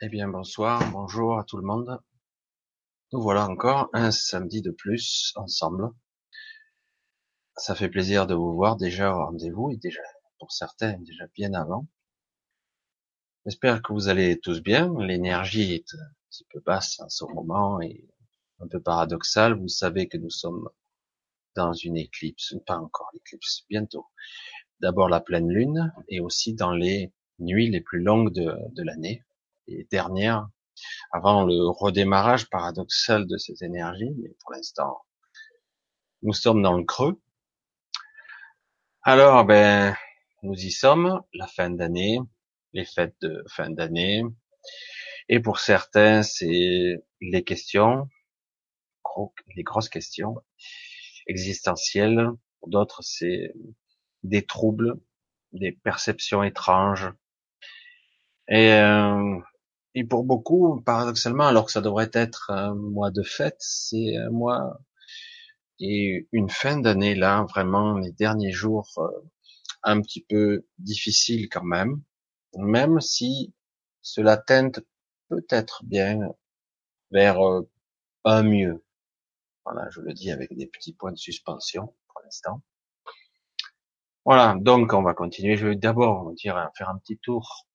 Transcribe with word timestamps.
Eh 0.00 0.08
bien, 0.08 0.28
bonsoir, 0.28 0.80
bonjour 0.92 1.40
à 1.40 1.44
tout 1.44 1.56
le 1.56 1.64
monde. 1.64 1.98
Nous 3.12 3.20
voilà 3.20 3.48
encore 3.48 3.90
un 3.92 4.12
samedi 4.12 4.62
de 4.62 4.70
plus 4.70 5.32
ensemble. 5.34 5.90
Ça 7.56 7.74
fait 7.74 7.88
plaisir 7.88 8.28
de 8.28 8.34
vous 8.36 8.54
voir 8.54 8.76
déjà 8.76 9.12
au 9.12 9.24
rendez-vous 9.26 9.72
et 9.72 9.76
déjà, 9.76 10.00
pour 10.38 10.52
certains, 10.52 10.96
déjà 11.00 11.26
bien 11.34 11.52
avant. 11.52 11.88
J'espère 13.44 13.82
que 13.82 13.92
vous 13.92 14.06
allez 14.06 14.38
tous 14.38 14.62
bien. 14.62 14.88
L'énergie 15.00 15.72
est 15.74 15.92
un 15.94 16.12
petit 16.30 16.46
peu 16.52 16.60
basse 16.60 17.00
en 17.00 17.08
ce 17.08 17.24
moment 17.34 17.80
et 17.80 18.08
un 18.60 18.68
peu 18.68 18.80
paradoxale. 18.80 19.58
Vous 19.58 19.66
savez 19.66 20.06
que 20.06 20.16
nous 20.16 20.30
sommes 20.30 20.68
dans 21.56 21.72
une 21.72 21.96
éclipse, 21.96 22.54
pas 22.68 22.78
encore 22.78 23.10
l'éclipse, 23.14 23.64
bientôt. 23.68 24.06
D'abord 24.78 25.08
la 25.08 25.20
pleine 25.20 25.50
lune 25.50 25.92
et 26.06 26.20
aussi 26.20 26.54
dans 26.54 26.70
les 26.70 27.12
nuits 27.40 27.68
les 27.68 27.80
plus 27.80 28.00
longues 28.00 28.32
de, 28.32 28.54
de 28.76 28.82
l'année, 28.84 29.24
les 29.68 29.86
dernières, 29.90 30.48
avant 31.12 31.44
le 31.44 31.68
redémarrage 31.68 32.48
paradoxal 32.48 33.26
de 33.26 33.36
cette 33.36 33.62
énergie, 33.62 34.14
mais 34.20 34.30
pour 34.40 34.52
l'instant, 34.52 35.02
nous 36.22 36.32
sommes 36.32 36.62
dans 36.62 36.76
le 36.76 36.84
creux. 36.84 37.20
Alors, 39.02 39.44
ben, 39.44 39.96
nous 40.42 40.54
y 40.54 40.70
sommes, 40.70 41.22
la 41.32 41.46
fin 41.46 41.70
d'année, 41.70 42.18
les 42.72 42.84
fêtes 42.84 43.16
de 43.22 43.44
fin 43.48 43.70
d'année, 43.70 44.22
et 45.28 45.40
pour 45.40 45.58
certains, 45.58 46.22
c'est 46.22 46.96
les 47.20 47.44
questions, 47.44 48.08
les 49.56 49.62
grosses 49.62 49.88
questions 49.88 50.36
existentielles, 51.26 52.28
pour 52.60 52.68
d'autres, 52.68 53.02
c'est 53.02 53.52
des 54.22 54.44
troubles, 54.44 55.00
des 55.52 55.72
perceptions 55.72 56.42
étranges, 56.42 57.10
et 58.48 58.72
euh, 58.72 59.38
et 59.98 60.04
pour 60.04 60.22
beaucoup, 60.22 60.80
paradoxalement, 60.82 61.48
alors 61.48 61.66
que 61.66 61.72
ça 61.72 61.80
devrait 61.80 62.10
être 62.12 62.50
un 62.52 62.72
mois 62.76 63.10
de 63.10 63.24
fête, 63.24 63.56
c'est 63.58 64.16
un 64.16 64.30
mois 64.30 64.78
et 65.80 66.28
une 66.30 66.48
fin 66.48 66.78
d'année 66.78 67.16
là, 67.16 67.44
vraiment 67.48 67.98
les 67.98 68.12
derniers 68.12 68.52
jours 68.52 68.92
euh, 68.98 69.08
un 69.82 70.00
petit 70.00 70.24
peu 70.24 70.66
difficiles 70.78 71.48
quand 71.48 71.64
même, 71.64 72.00
même 72.56 73.00
si 73.00 73.54
cela 74.00 74.36
teinte 74.36 74.80
peut-être 75.28 75.82
bien 75.84 76.20
vers 77.10 77.44
euh, 77.44 77.68
un 78.24 78.44
mieux. 78.44 78.84
Voilà, 79.64 79.90
je 79.90 80.00
le 80.00 80.12
dis 80.12 80.30
avec 80.30 80.56
des 80.56 80.66
petits 80.66 80.92
points 80.92 81.12
de 81.12 81.18
suspension 81.18 81.92
pour 82.06 82.22
l'instant. 82.24 82.62
Voilà, 84.24 84.54
donc 84.60 84.92
on 84.92 85.02
va 85.02 85.14
continuer. 85.14 85.56
Je 85.56 85.66
vais 85.66 85.76
d'abord 85.76 86.32
dire 86.34 86.70
faire 86.76 86.88
un 86.88 86.98
petit 86.98 87.18
tour 87.18 87.67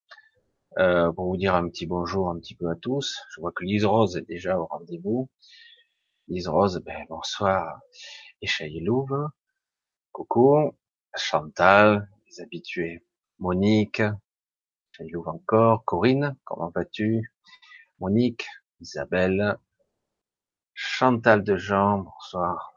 euh, 0.79 1.11
pour 1.11 1.27
vous 1.27 1.38
dire 1.38 1.55
un 1.55 1.69
petit 1.69 1.85
bonjour 1.85 2.29
un 2.29 2.39
petit 2.39 2.55
peu 2.55 2.69
à 2.69 2.75
tous. 2.75 3.21
Je 3.29 3.41
vois 3.41 3.52
que 3.52 3.63
Lise 3.63 3.85
Rose 3.85 4.17
est 4.17 4.27
déjà 4.27 4.57
au 4.57 4.66
rendez-vous. 4.66 5.29
Lise 6.27 6.47
Rose, 6.47 6.81
ben 6.85 7.05
bonsoir. 7.09 7.79
Et 8.41 8.79
Louve, 8.79 9.29
coucou. 10.11 10.75
Chantal, 11.16 12.09
les 12.27 12.41
habitués. 12.41 13.05
Monique, 13.39 14.01
Louve 14.99 15.27
encore. 15.29 15.85
Corinne, 15.85 16.35
comment 16.44 16.71
vas-tu? 16.73 17.31
Monique, 17.99 18.47
Isabelle, 18.79 19.57
Chantal 20.73 21.44
de 21.44 21.55
Jean, 21.55 21.99
bonsoir. 21.99 22.73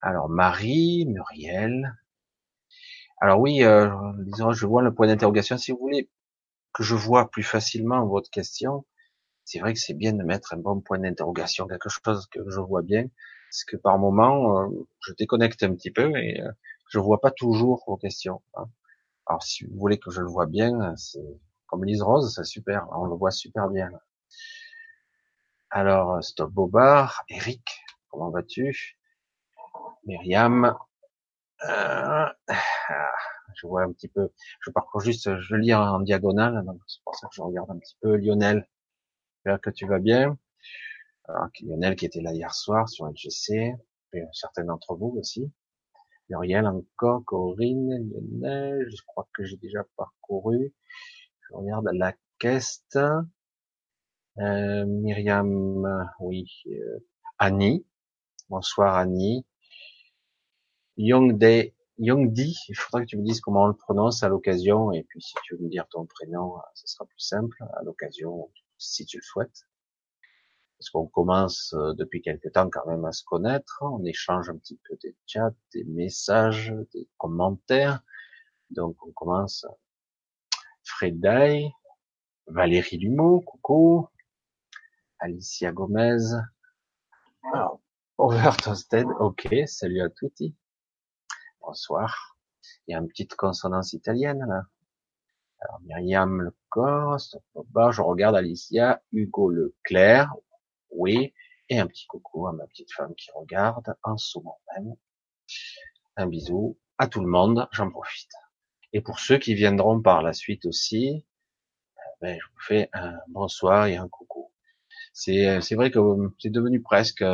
Alors 0.00 0.28
Marie, 0.28 1.04
Muriel. 1.06 1.96
Alors 3.20 3.38
oui, 3.40 3.62
euh, 3.62 3.90
je 4.52 4.66
vois 4.66 4.82
le 4.82 4.92
point 4.94 5.06
d'interrogation. 5.06 5.58
Si 5.58 5.70
vous 5.70 5.78
voulez 5.78 6.10
que 6.72 6.82
je 6.82 6.94
vois 6.94 7.30
plus 7.30 7.42
facilement 7.42 8.06
votre 8.06 8.30
question, 8.30 8.84
c'est 9.44 9.58
vrai 9.58 9.74
que 9.74 9.80
c'est 9.80 9.94
bien 9.94 10.12
de 10.12 10.22
mettre 10.22 10.54
un 10.54 10.58
bon 10.58 10.80
point 10.80 10.98
d'interrogation, 10.98 11.66
quelque 11.66 11.88
chose 11.88 12.26
que 12.30 12.40
je 12.48 12.60
vois 12.60 12.82
bien, 12.82 13.08
parce 13.50 13.64
que 13.64 13.76
par 13.76 13.98
moment, 13.98 14.62
euh, 14.62 14.68
je 15.00 15.12
déconnecte 15.14 15.62
un 15.62 15.74
petit 15.74 15.90
peu 15.90 16.16
et 16.16 16.40
euh, 16.40 16.50
je 16.90 16.98
vois 16.98 17.20
pas 17.20 17.30
toujours 17.30 17.84
vos 17.86 17.96
questions. 17.96 18.42
Hein. 18.54 18.66
Alors 19.26 19.42
si 19.42 19.64
vous 19.66 19.78
voulez 19.78 19.98
que 19.98 20.10
je 20.10 20.20
le 20.20 20.28
vois 20.28 20.46
bien, 20.46 20.94
c'est 20.96 21.40
comme 21.66 21.84
Lise 21.84 22.02
Rose, 22.02 22.34
c'est 22.34 22.44
super, 22.44 22.86
on 22.92 23.06
le 23.06 23.16
voit 23.16 23.30
super 23.30 23.68
bien. 23.68 23.90
Alors, 25.70 26.22
Stop 26.22 26.50
Bobard, 26.50 27.24
Eric, 27.30 27.62
comment 28.10 28.30
vas-tu? 28.30 28.98
Myriam, 30.04 30.76
euh, 31.66 32.26
je 33.56 33.66
vois 33.66 33.82
un 33.82 33.92
petit 33.92 34.08
peu, 34.08 34.30
je 34.60 34.70
parcours 34.70 35.00
juste, 35.00 35.38
je 35.38 35.56
lis 35.56 35.74
en 35.74 36.00
diagonale, 36.00 36.64
donc 36.64 36.80
c'est 36.86 37.02
pour 37.04 37.16
ça 37.16 37.28
que 37.28 37.34
je 37.34 37.42
regarde 37.42 37.70
un 37.70 37.78
petit 37.78 37.96
peu. 38.00 38.16
Lionel, 38.16 38.68
j'espère 39.36 39.60
que 39.60 39.70
tu 39.70 39.86
vas 39.86 39.98
bien. 39.98 40.38
Alors, 41.28 41.48
Lionel 41.62 41.96
qui 41.96 42.06
était 42.06 42.20
là 42.20 42.32
hier 42.32 42.54
soir 42.54 42.88
sur 42.88 43.06
LGC, 43.06 43.74
et 44.14 44.22
certains 44.32 44.64
d'entre 44.64 44.94
vous 44.94 45.16
aussi. 45.18 45.50
Muriel 46.28 46.66
encore, 46.66 47.24
Corinne, 47.24 48.10
Lionel, 48.10 48.88
je 48.90 49.02
crois 49.06 49.28
que 49.34 49.44
j'ai 49.44 49.56
déjà 49.56 49.84
parcouru. 49.96 50.72
Je 51.40 51.54
regarde 51.54 51.88
la 51.92 52.14
caisse. 52.38 52.84
Euh, 54.38 54.86
Myriam, 54.86 56.10
oui. 56.20 56.46
Euh, 56.66 57.04
Annie. 57.38 57.84
Bonsoir 58.48 58.96
Annie. 58.96 59.44
Youngday, 60.96 61.74
Youngdi, 62.02 62.58
il 62.68 62.74
faudrait 62.74 63.04
que 63.04 63.10
tu 63.10 63.16
me 63.16 63.22
dises 63.22 63.40
comment 63.40 63.62
on 63.62 63.66
le 63.68 63.76
prononce 63.76 64.24
à 64.24 64.28
l'occasion, 64.28 64.90
et 64.90 65.04
puis 65.04 65.22
si 65.22 65.34
tu 65.44 65.54
veux 65.54 65.62
me 65.62 65.68
dire 65.68 65.86
ton 65.88 66.04
prénom, 66.04 66.56
ce 66.74 66.88
sera 66.88 67.06
plus 67.06 67.20
simple 67.20 67.56
à 67.74 67.82
l'occasion, 67.84 68.50
si 68.76 69.06
tu 69.06 69.18
le 69.18 69.22
souhaites. 69.22 69.68
Parce 70.76 70.90
qu'on 70.90 71.06
commence 71.06 71.72
euh, 71.74 71.94
depuis 71.94 72.20
quelque 72.20 72.48
temps 72.48 72.68
quand 72.68 72.84
même 72.88 73.04
à 73.04 73.12
se 73.12 73.22
connaître, 73.22 73.78
on 73.82 74.04
échange 74.04 74.50
un 74.50 74.56
petit 74.56 74.80
peu 74.82 74.96
des 75.00 75.14
chats, 75.28 75.54
des 75.72 75.84
messages, 75.84 76.74
des 76.92 77.08
commentaires. 77.18 78.02
Donc 78.70 78.96
on 79.06 79.12
commence. 79.12 79.64
Freday, 80.82 81.70
Valérie 82.48 82.98
Lumeau, 82.98 83.42
coucou. 83.42 84.08
Alicia 85.20 85.70
Gomez. 85.70 86.34
Alors, 87.52 87.80
Over 88.18 88.50
ok, 89.20 89.54
salut 89.66 90.00
à 90.00 90.10
tutti. 90.10 90.56
Bonsoir. 91.64 92.36
Il 92.86 92.92
y 92.92 92.94
a 92.94 92.98
une 92.98 93.06
petite 93.06 93.36
consonance 93.36 93.92
italienne 93.92 94.44
là. 94.48 94.66
Alors 95.60 95.80
Myriam 95.82 96.42
Lecor, 96.42 97.18
je 97.18 98.02
regarde 98.02 98.34
Alicia, 98.34 99.00
Hugo 99.12 99.48
Leclerc, 99.48 100.34
oui, 100.90 101.32
et 101.68 101.78
un 101.78 101.86
petit 101.86 102.06
coucou 102.06 102.48
à 102.48 102.52
ma 102.52 102.66
petite 102.66 102.92
femme 102.92 103.14
qui 103.14 103.30
regarde 103.32 103.94
en 104.02 104.18
ce 104.18 104.38
moment 104.38 104.58
même. 104.74 104.96
Un 106.16 106.26
bisou 106.26 106.76
à 106.98 107.06
tout 107.06 107.20
le 107.20 107.28
monde, 107.28 107.68
j'en 107.70 107.88
profite. 107.90 108.32
Et 108.92 109.00
pour 109.00 109.20
ceux 109.20 109.38
qui 109.38 109.54
viendront 109.54 110.02
par 110.02 110.22
la 110.22 110.32
suite 110.32 110.66
aussi, 110.66 111.24
ben, 112.20 112.36
je 112.40 112.44
vous 112.44 112.60
fais 112.60 112.88
un 112.92 113.18
bonsoir 113.28 113.86
et 113.86 113.96
un 113.96 114.08
coucou. 114.08 114.50
C'est, 115.12 115.60
c'est 115.60 115.76
vrai 115.76 115.92
que 115.92 116.00
c'est 116.40 116.50
devenu 116.50 116.82
presque 116.82 117.24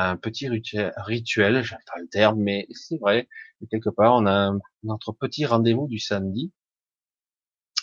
un 0.00 0.16
petit 0.16 0.48
rituel, 0.48 1.62
j'aime 1.62 1.78
pas 1.86 2.00
le 2.00 2.08
terme, 2.08 2.40
mais 2.40 2.66
c'est 2.70 2.98
vrai, 2.98 3.28
quelque 3.70 3.90
part, 3.90 4.14
on 4.16 4.26
a 4.26 4.52
notre 4.82 5.12
petit 5.12 5.46
rendez-vous 5.46 5.88
du 5.88 5.98
samedi, 5.98 6.52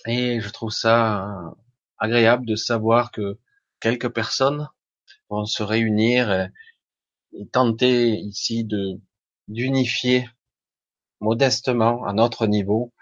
et 0.07 0.39
je 0.39 0.49
trouve 0.49 0.71
ça 0.71 1.55
agréable 1.97 2.45
de 2.45 2.55
savoir 2.55 3.11
que 3.11 3.39
quelques 3.79 4.09
personnes 4.09 4.67
vont 5.29 5.45
se 5.45 5.63
réunir 5.63 6.31
et, 6.31 6.49
tenter 7.51 8.11
ici 8.17 8.63
de 8.63 9.01
d'unifier 9.49 10.29
modestement 11.19 12.05
à 12.05 12.13
notre 12.13 12.47
niveau 12.47 12.93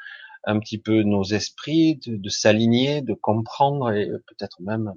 un 0.43 0.59
petit 0.59 0.79
peu 0.79 1.03
nos 1.03 1.23
esprits, 1.23 1.99
de, 2.05 2.29
s'aligner, 2.29 3.01
de 3.01 3.13
comprendre 3.13 3.91
et 3.91 4.07
peut-être 4.27 4.61
même 4.61 4.91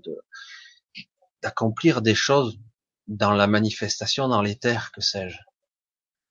d'accomplir 1.42 2.02
des 2.02 2.14
choses 2.14 2.58
dans 3.08 3.32
la 3.32 3.47
manifestation, 3.47 4.29
dans 4.29 4.43
les 4.43 4.56
terres, 4.56 4.91
que 4.93 5.00
sais-je. 5.00 5.38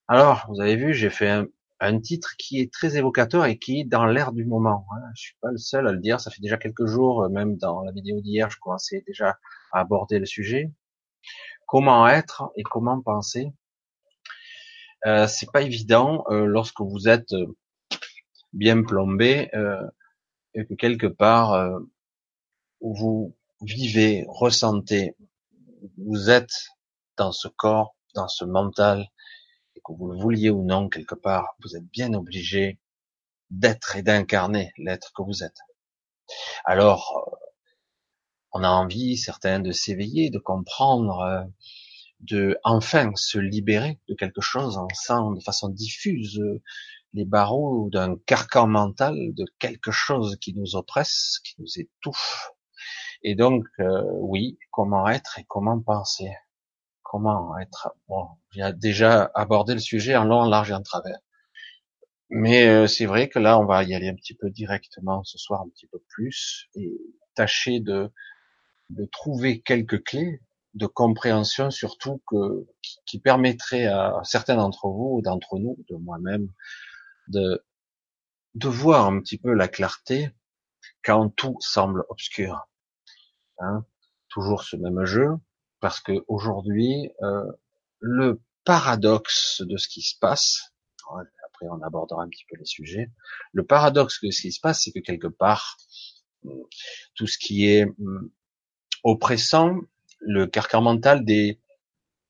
Alors, 0.07 0.45
vous 0.49 0.61
avez 0.61 0.75
vu, 0.75 0.93
j'ai 0.93 1.09
fait 1.09 1.29
un, 1.29 1.47
un, 1.79 1.99
titre 1.99 2.35
qui 2.37 2.59
est 2.59 2.71
très 2.71 2.97
évocateur 2.97 3.45
et 3.45 3.57
qui 3.57 3.81
est 3.81 3.83
dans 3.85 4.05
l'air 4.05 4.31
du 4.31 4.45
moment. 4.45 4.85
Hein. 4.91 5.01
Je 5.15 5.21
suis 5.21 5.35
pas 5.41 5.51
le 5.51 5.57
seul 5.57 5.87
à 5.87 5.91
le 5.91 5.99
dire. 5.99 6.19
Ça 6.19 6.31
fait 6.31 6.41
déjà 6.41 6.57
quelques 6.57 6.85
jours, 6.85 7.29
même 7.29 7.57
dans 7.57 7.83
la 7.83 7.91
vidéo 7.91 8.21
d'hier, 8.21 8.49
je 8.49 8.57
commençais 8.59 9.03
déjà 9.07 9.37
à 9.71 9.79
aborder 9.79 10.19
le 10.19 10.25
sujet. 10.25 10.71
Comment 11.67 12.07
être 12.07 12.51
et 12.55 12.63
comment 12.63 13.01
penser? 13.01 13.51
Euh, 15.05 15.27
c'est 15.27 15.51
pas 15.51 15.61
évident 15.61 16.23
euh, 16.29 16.45
lorsque 16.45 16.81
vous 16.81 17.07
êtes 17.07 17.33
euh, 17.33 17.55
bien 18.53 18.81
plombé 18.81 19.49
euh, 19.53 19.83
et 20.55 20.65
que 20.65 20.73
quelque 20.73 21.05
part 21.07 21.53
euh, 21.53 21.79
vous 22.81 23.35
vivez, 23.61 24.25
ressentez 24.27 25.15
vous 25.97 26.29
êtes 26.29 26.69
dans 27.17 27.31
ce 27.31 27.47
corps, 27.47 27.95
dans 28.13 28.27
ce 28.27 28.45
mental, 28.45 29.07
et 29.75 29.81
que 29.83 29.93
vous 29.93 30.11
le 30.11 30.17
vouliez 30.17 30.49
ou 30.49 30.63
non 30.63 30.89
quelque 30.89 31.15
part, 31.15 31.55
vous 31.63 31.75
êtes 31.75 31.85
bien 31.91 32.13
obligé 32.13 32.79
d'être 33.49 33.95
et 33.95 34.03
d'incarner 34.03 34.71
l'être 34.77 35.11
que 35.15 35.23
vous 35.23 35.43
êtes. 35.43 35.59
Alors, 36.65 37.37
On 38.57 38.63
a 38.63 38.69
envie, 38.69 39.17
certains, 39.17 39.59
de 39.59 39.71
s'éveiller, 39.71 40.29
de 40.29 40.39
comprendre, 40.39 41.45
de 42.21 42.57
enfin 42.63 43.11
se 43.15 43.37
libérer 43.37 43.99
de 44.07 44.15
quelque 44.15 44.41
chose 44.41 44.77
en 44.77 44.87
de 45.33 45.41
façon 45.41 45.67
diffuse 45.69 46.41
les 47.13 47.25
barreaux 47.25 47.89
d'un 47.91 48.15
carcan 48.25 48.67
mental, 48.67 49.15
de 49.33 49.45
quelque 49.59 49.91
chose 49.91 50.37
qui 50.39 50.53
nous 50.53 50.75
oppresse, 50.75 51.39
qui 51.43 51.55
nous 51.59 51.79
étouffe. 51.79 52.51
Et 53.27 53.33
donc, 53.33 53.65
euh, 53.79 54.03
oui, 54.21 54.59
comment 54.69 55.09
être 55.09 55.39
et 55.39 55.45
comment 55.49 55.81
penser? 55.81 56.31
Comment 57.01 57.57
être? 57.57 57.89
Bon, 58.07 58.27
j'ai 58.51 58.71
déjà 58.73 59.31
abordé 59.33 59.73
le 59.73 59.79
sujet 59.79 60.15
en 60.15 60.25
long, 60.25 60.41
en 60.41 60.47
large 60.47 60.69
et 60.69 60.75
en 60.75 60.83
travers. 60.83 61.17
Mais 62.29 62.67
euh, 62.67 62.85
c'est 62.85 63.07
vrai 63.07 63.27
que 63.27 63.39
là, 63.39 63.57
on 63.57 63.65
va 63.65 63.83
y 63.83 63.95
aller 63.95 64.09
un 64.09 64.13
petit 64.13 64.35
peu 64.35 64.51
directement 64.51 65.23
ce 65.23 65.39
soir, 65.39 65.61
un 65.61 65.69
petit 65.69 65.87
peu 65.87 65.97
plus, 66.07 66.67
et 66.75 66.91
tâcher 67.33 67.79
de, 67.79 68.11
de 68.91 69.05
trouver 69.05 69.59
quelques 69.61 70.03
clés 70.03 70.39
de 70.75 70.85
compréhension, 70.85 71.71
surtout 71.71 72.21
que 72.27 72.67
qui, 72.83 72.99
qui 73.07 73.19
permettraient 73.19 73.87
à 73.87 74.21
certains 74.23 74.57
d'entre 74.57 74.87
vous, 74.87 75.21
d'entre 75.23 75.57
nous, 75.57 75.77
de 75.89 75.95
moi-même, 75.95 76.49
de 77.27 77.65
de 78.53 78.69
voir 78.69 79.07
un 79.07 79.19
petit 79.19 79.39
peu 79.39 79.51
la 79.53 79.67
clarté 79.67 80.29
quand 81.03 81.29
tout 81.29 81.57
semble 81.59 82.05
obscur. 82.09 82.67
Hein 83.59 83.85
Toujours 84.29 84.63
ce 84.63 84.75
même 84.75 85.05
jeu, 85.05 85.29
parce 85.79 85.99
que 85.99 86.23
aujourd'hui, 86.27 87.11
euh, 87.21 87.45
le 87.99 88.41
paradoxe 88.63 89.61
de 89.61 89.77
ce 89.77 89.87
qui 89.87 90.01
se 90.01 90.17
passe, 90.19 90.73
après 91.07 91.67
on 91.69 91.81
abordera 91.81 92.23
un 92.23 92.29
petit 92.29 92.45
peu 92.49 92.57
les 92.57 92.65
sujets, 92.65 93.11
le 93.53 93.65
paradoxe 93.65 94.19
de 94.23 94.31
ce 94.31 94.41
qui 94.41 94.51
se 94.51 94.59
passe, 94.59 94.83
c'est 94.83 94.91
que 94.91 94.99
quelque 94.99 95.27
part, 95.27 95.77
tout 97.15 97.27
ce 97.27 97.37
qui 97.37 97.67
est 97.67 97.85
hum, 97.85 98.29
oppressant, 99.03 99.79
le 100.19 100.47
carcan 100.47 100.81
mental 100.81 101.23
des, 101.23 101.61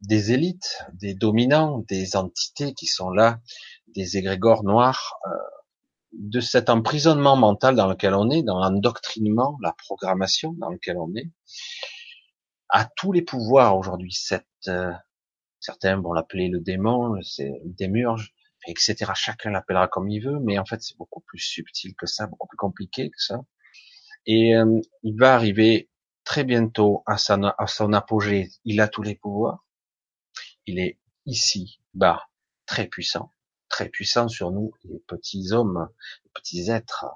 des 0.02 0.32
élites, 0.32 0.84
des 0.94 1.14
dominants, 1.14 1.80
des 1.88 2.16
entités 2.16 2.74
qui 2.74 2.88
sont 2.88 3.10
là, 3.10 3.40
des 3.88 4.18
égrégores 4.18 4.64
noirs, 4.64 5.16
euh, 5.28 5.30
de 6.18 6.40
cet 6.40 6.70
emprisonnement 6.70 7.36
mental 7.36 7.76
dans 7.76 7.88
lequel 7.88 8.14
on 8.14 8.30
est, 8.30 8.44
dans 8.44 8.60
l'endoctrinement, 8.60 9.58
la 9.62 9.74
programmation 9.74 10.54
dans 10.54 10.70
lequel 10.70 10.98
on 10.98 11.14
est, 11.16 11.30
à 12.70 12.86
tous 12.86 13.12
les 13.12 13.22
pouvoirs 13.22 13.78
aujourd'hui. 13.78 14.12
Cette, 14.12 14.48
euh, 14.68 14.92
certains 15.60 16.00
vont 16.00 16.14
l'appeler 16.14 16.48
le 16.48 16.60
démon, 16.60 17.22
c'est 17.22 17.50
le 17.64 17.74
démurge, 17.74 18.34
etc. 18.68 19.12
Chacun 19.16 19.52
l'appellera 19.52 19.88
comme 19.88 20.10
il 20.10 20.22
veut, 20.22 20.40
mais 20.40 20.58
en 20.58 20.66
fait 20.66 20.82
c'est 20.82 20.98
beaucoup 20.98 21.22
plus 21.22 21.40
subtil 21.40 21.96
que 21.96 22.06
ça, 22.06 22.28
beaucoup 22.28 22.48
plus 22.48 22.58
compliqué 22.58 23.10
que 23.10 23.22
ça. 23.22 23.42
Et 24.26 24.56
euh, 24.56 24.80
il 25.04 25.18
va 25.18 25.36
arriver 25.36 25.90
très 26.24 26.44
bientôt 26.44 27.04
à, 27.06 27.18
à 27.58 27.68
son 27.68 27.94
apogée. 27.94 28.50
Il 28.64 28.82
a 28.82 28.88
tous 28.88 29.04
les 29.04 29.16
pouvoirs. 29.16 29.66
Il 30.66 30.80
est 30.80 31.00
ici, 31.26 31.80
bas, 31.94 32.24
très 32.66 32.88
puissant, 32.88 33.32
très 33.76 33.90
puissant 33.90 34.30
sur 34.30 34.52
nous, 34.52 34.72
les 34.86 35.00
petits 35.06 35.52
hommes, 35.52 35.90
les 36.24 36.32
petits 36.34 36.72
êtres 36.72 37.08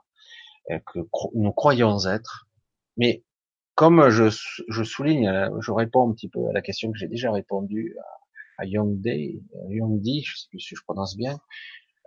euh, 0.72 0.80
que 0.86 1.00
nous 1.34 1.54
croyons 1.54 2.06
être. 2.06 2.50
Mais 2.98 3.24
comme 3.76 4.10
je, 4.10 4.26
je 4.68 4.84
souligne, 4.84 5.30
euh, 5.30 5.50
je 5.62 5.72
réponds 5.72 6.10
un 6.10 6.14
petit 6.14 6.28
peu 6.28 6.46
à 6.50 6.52
la 6.52 6.62
question 6.62 6.92
que 6.92 6.98
j'ai 6.98 7.08
déjà 7.08 7.32
répondu 7.32 7.96
à, 8.58 8.66
Young 8.66 9.00
Day, 9.00 9.42
Young 9.70 10.02
Di, 10.02 10.22
je 10.22 10.36
sais 10.36 10.48
plus 10.50 10.60
si 10.60 10.76
je 10.76 10.82
prononce 10.84 11.16
bien. 11.16 11.40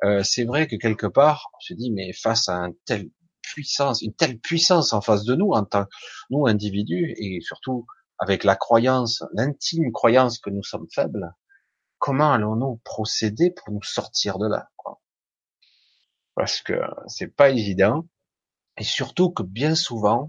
Euh, 0.05 0.23
c'est 0.23 0.45
vrai 0.45 0.67
que 0.67 0.77
quelque 0.77 1.07
part, 1.07 1.49
on 1.57 1.61
se 1.61 1.73
dit, 1.73 1.91
mais 1.91 2.13
face 2.13 2.51
à 2.51 2.57
un 2.57 2.73
tel 2.85 3.09
puissance, 3.41 4.03
une 4.03 4.13
telle 4.13 4.39
puissance 4.39 4.93
en 4.93 5.01
face 5.01 5.25
de 5.25 5.35
nous, 5.35 5.53
en 5.53 5.65
tant 5.65 5.87
nous 6.29 6.47
individus, 6.47 7.15
et 7.17 7.41
surtout 7.41 7.87
avec 8.19 8.45
la 8.45 8.55
croyance, 8.55 9.25
l'intime 9.33 9.93
croyance 9.93 10.39
que 10.39 10.51
nous 10.51 10.63
sommes 10.63 10.89
faibles, 10.93 11.33
comment 12.03 12.33
allons-nous 12.33 12.81
procéder 12.83 13.53
pour 13.53 13.73
nous 13.73 13.83
sortir 13.85 14.41
de 14.41 14.49
là 14.49 14.69
Parce 16.35 16.61
que 16.61 16.75
c'est 17.07 17.29
pas 17.29 17.51
évident, 17.51 18.09
et 18.77 18.83
surtout 18.83 19.31
que 19.31 19.45
bien 19.45 19.77
souvent, 19.77 20.27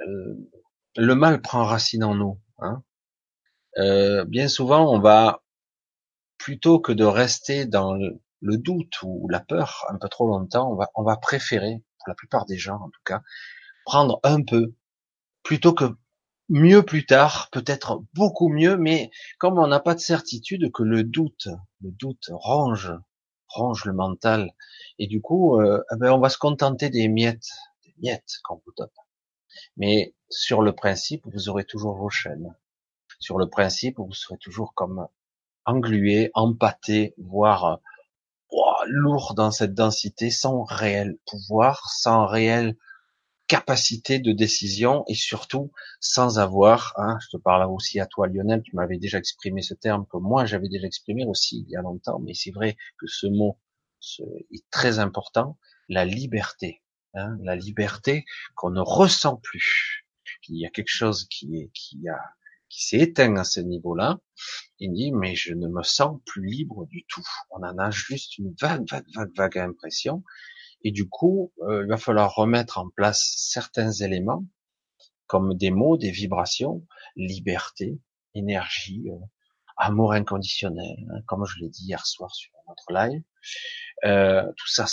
euh, 0.00 0.50
le 0.96 1.14
mal 1.14 1.42
prend 1.42 1.64
racine 1.64 2.02
en 2.02 2.14
nous. 2.14 2.40
Hein 2.60 2.82
euh, 3.76 4.24
bien 4.24 4.48
souvent, 4.48 4.90
on 4.90 5.00
va 5.00 5.42
plutôt 6.38 6.80
que 6.80 6.92
de 6.92 7.04
rester 7.04 7.66
dans 7.66 7.92
le, 7.92 8.18
doute 8.40 9.02
ou 9.02 9.28
la 9.28 9.40
peur 9.40 9.84
un 9.90 9.98
peu 9.98 10.08
trop 10.08 10.26
longtemps, 10.28 10.78
on 10.94 11.02
va 11.02 11.16
préférer 11.18 11.82
pour 11.98 12.08
la 12.08 12.14
plupart 12.14 12.46
des 12.46 12.56
gens 12.56 12.76
en 12.76 12.88
tout 12.88 13.02
cas, 13.04 13.20
prendre 13.84 14.18
un 14.22 14.42
peu, 14.42 14.74
plutôt 15.42 15.74
que 15.74 15.94
mieux 16.48 16.82
plus 16.82 17.06
tard, 17.06 17.48
peut-être 17.52 18.02
beaucoup 18.14 18.48
mieux, 18.48 18.76
mais 18.76 19.10
comme 19.38 19.58
on 19.58 19.66
n'a 19.66 19.80
pas 19.80 19.94
de 19.94 20.00
certitude 20.00 20.70
que 20.72 20.82
le 20.82 21.04
doute, 21.04 21.48
le 21.80 21.90
doute 21.90 22.30
ronge, 22.30 22.92
ronge 23.48 23.84
le 23.84 23.92
mental, 23.92 24.52
et 24.98 25.06
du 25.06 25.20
coup, 25.20 25.60
euh, 25.60 25.82
eh 25.92 25.96
ben 25.96 26.12
on 26.12 26.20
va 26.20 26.28
se 26.28 26.38
contenter 26.38 26.90
des 26.90 27.08
miettes, 27.08 27.50
des 27.84 27.94
miettes 27.98 28.40
qu'on 28.44 28.60
vous 28.64 28.72
donne. 28.76 28.88
Mais 29.76 30.14
sur 30.28 30.62
le 30.62 30.72
principe, 30.72 31.24
vous 31.32 31.48
aurez 31.48 31.64
toujours 31.64 31.96
vos 31.96 32.10
chaînes. 32.10 32.54
Sur 33.20 33.38
le 33.38 33.48
principe, 33.48 33.98
vous 33.98 34.12
serez 34.12 34.38
toujours 34.38 34.74
comme 34.74 35.06
englué, 35.64 36.30
empâté, 36.34 37.14
voire 37.18 37.80
lourd 38.86 39.34
dans 39.34 39.50
cette 39.50 39.74
densité, 39.74 40.30
sans 40.30 40.62
réel 40.62 41.18
pouvoir, 41.26 41.88
sans 41.90 42.26
réelle 42.26 42.76
capacité 43.46 44.18
de 44.18 44.32
décision 44.32 45.04
et 45.08 45.14
surtout 45.14 45.72
sans 46.00 46.38
avoir, 46.38 46.94
hein, 46.96 47.18
je 47.22 47.36
te 47.36 47.42
parle 47.42 47.70
aussi 47.70 48.00
à 48.00 48.06
toi 48.06 48.26
Lionel, 48.26 48.62
tu 48.62 48.74
m'avais 48.74 48.98
déjà 48.98 49.18
exprimé 49.18 49.62
ce 49.62 49.74
terme 49.74 50.06
que 50.10 50.16
moi 50.16 50.46
j'avais 50.46 50.68
déjà 50.68 50.86
exprimé 50.86 51.26
aussi 51.26 51.64
il 51.66 51.70
y 51.70 51.76
a 51.76 51.82
longtemps, 51.82 52.18
mais 52.20 52.34
c'est 52.34 52.52
vrai 52.52 52.76
que 52.98 53.06
ce 53.06 53.26
mot 53.26 53.58
est 54.50 54.64
très 54.70 54.98
important, 54.98 55.58
la 55.88 56.04
liberté, 56.04 56.82
hein, 57.14 57.36
la 57.42 57.56
liberté 57.56 58.24
qu'on 58.54 58.70
ne 58.70 58.80
ressent 58.80 59.36
plus. 59.36 60.06
Il 60.48 60.58
y 60.58 60.66
a 60.66 60.70
quelque 60.70 60.92
chose 60.92 61.26
qui 61.28 61.56
est 61.56 61.70
qui 61.72 62.06
a 62.08 62.20
qui 62.74 62.84
s'est 62.84 62.98
éteint 62.98 63.36
à 63.36 63.44
ce 63.44 63.60
niveau-là. 63.60 64.18
Il 64.80 64.92
dit, 64.92 65.12
mais 65.12 65.36
je 65.36 65.54
ne 65.54 65.68
me 65.68 65.82
sens 65.84 66.20
plus 66.26 66.44
libre 66.44 66.86
du 66.86 67.04
tout. 67.06 67.22
On 67.50 67.62
en 67.62 67.78
a 67.78 67.90
juste 67.90 68.36
une 68.38 68.52
vague, 68.60 68.84
vague, 68.90 69.06
vague, 69.14 69.30
vague 69.36 69.58
impression. 69.58 70.24
Et 70.84 70.92
du 70.92 71.08
coup, 71.08 71.52
euh, 71.62 71.82
il 71.84 71.88
va 71.88 71.96
falloir 71.96 72.34
remettre 72.34 72.78
en 72.78 72.88
place 72.90 73.34
certains 73.36 73.90
éléments, 73.90 74.44
comme 75.26 75.54
des 75.54 75.70
mots, 75.70 75.96
des 75.96 76.10
vibrations, 76.10 76.86
liberté, 77.16 77.98
énergie, 78.34 79.04
euh, 79.10 79.16
amour 79.76 80.12
inconditionnel, 80.12 80.96
hein, 81.10 81.20
comme 81.26 81.44
je 81.46 81.58
l'ai 81.60 81.68
dit 81.68 81.84
hier 81.84 82.06
soir 82.06 82.34
sur 82.34 82.52
notre 82.68 82.92
live. 82.92 83.22
Euh, 84.04 84.44
tout 84.56 84.68
ça, 84.68 84.86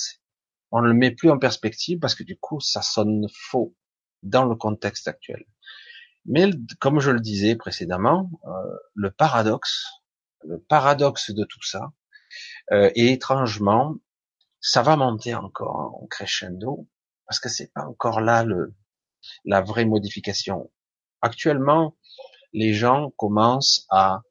on 0.71 0.81
ne 0.81 0.87
le 0.87 0.93
met 0.93 1.11
plus 1.11 1.29
en 1.29 1.37
perspective 1.37 1.99
parce 1.99 2.15
que 2.15 2.23
du 2.23 2.37
coup, 2.37 2.59
ça 2.59 2.81
sonne 2.81 3.27
faux 3.33 3.75
dans 4.23 4.45
le 4.45 4.55
contexte 4.55 5.07
actuel. 5.07 5.45
Mais 6.25 6.49
comme 6.79 6.99
je 6.99 7.11
le 7.11 7.19
disais 7.19 7.55
précédemment, 7.55 8.29
euh, 8.45 8.77
le 8.93 9.11
paradoxe, 9.11 9.85
le 10.43 10.59
paradoxe 10.59 11.31
de 11.31 11.43
tout 11.43 11.63
ça, 11.63 11.91
euh, 12.71 12.91
et 12.95 13.11
étrangement, 13.11 13.95
ça 14.61 14.83
va 14.83 14.95
monter 14.95 15.35
encore 15.35 15.99
en 16.01 16.07
crescendo 16.07 16.87
parce 17.25 17.39
que 17.39 17.49
c'est 17.49 17.71
pas 17.73 17.85
encore 17.85 18.21
là 18.21 18.43
le, 18.43 18.73
la 19.45 19.61
vraie 19.61 19.85
modification. 19.85 20.71
Actuellement, 21.21 21.97
les 22.53 22.73
gens 22.73 23.11
commencent 23.17 23.85
à 23.89 24.21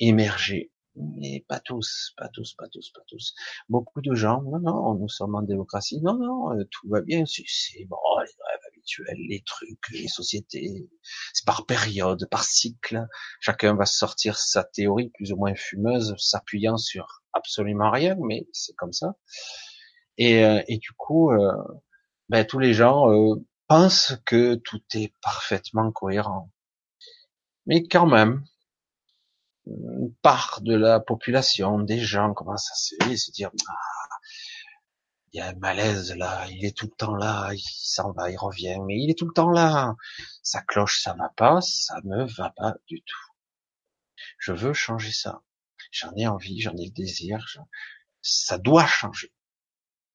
émerger, 0.00 0.72
mais 0.96 1.44
pas 1.48 1.60
tous, 1.60 2.12
pas 2.16 2.28
tous, 2.28 2.54
pas 2.54 2.68
tous, 2.68 2.90
pas 2.90 3.02
tous. 3.08 3.34
Beaucoup 3.68 4.00
de 4.00 4.14
gens, 4.14 4.42
non, 4.42 4.60
non, 4.60 4.94
nous 4.94 5.08
sommes 5.08 5.34
en 5.34 5.42
démocratie, 5.42 6.00
non, 6.02 6.14
non, 6.14 6.52
euh, 6.52 6.64
tout 6.70 6.88
va 6.88 7.00
bien, 7.00 7.24
c'est 7.26 7.84
bon, 7.86 7.96
les 8.18 8.26
rêves 8.26 8.72
les 9.28 9.42
trucs, 9.44 9.88
les 9.92 10.08
sociétés, 10.08 10.90
c'est 11.32 11.46
par 11.46 11.66
période, 11.66 12.28
par 12.30 12.44
cycle. 12.44 13.06
Chacun 13.40 13.74
va 13.74 13.86
sortir 13.86 14.38
sa 14.38 14.64
théorie 14.64 15.10
plus 15.10 15.32
ou 15.32 15.36
moins 15.36 15.54
fumeuse, 15.54 16.14
s'appuyant 16.18 16.76
sur 16.76 17.22
absolument 17.32 17.90
rien, 17.90 18.16
mais 18.20 18.46
c'est 18.52 18.74
comme 18.74 18.92
ça. 18.92 19.14
Et, 20.18 20.44
euh, 20.44 20.62
et 20.68 20.78
du 20.78 20.92
coup, 20.92 21.30
euh, 21.32 21.52
ben, 22.28 22.44
tous 22.46 22.58
les 22.58 22.74
gens 22.74 23.10
euh, 23.10 23.36
pensent 23.66 24.14
que 24.26 24.56
tout 24.56 24.82
est 24.94 25.12
parfaitement 25.22 25.90
cohérent. 25.92 26.50
Mais 27.66 27.86
quand 27.86 28.06
même, 28.06 28.44
une 29.66 30.14
part 30.22 30.60
de 30.62 30.74
la 30.74 31.00
population, 31.00 31.78
des 31.78 31.98
gens 31.98 32.34
commencent 32.34 32.70
à 32.70 32.74
se, 32.74 33.30
dire, 33.30 33.50
ah, 33.68 34.16
il 35.32 35.38
y 35.38 35.40
a 35.40 35.48
un 35.48 35.54
malaise 35.54 36.14
là, 36.16 36.46
il 36.50 36.64
est 36.64 36.76
tout 36.76 36.86
le 36.86 36.92
temps 36.92 37.14
là, 37.14 37.50
il 37.54 37.60
s'en 37.60 38.12
va, 38.12 38.30
il 38.30 38.36
revient, 38.36 38.78
mais 38.86 39.00
il 39.00 39.10
est 39.10 39.18
tout 39.18 39.26
le 39.26 39.32
temps 39.32 39.50
là. 39.50 39.94
Sa 40.42 40.60
cloche, 40.62 41.02
ça 41.02 41.14
va 41.14 41.30
pas, 41.36 41.60
ça 41.60 42.00
ne 42.04 42.24
va 42.24 42.50
pas 42.56 42.74
du 42.86 43.00
tout. 43.02 43.32
Je 44.38 44.52
veux 44.52 44.74
changer 44.74 45.12
ça. 45.12 45.42
J'en 45.90 46.12
ai 46.16 46.26
envie, 46.26 46.60
j'en 46.60 46.76
ai 46.76 46.86
le 46.86 46.92
désir, 46.92 47.46
ça 48.20 48.58
doit 48.58 48.86
changer. 48.86 49.32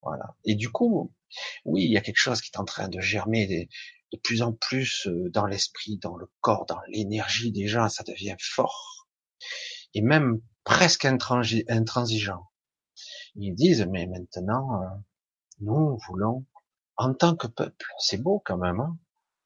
Voilà. 0.01 0.36
Et 0.46 0.56
du 0.56 0.70
coup, 0.70 1.12
Oui, 1.66 1.84
il 1.84 1.92
y 1.92 1.98
a 1.98 2.01
quelque 2.01 2.20
chose 2.20 2.42
qui 2.42 2.51
est 2.54 2.60
en 2.60 2.66
train 2.66 2.88
de 2.89 3.00
germer 3.01 3.68
de 4.13 4.18
plus 4.18 4.42
en 4.42 4.54
plus 4.54 5.08
euh, 5.08 5.30
dans 5.32 5.46
l'esprit, 5.46 5.98
dans 5.98 6.16
le 6.16 6.27
corps, 6.42 6.66
dans 6.66 6.80
l'énergie 6.89 7.51
des 7.51 7.68
gens, 7.68 7.89
ça 7.89 8.04
devient 8.04 8.38
fort. 8.39 9.08
Et 9.94 10.01
même 10.01 10.42
presque 10.63 11.06
intransigeant. 11.06 12.44
Ils 13.36 13.54
disent, 13.54 13.86
mais 13.89 14.08
maintenant, 14.08 14.82
euh, 14.82 14.88
nous 15.60 15.98
voulons, 16.08 16.46
en 16.98 17.13
tant 17.13 17.36
que 17.36 17.48
peuple, 17.48 17.86
c'est 18.00 18.18
beau 18.22 18.42
quand 18.46 18.58
même, 18.58 18.80
hein, 18.80 18.98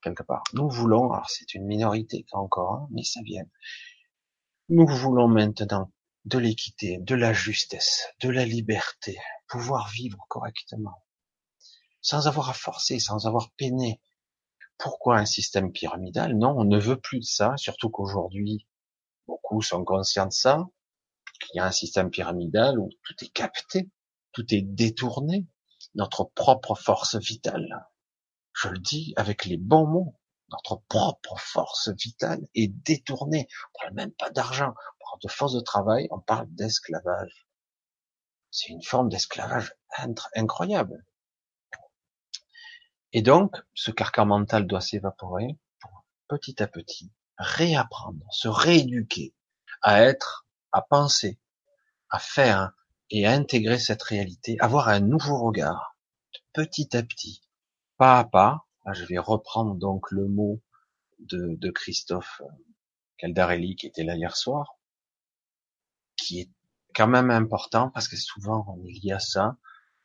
quelque 0.02 0.24
part, 0.24 0.44
nous 0.54 0.70
voulons, 0.70 1.12
alors 1.12 1.30
c'est 1.30 1.54
une 1.54 1.66
minorité 1.66 2.26
encore, 2.32 2.74
hein, 2.74 2.88
mais 2.92 3.04
ça 3.04 3.22
vient, 3.24 3.46
nous 4.70 4.88
voulons 4.88 5.28
maintenant 5.28 5.92
de 6.26 6.38
l'équité, 6.38 6.98
de 7.00 7.16
la 7.16 7.34
justesse, 7.34 8.08
de 8.22 8.30
la 8.30 8.46
liberté, 8.46 9.18
pouvoir 9.52 9.90
vivre 9.90 10.26
correctement, 10.30 11.04
sans 12.02 12.28
avoir 12.28 12.50
à 12.50 12.54
forcer, 12.54 13.00
sans 13.00 13.28
avoir 13.28 13.52
peiné. 13.58 14.02
Pourquoi 14.78 15.18
un 15.18 15.26
système 15.26 15.74
pyramidal? 15.74 16.38
Non, 16.38 16.56
on 16.58 16.64
ne 16.64 16.80
veut 16.80 17.00
plus 17.00 17.20
de 17.20 17.26
ça, 17.26 17.58
surtout 17.58 17.90
qu'aujourd'hui, 17.90 18.66
beaucoup 19.28 19.62
sont 19.62 19.84
conscients 19.84 20.28
de 20.28 20.32
ça, 20.32 20.70
qu'il 21.42 21.58
y 21.58 21.60
a 21.60 21.66
un 21.66 21.72
système 21.72 22.10
pyramidal 22.10 22.80
où 22.80 22.90
tout 23.04 23.26
est 23.26 23.34
capté, 23.34 23.90
tout 24.32 24.46
est 24.54 24.62
détourné, 24.62 25.48
notre 25.96 26.24
propre 26.24 26.74
force 26.74 27.18
vitale. 27.18 27.90
Je 28.54 28.70
le 28.70 28.80
dis 28.80 29.14
avec 29.18 29.44
les 29.44 29.58
bons 29.58 29.86
mots. 29.86 30.16
Notre 30.50 30.82
propre 30.88 31.38
force 31.38 31.90
vitale 31.90 32.48
est 32.56 32.68
détournée. 32.68 33.48
On 33.74 33.80
parle 33.82 33.94
même 33.96 34.12
pas 34.12 34.30
d'argent, 34.30 34.70
on 34.70 35.06
parle 35.06 35.20
de 35.24 35.30
force 35.30 35.54
de 35.54 35.60
travail, 35.60 36.08
on 36.12 36.20
parle 36.20 36.48
d'esclavage. 36.54 37.51
C'est 38.52 38.68
une 38.68 38.84
forme 38.84 39.10
d'esclavage 39.10 39.74
incroyable. 40.36 41.06
Et 43.14 43.22
donc, 43.22 43.58
ce 43.74 43.92
carcan 43.92 44.26
mental 44.26 44.68
doit 44.68 44.82
s'évaporer 44.82 45.58
pour 45.80 46.06
petit 46.28 46.62
à 46.62 46.68
petit 46.68 47.12
réapprendre, 47.38 48.26
se 48.32 48.48
rééduquer 48.48 49.34
à 49.82 50.04
être, 50.04 50.48
à 50.72 50.82
penser, 50.82 51.40
à 52.10 52.20
faire 52.20 52.74
et 53.10 53.26
à 53.26 53.32
intégrer 53.32 53.80
cette 53.80 54.04
réalité, 54.04 54.58
avoir 54.60 54.90
un 54.90 55.00
nouveau 55.00 55.40
regard, 55.40 55.98
petit 56.54 56.96
à 56.96 57.04
petit, 57.04 57.42
pas 57.98 58.20
à 58.20 58.24
pas. 58.24 58.66
Je 58.94 59.06
vais 59.06 59.18
reprendre 59.18 59.76
donc 59.76 60.12
le 60.12 60.28
mot 60.28 60.62
de, 61.20 61.56
de 61.56 61.72
Christophe 61.72 62.42
Caldarelli 63.18 63.76
qui 63.76 63.88
était 63.88 64.04
là 64.04 64.16
hier 64.16 64.36
soir, 64.36 64.80
qui 66.16 66.40
est 66.40 66.50
quand 66.96 67.08
même 67.08 67.32
important 67.32 67.90
parce 67.90 68.08
que 68.08 68.18
souvent 68.18 68.66
on 68.68 68.86
est 68.86 68.92
lié 68.92 69.14
à 69.14 69.20
ça. 69.20 69.58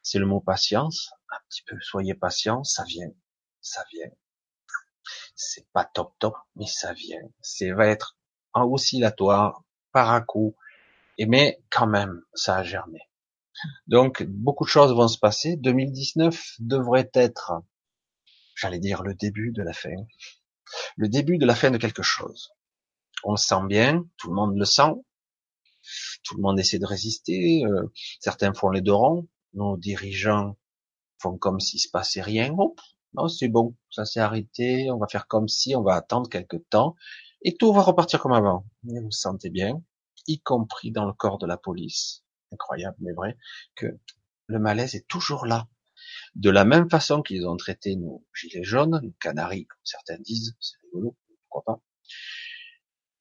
C'est 0.03 0.19
le 0.19 0.27
mot 0.27 0.41
patience. 0.41 1.13
Un 1.31 1.39
petit 1.49 1.63
peu, 1.63 1.77
soyez 1.81 2.15
patient, 2.15 2.63
ça 2.65 2.85
vient, 2.85 3.11
ça 3.61 3.85
vient. 3.93 4.11
C'est 5.35 5.67
pas 5.73 5.85
top 5.85 6.15
top, 6.19 6.37
mais 6.55 6.67
ça 6.67 6.93
vient. 6.93 7.23
C'est 7.41 7.73
va 7.73 7.89
être 7.89 8.17
en 8.53 8.65
oscillatoire, 8.65 9.63
par 9.93 10.11
à 10.13 10.21
coup, 10.21 10.57
et 11.19 11.27
mais 11.27 11.61
quand 11.71 11.87
même, 11.87 12.23
ça 12.35 12.57
a 12.57 12.63
germé. 12.63 13.01
Donc 13.87 14.23
beaucoup 14.23 14.65
de 14.65 14.71
choses 14.71 14.93
vont 14.93 15.09
se 15.09 15.19
passer. 15.19 15.57
2019 15.57 16.57
devrait 16.59 17.11
être, 17.15 17.53
j'allais 18.55 18.79
dire, 18.79 19.03
le 19.03 19.15
début 19.15 19.53
de 19.53 19.63
la 19.63 19.73
fin, 19.73 19.97
le 20.97 21.09
début 21.09 21.39
de 21.39 21.47
la 21.47 21.55
fin 21.55 21.71
de 21.71 21.79
quelque 21.79 22.03
chose. 22.03 22.51
On 23.25 23.33
le 23.33 23.39
sent 23.39 23.65
bien, 23.67 24.05
tout 24.19 24.29
le 24.29 24.35
monde 24.35 24.57
le 24.57 24.65
sent, 24.65 24.93
tout 26.27 26.37
le 26.37 26.43
monde 26.43 26.59
essaie 26.59 26.79
de 26.79 26.87
résister. 26.87 27.65
Euh, 27.65 27.93
certains 28.21 28.53
font 28.53 28.71
les 28.71 28.81
deux 28.81 28.93
ronds, 28.93 29.29
nos 29.55 29.77
dirigeants 29.77 30.57
font 31.19 31.39
comme 31.39 31.61
s'il 31.61 31.81
se 31.81 31.89
passait 31.89 32.23
rien. 32.23 32.55
non, 33.15 33.29
c'est 33.29 33.49
bon, 33.49 33.77
ça 33.91 34.05
s'est 34.05 34.21
arrêté. 34.21 34.91
On 34.91 34.99
va 34.99 35.07
faire 35.09 35.27
comme 35.27 35.49
si, 35.49 35.75
on 35.75 35.83
va 35.83 35.95
attendre 35.95 36.29
quelques 36.29 36.69
temps 36.69 36.95
et 37.43 37.57
tout 37.57 37.73
va 37.73 37.83
repartir 37.83 38.21
comme 38.21 38.33
avant. 38.33 38.67
vous 38.83 39.01
vous 39.03 39.11
sentez 39.11 39.51
bien 39.51 39.83
y 40.27 40.41
compris 40.41 40.91
dans 40.91 41.05
le 41.05 41.13
corps 41.13 41.39
de 41.39 41.47
la 41.47 41.57
police, 41.57 42.25
incroyable 42.53 42.97
mais 43.01 43.13
vrai, 43.13 43.37
que 43.75 43.87
le 44.47 44.59
malaise 44.59 44.95
est 44.95 45.07
toujours 45.07 45.47
là. 45.47 45.69
De 46.35 46.51
la 46.51 46.65
même 46.65 46.91
façon 46.91 47.23
qu'ils 47.23 47.47
ont 47.47 47.57
traité 47.57 47.97
nos 47.97 48.25
gilets 48.35 48.65
jaunes, 48.65 49.01
nos 49.03 49.15
canaris, 49.21 49.67
comme 49.67 49.81
certains 49.85 50.19
disent, 50.19 50.57
c'est 50.61 50.77
rigolo, 50.85 51.17
pourquoi 51.49 51.75
pas. 51.75 51.83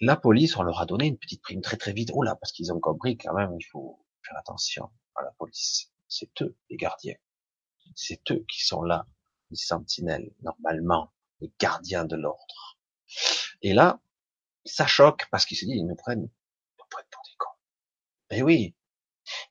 La 0.01 0.15
police, 0.15 0.57
on 0.57 0.63
leur 0.63 0.81
a 0.81 0.85
donné 0.85 1.07
une 1.07 1.17
petite 1.17 1.41
prime 1.41 1.61
très 1.61 1.77
très 1.77 1.93
vite. 1.93 2.11
Oh 2.13 2.23
là, 2.23 2.35
parce 2.35 2.51
qu'ils 2.51 2.73
ont 2.73 2.79
compris 2.79 3.17
quand 3.17 3.33
même, 3.33 3.55
il 3.59 3.63
faut 3.63 4.05
faire 4.21 4.37
attention 4.37 4.89
à 5.15 5.23
la 5.23 5.31
police. 5.31 5.91
C'est 6.07 6.29
eux, 6.41 6.55
les 6.69 6.77
gardiens. 6.77 7.15
C'est 7.95 8.31
eux 8.31 8.45
qui 8.49 8.65
sont 8.65 8.81
là, 8.81 9.07
les 9.51 9.57
sentinelles, 9.57 10.31
normalement, 10.41 11.11
les 11.39 11.51
gardiens 11.59 12.05
de 12.05 12.15
l'ordre. 12.15 12.77
Et 13.61 13.73
là, 13.73 14.01
ça 14.65 14.87
choque 14.87 15.27
parce 15.31 15.45
qu'ils 15.45 15.57
se 15.57 15.65
disent, 15.65 15.77
ils 15.77 15.87
nous 15.87 15.95
prennent 15.95 16.29
eh 18.31 18.41
oui. 18.41 18.75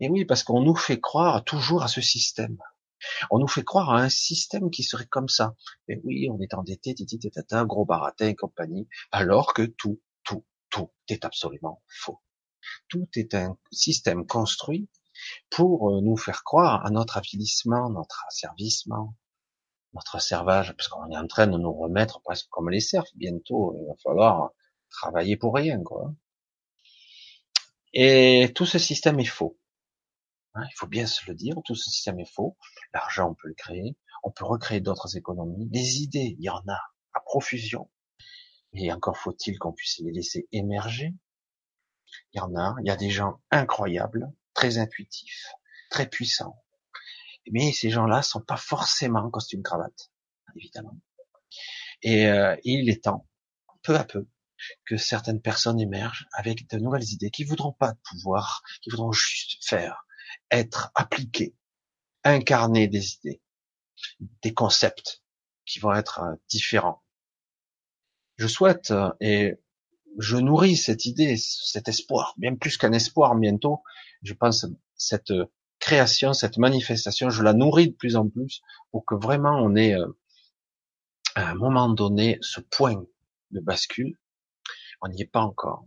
Et 0.01 0.07
eh 0.07 0.09
oui, 0.09 0.25
parce 0.25 0.43
qu'on 0.43 0.61
nous 0.61 0.75
fait 0.75 1.01
croire 1.01 1.45
toujours 1.45 1.83
à 1.83 1.89
ce 1.89 2.01
système. 2.01 2.59
On 3.31 3.39
nous 3.39 3.49
fait 3.49 3.65
croire 3.65 3.91
à 3.91 4.01
un 4.01 4.09
système 4.09 4.71
qui 4.71 4.83
serait 4.83 5.07
comme 5.07 5.29
ça. 5.29 5.55
Et 5.89 6.01
oui, 6.05 6.29
on 6.31 6.41
est 6.41 6.55
endetté, 6.55 6.95
titi, 6.95 7.19
tata, 7.19 7.65
gros 7.65 7.85
baratin 7.85 8.29
et 8.29 8.35
compagnie, 8.35 8.89
alors 9.11 9.53
que 9.53 9.63
tout, 9.63 10.01
tout, 10.25 10.45
tout 10.71 10.91
est 11.09 11.25
absolument 11.25 11.83
faux. 11.89 12.21
Tout 12.89 13.09
est 13.17 13.35
un 13.35 13.57
système 13.71 14.27
construit 14.27 14.89
pour 15.51 15.91
euh, 15.91 16.01
nous 16.01 16.17
faire 16.17 16.43
croire 16.45 16.85
à 16.85 16.91
notre 16.91 17.17
avilissement, 17.17 17.91
notre 17.91 18.25
asservissement, 18.29 19.15
notre 19.93 20.21
servage, 20.21 20.75
parce 20.77 20.89
qu'on 20.89 21.11
est 21.11 21.17
en 21.17 21.27
train 21.27 21.47
de 21.47 21.57
nous 21.57 21.73
remettre 21.73 22.21
presque 22.23 22.49
comme 22.51 22.71
les 22.71 22.81
serfs. 22.81 23.13
Bientôt, 23.15 23.77
il 23.79 23.87
va 23.87 23.95
falloir 24.03 24.51
travailler 24.91 25.37
pour 25.37 25.55
rien, 25.55 25.83
quoi. 25.83 26.15
Et 27.93 28.53
tout 28.55 28.67
ce 28.67 28.79
système 28.79 29.21
est 29.21 29.25
faux. 29.25 29.59
Hein, 30.55 30.65
il 30.69 30.75
faut 30.77 30.87
bien 30.87 31.07
se 31.07 31.25
le 31.29 31.35
dire, 31.35 31.55
tout 31.65 31.75
ce 31.75 31.91
système 31.91 32.19
est 32.19 32.33
faux. 32.33 32.57
L'argent, 32.93 33.31
on 33.31 33.35
peut 33.35 33.49
le 33.49 33.55
créer. 33.55 33.97
On 34.25 34.31
peut 34.31 34.45
recréer 34.45 34.81
d'autres 34.81 35.17
économies. 35.17 35.69
Les 35.73 35.99
idées, 36.03 36.37
il 36.39 36.45
y 36.45 36.49
en 36.49 36.63
a 36.69 36.81
à 37.13 37.21
profusion. 37.21 37.89
Et 38.75 38.93
encore 38.93 39.17
faut-il 39.17 39.59
qu'on 39.59 39.73
puisse 39.73 40.01
les 40.01 40.13
laisser 40.13 40.49
émerger. 40.53 41.15
Il 42.33 42.39
y 42.39 42.41
en 42.41 42.55
a. 42.57 42.75
Il 42.81 42.87
y 42.87 42.91
a 42.91 42.97
des 42.97 43.11
gens 43.11 43.41
incroyables, 43.51 44.33
très 44.53 44.79
intuitifs, 44.79 45.47
très 45.91 46.09
puissants. 46.09 46.61
Mais 47.51 47.73
ces 47.73 47.91
gens-là 47.91 48.23
sont 48.23 48.41
pas 48.41 48.57
forcément 48.57 49.21
en 49.21 49.31
costume 49.31 49.63
cravate, 49.63 50.11
évidemment. 50.57 50.99
Et 52.03 52.27
euh, 52.27 52.57
il 52.65 52.89
est 52.89 53.05
temps, 53.05 53.29
peu 53.83 53.97
à 53.97 54.05
peu, 54.05 54.27
que 54.87 54.97
certaines 54.97 55.41
personnes 55.41 55.81
émergent 55.81 56.27
avec 56.33 56.69
de 56.69 56.79
nouvelles 56.79 57.11
idées 57.11 57.31
qui 57.31 57.45
voudront 57.45 57.73
pas 57.73 57.93
de 57.93 57.99
pouvoir, 58.03 58.63
qui 58.83 58.91
voudront 58.91 59.13
juste 59.13 59.65
faire, 59.65 60.07
être 60.51 60.91
appliquées, 60.95 61.55
incarner 62.25 62.89
des 62.89 63.15
idées, 63.15 63.43
des 64.43 64.55
concepts 64.55 65.23
qui 65.67 65.79
vont 65.79 65.95
être 65.95 66.21
euh, 66.21 66.35
différents. 66.49 67.04
Je 68.37 68.47
souhaite 68.47 68.91
euh, 68.91 69.11
et 69.21 69.55
je 70.19 70.37
nourris 70.37 70.77
cette 70.77 71.07
idée, 71.07 71.37
cet 71.37 71.89
espoir, 71.89 72.35
bien 72.37 72.55
plus 72.55 72.77
qu'un 72.77 72.93
espoir 72.93 73.35
bientôt. 73.35 73.83
Je 74.23 74.35
pense 74.35 74.67
cette 74.97 75.33
création, 75.81 76.33
cette 76.33 76.59
manifestation, 76.59 77.31
je 77.31 77.43
la 77.43 77.53
nourris 77.53 77.89
de 77.89 77.95
plus 77.95 78.17
en 78.17 78.29
plus 78.29 78.63
pour 78.91 79.05
que 79.05 79.15
vraiment 79.15 79.59
on 79.61 79.75
ait 79.77 79.95
euh, 79.95 80.07
à 81.35 81.51
un 81.51 81.55
moment 81.55 81.89
donné 81.89 82.39
ce 82.41 82.61
point 82.61 83.05
de 83.51 83.61
bascule 83.61 84.17
on 85.05 85.09
n'y 85.09 85.23
est 85.23 85.27
pas 85.27 85.41
encore. 85.41 85.87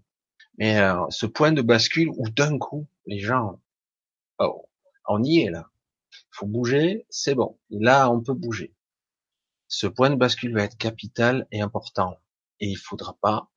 Mais 0.57 0.79
euh, 0.79 1.05
ce 1.09 1.25
point 1.25 1.51
de 1.51 1.61
bascule 1.61 2.09
où 2.09 2.29
d'un 2.29 2.57
coup, 2.57 2.87
les 3.05 3.19
gens, 3.19 3.59
oh, 4.39 4.69
on 5.07 5.23
y 5.23 5.39
est 5.39 5.49
là. 5.49 5.69
Il 6.11 6.31
faut 6.31 6.45
bouger, 6.45 7.05
c'est 7.09 7.35
bon. 7.35 7.59
là, 7.69 8.09
on 8.09 8.21
peut 8.21 8.33
bouger. 8.33 8.73
Ce 9.67 9.87
point 9.87 10.09
de 10.09 10.15
bascule 10.15 10.53
va 10.53 10.63
être 10.63 10.77
capital 10.77 11.47
et 11.51 11.61
important. 11.61 12.17
Et 12.59 12.67
il 12.67 12.77
faudra 12.77 13.17
pas 13.21 13.51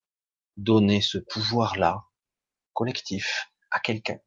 donner 0.57 1.01
ce 1.01 1.19
pouvoir-là, 1.19 2.05
collectif, 2.73 3.51
à 3.71 3.81
quelqu'un. 3.81 4.19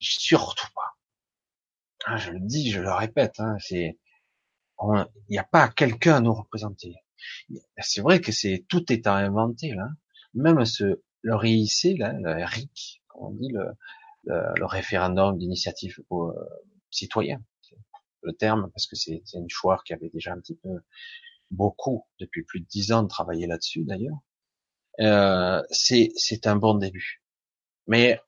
Surtout 0.00 0.68
pas. 0.74 0.98
Ah, 2.06 2.16
je 2.16 2.30
le 2.30 2.40
dis, 2.40 2.70
je 2.70 2.80
le 2.80 2.92
répète, 2.92 3.40
hein, 3.40 3.56
c'est, 3.60 3.98
il 4.80 5.06
n'y 5.28 5.38
a 5.38 5.44
pas 5.44 5.68
quelqu'un 5.68 6.16
à 6.16 6.20
nous 6.20 6.34
représenter. 6.34 6.94
C'est 7.78 8.00
vrai 8.00 8.20
que 8.20 8.30
c'est 8.32 8.64
tout 8.68 8.92
est 8.92 9.06
à 9.06 9.14
inventer 9.14 9.74
là. 9.74 9.88
Même 10.34 10.64
ce 10.64 11.02
le 11.22 11.34
RIC 11.34 11.98
là, 11.98 12.12
le 12.12 12.44
RIC, 12.44 13.02
comme 13.08 13.22
on 13.22 13.30
dit, 13.32 13.48
le, 13.52 13.72
le, 14.24 14.66
référendum 14.66 15.36
d'initiative 15.36 15.98
euh, 16.12 16.32
citoyen, 16.90 17.42
le 18.22 18.32
terme, 18.32 18.70
parce 18.72 18.86
que 18.86 18.94
c'est 18.94 19.22
une 19.34 19.48
choix 19.48 19.80
qui 19.84 19.92
avait 19.92 20.10
déjà 20.10 20.32
un 20.32 20.40
petit 20.40 20.56
peu 20.56 20.68
beaucoup 21.50 22.06
depuis 22.20 22.44
plus 22.44 22.60
de 22.60 22.66
dix 22.66 22.92
ans 22.92 23.02
de 23.02 23.08
travailler 23.08 23.46
là-dessus 23.46 23.84
d'ailleurs. 23.84 24.18
Euh, 25.00 25.62
c'est 25.70 26.46
un 26.46 26.56
bon 26.56 26.74
début, 26.74 27.22
mais 27.86 28.20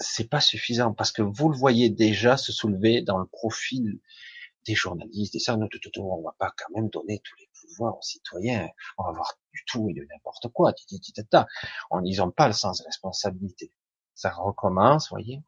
c'est 0.00 0.28
pas 0.28 0.40
suffisant 0.40 0.92
parce 0.92 1.12
que 1.12 1.22
vous 1.22 1.48
le 1.48 1.56
voyez 1.56 1.90
déjà 1.90 2.36
se 2.36 2.52
soulever 2.52 3.02
dans 3.02 3.18
le 3.18 3.26
profil 3.26 4.00
des 4.66 4.74
journalistes, 4.74 5.32
des 5.32 5.38
ça, 5.38 5.56
non, 5.56 5.68
tout, 5.68 5.78
tout, 5.78 5.90
on 6.02 6.22
va 6.22 6.34
pas 6.38 6.52
quand 6.56 6.74
même 6.74 6.88
donner 6.90 7.20
tous 7.24 7.36
les 7.38 7.48
pouvoirs 7.60 7.96
aux 7.96 8.02
citoyens, 8.02 8.68
on 8.98 9.04
va 9.04 9.12
voir 9.12 9.32
du 9.52 9.64
tout 9.66 9.88
et 9.88 9.94
de 9.94 10.06
n'importe 10.12 10.48
quoi, 10.48 10.74
on 11.90 12.04
ils 12.04 12.22
ont 12.22 12.30
pas 12.30 12.46
le 12.46 12.52
sens 12.52 12.78
de 12.80 12.84
responsabilité. 12.84 13.72
Ça 14.14 14.30
recommence, 14.30 15.08
voyez. 15.10 15.40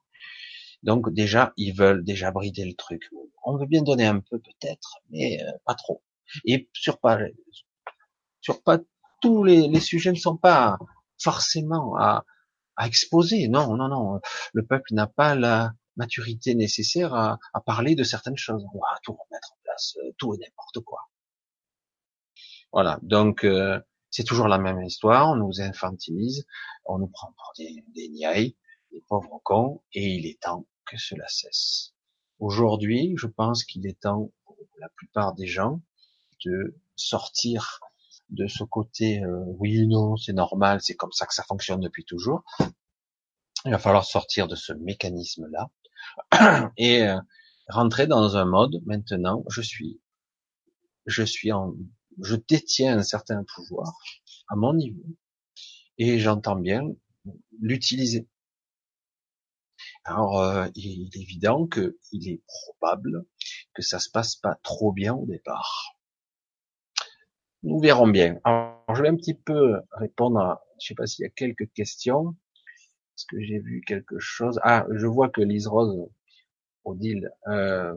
Donc 0.83 1.13
déjà, 1.13 1.53
ils 1.57 1.73
veulent 1.73 2.05
déjà 2.05 2.31
brider 2.31 2.65
le 2.65 2.75
truc. 2.75 3.11
On 3.45 3.57
veut 3.57 3.67
bien 3.67 3.83
donner 3.83 4.07
un 4.07 4.21
peu 4.21 4.39
peut-être, 4.39 4.99
mais 5.11 5.43
euh, 5.43 5.51
pas 5.67 5.75
trop. 5.75 6.03
Et 6.45 6.69
sur 6.73 6.99
pas, 6.99 7.19
sur 8.41 8.63
pas 8.63 8.79
tous 9.21 9.45
les, 9.45 9.69
les 9.69 9.81
sujets 9.81 10.13
ne 10.13 10.17
sont 10.17 10.37
pas 10.37 10.79
forcément 11.19 11.97
à, 11.97 12.25
à 12.77 12.87
exposer. 12.87 13.49
Non, 13.49 13.77
non, 13.77 13.89
non. 13.89 14.21
Le 14.53 14.65
peuple 14.65 14.95
n'a 14.95 15.07
pas 15.07 15.35
la 15.35 15.73
maturité 15.97 16.55
nécessaire 16.55 17.15
à, 17.15 17.39
à, 17.53 17.61
parler 17.61 17.95
de 17.95 18.05
certaines 18.05 18.37
choses. 18.37 18.65
On 18.75 18.79
va 18.79 18.99
tout 19.03 19.13
remettre 19.13 19.53
en 19.53 19.57
place, 19.63 19.97
euh, 20.03 20.13
tout 20.17 20.35
et 20.35 20.39
n'importe 20.39 20.81
quoi. 20.81 21.01
Voilà. 22.73 22.99
Donc 23.03 23.45
euh, 23.45 23.81
c'est 24.11 24.25
toujours 24.25 24.49
la 24.49 24.59
même 24.59 24.83
histoire. 24.83 25.29
On 25.31 25.37
nous 25.37 25.61
infantilise, 25.61 26.47
on 26.85 26.99
nous 26.99 27.09
prend 27.09 27.33
pour 27.33 27.53
des, 27.59 27.85
des 27.95 28.09
niais, 28.09 28.57
des 28.93 29.05
pauvres 29.09 29.41
cons, 29.45 29.83
et 29.93 30.07
il 30.15 30.27
est 30.27 30.41
temps 30.41 30.67
que 30.87 30.97
cela 30.97 31.29
cesse. 31.29 31.95
Aujourd'hui, 32.39 33.15
je 33.19 33.27
pense 33.27 33.65
qu'il 33.65 33.87
est 33.87 34.01
temps 34.01 34.33
pour 34.45 34.57
la 34.79 34.89
plupart 34.97 35.35
des 35.35 35.47
gens 35.47 35.83
de 36.45 36.77
sortir 36.97 37.81
de 38.31 38.47
ce 38.47 38.65
côté 38.65 39.23
euh, 39.23 39.45
oui 39.59 39.87
non 39.87 40.17
c'est 40.17 40.33
normal 40.33 40.81
c'est 40.81 40.95
comme 40.95 41.13
ça 41.13 41.27
que 41.27 41.35
ça 41.35 41.43
fonctionne 41.43 41.81
depuis 41.81 42.05
toujours. 42.05 42.45
Il 43.65 43.73
va 43.73 43.79
falloir 43.79 44.05
sortir 44.05 44.49
de 44.49 44.57
ce 44.57 44.73
mécanisme 44.73 45.49
là 45.51 46.71
et 46.77 47.03
euh, 47.03 47.19
rentrer 47.69 48.07
dans 48.07 48.37
un 48.37 48.45
mode 48.45 48.81
maintenant 48.87 49.45
je 49.49 49.61
suis 49.61 50.01
je 51.07 51.23
suis 51.23 51.53
en 51.53 51.75
je 52.23 52.37
détiens 52.37 52.99
un 52.99 53.03
certain 53.03 53.45
pouvoir 53.45 53.99
à 54.49 54.57
mon 54.57 54.75
niveau 54.75 55.05
et 55.99 56.19
j'entends 56.19 56.57
bien 56.57 56.83
l'utiliser. 57.61 58.27
Alors 60.05 60.41
euh, 60.41 60.67
il 60.75 61.07
est 61.07 61.17
évident 61.21 61.67
que 61.67 61.99
il 62.13 62.29
est 62.29 62.43
probable 62.47 63.27
que 63.75 63.83
ça 63.83 63.99
se 63.99 64.09
passe 64.09 64.35
pas 64.37 64.57
trop 64.63 64.93
bien 64.93 65.15
au 65.15 65.27
départ 65.27 66.00
nous 67.63 67.81
verrons 67.81 68.09
bien. 68.09 68.39
Alors, 68.45 68.85
je 68.95 69.03
vais 69.03 69.09
un 69.09 69.17
petit 69.17 69.35
peu 69.35 69.81
répondre 69.93 70.41
à, 70.41 70.65
je 70.81 70.89
sais 70.89 70.95
pas 70.95 71.07
s'il 71.07 71.25
y 71.25 71.27
a 71.27 71.31
quelques 71.31 71.71
questions. 71.73 72.37
Est-ce 73.17 73.27
que 73.27 73.41
j'ai 73.41 73.59
vu 73.59 73.83
quelque 73.87 74.19
chose? 74.19 74.61
Ah, 74.63 74.87
je 74.91 75.07
vois 75.07 75.29
que 75.29 75.41
Lise 75.41 75.67
Rose, 75.67 76.09
Odile, 76.85 77.31
euh, 77.49 77.95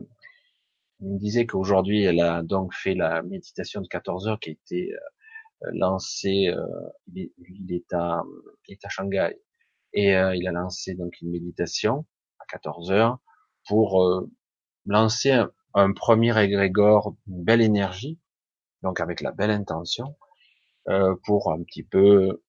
me 1.00 1.18
disait 1.18 1.46
qu'aujourd'hui, 1.46 2.02
elle 2.02 2.20
a 2.20 2.42
donc 2.42 2.74
fait 2.74 2.94
la 2.94 3.22
méditation 3.22 3.80
de 3.80 3.88
14 3.88 4.28
heures 4.28 4.40
qui 4.40 4.50
a 4.50 4.52
été 4.52 4.92
euh, 4.92 4.98
lancée, 5.72 6.48
euh, 6.48 6.66
il, 7.14 7.30
est, 7.70 7.92
à, 7.92 8.22
il 8.68 8.72
est 8.72 8.84
à 8.84 8.88
Shanghai. 8.88 9.38
Et 9.92 10.16
euh, 10.16 10.34
il 10.34 10.46
a 10.48 10.52
lancé 10.52 10.94
donc 10.94 11.20
une 11.20 11.30
méditation 11.30 12.04
à 12.40 12.44
14 12.46 12.90
heures 12.90 13.18
pour 13.68 14.02
euh, 14.02 14.30
lancer 14.86 15.32
un, 15.74 15.92
premier 15.92 16.38
égrégore, 16.42 17.16
une 17.26 17.44
belle 17.44 17.62
énergie 17.62 18.18
donc 18.84 19.00
avec 19.00 19.20
la 19.20 19.32
belle 19.32 19.50
intention, 19.50 20.16
euh, 20.88 21.16
pour 21.24 21.50
un 21.50 21.62
petit 21.62 21.82
peu 21.82 22.42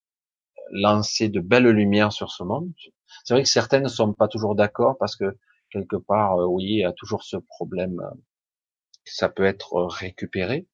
lancer 0.72 1.30
de 1.30 1.40
belles 1.40 1.70
lumières 1.70 2.14
sur 2.14 2.32
ce 2.32 2.44
monde. 2.44 2.72
C'est 3.24 3.34
vrai 3.34 3.44
que 3.44 3.50
certaines 3.50 3.84
ne 3.84 3.88
sont 3.88 4.14
pas 4.14 4.28
toujours 4.28 4.56
d'accord 4.56 4.98
parce 5.00 5.16
que 5.16 5.38
quelque 5.72 5.96
part, 5.96 6.40
euh, 6.40 6.46
oui, 6.46 6.66
il 6.66 6.80
y 6.80 6.86
a 6.86 6.94
toujours 6.94 7.24
ce 7.24 7.38
problème 7.38 8.00
euh, 8.02 8.16
ça 9.06 9.30
peut 9.30 9.46
être 9.46 9.84
récupéré. 9.84 10.68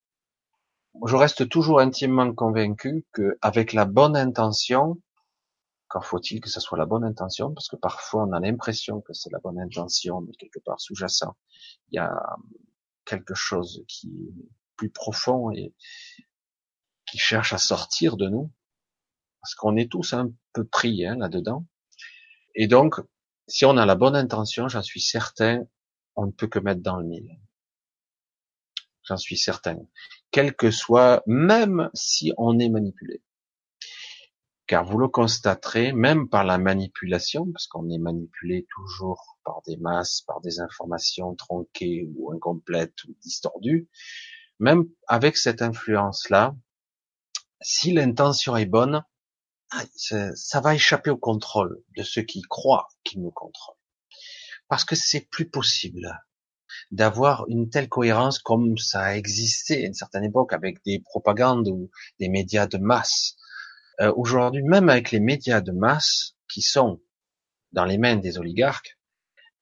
Je 1.06 1.16
reste 1.16 1.48
toujours 1.50 1.80
intimement 1.80 2.34
convaincu 2.34 3.06
que 3.14 3.38
avec 3.42 3.74
la 3.74 3.86
bonne 3.86 4.16
intention, 4.16 4.98
quand 5.88 6.02
faut-il 6.02 6.42
que 6.42 6.50
ce 6.50 6.60
soit 6.60 6.78
la 6.78 6.86
bonne 6.86 7.04
intention, 7.04 7.54
parce 7.54 7.68
que 7.68 7.76
parfois 7.76 8.24
on 8.26 8.32
a 8.32 8.40
l'impression 8.40 9.02
que 9.02 9.14
c'est 9.14 9.32
la 9.32 9.40
bonne 9.40 9.60
intention, 9.60 10.22
mais 10.22 10.34
quelque 10.34 10.60
part 10.60 10.80
sous-jacent, 10.80 11.36
il 11.92 11.98
y 11.98 12.00
a 12.00 12.12
quelque 13.06 13.36
chose 13.36 13.84
qui 13.88 14.12
plus 14.82 14.90
profond 14.90 15.52
et 15.52 15.76
qui 17.06 17.20
cherche 17.20 17.54
à 17.54 17.60
sortir 17.60 18.18
de 18.18 18.28
nous, 18.28 18.52
parce 19.40 19.54
qu'on 19.54 19.78
est 19.78 19.92
tous 19.92 20.14
un 20.14 20.32
peu 20.54 20.66
pris 20.66 21.06
hein, 21.06 21.18
là-dedans. 21.18 21.68
Et 22.56 22.66
donc, 22.66 22.96
si 23.48 23.64
on 23.66 23.78
a 23.78 23.86
la 23.86 23.94
bonne 23.94 24.16
intention, 24.16 24.68
j'en 24.70 24.82
suis 24.82 25.02
certain, 25.02 25.68
on 26.16 26.26
ne 26.26 26.32
peut 26.32 26.48
que 26.48 26.58
mettre 26.58 26.82
dans 26.82 26.98
le 26.98 27.06
mille. 27.06 27.30
J'en 29.04 29.18
suis 29.18 29.38
certain. 29.38 29.78
Quel 30.32 30.56
que 30.56 30.72
soit, 30.72 31.22
même 31.28 31.92
si 31.94 32.34
on 32.38 32.58
est 32.58 32.70
manipulé. 32.70 33.22
Car 34.66 34.84
vous 34.84 34.98
le 34.98 35.10
constaterez, 35.10 35.94
même 35.94 36.28
par 36.28 36.44
la 36.44 36.58
manipulation, 36.58 37.52
parce 37.52 37.68
qu'on 37.68 37.88
est 37.92 38.00
manipulé 38.00 38.66
toujours 38.74 39.38
par 39.44 39.62
des 39.68 39.78
masses, 39.78 40.22
par 40.22 40.42
des 40.42 40.60
informations 40.60 41.36
tronquées 41.36 42.10
ou 42.16 42.32
incomplètes 42.32 43.04
ou 43.04 43.14
distordues, 43.22 43.88
même 44.62 44.86
avec 45.08 45.38
cette 45.38 45.64
influence-là, 45.64 46.56
si 47.62 47.92
l'intention 47.92 48.56
est 48.56 48.68
bonne, 48.68 49.04
ah, 49.72 49.84
ça 50.36 50.62
va 50.62 50.76
échapper 50.76 51.10
au 51.10 51.18
contrôle 51.18 51.84
de 51.98 52.04
ceux 52.04 52.22
qui 52.22 52.44
croient 52.44 52.88
qu'ils 53.04 53.24
nous 53.24 53.32
contrôlent. 53.32 53.76
Parce 54.68 54.86
que 54.86 54.96
c'est 54.96 55.28
plus 55.32 55.50
possible 55.50 56.22
d'avoir 56.92 57.46
une 57.48 57.70
telle 57.70 57.90
cohérence 57.90 58.38
comme 58.38 58.78
ça 58.78 59.02
a 59.02 59.16
existé 59.16 59.84
à 59.84 59.88
une 59.88 59.96
certaine 59.96 60.26
époque 60.26 60.54
avec 60.54 60.84
des 60.86 61.00
propagandes 61.00 61.68
ou 61.68 61.90
des 62.20 62.30
médias 62.30 62.68
de 62.68 62.78
masse. 62.78 63.38
Euh, 64.00 64.14
aujourd'hui, 64.16 64.62
même 64.62 64.90
avec 64.90 65.10
les 65.10 65.20
médias 65.20 65.62
de 65.62 65.72
masse 65.72 66.36
qui 66.48 66.62
sont 66.62 67.02
dans 67.72 67.86
les 67.86 67.98
mains 67.98 68.16
des 68.16 68.38
oligarques, 68.38 69.00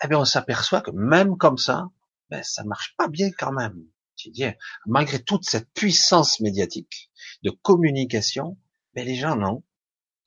eh 0.04 0.08
bien, 0.10 0.20
on 0.20 0.26
s'aperçoit 0.26 0.82
que 0.82 0.92
même 0.92 1.38
comme 1.38 1.58
ça, 1.58 1.88
ben, 2.30 2.44
ça 2.44 2.66
marche 2.66 2.96
pas 2.98 3.08
bien 3.08 3.32
quand 3.32 3.54
même 3.54 3.86
malgré 4.86 5.24
toute 5.24 5.46
cette 5.46 5.72
puissance 5.74 6.40
médiatique 6.40 7.12
de 7.44 7.52
communication, 7.52 8.58
les 9.04 9.16
gens 9.16 9.36
non, 9.36 9.64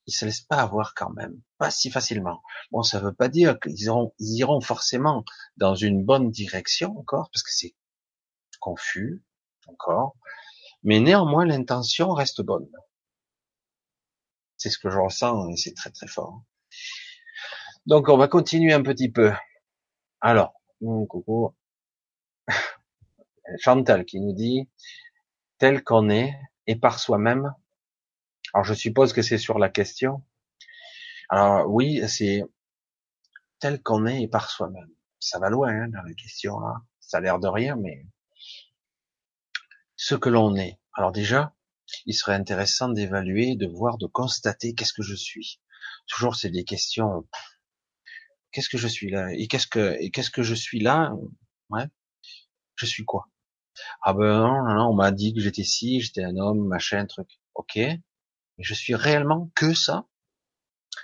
ils 0.06 0.12
se 0.12 0.24
laissent 0.24 0.40
pas 0.40 0.60
avoir 0.60 0.94
quand 0.94 1.10
même, 1.10 1.40
pas 1.58 1.70
si 1.70 1.90
facilement. 1.90 2.42
Bon, 2.70 2.82
ça 2.82 3.00
veut 3.00 3.14
pas 3.14 3.28
dire 3.28 3.58
qu'ils 3.60 3.82
iront, 3.82 4.14
iront 4.18 4.60
forcément 4.60 5.24
dans 5.56 5.74
une 5.74 6.04
bonne 6.04 6.30
direction 6.30 6.98
encore, 6.98 7.30
parce 7.32 7.42
que 7.42 7.52
c'est 7.52 7.74
confus 8.60 9.22
encore, 9.66 10.16
mais 10.82 11.00
néanmoins 11.00 11.44
l'intention 11.44 12.12
reste 12.12 12.42
bonne. 12.42 12.68
C'est 14.56 14.70
ce 14.70 14.78
que 14.78 14.90
je 14.90 14.98
ressens 14.98 15.48
et 15.50 15.56
c'est 15.56 15.74
très 15.74 15.90
très 15.90 16.06
fort. 16.06 16.42
Donc 17.86 18.08
on 18.08 18.16
va 18.16 18.28
continuer 18.28 18.72
un 18.72 18.82
petit 18.82 19.10
peu. 19.10 19.32
Alors, 20.20 20.54
coucou. 20.80 21.54
Chantal 23.58 24.04
qui 24.04 24.20
nous 24.20 24.32
dit 24.32 24.68
tel 25.58 25.82
qu'on 25.84 26.10
est 26.10 26.34
et 26.66 26.76
par 26.76 26.98
soi-même. 26.98 27.54
Alors 28.54 28.64
je 28.64 28.74
suppose 28.74 29.12
que 29.12 29.22
c'est 29.22 29.38
sur 29.38 29.58
la 29.58 29.68
question. 29.68 30.24
Alors 31.28 31.68
oui, 31.68 32.02
c'est 32.08 32.42
tel 33.58 33.82
qu'on 33.82 34.06
est 34.06 34.22
et 34.22 34.28
par 34.28 34.50
soi-même. 34.50 34.90
Ça 35.20 35.38
va 35.38 35.50
loin 35.50 35.70
hein, 35.70 35.88
dans 35.88 36.02
la 36.02 36.14
question 36.14 36.58
là. 36.60 36.74
Hein. 36.76 36.86
Ça 37.00 37.18
a 37.18 37.20
l'air 37.20 37.38
de 37.38 37.48
rien, 37.48 37.76
mais 37.76 38.06
ce 39.96 40.14
que 40.14 40.28
l'on 40.28 40.56
est. 40.56 40.80
Alors 40.94 41.12
déjà, 41.12 41.54
il 42.06 42.14
serait 42.14 42.34
intéressant 42.34 42.88
d'évaluer, 42.88 43.54
de 43.54 43.66
voir, 43.66 43.98
de 43.98 44.06
constater 44.06 44.74
qu'est-ce 44.74 44.92
que 44.92 45.02
je 45.02 45.14
suis. 45.14 45.60
Toujours, 46.06 46.36
c'est 46.36 46.50
des 46.50 46.64
questions. 46.64 47.28
Qu'est-ce 48.50 48.68
que 48.68 48.78
je 48.78 48.88
suis 48.88 49.10
là? 49.10 49.32
Et 49.32 49.46
qu'est-ce 49.46 49.66
que 49.66 49.96
et 50.00 50.10
qu'est-ce 50.10 50.30
que 50.30 50.42
je 50.42 50.54
suis 50.54 50.80
là? 50.80 51.12
Ouais. 51.70 51.86
Je 52.74 52.86
suis 52.86 53.04
quoi? 53.04 53.28
Ah 54.02 54.12
ben 54.14 54.38
non, 54.40 54.62
non, 54.74 54.88
on 54.90 54.94
m'a 54.94 55.10
dit 55.12 55.34
que 55.34 55.40
j'étais 55.40 55.64
si, 55.64 56.00
j'étais 56.00 56.24
un 56.24 56.36
homme, 56.36 56.66
machin, 56.66 57.06
truc. 57.06 57.28
Ok. 57.54 57.76
Mais 57.76 58.00
je 58.58 58.74
suis 58.74 58.94
réellement 58.94 59.50
que 59.54 59.74
ça? 59.74 60.06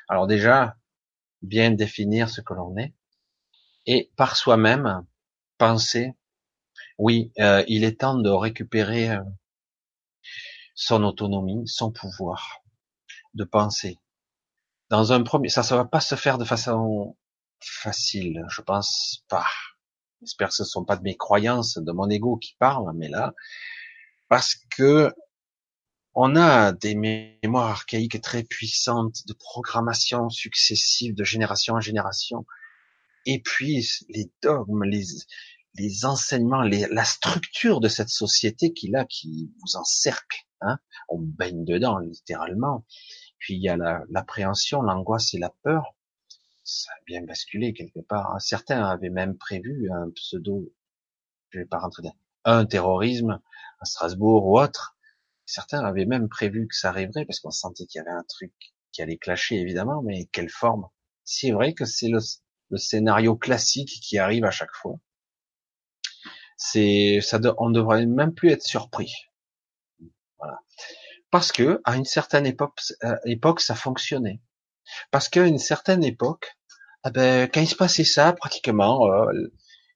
Alors 0.09 0.26
déjà, 0.26 0.76
bien 1.42 1.70
définir 1.70 2.28
ce 2.31 2.40
que 2.40 2.54
l'on 2.54 2.76
est. 2.76 2.94
Et 3.87 4.11
par 4.16 4.37
soi-même, 4.37 5.07
penser, 5.59 6.14
oui, 6.98 7.33
euh, 7.40 7.64
il 7.68 7.85
est 7.85 8.00
temps 8.00 8.18
de 8.18 8.31
récupérer 8.31 9.11
euh, 9.11 9.22
son 10.74 11.02
autonomie, 11.04 11.66
son 11.66 11.92
pouvoir 11.92 12.62
de 13.35 13.44
penser. 13.44 13.98
Dans 14.90 15.12
un 15.12 15.22
premier, 15.22 15.48
ça, 15.48 15.62
ça 15.62 15.76
va 15.76 15.85
pas 15.85 16.00
se 16.00 16.14
faire 16.14 16.38
de 16.38 16.44
façon 16.44 17.16
facile, 17.61 18.44
je 18.48 18.62
pense 18.62 19.24
pas. 19.28 19.46
J'espère 20.20 20.48
que 20.48 20.54
ce 20.54 20.62
ne 20.62 20.68
sont 20.68 20.85
pas 20.85 20.96
de 20.96 21.02
mes 21.02 21.16
croyances, 21.16 21.78
de 21.78 21.92
mon 21.92 22.09
ego 22.11 22.37
qui 22.37 22.57
parlent, 22.59 22.92
mais 22.96 23.09
là, 23.09 23.35
parce 24.28 24.57
que 24.70 25.14
on 26.14 26.35
a 26.35 26.72
des 26.72 26.94
mémoires 26.94 27.68
archaïques 27.68 28.20
très 28.20 28.42
puissantes 28.42 29.26
de 29.26 29.35
programmation 29.35 30.28
successive 30.31 31.14
de 31.14 31.22
génération 31.22 31.74
en 31.74 31.81
génération. 31.81 32.44
Et 33.24 33.40
puis, 33.40 33.87
les 34.09 34.31
dogmes, 34.42 34.83
les, 34.85 35.04
les 35.74 36.04
enseignements, 36.04 36.62
la 36.62 37.04
structure 37.04 37.81
de 37.81 37.88
cette 37.88 38.09
société 38.09 38.72
qui 38.72 38.88
là, 38.88 39.04
qui 39.04 39.52
vous 39.61 39.76
encercle. 39.76 40.44
Hein 40.61 40.78
on 41.09 41.18
baigne 41.20 41.64
dedans 41.64 41.98
littéralement. 41.98 42.85
Puis 43.38 43.54
il 43.54 43.62
y 43.62 43.68
a 43.68 43.76
l'appréhension, 44.11 44.83
l'angoisse 44.83 45.35
et 45.35 45.38
la 45.38 45.54
peur. 45.62 45.94
Ça 46.70 46.92
a 46.92 47.00
bien 47.07 47.22
basculé 47.22 47.72
quelque 47.72 48.00
part. 48.00 48.31
Hein. 48.31 48.38
Certains 48.40 48.85
avaient 48.85 49.09
même 49.09 49.38
prévu 49.38 49.90
un 49.90 50.11
pseudo, 50.11 50.70
je 51.48 51.61
vais 51.61 51.64
pas 51.64 51.78
rentrer 51.78 52.02
dans 52.02 52.14
un 52.44 52.66
terrorisme 52.66 53.40
à 53.81 53.85
Strasbourg 53.87 54.44
ou 54.44 54.61
autre. 54.61 54.94
Certains 55.46 55.83
avaient 55.83 56.04
même 56.04 56.28
prévu 56.28 56.68
que 56.68 56.76
ça 56.76 56.90
arriverait 56.90 57.24
parce 57.24 57.40
qu'on 57.40 57.50
sentait 57.50 57.87
qu'il 57.87 58.00
y 58.00 58.02
avait 58.02 58.14
un 58.14 58.24
truc 58.28 58.52
qui 58.92 59.00
allait 59.00 59.16
clasher 59.16 59.57
évidemment, 59.57 60.02
mais 60.02 60.26
quelle 60.26 60.50
forme 60.50 60.87
C'est 61.24 61.52
vrai 61.52 61.72
que 61.72 61.87
c'est 61.87 62.11
le, 62.11 62.20
scénario 62.76 63.35
classique 63.35 64.00
qui 64.02 64.18
arrive 64.18 64.44
à 64.44 64.50
chaque 64.50 64.74
fois 64.74 64.96
c'est 66.59 67.20
ça 67.22 67.40
on 67.57 67.70
devrait 67.70 68.04
même 68.04 68.35
plus 68.35 68.50
être 68.50 68.62
surpris 68.62 69.14
voilà 70.38 70.59
parce 71.31 71.50
que 71.50 71.81
à 71.85 71.96
une 71.96 72.04
certaine 72.04 72.44
époque 72.44 72.78
euh, 73.04 73.16
époque 73.24 73.61
ça 73.61 73.74
fonctionnait 73.74 74.42
parce 75.11 75.31
qu'à 75.31 75.46
une 75.46 75.59
certaine 75.59 76.04
époque 76.04 76.58
eh 77.09 77.11
ben, 77.12 77.49
quand 77.53 77.61
il 77.61 77.68
se 77.68 77.77
passait 77.77 78.05
ça 78.05 78.33
pratiquement 78.33 79.07
euh, 79.07 79.33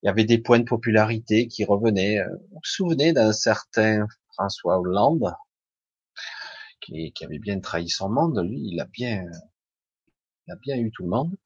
il 0.03 0.07
y 0.07 0.09
avait 0.09 0.25
des 0.25 0.39
points 0.39 0.59
de 0.59 0.65
popularité 0.65 1.47
qui 1.47 1.65
revenaient. 1.65 2.19
Euh, 2.19 2.29
vous 2.51 2.57
vous 2.57 2.61
souvenez 2.65 3.13
d'un 3.13 3.33
certain 3.33 4.07
François 4.35 4.79
Hollande 4.79 5.35
qui, 6.81 7.13
avait 7.23 7.39
bien 7.39 7.61
trahi 7.61 7.89
son 7.89 8.09
monde 8.09 8.41
lui 8.45 8.61
il 8.73 8.81
a 8.81 8.87
bien 8.87 9.25
il 10.47 10.53
a 10.53 10.57
bien 10.57 10.77
eu 10.77 10.91
tout 10.91 11.05
le 11.05 11.11
monde 11.11 11.37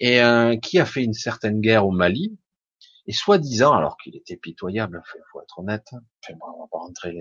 et 0.00 0.20
qui 0.60 0.78
a 0.78 0.86
fait 0.86 1.04
une 1.04 1.12
certaine 1.12 1.60
guerre 1.60 1.86
au 1.86 1.92
Mali 1.92 2.36
et 3.06 3.12
soi-disant, 3.12 3.72
alors 3.74 3.96
qu'il 3.98 4.16
était 4.16 4.36
pitoyable, 4.36 5.02
il 5.14 5.22
faut 5.30 5.42
être 5.42 5.58
honnête, 5.58 5.88
enfin 5.92 6.34
bon, 6.38 6.46
on 6.56 6.60
va 6.60 6.68
pas 6.70 6.78
rentrer 6.78 7.12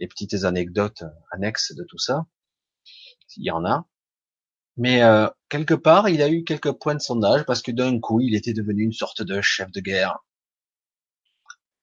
les 0.00 0.08
petites 0.08 0.44
anecdotes 0.44 1.04
annexes 1.30 1.74
de 1.74 1.84
tout 1.84 1.98
ça, 1.98 2.26
il 3.36 3.44
y 3.44 3.50
en 3.50 3.64
a, 3.64 3.86
mais 4.78 5.02
euh, 5.02 5.28
quelque 5.48 5.74
part, 5.74 6.08
il 6.08 6.22
a 6.22 6.30
eu 6.30 6.44
quelques 6.44 6.72
points 6.72 6.94
de 6.94 7.00
sondage 7.00 7.44
parce 7.44 7.62
que 7.62 7.72
d'un 7.72 7.98
coup, 8.00 8.20
il 8.20 8.34
était 8.34 8.52
devenu 8.52 8.84
une 8.84 8.92
sorte 8.92 9.22
de 9.22 9.40
chef 9.40 9.70
de 9.72 9.80
guerre 9.80 10.18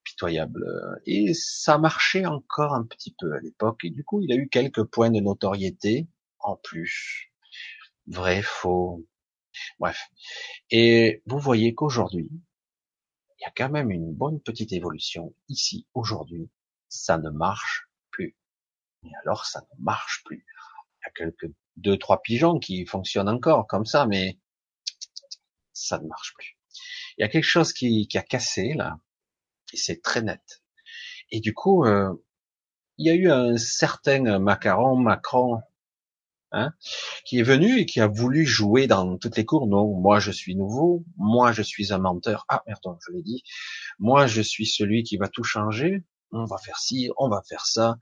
pitoyable. 0.04 0.66
Et 1.06 1.34
ça 1.34 1.78
marchait 1.78 2.26
encore 2.26 2.74
un 2.74 2.86
petit 2.86 3.14
peu 3.20 3.34
à 3.34 3.40
l'époque. 3.42 3.84
Et 3.84 3.90
du 3.90 4.04
coup, 4.06 4.22
il 4.22 4.32
a 4.32 4.36
eu 4.36 4.48
quelques 4.48 4.84
points 4.86 5.12
de 5.12 5.20
notoriété 5.20 6.08
en 6.40 6.56
plus. 6.56 7.32
Vrai, 8.08 8.42
faux. 8.42 9.06
Bref. 9.80 10.00
Et 10.70 11.22
vous 11.26 11.40
voyez 11.40 11.76
qu'aujourd'hui, 11.76 12.30
il 13.40 13.42
y 13.42 13.46
a 13.46 13.52
quand 13.56 13.70
même 13.70 13.92
une 13.92 14.14
bonne 14.14 14.40
petite 14.40 14.72
évolution 14.72 15.36
ici 15.50 15.86
aujourd'hui. 15.94 16.50
Ça 16.88 17.18
ne 17.18 17.30
marche 17.30 17.90
plus. 18.12 18.38
Et 19.04 19.12
alors, 19.24 19.46
ça 19.46 19.62
ne 19.62 19.84
marche 19.84 20.24
plus. 20.24 20.46
Y 21.06 21.08
a 21.08 21.12
quelques 21.16 21.54
deux, 21.78 21.98
trois 21.98 22.22
pigeons 22.22 22.60
qui 22.60 22.86
fonctionnent 22.86 23.30
encore 23.30 23.68
comme 23.68 23.86
ça, 23.86 24.06
mais 24.06 24.40
ça 25.74 26.00
ne 26.00 26.08
marche 26.08 26.34
plus. 26.36 26.58
Il 27.18 27.22
y 27.22 27.24
a 27.24 27.30
quelque 27.30 27.44
chose 27.44 27.74
qui, 27.74 28.08
qui 28.08 28.18
a 28.18 28.24
cassé 28.24 28.74
là, 28.74 28.98
et 29.74 29.78
c'est 29.78 30.02
très 30.02 30.22
net. 30.22 30.64
Et 31.32 31.40
du 31.40 31.54
coup, 31.54 31.86
euh, 31.86 32.14
il 32.98 33.08
y 33.08 33.10
a 33.10 33.14
eu 33.14 33.30
un 33.30 33.58
certain 33.58 34.40
macaron, 34.40 34.96
Macron, 34.98 35.62
Hein, 36.58 36.72
qui 37.26 37.40
est 37.40 37.44
venu 37.44 37.80
et 37.80 37.86
qui 37.86 38.00
a 38.00 38.08
voulu 38.08 38.46
jouer 38.46 38.88
dans 38.88 39.18
toutes 39.18 39.36
les 39.36 39.44
cours. 39.44 39.68
Non, 39.68 39.94
moi 40.00 40.20
je 40.20 40.32
suis 40.32 40.56
nouveau, 40.56 41.04
moi 41.18 41.52
je 41.52 41.62
suis 41.62 41.92
un 41.92 41.98
menteur. 41.98 42.46
Ah 42.48 42.64
merde, 42.66 42.80
je 43.06 43.12
l'ai 43.12 43.22
dit. 43.24 43.44
Moi 44.00 44.26
je 44.28 44.42
suis 44.42 44.66
celui 44.66 45.04
qui 45.04 45.18
va 45.18 45.28
tout 45.28 45.44
changer. 45.44 46.06
On 46.32 46.46
va 46.46 46.58
faire 46.58 46.78
ci, 46.80 47.10
on 47.18 47.28
va 47.28 47.42
faire 47.48 47.66
ça. 47.66 47.98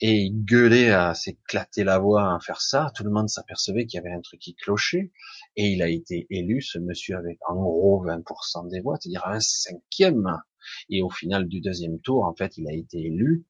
Et 0.00 0.22
il 0.22 0.44
gueulait 0.44 0.90
à 0.90 1.14
s'éclater 1.14 1.82
la 1.84 1.98
voix 1.98 2.34
à 2.34 2.38
faire 2.40 2.60
ça. 2.60 2.92
Tout 2.94 3.04
le 3.04 3.10
monde 3.10 3.28
s'apercevait 3.28 3.86
qu'il 3.86 3.98
y 3.98 4.00
avait 4.00 4.14
un 4.14 4.20
truc 4.20 4.40
qui 4.40 4.54
clochait. 4.54 5.12
Et 5.56 5.66
il 5.68 5.82
a 5.82 5.88
été 5.88 6.26
élu, 6.30 6.62
ce 6.62 6.78
monsieur, 6.78 7.16
avec 7.16 7.38
en 7.48 7.56
gros 7.56 8.04
20% 8.06 8.68
des 8.68 8.80
voix, 8.80 8.96
c'est-à-dire 9.00 9.26
un 9.26 9.40
cinquième. 9.40 10.40
Et 10.88 11.02
au 11.02 11.10
final 11.10 11.48
du 11.48 11.60
deuxième 11.60 12.00
tour, 12.00 12.24
en 12.24 12.34
fait, 12.34 12.56
il 12.58 12.68
a 12.68 12.72
été 12.72 12.98
élu 12.98 13.44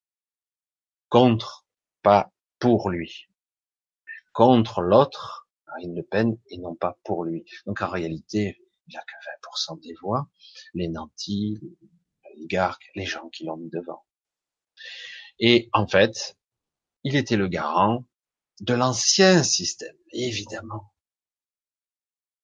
contre, 1.09 1.67
pas 2.03 2.33
pour 2.59 2.91
lui 2.91 3.29
contre 4.39 4.83
l'autre, 4.83 5.49
Marine 5.67 5.97
Le 5.97 6.03
Pen, 6.05 6.39
et 6.47 6.59
non 6.59 6.77
pas 6.77 6.97
pour 7.03 7.25
lui. 7.25 7.45
Donc 7.67 7.83
en 7.83 7.89
réalité, 7.89 8.63
il 8.87 8.97
a 8.97 9.01
que 9.01 9.73
20% 9.73 9.81
des 9.81 9.95
voix, 10.01 10.29
les 10.75 10.87
nantis, 10.87 11.59
les 12.37 12.47
garques, 12.47 12.89
les 12.95 13.05
gens 13.05 13.29
qui 13.31 13.45
l'ont 13.45 13.57
mis 13.57 13.69
devant. 13.69 14.05
Et 15.41 15.69
en 15.73 15.89
fait, 15.89 16.38
il 17.09 17.17
était 17.17 17.37
le 17.37 17.49
garant 17.49 18.05
de 18.61 18.75
l'ancien 18.75 19.43
système, 19.43 19.97
évidemment. 20.13 20.93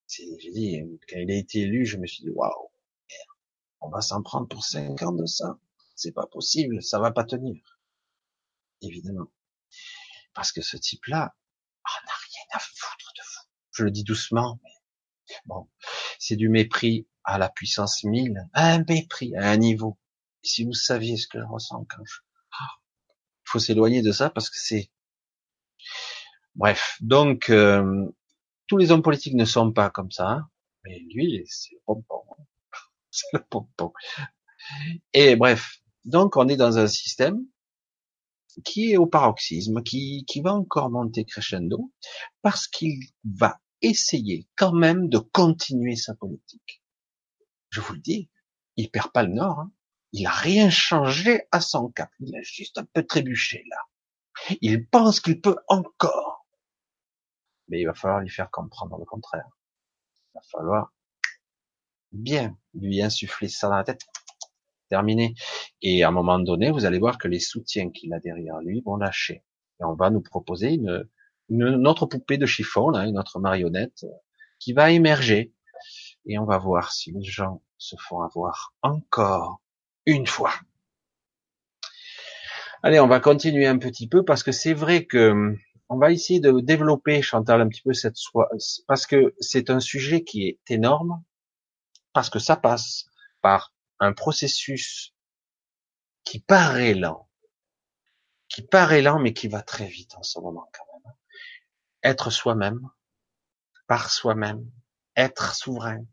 J'ai 0.08 0.50
dit, 0.52 0.80
quand 1.06 1.18
il 1.18 1.30
a 1.30 1.34
été 1.34 1.60
élu, 1.60 1.84
je 1.84 1.98
me 1.98 2.06
suis 2.06 2.22
dit, 2.22 2.30
waouh, 2.30 2.70
on 3.82 3.90
va 3.90 4.00
s'en 4.00 4.22
prendre 4.22 4.48
pour 4.48 4.64
cinq 4.64 5.02
ans 5.02 5.12
de 5.12 5.26
ça. 5.26 5.58
C'est 5.96 6.12
pas 6.12 6.26
possible, 6.26 6.82
ça 6.82 6.98
va 6.98 7.10
pas 7.10 7.24
tenir. 7.24 7.78
Évidemment. 8.80 9.30
Parce 10.32 10.50
que 10.50 10.62
ce 10.62 10.78
type-là, 10.78 11.34
on 11.84 12.06
n'a 12.06 12.14
rien 12.14 12.44
à 12.52 12.58
foutre 12.58 13.12
de 13.18 13.22
vous. 13.22 13.50
Je 13.72 13.84
le 13.84 13.90
dis 13.90 14.04
doucement, 14.04 14.58
mais 14.62 15.34
bon, 15.44 15.68
c'est 16.18 16.36
du 16.36 16.48
mépris 16.48 17.06
à 17.22 17.36
la 17.36 17.50
puissance 17.50 18.02
1000, 18.02 18.48
un 18.54 18.82
mépris 18.84 19.36
à 19.36 19.50
un 19.50 19.58
niveau. 19.58 19.98
Si 20.42 20.64
vous 20.64 20.72
saviez 20.72 21.18
ce 21.18 21.26
que 21.26 21.38
je 21.38 21.44
ressens 21.44 21.84
quand 21.84 22.02
je... 22.04 22.20
faut 23.54 23.60
s'éloigner 23.60 24.02
de 24.02 24.10
ça 24.10 24.30
parce 24.30 24.50
que 24.50 24.56
c'est... 24.58 24.90
Bref, 26.56 26.96
donc 27.00 27.50
euh, 27.50 28.04
tous 28.66 28.76
les 28.76 28.90
hommes 28.90 29.02
politiques 29.02 29.34
ne 29.34 29.44
sont 29.44 29.72
pas 29.72 29.90
comme 29.90 30.10
ça, 30.10 30.48
mais 30.84 30.98
lui, 31.14 31.44
c'est 31.46 31.74
le 31.74 31.80
pompon. 31.86 32.24
C'est 33.10 33.28
le 33.32 33.44
pompon. 33.48 33.92
Et 35.12 35.36
bref, 35.36 35.78
donc 36.04 36.36
on 36.36 36.48
est 36.48 36.56
dans 36.56 36.78
un 36.78 36.88
système 36.88 37.46
qui 38.64 38.90
est 38.90 38.96
au 38.96 39.06
paroxysme, 39.06 39.84
qui, 39.84 40.24
qui 40.26 40.40
va 40.40 40.52
encore 40.52 40.90
monter 40.90 41.24
crescendo, 41.24 41.92
parce 42.42 42.66
qu'il 42.66 42.98
va 43.24 43.60
essayer 43.82 44.48
quand 44.56 44.72
même 44.72 45.08
de 45.08 45.18
continuer 45.18 45.94
sa 45.94 46.16
politique. 46.16 46.82
Je 47.70 47.80
vous 47.80 47.92
le 47.92 48.00
dis, 48.00 48.30
il 48.76 48.90
perd 48.90 49.12
pas 49.12 49.22
le 49.22 49.32
nord, 49.32 49.60
hein. 49.60 49.72
Il 50.16 50.28
a 50.28 50.30
rien 50.30 50.70
changé 50.70 51.42
à 51.50 51.60
son 51.60 51.88
cap, 51.90 52.08
il 52.20 52.36
a 52.36 52.42
juste 52.42 52.78
un 52.78 52.84
peu 52.84 53.04
trébuché 53.04 53.64
là. 53.68 53.76
Il 54.60 54.86
pense 54.86 55.18
qu'il 55.18 55.40
peut 55.40 55.56
encore, 55.66 56.46
mais 57.66 57.80
il 57.80 57.84
va 57.84 57.94
falloir 57.94 58.20
lui 58.20 58.30
faire 58.30 58.48
comprendre 58.48 58.96
le 58.96 59.04
contraire. 59.04 59.48
Il 60.28 60.30
va 60.36 60.40
falloir 60.52 60.92
bien 62.12 62.56
lui 62.74 63.02
insuffler 63.02 63.48
ça 63.48 63.68
dans 63.68 63.76
la 63.76 63.82
tête 63.82 64.02
terminé. 64.88 65.34
Et 65.82 66.04
à 66.04 66.08
un 66.08 66.12
moment 66.12 66.38
donné, 66.38 66.70
vous 66.70 66.84
allez 66.84 67.00
voir 67.00 67.18
que 67.18 67.26
les 67.26 67.40
soutiens 67.40 67.90
qu'il 67.90 68.14
a 68.14 68.20
derrière 68.20 68.60
lui 68.60 68.82
vont 68.82 68.96
lâcher. 68.96 69.42
Et 69.80 69.84
on 69.84 69.94
va 69.94 70.10
nous 70.10 70.20
proposer 70.20 70.74
une, 70.74 71.08
une, 71.48 71.88
autre 71.88 72.06
poupée 72.06 72.38
de 72.38 72.46
chiffon, 72.46 72.90
là, 72.90 73.04
une 73.04 73.18
autre 73.18 73.40
marionnette, 73.40 74.06
qui 74.60 74.74
va 74.74 74.92
émerger. 74.92 75.52
Et 76.26 76.38
on 76.38 76.44
va 76.44 76.58
voir 76.58 76.92
si 76.92 77.10
les 77.10 77.24
gens 77.24 77.62
se 77.78 77.96
font 77.96 78.22
avoir 78.22 78.74
encore 78.82 79.60
une 80.06 80.26
fois. 80.26 80.52
Allez, 82.82 83.00
on 83.00 83.08
va 83.08 83.20
continuer 83.20 83.66
un 83.66 83.78
petit 83.78 84.08
peu 84.08 84.24
parce 84.24 84.42
que 84.42 84.52
c'est 84.52 84.74
vrai 84.74 85.06
que 85.06 85.56
on 85.88 85.98
va 85.98 86.12
essayer 86.12 86.40
de 86.40 86.60
développer, 86.60 87.22
Chantal, 87.22 87.60
un 87.60 87.68
petit 87.68 87.82
peu 87.82 87.92
cette 87.92 88.16
soie, 88.16 88.48
parce 88.86 89.06
que 89.06 89.34
c'est 89.38 89.70
un 89.70 89.80
sujet 89.80 90.24
qui 90.24 90.48
est 90.48 90.70
énorme, 90.70 91.22
parce 92.12 92.30
que 92.30 92.38
ça 92.38 92.56
passe 92.56 93.06
par 93.42 93.72
un 94.00 94.12
processus 94.12 95.14
qui 96.24 96.40
paraît 96.40 96.94
lent, 96.94 97.28
qui 98.48 98.62
paraît 98.62 99.02
lent 99.02 99.18
mais 99.18 99.32
qui 99.34 99.48
va 99.48 99.62
très 99.62 99.86
vite 99.86 100.14
en 100.16 100.22
ce 100.22 100.40
moment 100.40 100.68
quand 100.72 100.84
même. 100.92 101.14
Être 102.02 102.30
soi-même, 102.30 102.88
par 103.86 104.10
soi-même, 104.10 104.70
être 105.16 105.54
souverain, 105.54 106.04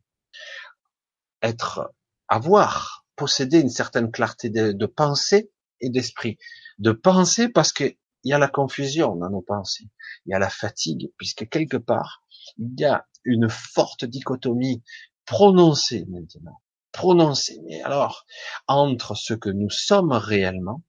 être, 1.42 1.94
avoir, 2.28 3.01
posséder 3.16 3.60
une 3.60 3.70
certaine 3.70 4.12
clarté 4.12 4.50
de, 4.50 4.86
pensée 4.86 5.52
et 5.80 5.90
d'esprit. 5.90 6.38
De 6.80 6.92
pensée 6.92 7.50
parce 7.50 7.74
que 7.74 7.96
il 8.24 8.30
y 8.30 8.34
a 8.34 8.38
la 8.38 8.48
confusion 8.48 9.16
dans 9.16 9.32
nos 9.32 9.42
pensées, 9.42 9.90
il 10.26 10.32
y 10.32 10.34
a 10.36 10.40
la 10.40 10.50
fatigue, 10.50 11.12
puisque 11.18 11.50
quelque 11.50 11.78
part, 11.78 12.24
il 12.60 12.80
y 12.80 12.86
a 12.86 13.08
une 13.24 13.50
forte 13.50 14.06
dichotomie 14.06 14.84
prononcée 15.26 16.06
maintenant 16.08 16.62
prononcer. 16.92 17.60
Mais 17.66 17.82
alors, 17.82 18.26
entre 18.68 19.16
ce 19.16 19.34
que 19.34 19.50
nous 19.50 19.70
sommes 19.70 20.12
réellement 20.12 20.84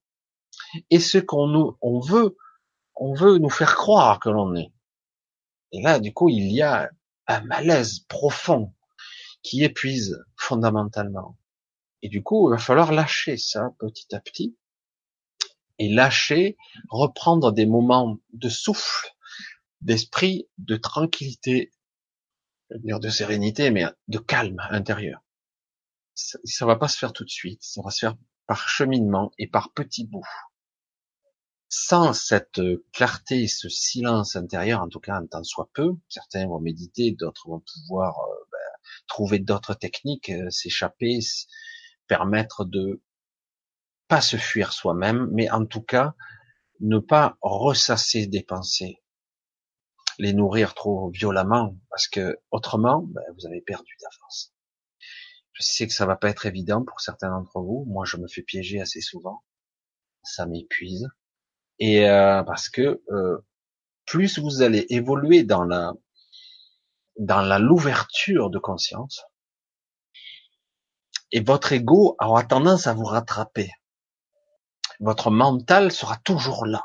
et 0.90 1.00
ce 1.00 1.18
qu'on 1.18 2.00
veut, 2.00 2.36
on 2.94 3.14
veut 3.14 3.38
nous 3.38 3.50
faire 3.50 3.74
croire 3.74 4.20
que 4.20 4.28
l'on 4.28 4.54
est. 4.54 4.72
Et 5.72 5.82
là, 5.82 5.98
du 6.00 6.12
coup, 6.12 6.28
il 6.28 6.52
y 6.52 6.62
a 6.62 6.90
un 7.26 7.40
malaise 7.42 8.00
profond 8.08 8.74
qui 9.42 9.64
épuise 9.64 10.18
fondamentalement. 10.36 11.36
Et 12.02 12.08
du 12.08 12.22
coup, 12.22 12.48
il 12.48 12.52
va 12.52 12.58
falloir 12.58 12.92
lâcher 12.92 13.36
ça 13.36 13.70
petit 13.78 14.14
à 14.14 14.20
petit 14.20 14.56
et 15.78 15.88
lâcher, 15.88 16.56
reprendre 16.90 17.52
des 17.52 17.66
moments 17.66 18.18
de 18.32 18.48
souffle, 18.48 19.08
d'esprit, 19.80 20.48
de 20.58 20.76
tranquillité, 20.76 21.72
de 22.70 23.08
sérénité, 23.08 23.70
mais 23.70 23.84
de 24.08 24.18
calme 24.18 24.60
intérieur. 24.70 25.20
Ça, 26.14 26.38
ça 26.44 26.66
va 26.66 26.76
pas 26.76 26.88
se 26.88 26.98
faire 26.98 27.12
tout 27.12 27.24
de 27.24 27.30
suite, 27.30 27.62
ça 27.62 27.82
va 27.82 27.90
se 27.90 28.00
faire 28.00 28.16
par 28.46 28.68
cheminement 28.68 29.32
et 29.38 29.48
par 29.48 29.72
petits 29.72 30.06
bouts. 30.06 30.22
Sans 31.68 32.12
cette 32.12 32.60
clarté, 32.92 33.48
ce 33.48 33.68
silence 33.68 34.36
intérieur, 34.36 34.82
en 34.82 34.88
tout 34.88 35.00
cas 35.00 35.18
en 35.18 35.26
tant 35.26 35.42
soit 35.42 35.70
peu, 35.72 35.94
certains 36.08 36.46
vont 36.46 36.60
méditer, 36.60 37.12
d'autres 37.12 37.48
vont 37.48 37.62
pouvoir 37.74 38.18
euh, 38.18 38.34
ben, 38.52 38.58
trouver 39.08 39.38
d'autres 39.38 39.74
techniques, 39.74 40.28
euh, 40.28 40.50
s'échapper, 40.50 41.20
permettre 42.12 42.66
de 42.66 43.00
pas 44.06 44.20
se 44.20 44.36
fuir 44.36 44.74
soi-même, 44.74 45.30
mais 45.32 45.50
en 45.50 45.64
tout 45.64 45.80
cas 45.80 46.12
ne 46.80 46.98
pas 46.98 47.38
ressasser 47.40 48.26
des 48.26 48.42
pensées, 48.42 49.02
les 50.18 50.34
nourrir 50.34 50.74
trop 50.74 51.08
violemment, 51.08 51.74
parce 51.88 52.08
que 52.08 52.38
autrement, 52.50 53.00
ben, 53.00 53.22
vous 53.34 53.46
avez 53.46 53.62
perdu 53.62 53.96
d'avance. 54.02 54.52
Je 55.54 55.62
sais 55.62 55.86
que 55.86 55.94
ça 55.94 56.04
va 56.04 56.16
pas 56.16 56.28
être 56.28 56.44
évident 56.44 56.84
pour 56.84 57.00
certains 57.00 57.30
d'entre 57.30 57.62
vous. 57.62 57.86
Moi, 57.88 58.04
je 58.04 58.18
me 58.18 58.28
fais 58.28 58.42
piéger 58.42 58.78
assez 58.78 59.00
souvent. 59.00 59.42
Ça 60.22 60.44
m'épuise. 60.44 61.08
Et 61.78 62.06
euh, 62.10 62.42
parce 62.42 62.68
que 62.68 63.02
euh, 63.10 63.38
plus 64.04 64.38
vous 64.38 64.60
allez 64.60 64.84
évoluer 64.90 65.44
dans 65.44 65.64
la 65.64 65.94
dans 67.18 67.40
la 67.40 67.58
l'ouverture 67.58 68.50
de 68.50 68.58
conscience, 68.58 69.24
et 71.32 71.40
votre 71.40 71.72
ego 71.72 72.16
aura 72.20 72.44
tendance 72.44 72.86
à 72.86 72.94
vous 72.94 73.04
rattraper. 73.04 73.70
Votre 75.00 75.30
mental 75.30 75.90
sera 75.90 76.16
toujours 76.18 76.66
là. 76.66 76.84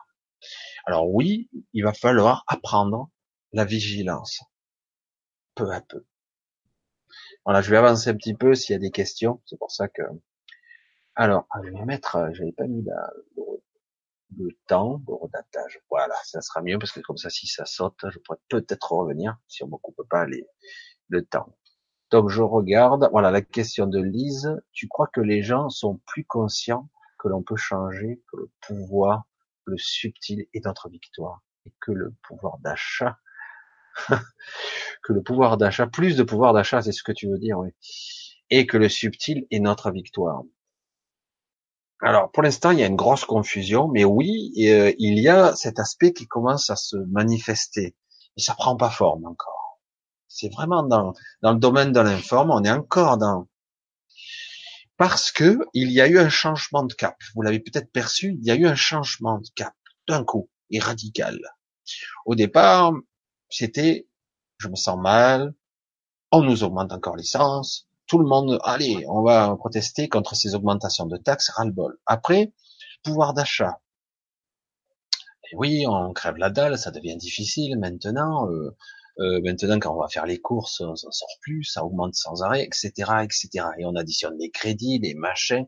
Alors 0.85 1.13
oui, 1.13 1.49
il 1.73 1.83
va 1.83 1.93
falloir 1.93 2.43
apprendre 2.47 3.09
la 3.51 3.65
vigilance, 3.65 4.41
peu 5.53 5.69
à 5.71 5.81
peu. 5.81 6.05
Voilà, 7.43 7.61
je 7.61 7.69
vais 7.69 7.77
avancer 7.77 8.09
un 8.09 8.15
petit 8.15 8.33
peu 8.33 8.55
s'il 8.55 8.73
y 8.73 8.75
a 8.75 8.79
des 8.79 8.91
questions. 8.91 9.41
C'est 9.45 9.57
pour 9.57 9.71
ça 9.71 9.87
que. 9.87 10.01
Alors, 11.15 11.47
je 11.63 11.69
vais 11.71 11.85
mettre, 11.85 12.15
euh, 12.17 12.29
j'avais 12.33 12.51
pas 12.51 12.67
mis 12.67 12.85
le, 14.37 14.49
temps, 14.67 15.01
le 15.07 15.13
redatage. 15.13 15.79
Voilà, 15.89 16.15
ça 16.23 16.41
sera 16.41 16.61
mieux 16.61 16.77
parce 16.77 16.91
que 16.91 16.99
comme 16.99 17.17
ça, 17.17 17.29
si 17.29 17.47
ça 17.47 17.65
saute, 17.65 18.05
je 18.09 18.19
pourrais 18.19 18.39
peut-être 18.49 18.91
revenir 18.91 19.37
si 19.47 19.63
on 19.63 19.67
ne 19.67 19.77
coupe 19.77 20.07
pas 20.09 20.25
les, 20.25 20.45
le 21.09 21.25
temps. 21.25 21.57
Donc 22.11 22.29
je 22.29 22.41
regarde. 22.41 23.09
Voilà 23.11 23.31
la 23.31 23.41
question 23.41 23.87
de 23.87 24.01
Lise. 24.01 24.61
Tu 24.71 24.87
crois 24.87 25.07
que 25.07 25.21
les 25.21 25.43
gens 25.43 25.69
sont 25.69 25.99
plus 26.05 26.25
conscients 26.25 26.89
que 27.19 27.27
l'on 27.27 27.41
peut 27.43 27.57
changer, 27.57 28.21
que 28.31 28.37
le 28.37 28.51
pouvoir, 28.61 29.23
le 29.65 29.77
subtil 29.77 30.47
est 30.53 30.65
notre 30.65 30.89
victoire 30.89 31.41
et 31.65 31.73
que 31.79 31.91
le 31.91 32.13
pouvoir 32.27 32.57
d'achat? 32.59 33.17
Que 35.03 35.13
le 35.13 35.23
pouvoir 35.23 35.57
d'achat, 35.57 35.87
plus 35.87 36.17
de 36.17 36.23
pouvoir 36.23 36.53
d'achat, 36.53 36.81
c'est 36.81 36.91
ce 36.91 37.03
que 37.03 37.13
tu 37.13 37.29
veux 37.29 37.37
dire, 37.37 37.59
oui. 37.59 37.69
Et 38.49 38.67
que 38.67 38.77
le 38.77 38.89
subtil 38.89 39.47
est 39.51 39.59
notre 39.59 39.89
victoire. 39.89 40.43
Alors, 42.01 42.29
pour 42.31 42.43
l'instant, 42.43 42.71
il 42.71 42.79
y 42.79 42.83
a 42.83 42.87
une 42.87 42.95
grosse 42.95 43.25
confusion, 43.25 43.87
mais 43.87 44.03
oui, 44.03 44.51
euh, 44.67 44.93
il 44.99 45.19
y 45.19 45.29
a 45.29 45.55
cet 45.55 45.79
aspect 45.79 46.13
qui 46.13 46.27
commence 46.27 46.69
à 46.69 46.75
se 46.75 46.97
manifester. 46.97 47.95
Et 48.35 48.41
ça 48.41 48.53
prend 48.53 48.75
pas 48.75 48.89
forme 48.89 49.25
encore. 49.25 49.66
C'est 50.27 50.49
vraiment 50.49 50.83
dans, 50.83 51.13
dans 51.41 51.53
le 51.53 51.59
domaine 51.59 51.91
de 51.91 51.99
l'informe, 51.99 52.51
on 52.51 52.63
est 52.63 52.71
encore 52.71 53.17
dans, 53.17 53.47
parce 54.97 55.31
que 55.31 55.59
il 55.73 55.91
y 55.91 56.01
a 56.01 56.07
eu 56.07 56.19
un 56.19 56.29
changement 56.29 56.83
de 56.83 56.93
cap. 56.93 57.17
Vous 57.35 57.41
l'avez 57.41 57.59
peut-être 57.59 57.91
perçu, 57.91 58.37
il 58.39 58.45
y 58.45 58.51
a 58.51 58.55
eu 58.55 58.65
un 58.65 58.75
changement 58.75 59.39
de 59.39 59.47
cap 59.55 59.73
d'un 60.07 60.23
coup 60.23 60.49
et 60.69 60.79
radical. 60.79 61.39
Au 62.25 62.35
départ, 62.35 62.93
c'était 63.49 64.07
je 64.57 64.67
me 64.67 64.75
sens 64.75 64.99
mal, 64.99 65.53
on 66.31 66.41
nous 66.41 66.63
augmente 66.63 66.91
encore 66.91 67.15
l'essence, 67.15 67.87
tout 68.07 68.19
le 68.19 68.27
monde, 68.27 68.59
allez, 68.63 69.05
on 69.07 69.21
va 69.21 69.55
protester 69.57 70.09
contre 70.09 70.35
ces 70.35 70.55
augmentations 70.55 71.05
de 71.05 71.17
taxes, 71.17 71.49
ras-le-bol. 71.49 71.97
Après, 72.05 72.53
pouvoir 73.03 73.33
d'achat. 73.33 73.79
Et 75.51 75.55
oui, 75.55 75.85
on 75.87 76.13
crève 76.13 76.37
la 76.37 76.49
dalle, 76.49 76.77
ça 76.77 76.91
devient 76.91 77.17
difficile 77.17 77.77
maintenant. 77.77 78.49
Euh, 78.49 78.75
euh, 79.19 79.41
maintenant, 79.43 79.79
quand 79.79 79.95
on 79.95 79.99
va 79.99 80.07
faire 80.07 80.25
les 80.25 80.39
courses, 80.39 80.81
on 80.81 80.95
s'en 80.95 81.11
sort 81.11 81.37
plus, 81.41 81.63
ça 81.63 81.83
augmente 81.83 82.15
sans 82.15 82.43
arrêt, 82.43 82.63
etc., 82.63 82.91
etc. 83.23 83.49
Et 83.79 83.85
on 83.85 83.95
additionne 83.95 84.37
les 84.39 84.51
crédits, 84.51 84.99
les 84.99 85.15
machins 85.15 85.65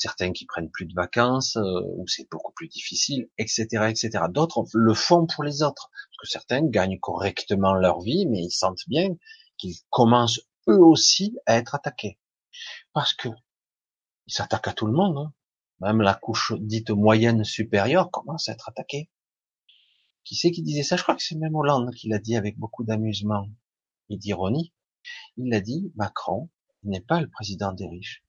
certains 0.00 0.32
qui 0.32 0.46
prennent 0.46 0.70
plus 0.70 0.86
de 0.86 0.94
vacances, 0.94 1.56
euh, 1.56 1.82
où 1.96 2.08
c'est 2.08 2.28
beaucoup 2.30 2.52
plus 2.52 2.68
difficile, 2.68 3.28
etc., 3.38 3.66
etc. 3.88 4.24
D'autres 4.30 4.64
le 4.72 4.94
font 4.94 5.26
pour 5.26 5.44
les 5.44 5.62
autres, 5.62 5.90
parce 5.90 6.16
que 6.22 6.28
certains 6.28 6.66
gagnent 6.66 6.98
correctement 6.98 7.74
leur 7.74 8.00
vie, 8.00 8.26
mais 8.26 8.40
ils 8.40 8.50
sentent 8.50 8.88
bien 8.88 9.14
qu'ils 9.58 9.76
commencent 9.90 10.40
eux 10.68 10.80
aussi 10.80 11.36
à 11.46 11.56
être 11.56 11.74
attaqués, 11.74 12.18
parce 12.94 13.12
que 13.12 13.28
ils 14.26 14.32
s'attaquent 14.32 14.68
à 14.68 14.72
tout 14.72 14.86
le 14.86 14.92
monde, 14.92 15.18
hein. 15.18 15.32
même 15.80 16.00
la 16.00 16.14
couche 16.14 16.54
dite 16.58 16.90
moyenne 16.90 17.44
supérieure 17.44 18.10
commence 18.10 18.48
à 18.48 18.52
être 18.52 18.68
attaquée. 18.68 19.10
Qui 20.24 20.36
c'est 20.36 20.50
qui 20.50 20.62
disait 20.62 20.82
ça? 20.82 20.96
Je 20.96 21.02
crois 21.02 21.16
que 21.16 21.22
c'est 21.22 21.36
même 21.36 21.54
Hollande 21.54 21.94
qui 21.94 22.08
l'a 22.08 22.18
dit 22.18 22.36
avec 22.36 22.58
beaucoup 22.58 22.84
d'amusement 22.84 23.48
et 24.08 24.16
d'ironie. 24.16 24.72
Il 25.36 25.52
a 25.54 25.60
dit, 25.60 25.92
Macron 25.96 26.50
n'est 26.82 27.00
pas 27.00 27.20
le 27.20 27.28
président 27.28 27.72
des 27.72 27.88
riches 27.88 28.22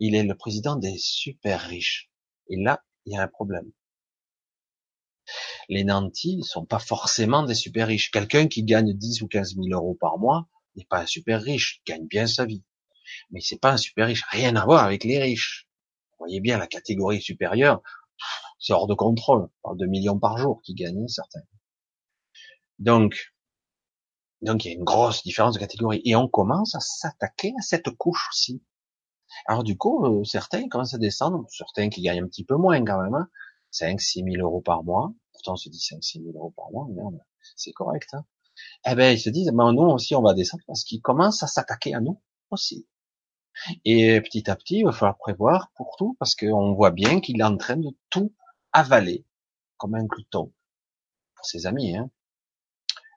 il 0.00 0.14
est 0.14 0.22
le 0.22 0.34
président 0.36 0.76
des 0.76 0.96
super 0.98 1.60
riches. 1.60 2.10
Et 2.48 2.56
là, 2.56 2.84
il 3.04 3.14
y 3.14 3.16
a 3.16 3.22
un 3.22 3.28
problème. 3.28 3.70
Les 5.68 5.84
nantis 5.84 6.38
ne 6.38 6.42
sont 6.42 6.64
pas 6.64 6.78
forcément 6.78 7.42
des 7.42 7.54
super 7.54 7.88
riches. 7.88 8.10
Quelqu'un 8.10 8.48
qui 8.48 8.62
gagne 8.62 8.94
10 8.94 9.22
ou 9.22 9.28
15 9.28 9.56
000 9.56 9.66
euros 9.72 9.96
par 10.00 10.18
mois 10.18 10.48
n'est 10.76 10.86
pas 10.86 11.00
un 11.00 11.06
super 11.06 11.42
riche, 11.42 11.80
il 11.80 11.92
gagne 11.92 12.06
bien 12.06 12.26
sa 12.26 12.46
vie. 12.46 12.64
Mais 13.30 13.40
c'est 13.40 13.60
pas 13.60 13.72
un 13.72 13.76
super 13.76 14.06
riche, 14.06 14.24
rien 14.30 14.56
à 14.56 14.64
voir 14.64 14.84
avec 14.84 15.04
les 15.04 15.18
riches. 15.18 15.68
Vous 16.12 16.24
voyez 16.24 16.40
bien 16.40 16.58
la 16.58 16.66
catégorie 16.66 17.20
supérieure, 17.20 17.82
c'est 18.58 18.72
hors 18.72 18.86
de 18.86 18.94
contrôle. 18.94 19.48
On 19.62 19.76
parle 19.76 19.88
millions 19.88 20.18
par 20.18 20.38
jour 20.38 20.60
qui 20.62 20.74
gagnent 20.74 21.08
certains. 21.08 21.42
Donc, 22.78 23.32
donc 24.42 24.64
il 24.64 24.68
y 24.68 24.70
a 24.70 24.74
une 24.74 24.84
grosse 24.84 25.22
différence 25.22 25.54
de 25.54 25.60
catégorie. 25.60 26.02
Et 26.04 26.16
on 26.16 26.28
commence 26.28 26.74
à 26.74 26.80
s'attaquer 26.80 27.52
à 27.58 27.62
cette 27.62 27.90
couche 27.90 28.28
aussi. 28.32 28.62
Alors 29.46 29.64
du 29.64 29.76
coup, 29.76 30.04
euh, 30.04 30.24
certains 30.24 30.68
commencent 30.68 30.94
à 30.94 30.98
descendre, 30.98 31.44
certains 31.50 31.88
qui 31.90 32.02
gagnent 32.02 32.24
un 32.24 32.28
petit 32.28 32.44
peu 32.44 32.56
moins 32.56 32.82
quand 32.84 33.02
même, 33.02 33.14
hein, 33.14 33.28
5 33.70 34.00
6 34.00 34.24
000 34.24 34.36
euros 34.42 34.60
par 34.60 34.84
mois. 34.84 35.12
Pourtant, 35.32 35.52
on 35.52 35.56
se 35.56 35.68
dit 35.68 35.80
5 35.80 36.02
6 36.02 36.22
000 36.22 36.36
euros 36.36 36.52
par 36.56 36.70
mois, 36.70 36.86
merde, 36.90 37.20
c'est 37.56 37.72
correct. 37.72 38.08
Hein. 38.14 38.24
Eh 38.86 38.94
ben, 38.94 39.14
ils 39.14 39.20
se 39.20 39.30
disent, 39.30 39.50
ben, 39.52 39.72
nous 39.72 39.82
aussi, 39.82 40.14
on 40.14 40.22
va 40.22 40.34
descendre 40.34 40.64
parce 40.66 40.82
qu'ils 40.82 41.02
commencent 41.02 41.42
à 41.42 41.46
s'attaquer 41.46 41.94
à 41.94 42.00
nous 42.00 42.20
aussi. 42.50 42.86
Et 43.84 44.20
petit 44.20 44.50
à 44.50 44.56
petit, 44.56 44.78
il 44.78 44.84
va 44.84 44.92
falloir 44.92 45.18
prévoir 45.18 45.70
pour 45.76 45.96
tout 45.98 46.16
parce 46.18 46.34
qu'on 46.34 46.74
voit 46.74 46.90
bien 46.90 47.20
qu'il 47.20 47.40
est 47.40 47.44
tout 48.10 48.32
avaler 48.78 49.24
comme 49.76 49.94
un 49.94 50.04
glouton 50.04 50.52
pour 51.34 51.46
ses 51.46 51.66
amis. 51.66 51.96
Hein. 51.96 52.10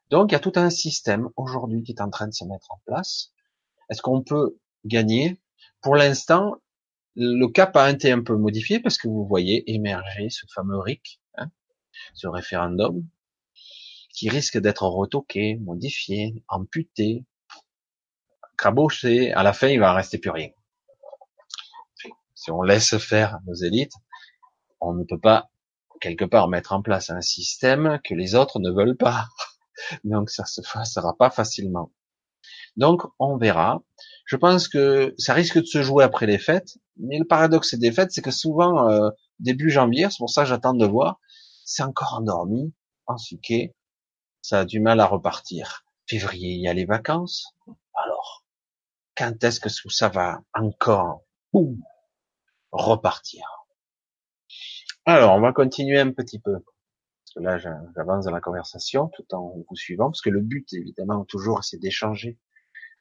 Donc, 0.09 0.31
il 0.31 0.33
y 0.33 0.35
a 0.35 0.39
tout 0.39 0.53
un 0.55 0.69
système 0.69 1.29
aujourd'hui 1.35 1.83
qui 1.83 1.91
est 1.93 2.01
en 2.01 2.09
train 2.09 2.27
de 2.27 2.33
se 2.33 2.43
mettre 2.45 2.71
en 2.71 2.81
place. 2.85 3.31
Est-ce 3.89 4.01
qu'on 4.01 4.23
peut 4.23 4.57
gagner? 4.85 5.41
Pour 5.81 5.95
l'instant, 5.95 6.55
le 7.15 7.47
cap 7.47 7.75
a 7.75 7.89
été 7.89 8.11
un 8.11 8.21
peu 8.21 8.35
modifié 8.35 8.79
parce 8.79 8.97
que 8.97 9.07
vous 9.07 9.25
voyez 9.25 9.69
émerger 9.71 10.29
ce 10.29 10.45
fameux 10.53 10.79
RIC, 10.79 11.21
hein, 11.37 11.51
ce 12.13 12.27
référendum, 12.27 13.07
qui 14.13 14.29
risque 14.29 14.57
d'être 14.57 14.83
retoqué, 14.83 15.57
modifié, 15.57 16.43
amputé, 16.47 17.25
caboché. 18.57 19.31
À 19.33 19.43
la 19.43 19.53
fin, 19.53 19.67
il 19.67 19.79
va 19.79 19.93
rester 19.93 20.17
plus 20.17 20.31
rien. 20.31 20.49
Si 22.33 22.49
on 22.49 22.63
laisse 22.63 22.97
faire 22.97 23.39
nos 23.45 23.53
élites, 23.53 23.93
on 24.79 24.93
ne 24.93 25.03
peut 25.03 25.19
pas 25.19 25.50
quelque 26.01 26.25
part 26.25 26.49
mettre 26.49 26.73
en 26.73 26.81
place 26.81 27.09
un 27.09 27.21
système 27.21 27.99
que 28.03 28.13
les 28.13 28.35
autres 28.35 28.59
ne 28.59 28.71
veulent 28.71 28.97
pas. 28.97 29.27
Donc 30.03 30.29
ça 30.29 30.45
se 30.45 30.61
fera 30.61 31.15
pas 31.17 31.29
facilement. 31.29 31.91
Donc 32.75 33.03
on 33.19 33.37
verra. 33.37 33.81
Je 34.25 34.35
pense 34.35 34.67
que 34.67 35.13
ça 35.17 35.33
risque 35.33 35.59
de 35.59 35.65
se 35.65 35.81
jouer 35.81 36.03
après 36.03 36.25
les 36.25 36.37
fêtes, 36.37 36.77
mais 36.97 37.19
le 37.19 37.25
paradoxe 37.25 37.75
des 37.75 37.91
fêtes, 37.91 38.11
c'est 38.11 38.21
que 38.21 38.31
souvent 38.31 38.89
euh, 38.89 39.09
début 39.39 39.69
janvier, 39.69 40.09
c'est 40.09 40.17
pour 40.17 40.29
ça 40.29 40.43
que 40.43 40.49
j'attends 40.49 40.73
de 40.73 40.85
voir, 40.85 41.19
c'est 41.65 41.83
encore 41.83 42.15
endormi, 42.15 42.73
ensuite 43.07 43.73
ça 44.41 44.61
a 44.61 44.65
du 44.65 44.79
mal 44.79 44.99
à 44.99 45.05
repartir. 45.05 45.85
Février, 46.07 46.53
il 46.53 46.61
y 46.61 46.67
a 46.67 46.73
les 46.73 46.85
vacances. 46.85 47.55
Alors, 47.93 48.43
quand 49.15 49.43
est-ce 49.43 49.59
que 49.59 49.69
ça 49.69 50.09
va 50.09 50.41
encore 50.53 51.21
repartir? 52.71 53.60
Alors, 55.05 55.33
on 55.35 55.41
va 55.41 55.51
continuer 55.51 55.99
un 55.99 56.11
petit 56.11 56.39
peu. 56.39 56.59
Parce 57.33 57.43
là, 57.43 57.57
j'avance 57.95 58.25
dans 58.25 58.31
la 58.31 58.41
conversation 58.41 59.07
tout 59.09 59.33
en 59.33 59.55
vous 59.67 59.75
suivant, 59.75 60.05
parce 60.05 60.21
que 60.21 60.29
le 60.29 60.41
but, 60.41 60.71
évidemment, 60.73 61.25
toujours, 61.25 61.63
c'est 61.63 61.79
d'échanger 61.79 62.37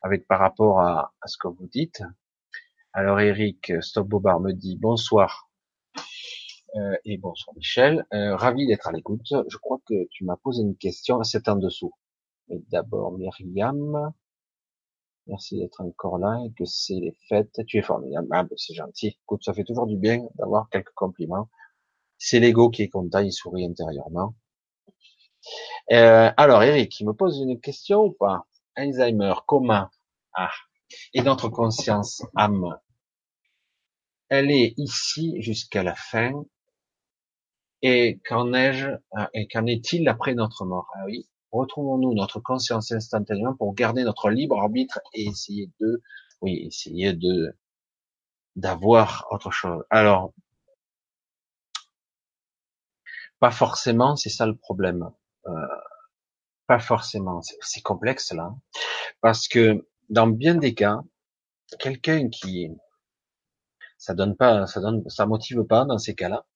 avec 0.03 0.27
par 0.27 0.41
rapport 0.41 0.81
à, 0.81 1.13
ce 1.27 1.37
que 1.39 1.49
vous 1.49 1.67
dites. 1.67 2.03
Alors 2.93 3.21
Eric 3.21 3.73
Stop 3.83 4.09
Bobard 4.09 4.41
me 4.41 4.53
dit 4.53 4.77
bonsoir 4.77 5.51
euh, 6.77 6.97
et 7.05 7.19
bonsoir 7.19 7.55
Michel, 7.57 8.07
euh, 8.13 8.35
ravi 8.35 8.67
d'être 8.67 8.89
à 8.89 8.93
l'écoute. 8.93 9.33
Je 9.49 9.57
crois 9.59 9.79
que 9.87 10.09
tu 10.11 10.25
m'as 10.25 10.37
posé 10.37 10.63
une 10.63 10.77
question, 10.77 11.23
c'est 11.23 11.49
en 11.49 11.57
dessous. 11.57 11.93
Mais 12.49 12.61
d'abord 12.71 13.13
Myriam, 13.13 14.13
merci 15.27 15.59
d'être 15.59 15.83
encore 15.83 16.19
là 16.19 16.41
et 16.47 16.53
que 16.53 16.65
c'est 16.65 16.95
les 16.95 17.15
fêtes. 17.29 17.61
Tu 17.67 17.79
es 17.79 17.83
formidable, 17.83 18.29
ah, 18.31 18.47
c'est 18.57 18.75
gentil. 18.75 19.19
Écoute, 19.23 19.45
ça 19.45 19.53
fait 19.53 19.65
toujours 19.65 19.87
du 19.87 19.97
bien 19.97 20.27
d'avoir 20.37 20.69
quelques 20.71 20.95
compliments. 20.95 21.49
C'est 22.23 22.39
l'ego 22.39 22.69
qui 22.69 22.83
est 22.83 22.89
content, 22.89 23.21
il 23.21 23.33
sourit 23.33 23.65
intérieurement. 23.65 24.35
Euh, 25.91 26.31
alors 26.37 26.63
Eric, 26.63 27.01
il 27.01 27.07
me 27.07 27.15
pose 27.15 27.41
une 27.41 27.59
question 27.59 28.05
ou 28.05 28.13
pas? 28.13 28.47
Alzheimer, 28.77 29.35
comment 29.47 29.89
Ah, 30.35 30.53
et 31.15 31.23
notre 31.23 31.49
conscience, 31.49 32.23
âme, 32.37 32.79
elle 34.29 34.51
est 34.51 34.75
ici 34.77 35.41
jusqu'à 35.41 35.83
la 35.83 35.95
fin. 35.95 36.45
Et 37.81 38.21
qu'en 38.27 38.53
ai-je, 38.53 38.91
euh, 38.91 39.27
et 39.33 39.49
qu'en 39.49 39.65
est-il 39.65 40.07
après 40.07 40.35
notre 40.35 40.67
mort? 40.67 40.89
Ah 40.95 41.07
oui, 41.07 41.27
retrouvons-nous 41.53 42.13
notre 42.13 42.39
conscience 42.39 42.93
instantanément 42.93 43.55
pour 43.55 43.73
garder 43.75 44.05
notre 44.05 44.29
libre 44.29 44.59
arbitre 44.59 45.01
et 45.15 45.25
essayer 45.25 45.71
de, 45.81 46.03
oui, 46.43 46.67
essayer 46.67 47.15
de 47.15 47.57
d'avoir 48.57 49.27
autre 49.31 49.51
chose. 49.51 49.83
Alors, 49.89 50.35
pas 53.41 53.51
forcément, 53.51 54.17
c'est 54.17 54.31
ça 54.31 54.47
le 54.47 54.57
problème. 54.57 55.11
Euh, 55.47 55.67
pas 56.67 56.79
forcément, 56.79 57.41
c'est 57.43 57.83
complexe 57.83 58.33
là, 58.33 58.55
parce 59.21 59.49
que 59.49 59.89
dans 60.09 60.29
bien 60.29 60.55
des 60.55 60.75
cas, 60.75 61.01
quelqu'un 61.81 62.29
qui 62.29 62.69
ça 63.99 64.15
donne 64.15 64.37
pas, 64.37 64.67
ça 64.67 64.81
donne, 64.81 65.09
ça 65.11 65.27
motive 65.27 65.65
pas 65.65 65.85
dans 65.85 65.99
ces 65.99 66.15
cas-là. 66.15 66.47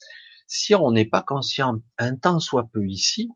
Si 0.47 0.75
on 0.75 0.93
n'est 0.93 1.05
pas 1.05 1.23
conscient 1.23 1.81
un 1.99 2.17
temps 2.17 2.41
soit 2.41 2.69
peu 2.73 2.87
ici, 2.87 3.31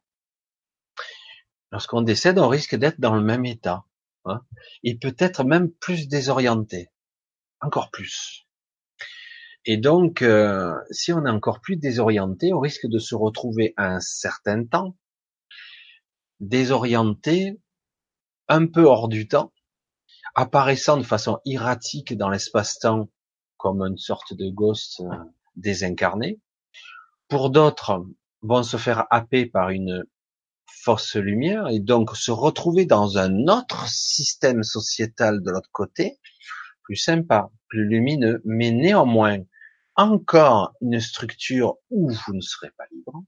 lorsqu'on 1.73 2.03
décède, 2.03 2.39
on 2.39 2.49
risque 2.49 2.75
d'être 2.77 3.01
dans 3.01 3.15
le 3.15 3.23
même 3.23 3.45
état, 3.45 3.85
hein, 4.25 4.41
et 4.83 4.97
peut-être 4.99 5.45
même 5.45 5.71
plus 5.71 6.09
désorienté, 6.09 6.91
encore 7.61 7.91
plus. 7.91 8.48
Et 9.71 9.77
donc, 9.77 10.23
euh, 10.23 10.75
si 10.91 11.13
on 11.13 11.27
est 11.27 11.31
encore 11.31 11.61
plus 11.61 11.77
désorienté, 11.77 12.55
on 12.55 12.59
risque 12.59 12.87
de 12.87 12.99
se 12.99 13.15
retrouver 13.15 13.75
à 13.77 13.97
un 13.97 14.01
certain 14.01 14.65
temps 14.65 14.97
désorienté, 16.41 17.61
un 18.49 18.67
peu 18.67 18.85
hors 18.85 19.09
du 19.09 19.29
temps, 19.29 19.53
apparaissant 20.35 20.97
de 20.97 21.03
façon 21.03 21.41
erratique 21.45 22.17
dans 22.17 22.31
l'espace-temps 22.31 23.11
comme 23.59 23.83
une 23.83 23.99
sorte 23.99 24.33
de 24.33 24.49
ghost 24.49 25.01
euh, 25.01 25.15
désincarné. 25.57 26.41
Pour 27.29 27.51
d'autres, 27.51 28.07
vont 28.41 28.63
se 28.63 28.79
faire 28.79 29.05
happer 29.11 29.45
par 29.45 29.69
une 29.69 30.07
fausse 30.65 31.17
lumière 31.17 31.69
et 31.69 31.81
donc 31.81 32.17
se 32.17 32.31
retrouver 32.31 32.87
dans 32.87 33.19
un 33.19 33.49
autre 33.49 33.87
système 33.87 34.63
sociétal 34.63 35.43
de 35.43 35.51
l'autre 35.51 35.69
côté, 35.73 36.19
plus 36.85 36.97
sympa, 36.97 37.51
plus 37.69 37.87
lumineux, 37.87 38.41
mais 38.47 38.71
néanmoins 38.71 39.41
encore 39.99 40.75
une 40.81 41.01
structure 41.01 41.77
où 41.91 42.09
vous 42.09 42.33
ne 42.33 42.41
serez 42.41 42.71
pas 42.79 42.85
libre, 42.93 43.25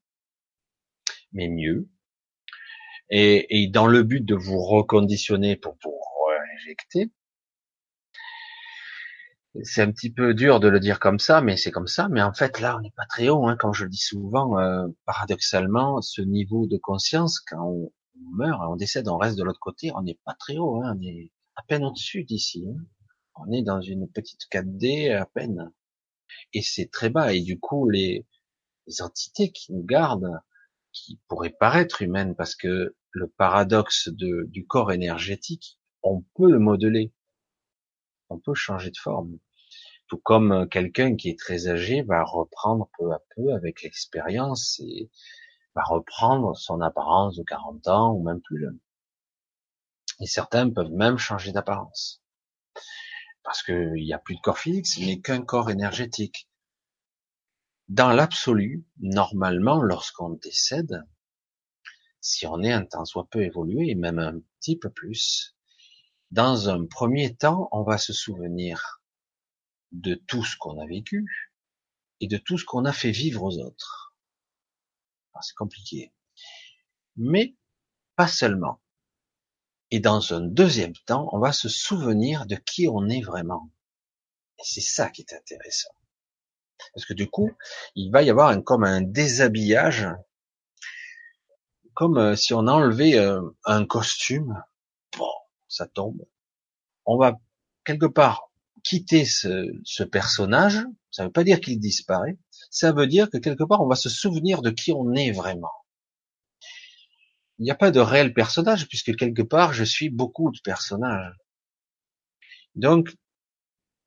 mais 1.33 1.49
mieux, 1.49 1.89
et, 3.11 3.69
dans 3.73 3.89
le 3.89 4.05
but 4.05 4.25
de 4.25 4.37
vous 4.37 4.63
reconditionner 4.63 5.57
pour 5.57 5.77
vous 5.83 5.99
réinjecter, 6.29 7.11
c'est 9.65 9.83
un 9.83 9.91
petit 9.91 10.13
peu 10.13 10.33
dur 10.33 10.61
de 10.61 10.69
le 10.69 10.79
dire 10.79 11.01
comme 11.01 11.19
ça, 11.19 11.41
mais 11.41 11.57
c'est 11.57 11.73
comme 11.73 11.89
ça. 11.89 12.09
Mais 12.09 12.23
en 12.23 12.33
fait, 12.33 12.61
là, 12.61 12.77
on 12.77 12.81
n'est 12.81 12.93
pas 12.93 13.07
très 13.07 13.29
haut. 13.29 13.49
Hein, 13.49 13.57
comme 13.57 13.75
je 13.75 13.83
le 13.83 13.91
dis 13.91 13.97
souvent, 13.97 14.59
euh, 14.61 14.87
paradoxalement, 15.07 16.01
ce 16.03 16.23
niveau 16.23 16.69
de 16.69 16.77
conscience, 16.77 17.41
quand 17.41 17.67
on, 17.67 17.93
meurt, 18.37 18.61
on 18.69 18.77
décède, 18.77 19.09
on 19.09 19.19
reste 19.19 19.37
de 19.37 19.43
l'autre 19.43 19.59
côté, 19.61 19.91
on 19.97 20.03
n'est 20.03 20.21
pas 20.25 20.35
très 20.39 20.57
haut. 20.57 20.81
Hein, 20.85 20.97
on 20.97 21.03
est 21.03 21.33
à 21.57 21.63
peine 21.65 21.85
au-dessus 21.85 22.23
d'ici. 22.23 22.65
Hein. 22.69 22.81
On 23.35 23.51
est 23.51 23.63
dans 23.63 23.81
une 23.81 24.09
petite 24.09 24.43
4D 24.53 25.17
à 25.17 25.27
peine. 25.27 25.73
Et 26.53 26.63
c'est 26.63 26.91
très 26.91 27.11
bas. 27.11 27.33
Et 27.35 27.41
du 27.43 27.59
coup, 27.59 27.89
les, 27.89 28.27
entités 29.01 29.53
qui 29.53 29.73
nous 29.73 29.85
gardent, 29.85 30.41
qui 30.93 31.21
pourraient 31.29 31.51
paraître 31.51 32.03
humaines, 32.03 32.35
parce 32.35 32.57
que 32.57 32.97
le 33.13 33.29
paradoxe 33.29 34.09
du 34.09 34.67
corps 34.67 34.93
énergétique, 34.93 35.79
on 36.03 36.23
peut 36.35 36.51
le 36.51 36.59
modeler 36.59 37.13
on 38.31 38.39
peut 38.39 38.55
changer 38.55 38.91
de 38.91 38.97
forme. 38.97 39.39
Tout 40.07 40.19
comme 40.19 40.69
quelqu'un 40.69 41.17
qui 41.17 41.29
est 41.29 41.39
très 41.39 41.69
âgé 41.69 42.03
va 42.03 42.25
reprendre 42.25 42.89
peu 42.99 43.13
à 43.13 43.21
peu 43.37 43.53
avec 43.53 43.83
l'expérience 43.83 44.81
et 44.81 45.11
va 45.75 45.83
reprendre 45.83 46.57
son 46.57 46.81
apparence 46.81 47.37
de 47.37 47.43
40 47.43 47.89
ans 47.89 48.13
ou 48.13 48.23
même 48.23 48.41
plus 48.41 48.61
jeune. 48.61 48.79
Et 50.21 50.27
certains 50.27 50.71
peuvent 50.71 50.93
même 50.93 51.19
changer 51.19 51.53
d'apparence. 51.53 52.23
Parce 53.43 53.63
qu'il 53.63 53.93
n'y 53.95 54.13
a 54.13 54.19
plus 54.19 54.37
de 54.37 54.41
corps 54.41 54.59
physique, 54.59 54.87
ce 54.87 55.01
n'est 55.01 55.21
qu'un 55.21 55.43
corps 55.43 55.71
énergétique. 55.71 56.49
Dans 57.89 58.13
l'absolu, 58.13 58.85
normalement, 58.99 59.83
lorsqu'on 59.83 60.31
décède, 60.31 61.05
si 62.21 62.47
on 62.47 62.63
est 62.63 62.73
un 62.73 62.85
temps 62.85 63.05
soit 63.05 63.29
peu 63.31 63.43
évolué, 63.43 63.91
et 63.91 63.95
même 63.95 64.19
un 64.19 64.41
petit 64.59 64.79
peu 64.79 64.91
plus, 64.91 65.57
dans 66.31 66.69
un 66.69 66.87
premier 66.87 67.35
temps, 67.35 67.69
on 67.73 67.83
va 67.83 67.99
se 67.99 68.13
souvenir 68.13 69.03
de 69.93 70.15
tout 70.15 70.45
ce 70.45 70.57
qu'on 70.57 70.79
a 70.81 70.87
vécu 70.87 71.57
et 72.21 72.29
de 72.29 72.37
tout 72.37 72.59
ce 72.59 72.65
qu'on 72.65 72.85
a 72.85 72.93
fait 72.93 73.11
vivre 73.11 73.43
aux 73.43 73.59
autres. 73.59 74.15
C'est 75.43 75.57
compliqué. 75.57 76.13
Mais 77.17 77.57
pas 78.15 78.29
seulement. 78.29 78.81
Et 79.91 80.01
dans 80.01 80.33
un 80.33 80.41
deuxième 80.41 80.95
temps, 81.07 81.29
on 81.33 81.39
va 81.39 81.53
se 81.53 81.69
souvenir 81.69 82.47
de 82.47 82.57
qui 82.57 82.89
on 82.89 83.09
est 83.09 83.23
vraiment. 83.23 83.71
Et 84.59 84.63
c'est 84.65 84.81
ça 84.81 85.11
qui 85.11 85.23
est 85.23 85.33
intéressant. 85.33 85.91
Parce 86.95 87.07
que 87.07 87.15
du 87.15 87.29
coup, 87.29 87.51
il 87.95 88.11
va 88.11 88.23
y 88.23 88.31
avoir 88.31 88.49
un, 88.49 88.63
comme 88.63 88.85
un 88.85 89.01
déshabillage, 89.03 90.09
comme 91.95 92.19
euh, 92.19 92.37
si 92.37 92.55
on 92.55 92.67
enlevait 92.67 93.19
euh, 93.19 93.43
un 93.65 93.85
costume 93.85 94.63
ça 95.71 95.87
tombe. 95.87 96.27
On 97.07 97.17
va 97.17 97.39
quelque 97.85 98.07
part 98.07 98.51
quitter 98.85 99.25
ce, 99.25 100.03
personnage. 100.03 100.85
Ça 101.11 101.23
ne 101.23 101.29
veut 101.29 101.33
pas 101.33 101.45
dire 101.45 101.61
qu'il 101.61 101.79
disparaît. 101.79 102.39
Ça 102.71 102.93
veut 102.93 103.07
dire 103.07 103.31
que 103.31 103.39
quelque 103.39 103.65
part 103.65 103.81
on 103.81 103.89
va 103.89 103.97
se 103.97 104.09
souvenir 104.09 104.61
de 104.61 104.71
qui 104.71 104.93
on 104.93 105.15
est 105.15 105.31
vraiment. 105.31 105.73
Il 107.61 107.65
n'y 107.65 107.71
a 107.71 107.77
pas 107.77 107.93
de 107.93 108.01
réel 108.01 108.35
personnage 108.35 108.89
puisque 108.89 109.15
quelque 109.15 109.43
part 109.43 109.73
je 109.73 109.85
suis 109.85 110.11
beaucoup 110.11 110.51
de 110.51 110.59
personnages. 110.65 111.37
Donc, 112.75 113.15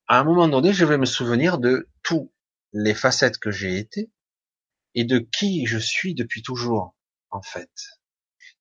à 0.07 0.19
un 0.19 0.25
moment 0.25 0.49
donné, 0.49 0.73
je 0.73 0.83
vais 0.83 0.97
me 0.97 1.05
souvenir 1.05 1.59
de 1.59 1.89
toutes 2.03 2.31
les 2.73 2.93
facettes 2.93 3.37
que 3.37 3.51
j'ai 3.51 3.77
été 3.77 4.11
et 4.95 5.05
de 5.05 5.19
qui 5.19 5.65
je 5.65 5.77
suis 5.77 6.13
depuis 6.13 6.41
toujours, 6.41 6.93
en 7.29 7.41
fait 7.41 7.69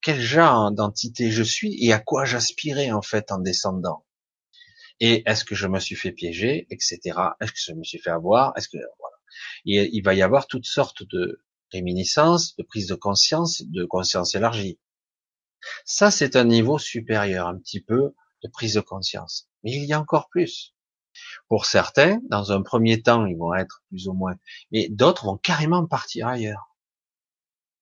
quel 0.02 0.20
genre 0.20 0.72
d'entité 0.72 1.30
je 1.30 1.42
suis 1.42 1.76
et 1.82 1.92
à 1.92 2.00
quoi 2.00 2.24
j'aspirais 2.24 2.90
en 2.90 3.02
fait 3.02 3.30
en 3.32 3.38
descendant. 3.38 4.04
Et 5.00 5.22
est-ce 5.26 5.44
que 5.44 5.54
je 5.54 5.66
me 5.66 5.78
suis 5.78 5.96
fait 5.96 6.12
piéger, 6.12 6.66
etc. 6.70 6.98
Est-ce 7.40 7.52
que 7.52 7.58
je 7.58 7.72
me 7.72 7.84
suis 7.84 7.98
fait 7.98 8.10
avoir? 8.10 8.52
Est-ce 8.56 8.68
que 8.68 8.76
voilà. 8.76 9.16
Et 9.64 9.90
il 9.92 10.02
va 10.02 10.14
y 10.14 10.22
avoir 10.22 10.46
toutes 10.46 10.66
sortes 10.66 11.04
de 11.10 11.42
réminiscences, 11.72 12.56
de 12.56 12.62
prise 12.62 12.88
de 12.88 12.94
conscience, 12.94 13.62
de 13.64 13.84
conscience 13.84 14.34
élargie. 14.34 14.78
Ça, 15.84 16.10
c'est 16.10 16.36
un 16.36 16.44
niveau 16.44 16.78
supérieur, 16.78 17.46
un 17.46 17.58
petit 17.58 17.80
peu 17.80 18.14
de 18.42 18.48
prise 18.48 18.74
de 18.74 18.80
conscience. 18.80 19.48
Mais 19.62 19.72
il 19.72 19.84
y 19.84 19.92
a 19.92 20.00
encore 20.00 20.28
plus. 20.28 20.74
Pour 21.48 21.66
certains, 21.66 22.20
dans 22.30 22.52
un 22.52 22.62
premier 22.62 23.02
temps, 23.02 23.26
ils 23.26 23.36
vont 23.36 23.54
être 23.54 23.82
plus 23.88 24.08
ou 24.08 24.14
moins, 24.14 24.34
mais 24.70 24.88
d'autres 24.88 25.26
vont 25.26 25.36
carrément 25.36 25.86
partir 25.86 26.28
ailleurs. 26.28 26.76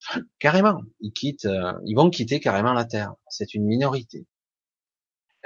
Carrément, 0.39 0.83
ils 1.01 1.13
quittent, 1.13 1.45
euh, 1.45 1.73
ils 1.85 1.95
vont 1.95 2.11
quitter 2.11 2.41
carrément 2.41 2.73
la 2.73 2.85
Terre. 2.85 3.15
C'est 3.29 3.55
une 3.55 3.67
minorité. 3.67 4.27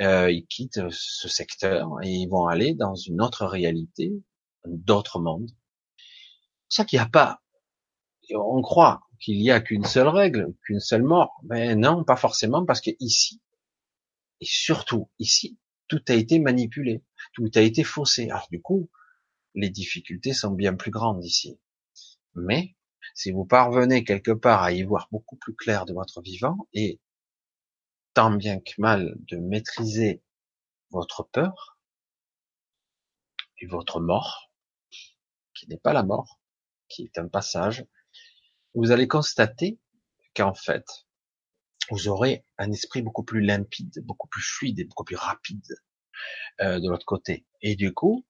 Euh, 0.00 0.30
ils 0.30 0.46
quittent 0.46 0.90
ce 0.90 1.28
secteur 1.28 1.88
et 2.02 2.08
ils 2.08 2.28
vont 2.28 2.46
aller 2.46 2.74
dans 2.74 2.94
une 2.94 3.20
autre 3.20 3.46
réalité, 3.46 4.12
d'autres 4.64 5.20
mondes. 5.20 5.50
C'est 6.68 6.82
ça 6.82 6.84
qu'il 6.84 6.98
n'y 6.98 7.04
a 7.04 7.08
pas. 7.08 7.40
On 8.34 8.62
croit 8.62 9.03
qu'il 9.20 9.40
y 9.40 9.50
a 9.50 9.60
qu'une 9.60 9.84
seule 9.84 10.08
règle, 10.08 10.54
qu'une 10.64 10.80
seule 10.80 11.02
mort. 11.02 11.40
Mais 11.44 11.74
non, 11.76 12.04
pas 12.04 12.16
forcément, 12.16 12.64
parce 12.64 12.80
que 12.80 12.90
ici, 13.00 13.40
et 14.40 14.46
surtout 14.46 15.10
ici, 15.18 15.58
tout 15.88 16.02
a 16.08 16.14
été 16.14 16.38
manipulé, 16.38 17.04
tout 17.32 17.50
a 17.54 17.60
été 17.60 17.84
faussé. 17.84 18.30
Alors 18.30 18.48
du 18.50 18.60
coup, 18.60 18.90
les 19.54 19.70
difficultés 19.70 20.32
sont 20.32 20.50
bien 20.50 20.74
plus 20.74 20.90
grandes 20.90 21.24
ici. 21.24 21.58
Mais 22.34 22.76
si 23.14 23.30
vous 23.30 23.44
parvenez 23.44 24.04
quelque 24.04 24.32
part 24.32 24.62
à 24.62 24.72
y 24.72 24.82
voir 24.82 25.08
beaucoup 25.12 25.36
plus 25.36 25.54
clair 25.54 25.84
de 25.86 25.92
votre 25.92 26.20
vivant 26.20 26.68
et 26.72 27.00
tant 28.14 28.30
bien 28.30 28.60
que 28.60 28.72
mal 28.78 29.16
de 29.28 29.36
maîtriser 29.36 30.22
votre 30.90 31.24
peur, 31.24 31.74
et 33.60 33.66
votre 33.66 34.00
mort, 34.00 34.50
qui 35.54 35.68
n'est 35.68 35.78
pas 35.78 35.92
la 35.92 36.02
mort, 36.02 36.40
qui 36.88 37.04
est 37.04 37.18
un 37.18 37.28
passage, 37.28 37.86
vous 38.74 38.90
allez 38.90 39.08
constater 39.08 39.78
qu'en 40.34 40.54
fait, 40.54 40.84
vous 41.90 42.08
aurez 42.08 42.44
un 42.58 42.72
esprit 42.72 43.02
beaucoup 43.02 43.24
plus 43.24 43.40
limpide, 43.40 44.00
beaucoup 44.04 44.28
plus 44.28 44.42
fluide 44.42 44.80
et 44.80 44.84
beaucoup 44.84 45.04
plus 45.04 45.16
rapide 45.16 45.66
euh, 46.60 46.80
de 46.80 46.88
l'autre 46.88 47.06
côté. 47.06 47.46
Et 47.60 47.76
du 47.76 47.92
coup, 47.92 48.26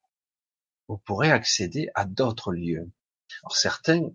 vous 0.89 0.99
pourrez 0.99 1.31
accéder 1.31 1.89
à 1.95 2.05
d'autres 2.05 2.53
lieux. 2.53 2.91
Alors 3.43 3.57
certains 3.57 4.11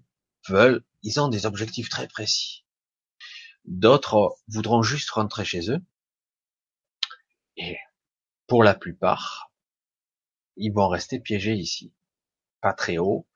veulent, 0.47 0.83
ils 1.01 1.19
ont 1.19 1.29
des 1.29 1.45
objectifs 1.45 1.89
très 1.89 2.07
précis. 2.07 2.65
D'autres 3.65 4.37
voudront 4.47 4.81
juste 4.81 5.09
rentrer 5.11 5.45
chez 5.45 5.71
eux. 5.71 5.81
Et 7.57 7.77
pour 8.47 8.63
la 8.63 8.73
plupart, 8.73 9.51
ils 10.55 10.71
vont 10.71 10.87
rester 10.87 11.19
piégés 11.19 11.55
ici. 11.55 11.93
Pas 12.61 12.73
très 12.73 12.97
haut. 12.97 13.27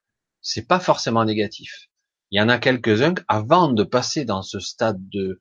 C'est 0.42 0.68
pas 0.68 0.80
forcément 0.80 1.24
négatif. 1.24 1.90
Il 2.34 2.38
y 2.38 2.42
en 2.42 2.50
a 2.50 2.58
quelques-uns 2.58 3.14
avant 3.28 3.72
de 3.72 3.84
passer 3.84 4.26
dans 4.26 4.42
ce 4.42 4.60
stade 4.60 4.98
de, 5.10 5.40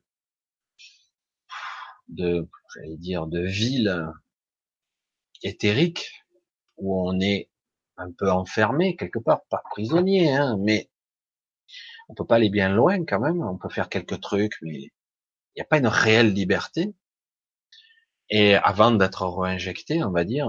de, 2.07 2.47
j'allais 2.75 2.97
dire, 2.97 3.25
de 3.25 3.39
ville 3.39 4.11
éthérique 5.41 6.11
où 6.77 6.95
on 7.09 7.19
est 7.19 7.49
un 7.97 8.11
peu 8.11 8.29
enfermé 8.29 8.95
quelque 8.95 9.17
part, 9.17 9.41
pas 9.49 9.63
prisonnier, 9.71 10.35
hein, 10.35 10.55
mais 10.59 10.91
on 12.09 12.13
peut 12.13 12.27
pas 12.27 12.35
aller 12.35 12.51
bien 12.51 12.69
loin 12.69 13.03
quand 13.05 13.19
même. 13.19 13.41
On 13.41 13.57
peut 13.57 13.69
faire 13.69 13.89
quelques 13.89 14.21
trucs, 14.21 14.59
mais 14.61 14.77
il 14.77 14.91
n'y 15.55 15.63
a 15.63 15.65
pas 15.65 15.79
une 15.79 15.87
réelle 15.87 16.31
liberté. 16.31 16.93
Et 18.29 18.53
avant 18.53 18.91
d'être 18.91 19.25
réinjecté, 19.25 20.03
on 20.03 20.11
va 20.11 20.25
dire. 20.25 20.47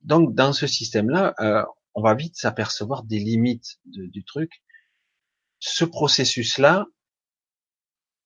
Donc 0.00 0.34
dans 0.34 0.54
ce 0.54 0.66
système-là, 0.66 1.34
euh, 1.40 1.66
on 1.96 2.02
va 2.02 2.14
vite 2.14 2.36
s'apercevoir 2.36 3.04
des 3.04 3.18
limites 3.18 3.80
du 3.86 4.22
truc. 4.24 4.62
Ce 5.58 5.84
processus-là, 5.84 6.86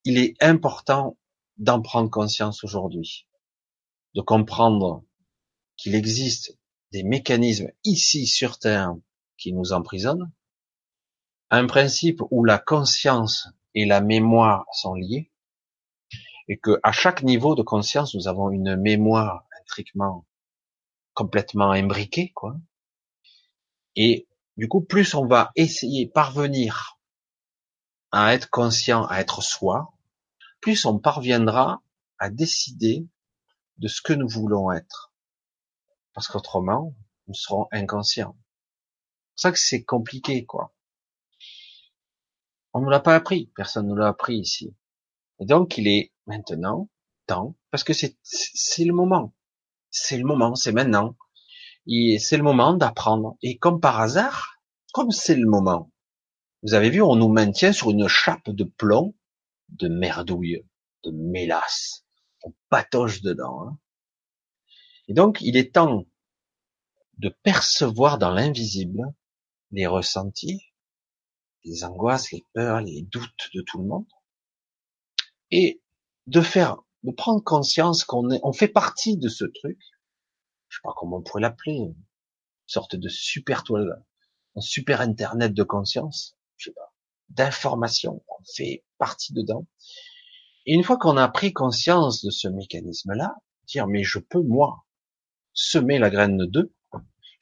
il 0.03 0.17
est 0.17 0.35
important 0.43 1.17
d'en 1.57 1.81
prendre 1.81 2.09
conscience 2.09 2.65
aujourd'hui, 2.65 3.27
de 4.13 4.21
comprendre 4.21 5.05
qu'il 5.77 5.95
existe 5.95 6.57
des 6.91 7.03
mécanismes 7.03 7.71
ici 7.85 8.27
sur 8.27 8.59
Terre 8.59 8.93
qui 9.37 9.53
nous 9.53 9.71
emprisonnent, 9.71 10.31
un 11.49 11.65
principe 11.65 12.21
où 12.29 12.43
la 12.43 12.57
conscience 12.57 13.47
et 13.73 13.85
la 13.85 14.01
mémoire 14.01 14.65
sont 14.73 14.95
liées, 14.95 15.31
et 16.49 16.57
que 16.57 16.77
à 16.83 16.91
chaque 16.91 17.23
niveau 17.23 17.55
de 17.55 17.63
conscience, 17.63 18.15
nous 18.15 18.27
avons 18.27 18.51
une 18.51 18.75
mémoire 18.75 19.45
intriquement 19.61 20.25
complètement 21.13 21.71
imbriquée, 21.71 22.33
quoi. 22.35 22.57
Et 23.95 24.27
du 24.57 24.67
coup, 24.67 24.81
plus 24.81 25.13
on 25.13 25.25
va 25.25 25.51
essayer 25.55 26.07
parvenir 26.07 26.99
à 28.11 28.33
être 28.33 28.49
conscient, 28.49 29.05
à 29.05 29.19
être 29.19 29.41
soi, 29.41 29.93
plus 30.59 30.85
on 30.85 30.99
parviendra 30.99 31.81
à 32.19 32.29
décider 32.29 33.07
de 33.77 33.87
ce 33.87 34.01
que 34.01 34.13
nous 34.13 34.27
voulons 34.27 34.71
être. 34.71 35.13
Parce 36.13 36.27
qu'autrement, 36.27 36.95
nous 37.27 37.33
serons 37.33 37.67
inconscients. 37.71 38.37
C'est 39.35 39.47
ça 39.47 39.51
que 39.51 39.59
c'est 39.59 39.83
compliqué, 39.83 40.45
quoi. 40.45 40.75
On 42.73 42.81
ne 42.81 42.89
l'a 42.89 42.99
pas 42.99 43.15
appris, 43.15 43.51
personne 43.55 43.87
ne 43.87 43.95
l'a 43.95 44.09
appris 44.09 44.37
ici. 44.37 44.75
Et 45.39 45.45
donc, 45.45 45.77
il 45.77 45.87
est 45.87 46.13
maintenant 46.27 46.89
temps, 47.25 47.55
parce 47.71 47.83
que 47.83 47.93
c'est, 47.93 48.17
c'est 48.23 48.85
le 48.85 48.93
moment. 48.93 49.33
C'est 49.89 50.17
le 50.17 50.25
moment, 50.25 50.55
c'est 50.55 50.71
maintenant. 50.71 51.15
Et 51.87 52.19
c'est 52.19 52.37
le 52.37 52.43
moment 52.43 52.73
d'apprendre. 52.73 53.37
Et 53.41 53.57
comme 53.57 53.79
par 53.79 53.99
hasard, 53.99 54.55
comme 54.93 55.11
c'est 55.11 55.35
le 55.35 55.47
moment, 55.47 55.91
vous 56.63 56.73
avez 56.73 56.89
vu, 56.89 57.01
on 57.01 57.15
nous 57.15 57.29
maintient 57.29 57.73
sur 57.73 57.89
une 57.89 58.07
chape 58.07 58.49
de 58.49 58.63
plomb, 58.63 59.15
de 59.69 59.87
merdouille, 59.87 60.63
de 61.03 61.11
mélasse. 61.11 62.05
On 62.43 62.53
patoche 62.69 63.21
dedans. 63.21 63.67
Hein. 63.67 63.79
Et 65.07 65.13
donc, 65.13 65.39
il 65.41 65.57
est 65.57 65.73
temps 65.73 66.05
de 67.17 67.29
percevoir 67.29 68.17
dans 68.17 68.31
l'invisible 68.31 69.01
les 69.71 69.87
ressentis, 69.87 70.61
les 71.63 71.83
angoisses, 71.83 72.31
les 72.31 72.45
peurs, 72.53 72.81
les 72.81 73.01
doutes 73.03 73.49
de 73.53 73.61
tout 73.61 73.79
le 73.79 73.85
monde, 73.85 74.07
et 75.49 75.81
de 76.27 76.41
faire, 76.41 76.77
de 77.03 77.11
prendre 77.11 77.43
conscience 77.43 78.03
qu'on 78.03 78.29
on 78.43 78.53
fait 78.53 78.67
partie 78.67 79.17
de 79.17 79.29
ce 79.29 79.45
truc. 79.45 79.79
Je 80.71 80.77
sais 80.77 80.81
pas 80.83 80.93
comment 80.95 81.17
on 81.17 81.21
pourrait 81.21 81.41
l'appeler, 81.41 81.75
une 81.75 81.95
sorte 82.65 82.95
de 82.95 83.09
super 83.09 83.65
toile, 83.65 84.05
un 84.55 84.61
super 84.61 85.01
internet 85.01 85.53
de 85.53 85.63
conscience, 85.63 86.37
je 86.55 86.69
sais 86.69 86.73
pas, 86.73 86.93
d'information. 87.27 88.23
On 88.29 88.43
fait 88.55 88.85
partie 88.97 89.33
dedans. 89.33 89.67
Et 90.65 90.73
une 90.73 90.85
fois 90.85 90.97
qu'on 90.97 91.17
a 91.17 91.27
pris 91.27 91.51
conscience 91.51 92.23
de 92.23 92.31
ce 92.31 92.47
mécanisme-là, 92.47 93.35
dire 93.67 93.85
mais 93.85 94.03
je 94.03 94.19
peux 94.19 94.41
moi 94.41 94.85
semer 95.51 95.99
la 95.99 96.09
graine 96.09 96.37
de, 96.37 96.73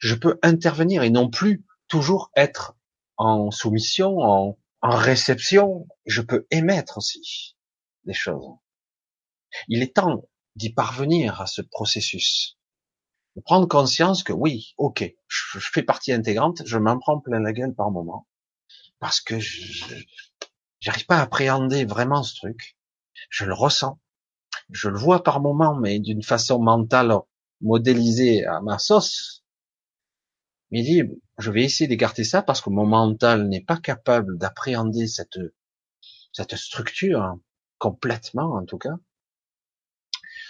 je 0.00 0.16
peux 0.16 0.40
intervenir 0.42 1.04
et 1.04 1.10
non 1.10 1.30
plus 1.30 1.64
toujours 1.86 2.32
être 2.34 2.76
en 3.16 3.52
soumission, 3.52 4.18
en, 4.18 4.58
réception, 4.82 5.86
je 6.04 6.20
peux 6.20 6.48
émettre 6.50 6.98
aussi 6.98 7.56
des 8.06 8.14
choses. 8.14 8.56
Il 9.68 9.82
est 9.82 9.94
temps 9.94 10.28
d'y 10.56 10.72
parvenir 10.72 11.40
à 11.40 11.46
ce 11.46 11.62
processus. 11.62 12.58
Prendre 13.44 13.68
conscience 13.68 14.22
que 14.22 14.32
oui, 14.32 14.74
ok, 14.78 15.14
je, 15.28 15.58
fais 15.58 15.82
partie 15.82 16.12
intégrante, 16.12 16.62
je 16.64 16.78
m'en 16.78 16.98
prends 16.98 17.20
plein 17.20 17.40
la 17.40 17.52
gueule 17.52 17.74
par 17.74 17.90
moment. 17.90 18.26
Parce 18.98 19.20
que 19.20 19.38
j'arrive 20.80 21.06
pas 21.06 21.18
à 21.18 21.22
appréhender 21.22 21.84
vraiment 21.84 22.22
ce 22.22 22.36
truc. 22.36 22.76
Je 23.28 23.44
le 23.44 23.54
ressens. 23.54 24.00
Je 24.70 24.88
le 24.88 24.98
vois 24.98 25.22
par 25.22 25.40
moment, 25.40 25.74
mais 25.74 25.98
d'une 25.98 26.22
façon 26.22 26.60
mentale 26.60 27.14
modélisée 27.60 28.44
à 28.46 28.60
ma 28.60 28.78
sauce. 28.78 29.44
Mais 30.70 30.82
dit, 30.82 31.02
je 31.38 31.50
vais 31.50 31.64
essayer 31.64 31.88
d'écarter 31.88 32.24
ça 32.24 32.42
parce 32.42 32.60
que 32.60 32.70
mon 32.70 32.86
mental 32.86 33.48
n'est 33.48 33.64
pas 33.64 33.78
capable 33.78 34.38
d'appréhender 34.38 35.06
cette, 35.06 35.38
cette 36.32 36.56
structure 36.56 37.22
hein, 37.22 37.40
complètement, 37.78 38.54
en 38.54 38.64
tout 38.64 38.78
cas. 38.78 38.96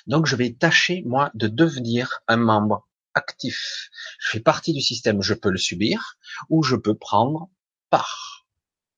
Donc, 0.07 0.26
je 0.26 0.36
vais 0.36 0.53
tâcher, 0.53 1.03
moi, 1.07 1.30
de 1.34 1.48
devenir 1.48 2.20
un 2.28 2.36
membre 2.36 2.88
actif. 3.14 3.90
Je 4.18 4.30
fais 4.30 4.40
partie 4.40 4.72
du 4.72 4.80
système, 4.80 5.22
je 5.22 5.34
peux 5.34 5.51
le 5.51 5.59
subir, 5.59 6.16
ou 6.48 6.62
je 6.62 6.76
peux 6.76 6.96
prendre 6.96 7.51
part. 7.90 8.46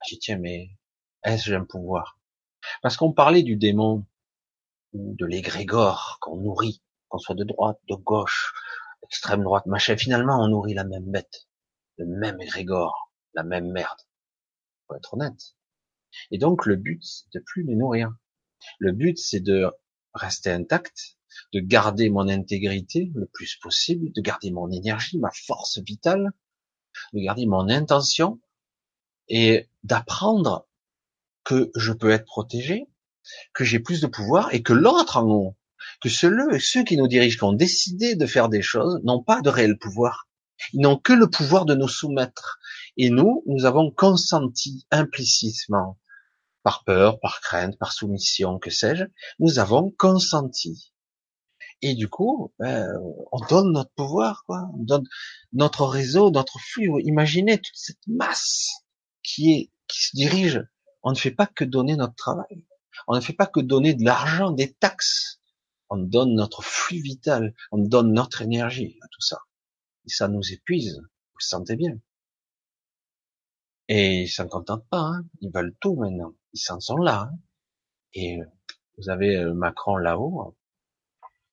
Je 0.05 0.15
dis, 0.15 0.19
tiens, 0.19 0.39
mais 0.39 0.71
est-ce 1.25 1.45
que 1.45 1.51
j'ai 1.51 1.57
un 1.57 1.65
pouvoir? 1.65 2.19
Parce 2.83 2.97
qu'on 2.97 3.13
parlait 3.13 3.43
du 3.43 3.57
démon, 3.57 4.05
ou 4.93 5.15
de 5.19 5.27
l'égrégore 5.27 6.19
qu'on 6.21 6.37
nourrit, 6.37 6.83
qu'on 7.09 7.19
soit 7.19 7.35
de 7.35 7.45
droite, 7.45 7.79
de 7.89 7.95
gauche, 7.95 8.53
extrême 9.03 9.43
droite, 9.43 9.67
machin. 9.67 9.97
Finalement, 9.97 10.43
on 10.43 10.49
nourrit 10.49 10.75
la 10.75 10.85
même 10.85 11.11
bête, 11.11 11.49
le 11.97 12.07
même 12.07 12.41
égrégore, 12.41 13.13
la 13.35 13.43
même 13.43 13.71
merde. 13.71 13.99
Faut 14.87 14.95
être 14.95 15.15
honnête. 15.15 15.55
Et 16.31 16.39
donc, 16.39 16.67
le 16.67 16.77
but, 16.77 17.03
c'est 17.03 17.33
de 17.33 17.41
plus 17.41 17.65
les 17.65 17.75
nourrir. 17.75 18.13
Le 18.79 18.93
but, 18.93 19.19
c'est 19.19 19.41
de 19.41 19.71
rester 20.15 20.51
intact, 20.51 21.17
de 21.53 21.61
garder 21.61 22.11
mon 22.11 22.29
intégrité 22.29 23.11
le 23.15 23.27
plus 23.27 23.57
possible, 23.57 24.13
de 24.13 24.21
garder 24.21 24.51
mon 24.51 24.71
énergie, 24.71 25.19
ma 25.19 25.31
force 25.31 25.79
vitale, 25.79 26.31
de 27.13 27.21
garder 27.21 27.47
mon 27.47 27.69
intention 27.69 28.41
et 29.29 29.69
d'apprendre 29.83 30.67
que 31.45 31.71
je 31.75 31.93
peux 31.93 32.11
être 32.11 32.27
protégé, 32.27 32.87
que 33.55 33.65
j'ai 33.65 33.81
plus 33.81 34.01
de 34.01 34.07
pouvoir 34.07 34.53
et 34.55 34.63
que 34.63 34.73
l'autre 34.73 35.17
en 35.17 35.29
haut 35.29 35.57
que 36.01 36.09
ceux, 36.09 36.33
ceux 36.59 36.85
qui 36.85 36.97
nous 36.97 37.09
dirigent, 37.09 37.39
qui 37.39 37.45
ont 37.45 37.53
décidé 37.53 38.17
de 38.17 38.27
faire 38.27 38.49
des 38.49 38.63
choses, 38.63 39.01
n'ont 39.05 39.23
pas 39.23 39.41
de 39.41 39.49
réel 39.49 39.79
pouvoir. 39.79 40.29
Ils 40.73 40.81
n'ont 40.81 40.97
que 40.97 41.13
le 41.13 41.29
pouvoir 41.29 41.65
de 41.65 41.75
nous 41.75 41.89
soumettre. 41.89 42.59
Et 42.97 43.11
nous, 43.11 43.43
nous 43.47 43.65
avons 43.65 43.91
consenti 43.91 44.87
implicitement, 44.91 45.99
par 46.63 46.85
peur, 46.85 47.21
par 47.21 47.41
crainte, 47.41 47.79
par 47.79 47.93
soumission, 47.93 48.59
que 48.59 48.71
sais-je, 48.71 49.05
nous 49.39 49.59
avons 49.59 49.91
consenti. 49.91 50.93
Et 51.81 51.95
du 51.95 52.09
coup, 52.09 52.53
ben, 52.59 52.89
on 53.33 53.41
donne 53.47 53.73
notre 53.73 53.91
pouvoir, 53.97 54.45
quoi. 54.47 54.69
On 54.75 54.85
donne 54.85 55.05
notre 55.53 55.85
réseau, 55.85 56.31
notre 56.31 56.59
flux. 56.61 56.91
Imaginez 57.03 57.59
toute 57.59 57.77
cette 57.77 58.07
masse 58.07 58.71
qui 59.25 59.53
est, 59.53 59.71
qui 59.89 60.05
se 60.05 60.17
dirige. 60.17 60.65
On 61.03 61.11
ne 61.11 61.17
fait 61.17 61.33
pas 61.33 61.47
que 61.47 61.65
donner 61.65 61.97
notre 61.97 62.15
travail. 62.15 62.67
On 63.09 63.17
ne 63.17 63.21
fait 63.21 63.33
pas 63.33 63.47
que 63.47 63.59
donner 63.59 63.95
de 63.95 64.05
l'argent, 64.05 64.53
des 64.53 64.73
taxes 64.75 65.41
on 65.93 65.99
donne 65.99 66.35
notre 66.35 66.63
flux 66.63 67.03
vital, 67.03 67.55
on 67.71 67.77
donne 67.77 68.15
notre 68.15 68.41
énergie 68.41 68.97
à 69.03 69.09
tout 69.09 69.21
ça. 69.21 69.41
Et 70.07 70.09
ça 70.09 70.27
nous 70.27 70.53
épuise, 70.53 70.97
vous 70.97 71.39
le 71.39 71.45
sentez 71.45 71.77
bien. 71.77 71.99
Et 73.95 74.23
ils 74.23 74.29
s'en 74.29 74.49
contentent 74.49 74.89
pas, 74.89 75.03
hein. 75.03 75.25
ils 75.43 75.53
veulent 75.53 75.77
tout 75.79 75.97
maintenant. 75.97 76.33
Ils 76.55 76.61
s'en 76.61 76.81
sont 76.81 76.97
là. 76.97 77.29
Hein. 77.31 77.39
Et 78.15 78.41
euh, 78.41 78.45
vous 78.97 79.11
avez 79.11 79.37
euh, 79.37 79.53
Macron 79.53 79.97
là-haut, 79.97 80.57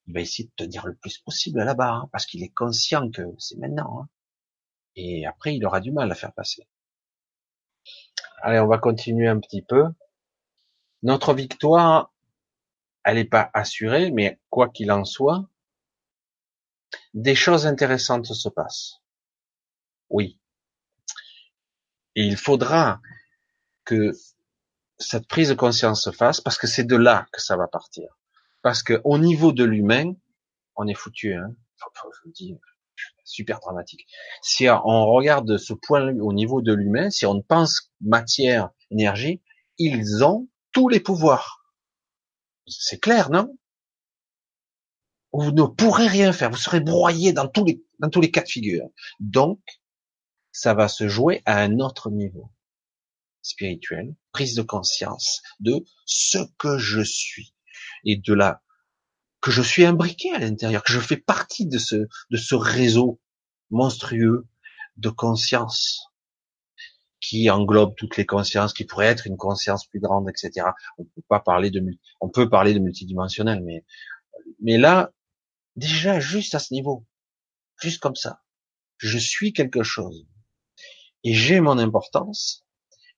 il 0.08 0.14
va 0.14 0.22
essayer 0.22 0.46
de 0.48 0.54
tenir 0.56 0.88
le 0.88 0.96
plus 0.96 1.18
possible 1.18 1.62
là-bas, 1.62 1.96
hein, 1.96 2.10
parce 2.14 2.26
qu'il 2.26 2.42
est 2.42 2.54
conscient 2.54 3.12
que 3.12 3.24
c'est 3.40 3.58
maintenant. 3.58 4.08
Et 4.96 5.26
après, 5.26 5.54
il 5.54 5.66
aura 5.66 5.82
du 5.82 5.92
mal 5.92 6.10
à 6.10 6.16
faire 6.16 6.32
passer. 6.32 6.66
Allez, 8.42 8.62
on 8.62 8.68
va 8.68 8.78
continuer 8.78 9.28
un 9.28 9.42
petit 9.42 9.62
peu. 9.62 9.88
Notre 11.04 11.34
victoire, 11.34 12.14
elle 13.04 13.16
n'est 13.16 13.26
pas 13.26 13.52
assurée, 13.54 14.12
mais 14.12 14.40
quoi 14.50 14.70
qu'il 14.70 14.94
en 14.94 15.04
soit, 15.04 15.46
des 17.14 17.36
choses 17.36 17.68
intéressantes 17.68 18.28
se 18.28 18.48
passent. 18.48 19.02
Oui. 20.10 20.40
Et 22.20 22.24
il 22.24 22.36
faudra 22.36 23.00
que 23.86 24.12
cette 24.98 25.26
prise 25.26 25.48
de 25.48 25.54
conscience 25.54 26.04
se 26.04 26.12
fasse, 26.12 26.42
parce 26.42 26.58
que 26.58 26.68
c'est 26.68 26.84
de 26.84 26.98
là 26.98 27.28
que 27.32 27.40
ça 27.42 27.56
va 27.56 27.70
partir. 27.70 28.10
Parce 28.62 28.84
que 28.84 29.00
au 29.06 29.18
niveau 29.18 29.54
de 29.54 29.64
l'humain, 29.64 30.12
on 30.76 30.86
est 30.90 30.94
foutu. 30.94 31.34
Hein. 31.34 31.56
je 31.78 32.02
vous 32.26 32.32
dis, 32.34 32.58
super 33.24 33.62
dramatique. 33.62 34.06
Si 34.42 34.68
on 34.70 35.06
regarde 35.06 35.56
ce 35.56 35.72
point 35.72 36.14
au 36.20 36.34
niveau 36.34 36.62
de 36.62 36.74
l'humain, 36.74 37.10
si 37.10 37.26
on 37.26 37.42
pense 37.42 37.90
matière, 38.02 38.72
énergie, 38.92 39.42
ils 39.78 40.22
ont 40.22 40.50
tous 40.74 40.90
les 40.90 41.00
pouvoirs. 41.00 41.64
C'est 42.68 43.00
clair, 43.00 43.30
non? 43.30 43.58
Vous 45.32 45.54
ne 45.54 45.64
pourrez 45.64 46.08
rien 46.08 46.34
faire. 46.34 46.50
Vous 46.50 46.58
serez 46.58 46.82
broyé 46.82 47.32
dans 47.32 47.48
tous 47.48 47.64
les 47.64 47.82
dans 48.00 48.10
tous 48.10 48.20
les 48.20 48.30
cas 48.30 48.42
de 48.42 48.50
figure. 48.50 48.90
Donc, 49.22 49.62
ça 50.52 50.74
va 50.74 50.88
se 50.88 51.08
jouer 51.08 51.42
à 51.46 51.60
un 51.60 51.80
autre 51.80 52.10
niveau 52.10 52.52
spirituel, 53.42 54.16
prise 54.32 54.56
de 54.56 54.62
conscience 54.62 55.42
de 55.60 55.84
ce 56.06 56.40
que 56.58 56.78
je 56.78 57.02
suis 57.02 57.56
et 58.04 58.18
de 58.18 58.34
la 58.34 58.62
que 59.42 59.52
je 59.52 59.62
suis 59.62 59.86
imbriqué 59.86 60.34
à 60.34 60.40
l'intérieur, 60.40 60.84
que 60.84 60.92
je 60.92 61.00
fais 61.00 61.18
partie 61.18 61.66
de 61.66 61.78
ce 61.78 61.96
de 61.96 62.38
ce 62.38 62.56
réseau 62.56 63.22
monstrueux 63.70 64.48
de 64.98 65.10
conscience 65.10 66.10
qui 67.22 67.50
englobe 67.50 67.96
toutes 67.96 68.18
les 68.18 68.26
consciences, 68.26 68.74
qui 68.74 68.86
pourrait 68.86 69.08
être 69.08 69.28
une 69.28 69.38
conscience 69.38 69.86
plus 69.86 70.00
grande, 70.00 70.30
etc. 70.30 70.68
On 70.98 71.04
peut 71.04 71.22
pas 71.28 71.40
parler 71.40 71.70
de, 71.70 71.84
on 72.22 72.30
peut 72.30 72.50
parler 72.50 72.74
de 72.74 72.80
multidimensionnel, 72.80 73.62
mais, 73.64 73.86
mais 74.62 74.78
là, 74.78 75.12
déjà, 75.76 76.20
juste 76.20 76.56
à 76.56 76.60
ce 76.60 76.74
niveau, 76.74 77.06
juste 77.82 78.00
comme 78.00 78.16
ça, 78.16 78.42
je 78.98 79.18
suis 79.18 79.54
quelque 79.54 79.84
chose. 79.84 80.26
Et 81.24 81.34
j'ai 81.34 81.60
mon 81.60 81.78
importance, 81.78 82.66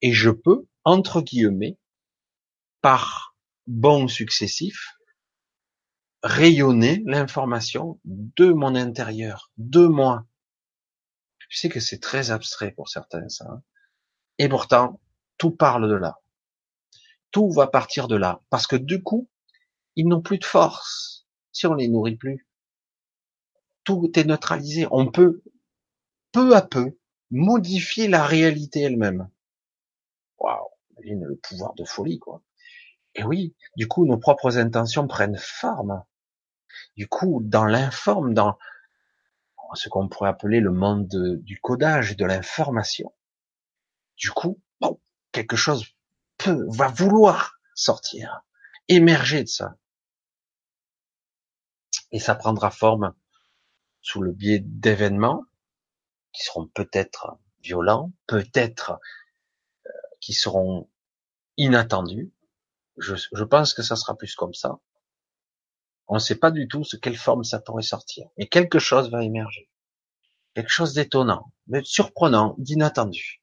et 0.02 0.12
je 0.12 0.30
peux, 0.30 0.68
entre 0.84 1.22
guillemets, 1.22 1.78
par 2.82 3.36
bons 3.68 4.08
successifs, 4.08 4.96
rayonner 6.24 7.04
l'information 7.06 8.00
de 8.04 8.52
mon 8.52 8.76
intérieur, 8.76 9.52
de 9.58 9.86
moi. 9.86 10.26
Je 11.50 11.60
sais 11.60 11.70
que 11.70 11.80
c'est 11.80 12.00
très 12.00 12.32
abstrait 12.32 12.72
pour 12.72 12.90
certains, 12.90 13.28
ça. 13.30 13.46
Hein. 13.50 13.64
Et 14.38 14.50
pourtant, 14.50 15.00
tout 15.38 15.52
parle 15.52 15.90
de 15.90 15.96
là. 15.96 16.20
Tout 17.32 17.52
va 17.52 17.68
partir 17.68 18.08
de 18.08 18.16
là. 18.16 18.42
Parce 18.50 18.68
que 18.68 18.76
du 18.76 19.04
coup, 19.04 19.30
ils 19.96 20.08
n'ont 20.08 20.22
plus 20.22 20.38
de 20.38 20.46
force 20.46 21.28
si 21.52 21.68
on 21.68 21.74
les 21.74 21.88
nourrit 21.88 22.16
plus. 22.16 22.48
Tout 23.84 24.12
est 24.16 24.24
neutralisé. 24.24 24.88
On 24.92 25.12
peut, 25.12 25.44
peu 26.32 26.56
à 26.56 26.62
peu, 26.62 26.98
modifier 27.32 28.08
la 28.08 28.26
réalité 28.26 28.82
elle-même. 28.82 29.30
Waouh, 30.38 30.68
imagine 30.92 31.24
le 31.26 31.36
pouvoir 31.38 31.74
de 31.74 31.86
folie, 31.86 32.20
quoi. 32.20 32.42
Et 33.16 33.24
oui, 33.24 33.56
du 33.76 33.88
coup, 33.88 34.06
nos 34.06 34.18
propres 34.18 34.58
intentions 34.58 35.08
prennent 35.08 35.38
forme. 35.38 36.04
Du 36.96 37.08
coup, 37.08 37.42
dans 37.44 37.66
l'informe, 37.66 38.34
dans 38.34 38.58
ce 39.74 39.90
qu'on 39.90 40.10
pourrait 40.10 40.30
appeler 40.30 40.60
le 40.60 40.72
monde 40.72 41.10
du 41.42 41.60
codage 41.60 42.16
de 42.18 42.26
l'information, 42.26 43.14
du 44.18 44.32
coup, 44.32 44.62
bon, 44.80 45.00
quelque 45.32 45.56
chose 45.56 45.86
peut, 46.38 46.66
va 46.70 46.88
vouloir 46.88 47.60
sortir, 47.76 48.44
émerger 48.88 49.44
de 49.44 49.50
ça. 49.50 49.76
Et 52.12 52.20
ça 52.20 52.36
prendra 52.36 52.72
forme 52.72 53.14
sous 54.02 54.22
le 54.22 54.32
biais 54.32 54.60
d'événements 54.60 55.46
qui 56.34 56.44
seront 56.44 56.68
peut-être 56.68 57.38
violents, 57.62 58.12
peut-être 58.28 59.00
euh, 59.86 59.90
qui 60.20 60.34
seront 60.34 60.90
inattendus. 61.58 62.32
Je, 62.98 63.16
je, 63.16 63.44
pense 63.44 63.74
que 63.74 63.84
ça 63.84 63.96
sera 63.96 64.18
plus 64.18 64.36
comme 64.36 64.54
ça. 64.54 64.80
On 66.08 66.16
ne 66.16 66.20
sait 66.20 66.36
pas 66.36 66.52
du 66.52 66.68
tout 66.68 66.84
ce 66.84 66.98
quelle 66.98 67.18
forme 67.18 67.44
ça 67.44 67.60
pourrait 67.60 67.84
sortir, 67.84 68.28
mais 68.38 68.48
quelque 68.48 68.80
chose 68.80 69.10
va 69.10 69.24
émerger, 69.24 69.70
quelque 70.54 70.70
chose 70.70 70.94
d'étonnant, 70.94 71.54
de 71.68 71.82
surprenant, 71.82 72.56
d'inattendu. 72.58 73.42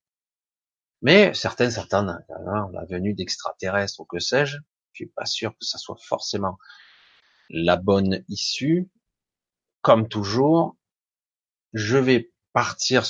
Mais 1.00 1.32
certains 1.32 1.70
s'attendent 1.70 2.24
à 2.28 2.68
la 2.72 2.84
venue 2.84 3.14
d'extraterrestres 3.14 4.00
ou 4.00 4.04
que 4.04 4.18
sais-je. 4.18 4.58
Je 4.92 5.04
suis 5.04 5.06
pas 5.06 5.26
sûr 5.26 5.52
que 5.52 5.64
ça 5.64 5.78
soit 5.78 5.98
forcément 6.00 6.58
la 7.50 7.76
bonne 7.76 8.24
issue. 8.28 8.90
Comme 9.80 10.08
toujours, 10.08 10.76
je 11.72 11.96
vais 11.96 12.32
partir 12.58 13.06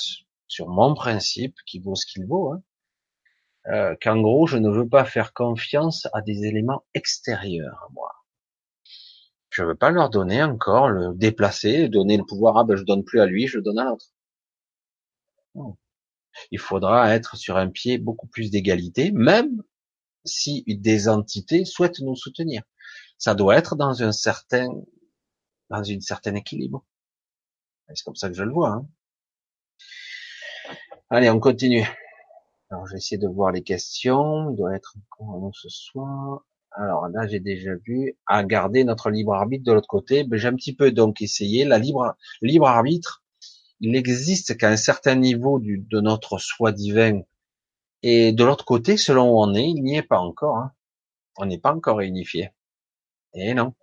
sur 0.47 0.67
mon 0.67 0.93
principe 0.93 1.55
qui 1.65 1.79
vaut 1.79 1.95
ce 1.95 2.05
qu'il 2.05 2.25
vaut. 2.25 2.53
Hein. 2.53 2.61
Euh, 3.67 3.95
qu'en 4.01 4.21
gros, 4.21 4.47
je 4.47 4.57
ne 4.57 4.69
veux 4.69 4.87
pas 4.87 5.05
faire 5.05 5.33
confiance 5.33 6.07
à 6.13 6.21
des 6.21 6.45
éléments 6.45 6.83
extérieurs 6.93 7.83
à 7.87 7.91
moi. 7.93 8.11
Je 9.49 9.63
veux 9.63 9.75
pas 9.75 9.89
leur 9.89 10.09
donner 10.09 10.43
encore 10.43 10.89
le 10.89 11.13
déplacer, 11.15 11.89
donner 11.89 12.17
le 12.17 12.23
pouvoir. 12.25 12.57
Ah 12.57 12.63
ben 12.63 12.75
je 12.75 12.83
donne 12.83 13.03
plus 13.03 13.19
à 13.21 13.25
lui, 13.25 13.47
je 13.47 13.59
donne 13.59 13.79
à 13.79 13.85
l'autre 13.85 14.07
il 16.51 16.59
faudra 16.59 17.13
être 17.15 17.35
sur 17.35 17.57
un 17.57 17.69
pied 17.69 17.97
beaucoup 17.97 18.27
plus 18.27 18.51
d'égalité, 18.51 19.11
même 19.11 19.61
si 20.25 20.63
des 20.67 21.07
entités 21.07 21.65
souhaitent 21.65 21.99
nous 22.01 22.15
soutenir. 22.15 22.63
Ça 23.17 23.35
doit 23.35 23.55
être 23.55 23.75
dans 23.75 24.03
un 24.03 24.11
certain, 24.11 24.69
dans 25.69 25.83
une 25.83 26.01
certaine 26.01 26.37
équilibre. 26.37 26.85
C'est 27.93 28.03
comme 28.03 28.15
ça 28.15 28.29
que 28.29 28.35
je 28.35 28.43
le 28.43 28.51
vois. 28.51 28.69
Hein. 28.69 28.87
Allez, 31.09 31.29
on 31.29 31.39
continue. 31.39 31.87
Alors, 32.69 32.85
je 32.85 32.93
vais 32.93 32.97
essayer 32.97 33.17
de 33.17 33.27
voir 33.27 33.51
les 33.51 33.63
questions. 33.63 34.51
Il 34.51 34.57
doit 34.57 34.75
être 34.75 34.95
encore 35.11 35.51
ce 35.53 35.69
soir. 35.69 36.45
Alors 36.71 37.07
là, 37.09 37.27
j'ai 37.27 37.39
déjà 37.39 37.71
vu 37.83 38.17
à 38.27 38.43
garder 38.43 38.83
notre 38.83 39.09
libre 39.09 39.33
arbitre 39.33 39.63
de 39.63 39.73
l'autre 39.73 39.87
côté. 39.87 40.23
Ben, 40.23 40.37
j'ai 40.37 40.47
un 40.47 40.55
petit 40.55 40.75
peu 40.75 40.91
donc 40.91 41.21
essayé 41.21 41.65
la 41.65 41.79
libre 41.79 42.15
libre 42.41 42.67
arbitre 42.67 43.23
il 43.79 43.95
existe 43.95 44.57
qu'à 44.57 44.69
un 44.69 44.77
certain 44.77 45.15
niveau 45.15 45.59
de 45.59 46.01
notre 46.01 46.37
soi 46.37 46.71
divin. 46.71 47.21
Et 48.03 48.31
de 48.33 48.43
l'autre 48.43 48.65
côté, 48.65 48.97
selon 48.97 49.31
où 49.31 49.41
on 49.41 49.53
est, 49.53 49.69
il 49.69 49.83
n'y 49.83 49.97
est 49.97 50.03
pas 50.03 50.19
encore. 50.19 50.57
Hein. 50.57 50.73
On 51.37 51.45
n'est 51.45 51.57
pas 51.57 51.73
encore 51.73 51.97
réunifié. 51.97 52.51
Et 53.33 53.53
non. 53.53 53.73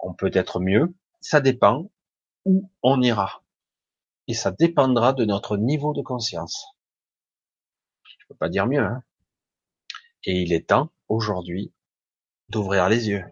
On 0.00 0.14
peut 0.14 0.30
être 0.34 0.60
mieux. 0.60 0.94
Ça 1.20 1.40
dépend 1.40 1.90
où 2.44 2.70
on 2.82 3.02
ira. 3.02 3.42
Et 4.30 4.34
ça 4.34 4.52
dépendra 4.52 5.12
de 5.12 5.24
notre 5.24 5.56
niveau 5.56 5.92
de 5.92 6.02
conscience. 6.02 6.64
Je 8.04 8.26
peux 8.28 8.36
pas 8.36 8.48
dire 8.48 8.68
mieux. 8.68 8.78
Hein. 8.78 9.02
Et 10.22 10.42
il 10.42 10.52
est 10.52 10.68
temps, 10.68 10.92
aujourd'hui, 11.08 11.72
d'ouvrir 12.48 12.88
les 12.88 13.08
yeux. 13.08 13.24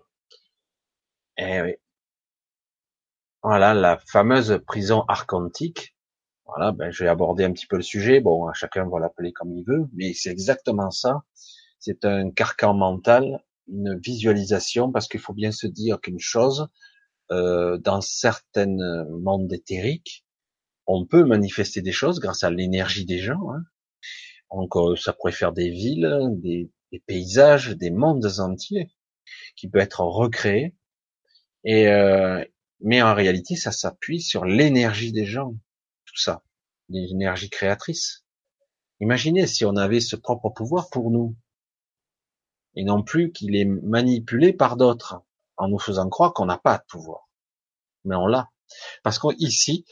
Eh 1.37 1.63
oui. 1.63 1.77
Voilà, 3.45 3.75
la 3.75 3.97
fameuse 3.97 4.61
prison 4.67 5.05
archontique. 5.07 5.95
Voilà, 6.47 6.73
ben, 6.73 6.91
je 6.91 7.05
vais 7.05 7.11
aborder 7.11 7.45
un 7.45 7.53
petit 7.53 7.69
peu 7.69 7.77
le 7.77 7.83
sujet. 7.83 8.19
Bon, 8.19 8.53
chacun 8.53 8.89
va 8.89 8.99
l'appeler 8.99 9.33
comme 9.33 9.53
il 9.53 9.63
veut, 9.65 9.87
mais 9.93 10.15
c'est 10.15 10.31
exactement 10.31 10.91
ça. 10.91 11.23
C'est 11.79 12.05
un 12.05 12.33
carcan 12.33 12.75
mental, 12.75 13.45
une 13.69 13.97
visualisation, 14.01 14.91
parce 14.91 15.07
qu'il 15.07 15.21
faut 15.21 15.33
bien 15.33 15.53
se 15.53 15.69
dire 15.69 16.01
qu'une 16.01 16.19
chose, 16.19 16.67
euh, 17.31 17.79
dans 17.79 18.01
certains 18.01 19.05
mondes 19.11 19.53
éthériques, 19.53 20.25
on 20.89 21.05
peut 21.05 21.23
manifester 21.23 21.83
des 21.83 21.93
choses 21.93 22.19
grâce 22.19 22.43
à 22.43 22.51
l'énergie 22.51 23.05
des 23.05 23.19
gens. 23.19 23.53
Hein. 23.53 23.63
Donc, 24.51 24.75
euh, 24.75 24.97
ça 24.97 25.13
pourrait 25.13 25.33
faire 25.33 25.53
des 25.53 25.71
villes, 25.71 26.31
des, 26.39 26.71
paysages, 27.07 27.77
des 27.77 27.91
mondes 27.91 28.27
entiers 28.39 28.91
qui 29.55 29.69
peuvent 29.69 29.83
être 29.83 30.01
recréés. 30.01 30.75
Et, 31.65 31.89
euh, 31.89 32.43
mais 32.81 33.03
en 33.03 33.15
réalité, 33.15 33.55
ça 33.55 33.71
s'appuie 33.71 34.23
sur 34.23 34.47
l'énergie 34.47 35.13
des 35.13 35.27
gens, 35.27 35.53
tout 36.07 36.17
ça, 36.17 36.43
l'énergie 36.89 37.51
créatrice. 37.51 38.25
Imaginez 39.01 39.47
si 39.47 39.67
on 39.67 39.77
avait 39.77 40.01
ce 40.01 40.17
propre 40.17 40.49
pouvoir 40.49 40.89
pour 40.89 41.11
nous, 41.11 41.37
et 42.75 42.85
non 42.85 43.03
plus 43.03 43.33
qu'il 43.33 43.57
est 43.57 43.67
manipulé 43.67 44.55
par 44.55 44.77
d'autres, 44.77 45.23
en 45.59 45.69
nous 45.69 45.79
faisant 45.79 46.09
croire 46.09 46.33
qu'on 46.33 46.47
n'a 46.47 46.59
pas 46.59 46.79
de 46.79 46.85
pouvoir. 46.89 47.29
Mais 48.05 48.17
on 48.17 48.27
l'a. 48.27 48.49
Parce 49.03 49.19
qu'ici, 49.19 49.85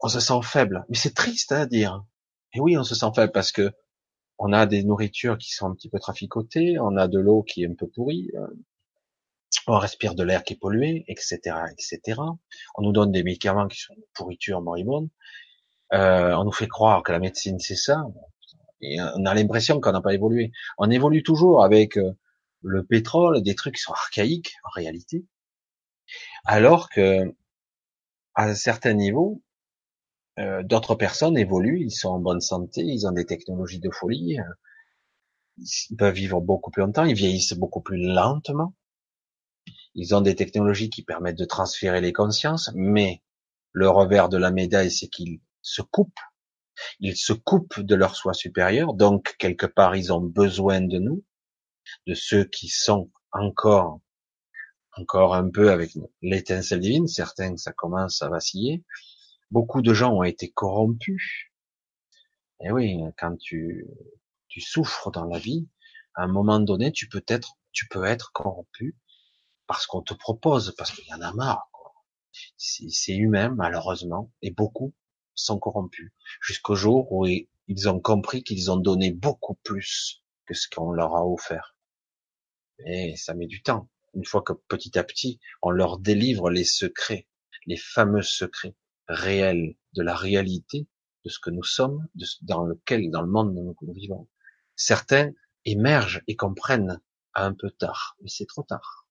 on 0.00 0.08
se 0.08 0.20
sent 0.20 0.40
faible. 0.42 0.84
Mais 0.88 0.96
c'est 0.96 1.14
triste 1.14 1.52
hein, 1.52 1.62
à 1.62 1.66
dire. 1.66 2.04
Et 2.54 2.60
oui, 2.60 2.76
on 2.76 2.84
se 2.84 2.94
sent 2.94 3.10
faible 3.14 3.32
parce 3.32 3.52
que 3.52 3.72
on 4.38 4.52
a 4.52 4.66
des 4.66 4.82
nourritures 4.84 5.36
qui 5.36 5.52
sont 5.52 5.66
un 5.66 5.74
petit 5.74 5.90
peu 5.90 5.98
traficotées, 5.98 6.78
on 6.80 6.96
a 6.96 7.08
de 7.08 7.18
l'eau 7.18 7.42
qui 7.42 7.62
est 7.62 7.68
un 7.68 7.74
peu 7.74 7.86
pourrie, 7.86 8.30
euh, 8.34 8.46
on 9.66 9.78
respire 9.78 10.14
de 10.14 10.22
l'air 10.22 10.44
qui 10.44 10.54
est 10.54 10.56
pollué, 10.56 11.04
etc., 11.08 11.38
etc. 11.70 12.20
On 12.76 12.82
nous 12.82 12.92
donne 12.92 13.12
des 13.12 13.22
médicaments 13.22 13.68
qui 13.68 13.78
sont 13.78 13.94
pourriture 14.14 14.62
moribonde. 14.62 15.10
Euh, 15.92 16.34
on 16.34 16.44
nous 16.44 16.52
fait 16.52 16.68
croire 16.68 17.02
que 17.02 17.12
la 17.12 17.18
médecine 17.18 17.58
c'est 17.58 17.76
ça. 17.76 18.04
Et 18.80 18.98
on 19.00 19.26
a 19.26 19.34
l'impression 19.34 19.80
qu'on 19.80 19.92
n'a 19.92 20.00
pas 20.00 20.14
évolué. 20.14 20.52
On 20.78 20.90
évolue 20.90 21.22
toujours 21.22 21.62
avec 21.62 21.98
euh, 21.98 22.12
le 22.62 22.84
pétrole, 22.84 23.42
des 23.42 23.54
trucs 23.54 23.74
qui 23.76 23.82
sont 23.82 23.92
archaïques 23.92 24.54
en 24.64 24.70
réalité. 24.70 25.26
Alors 26.46 26.88
que 26.88 27.34
à 28.34 28.44
un 28.44 28.54
certain 28.54 28.94
niveau, 28.94 29.42
euh, 30.38 30.62
d'autres 30.62 30.94
personnes 30.94 31.36
évoluent, 31.36 31.80
ils 31.80 31.90
sont 31.90 32.10
en 32.10 32.20
bonne 32.20 32.40
santé, 32.40 32.82
ils 32.82 33.06
ont 33.06 33.12
des 33.12 33.26
technologies 33.26 33.80
de 33.80 33.90
folie, 33.90 34.38
ils 35.58 35.96
peuvent 35.96 36.14
vivre 36.14 36.40
beaucoup 36.40 36.70
plus 36.70 36.82
longtemps, 36.82 37.04
ils 37.04 37.14
vieillissent 37.14 37.54
beaucoup 37.54 37.80
plus 37.80 37.98
lentement. 37.98 38.74
Ils 39.94 40.14
ont 40.14 40.20
des 40.20 40.36
technologies 40.36 40.90
qui 40.90 41.02
permettent 41.02 41.38
de 41.38 41.44
transférer 41.44 42.00
les 42.00 42.12
consciences, 42.12 42.70
mais 42.74 43.22
le 43.72 43.88
revers 43.88 44.28
de 44.28 44.36
la 44.36 44.50
médaille, 44.50 44.90
c'est 44.90 45.08
qu'ils 45.08 45.40
se 45.62 45.82
coupent. 45.82 46.12
Ils 47.00 47.16
se 47.16 47.32
coupent 47.32 47.80
de 47.80 47.94
leur 47.94 48.16
soi 48.16 48.32
supérieur, 48.32 48.94
donc 48.94 49.36
quelque 49.38 49.66
part, 49.66 49.96
ils 49.96 50.12
ont 50.12 50.20
besoin 50.20 50.80
de 50.80 50.98
nous, 50.98 51.24
de 52.06 52.14
ceux 52.14 52.44
qui 52.44 52.68
sont 52.68 53.10
encore, 53.32 54.00
encore 54.96 55.34
un 55.34 55.50
peu 55.50 55.70
avec 55.70 55.92
l'étincelle 56.22 56.80
divine. 56.80 57.06
Certains, 57.06 57.56
ça 57.56 57.72
commence 57.72 58.22
à 58.22 58.28
vaciller. 58.28 58.82
Beaucoup 59.50 59.82
de 59.82 59.92
gens 59.94 60.14
ont 60.14 60.22
été 60.22 60.50
corrompus. 60.50 61.50
Et 62.60 62.70
oui, 62.70 63.00
quand 63.18 63.36
tu, 63.36 63.86
tu 64.48 64.60
souffres 64.60 65.10
dans 65.10 65.24
la 65.24 65.38
vie, 65.38 65.68
à 66.14 66.22
un 66.22 66.28
moment 66.28 66.60
donné, 66.60 66.92
tu 66.92 67.08
peux 67.08 67.24
être, 67.26 67.56
tu 67.72 67.88
peux 67.88 68.04
être 68.04 68.32
corrompu 68.32 68.96
parce 69.66 69.86
qu'on 69.86 70.02
te 70.02 70.14
propose, 70.14 70.74
parce 70.76 70.92
qu'il 70.92 71.06
y 71.06 71.14
en 71.14 71.20
a 71.20 71.32
marre. 71.32 71.68
C'est 72.56 73.16
humain, 73.16 73.48
malheureusement, 73.50 74.32
et 74.42 74.50
beaucoup 74.50 74.94
sont 75.34 75.58
corrompus. 75.58 76.12
Jusqu'au 76.40 76.74
jour 76.74 77.10
où 77.12 77.26
ils 77.26 77.88
ont 77.88 78.00
compris 78.00 78.42
qu'ils 78.42 78.70
ont 78.70 78.76
donné 78.76 79.10
beaucoup 79.10 79.54
plus 79.62 80.22
que 80.46 80.54
ce 80.54 80.68
qu'on 80.68 80.92
leur 80.92 81.16
a 81.16 81.26
offert. 81.26 81.76
Et 82.84 83.16
ça 83.16 83.34
met 83.34 83.46
du 83.46 83.62
temps. 83.62 83.88
Une 84.14 84.24
fois 84.24 84.42
que 84.42 84.52
petit 84.52 84.98
à 84.98 85.04
petit, 85.04 85.40
on 85.62 85.70
leur 85.70 85.98
délivre 85.98 86.50
les 86.50 86.64
secrets, 86.64 87.28
les 87.66 87.76
fameux 87.76 88.22
secrets 88.22 88.74
réels 89.10 89.76
de 89.94 90.02
la 90.02 90.14
réalité, 90.14 90.86
de 91.24 91.30
ce 91.30 91.38
que 91.38 91.50
nous 91.50 91.64
sommes, 91.64 92.06
dans 92.42 92.64
lequel, 92.64 93.10
dans 93.10 93.22
le 93.22 93.28
monde 93.28 93.56
où 93.56 93.76
nous 93.86 93.92
vivons. 93.92 94.28
Certains 94.76 95.32
émergent 95.64 96.22
et 96.26 96.36
comprennent 96.36 97.00
un 97.34 97.52
peu 97.52 97.70
tard, 97.70 98.16
mais 98.22 98.28
c'est 98.28 98.46
trop 98.46 98.62
tard. 98.62 99.06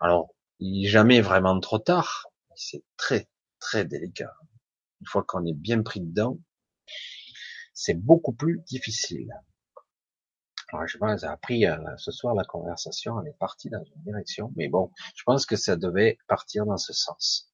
Alors, 0.00 0.34
il 0.58 0.82
n'est 0.82 0.88
jamais 0.88 1.20
vraiment 1.20 1.58
trop 1.60 1.78
tard, 1.78 2.26
c'est 2.56 2.84
très, 2.96 3.28
très 3.58 3.84
délicat. 3.84 4.34
Une 5.00 5.06
fois 5.06 5.24
qu'on 5.24 5.44
est 5.44 5.54
bien 5.54 5.82
pris 5.82 6.00
dedans, 6.00 6.38
c'est 7.72 7.94
beaucoup 7.94 8.32
plus 8.32 8.60
difficile. 8.66 9.32
Alors, 10.72 10.86
je 10.86 10.98
pense, 10.98 11.24
appris 11.24 11.66
euh, 11.66 11.76
ce 11.98 12.10
soir 12.10 12.34
la 12.34 12.44
conversation, 12.44 13.20
elle 13.20 13.28
est 13.28 13.38
partie 13.38 13.70
dans 13.70 13.84
une 13.84 14.02
direction, 14.02 14.52
mais 14.56 14.68
bon, 14.68 14.90
je 15.14 15.22
pense 15.24 15.46
que 15.46 15.56
ça 15.56 15.76
devait 15.76 16.18
partir 16.26 16.66
dans 16.66 16.78
ce 16.78 16.92
sens. 16.92 17.53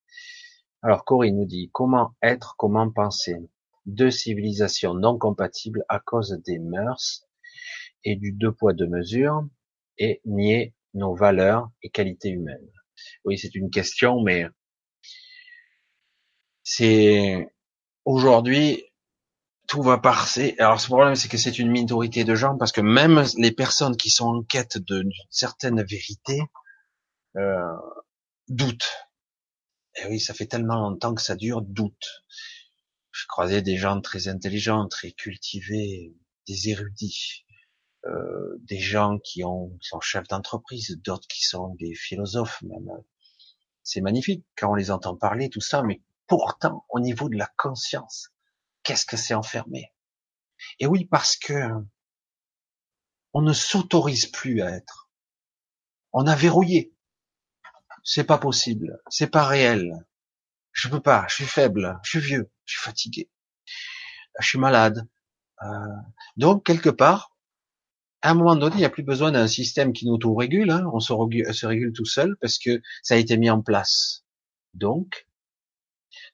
Alors, 0.83 1.05
Corinne 1.05 1.37
nous 1.37 1.47
dit, 1.47 1.71
comment 1.73 2.15
être, 2.23 2.55
comment 2.57 2.91
penser? 2.91 3.37
Deux 3.87 4.11
civilisations 4.11 4.95
non 4.95 5.19
compatibles 5.19 5.85
à 5.89 6.01
cause 6.01 6.41
des 6.47 6.59
mœurs 6.59 7.27
et 8.05 8.17
du 8.17 8.33
deux 8.33 8.53
poids 8.53 8.73
deux 8.73 8.87
mesures 8.87 9.43
et 9.99 10.21
nier 10.25 10.75
nos 10.95 11.15
valeurs 11.15 11.71
et 11.83 11.91
qualités 11.91 12.31
humaines 12.31 12.71
Oui, 13.25 13.39
c'est 13.39 13.55
une 13.55 13.71
question, 13.71 14.23
mais 14.23 14.47
c'est 16.63 17.49
aujourd'hui 18.05 18.85
tout 19.69 19.83
va 19.83 19.99
passer. 19.99 20.57
Alors 20.59 20.81
ce 20.81 20.87
problème, 20.87 21.15
c'est 21.15 21.29
que 21.29 21.37
c'est 21.37 21.59
une 21.59 21.71
minorité 21.71 22.25
de 22.25 22.35
gens, 22.35 22.57
parce 22.59 22.73
que 22.73 22.81
même 22.81 23.23
les 23.39 23.53
personnes 23.53 23.97
qui 23.97 24.11
sont 24.11 24.27
en 24.27 24.43
quête 24.43 24.79
d'une 24.79 25.13
certaine 25.31 25.83
vérité 25.83 26.41
euh, 27.37 27.77
doutent. 28.49 29.10
Et 30.01 30.07
oui, 30.07 30.21
ça 30.21 30.35
fait 30.35 30.47
tellement 30.47 30.81
longtemps 30.81 31.15
que 31.15 31.23
ça 31.23 31.37
dure, 31.37 31.63
doutent. 31.63 32.25
Je 33.11 33.27
croisais 33.27 33.63
des 33.63 33.77
gens 33.77 34.01
très 34.01 34.29
intelligents, 34.29 34.89
très 34.89 35.13
cultivés, 35.13 36.15
des 36.47 36.71
érudits, 36.71 37.45
euh, 38.07 38.57
des 38.61 38.79
gens 38.79 39.19
qui, 39.19 39.45
ont, 39.45 39.77
sont 39.81 40.01
chefs 40.01 40.29
d'entreprise, 40.29 40.99
d'autres 41.05 41.29
qui 41.29 41.45
sont 41.45 41.75
des 41.75 41.95
philosophes 41.95 42.63
même. 42.63 42.91
C'est 43.83 44.01
magnifique 44.01 44.47
quand 44.57 44.71
on 44.71 44.75
les 44.75 44.91
entend 44.91 45.17
parler, 45.17 45.51
tout 45.51 45.61
ça, 45.61 45.83
mais 45.83 46.01
pourtant, 46.27 46.87
au 46.89 47.01
niveau 47.01 47.29
de 47.29 47.37
la 47.37 47.51
conscience, 47.59 48.31
qu'est-ce 48.83 49.05
que 49.05 49.17
c'est 49.17 49.35
enfermé? 49.35 49.93
Et 50.79 50.87
oui, 50.87 51.05
parce 51.05 51.37
que 51.37 51.55
on 53.33 53.43
ne 53.43 53.53
s'autorise 53.53 54.27
plus 54.27 54.63
à 54.63 54.71
être. 54.71 55.11
On 56.13 56.27
a 56.27 56.35
verrouillé. 56.35 56.93
C'est 58.05 58.25
pas 58.25 58.39
possible. 58.39 59.01
C'est 59.09 59.31
pas 59.31 59.47
réel. 59.47 60.05
Je 60.73 60.89
peux 60.89 61.01
pas. 61.01 61.27
Je 61.29 61.37
suis 61.37 61.45
faible. 61.45 61.99
Je 62.03 62.11
suis 62.11 62.21
vieux. 62.21 62.51
Je 62.65 62.75
suis 62.75 62.83
fatigué. 62.83 63.31
Je 64.39 64.47
suis 64.47 64.59
malade. 64.59 65.07
Euh, 65.63 65.67
donc 66.37 66.65
quelque 66.65 66.91
part, 66.91 67.31
à 68.23 68.31
un 68.31 68.35
moment 68.35 68.57
donné, 68.57 68.77
il 68.77 68.81
n'y 68.81 68.85
a 68.85 68.91
plus 68.91 69.03
besoin 69.03 69.33
d'un 69.33 69.47
système 69.47 69.93
qui 69.93 70.07
nous 70.07 70.15
auto-régule, 70.15 70.71
hein. 70.71 70.85
on 70.93 71.01
se 71.01 71.67
régule, 71.67 71.93
tout 71.93 72.05
seul 72.05 72.37
parce 72.41 72.59
que 72.59 72.83
ça 73.03 73.15
a 73.15 73.19
été 73.19 73.37
mis 73.37 73.51
en 73.51 73.63
place. 73.63 74.25
Donc, 74.75 75.27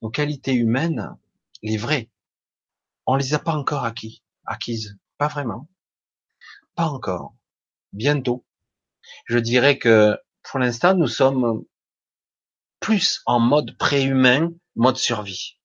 nos 0.02 0.10
qualités 0.10 0.54
humaines, 0.54 1.16
les 1.62 1.76
vraies, 1.76 2.10
on 3.06 3.14
les 3.14 3.34
a 3.34 3.38
pas 3.38 3.54
encore 3.54 3.84
acquis, 3.84 4.24
acquises, 4.46 4.98
pas 5.16 5.28
vraiment, 5.28 5.68
pas 6.74 6.86
encore, 6.86 7.34
bientôt. 7.92 8.44
Je 9.26 9.38
dirais 9.38 9.78
que 9.78 10.18
pour 10.50 10.60
l'instant, 10.60 10.94
nous 10.94 11.08
sommes 11.08 11.64
plus 12.80 13.20
en 13.26 13.40
mode 13.40 13.76
préhumain, 13.76 14.50
mode 14.74 14.96
survie. 14.96 15.58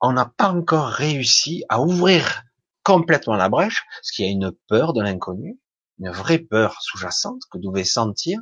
On 0.00 0.12
n'a 0.12 0.26
pas 0.26 0.50
encore 0.50 0.88
réussi 0.88 1.64
à 1.68 1.80
ouvrir 1.80 2.44
complètement 2.84 3.34
la 3.34 3.48
brèche, 3.48 3.84
parce 3.96 4.10
qu'il 4.12 4.24
y 4.24 4.28
a 4.28 4.30
une 4.30 4.52
peur 4.68 4.92
de 4.92 5.02
l'inconnu, 5.02 5.58
une 5.98 6.10
vraie 6.10 6.38
peur 6.38 6.80
sous-jacente 6.80 7.42
que 7.50 7.58
vous 7.58 7.70
devez 7.70 7.84
sentir. 7.84 8.40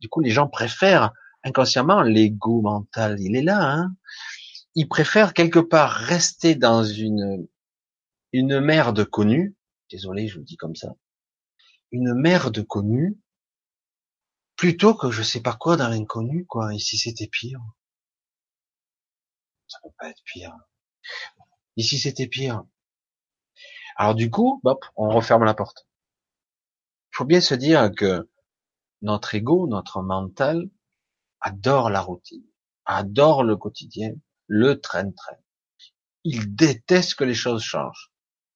Du 0.00 0.08
coup, 0.08 0.20
les 0.20 0.30
gens 0.30 0.48
préfèrent 0.48 1.12
inconsciemment 1.42 2.02
l'ego 2.02 2.60
mental, 2.60 3.16
il 3.20 3.36
est 3.36 3.42
là. 3.42 3.58
Hein 3.60 3.96
Ils 4.74 4.88
préfèrent 4.88 5.32
quelque 5.32 5.60
part 5.60 5.92
rester 5.92 6.54
dans 6.54 6.84
une 6.84 7.48
une 8.32 8.60
mer 8.60 8.92
de 8.92 9.04
connu. 9.04 9.56
Désolé, 9.90 10.28
je 10.28 10.38
vous 10.38 10.44
dis 10.44 10.56
comme 10.56 10.76
ça. 10.76 10.94
Une 11.90 12.12
mer 12.12 12.50
de 12.50 12.60
connu 12.60 13.18
plutôt 14.58 14.94
que 14.94 15.10
je 15.10 15.22
sais 15.22 15.40
pas 15.40 15.54
quoi 15.54 15.76
dans 15.76 15.88
l'inconnu, 15.88 16.44
quoi. 16.44 16.74
Ici, 16.74 16.98
c'était 16.98 17.28
pire? 17.28 17.60
Ça 19.68 19.78
peut 19.82 19.94
pas 19.98 20.10
être 20.10 20.22
pire. 20.24 20.54
Ici, 21.76 21.98
c'était 21.98 22.26
pire? 22.26 22.64
Alors 23.96 24.14
du 24.14 24.30
coup, 24.30 24.60
hop, 24.64 24.84
on 24.96 25.10
referme 25.10 25.44
la 25.44 25.54
porte. 25.54 25.88
Il 27.12 27.16
faut 27.16 27.24
bien 27.24 27.40
se 27.40 27.54
dire 27.54 27.90
que 27.96 28.28
notre 29.00 29.34
ego, 29.34 29.66
notre 29.68 30.02
mental, 30.02 30.68
adore 31.40 31.88
la 31.88 32.00
routine, 32.00 32.46
adore 32.84 33.44
le 33.44 33.56
quotidien, 33.56 34.12
le 34.46 34.80
train-train. 34.80 35.36
Il 36.24 36.54
déteste 36.54 37.14
que 37.14 37.24
les 37.24 37.34
choses 37.34 37.62
changent. 37.62 38.12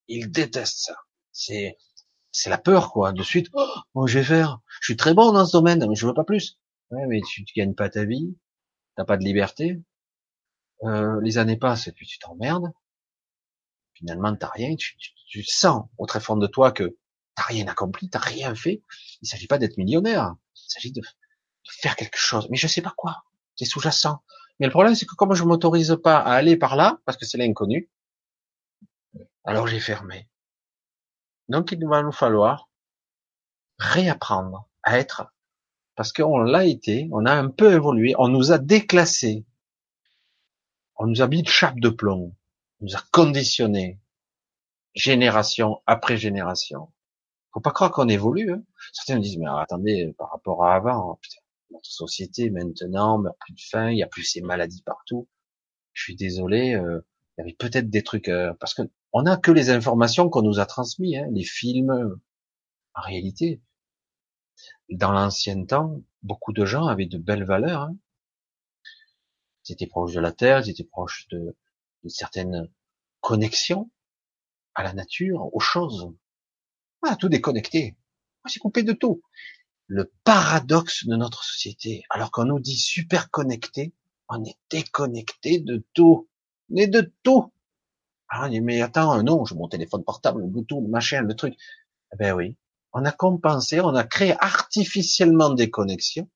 Il 0.08 0.32
déteste 0.32 0.78
ça. 0.78 0.96
C'est 1.30 1.76
c'est 2.32 2.50
la 2.50 2.58
peur 2.58 2.92
quoi. 2.92 3.12
De 3.12 3.22
suite, 3.22 3.48
oh, 3.94 4.06
je 4.06 4.18
vais 4.18 4.24
faire. 4.24 4.60
Je 4.80 4.86
suis 4.86 4.96
très 4.96 5.14
bon 5.14 5.32
dans 5.32 5.46
ce 5.46 5.52
domaine, 5.52 5.86
mais 5.88 5.94
je 5.94 6.06
veux 6.06 6.14
pas 6.14 6.24
plus. 6.24 6.58
Ouais, 6.90 7.06
mais 7.06 7.20
tu, 7.20 7.44
tu 7.44 7.54
gagnes 7.54 7.74
pas 7.74 7.88
ta 7.88 8.04
vie, 8.04 8.36
t'as 8.96 9.04
pas 9.04 9.16
de 9.16 9.24
liberté. 9.24 9.80
Euh, 10.84 11.20
les 11.22 11.38
années 11.38 11.56
passent 11.56 11.86
et 11.86 11.92
puis 11.92 12.06
tu 12.06 12.18
t'emmerdes 12.18 12.72
finalement 14.02 14.34
t'as 14.34 14.48
rien, 14.48 14.74
tu, 14.74 14.96
sens 15.44 15.86
au 15.96 16.06
très 16.06 16.20
fond 16.20 16.36
de 16.36 16.46
toi 16.46 16.72
que 16.72 16.96
t'as 17.34 17.44
rien 17.44 17.66
accompli, 17.68 18.10
t'as 18.10 18.18
rien 18.18 18.54
fait. 18.54 18.82
Il 19.22 19.28
s'agit 19.28 19.46
pas 19.46 19.58
d'être 19.58 19.78
millionnaire, 19.78 20.34
il 20.56 20.70
s'agit 20.72 20.92
de, 20.92 21.00
faire 21.68 21.96
quelque 21.96 22.18
chose, 22.18 22.48
mais 22.50 22.56
je 22.56 22.66
sais 22.66 22.82
pas 22.82 22.92
quoi. 22.96 23.24
C'est 23.56 23.64
sous-jacent. 23.64 24.22
Mais 24.58 24.66
le 24.66 24.72
problème, 24.72 24.94
c'est 24.94 25.06
que 25.06 25.14
comme 25.14 25.34
je 25.34 25.44
m'autorise 25.44 25.96
pas 26.02 26.18
à 26.18 26.32
aller 26.32 26.56
par 26.56 26.76
là, 26.76 27.00
parce 27.04 27.16
que 27.16 27.24
c'est 27.24 27.38
l'inconnu, 27.38 27.88
alors 29.44 29.68
j'ai 29.68 29.80
fermé. 29.80 30.28
Donc 31.48 31.72
il 31.72 31.86
va 31.86 32.02
nous 32.02 32.12
falloir 32.12 32.68
réapprendre 33.78 34.68
à 34.82 34.98
être, 34.98 35.32
parce 35.96 36.12
qu'on 36.12 36.38
l'a 36.38 36.64
été, 36.64 37.08
on 37.12 37.26
a 37.26 37.32
un 37.32 37.48
peu 37.48 37.72
évolué, 37.72 38.14
on 38.18 38.28
nous 38.28 38.52
a 38.52 38.58
déclassé, 38.58 39.44
on 40.96 41.06
nous 41.06 41.22
a 41.22 41.28
mis 41.28 41.42
de 41.42 41.48
chape 41.48 41.80
de 41.80 41.88
plomb, 41.88 42.34
nous 42.80 42.94
a 42.94 43.02
conditionné 43.12 44.00
génération 44.94 45.82
après 45.86 46.16
génération. 46.16 46.92
Faut 47.52 47.60
pas 47.60 47.70
croire 47.70 47.90
qu'on 47.90 48.08
évolue. 48.08 48.52
Hein. 48.52 48.62
Certains 48.92 49.16
me 49.16 49.22
disent, 49.22 49.38
mais 49.38 49.46
attendez, 49.48 50.14
par 50.18 50.30
rapport 50.30 50.64
à 50.64 50.74
avant, 50.74 51.18
putain, 51.20 51.40
notre 51.70 51.90
société 51.90 52.50
maintenant 52.50 53.18
meurt 53.18 53.36
plus 53.40 53.54
de 53.54 53.60
faim, 53.60 53.90
il 53.90 53.98
y 53.98 54.02
a 54.02 54.06
plus 54.06 54.24
ces 54.24 54.40
maladies 54.40 54.82
partout. 54.82 55.28
Je 55.92 56.02
suis 56.02 56.16
désolé, 56.16 56.74
euh, 56.74 57.00
il 57.36 57.40
y 57.40 57.42
avait 57.42 57.56
peut-être 57.58 57.90
des 57.90 58.02
trucs 58.02 58.28
euh, 58.28 58.54
parce 58.60 58.74
que 58.74 58.82
on 59.12 59.26
a 59.26 59.36
que 59.36 59.50
les 59.50 59.70
informations 59.70 60.28
qu'on 60.28 60.42
nous 60.42 60.58
a 60.58 60.66
transmises, 60.66 61.16
hein, 61.16 61.28
les 61.30 61.44
films. 61.44 62.18
En 62.94 63.00
réalité, 63.00 63.62
dans 64.90 65.12
l'ancien 65.12 65.64
temps, 65.64 66.02
beaucoup 66.22 66.52
de 66.52 66.64
gens 66.64 66.86
avaient 66.86 67.06
de 67.06 67.18
belles 67.18 67.44
valeurs. 67.44 67.82
Hein. 67.82 67.96
Ils 69.66 69.72
étaient 69.72 69.86
proches 69.86 70.12
de 70.12 70.20
la 70.20 70.32
terre, 70.32 70.60
ils 70.60 70.70
étaient 70.70 70.84
proches 70.84 71.26
de, 71.28 71.56
de 72.04 72.08
certaines 72.08 72.68
connexions 73.20 73.90
à 74.74 74.82
la 74.82 74.92
nature, 74.92 75.54
aux 75.54 75.60
choses. 75.60 76.12
Ah, 77.02 77.16
tout 77.16 77.28
déconnecté. 77.28 77.96
C'est 78.46 78.58
coupé 78.58 78.82
de 78.82 78.92
tout. 78.92 79.22
Le 79.86 80.12
paradoxe 80.24 81.06
de 81.06 81.16
notre 81.16 81.44
société, 81.44 82.04
alors 82.10 82.30
qu'on 82.30 82.46
nous 82.46 82.60
dit 82.60 82.76
super 82.76 83.30
connecté, 83.30 83.94
on 84.28 84.42
est 84.44 84.56
déconnecté 84.70 85.60
de 85.60 85.84
tout. 85.94 86.28
On 86.70 86.76
est 86.76 86.86
de 86.86 87.12
tout. 87.22 87.52
Ah, 88.34 88.48
mais 88.48 88.80
attends, 88.80 89.22
non, 89.22 89.44
je 89.44 89.54
mon 89.54 89.68
téléphone 89.68 90.04
portable, 90.04 90.40
le 90.40 90.46
Bluetooth, 90.46 90.88
machin, 90.88 91.20
le 91.20 91.34
truc. 91.34 91.54
Eh 92.14 92.16
ben 92.16 92.32
oui. 92.32 92.56
On 92.94 93.04
a 93.04 93.12
compensé, 93.12 93.78
on 93.80 93.94
a 93.94 94.04
créé 94.04 94.34
artificiellement 94.40 95.50
des 95.50 95.68
connexions. 95.68 96.30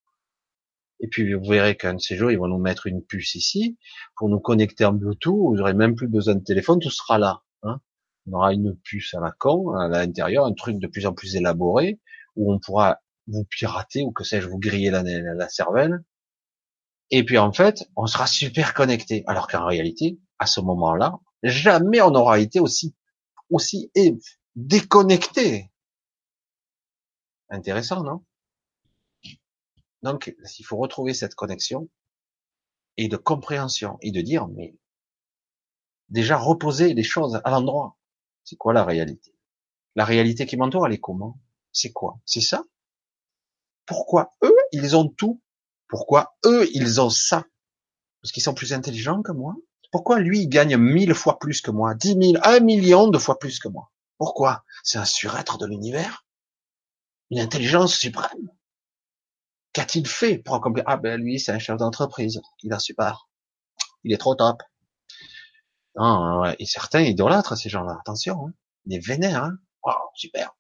Et 1.01 1.09
puis 1.09 1.32
vous 1.32 1.49
verrez 1.49 1.74
qu'un 1.74 1.94
de 1.94 1.99
ces 1.99 2.16
jours, 2.16 2.30
ils 2.30 2.38
vont 2.38 2.49
nous 2.49 2.59
mettre 2.59 2.86
une 2.86 3.03
puce 3.03 3.34
ici 3.34 3.78
pour 4.14 4.28
nous 4.28 4.40
connecter 4.40 4.84
en 4.84 4.92
Bluetooth. 4.92 5.38
Vous 5.38 5.57
n'aurez 5.57 5.72
même 5.72 5.94
plus 5.94 6.07
besoin 6.07 6.34
de 6.34 6.44
téléphone, 6.44 6.80
tout 6.80 6.90
sera 6.90 7.18
là. 7.18 7.42
Hein. 7.62 7.80
On 8.26 8.34
aura 8.34 8.53
une 8.53 8.76
puce 8.76 9.14
à 9.14 9.20
la 9.20 9.30
con, 9.30 9.72
à 9.72 9.88
l'intérieur, 9.88 10.44
un 10.44 10.53
truc 10.53 10.78
de 10.78 10.88
plus 10.88 11.07
en 11.07 11.14
plus 11.14 11.34
élaboré 11.34 11.99
où 12.34 12.53
on 12.53 12.59
pourra 12.59 13.01
vous 13.26 13.44
pirater 13.44 14.03
ou 14.03 14.12
que 14.12 14.22
sais-je, 14.22 14.49
vous 14.49 14.59
griller 14.59 14.90
la, 14.90 15.03
la 15.03 15.49
cervelle. 15.49 16.05
Et 17.11 17.24
puis 17.24 17.38
en 17.38 17.55
fait, 17.55 17.88
on 17.97 18.07
sera 18.07 18.26
super 18.26 18.74
connecté. 18.74 19.24
Alors 19.26 19.49
qu'en 19.49 19.64
réalité, 19.64 20.18
à 20.38 20.44
ce 20.44 20.61
moment-là, 20.61 21.20
jamais 21.43 22.01
on 22.01 22.14
aura 22.14 22.39
été 22.39 22.61
aussi 22.61 22.95
aussi 23.51 23.91
déconnecté. 24.55 25.70
Intéressant, 27.49 28.03
non? 28.03 28.24
Donc, 30.03 30.34
il 30.59 30.64
faut 30.64 30.76
retrouver 30.76 31.14
cette 31.14 31.34
connexion 31.34 31.89
et 32.97 33.09
de 33.09 33.16
compréhension 33.16 33.99
et 34.01 34.11
de 34.11 34.20
dire, 34.20 34.49
mais 34.49 34.76
déjà 36.09 36.37
reposer 36.37 36.95
les 36.95 37.03
choses 37.03 37.41
à 37.45 37.51
l'endroit. 37.51 37.97
C'est 38.45 38.57
quoi 38.57 38.72
la 38.72 38.84
réalité? 38.84 39.34
La 39.95 40.05
réalité 40.05 40.47
qui 40.47 40.57
m'entoure, 40.57 40.87
elle 40.87 40.93
est 40.93 41.01
comment? 41.01 41.39
C'est 41.72 41.93
quoi? 41.93 42.20
C'est 42.24 42.41
ça? 42.41 42.64
Pourquoi 43.87 44.32
eux, 44.43 44.57
ils 44.72 44.97
ont 44.97 45.09
tout? 45.09 45.41
Pourquoi 45.89 46.37
eux, 46.45 46.68
ils 46.74 47.01
ont 47.01 47.11
ça? 47.11 47.45
Parce 48.20 48.32
qu'ils 48.32 48.43
sont 48.43 48.55
plus 48.55 48.72
intelligents 48.72 49.22
que 49.22 49.32
moi? 49.32 49.55
Pourquoi 49.97 50.18
lui, 50.18 50.40
il 50.40 50.49
gagne 50.49 50.76
mille 50.76 51.14
fois 51.14 51.38
plus 51.38 51.62
que 51.62 51.70
moi? 51.70 51.94
Dix 51.94 52.16
mille, 52.16 52.38
un 52.42 52.61
million 52.61 53.09
de 53.09 53.16
fois 53.16 53.38
plus 53.38 53.59
que 53.59 53.68
moi 53.68 53.90
Pourquoi? 54.18 54.62
C'est 54.84 54.99
un 54.99 55.07
surêtre 55.07 55.57
de 55.57 55.64
l'univers? 55.64 56.26
Une 57.30 57.38
intelligence 57.38 57.94
suprême? 57.94 58.51
Qu'a-t-il 59.72 60.07
fait 60.07 60.36
pour 60.36 60.55
accomplir? 60.55 60.84
Ah 60.86 60.99
ben 60.99 61.18
lui, 61.18 61.40
c'est 61.40 61.51
un 61.51 61.59
chef 61.59 61.78
d'entreprise. 61.78 62.42
Il 62.62 62.74
a 62.74 62.78
super. 62.78 63.30
Il 64.05 64.12
est 64.12 64.18
trop 64.18 64.34
top. 64.34 64.62
Non. 65.94 66.44
Et 66.59 66.66
certains 66.66 67.01
idolâtrent 67.01 67.57
ces 67.57 67.70
gens-là. 67.70 67.97
Attention, 67.99 68.49
hein. 68.49 68.53
des 68.84 68.99
vénères. 68.99 69.44
Hein. 69.44 69.57
super. 70.14 70.55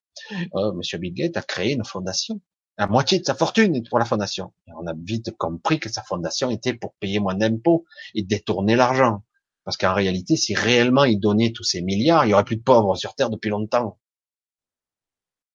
Euh, 0.54 0.72
Monsieur 0.72 0.96
Bill 0.96 1.30
a 1.34 1.42
créé 1.42 1.74
une 1.74 1.84
fondation. 1.84 2.40
La 2.78 2.86
moitié 2.86 3.18
de 3.18 3.24
sa 3.24 3.34
fortune 3.34 3.74
est 3.74 3.88
pour 3.88 3.98
la 3.98 4.04
fondation. 4.04 4.52
On 4.66 4.86
a 4.86 4.92
vite 4.94 5.34
compris 5.36 5.80
que 5.80 5.88
sa 5.88 6.02
fondation 6.02 6.50
était 6.50 6.74
pour 6.74 6.94
payer 6.94 7.20
moins 7.20 7.34
d'impôts 7.34 7.86
et 8.14 8.22
détourner 8.22 8.76
l'argent. 8.76 9.24
Parce 9.64 9.76
qu'en 9.76 9.94
réalité, 9.94 10.36
si 10.36 10.54
réellement 10.54 11.04
il 11.04 11.18
donnait 11.18 11.52
tous 11.52 11.64
ces 11.64 11.80
milliards, 11.80 12.26
il 12.26 12.30
y 12.30 12.34
aurait 12.34 12.44
plus 12.44 12.56
de 12.56 12.62
pauvres 12.62 12.96
sur 12.96 13.14
Terre 13.14 13.30
depuis 13.30 13.48
longtemps. 13.48 13.98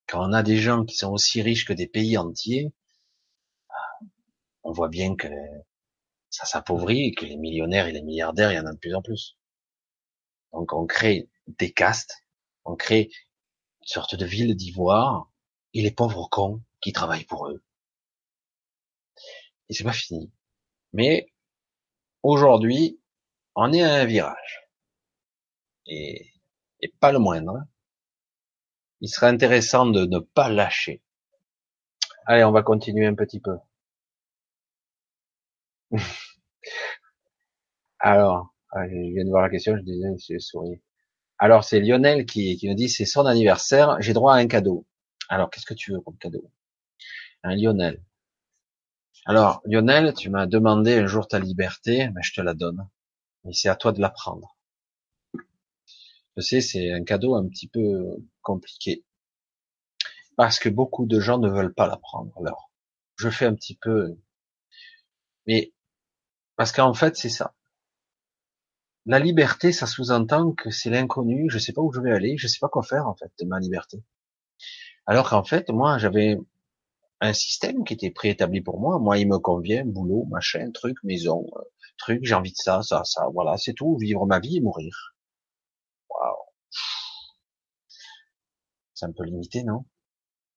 Quand 0.08 0.28
on 0.28 0.34
a 0.34 0.42
des 0.44 0.58
gens 0.58 0.84
qui 0.84 0.96
sont 0.96 1.12
aussi 1.12 1.42
riches 1.42 1.66
que 1.66 1.74
des 1.74 1.88
pays 1.88 2.18
entiers, 2.18 2.74
on 4.64 4.72
voit 4.72 4.90
bien 4.90 5.16
que 5.16 5.28
ça 6.30 6.46
s'appauvrit 6.46 7.06
et 7.08 7.14
que 7.14 7.26
les 7.26 7.38
millionnaires 7.38 7.88
et 7.88 7.92
les 7.92 8.02
milliardaires, 8.02 8.52
il 8.52 8.56
y 8.56 8.60
en 8.60 8.66
a 8.66 8.74
de 8.74 8.80
plus 8.80 8.96
en 8.96 9.02
plus. 9.02 9.38
Donc 10.54 10.74
on 10.74 10.86
crée 10.86 11.30
des 11.48 11.72
castes, 11.72 12.26
on 12.66 12.76
crée 12.76 13.12
une 13.82 13.88
sorte 13.88 14.16
de 14.16 14.26
ville 14.26 14.56
d'ivoire, 14.56 15.32
et 15.74 15.82
les 15.82 15.92
pauvres 15.92 16.28
cons 16.30 16.62
qui 16.82 16.92
travaillent 16.94 17.26
pour 17.26 17.48
eux. 17.48 17.64
Et 19.70 19.74
c'est 19.74 19.84
pas 19.84 19.94
fini. 19.94 20.32
Mais 20.94 21.28
aujourd'hui, 22.24 23.00
on 23.56 23.72
est 23.74 23.84
à 23.84 23.96
un 23.96 24.06
virage. 24.06 24.70
Et, 25.86 26.28
pas 27.00 27.12
le 27.12 27.20
moindre. 27.20 27.64
Il 29.02 29.10
serait 29.10 29.28
intéressant 29.28 29.86
de 29.86 30.06
ne 30.06 30.20
pas 30.20 30.50
lâcher. 30.50 31.02
Allez, 32.26 32.44
on 32.44 32.52
va 32.52 32.64
continuer 32.64 33.06
un 33.08 33.16
petit 33.16 33.40
peu. 33.40 33.58
Alors, 38.00 38.54
ah, 38.72 38.88
je 38.88 38.96
viens 38.96 39.26
de 39.26 39.30
voir 39.30 39.44
la 39.44 39.50
question, 39.50 39.76
je 39.78 39.82
disais, 39.82 40.08
je 40.18 40.40
souris. 40.40 40.82
Alors, 41.40 41.64
c'est 41.64 41.80
Lionel 41.80 42.26
qui, 42.26 42.58
qui 42.58 42.68
nous 42.70 42.76
dit, 42.76 42.90
c'est 42.90 43.06
son 43.06 43.26
anniversaire, 43.26 43.98
j'ai 44.02 44.14
droit 44.14 44.34
à 44.36 44.38
un 44.38 44.48
cadeau. 44.48 44.86
Alors, 45.30 45.50
qu'est-ce 45.50 45.66
que 45.66 45.74
tu 45.74 45.92
veux 45.94 46.02
comme 46.02 46.18
cadeau? 46.18 46.52
Un 47.44 47.56
Lionel. 47.56 48.04
Alors, 49.26 49.62
Lionel, 49.66 50.14
tu 50.14 50.30
m'as 50.30 50.46
demandé 50.48 50.98
un 50.98 51.08
jour 51.08 51.28
ta 51.28 51.40
liberté, 51.40 52.10
mais 52.10 52.22
je 52.24 52.34
te 52.34 52.42
la 52.42 52.54
donne. 52.54 52.88
Mais 53.44 53.54
c'est 53.54 53.70
à 53.70 53.76
toi 53.76 53.92
de 53.92 54.02
la 54.02 54.10
prendre. 54.10 54.58
Je 56.38 56.42
sais, 56.42 56.62
c'est 56.62 56.92
un 56.92 57.04
cadeau 57.04 57.36
un 57.36 57.48
petit 57.48 57.68
peu 57.68 58.18
compliqué. 58.42 59.04
Parce 60.36 60.60
que 60.60 60.70
beaucoup 60.70 61.06
de 61.06 61.20
gens 61.20 61.40
ne 61.40 61.50
veulent 61.50 61.74
pas 61.74 61.88
la 61.88 61.98
prendre. 61.98 62.32
Alors, 62.38 62.72
je 63.16 63.30
fais 63.30 63.46
un 63.46 63.56
petit 63.56 63.76
peu... 63.76 64.18
Mais, 65.48 65.74
parce 66.56 66.72
qu'en 66.72 66.94
fait, 66.94 67.16
c'est 67.18 67.30
ça. 67.30 67.56
La 69.06 69.20
liberté, 69.20 69.72
ça 69.72 69.88
sous-entend 69.88 70.54
que 70.54 70.70
c'est 70.70 70.92
l'inconnu, 70.92 71.50
je 71.50 71.58
sais 71.58 71.74
pas 71.74 71.82
où 71.82 71.92
je 71.92 72.00
vais 72.00 72.12
aller, 72.12 72.38
je 72.38 72.48
sais 72.48 72.60
pas 72.60 72.70
quoi 72.70 72.84
faire, 72.84 73.08
en 73.08 73.16
fait, 73.16 73.32
de 73.40 73.46
ma 73.46 73.60
liberté. 73.60 74.04
Alors 75.08 75.30
qu'en 75.30 75.44
fait, 75.44 75.70
moi, 75.70 75.98
j'avais 75.98 76.38
un 77.22 77.34
système 77.34 77.84
qui 77.84 77.94
était 77.94 78.12
préétabli 78.12 78.62
pour 78.62 78.80
moi. 78.80 79.00
Moi, 79.00 79.20
il 79.20 79.28
me 79.28 79.40
convient, 79.40 79.86
boulot, 79.86 80.26
machin, 80.30 80.72
truc, 80.72 80.98
maison, 81.04 81.48
euh, 81.56 81.62
truc, 81.98 82.22
j'ai 82.24 82.34
envie 82.36 82.52
de 82.52 82.58
ça, 82.58 82.82
ça, 82.82 83.04
ça, 83.06 83.28
voilà, 83.34 83.58
c'est 83.58 83.74
tout, 83.74 83.98
vivre 83.98 84.26
ma 84.26 84.40
vie 84.40 84.58
et 84.58 84.62
mourir. 84.62 85.16
Waouh. 86.10 86.38
C'est 88.94 89.06
un 89.06 89.12
peu 89.12 89.24
limité, 89.26 89.64
non? 89.64 89.86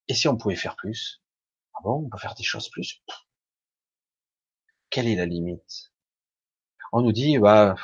Et 0.08 0.14
si 0.14 0.28
on 0.28 0.36
pouvait 0.36 0.56
faire 0.56 0.76
plus? 0.76 1.22
Ah 1.74 1.80
bon, 1.84 2.04
on 2.06 2.08
peut 2.08 2.18
faire 2.18 2.34
des 2.34 2.44
choses 2.44 2.70
plus? 2.70 3.02
Quelle 4.90 5.08
est 5.08 5.16
la 5.16 5.26
limite? 5.26 5.92
On 6.92 7.02
nous 7.02 7.12
dit, 7.12 7.38
bah, 7.38 7.74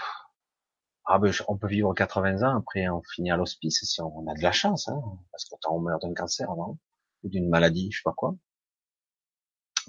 ah 1.05 1.19
ben, 1.19 1.33
on 1.49 1.59
peut 1.59 1.69
vivre 1.69 1.93
80 1.93 2.43
ans, 2.43 2.57
après 2.59 2.89
on 2.89 3.03
finit 3.03 3.31
à 3.31 3.37
l'hospice 3.37 3.81
si 3.85 4.01
on 4.01 4.27
a 4.29 4.35
de 4.35 4.43
la 4.43 4.53
chance, 4.53 4.89
hein, 4.89 5.03
parce 5.33 5.45
qu'autant 5.45 5.77
on 5.77 5.81
meurt 5.81 6.01
d'un 6.03 6.15
cancer, 6.15 6.55
non? 6.57 6.79
Ou 7.25 7.29
d'une 7.29 7.49
maladie, 7.49 7.91
je 7.91 7.99
sais 7.99 8.03
pas 8.05 8.15
quoi. 8.17 8.37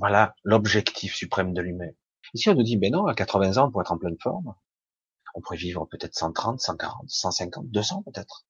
Voilà 0.01 0.33
l'objectif 0.43 1.13
suprême 1.13 1.53
de 1.53 1.61
l'humain. 1.61 1.91
Ici 2.33 2.49
on 2.49 2.55
nous 2.55 2.63
dit, 2.63 2.75
ben 2.75 2.91
non, 2.91 3.05
à 3.05 3.13
80 3.13 3.57
ans, 3.57 3.69
pour 3.69 3.81
être 3.81 3.91
en 3.91 3.99
pleine 3.99 4.17
forme, 4.19 4.55
on 5.35 5.41
pourrait 5.41 5.57
vivre 5.57 5.85
peut-être 5.85 6.15
130, 6.15 6.59
140, 6.59 7.07
150, 7.07 7.69
200 7.69 8.01
peut-être. 8.01 8.47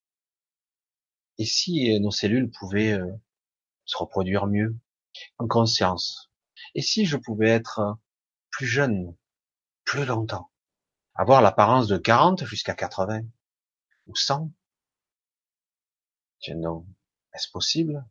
Et 1.36 1.44
si 1.44 1.94
euh, 1.94 1.98
nos 2.00 2.10
cellules 2.10 2.50
pouvaient 2.50 2.92
euh, 2.92 3.12
se 3.84 3.98
reproduire 3.98 4.46
mieux, 4.46 4.74
en 5.36 5.46
conscience? 5.46 6.30
Et 6.74 6.80
si 6.80 7.04
je 7.04 7.18
pouvais 7.18 7.50
être 7.50 7.98
plus 8.48 8.66
jeune, 8.66 9.14
plus 9.84 10.06
longtemps? 10.06 10.50
Avoir 11.14 11.42
l'apparence 11.42 11.86
de 11.86 11.98
40 11.98 12.46
jusqu'à 12.46 12.74
80 12.74 13.24
ou 14.06 14.16
100. 14.16 14.50
Tiens 16.40 16.56
non, 16.56 16.86
est-ce 17.34 17.50
possible? 17.50 18.06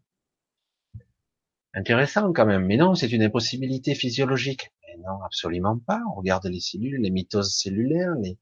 Intéressant 1.74 2.34
quand 2.34 2.46
même, 2.46 2.66
mais 2.66 2.78
non, 2.78 2.96
c'est 2.96 3.12
une 3.12 3.24
impossibilité 3.24 3.96
physiologique. 3.96 4.72
Mais 4.88 4.98
non, 4.98 5.22
absolument 5.24 5.80
pas. 5.80 6.00
On 6.12 6.16
regarde 6.16 6.46
les 6.48 6.60
cellules, 6.60 7.02
les 7.02 7.12
mitoses 7.12 7.56
cellulaires, 7.56 8.14
les, 8.22 8.38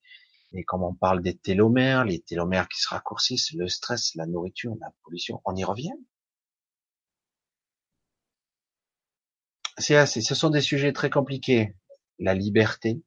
et 0.54 0.64
comme 0.64 0.84
on 0.84 0.96
parle 0.96 1.22
des 1.22 1.38
télomères, 1.38 2.06
les 2.06 2.22
télomères 2.22 2.68
qui 2.68 2.80
se 2.82 2.90
raccourcissent, 2.90 3.54
le 3.54 3.68
stress, 3.68 4.16
la 4.16 4.26
nourriture, 4.26 4.76
la 4.82 4.92
pollution, 5.04 5.42
on 5.46 5.56
y 5.56 5.64
revient. 5.64 5.94
C'est 9.78 9.96
assez, 9.96 10.22
ce 10.22 10.36
sont 10.36 10.50
des 10.50 10.62
sujets 10.62 10.94
très 10.94 11.10
compliqués. 11.10 11.76
La 12.20 12.34
liberté 12.34 13.02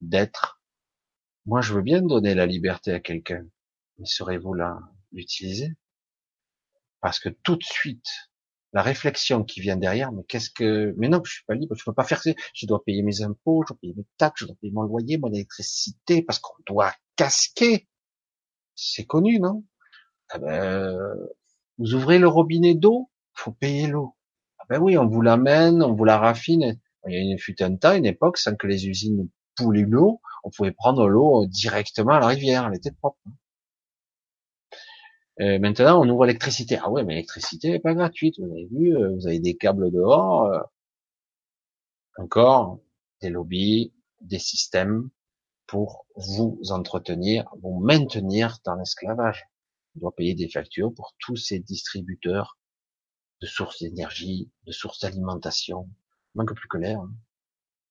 d'être 0.00 0.58
moi, 1.48 1.62
je 1.62 1.72
veux 1.72 1.80
bien 1.80 2.02
donner 2.02 2.34
la 2.34 2.44
liberté 2.44 2.92
à 2.92 3.00
quelqu'un, 3.00 3.42
mais 3.96 4.04
serez-vous 4.04 4.52
là 4.52 4.78
l'utiliser? 5.12 5.72
Parce 7.00 7.18
que 7.20 7.30
tout 7.30 7.56
de 7.56 7.64
suite, 7.64 8.27
la 8.72 8.82
réflexion 8.82 9.44
qui 9.44 9.60
vient 9.60 9.76
derrière, 9.76 10.12
mais 10.12 10.24
qu'est-ce 10.24 10.50
que, 10.50 10.94
mais 10.98 11.08
non, 11.08 11.22
je 11.24 11.32
suis 11.32 11.44
pas 11.46 11.54
libre, 11.54 11.74
je 11.74 11.84
peux 11.84 11.94
pas 11.94 12.04
faire 12.04 12.22
ça, 12.22 12.30
je 12.54 12.66
dois 12.66 12.84
payer 12.84 13.02
mes 13.02 13.22
impôts, 13.22 13.62
je 13.62 13.72
dois 13.72 13.78
payer 13.80 13.94
mes 13.96 14.06
taxes, 14.18 14.40
je 14.40 14.46
dois 14.46 14.56
payer 14.60 14.72
mon 14.72 14.82
loyer, 14.82 15.18
mon 15.18 15.32
électricité, 15.32 16.22
parce 16.22 16.38
qu'on 16.38 16.54
doit 16.66 16.92
casquer. 17.16 17.88
C'est 18.74 19.06
connu, 19.06 19.40
non? 19.40 19.64
Ah 20.30 20.38
ben, 20.38 20.98
vous 21.78 21.94
ouvrez 21.94 22.18
le 22.18 22.28
robinet 22.28 22.74
d'eau, 22.74 23.10
faut 23.34 23.52
payer 23.52 23.86
l'eau. 23.86 24.14
Ah 24.58 24.64
ben 24.68 24.80
oui, 24.80 24.98
on 24.98 25.06
vous 25.06 25.22
l'amène, 25.22 25.82
on 25.82 25.94
vous 25.94 26.04
la 26.04 26.18
raffine. 26.18 26.78
Il 27.06 27.14
y 27.14 27.16
a 27.16 27.20
une 27.20 27.38
fut 27.38 27.62
un 27.62 27.76
temps, 27.76 27.94
une 27.94 28.06
époque, 28.06 28.36
sans 28.36 28.54
que 28.54 28.66
les 28.66 28.88
usines 28.88 29.28
poulent 29.56 29.80
l'eau, 29.80 30.20
on 30.44 30.50
pouvait 30.50 30.72
prendre 30.72 31.08
l'eau 31.08 31.46
directement 31.46 32.14
à 32.14 32.20
la 32.20 32.26
rivière, 32.26 32.66
elle 32.66 32.76
était 32.76 32.92
propre. 32.92 33.18
Euh, 35.40 35.58
maintenant, 35.60 36.02
on 36.02 36.08
ouvre 36.08 36.26
l'électricité. 36.26 36.78
Ah 36.82 36.90
ouais, 36.90 37.04
mais 37.04 37.14
l'électricité 37.14 37.70
n'est 37.70 37.78
pas 37.78 37.94
gratuite. 37.94 38.38
Vous 38.38 38.50
avez 38.50 38.66
vu, 38.66 38.96
euh, 38.96 39.14
vous 39.14 39.26
avez 39.26 39.38
des 39.38 39.56
câbles 39.56 39.90
dehors. 39.92 40.46
Euh, 40.46 40.60
encore 42.16 42.80
des 43.20 43.30
lobbies, 43.30 43.92
des 44.20 44.40
systèmes 44.40 45.08
pour 45.66 46.06
vous 46.16 46.60
entretenir, 46.70 47.48
vous 47.62 47.78
maintenir 47.78 48.58
dans 48.64 48.74
l'esclavage. 48.74 49.44
On 49.96 50.00
doit 50.00 50.14
payer 50.14 50.34
des 50.34 50.48
factures 50.48 50.92
pour 50.92 51.14
tous 51.18 51.36
ces 51.36 51.60
distributeurs 51.60 52.58
de 53.40 53.46
sources 53.46 53.82
d'énergie, 53.82 54.50
de 54.66 54.72
sources 54.72 55.00
d'alimentation. 55.00 55.88
Manque 56.34 56.54
plus 56.54 56.68
que 56.68 56.78
l'air. 56.78 57.00
Hein. 57.00 57.12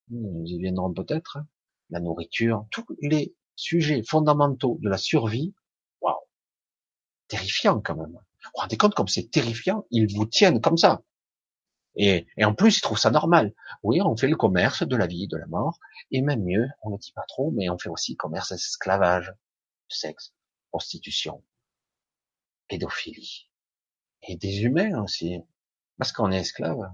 Nous 0.09 0.45
y 0.45 0.57
viendrons 0.59 0.93
peut-être. 0.93 1.37
Hein. 1.37 1.47
La 1.89 2.01
nourriture, 2.01 2.65
tous 2.71 2.85
les 3.01 3.33
sujets 3.55 4.03
fondamentaux 4.03 4.77
de 4.81 4.89
la 4.89 4.97
survie 4.97 5.53
terrifiant 7.27 7.79
quand 7.81 7.95
même. 7.95 8.13
Vous 8.13 8.51
vous 8.53 8.61
rendez 8.61 8.77
compte 8.77 8.95
comme 8.95 9.07
c'est 9.07 9.29
terrifiant? 9.29 9.85
Ils 9.91 10.13
vous 10.15 10.25
tiennent 10.25 10.61
comme 10.61 10.77
ça. 10.77 11.01
Et, 11.95 12.27
et 12.37 12.45
en 12.45 12.53
plus, 12.53 12.77
ils 12.77 12.81
trouvent 12.81 12.99
ça 12.99 13.09
normal. 13.09 13.53
Oui, 13.81 14.01
on 14.01 14.15
fait 14.15 14.27
le 14.27 14.35
commerce 14.35 14.83
de 14.83 14.95
la 14.95 15.07
vie, 15.07 15.27
de 15.27 15.37
la 15.37 15.47
mort, 15.47 15.79
et 16.11 16.21
même 16.21 16.43
mieux, 16.43 16.67
on 16.83 16.91
ne 16.91 16.97
dit 16.97 17.11
pas 17.11 17.25
trop, 17.27 17.51
mais 17.51 17.69
on 17.69 17.79
fait 17.79 17.89
aussi 17.89 18.15
commerce 18.15 18.51
d'esclavage, 18.51 19.33
sexe, 19.89 20.33
prostitution, 20.69 21.43
pédophilie, 22.67 23.49
et 24.21 24.35
des 24.35 24.61
humains 24.61 25.01
aussi, 25.01 25.41
parce 25.97 26.11
qu'on 26.11 26.31
est 26.31 26.39
esclave. 26.39 26.91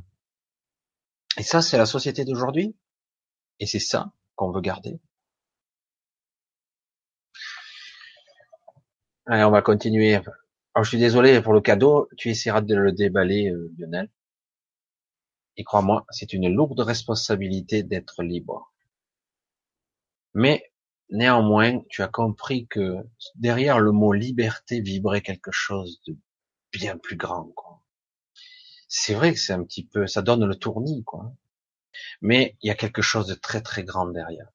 Et 1.37 1.43
ça, 1.43 1.61
c'est 1.61 1.77
la 1.77 1.85
société 1.85 2.23
d'aujourd'hui, 2.23 2.77
et 3.59 3.65
c'est 3.65 3.79
ça 3.79 4.13
qu'on 4.35 4.51
veut 4.51 4.61
garder. 4.61 5.01
Allez, 9.25 9.43
on 9.45 9.51
va 9.51 9.61
continuer. 9.61 10.15
Alors, 10.15 10.83
je 10.83 10.89
suis 10.89 10.97
désolé 10.99 11.41
pour 11.41 11.53
le 11.53 11.61
cadeau. 11.61 12.09
Tu 12.17 12.29
essaieras 12.29 12.61
de 12.61 12.75
le 12.75 12.91
déballer, 12.91 13.49
euh, 13.49 13.71
Lionel. 13.77 14.09
Et 15.55 15.63
crois-moi, 15.63 16.05
c'est 16.09 16.33
une 16.33 16.53
lourde 16.53 16.79
responsabilité 16.81 17.83
d'être 17.83 18.21
libre. 18.21 18.73
Mais 20.33 20.71
néanmoins, 21.09 21.81
tu 21.89 22.01
as 22.01 22.07
compris 22.09 22.67
que 22.67 22.97
derrière 23.35 23.79
le 23.79 23.91
mot 23.91 24.13
liberté 24.13 24.81
vibrait 24.81 25.21
quelque 25.21 25.51
chose 25.51 26.01
de 26.07 26.17
bien 26.71 26.97
plus 26.97 27.15
grand. 27.15 27.53
C'est 28.89 29.13
vrai 29.13 29.33
que 29.33 29.39
c'est 29.39 29.53
un 29.53 29.63
petit 29.63 29.85
peu, 29.85 30.05
ça 30.05 30.21
donne 30.21 30.45
le 30.45 30.55
tournis, 30.55 31.03
quoi. 31.05 31.33
Mais 32.21 32.57
il 32.61 32.67
y 32.67 32.71
a 32.71 32.75
quelque 32.75 33.01
chose 33.01 33.27
de 33.27 33.35
très 33.35 33.61
très 33.61 33.83
grand 33.83 34.07
derrière, 34.07 34.49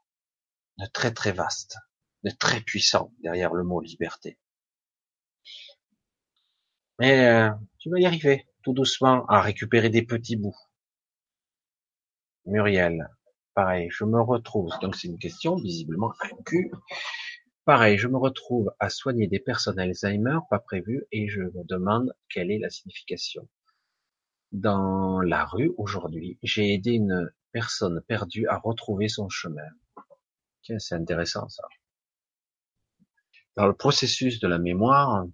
de 0.79 0.87
très 0.87 1.13
très 1.15 1.33
vaste, 1.33 1.79
de 2.25 2.31
très 2.31 2.61
puissant 2.61 3.15
derrière 3.23 3.55
le 3.55 3.65
mot 3.65 3.81
liberté. 3.81 4.39
Mais 6.99 7.27
euh, 7.27 7.51
tu 7.79 7.91
vas 7.91 8.01
y 8.01 8.07
arriver, 8.07 8.47
tout 8.63 8.73
doucement, 8.73 9.25
à 9.27 9.41
récupérer 9.41 9.89
des 9.89 10.03
petits 10.03 10.37
bouts. 10.37 10.57
Muriel, 12.45 13.09
pareil, 13.55 13.89
je 13.91 14.05
me 14.05 14.21
retrouve, 14.21 14.71
donc 14.81 14.97
c'est 14.97 15.09
une 15.09 15.19
question 15.19 15.57
visiblement 15.57 16.13
incue. 16.23 16.73
Pareil, 17.65 17.99
je 17.99 18.09
me 18.09 18.17
retrouve 18.17 18.73
à 18.79 18.89
soigner 18.89 19.29
des 19.29 19.39
personnes 19.39 19.79
Alzheimer 19.79 20.39
pas 20.49 20.59
prévues 20.59 21.05
et 21.13 21.29
je 21.29 21.43
me 21.43 21.65
demande 21.65 22.15
quelle 22.31 22.51
est 22.51 22.59
la 22.59 22.71
signification. 22.71 23.47
Dans 24.53 25.21
la 25.21 25.45
rue 25.45 25.73
aujourd'hui, 25.77 26.39
j'ai 26.43 26.73
aidé 26.73 26.93
une 26.93 27.31
personne 27.53 28.01
perdue 28.09 28.49
à 28.49 28.57
retrouver 28.57 29.09
son 29.09 29.29
chemin. 29.29 29.69
Tiens, 30.63 30.79
c'est 30.79 30.95
intéressant 30.95 31.49
ça. 31.49 31.65
Dans 33.57 33.67
le 33.67 33.75
processus 33.75 34.41
de 34.41 34.49
la 34.49 34.59
mémoire, 34.59 35.27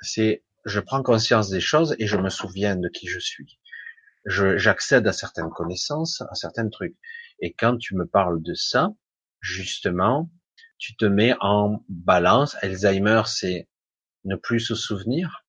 c'est 0.00 0.44
je 0.64 0.80
prends 0.80 1.02
conscience 1.02 1.50
des 1.50 1.60
choses 1.60 1.94
et 1.98 2.06
je 2.06 2.16
me 2.16 2.30
souviens 2.30 2.76
de 2.76 2.88
qui 2.88 3.06
je 3.06 3.18
suis. 3.18 3.58
J'accède 4.26 5.06
à 5.06 5.12
certaines 5.12 5.50
connaissances, 5.50 6.22
à 6.22 6.34
certains 6.34 6.68
trucs. 6.68 6.96
Et 7.40 7.52
quand 7.52 7.76
tu 7.76 7.94
me 7.94 8.06
parles 8.06 8.42
de 8.42 8.54
ça, 8.54 8.88
justement, 9.40 10.30
tu 10.78 10.96
te 10.96 11.04
mets 11.04 11.34
en 11.40 11.84
balance. 11.88 12.56
Alzheimer, 12.62 13.22
c'est 13.26 13.68
ne 14.24 14.36
plus 14.36 14.60
se 14.60 14.74
souvenir, 14.74 15.44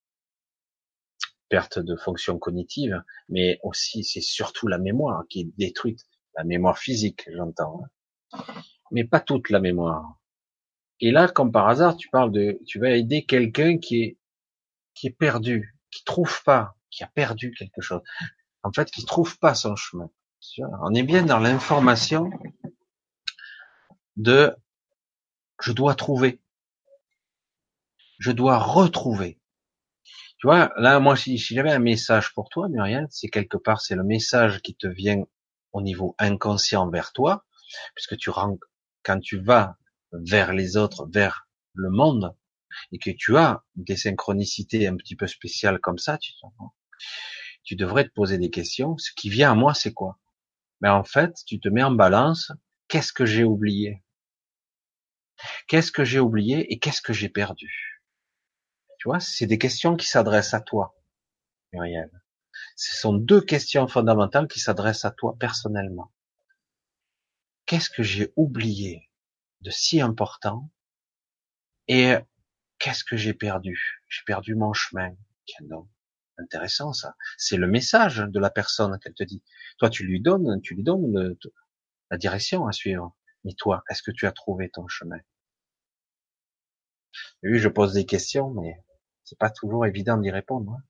perte 1.50 1.80
de 1.80 1.96
fonction 1.96 2.38
cognitive, 2.38 3.02
mais 3.30 3.60
aussi 3.64 4.04
c'est 4.04 4.22
surtout 4.22 4.68
la 4.68 4.78
mémoire 4.78 5.24
qui 5.30 5.42
est 5.42 5.58
détruite, 5.58 6.02
la 6.38 6.44
mémoire 6.44 6.78
physique, 6.78 7.30
j'entends, 7.34 7.86
mais 8.92 9.06
pas 9.06 9.22
toute 9.22 9.50
la 9.50 9.60
mémoire. 9.60 10.20
Et 11.00 11.12
là, 11.12 11.28
comme 11.28 11.52
par 11.52 11.70
hasard, 11.70 11.96
tu 11.96 12.10
parles 12.10 12.32
de, 12.32 12.60
tu 12.66 12.80
vas 12.80 12.92
aider 12.92 13.26
quelqu'un 13.26 13.78
qui 13.78 14.04
est 14.04 14.18
qui 14.96 15.08
est 15.08 15.18
perdu, 15.18 15.78
qui 15.92 16.04
trouve 16.04 16.44
pas, 16.44 16.76
qui 16.90 17.04
a 17.04 17.08
perdu 17.08 17.52
quelque 17.52 17.82
chose, 17.82 18.02
en 18.64 18.72
fait, 18.72 18.90
qui 18.90 19.06
trouve 19.06 19.38
pas 19.38 19.54
son 19.54 19.76
chemin. 19.76 20.10
On 20.82 20.94
est 20.94 21.04
bien 21.04 21.24
dans 21.24 21.40
l'information 21.40 22.30
de 24.16 24.56
je 25.62 25.72
dois 25.72 25.96
trouver, 25.96 26.42
je 28.20 28.32
dois 28.32 28.58
retrouver. 28.58 29.40
Tu 30.38 30.48
vois, 30.48 30.72
là, 30.78 31.00
moi, 31.00 31.16
si, 31.16 31.38
j'avais 31.38 31.72
un 31.72 31.80
message 31.80 32.34
pour 32.34 32.50
toi, 32.50 32.70
Muriel, 32.70 33.08
c'est 33.10 33.30
quelque 33.30 33.58
part, 33.58 33.82
c'est 33.82 33.96
le 33.96 34.04
message 34.04 34.62
qui 34.62 34.76
te 34.76 34.88
vient 34.88 35.24
au 35.72 35.82
niveau 35.82 36.16
inconscient 36.20 36.90
vers 36.90 37.14
toi, 37.14 37.46
puisque 37.96 38.18
tu 38.18 38.30
rends, 38.30 38.58
quand 39.04 39.20
tu 39.20 39.40
vas 39.40 39.78
vers 40.12 40.54
les 40.54 40.78
autres, 40.78 41.08
vers 41.12 41.48
le 41.74 41.90
monde, 41.90 42.36
et 42.92 43.00
que 43.00 43.12
tu 43.12 43.38
as 43.38 43.64
des 43.76 43.98
synchronicités 43.98 44.88
un 44.88 44.96
petit 44.96 45.16
peu 45.16 45.28
spéciales 45.28 45.80
comme 45.80 45.98
ça, 45.98 46.18
tu, 46.18 46.34
tu 47.64 47.76
devrais 47.76 48.06
te 48.06 48.14
poser 48.14 48.38
des 48.38 48.50
questions. 48.50 48.98
Ce 48.98 49.12
qui 49.16 49.30
vient 49.30 49.52
à 49.52 49.56
moi, 49.56 49.74
c'est 49.74 49.94
quoi? 49.94 50.20
Mais 50.82 50.90
ben, 50.90 50.96
en 50.96 51.04
fait, 51.04 51.34
tu 51.46 51.60
te 51.60 51.70
mets 51.70 51.84
en 51.84 51.92
balance. 51.92 52.52
Qu'est-ce 52.88 53.14
que 53.14 53.26
j'ai 53.26 53.44
oublié? 53.44 54.04
Qu'est-ce 55.68 55.92
que 55.92 56.04
j'ai 56.04 56.20
oublié 56.20 56.72
et 56.72 56.80
qu'est-ce 56.80 57.02
que 57.02 57.14
j'ai 57.14 57.30
perdu? 57.30 58.02
Tu 59.00 59.10
vois, 59.10 59.20
c'est 59.20 59.48
des 59.48 59.58
questions 59.58 59.96
qui 59.96 60.08
s'adressent 60.08 60.54
à 60.54 60.62
toi, 60.62 60.96
Muriel. 61.74 62.10
Ce 62.76 62.96
sont 62.96 63.14
deux 63.14 63.42
questions 63.42 63.88
fondamentales 63.88 64.48
qui 64.48 64.60
s'adressent 64.60 65.06
à 65.06 65.12
toi 65.12 65.36
personnellement. 65.40 66.12
Qu'est-ce 67.66 67.90
que 67.90 68.04
j'ai 68.04 68.32
oublié 68.36 69.10
de 69.62 69.72
si 69.72 70.02
important? 70.02 70.70
Et 71.88 72.16
Qu'est-ce 72.80 73.04
que 73.04 73.18
j'ai 73.18 73.34
perdu? 73.34 74.02
J'ai 74.10 74.24
perdu 74.26 74.56
mon 74.56 74.74
chemin. 74.74 75.16
Tiens 75.46 75.68
intéressant 76.38 76.94
ça. 76.94 77.16
C'est 77.38 77.58
le 77.58 77.68
message 77.68 78.18
de 78.18 78.40
la 78.40 78.50
personne 78.50 78.98
qu'elle 79.00 79.14
te 79.14 79.24
dit. 79.24 79.44
Toi, 79.78 79.90
tu 79.90 80.06
lui 80.06 80.22
donnes, 80.22 80.62
tu 80.62 80.76
lui 80.76 80.84
donnes 80.84 81.36
la 82.12 82.18
direction 82.18 82.68
à 82.68 82.72
suivre. 82.72 83.16
Mais 83.44 83.54
toi, 83.54 83.84
est-ce 83.90 84.04
que 84.04 84.12
tu 84.12 84.26
as 84.26 84.32
trouvé 84.32 84.70
ton 84.70 84.88
chemin? 84.88 85.20
Oui, 87.44 87.60
je 87.60 87.70
pose 87.70 87.94
des 87.94 88.06
questions, 88.06 88.50
mais 88.50 88.84
c'est 89.24 89.38
pas 89.38 89.50
toujours 89.50 89.86
évident 89.86 90.18
d'y 90.18 90.32
répondre. 90.32 90.74
Hein. 90.74 90.84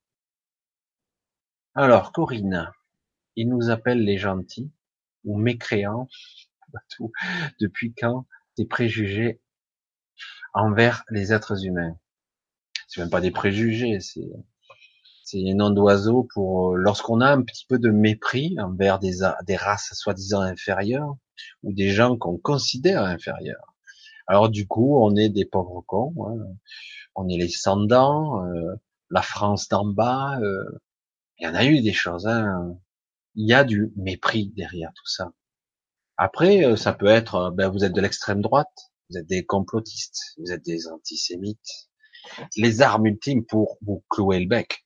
Alors, 1.75 2.11
Corinne, 2.11 2.71
il 3.35 3.49
nous 3.49 3.69
appelle 3.69 4.03
les 4.03 4.17
gentils 4.17 4.71
ou 5.25 5.37
mécréants. 5.37 6.07
Depuis 7.59 7.93
quand 7.93 8.25
des 8.57 8.65
préjugés 8.65 9.41
envers 10.55 11.03
les 11.11 11.31
êtres 11.33 11.65
humains. 11.65 11.95
C'est 12.87 13.01
même 13.01 13.11
pas 13.11 13.21
des 13.21 13.31
préjugés, 13.31 13.99
c'est 13.99 14.29
c'est 15.25 15.39
un 15.49 15.55
nom 15.55 15.71
d'oiseau 15.71 16.27
pour 16.35 16.73
euh, 16.73 16.77
lorsqu'on 16.77 17.19
a 17.19 17.27
un 17.27 17.41
petit 17.41 17.65
peu 17.67 17.79
de 17.79 17.89
mépris 17.89 18.55
envers 18.59 18.99
des, 18.99 19.21
des 19.47 19.55
races 19.55 19.91
soi-disant 19.93 20.41
inférieures 20.41 21.15
ou 21.63 21.73
des 21.73 21.89
gens 21.89 22.15
qu'on 22.15 22.37
considère 22.37 23.03
inférieurs. 23.03 23.73
Alors 24.27 24.49
du 24.49 24.67
coup, 24.67 24.99
on 25.03 25.15
est 25.15 25.29
des 25.29 25.45
pauvres 25.45 25.83
cons, 25.87 26.13
hein. 26.27 26.45
on 27.15 27.27
est 27.27 27.37
les 27.37 27.49
sans-dents, 27.49 28.45
euh, 28.45 28.75
la 29.09 29.23
France 29.23 29.67
d'en 29.67 29.85
bas. 29.85 30.39
Euh, 30.41 30.79
il 31.39 31.47
y 31.47 31.49
en 31.49 31.55
a 31.55 31.65
eu 31.65 31.81
des 31.81 31.93
choses. 31.93 32.27
Hein. 32.27 32.77
Il 33.33 33.47
y 33.47 33.53
a 33.53 33.63
du 33.63 33.91
mépris 33.97 34.53
derrière 34.55 34.91
tout 34.95 35.07
ça. 35.07 35.31
Après, 36.17 36.77
ça 36.77 36.93
peut 36.93 37.07
être, 37.07 37.51
ben, 37.51 37.69
vous 37.69 37.83
êtes 37.83 37.93
de 37.93 37.99
l'extrême 37.99 38.41
droite, 38.41 38.91
vous 39.09 39.17
êtes 39.17 39.27
des 39.27 39.45
complotistes, 39.45 40.33
vous 40.37 40.51
êtes 40.51 40.63
des 40.63 40.87
antisémites, 40.87 41.89
les 42.57 42.81
armes 42.81 43.05
ultimes 43.05 43.45
pour 43.45 43.77
vous 43.81 44.03
clouer 44.09 44.39
le 44.39 44.47
bec. 44.47 44.85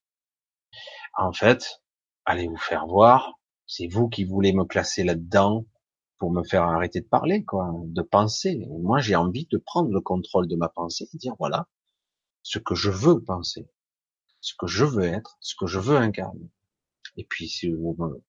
En 1.18 1.34
fait, 1.34 1.82
allez 2.26 2.48
vous 2.48 2.58
faire 2.58 2.86
voir. 2.88 3.40
C'est 3.66 3.88
vous 3.88 4.10
qui 4.10 4.24
voulez 4.24 4.54
me 4.54 4.66
classer 4.66 5.04
là-dedans 5.04 5.66
pour 6.18 6.32
me 6.32 6.44
faire 6.44 6.64
arrêter 6.64 7.02
de 7.02 7.08
parler, 7.08 7.46
quoi, 7.46 7.72
de 7.86 8.02
penser. 8.02 8.68
moi, 8.82 9.00
j'ai 9.00 9.16
envie 9.16 9.46
de 9.46 9.58
prendre 9.58 9.90
le 9.90 10.02
contrôle 10.02 10.48
de 10.48 10.56
ma 10.56 10.70
pensée 10.70 11.08
et 11.14 11.18
dire 11.18 11.36
voilà 11.40 11.68
ce 12.44 12.60
que 12.60 12.76
je 12.76 12.90
veux 12.90 13.24
penser, 13.24 13.70
ce 14.42 14.54
que 14.58 14.68
je 14.68 14.86
veux 14.86 15.04
être, 15.04 15.38
ce 15.40 15.56
que 15.58 15.68
je 15.68 15.80
veux 15.80 15.98
incarner. 15.98 16.50
Et 17.16 17.26
puis, 17.26 17.48
si 17.48 17.70
vous 17.70 17.96
me, 18.00 18.24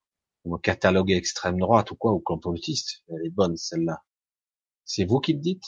vous 0.44 0.52
me 0.52 0.58
cataloguez 0.58 1.14
extrême 1.14 1.58
droite 1.58 1.90
ou 1.90 1.96
quoi, 1.96 2.12
ou 2.12 2.20
complotiste, 2.20 3.02
elle 3.08 3.26
est 3.26 3.30
bonne 3.30 3.56
celle-là. 3.56 4.04
C'est 4.84 5.04
vous 5.04 5.20
qui 5.20 5.32
le 5.32 5.40
dites. 5.40 5.66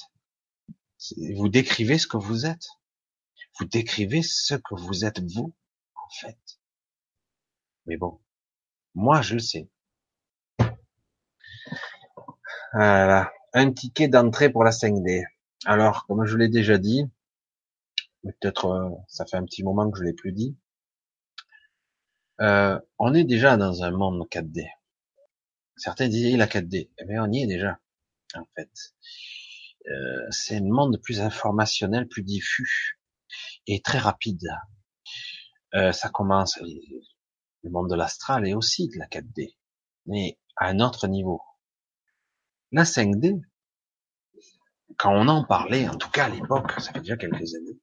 Vous 1.35 1.49
décrivez 1.49 1.99
ce 1.99 2.07
que 2.07 2.17
vous 2.17 2.47
êtes. 2.47 2.69
Vous 3.59 3.67
décrivez 3.67 4.23
ce 4.23 4.55
que 4.55 4.75
vous 4.75 5.05
êtes 5.05 5.21
vous, 5.21 5.55
en 5.95 6.11
fait. 6.21 6.39
Mais 7.87 7.97
bon, 7.97 8.21
moi 8.95 9.23
je 9.23 9.35
le 9.35 9.41
sais. 9.41 9.69
Voilà, 12.73 13.33
un 13.53 13.73
ticket 13.73 14.09
d'entrée 14.09 14.51
pour 14.51 14.65
la 14.65 14.71
5D. 14.71 15.25
Alors, 15.67 16.07
comme 16.07 16.25
je 16.25 16.37
l'ai 16.37 16.49
déjà 16.49 16.79
dit, 16.79 17.05
peut-être 18.23 18.67
euh, 18.67 18.91
ça 19.09 19.27
fait 19.27 19.37
un 19.37 19.45
petit 19.45 19.63
moment 19.63 19.91
que 19.91 19.99
je 19.99 20.05
l'ai 20.05 20.15
plus 20.15 20.33
dit, 20.33 20.57
euh, 22.41 22.81
on 22.99 23.15
est 23.15 23.25
déjà 23.25 23.57
dans 23.57 23.83
un 23.83 23.91
monde 23.91 24.27
4D. 24.31 24.69
Certains 25.77 26.09
disaient 26.09 26.37
la 26.37 26.47
4D, 26.47 26.91
eh 26.99 27.05
bien 27.05 27.25
on 27.25 27.31
y 27.31 27.43
est 27.43 27.47
déjà, 27.47 27.79
en 28.35 28.47
fait. 28.55 28.71
Euh, 29.89 30.27
c'est 30.31 30.57
un 30.57 30.65
monde 30.65 31.01
plus 31.03 31.21
informationnel, 31.21 32.07
plus 32.09 32.23
diffus 32.23 32.99
et 33.67 33.81
très 33.81 33.99
rapide. 33.99 34.49
Euh, 35.75 35.93
ça 35.93 36.09
commence, 36.09 36.59
le 36.61 37.71
monde 37.71 37.91
de 37.91 37.95
l'astral 37.95 38.47
est 38.47 38.55
aussi 38.55 38.89
de 38.89 38.99
la 38.99 39.07
4D, 39.07 39.57
mais 40.07 40.39
à 40.57 40.69
un 40.69 40.81
autre 40.81 41.09
niveau. 41.09 41.41
La 42.71 42.85
5D, 42.85 43.41
quand 44.99 45.15
on 45.15 45.29
en 45.29 45.45
parlait, 45.45 45.89
en 45.89 45.97
tout 45.97 46.11
cas 46.11 46.27
à 46.27 46.29
l'époque, 46.29 46.73
ça 46.81 46.93
fait 46.93 47.01
déjà 47.01 47.17
quelques 47.17 47.55
années, 47.55 47.81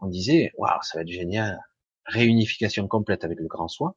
on 0.00 0.08
disait, 0.08 0.52
waouh, 0.56 0.82
ça 0.82 0.98
va 0.98 1.02
être 1.02 1.08
génial, 1.08 1.60
réunification 2.04 2.88
complète 2.88 3.24
avec 3.24 3.38
le 3.38 3.46
grand 3.46 3.68
soi. 3.68 3.96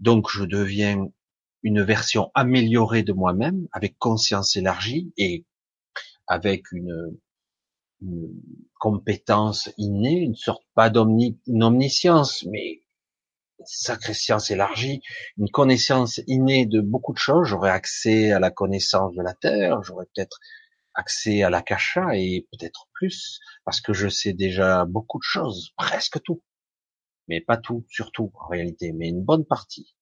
Donc 0.00 0.30
je 0.30 0.44
deviens 0.44 1.06
une 1.62 1.82
version 1.82 2.30
améliorée 2.34 3.02
de 3.02 3.12
moi-même, 3.12 3.68
avec 3.72 3.98
conscience 3.98 4.56
élargie 4.56 5.12
et 5.16 5.44
avec 6.26 6.70
une, 6.72 7.18
compétence 8.78 9.70
innée, 9.76 10.20
une 10.20 10.36
sorte 10.36 10.62
pas 10.74 10.90
d'omniscience, 10.90 12.44
mais 12.44 12.82
sacrée 13.64 14.14
science 14.14 14.50
élargie, 14.50 15.02
une 15.36 15.50
connaissance 15.50 16.20
innée 16.28 16.64
de 16.64 16.80
beaucoup 16.80 17.12
de 17.12 17.18
choses. 17.18 17.48
J'aurais 17.48 17.70
accès 17.70 18.30
à 18.30 18.38
la 18.38 18.50
connaissance 18.50 19.14
de 19.14 19.22
la 19.22 19.34
Terre, 19.34 19.82
j'aurais 19.82 20.06
peut-être 20.14 20.38
accès 20.94 21.42
à 21.42 21.50
l'akasha 21.50 22.16
et 22.16 22.46
peut-être 22.52 22.88
plus, 22.92 23.40
parce 23.64 23.80
que 23.80 23.92
je 23.92 24.08
sais 24.08 24.32
déjà 24.32 24.84
beaucoup 24.84 25.18
de 25.18 25.24
choses, 25.24 25.72
presque 25.76 26.22
tout. 26.22 26.42
Mais 27.28 27.40
pas 27.40 27.56
tout, 27.56 27.84
surtout 27.90 28.32
en 28.34 28.48
réalité, 28.48 28.92
mais 28.92 29.08
une 29.08 29.22
bonne 29.22 29.44
partie. 29.44 29.94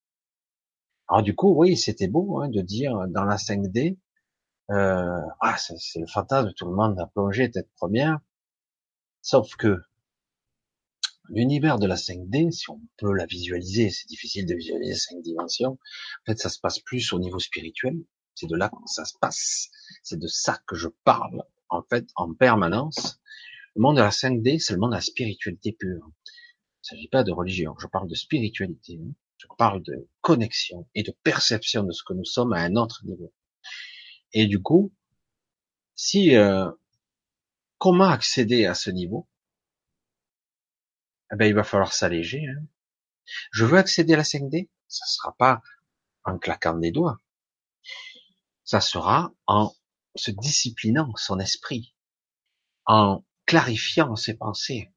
Alors 1.09 1.23
du 1.23 1.35
coup, 1.35 1.55
oui, 1.57 1.77
c'était 1.77 2.09
beau 2.09 2.41
hein, 2.41 2.49
de 2.49 2.61
dire 2.61 2.93
dans 3.09 3.25
la 3.25 3.37
5D, 3.37 3.99
euh, 4.71 5.21
ah, 5.41 5.57
c'est 5.59 6.01
le 6.01 6.07
fantasme, 6.07 6.53
tout 6.57 6.67
le 6.67 6.75
monde 6.75 6.99
a 6.99 7.07
plongé 7.07 7.51
tête 7.51 7.71
première. 7.77 8.19
Sauf 9.23 9.55
que 9.57 9.81
l'univers 11.29 11.79
de 11.79 11.87
la 11.87 11.97
5D, 11.97 12.51
si 12.51 12.71
on 12.71 12.81
peut 12.97 13.13
la 13.13 13.27
visualiser, 13.27 13.91
c'est 13.91 14.09
difficile 14.09 14.47
de 14.47 14.55
visualiser 14.55 14.95
cinq 14.95 15.23
dimensions. 15.23 15.73
En 15.73 16.25
fait, 16.27 16.39
ça 16.39 16.49
se 16.49 16.59
passe 16.59 16.81
plus 16.81 17.13
au 17.13 17.19
niveau 17.21 17.39
spirituel. 17.39 17.97
C'est 18.35 18.49
de 18.49 18.57
là 18.57 18.69
que 18.69 18.77
ça 18.87 19.05
se 19.05 19.15
passe. 19.21 19.71
C'est 20.03 20.19
de 20.19 20.27
ça 20.27 20.61
que 20.67 20.77
je 20.77 20.89
parle, 21.05 21.45
en 21.69 21.83
fait, 21.83 22.07
en 22.17 22.35
permanence. 22.35 23.21
Le 23.77 23.83
monde 23.83 23.97
de 23.97 24.03
la 24.03 24.11
5D, 24.11 24.59
c'est 24.59 24.75
le 24.75 24.81
monde 24.81 24.91
de 24.91 24.97
la 24.97 25.01
spiritualité 25.01 25.73
pure. 25.73 26.03
Il 26.03 26.95
ne 26.95 26.97
s'agit 26.97 27.09
pas 27.09 27.25
de 27.25 27.33
religion. 27.33 27.75
Je 27.79 27.87
parle 27.87 28.09
de 28.09 28.15
spiritualité. 28.15 29.01
Hein. 29.03 29.13
Je 29.39 29.47
parle 29.59 29.83
de 29.83 30.09
connexion 30.21 30.89
et 30.95 31.03
de 31.03 31.15
perception 31.23 31.83
de 31.83 31.93
ce 31.93 32.03
que 32.05 32.15
nous 32.15 32.25
sommes 32.25 32.53
à 32.53 32.61
un 32.61 32.77
autre 32.77 33.03
niveau. 33.05 33.33
Et 34.33 34.47
du 34.47 34.63
coup, 34.63 34.95
si 35.95 36.37
euh, 36.37 36.71
comment 37.79 38.09
accéder 38.09 38.67
à 38.67 38.75
ce 38.75 38.91
niveau? 38.91 39.29
Eh 41.33 41.37
ben, 41.37 41.47
il 41.47 41.55
va 41.55 41.65
falloir 41.65 41.93
s'alléger. 41.93 42.47
Hein. 42.47 42.65
Je 43.51 43.65
veux 43.65 43.79
accéder 43.79 44.15
à 44.15 44.19
la 44.19 44.23
5D, 44.23 44.69
ça 44.89 45.07
sera 45.07 45.35
pas 45.37 45.61
en 46.25 46.39
claquant 46.39 46.79
des 46.79 46.93
doigts. 46.93 47.21
Ça 48.65 48.81
sera 48.81 49.33
en 49.47 49.75
se 50.15 50.31
disciplinant 50.31 51.15
son 51.17 51.39
esprit, 51.39 51.95
en 52.85 53.25
clarifiant 53.45 54.17
ses 54.17 54.35
pensées, 54.35 54.93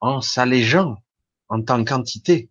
en 0.00 0.20
s'allégeant 0.20 1.02
en 1.48 1.62
tant 1.62 1.84
qu'entité. 1.84 2.50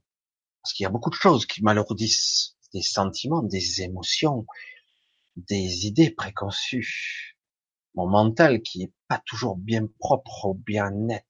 Parce 0.61 0.73
qu'il 0.73 0.83
y 0.83 0.87
a 0.87 0.89
beaucoup 0.89 1.09
de 1.09 1.15
choses 1.15 1.45
qui 1.45 1.63
m'alourdissent, 1.63 2.57
des 2.73 2.81
sentiments, 2.81 3.41
des 3.41 3.81
émotions, 3.81 4.45
des 5.35 5.85
idées 5.85 6.11
préconçues, 6.11 7.37
mon 7.95 8.07
mental 8.07 8.61
qui 8.61 8.83
est 8.83 8.93
pas 9.07 9.21
toujours 9.25 9.57
bien 9.57 9.87
propre 9.99 10.45
ou 10.45 10.53
bien 10.53 10.91
net. 10.91 11.25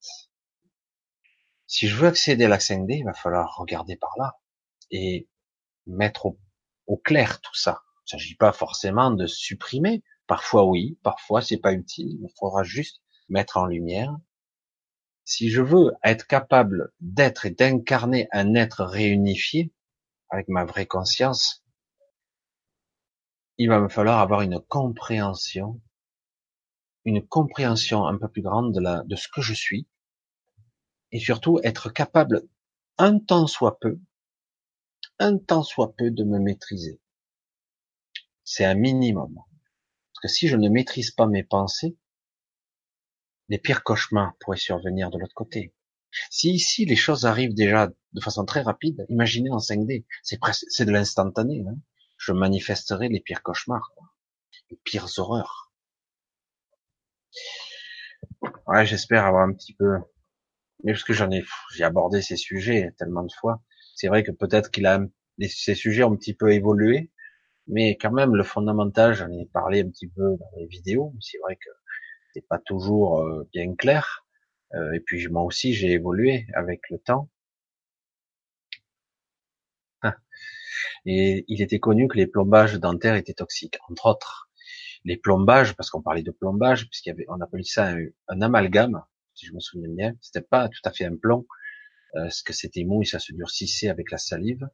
Si 1.68 1.88
je 1.88 1.96
veux 1.96 2.08
accéder 2.08 2.46
à 2.46 2.50
la 2.50 2.58
5D, 2.58 3.00
il 3.00 3.06
va 3.06 3.14
falloir 3.14 3.58
regarder 3.58 3.98
par 3.98 4.14
là 4.18 4.40
et 4.90 5.28
mettre 5.86 6.28
au, 6.88 6.98
clair 6.98 7.42
tout 7.42 7.56
ça. 7.56 7.84
Il 7.86 8.16
ne 8.16 8.20
s'agit 8.20 8.36
pas 8.36 8.54
forcément 8.54 9.12
de 9.12 9.28
supprimer. 9.28 10.04
Parfois 10.28 10.66
oui, 10.66 10.98
parfois 11.04 11.42
c'est 11.42 11.58
pas 11.58 11.74
utile. 11.74 12.18
Il 12.22 12.30
faudra 12.40 12.64
juste 12.64 13.02
mettre 13.30 13.58
en 13.58 13.66
lumière. 13.66 14.16
Si 15.30 15.50
je 15.50 15.62
veux 15.62 15.92
être 16.06 16.26
capable 16.26 16.94
d'être 17.02 17.46
et 17.46 17.50
d'incarner 17.50 18.30
un 18.32 18.56
être 18.56 18.86
réunifié 18.86 19.74
avec 20.30 20.48
ma 20.48 20.64
vraie 20.64 20.86
conscience, 20.86 21.66
il 23.58 23.68
va 23.68 23.82
me 23.82 23.90
falloir 23.90 24.20
avoir 24.20 24.40
une 24.40 24.62
compréhension, 24.62 25.82
une 27.04 27.28
compréhension 27.28 28.08
un 28.08 28.18
peu 28.18 28.30
plus 28.30 28.42
grande 28.42 28.74
de, 28.74 29.16
ce 29.18 29.28
que 29.28 29.42
je 29.42 29.54
suis, 29.54 29.86
et 31.12 31.20
surtout 31.20 31.60
être 31.62 31.90
capable, 31.90 32.48
un 32.98 33.20
temps 33.20 33.48
soit 33.48 33.80
peu, 33.82 34.00
un 35.20 35.38
temps 35.38 35.64
soit 35.64 35.94
peu 35.98 36.10
de 36.10 36.24
me 36.24 36.40
maîtriser. 36.40 37.02
C'est 38.46 38.64
un 38.64 38.76
minimum. 38.76 39.36
Parce 39.36 40.22
que 40.22 40.28
si 40.30 40.48
je 40.48 40.56
ne 40.56 40.70
maîtrise 40.70 41.12
pas 41.12 41.28
mes 41.28 41.44
pensées, 41.44 41.98
les 43.50 43.58
pires 43.58 43.84
cauchemars 43.84 44.34
pourraient 44.40 44.58
survenir 44.58 45.10
de 45.10 45.18
l'autre 45.18 45.36
côté. 45.36 45.74
Si 46.32 46.52
ici 46.52 46.86
les 46.86 46.96
choses 46.96 47.26
arrivent 47.26 47.54
déjà 47.54 47.88
de 48.14 48.22
façon 48.22 48.46
très 48.46 48.62
rapide, 48.62 49.06
imaginez 49.10 49.52
en 49.52 49.60
5D, 49.60 50.06
c'est 50.24 50.40
c'est 50.70 50.86
de 50.86 50.92
l'instantané. 50.92 51.64
Hein 51.68 51.78
je 52.18 52.34
manifesterai 52.34 53.10
les 53.10 53.20
pires 53.20 53.44
cauchemars, 53.44 53.92
les 54.70 54.78
pires 54.84 55.08
horreurs. 55.18 55.72
Ouais, 58.68 58.86
j'espère 58.86 59.26
avoir 59.26 59.44
un 59.48 59.54
petit 59.54 59.74
peu, 59.74 59.98
mais 60.84 60.94
parce 60.94 61.04
que 61.04 61.14
j'en 61.14 61.32
ai, 61.32 61.44
j'ai 61.74 61.84
abordé 61.84 62.22
ces 62.22 62.38
sujets 62.38 62.94
tellement 62.98 63.24
de 63.24 63.32
fois. 63.40 63.62
C'est 63.96 64.08
vrai 64.08 64.24
que 64.24 64.32
peut-être 64.32 64.72
qu'il 64.72 64.86
a, 64.88 65.00
ces 65.48 65.76
sujets 65.76 66.04
ont 66.04 66.14
un 66.14 66.18
petit 66.18 66.34
peu 66.34 66.52
évolué, 66.54 67.12
mais 67.68 67.98
quand 67.98 68.12
même 68.12 68.36
le 68.36 68.44
fondamental, 68.44 69.14
j'en 69.14 69.32
ai 69.32 69.46
parlé 69.54 69.82
un 69.82 69.90
petit 69.90 70.08
peu 70.10 70.38
dans 70.38 70.52
les 70.58 70.68
vidéos. 70.68 71.14
C'est 71.22 71.40
vrai 71.40 71.56
que 71.56 71.70
pas 72.42 72.60
toujours 72.60 73.22
euh, 73.22 73.48
bien 73.54 73.76
clair. 73.76 74.26
Euh, 74.74 74.92
et 74.94 75.00
puis 75.00 75.28
moi 75.30 75.44
aussi, 75.44 75.74
j'ai 75.74 75.92
évolué 75.92 76.48
avec 76.54 76.90
le 76.90 77.00
temps. 77.00 77.30
Et 81.06 81.46
il 81.48 81.62
était 81.62 81.80
connu 81.80 82.08
que 82.08 82.18
les 82.18 82.28
plombages 82.28 82.76
dentaires 82.76 83.16
étaient 83.16 83.34
toxiques, 83.34 83.80
entre 83.90 84.08
autres. 84.08 84.50
Les 85.06 85.18
plombages, 85.18 85.76
parce 85.76 85.90
qu'on 85.90 86.02
parlait 86.02 86.24
de 86.24 86.32
plombage, 86.32 86.90
puisqu'il 86.90 87.10
y 87.10 87.12
avait, 87.14 87.26
on 87.30 87.40
appelait 87.40 87.64
ça 87.64 87.96
un, 88.28 88.42
amalgame, 88.42 89.02
si 89.34 89.46
je 89.46 89.54
me 89.54 89.60
souviens 89.60 89.90
bien. 89.90 90.14
C'était 90.22 90.46
pas 90.46 90.68
tout 90.70 90.82
à 90.84 90.92
fait 90.92 91.06
un 91.06 91.16
plomb, 91.16 91.48
euh, 92.16 92.24
parce 92.24 92.42
que 92.44 92.54
c'était 92.54 92.84
mou 92.84 93.02
et 93.04 93.06
ça 93.06 93.20
se 93.20 93.34
durcissait 93.34 93.90
avec 93.90 94.12
la 94.12 94.18
salive. 94.18 94.68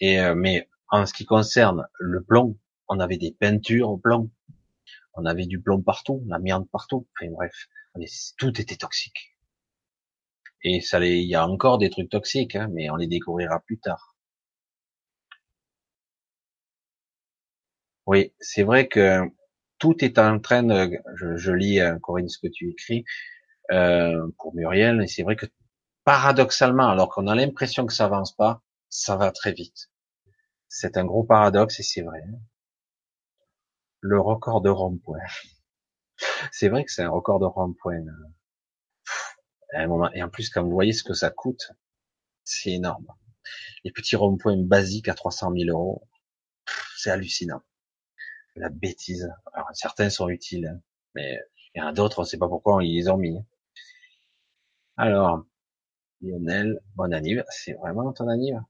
Et 0.00 0.20
euh, 0.20 0.34
mais 0.34 0.68
en 0.88 1.04
ce 1.04 1.12
qui 1.12 1.24
concerne 1.24 1.86
le 1.98 2.22
plomb, 2.22 2.58
on 2.88 3.00
avait 3.00 3.18
des 3.18 3.32
peintures 3.32 3.90
au 3.90 3.98
plomb, 3.98 4.30
on 5.16 5.24
avait 5.26 5.46
du 5.46 5.60
plomb 5.60 5.82
partout, 5.82 6.22
l'amiante 6.26 6.68
partout. 6.70 7.06
Enfin 7.16 7.30
bref, 7.32 7.68
tout 8.38 8.60
était 8.60 8.76
toxique. 8.76 9.36
Et 10.62 10.80
ça, 10.80 10.98
il 11.04 11.26
y 11.28 11.34
a 11.34 11.46
encore 11.46 11.78
des 11.78 11.90
trucs 11.90 12.10
toxiques, 12.10 12.56
hein, 12.56 12.68
mais 12.72 12.90
on 12.90 12.96
les 12.96 13.06
découvrira 13.06 13.60
plus 13.60 13.78
tard. 13.78 14.16
Oui, 18.06 18.32
c'est 18.40 18.62
vrai 18.62 18.88
que 18.88 19.20
tout 19.78 20.04
est 20.04 20.18
en 20.18 20.38
train 20.40 20.62
de, 20.62 20.90
je, 21.14 21.52
lis 21.52 21.80
euh, 21.80 21.98
Corinne 21.98 22.28
ce 22.28 22.38
que 22.38 22.48
tu 22.48 22.70
écris, 22.70 23.04
euh, 23.72 24.28
pour 24.38 24.54
Muriel. 24.54 25.02
Et 25.02 25.08
c'est 25.08 25.22
vrai 25.22 25.36
que 25.36 25.46
paradoxalement, 26.04 26.88
alors 26.88 27.10
qu'on 27.10 27.26
a 27.28 27.34
l'impression 27.34 27.86
que 27.86 27.92
ça 27.92 28.06
avance 28.06 28.34
pas, 28.34 28.62
ça 28.88 29.16
va 29.16 29.32
très 29.32 29.52
vite. 29.52 29.90
C'est 30.68 30.96
un 30.96 31.04
gros 31.04 31.24
paradoxe 31.24 31.80
et 31.80 31.82
c'est 31.82 32.02
vrai. 32.02 32.22
Le 34.00 34.20
record 34.20 34.60
de 34.60 34.70
rond-point. 34.70 35.18
C'est 36.52 36.68
vrai 36.68 36.84
que 36.84 36.92
c'est 36.92 37.02
un 37.02 37.10
record 37.10 37.40
de 37.40 37.46
rond-point. 37.46 38.04
moment. 39.86 40.10
Et 40.12 40.22
en 40.22 40.28
plus, 40.28 40.50
quand 40.50 40.62
vous 40.62 40.70
voyez 40.70 40.92
ce 40.92 41.04
que 41.04 41.14
ça 41.14 41.30
coûte, 41.30 41.72
c'est 42.44 42.70
énorme. 42.72 43.06
Les 43.84 43.92
petits 43.92 44.16
ronds-points 44.16 44.56
basiques 44.56 45.08
à 45.08 45.14
300 45.14 45.52
000 45.56 45.70
euros, 45.70 46.06
c'est 46.96 47.10
hallucinant. 47.10 47.62
La 48.56 48.68
bêtise. 48.70 49.30
Alors, 49.52 49.68
certains 49.74 50.10
sont 50.10 50.28
utiles, 50.28 50.66
hein, 50.66 50.80
mais 51.14 51.38
il 51.74 51.80
y 51.80 51.82
en 51.82 51.92
d'autres, 51.92 52.20
on 52.20 52.22
ne 52.22 52.26
sait 52.26 52.38
pas 52.38 52.48
pourquoi 52.48 52.82
ils 52.82 52.96
les 52.96 53.08
ont 53.08 53.18
mis. 53.18 53.38
Alors, 54.96 55.44
Lionel, 56.22 56.80
bon 56.94 57.12
anniversaire. 57.12 57.52
C'est 57.52 57.72
vraiment 57.74 58.12
ton 58.12 58.28
anniversaire. 58.28 58.64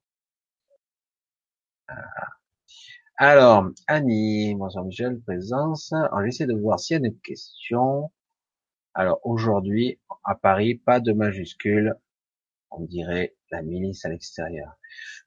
Alors, 3.19 3.71
Annie, 3.87 4.55
bonsoir 4.57 4.85
Michel, 4.85 5.21
présence. 5.23 5.91
Alors, 5.93 6.23
j'essaie 6.25 6.47
de 6.47 6.55
voir 6.55 6.79
s'il 6.79 7.01
y 7.01 7.03
a 7.03 7.07
une 7.07 7.19
question. 7.21 8.13
Alors, 8.95 9.21
aujourd'hui, 9.25 9.99
à 10.25 10.35
Paris, 10.35 10.75
pas 10.75 11.01
de 11.01 11.13
majuscule. 11.13 11.95
On 12.71 12.83
dirait 12.85 13.37
la 13.51 13.63
milice 13.63 14.05
à 14.05 14.11
l'extérieur. 14.11 14.77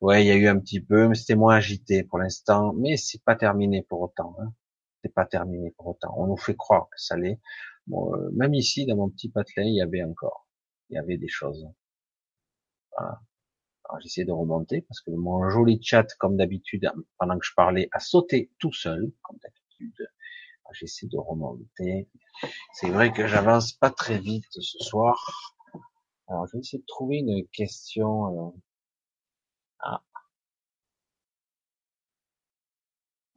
Ouais, 0.02 0.24
il 0.24 0.28
y 0.28 0.32
a 0.32 0.36
eu 0.36 0.48
un 0.48 0.60
petit 0.60 0.82
peu, 0.82 1.08
mais 1.08 1.16
c'était 1.16 1.36
moins 1.36 1.56
agité 1.56 2.04
pour 2.04 2.20
l'instant. 2.20 2.74
Mais 2.74 2.98
c'est 2.98 3.24
pas 3.24 3.36
terminé 3.36 3.82
pour 3.84 4.02
autant. 4.02 4.36
Hein. 4.40 4.54
C'est 5.04 5.14
pas 5.14 5.26
terminé 5.26 5.72
pour 5.72 5.88
autant. 5.88 6.14
On 6.18 6.28
nous 6.28 6.38
fait 6.38 6.56
croire 6.56 6.90
que 6.92 7.02
ça 7.02 7.18
l'est. 7.18 7.40
Euh, 7.92 8.30
même 8.34 8.54
ici, 8.54 8.86
dans 8.86 8.98
mon 8.98 9.10
petit 9.10 9.30
patelin, 9.30 9.64
il 9.66 9.76
y 9.76 9.82
avait 9.82 10.04
encore, 10.04 10.48
il 10.90 10.96
y 10.96 11.00
avait 11.00 11.18
des 11.18 11.28
choses. 11.28 11.68
Voilà. 12.96 13.20
J'essaie 14.02 14.24
de 14.24 14.32
remonter 14.32 14.82
parce 14.82 15.02
que 15.02 15.12
mon 15.12 15.50
joli 15.50 15.82
chat, 15.82 16.06
comme 16.20 16.38
d'habitude, 16.38 16.90
pendant 17.18 17.38
que 17.40 17.46
je 17.46 17.54
parlais, 17.56 17.90
a 17.92 18.00
sauté 18.00 18.52
tout 18.60 18.72
seul, 18.72 19.12
comme 19.24 19.38
d'habitude. 19.42 20.08
J'essaie 20.74 21.08
de 21.08 21.18
remonter. 21.18 22.08
C'est 22.74 22.90
vrai 22.90 23.12
que 23.12 23.26
j'avance 23.28 23.74
pas 23.74 23.90
très 23.90 24.20
vite 24.20 24.46
ce 24.52 24.78
soir. 24.84 25.56
Alors, 26.28 26.46
je 26.48 26.54
vais 26.54 26.60
essayer 26.60 26.80
de 26.80 26.86
trouver 26.86 27.18
une 27.18 27.48
question. 27.48 28.54
Ah. 29.80 30.04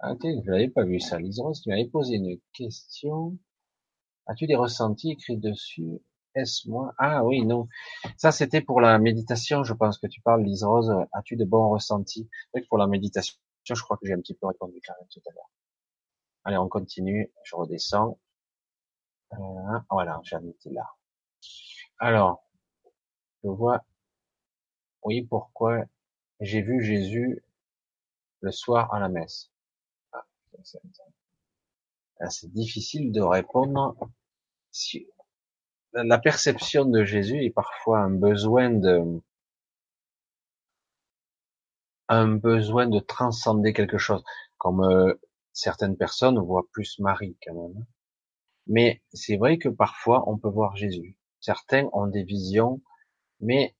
Ah, 0.01 0.15
je 0.23 0.51
n'avais 0.51 0.69
pas 0.69 0.85
vu 0.85 1.01
ça. 1.01 1.19
Lise 1.19 1.41
Rose 1.41 1.61
qui 1.63 1.71
m'avait 1.71 1.89
posé 1.89 2.17
une 2.17 2.39
question. 2.53 3.39
As-tu 4.27 4.47
des 4.47 4.57
ressentis 4.57 5.13
écrits 5.13 5.39
dessus? 5.39 6.03
Est-ce 6.35 6.69
moi 6.69 6.95
Ah 6.99 7.25
oui, 7.25 7.45
non. 7.45 7.69
Ça, 8.17 8.33
c'était 8.33 8.61
pour 8.61 8.81
la 8.81 8.99
méditation, 8.99 9.65
je 9.65 9.75
pense 9.75 9.99
que 9.99 10.07
tu 10.07 10.21
parles, 10.23 10.43
Lise 10.43 10.65
Rose. 10.65 10.93
As-tu 11.13 11.37
de 11.37 11.45
bons 11.45 11.69
ressentis? 11.71 12.29
Pour 12.69 12.79
la 12.79 12.87
méditation, 12.87 13.37
je 13.65 13.75
crois 13.83 13.97
que 13.99 14.07
j'ai 14.07 14.15
un 14.15 14.21
petit 14.21 14.35
peu 14.35 14.47
répondu 14.47 14.81
quand 14.87 14.95
même 14.99 15.09
tout 15.11 15.21
à 15.29 15.33
l'heure. 15.33 15.51
Allez, 16.45 16.57
on 16.59 16.69
continue. 16.69 17.33
Je 17.45 17.57
redescends. 17.57 18.19
Euh, 19.35 19.79
voilà, 19.91 20.21
j'ai 20.25 20.37
été 20.49 20.71
là. 20.71 20.87
Alors, 21.99 22.45
je 23.45 23.49
vois. 23.49 23.85
Oui, 25.05 25.23
pourquoi 25.23 25.85
j'ai 26.41 26.63
vu 26.63 26.83
Jésus 26.83 27.45
le 28.41 28.51
soir 28.51 28.93
à 28.95 29.01
la 29.01 29.09
messe? 29.09 29.51
Ah, 30.13 30.25
c'est 32.31 32.53
difficile 32.53 33.13
de 33.13 33.21
répondre. 33.21 33.97
Si 34.71 35.07
la 35.95 36.19
perception 36.19 36.85
de 36.85 37.05
Jésus 37.05 37.45
est 37.45 37.51
parfois 37.51 38.01
un 38.01 38.11
besoin 38.11 38.71
de 38.71 39.21
un 42.09 42.29
besoin 42.29 42.87
de 42.89 42.99
transcender 42.99 43.73
quelque 43.73 43.99
chose, 43.99 44.23
comme 44.59 44.83
euh, 44.83 45.15
certaines 45.53 45.97
personnes 45.97 46.39
voient 46.39 46.67
plus 46.73 46.99
Marie 46.99 47.37
quand 47.45 47.55
même. 47.55 47.87
Mais 48.67 49.03
c'est 49.13 49.37
vrai 49.37 49.59
que 49.59 49.69
parfois 49.69 50.29
on 50.29 50.39
peut 50.39 50.49
voir 50.49 50.77
Jésus. 50.77 51.17
Certains 51.41 51.89
ont 51.93 52.07
des 52.07 52.23
visions, 52.25 52.83
mais 53.41 53.75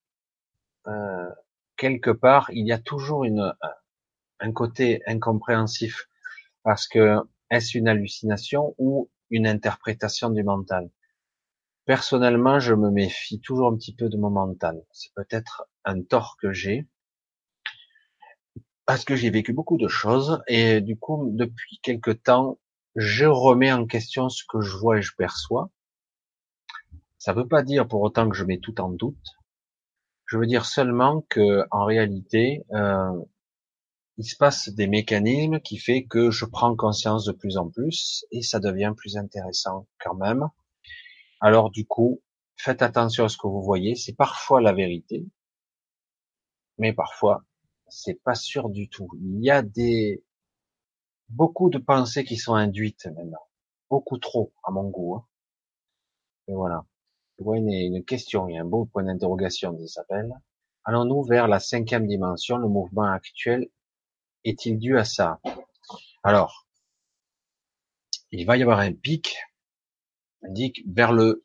euh, 0.87 1.31
quelque 1.77 2.11
part 2.11 2.51
il 2.53 2.67
y 2.67 2.73
a 2.73 2.79
toujours 2.79 3.25
un 4.41 4.53
côté 4.53 5.03
incompréhensif 5.07 6.09
parce 6.63 6.87
que 6.89 7.19
est-ce 7.51 7.77
une 7.79 7.89
hallucination 7.89 8.75
ou 8.79 9.11
une 9.31 9.47
interprétation 9.47 10.31
du 10.31 10.43
mental? 10.43 10.91
Personnellement, 11.85 12.61
je 12.61 12.75
me 12.75 12.91
méfie 12.91 13.41
toujours 13.41 13.69
un 13.69 13.77
petit 13.77 13.95
peu 13.95 14.09
de 14.09 14.17
mon 14.17 14.31
mental. 14.31 14.85
C'est 14.93 15.13
peut-être 15.15 15.65
un 15.85 16.03
tort 16.03 16.37
que 16.41 16.53
j'ai 16.53 16.87
parce 18.87 19.05
que 19.05 19.17
j'ai 19.17 19.31
vécu 19.31 19.53
beaucoup 19.53 19.79
de 19.79 19.89
choses 19.89 20.43
et 20.49 20.81
du 20.81 20.97
coup, 20.97 21.31
depuis 21.33 21.79
quelque 21.83 22.11
temps, 22.11 22.59
je 22.95 23.25
remets 23.25 23.73
en 23.73 23.87
question 23.87 24.29
ce 24.29 24.43
que 24.49 24.61
je 24.61 24.77
vois 24.77 24.99
et 24.99 25.03
je 25.03 25.15
perçois. 25.17 25.71
Ça 27.19 27.33
ne 27.33 27.41
veut 27.41 27.49
pas 27.49 27.63
dire 27.63 27.87
pour 27.87 28.03
autant 28.03 28.29
que 28.29 28.37
je 28.37 28.45
mets 28.45 28.59
tout 28.59 28.81
en 28.81 28.91
doute. 28.91 29.37
Je 30.27 30.39
veux 30.39 30.47
dire 30.47 30.67
seulement 30.67 31.23
que, 31.29 31.65
en 31.71 31.85
réalité, 31.85 32.65
euh, 32.73 33.13
il 34.19 34.25
se 34.25 34.37
passe 34.37 34.69
des 34.69 34.87
mécanismes 34.87 35.61
qui 35.61 35.79
fait 35.79 36.05
que 36.05 36.31
je 36.31 36.45
prends 36.45 36.75
conscience 36.77 37.25
de 37.25 37.33
plus 37.33 37.57
en 37.57 37.69
plus 37.69 38.25
et 38.31 38.43
ça 38.43 38.61
devient 38.61 38.93
plus 38.97 39.17
intéressant 39.17 39.87
quand 40.01 40.15
même. 40.15 40.49
Alors 41.43 41.71
du 41.71 41.87
coup, 41.87 42.23
faites 42.57 42.83
attention 42.83 43.25
à 43.25 43.29
ce 43.29 43.37
que 43.37 43.49
vous 43.49 43.63
voyez. 43.63 43.97
C'est 43.97 44.15
parfois 44.15 44.61
la 44.61 44.73
vérité, 44.73 45.27
mais 46.79 46.93
parfois 46.93 47.45
c'est 47.89 48.23
pas 48.23 48.37
sûr 48.37 48.71
du 48.71 48.89
tout. 48.89 49.09
Il 49.21 49.45
y 49.45 49.51
a 49.51 49.61
des 49.61 50.25
beaucoup 51.29 51.69
de 51.69 51.79
pensées 51.79 52.25
qui 52.25 52.37
sont 52.37 52.55
induites 52.55 53.07
maintenant, 53.07 53.47
beaucoup 53.91 54.19
trop 54.19 54.53
à 54.65 54.71
mon 54.71 54.89
goût. 54.89 55.17
Hein. 55.17 55.27
Et 56.49 56.55
voilà. 56.55 56.85
Je 57.39 57.45
vois 57.45 57.57
une, 57.59 58.05
question, 58.05 58.49
il 58.49 58.55
y 58.55 58.59
a 58.59 58.63
un 58.63 58.65
beau 58.65 58.85
point 58.85 59.03
d'interrogation, 59.03 59.77
ça 59.81 59.87
s'appelle. 59.87 60.33
Allons-nous 60.85 61.25
vers 61.25 61.49
la 61.49 61.59
cinquième 61.59 62.07
dimension 62.07 62.57
Le 62.57 62.69
mouvement 62.69 63.11
actuel 63.11 63.69
est-il 64.45 64.79
dû 64.79 64.97
à 64.97 65.05
ça? 65.05 65.41
Alors, 66.23 66.67
il 68.31 68.47
va 68.47 68.57
y 68.57 68.63
avoir 68.63 68.79
un 68.79 68.93
pic, 68.93 69.37
indique 70.43 70.83
vers 70.87 71.13
le 71.13 71.45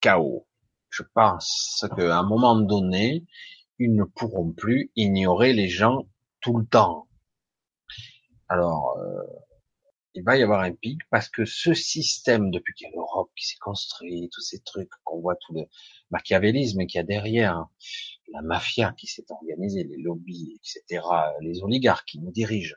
chaos. 0.00 0.46
Je 0.90 1.02
pense 1.14 1.84
qu'à 1.96 2.18
un 2.18 2.22
moment 2.22 2.56
donné, 2.56 3.24
ils 3.78 3.94
ne 3.94 4.04
pourront 4.04 4.52
plus 4.52 4.90
ignorer 4.96 5.52
les 5.52 5.68
gens 5.68 6.08
tout 6.40 6.56
le 6.58 6.66
temps. 6.66 7.08
Alors, 8.48 8.96
euh, 8.98 9.22
il 10.14 10.24
va 10.24 10.36
y 10.36 10.42
avoir 10.42 10.60
un 10.62 10.72
pic 10.72 11.00
parce 11.10 11.28
que 11.28 11.44
ce 11.44 11.74
système, 11.74 12.50
depuis 12.50 12.74
qu'il 12.74 12.88
y 12.88 12.90
a 12.90 12.94
l'Europe 12.94 13.30
qui 13.36 13.46
s'est 13.46 13.58
construit, 13.60 14.28
tous 14.32 14.40
ces 14.40 14.60
trucs 14.60 14.90
qu'on 15.04 15.20
voit, 15.20 15.36
tout 15.36 15.52
le 15.52 15.62
machiavélisme 16.10 16.86
qu'il 16.86 16.98
y 16.98 17.00
a 17.00 17.04
derrière, 17.04 17.66
la 18.32 18.42
mafia 18.42 18.94
qui 18.98 19.06
s'est 19.06 19.26
organisée, 19.28 19.84
les 19.84 20.02
lobbies, 20.02 20.56
etc., 20.56 21.04
les 21.40 21.62
oligarques 21.62 22.06
qui 22.06 22.18
nous 22.20 22.32
dirigent, 22.32 22.74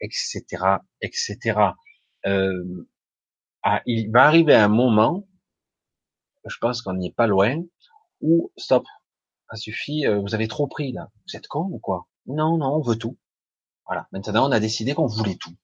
etc., 0.00 0.44
etc. 1.00 1.58
Euh, 2.26 2.88
ah, 3.62 3.82
il 3.86 4.10
va 4.10 4.24
arriver 4.24 4.54
un 4.54 4.68
moment, 4.68 5.26
je 6.46 6.56
pense 6.60 6.82
qu'on 6.82 6.94
n'y 6.94 7.08
est 7.08 7.14
pas 7.14 7.26
loin, 7.26 7.62
où 8.20 8.52
stop, 8.56 8.84
ça 9.50 9.56
suffit, 9.56 10.06
euh, 10.06 10.18
vous 10.20 10.34
avez 10.34 10.48
trop 10.48 10.66
pris 10.66 10.92
là. 10.92 11.10
Vous 11.26 11.36
êtes 11.36 11.46
con 11.48 11.68
ou 11.70 11.78
quoi? 11.78 12.06
Non, 12.26 12.56
non, 12.56 12.74
on 12.76 12.80
veut 12.80 12.96
tout. 12.96 13.18
Voilà. 13.86 14.08
Maintenant, 14.12 14.48
on 14.48 14.52
a 14.52 14.60
décidé 14.60 14.94
qu'on 14.94 15.06
voulait 15.06 15.36
tout. 15.36 15.54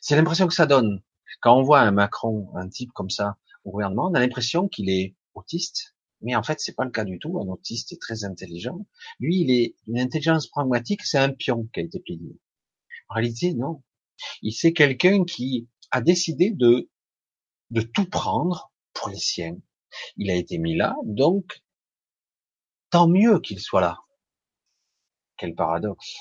C'est 0.00 0.16
l'impression 0.16 0.46
que 0.46 0.54
ça 0.54 0.66
donne. 0.66 1.02
Quand 1.40 1.58
on 1.58 1.62
voit 1.62 1.80
un 1.80 1.90
Macron, 1.90 2.48
un 2.54 2.68
type 2.68 2.92
comme 2.92 3.10
ça 3.10 3.36
au 3.64 3.72
gouvernement, 3.72 4.08
on 4.10 4.14
a 4.14 4.20
l'impression 4.20 4.68
qu'il 4.68 4.88
est 4.88 5.16
autiste, 5.34 5.96
mais 6.22 6.34
en 6.36 6.42
fait, 6.42 6.60
c'est 6.60 6.74
pas 6.74 6.84
le 6.84 6.90
cas 6.90 7.04
du 7.04 7.18
tout. 7.18 7.38
Un 7.38 7.48
autiste 7.48 7.92
est 7.92 8.00
très 8.00 8.24
intelligent. 8.24 8.86
Lui, 9.20 9.40
il 9.40 9.50
est 9.50 9.74
une 9.86 9.98
intelligence 9.98 10.46
pragmatique, 10.46 11.02
c'est 11.04 11.18
un 11.18 11.32
pion 11.32 11.68
qui 11.72 11.80
a 11.80 11.82
été 11.82 12.00
plié. 12.00 12.38
En 13.08 13.14
réalité, 13.14 13.54
non. 13.54 13.82
Il 14.42 14.52
c'est 14.52 14.72
quelqu'un 14.72 15.24
qui 15.24 15.68
a 15.90 16.00
décidé 16.00 16.50
de 16.50 16.88
de 17.70 17.80
tout 17.82 18.08
prendre 18.08 18.72
pour 18.92 19.08
les 19.08 19.18
siens. 19.18 19.56
Il 20.16 20.30
a 20.30 20.34
été 20.34 20.58
mis 20.58 20.76
là, 20.76 20.96
donc 21.04 21.62
tant 22.90 23.08
mieux 23.08 23.40
qu'il 23.40 23.60
soit 23.60 23.80
là. 23.80 23.98
Quel 25.36 25.54
paradoxe. 25.54 26.16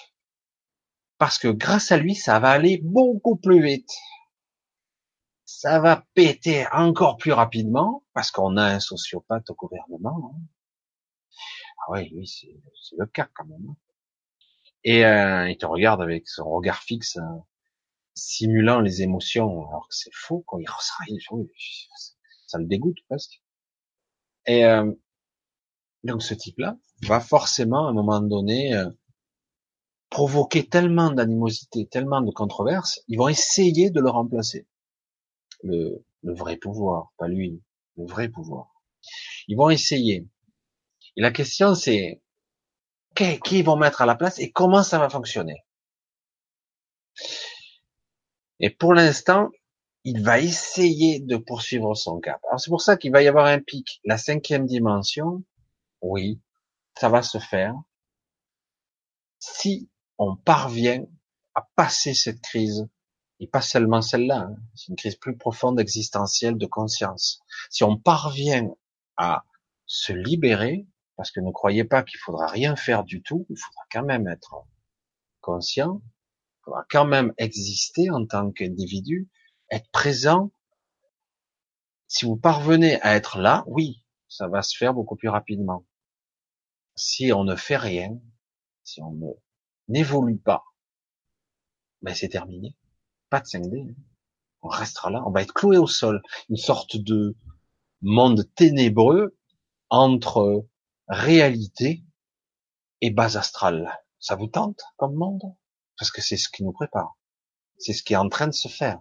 Parce 1.17 1.37
que 1.37 1.47
grâce 1.47 1.91
à 1.91 1.97
lui, 1.97 2.15
ça 2.15 2.39
va 2.39 2.49
aller 2.49 2.79
beaucoup 2.83 3.37
plus 3.37 3.63
vite. 3.63 3.91
Ça 5.45 5.79
va 5.79 6.05
péter 6.13 6.65
encore 6.71 7.17
plus 7.17 7.31
rapidement 7.31 8.03
parce 8.13 8.31
qu'on 8.31 8.57
a 8.57 8.63
un 8.63 8.79
sociopathe 8.79 9.49
au 9.49 9.55
gouvernement. 9.55 10.33
Hein. 10.33 10.41
Ah 11.79 11.91
oui, 11.91 12.11
oui, 12.13 12.27
c'est 12.27 12.95
le 12.97 13.05
cas 13.05 13.29
quand 13.33 13.45
même. 13.45 13.75
Et 14.83 15.05
euh, 15.05 15.49
il 15.49 15.57
te 15.57 15.65
regarde 15.65 16.01
avec 16.01 16.27
son 16.27 16.49
regard 16.49 16.81
fixe, 16.81 17.17
hein, 17.17 17.43
simulant 18.15 18.79
les 18.79 19.01
émotions, 19.01 19.67
alors 19.67 19.87
que 19.87 19.95
c'est 19.95 20.13
faux. 20.13 20.43
Quand 20.47 20.57
il, 20.57 20.67
ça 22.47 22.57
le 22.57 22.65
dégoûte 22.65 22.97
presque. 23.07 23.41
Et 24.47 24.65
euh, 24.65 24.91
donc 26.03 26.23
ce 26.23 26.33
type-là 26.33 26.77
va 27.03 27.19
forcément 27.19 27.87
à 27.87 27.89
un 27.89 27.93
moment 27.93 28.21
donné 28.21 28.73
euh, 28.73 28.89
provoquer 30.09 30.67
tellement 30.67 31.11
d'animosité, 31.11 31.87
tellement 31.87 32.21
de 32.21 32.31
controverses, 32.31 33.01
ils 33.07 33.17
vont 33.17 33.27
essayer 33.27 33.89
de 33.89 33.99
le 33.99 34.09
remplacer. 34.09 34.67
Le, 35.63 36.05
vrai 36.23 36.57
pouvoir, 36.57 37.11
pas 37.17 37.27
lui, 37.27 37.61
le 37.97 38.05
vrai 38.05 38.29
pouvoir. 38.29 38.69
Ils 39.47 39.57
vont 39.57 39.69
essayer. 39.69 40.27
Et 41.17 41.21
la 41.21 41.31
question 41.31 41.75
c'est 41.75 42.21
qui, 43.15 43.39
qui 43.39 43.59
ils 43.59 43.65
vont 43.65 43.77
mettre 43.77 44.01
à 44.01 44.05
la 44.05 44.15
place 44.15 44.39
et 44.39 44.51
comment 44.51 44.83
ça 44.83 44.99
va 44.99 45.09
fonctionner? 45.09 45.64
Et 48.59 48.69
pour 48.69 48.93
l'instant, 48.93 49.49
il 50.03 50.23
va 50.23 50.39
essayer 50.39 51.19
de 51.19 51.37
poursuivre 51.37 51.95
son 51.95 52.19
cap. 52.19 52.39
Alors 52.47 52.59
c'est 52.59 52.69
pour 52.69 52.81
ça 52.81 52.95
qu'il 52.97 53.11
va 53.11 53.23
y 53.23 53.27
avoir 53.27 53.45
un 53.45 53.59
pic. 53.59 53.99
La 54.05 54.17
cinquième 54.17 54.65
dimension, 54.65 55.43
oui, 56.01 56.39
ça 56.97 57.09
va 57.09 57.21
se 57.21 57.39
faire 57.39 57.75
si 59.39 59.89
on 60.17 60.35
parvient 60.35 61.05
à 61.53 61.67
passer 61.75 62.13
cette 62.13 62.41
crise, 62.41 62.87
et 63.39 63.47
pas 63.47 63.61
seulement 63.61 64.01
celle-là, 64.01 64.47
hein, 64.49 64.55
c'est 64.73 64.87
une 64.87 64.95
crise 64.95 65.15
plus 65.15 65.37
profonde 65.37 65.79
existentielle 65.79 66.57
de 66.57 66.65
conscience. 66.65 67.41
Si 67.69 67.83
on 67.83 67.97
parvient 67.97 68.69
à 69.17 69.45
se 69.85 70.13
libérer, 70.13 70.87
parce 71.15 71.31
que 71.31 71.39
ne 71.39 71.51
croyez 71.51 71.83
pas 71.83 72.03
qu'il 72.03 72.19
faudra 72.19 72.47
rien 72.47 72.75
faire 72.75 73.03
du 73.03 73.21
tout, 73.21 73.45
il 73.49 73.57
faudra 73.57 73.83
quand 73.91 74.03
même 74.03 74.27
être 74.27 74.65
conscient, 75.41 76.01
faudra 76.65 76.85
quand 76.89 77.05
même 77.05 77.33
exister 77.37 78.09
en 78.09 78.25
tant 78.25 78.51
qu'individu, 78.51 79.29
être 79.71 79.89
présent. 79.91 80.51
Si 82.07 82.25
vous 82.25 82.35
parvenez 82.35 82.99
à 83.01 83.15
être 83.15 83.37
là, 83.37 83.63
oui, 83.67 84.03
ça 84.27 84.47
va 84.47 84.61
se 84.61 84.75
faire 84.77 84.93
beaucoup 84.93 85.15
plus 85.15 85.29
rapidement. 85.29 85.85
Si 86.95 87.31
on 87.31 87.43
ne 87.43 87.55
fait 87.55 87.77
rien, 87.77 88.19
si 88.83 89.01
on 89.01 89.37
n'évolue 89.87 90.39
pas, 90.39 90.63
ben 92.01 92.13
c'est 92.13 92.29
terminé. 92.29 92.75
Pas 93.29 93.41
de 93.41 93.45
5D. 93.45 93.89
Hein. 93.89 93.95
On 94.61 94.67
restera 94.67 95.11
là, 95.11 95.23
on 95.25 95.31
va 95.31 95.41
être 95.41 95.53
cloué 95.53 95.77
au 95.77 95.87
sol. 95.87 96.21
Une 96.49 96.57
sorte 96.57 96.97
de 96.97 97.35
monde 98.01 98.43
ténébreux 98.55 99.37
entre 99.89 100.67
réalité 101.07 102.03
et 103.01 103.11
base 103.11 103.37
astrale. 103.37 103.91
Ça 104.19 104.35
vous 104.35 104.47
tente 104.47 104.81
comme 104.97 105.15
monde? 105.15 105.55
Parce 105.97 106.11
que 106.11 106.21
c'est 106.21 106.37
ce 106.37 106.49
qui 106.49 106.63
nous 106.63 106.71
prépare. 106.71 107.17
C'est 107.77 107.93
ce 107.93 108.03
qui 108.03 108.13
est 108.13 108.17
en 108.17 108.29
train 108.29 108.47
de 108.47 108.53
se 108.53 108.67
faire. 108.67 108.99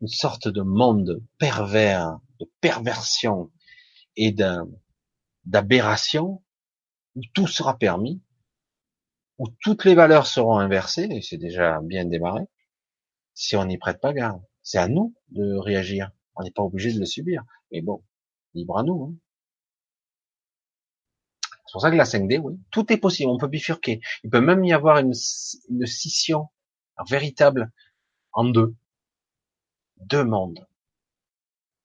Une 0.00 0.08
sorte 0.08 0.48
de 0.48 0.62
monde 0.62 1.22
pervers, 1.38 2.18
de 2.40 2.50
perversion 2.60 3.50
et 4.16 4.34
d'aberration 5.44 6.42
où 7.14 7.20
tout 7.34 7.46
sera 7.46 7.78
permis, 7.78 8.22
où 9.38 9.46
toutes 9.60 9.84
les 9.84 9.94
valeurs 9.94 10.26
seront 10.26 10.58
inversées, 10.58 11.08
et 11.10 11.22
c'est 11.22 11.36
déjà 11.36 11.80
bien 11.82 12.04
démarré, 12.04 12.44
si 13.34 13.56
on 13.56 13.64
n'y 13.64 13.78
prête 13.78 14.00
pas 14.00 14.12
garde. 14.12 14.42
C'est 14.62 14.78
à 14.78 14.88
nous 14.88 15.14
de 15.28 15.54
réagir. 15.56 16.10
On 16.34 16.42
n'est 16.42 16.50
pas 16.50 16.62
obligé 16.62 16.92
de 16.92 16.98
le 16.98 17.06
subir. 17.06 17.44
Mais 17.70 17.80
bon, 17.80 18.02
libre 18.54 18.78
à 18.78 18.82
nous. 18.82 19.04
Hein. 19.04 19.14
C'est 21.66 21.72
pour 21.72 21.80
ça 21.80 21.90
que 21.90 21.96
la 21.96 22.04
5D, 22.04 22.38
oui, 22.38 22.58
tout 22.70 22.92
est 22.92 22.96
possible. 22.96 23.30
On 23.30 23.38
peut 23.38 23.48
bifurquer. 23.48 24.00
Il 24.22 24.30
peut 24.30 24.40
même 24.40 24.64
y 24.64 24.72
avoir 24.72 24.98
une, 24.98 25.14
scission 25.14 26.48
véritable 27.08 27.72
en 28.32 28.44
deux. 28.44 28.74
Deux 29.96 30.24
mondes. 30.24 30.66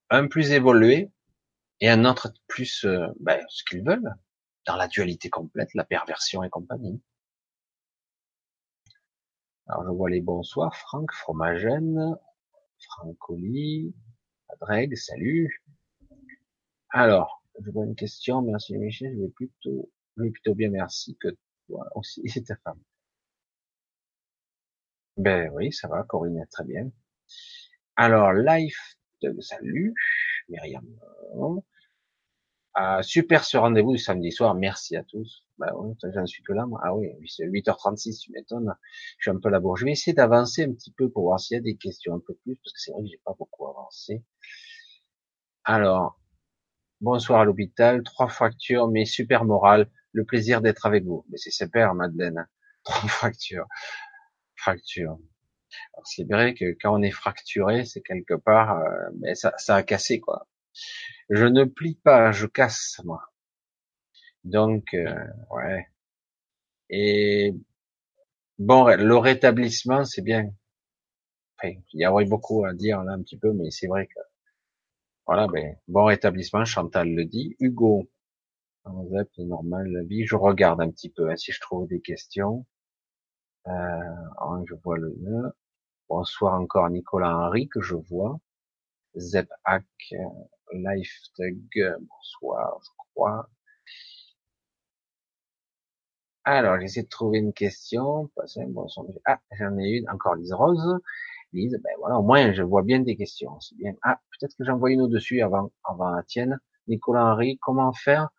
Un 0.10 0.28
plus 0.28 0.52
évolué 0.52 1.10
et 1.80 1.90
un 1.90 2.06
autre 2.06 2.32
plus 2.48 2.86
euh, 2.86 3.08
ben, 3.20 3.44
ce 3.49 3.64
qu'ils 3.64 3.84
veulent, 3.84 4.14
dans 4.68 4.76
la 4.76 4.88
dualité 4.88 5.30
complète, 5.30 5.74
la 5.74 5.84
perversion 5.84 6.44
et 6.44 6.49
compagnie. 6.49 7.02
Alors 9.68 9.86
je 9.86 9.90
vois 9.90 10.10
les 10.10 10.22
bonsoirs, 10.22 10.76
Franck, 10.76 11.12
Fromagène, 11.14 12.16
Francoli, 12.80 13.95
Adreg, 14.49 14.95
salut. 14.95 15.64
Alors, 16.90 17.40
je 17.66 17.72
vois 17.72 17.86
une 17.86 17.96
question, 17.96 18.42
merci 18.42 18.78
Michel, 18.78 19.14
je 19.16 19.22
vais 19.22 19.30
plutôt, 19.30 19.90
je 20.18 20.24
vais 20.24 20.32
plutôt 20.32 20.56
bien 20.56 20.70
merci 20.70 21.18
que 21.18 21.30
toi 21.68 21.88
aussi, 21.96 22.22
c'est 22.30 22.44
ta 22.46 22.56
femme. 22.58 22.80
Ben 25.18 25.50
oui, 25.54 25.72
ça 25.72 25.88
va, 25.88 26.04
Corinne, 26.04 26.46
très 26.52 26.64
bien. 26.66 26.90
Alors, 27.96 28.34
life 28.34 28.98
salut, 29.40 29.94
Myriam. 30.50 30.86
Ah, 32.74 33.04
super 33.04 33.44
ce 33.44 33.58
rendez-vous 33.58 33.98
samedi 33.98 34.32
soir. 34.32 34.56
Merci 34.56 34.96
à 34.96 35.04
tous. 35.04 35.44
Bah 35.58 35.74
oui, 35.76 35.94
j'en 36.14 36.26
suis 36.26 36.42
que 36.44 36.54
là, 36.54 36.66
moi. 36.66 36.80
Ah 36.84 36.96
oui, 36.96 37.10
c'est 37.28 37.46
8h36, 37.46 38.20
tu 38.20 38.32
m'étonnes. 38.32 38.74
Je 39.18 39.24
suis 39.24 39.32
un 39.32 39.40
peu 39.40 39.50
la 39.50 39.60
bourre. 39.60 39.76
Je 39.78 39.86
vais 39.86 39.92
essayer 39.92 40.14
d'avancer 40.14 40.64
un 40.64 40.72
petit 40.74 40.92
peu 40.92 41.10
pour 41.10 41.24
voir 41.24 41.40
s'il 41.40 41.56
y 41.56 41.58
a 41.60 41.62
des 41.62 41.76
questions 41.76 42.16
un 42.16 42.22
peu 42.26 42.34
plus, 42.44 42.56
parce 42.56 42.72
que 42.74 42.80
c'est 42.80 42.92
vrai 42.92 43.04
que 43.04 43.10
j'ai 43.10 43.22
pas 43.26 43.36
beaucoup 43.38 43.68
avancé. 43.68 44.24
Alors, 45.64 46.20
bonsoir 47.02 47.41
à 47.41 47.45
l'hôpital, 47.45 48.03
trois 48.03 48.28
fractures, 48.30 48.88
mais 48.88 49.06
super 49.06 49.44
morale. 49.45 49.90
Le 50.14 50.26
plaisir 50.26 50.61
d'être 50.61 50.86
avec 50.86 51.03
vous. 51.03 51.26
Mais 51.30 51.38
c'est 51.38 51.52
super, 51.52 51.94
Madeleine. 51.94 52.48
Trois 52.84 53.07
fractures. 53.10 53.68
Fractures. 54.56 55.19
C'est 56.03 56.28
vrai 56.30 56.53
que 56.53 56.76
quand 56.82 56.98
on 56.98 57.02
est 57.02 57.11
fracturé, 57.11 57.86
c'est 57.86 58.02
quelque 58.02 58.34
part, 58.34 58.78
euh, 58.80 59.10
mais 59.19 59.36
ça, 59.36 59.53
ça 59.57 59.76
a 59.76 59.84
cassé, 59.84 60.19
quoi. 60.19 60.48
Je 61.30 61.45
ne 61.45 61.64
plie 61.65 61.95
pas, 62.03 62.32
je 62.32 62.48
casse, 62.48 63.02
moi. 63.06 63.22
Donc, 64.44 64.94
euh, 64.94 65.28
ouais. 65.52 65.88
Et 66.90 67.56
bon, 68.60 68.86
le 68.86 69.18
rétablissement, 69.18 70.06
c'est 70.06 70.22
bien. 70.22 70.52
Il 71.64 71.82
y 71.94 72.06
aurait 72.06 72.26
beaucoup 72.26 72.65
à 72.65 72.73
dire 72.73 73.03
là 73.03 73.14
un 73.14 73.22
petit 73.22 73.38
peu, 73.38 73.53
mais 73.53 73.72
c'est 73.72 73.88
vrai 73.88 74.07
que 74.07 74.19
voilà, 75.26 75.48
ben 75.48 75.76
bon 75.88 76.06
rétablissement. 76.06 76.65
Chantal 76.65 77.10
le 77.10 77.26
dit. 77.26 77.56
Hugo, 77.60 78.10
c'est 79.35 79.43
normal 79.43 79.88
la 79.88 80.03
vie. 80.03 80.26
Je 80.26 80.35
regarde 80.35 80.81
un 80.81 80.89
petit 80.91 81.10
peu 81.10 81.30
hein, 81.30 81.35
si 81.35 81.52
je 81.52 81.60
trouve 81.61 81.88
des 81.88 82.02
questions. 82.02 82.65
Euh, 83.68 83.72
hein, 83.72 84.64
je 84.68 84.76
vois 84.84 84.98
le. 84.98 85.15
Bonsoir 86.10 86.60
encore 86.60 86.89
Nicolas 86.89 87.35
Henry 87.35 87.69
que 87.69 87.81
je 87.81 87.95
vois. 87.95 88.39
Zep 89.18 89.49
Hack, 89.65 89.85
Life 90.73 91.22
bonsoir, 91.38 92.80
je 92.84 92.89
crois. 93.14 93.49
Alors, 96.43 96.80
j'essaie 96.80 97.03
de 97.03 97.07
trouver 97.07 97.39
une 97.39 97.53
question. 97.53 98.30
Ah, 99.26 99.39
j'en 99.57 99.77
ai 99.77 99.89
une, 99.89 100.10
encore 100.10 100.35
Lise 100.35 100.53
Rose. 100.53 100.99
Ben 101.53 101.91
voilà, 101.99 102.18
au 102.18 102.23
moins 102.23 102.53
je 102.53 102.64
vois 102.64 102.84
bien 102.84 102.99
des 102.99 103.15
questions. 103.15 103.60
C'est 103.60 103.76
bien. 103.78 103.94
Ah, 104.03 104.19
peut-être 104.32 104.56
que 104.57 104.64
j'en 104.64 104.78
vois 104.78 104.91
une 104.91 105.02
au-dessus 105.02 105.41
avant, 105.41 105.72
avant 105.84 106.10
la 106.10 106.23
tienne. 106.23 106.60
Nicolas 106.88 107.26
Henry, 107.26 107.57
comment 107.61 107.94
faire 107.94 108.30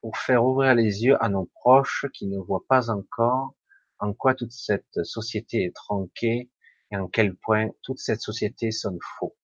pour 0.00 0.16
faire 0.16 0.44
ouvrir 0.44 0.74
les 0.74 1.04
yeux 1.04 1.16
à 1.22 1.28
nos 1.28 1.46
proches 1.54 2.06
qui 2.12 2.26
ne 2.26 2.38
voient 2.38 2.64
pas 2.68 2.90
encore 2.90 3.54
en 3.98 4.12
quoi 4.12 4.34
toute 4.34 4.52
cette 4.52 5.04
société 5.04 5.64
est 5.64 5.74
tronquée 5.74 6.50
et 6.90 6.96
en 6.96 7.06
quel 7.08 7.36
point 7.36 7.68
toute 7.82 7.98
cette 7.98 8.20
société 8.20 8.70
sonne 8.72 8.98
faux? 9.18 9.36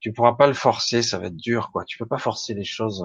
Tu 0.00 0.12
pourras 0.12 0.34
pas 0.34 0.46
le 0.46 0.54
forcer, 0.54 1.02
ça 1.02 1.18
va 1.18 1.26
être 1.26 1.36
dur, 1.36 1.70
quoi. 1.72 1.84
Tu 1.84 1.98
peux 1.98 2.06
pas 2.06 2.18
forcer 2.18 2.54
les 2.54 2.64
choses. 2.64 3.04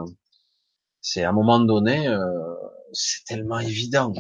C'est 1.02 1.24
à 1.24 1.30
un 1.30 1.34
moment 1.34 1.60
donné, 1.60 2.08
euh, 2.08 2.56
c'est 2.94 3.26
tellement 3.26 3.60
évident. 3.60 4.14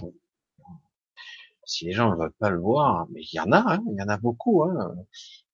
Si 1.65 1.85
les 1.85 1.91
gens 1.91 2.11
ne 2.11 2.15
veulent 2.15 2.33
pas 2.39 2.49
le 2.49 2.59
voir, 2.59 3.07
mais 3.11 3.21
il 3.21 3.35
y 3.35 3.39
en 3.39 3.51
a, 3.51 3.75
hein, 3.75 3.83
il 3.91 3.97
y 3.99 4.01
en 4.03 4.07
a 4.07 4.17
beaucoup. 4.17 4.63
Hein. 4.63 4.95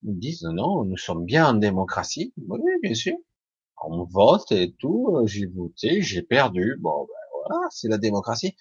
Ils 0.03 0.17
disent 0.19 0.43
non, 0.43 0.83
nous 0.85 0.97
sommes 0.97 1.25
bien 1.25 1.47
en 1.47 1.53
démocratie. 1.53 2.33
Oui, 2.47 2.59
bien 2.81 2.93
sûr. 2.93 3.15
On 3.83 4.03
vote 4.05 4.51
et 4.51 4.73
tout. 4.79 5.21
J'ai 5.25 5.47
voté, 5.47 6.01
j'ai 6.01 6.21
perdu. 6.21 6.77
Bon, 6.79 7.07
ben 7.07 7.49
voilà, 7.49 7.67
c'est 7.71 7.87
la 7.89 7.97
démocratie. 7.97 8.55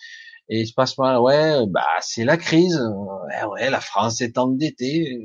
Et 0.49 0.61
il 0.61 0.67
se 0.67 0.75
passe 0.75 0.97
mal. 0.99 1.19
Ouais, 1.21 1.67
bah 1.69 1.85
c'est 2.01 2.25
la 2.25 2.37
crise. 2.37 2.81
Ouais, 2.81 3.45
ouais, 3.45 3.71
la 3.71 3.81
France 3.81 4.21
est 4.21 4.39
endettée. 4.39 5.19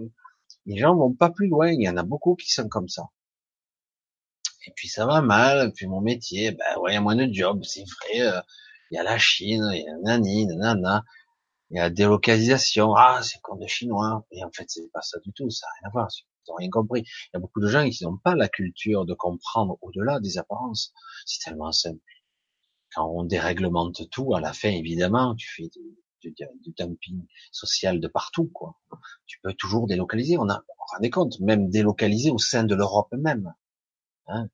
Les 0.65 0.77
gens 0.77 0.95
vont 0.95 1.13
pas 1.13 1.29
plus 1.29 1.47
loin. 1.47 1.71
Il 1.71 1.81
y 1.81 1.89
en 1.89 1.97
a 1.97 2.03
beaucoup 2.03 2.35
qui 2.35 2.51
sont 2.51 2.69
comme 2.69 2.89
ça. 2.89 3.03
Et 4.67 4.71
puis 4.75 4.87
ça 4.87 5.05
va 5.05 5.21
mal, 5.21 5.73
puis 5.73 5.87
mon 5.87 6.01
métier, 6.01 6.51
ben 6.51 6.79
ouais, 6.81 6.91
il 6.91 6.95
y 6.95 6.97
a 6.97 7.01
moins 7.01 7.15
de 7.15 7.31
jobs, 7.31 7.63
c'est 7.63 7.83
vrai. 7.83 8.21
Euh, 8.21 8.41
il 8.91 8.95
y 8.95 8.97
a 8.97 9.03
la 9.03 9.17
Chine, 9.17 9.69
il 9.73 9.83
y 9.83 9.87
a 9.87 9.97
nani, 9.97 10.47
nanana, 10.47 11.03
il 11.71 11.77
y 11.77 11.79
a 11.79 11.89
délocalisation. 11.89 12.93
Ah, 12.95 13.21
c'est 13.23 13.39
comme 13.41 13.59
des 13.59 13.67
Chinois. 13.67 14.25
Et 14.31 14.43
en 14.43 14.51
fait, 14.51 14.65
c'est 14.67 14.91
pas 14.91 15.01
ça 15.01 15.19
du 15.19 15.31
tout, 15.33 15.49
ça 15.49 15.67
n'a 15.67 15.71
rien 15.79 15.89
à 15.89 15.91
voir. 15.91 16.07
Ils 16.11 16.51
n'ont 16.51 16.55
rien 16.55 16.69
compris. 16.69 17.01
Il 17.01 17.29
y 17.33 17.37
a 17.37 17.39
beaucoup 17.39 17.59
de 17.59 17.67
gens 17.67 17.89
qui 17.89 18.03
n'ont 18.03 18.17
pas 18.17 18.35
la 18.35 18.47
culture 18.47 19.05
de 19.05 19.13
comprendre 19.13 19.77
au-delà 19.81 20.19
des 20.19 20.37
apparences. 20.37 20.93
C'est 21.25 21.43
tellement 21.43 21.71
simple. 21.71 21.99
Quand 22.93 23.09
on 23.09 23.23
déréglemente 23.23 24.09
tout, 24.11 24.35
à 24.35 24.39
la 24.39 24.53
fin, 24.53 24.69
évidemment, 24.69 25.35
tu 25.35 25.49
fais 25.53 25.69
du, 25.69 26.31
du, 26.31 26.73
dumping 26.77 27.25
social 27.51 27.99
de 27.99 28.07
partout, 28.07 28.49
quoi. 28.53 28.79
Tu 29.25 29.39
peux 29.41 29.53
toujours 29.53 29.87
délocaliser. 29.87 30.37
On 30.37 30.49
a, 30.49 30.63
on 30.67 30.95
rendez 30.95 31.09
compte, 31.09 31.39
même 31.39 31.69
délocaliser 31.69 32.29
au 32.29 32.37
sein 32.37 32.63
de 32.63 32.75
l'Europe 32.75 33.11
même. 33.11 33.53
Hein 34.27 34.47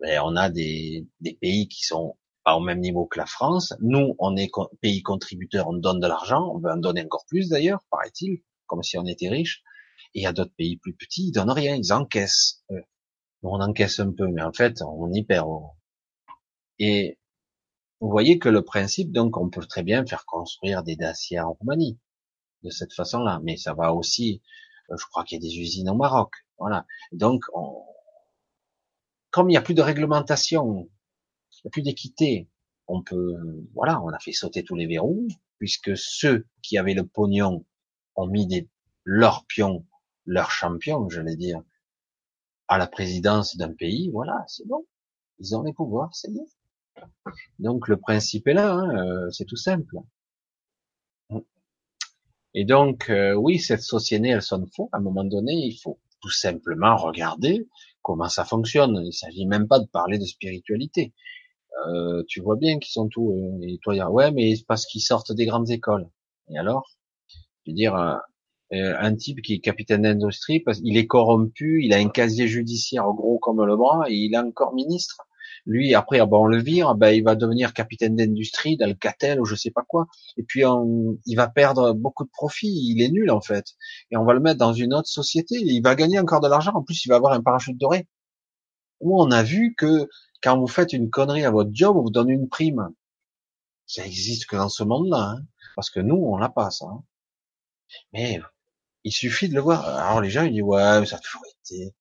ben, 0.00 0.20
on 0.24 0.36
a 0.36 0.50
des, 0.50 1.06
des 1.20 1.34
pays 1.34 1.68
qui 1.68 1.84
sont 1.84 2.16
au 2.46 2.60
même 2.60 2.80
niveau 2.80 3.06
que 3.06 3.18
la 3.18 3.26
France. 3.26 3.74
Nous, 3.80 4.14
on 4.18 4.36
est 4.36 4.50
pays 4.80 5.02
contributeur, 5.02 5.68
on 5.68 5.74
donne 5.74 6.00
de 6.00 6.06
l'argent, 6.06 6.50
on 6.54 6.58
veut 6.58 6.70
en 6.70 6.76
donner 6.76 7.02
encore 7.02 7.24
plus 7.26 7.48
d'ailleurs, 7.48 7.80
paraît-il, 7.90 8.42
comme 8.66 8.82
si 8.82 8.98
on 8.98 9.06
était 9.06 9.28
riche. 9.28 9.62
Et 10.14 10.20
il 10.20 10.22
y 10.22 10.26
a 10.26 10.32
d'autres 10.32 10.54
pays 10.56 10.76
plus 10.76 10.94
petits, 10.94 11.28
ils 11.28 11.32
donnent 11.32 11.50
rien, 11.50 11.74
ils 11.74 11.92
encaissent. 11.92 12.64
On 13.42 13.60
encaisse 13.60 14.00
un 14.00 14.12
peu, 14.12 14.26
mais 14.28 14.42
en 14.42 14.52
fait, 14.52 14.82
on 14.82 15.12
y 15.12 15.22
perd. 15.22 15.48
Et 16.78 17.18
vous 18.00 18.10
voyez 18.10 18.38
que 18.38 18.48
le 18.48 18.62
principe, 18.62 19.12
donc, 19.12 19.36
on 19.36 19.48
peut 19.48 19.64
très 19.64 19.82
bien 19.82 20.04
faire 20.06 20.26
construire 20.26 20.82
des 20.82 20.96
Dacia 20.96 21.46
en 21.46 21.52
Roumanie 21.54 21.98
de 22.62 22.70
cette 22.70 22.92
façon-là, 22.92 23.40
mais 23.42 23.56
ça 23.56 23.74
va 23.74 23.92
aussi, 23.92 24.42
euh, 24.90 24.96
je 24.98 25.04
crois 25.06 25.24
qu'il 25.24 25.36
y 25.36 25.46
a 25.46 25.48
des 25.48 25.58
usines 25.58 25.88
au 25.90 25.94
Maroc, 25.94 26.32
voilà. 26.58 26.86
Donc, 27.12 27.44
comme 29.30 29.50
il 29.50 29.52
n'y 29.52 29.56
a 29.56 29.62
plus 29.62 29.74
de 29.74 29.82
réglementation, 29.82 30.88
il 31.64 31.68
n'y 31.68 31.68
a 31.68 31.70
plus 31.70 31.82
d'équité, 31.82 32.48
on 32.86 33.02
peut, 33.02 33.34
voilà, 33.74 34.02
on 34.02 34.08
a 34.08 34.18
fait 34.18 34.32
sauter 34.32 34.64
tous 34.64 34.76
les 34.76 34.86
verrous, 34.86 35.26
puisque 35.58 35.96
ceux 35.96 36.46
qui 36.62 36.76
avaient 36.76 36.94
le 36.94 37.06
pognon 37.06 37.64
ont 38.16 38.26
mis 38.26 38.46
des, 38.46 38.68
leurs 39.04 39.46
pions, 39.46 39.86
leurs 40.26 40.50
champions, 40.50 41.08
j'allais 41.08 41.36
dire, 41.36 41.62
à 42.68 42.78
la 42.78 42.86
présidence 42.86 43.56
d'un 43.56 43.72
pays, 43.72 44.10
voilà, 44.10 44.44
c'est 44.46 44.66
bon. 44.66 44.86
Ils 45.38 45.56
ont 45.56 45.62
les 45.62 45.72
pouvoirs, 45.72 46.14
c'est 46.14 46.32
bien. 46.32 46.44
Donc 47.58 47.88
le 47.88 47.96
principe 47.96 48.46
est 48.48 48.54
là, 48.54 48.72
hein, 48.72 48.96
euh, 48.96 49.30
c'est 49.30 49.44
tout 49.44 49.56
simple. 49.56 49.96
Et 52.54 52.64
donc, 52.64 53.10
euh, 53.10 53.34
oui, 53.34 53.58
cette 53.58 53.82
société, 53.82 54.28
elle 54.28 54.42
sonne 54.42 54.68
faux. 54.68 54.88
À 54.92 54.98
un 54.98 55.00
moment 55.00 55.24
donné, 55.24 55.52
il 55.54 55.76
faut 55.76 55.98
tout 56.20 56.30
simplement 56.30 56.96
regarder 56.96 57.66
comment 58.00 58.28
ça 58.28 58.44
fonctionne. 58.44 59.02
Il 59.04 59.12
s'agit 59.12 59.44
même 59.44 59.66
pas 59.66 59.80
de 59.80 59.86
parler 59.86 60.18
de 60.18 60.24
spiritualité. 60.24 61.12
Euh, 61.88 62.22
tu 62.28 62.40
vois 62.40 62.56
bien 62.56 62.78
qu'ils 62.78 62.92
sont 62.92 63.08
tous. 63.08 63.32
Euh, 63.32 63.58
et 63.62 63.78
toi, 63.82 64.10
ouais, 64.10 64.30
mais 64.32 64.54
c'est 64.56 64.66
parce 64.66 64.86
qu'ils 64.86 65.02
sortent 65.02 65.32
des 65.32 65.46
grandes 65.46 65.70
écoles. 65.70 66.08
Et 66.50 66.58
alors, 66.58 66.90
je 67.64 67.70
veux 67.70 67.74
dire, 67.74 67.94
un 68.70 69.14
type 69.16 69.40
qui 69.42 69.54
est 69.54 69.60
capitaine 69.60 70.02
d'industrie, 70.02 70.60
parce 70.60 70.80
qu'il 70.80 70.96
est 70.96 71.06
corrompu, 71.06 71.84
il 71.84 71.92
a 71.94 71.98
un 71.98 72.08
casier 72.08 72.48
judiciaire 72.48 73.04
gros 73.12 73.38
comme 73.38 73.64
le 73.64 73.76
bras, 73.76 74.04
et 74.08 74.14
il 74.14 74.34
est 74.34 74.38
encore 74.38 74.74
ministre. 74.74 75.16
Lui, 75.66 75.94
après, 75.94 76.18
ah 76.20 76.26
ben, 76.26 76.36
on 76.38 76.46
le 76.46 76.60
vire, 76.60 76.94
ben, 76.94 77.10
il 77.10 77.24
va 77.24 77.34
devenir 77.36 77.72
capitaine 77.72 78.16
d'industrie, 78.16 78.76
d'Alcatel 78.76 79.40
ou 79.40 79.44
je 79.46 79.54
sais 79.54 79.70
pas 79.70 79.82
quoi. 79.86 80.06
Et 80.36 80.42
puis, 80.42 80.62
il 81.26 81.36
va 81.36 81.48
perdre 81.48 81.94
beaucoup 81.94 82.24
de 82.24 82.30
profits. 82.30 82.68
Il 82.68 83.02
est 83.02 83.08
nul, 83.10 83.30
en 83.30 83.40
fait. 83.40 83.64
Et 84.10 84.16
on 84.16 84.24
va 84.24 84.34
le 84.34 84.40
mettre 84.40 84.58
dans 84.58 84.74
une 84.74 84.92
autre 84.92 85.08
société. 85.08 85.56
Il 85.56 85.80
va 85.82 85.94
gagner 85.94 86.18
encore 86.18 86.40
de 86.40 86.48
l'argent. 86.48 86.72
En 86.74 86.82
plus, 86.82 87.04
il 87.04 87.08
va 87.08 87.16
avoir 87.16 87.32
un 87.32 87.42
parachute 87.42 87.78
doré. 87.78 88.06
Où 89.00 89.20
on 89.20 89.30
a 89.30 89.42
vu 89.42 89.74
que 89.76 90.08
quand 90.44 90.58
vous 90.58 90.68
faites 90.68 90.92
une 90.92 91.10
connerie 91.10 91.44
à 91.44 91.50
votre 91.50 91.70
job, 91.72 91.96
on 91.96 92.02
vous 92.02 92.10
donne 92.10 92.30
une 92.30 92.48
prime. 92.48 92.94
Ça 93.86 94.06
existe 94.06 94.46
que 94.46 94.56
dans 94.56 94.68
ce 94.68 94.84
monde-là. 94.84 95.36
Hein. 95.36 95.46
Parce 95.74 95.90
que 95.90 96.00
nous, 96.00 96.16
on 96.16 96.36
l'a 96.36 96.50
pas, 96.50 96.70
ça. 96.70 96.86
Mais 98.12 98.40
il 99.04 99.12
suffit 99.12 99.48
de 99.48 99.54
le 99.54 99.60
voir. 99.60 99.84
Alors 99.84 100.20
les 100.20 100.30
gens, 100.30 100.44
ils 100.44 100.52
disent, 100.52 100.62
ouais, 100.62 101.06
ça 101.06 101.16
a 101.16 101.18
toujours 101.18 101.42
été 101.46 101.94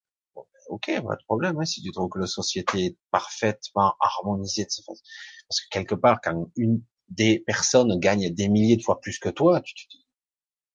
ok, 0.68 0.92
pas 1.06 1.16
de 1.16 1.24
problème, 1.26 1.60
hein, 1.60 1.66
si 1.66 1.82
tu 1.82 1.92
trouves 1.92 2.10
que 2.10 2.20
la 2.20 2.28
société 2.28 2.86
est 2.86 2.98
parfaitement 3.12 3.94
harmonisée 4.00 4.66
de 4.66 4.70
cette 4.70 4.86
façon. 4.86 5.04
Parce 5.48 5.62
que 5.62 5.70
quelque 5.70 5.96
part, 5.96 6.20
quand 6.22 6.50
une 6.56 6.84
des 7.10 7.40
personnes 7.40 8.00
gagne 8.00 8.34
des 8.34 8.50
milliers 8.50 8.78
de 8.78 8.82
fois 8.82 9.00
plus 9.00 9.20
que 9.20 9.30
toi, 9.30 9.62
tu 9.62 9.76
te 9.76 9.82
dis, 9.92 10.06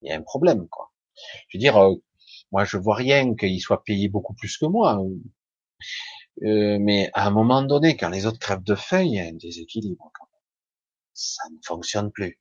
il 0.02 0.08
y 0.08 0.12
a 0.12 0.16
un 0.16 0.22
problème, 0.22 0.68
quoi. 0.68 0.92
Je 1.48 1.58
veux 1.58 1.60
dire, 1.60 1.76
euh, 1.76 1.94
moi, 2.52 2.64
je 2.64 2.76
vois 2.76 2.94
rien 2.94 3.34
qu'il 3.34 3.60
soit 3.60 3.82
payé 3.82 4.08
beaucoup 4.08 4.34
plus 4.34 4.56
que 4.56 4.66
moi. 4.66 5.02
Euh, 6.43 6.78
mais 6.81 7.10
à 7.15 7.27
un 7.27 7.31
moment 7.31 7.62
donné, 7.62 7.97
quand 7.97 8.10
les 8.10 8.27
autres 8.27 8.39
crèvent 8.39 8.62
de 8.62 8.74
faim, 8.74 9.02
il 9.02 9.15
y 9.15 9.20
a 9.20 9.24
un 9.24 9.32
déséquilibre. 9.32 10.10
Quand 10.15 10.24
même. 10.24 10.43
Ça 11.15 11.43
ne 11.51 11.59
fonctionne 11.65 12.10
plus. 12.10 12.39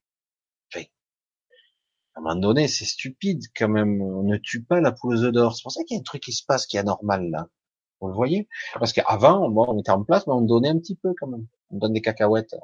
À 2.17 2.19
un 2.19 2.23
moment 2.23 2.35
donné, 2.35 2.67
c'est 2.67 2.85
stupide 2.85 3.43
quand 3.55 3.69
même. 3.69 4.01
On 4.01 4.23
ne 4.23 4.37
tue 4.37 4.63
pas 4.63 4.81
la 4.81 4.91
poule 4.91 5.31
d'or. 5.31 5.55
C'est 5.55 5.61
pour 5.61 5.71
ça 5.71 5.83
qu'il 5.83 5.95
y 5.95 5.99
a 5.99 6.01
un 6.01 6.03
truc 6.03 6.23
qui 6.23 6.33
se 6.33 6.43
passe 6.43 6.65
qui 6.65 6.77
est 6.77 6.79
anormal 6.79 7.29
là. 7.29 7.47
Vous 8.01 8.07
le 8.07 8.15
voyez? 8.15 8.47
Parce 8.73 8.91
qu'avant, 8.91 9.49
bon, 9.49 9.65
on 9.67 9.79
était 9.79 9.91
en 9.91 10.03
place, 10.03 10.25
mais 10.25 10.33
on 10.33 10.41
donnait 10.41 10.69
un 10.69 10.79
petit 10.79 10.95
peu 10.95 11.13
quand 11.19 11.27
même. 11.27 11.45
On 11.69 11.77
donne 11.77 11.93
des 11.93 12.01
cacahuètes. 12.01 12.55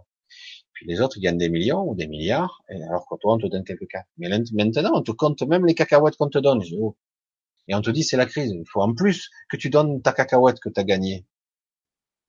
Puis 0.73 0.87
les 0.87 1.01
autres 1.01 1.19
gagnent 1.19 1.37
des 1.37 1.49
millions 1.49 1.83
ou 1.87 1.93
des 1.93 2.07
milliards, 2.07 2.63
et 2.69 2.81
alors 2.83 3.05
que 3.07 3.15
toi, 3.21 3.35
on 3.35 3.37
te 3.37 3.45
donne 3.45 3.63
quelques 3.63 3.87
cas. 3.87 4.03
Mais 4.17 4.27
maintenant, 4.29 4.91
on 4.95 5.03
te 5.03 5.11
compte 5.11 5.43
même 5.43 5.67
les 5.67 5.75
cacahuètes 5.75 6.17
qu'on 6.17 6.29
te 6.29 6.39
donne. 6.39 6.63
Oh. 6.79 6.97
Et 7.67 7.75
on 7.75 7.81
te 7.81 7.89
dit, 7.89 8.03
c'est 8.03 8.17
la 8.17 8.25
crise. 8.25 8.51
Il 8.51 8.63
faut 8.67 8.81
en 8.81 8.93
plus 8.93 9.29
que 9.49 9.57
tu 9.57 9.69
donnes 9.69 10.01
ta 10.01 10.13
cacahuète 10.13 10.59
que 10.59 10.69
tu 10.69 10.79
as 10.79 10.83
gagnée. 10.83 11.25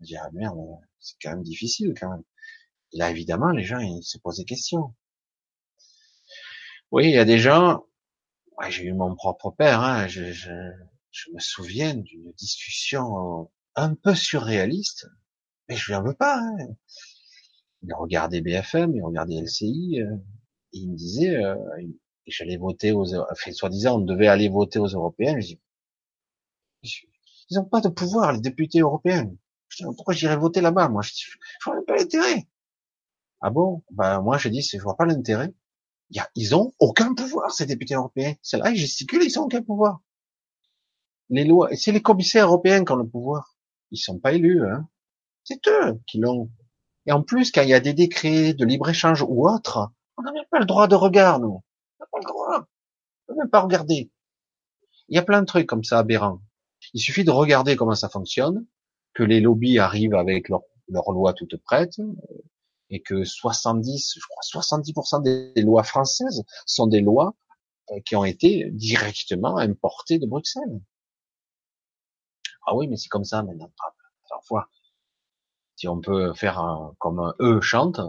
Je 0.00 0.06
dis, 0.06 0.16
ah 0.16 0.30
merde, 0.32 0.58
c'est 1.00 1.16
quand 1.22 1.30
même 1.30 1.42
difficile 1.42 1.94
quand 1.98 2.10
même. 2.10 2.24
Et 2.92 2.98
là, 2.98 3.10
évidemment, 3.10 3.50
les 3.50 3.64
gens, 3.64 3.78
ils 3.78 4.02
se 4.02 4.18
posent 4.18 4.38
des 4.38 4.44
questions. 4.44 4.94
Oui, 6.90 7.06
il 7.06 7.14
y 7.14 7.18
a 7.18 7.24
des 7.24 7.38
gens, 7.38 7.84
j'ai 8.68 8.84
eu 8.84 8.92
mon 8.92 9.14
propre 9.16 9.50
père, 9.50 9.80
hein, 9.80 10.06
je, 10.06 10.32
je, 10.32 10.52
je, 11.10 11.30
me 11.32 11.40
souviens 11.40 11.94
d'une 11.94 12.32
discussion 12.32 13.50
un 13.74 13.94
peu 13.94 14.14
surréaliste, 14.14 15.06
mais 15.68 15.76
je 15.76 15.86
lui 15.86 15.94
en 15.96 16.04
veux 16.04 16.14
pas. 16.14 16.38
Hein. 16.38 16.68
Il 17.82 17.92
regardait 17.94 18.40
BFM, 18.40 18.94
il 18.94 19.02
regardait 19.02 19.40
LCI, 19.40 20.00
euh, 20.00 20.16
et 20.72 20.78
il 20.78 20.92
me 20.92 20.96
disait, 20.96 21.36
euh, 21.36 21.56
j'allais 22.26 22.56
voter 22.56 22.92
aux, 22.92 23.14
enfin, 23.14 23.52
soi-disant, 23.52 23.96
on 23.96 24.04
devait 24.04 24.28
aller 24.28 24.48
voter 24.48 24.78
aux 24.78 24.86
européens. 24.86 25.38
Je 25.40 25.48
dis, 25.48 25.60
ils 27.50 27.56
n'ont 27.56 27.64
pas 27.64 27.80
de 27.80 27.88
pouvoir, 27.88 28.32
les 28.32 28.40
députés 28.40 28.80
européens. 28.80 29.30
Pourquoi 29.96 30.14
j'irais 30.14 30.36
voter 30.36 30.60
là-bas, 30.60 30.88
moi? 30.88 31.02
Je 31.02 31.12
dis, 31.12 31.24
je 31.24 31.70
vois 31.70 31.84
pas 31.86 31.96
l'intérêt. 31.96 32.46
Ah 33.40 33.50
bon? 33.50 33.82
Ben, 33.90 34.20
moi, 34.22 34.38
je 34.38 34.48
dis, 34.48 34.62
je 34.62 34.78
vois 34.78 34.96
pas 34.96 35.06
l'intérêt 35.06 35.52
ils 36.34 36.54
ont 36.54 36.72
aucun 36.78 37.14
pouvoir, 37.14 37.52
ces 37.52 37.66
députés 37.66 37.94
européens. 37.94 38.34
C'est 38.42 38.58
là, 38.58 38.70
ils 38.70 38.76
gesticulent, 38.76 39.22
ils 39.22 39.38
ont 39.38 39.44
aucun 39.44 39.62
pouvoir. 39.62 40.00
Les 41.30 41.44
lois, 41.44 41.68
c'est 41.74 41.92
les 41.92 42.02
commissaires 42.02 42.46
européens 42.46 42.84
qui 42.84 42.92
ont 42.92 42.96
le 42.96 43.08
pouvoir. 43.08 43.56
Ils 43.90 43.98
sont 43.98 44.18
pas 44.18 44.32
élus, 44.32 44.66
hein. 44.66 44.88
C'est 45.44 45.66
eux 45.68 46.00
qui 46.06 46.18
l'ont. 46.18 46.50
Et 47.06 47.12
en 47.12 47.22
plus, 47.22 47.50
quand 47.50 47.62
il 47.62 47.68
y 47.68 47.74
a 47.74 47.80
des 47.80 47.92
décrets 47.92 48.54
de 48.54 48.64
libre-échange 48.64 49.22
ou 49.22 49.48
autres, 49.48 49.90
on 50.16 50.22
n'a 50.22 50.32
même 50.32 50.44
pas 50.50 50.58
le 50.58 50.64
droit 50.64 50.88
de 50.88 50.94
regard, 50.94 51.40
nous. 51.40 51.62
Le 52.26 52.32
droit. 52.32 52.66
Même 53.36 53.50
pas 53.50 53.60
regarder. 53.60 54.10
Il 55.08 55.16
y 55.16 55.18
a 55.18 55.22
plein 55.22 55.40
de 55.40 55.46
trucs 55.46 55.66
comme 55.66 55.84
ça 55.84 55.98
aberrants. 55.98 56.40
Il 56.92 57.00
suffit 57.00 57.24
de 57.24 57.30
regarder 57.30 57.76
comment 57.76 57.94
ça 57.94 58.08
fonctionne, 58.08 58.66
que 59.14 59.22
les 59.22 59.40
lobbies 59.40 59.78
arrivent 59.78 60.14
avec 60.14 60.48
leurs 60.48 60.62
leur 60.88 61.10
lois 61.12 61.32
toutes 61.32 61.56
prêtes, 61.56 62.00
et 62.90 63.00
que 63.00 63.24
70, 63.24 64.14
je 64.16 64.26
crois 64.26 64.62
70% 64.62 65.22
des 65.22 65.62
lois 65.62 65.82
françaises 65.82 66.44
sont 66.66 66.86
des 66.86 67.00
lois 67.00 67.34
euh, 67.90 68.00
qui 68.04 68.16
ont 68.16 68.24
été 68.24 68.70
directement 68.72 69.56
importées 69.56 70.18
de 70.18 70.26
Bruxelles. 70.26 70.80
Ah 72.66 72.74
oui, 72.74 72.86
mais 72.88 72.96
c'est 72.96 73.08
comme 73.08 73.24
ça 73.24 73.42
maintenant. 73.42 73.70
Parfois, 74.28 74.68
si 75.76 75.88
on 75.88 76.00
peut 76.00 76.34
faire 76.34 76.58
un, 76.58 76.94
comme 76.98 77.34
eux 77.40 77.60
chantent, 77.60 78.00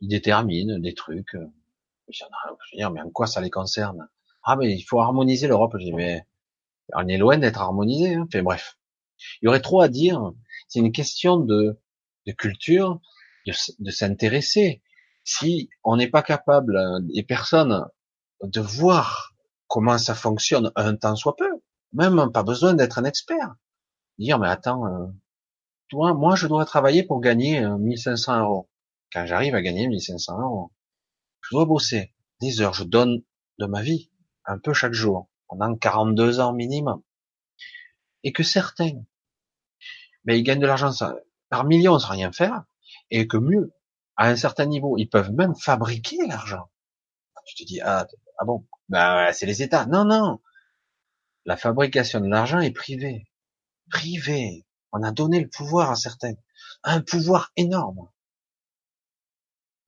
ils 0.00 0.08
déterminent 0.08 0.78
des 0.78 0.94
trucs. 0.94 1.36
Euh, 2.08 2.12
je 2.12 2.76
veux 2.76 2.78
dire, 2.78 2.90
mais 2.90 3.00
en 3.00 3.10
quoi 3.10 3.26
ça 3.26 3.40
les 3.40 3.50
concerne? 3.50 4.08
Ah, 4.42 4.56
mais 4.56 4.72
il 4.72 4.82
faut 4.82 5.00
harmoniser 5.00 5.48
l'Europe. 5.48 5.74
Je 5.78 5.84
dis, 5.84 5.92
mais 5.92 6.26
on 6.94 7.08
est 7.08 7.18
loin 7.18 7.38
d'être 7.38 7.60
harmonisé. 7.60 8.14
Hein. 8.14 8.24
Enfin 8.26 8.42
bref, 8.42 8.78
il 9.42 9.46
y 9.46 9.48
aurait 9.48 9.60
trop 9.60 9.80
à 9.80 9.88
dire. 9.88 10.32
C'est 10.68 10.80
une 10.80 10.92
question 10.92 11.36
de, 11.38 11.80
de 12.26 12.32
culture 12.32 13.00
de, 13.78 13.90
s'intéresser. 13.90 14.82
Si 15.24 15.68
on 15.84 15.96
n'est 15.96 16.10
pas 16.10 16.22
capable, 16.22 16.78
les 17.08 17.22
personnes, 17.22 17.86
de 18.42 18.60
voir 18.60 19.34
comment 19.68 19.98
ça 19.98 20.14
fonctionne 20.14 20.72
un 20.76 20.96
temps 20.96 21.16
soit 21.16 21.36
peu, 21.36 21.50
même 21.92 22.30
pas 22.32 22.42
besoin 22.42 22.74
d'être 22.74 22.98
un 22.98 23.04
expert. 23.04 23.54
Dire, 24.18 24.38
mais 24.38 24.48
attends, 24.48 24.86
euh, 24.86 25.06
toi, 25.88 26.14
moi, 26.14 26.36
je 26.36 26.46
dois 26.46 26.64
travailler 26.64 27.02
pour 27.02 27.20
gagner 27.20 27.66
1500 27.66 28.34
euh, 28.34 28.42
euros. 28.42 28.68
Quand 29.12 29.26
j'arrive 29.26 29.54
à 29.54 29.62
gagner 29.62 29.88
1500 29.88 30.40
euros, 30.40 30.70
je 31.48 31.54
dois 31.54 31.64
bosser 31.64 32.12
des 32.40 32.60
heures, 32.60 32.74
je 32.74 32.84
donne 32.84 33.22
de 33.58 33.66
ma 33.66 33.82
vie, 33.82 34.10
un 34.44 34.58
peu 34.58 34.72
chaque 34.72 34.92
jour, 34.92 35.28
pendant 35.48 35.74
42 35.76 36.40
ans 36.40 36.52
minimum. 36.52 37.02
Et 38.22 38.32
que 38.32 38.42
certains, 38.42 38.92
mais 40.24 40.34
ben, 40.34 40.38
ils 40.38 40.42
gagnent 40.42 40.60
de 40.60 40.66
l'argent 40.66 40.90
par 41.48 41.64
millions 41.64 41.98
sans 41.98 42.10
rien 42.10 42.32
faire, 42.32 42.64
et 43.10 43.28
que 43.28 43.36
mieux, 43.36 43.72
à 44.16 44.28
un 44.28 44.36
certain 44.36 44.66
niveau, 44.66 44.96
ils 44.98 45.08
peuvent 45.08 45.32
même 45.32 45.54
fabriquer 45.54 46.18
l'argent. 46.26 46.68
Tu 47.44 47.54
te 47.54 47.64
dis, 47.64 47.80
ah, 47.80 48.06
ah 48.38 48.44
bon, 48.44 48.66
ben, 48.88 49.32
c'est 49.32 49.46
les 49.46 49.62
États. 49.62 49.86
Non, 49.86 50.04
non. 50.04 50.40
La 51.44 51.56
fabrication 51.56 52.20
de 52.20 52.26
l'argent 52.26 52.58
est 52.58 52.72
privée. 52.72 53.28
Privée. 53.88 54.66
On 54.90 55.04
a 55.04 55.12
donné 55.12 55.40
le 55.40 55.48
pouvoir 55.48 55.92
à 55.92 55.96
certains. 55.96 56.34
Un 56.82 57.02
pouvoir 57.02 57.52
énorme. 57.56 58.08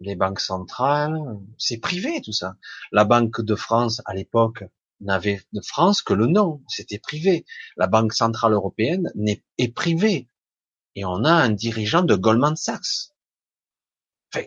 Les 0.01 0.15
banques 0.15 0.41
centrales, 0.41 1.19
c'est 1.59 1.79
privé 1.79 2.21
tout 2.25 2.33
ça. 2.33 2.57
La 2.93 3.05
Banque 3.05 3.41
de 3.41 3.55
France, 3.57 4.01
à 4.05 4.15
l'époque, 4.15 4.65
n'avait 5.01 5.41
de 5.53 5.61
France 5.61 6.03
que 6.03 6.15
le 6.15 6.27
nom. 6.27 6.63
C'était 6.69 6.99
privé. 6.99 7.45
La 7.77 7.87
Banque 7.87 8.13
centrale 8.13 8.53
européenne 8.53 9.13
est, 9.59 9.75
privée. 9.75 10.29
et 10.95 11.05
on 11.05 11.25
a 11.25 11.33
un 11.33 11.51
dirigeant 11.51 12.03
de 12.03 12.15
Goldman 12.15 12.57
Sachs. 12.57 13.13
Enfin, 14.33 14.47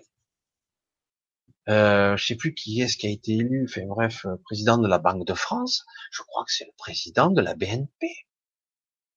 euh, 1.70 2.18
je 2.18 2.26
sais 2.26 2.36
plus 2.36 2.54
qui 2.54 2.82
est-ce 2.82 2.98
qui 2.98 3.08
a 3.08 3.10
été 3.10 3.34
élu, 3.34 3.66
enfin 3.70 3.86
bref, 3.88 4.26
euh, 4.26 4.38
président 4.46 4.78
de 4.78 4.88
la 4.88 5.00
Banque 5.00 5.26
de 5.26 5.34
France. 5.34 5.86
Je 6.12 6.22
crois 6.24 6.44
que 6.46 6.52
c'est 6.52 6.66
le 6.66 6.74
président 6.78 7.30
de 7.30 7.42
la 7.42 7.56
BNP, 7.56 8.08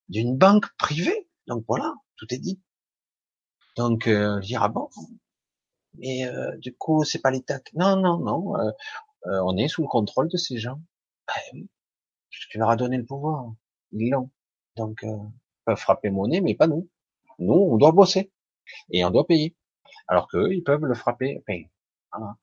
d'une 0.09 0.37
banque 0.37 0.67
privée. 0.77 1.29
Donc 1.47 1.65
voilà, 1.69 1.95
tout 2.17 2.27
est 2.31 2.39
dit. 2.39 2.61
Donc 3.77 4.07
euh, 4.07 4.41
ah 4.57 4.69
bon, 4.69 4.89
mais 5.95 6.27
euh, 6.27 6.57
du 6.59 6.75
coup 6.75 7.05
c'est 7.05 7.21
pas 7.21 7.31
l'État. 7.31 7.61
Non 7.75 7.97
non 7.97 8.19
non, 8.19 8.57
euh, 8.57 8.71
euh, 9.27 9.41
on 9.45 9.57
est 9.57 9.69
sous 9.69 9.83
le 9.83 9.89
contrôle 9.89 10.29
de 10.29 10.37
ces 10.37 10.59
gens. 10.59 10.81
Ce 12.31 12.47
qui 12.51 12.59
leur 12.59 12.71
a 12.71 12.77
donné 12.77 12.97
le 12.99 13.07
pouvoir, 13.07 13.53
ils 13.93 14.11
l'ont. 14.11 14.31
Donc 14.77 15.03
euh, 15.05 15.09
ils 15.09 15.65
peuvent 15.67 15.79
frapper 15.79 16.11
monnaie, 16.11 16.41
mais 16.41 16.55
pas 16.55 16.67
nous. 16.67 16.89
Nous 17.39 17.55
on 17.55 17.77
doit 17.77 17.93
bosser 17.93 18.33
et 18.91 19.05
on 19.05 19.11
doit 19.11 19.27
payer. 19.27 19.57
Alors 20.09 20.29
qu'eux 20.29 20.53
ils 20.53 20.63
peuvent 20.63 20.85
le 20.85 20.95
frapper. 20.95 21.43
Enfin, 22.13 22.37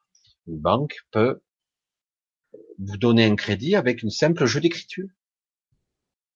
Une 0.48 0.60
banque 0.60 0.96
peut 1.12 1.42
vous 2.80 2.98
donner 2.98 3.26
un 3.26 3.36
crédit 3.36 3.76
avec 3.76 4.04
une 4.04 4.10
simple 4.10 4.46
jeu 4.46 4.60
d'écriture. 4.62 5.08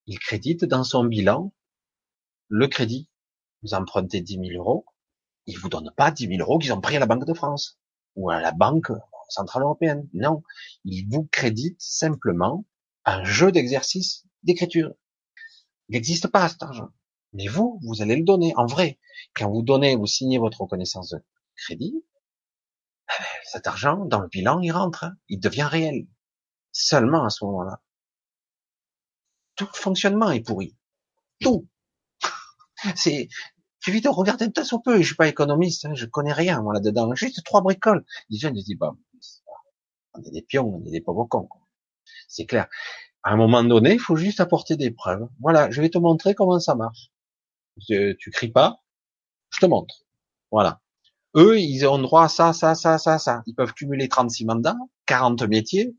Il 0.06 0.18
crédite 0.18 0.64
dans 0.64 0.84
son 0.84 1.04
bilan 1.04 1.52
le 2.48 2.68
crédit 2.68 3.08
vous 3.62 3.74
empruntez 3.74 4.20
10 4.20 4.38
000 4.50 4.62
euros, 4.62 4.84
ils 5.46 5.58
vous 5.58 5.68
donnent 5.68 5.92
pas 5.96 6.10
10 6.10 6.28
000 6.28 6.40
euros 6.40 6.58
qu'ils 6.58 6.72
ont 6.72 6.80
pris 6.80 6.96
à 6.96 7.00
la 7.00 7.06
Banque 7.06 7.26
de 7.26 7.34
France 7.34 7.78
ou 8.14 8.30
à 8.30 8.40
la 8.40 8.52
Banque 8.52 8.90
Centrale 9.28 9.62
Européenne. 9.62 10.08
Non, 10.12 10.42
ils 10.84 11.06
vous 11.08 11.28
créditent 11.30 11.80
simplement 11.80 12.64
un 13.04 13.24
jeu 13.24 13.52
d'exercice 13.52 14.24
d'écriture. 14.42 14.92
Il 15.88 15.92
n'existe 15.92 16.28
pas 16.28 16.48
cet 16.48 16.62
argent. 16.62 16.88
Mais 17.32 17.46
vous, 17.46 17.78
vous 17.82 18.02
allez 18.02 18.16
le 18.16 18.24
donner 18.24 18.54
en 18.56 18.66
vrai. 18.66 18.98
Quand 19.34 19.50
vous 19.50 19.62
donnez, 19.62 19.96
vous 19.96 20.06
signez 20.06 20.38
votre 20.38 20.62
reconnaissance 20.62 21.10
de 21.10 21.22
crédit, 21.56 21.94
eh 21.96 23.12
ben, 23.18 23.26
cet 23.44 23.66
argent, 23.66 24.04
dans 24.04 24.20
le 24.20 24.28
bilan, 24.28 24.60
il 24.60 24.72
rentre, 24.72 25.04
hein. 25.04 25.16
il 25.28 25.38
devient 25.38 25.68
réel. 25.70 26.06
Seulement 26.72 27.24
à 27.24 27.30
ce 27.30 27.44
moment-là. 27.44 27.80
Tout 29.54 29.68
le 29.72 29.78
fonctionnement 29.78 30.30
est 30.30 30.40
pourri. 30.40 30.76
Tout. 31.40 31.68
C'est, 32.96 33.28
vite 33.92 34.04
de 34.04 34.08
regarder 34.08 34.44
un 34.46 34.50
petit 34.50 34.74
peu. 34.84 34.98
Je 34.98 35.06
suis 35.06 35.14
pas 35.14 35.28
économiste, 35.28 35.84
hein, 35.84 35.94
je 35.94 36.06
connais 36.06 36.32
rien, 36.32 36.62
moi, 36.62 36.74
là-dedans. 36.74 37.14
Juste 37.14 37.44
trois 37.44 37.60
bricoles. 37.60 38.04
Les 38.30 38.38
gens, 38.38 38.50
ils 38.54 38.64
disent, 38.64 38.78
bon, 38.78 38.96
on 40.14 40.22
est 40.22 40.30
des 40.30 40.42
pions, 40.42 40.66
on 40.66 40.84
est 40.86 40.90
des 40.90 41.00
pauvres 41.00 41.26
cons. 41.26 41.48
C'est 42.28 42.46
clair. 42.46 42.68
À 43.22 43.32
un 43.32 43.36
moment 43.36 43.64
donné, 43.64 43.94
il 43.94 44.00
faut 44.00 44.16
juste 44.16 44.40
apporter 44.40 44.76
des 44.76 44.90
preuves. 44.90 45.28
Voilà, 45.40 45.70
je 45.70 45.80
vais 45.80 45.90
te 45.90 45.98
montrer 45.98 46.34
comment 46.34 46.58
ça 46.60 46.74
marche. 46.74 47.10
Tu, 47.86 48.16
tu 48.18 48.30
cries 48.30 48.50
pas, 48.50 48.82
je 49.50 49.60
te 49.60 49.66
montre. 49.66 50.04
Voilà. 50.50 50.80
Eux, 51.36 51.58
ils 51.60 51.84
ont 51.86 51.98
droit 51.98 52.24
à 52.24 52.28
ça, 52.28 52.52
ça, 52.52 52.74
ça, 52.74 52.98
ça, 52.98 53.18
ça. 53.18 53.42
Ils 53.46 53.54
peuvent 53.54 53.74
cumuler 53.74 54.08
36 54.08 54.46
mandats, 54.46 54.76
40 55.06 55.42
métiers. 55.42 55.94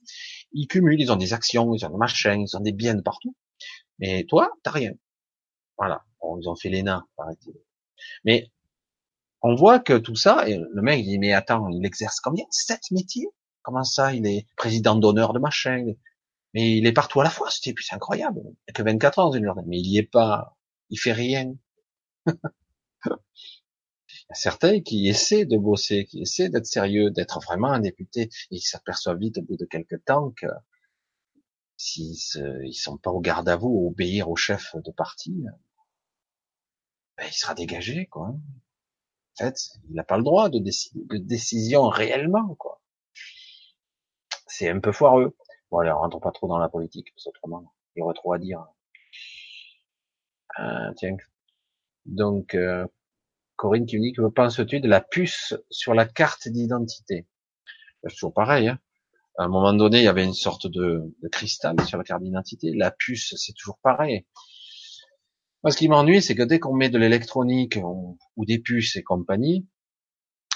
Ils 0.51 0.68
cumulent, 0.68 0.99
ils 0.99 1.11
ont 1.11 1.18
des 1.18 1.34
actions, 1.34 1.73
ils 1.76 1.85
ont 1.85 1.89
des 1.89 1.97
machins, 1.97 2.41
ils 2.41 2.57
ont 2.57 2.61
des 2.61 2.72
biens 2.72 2.95
de 2.95 3.01
partout. 3.01 3.35
Mais 3.99 4.26
toi, 4.26 4.51
t'as 4.64 4.72
rien. 4.72 4.93
Voilà. 5.77 6.03
Bon, 6.22 6.39
ils 6.39 6.49
ont 6.49 6.55
fait 6.55 6.69
l'ENA, 6.69 7.05
paraît-il. 7.15 7.53
Mais 8.26 8.52
on 9.41 9.56
voit 9.56 9.80
que 9.80 9.98
tout 9.98 10.15
ça, 10.15 10.48
et 10.48 10.57
le 10.57 10.82
mec 10.82 11.03
dit, 11.03 11.19
mais 11.19 11.34
attends, 11.34 11.69
il 11.69 11.86
exerce 11.86 12.19
combien? 12.19 12.45
Sept 12.49 12.91
métiers 12.91 13.28
Comment 13.61 13.84
ça 13.84 14.14
Il 14.14 14.26
est 14.26 14.48
président 14.56 14.95
d'honneur 14.95 15.34
de 15.34 15.40
machin. 15.40 15.86
Mais 16.53 16.78
il 16.78 16.88
est 16.88 16.94
partout 16.94 17.22
à 17.22 17.24
la 17.24 17.30
fois, 17.30 17.49
c'est 17.52 17.74
incroyable. 17.91 18.41
Il 18.45 18.72
a 18.72 18.74
que 18.74 18.84
24 18.84 19.19
ans. 19.19 19.32
Mais 19.65 19.78
il 19.78 19.88
y 19.88 19.98
est 19.98 20.03
pas. 20.03 20.57
Il 20.90 20.98
fait 20.98 21.11
rien. 21.11 21.53
il 22.26 22.32
y 23.06 24.32
a 24.32 24.36
certains 24.36 24.82
qui 24.82 25.07
essaient 25.10 25.45
de 25.45 25.57
bosser, 25.57 26.06
qui 26.06 26.22
essaient 26.22 26.49
d'être 26.49 26.65
sérieux, 26.65 27.11
d'être 27.11 27.40
vraiment 27.41 27.72
un 27.72 27.80
député, 27.80 28.24
et 28.24 28.56
ils 28.56 28.61
s'aperçoivent 28.61 29.19
vite 29.19 29.38
au 29.38 29.41
bout 29.41 29.57
de 29.57 29.65
quelques 29.65 30.03
temps 30.06 30.32
que 30.32 30.48
s'ils 31.78 32.18
ils 32.64 32.74
sont 32.74 32.98
pas 32.98 33.11
au 33.11 33.19
garde 33.19 33.49
à 33.49 33.56
vous, 33.56 33.88
obéir 33.88 34.30
au 34.30 34.36
chef 34.36 34.76
de 34.76 34.91
parti, 34.91 35.44
ben, 37.18 37.26
il 37.27 37.34
sera 37.34 37.53
dégagé, 37.56 38.06
quoi. 38.07 38.27
En 38.27 39.45
fait, 39.45 39.57
il 39.89 39.95
n'a 39.95 40.03
pas 40.03 40.18
le 40.18 40.23
droit 40.23 40.49
de, 40.49 40.60
de 40.60 41.18
décision 41.18 41.89
réellement, 41.89 42.56
quoi. 42.56 42.81
C'est 44.48 44.69
un 44.69 44.80
peu 44.80 44.91
foireux. 44.91 45.35
Bon, 45.69 45.80
allez, 45.80 45.91
on 45.91 45.99
rentre 45.99 46.19
pas 46.19 46.31
trop 46.31 46.48
dans 46.48 46.57
la 46.57 46.69
politique, 46.69 47.14
parce 47.14 47.27
autrement, 47.27 47.73
il 47.95 47.99
y 47.99 48.02
aurait 48.02 48.14
trop 48.14 48.34
à 48.34 48.39
dire. 48.39 48.65
Euh, 50.60 50.94
tiens. 50.95 51.18
Donc, 52.06 52.56
euh, 52.56 52.88
Corinne 53.56 53.85
qui 53.85 53.98
me 53.98 54.03
dit 54.03 54.14
que 54.14 54.27
penses-tu 54.27 54.80
de 54.80 54.88
la 54.88 55.02
puce 55.02 55.56
sur 55.69 55.94
la 55.94 56.06
carte 56.06 56.48
d'identité? 56.48 57.27
C'est 58.03 58.14
toujours 58.14 58.34
pareil. 58.34 58.69
Hein. 58.69 58.80
À 59.38 59.44
un 59.44 59.48
moment 59.49 59.73
donné, 59.73 59.99
il 59.99 60.03
y 60.03 60.07
avait 60.07 60.26
une 60.26 60.34
sorte 60.34 60.68
de 60.68 61.14
cristal 61.31 61.80
sur 61.85 61.98
la 61.98 62.03
carte 62.03 62.23
d'identité. 62.23 62.73
La 62.73 62.91
puce, 62.91 63.35
c'est 63.35 63.53
toujours 63.53 63.77
pareil. 63.80 64.26
Moi, 65.68 65.73
ce 65.73 65.77
qui 65.80 65.89
m'ennuie, 65.89 66.22
c'est 66.22 66.34
que 66.34 66.44
dès 66.44 66.60
qu'on 66.60 66.73
met 66.73 66.89
de 66.89 66.98
l'électronique 66.98 67.77
ou 68.38 68.45
des 68.45 68.57
puces 68.57 68.95
et 68.95 69.03
compagnie, 69.03 69.68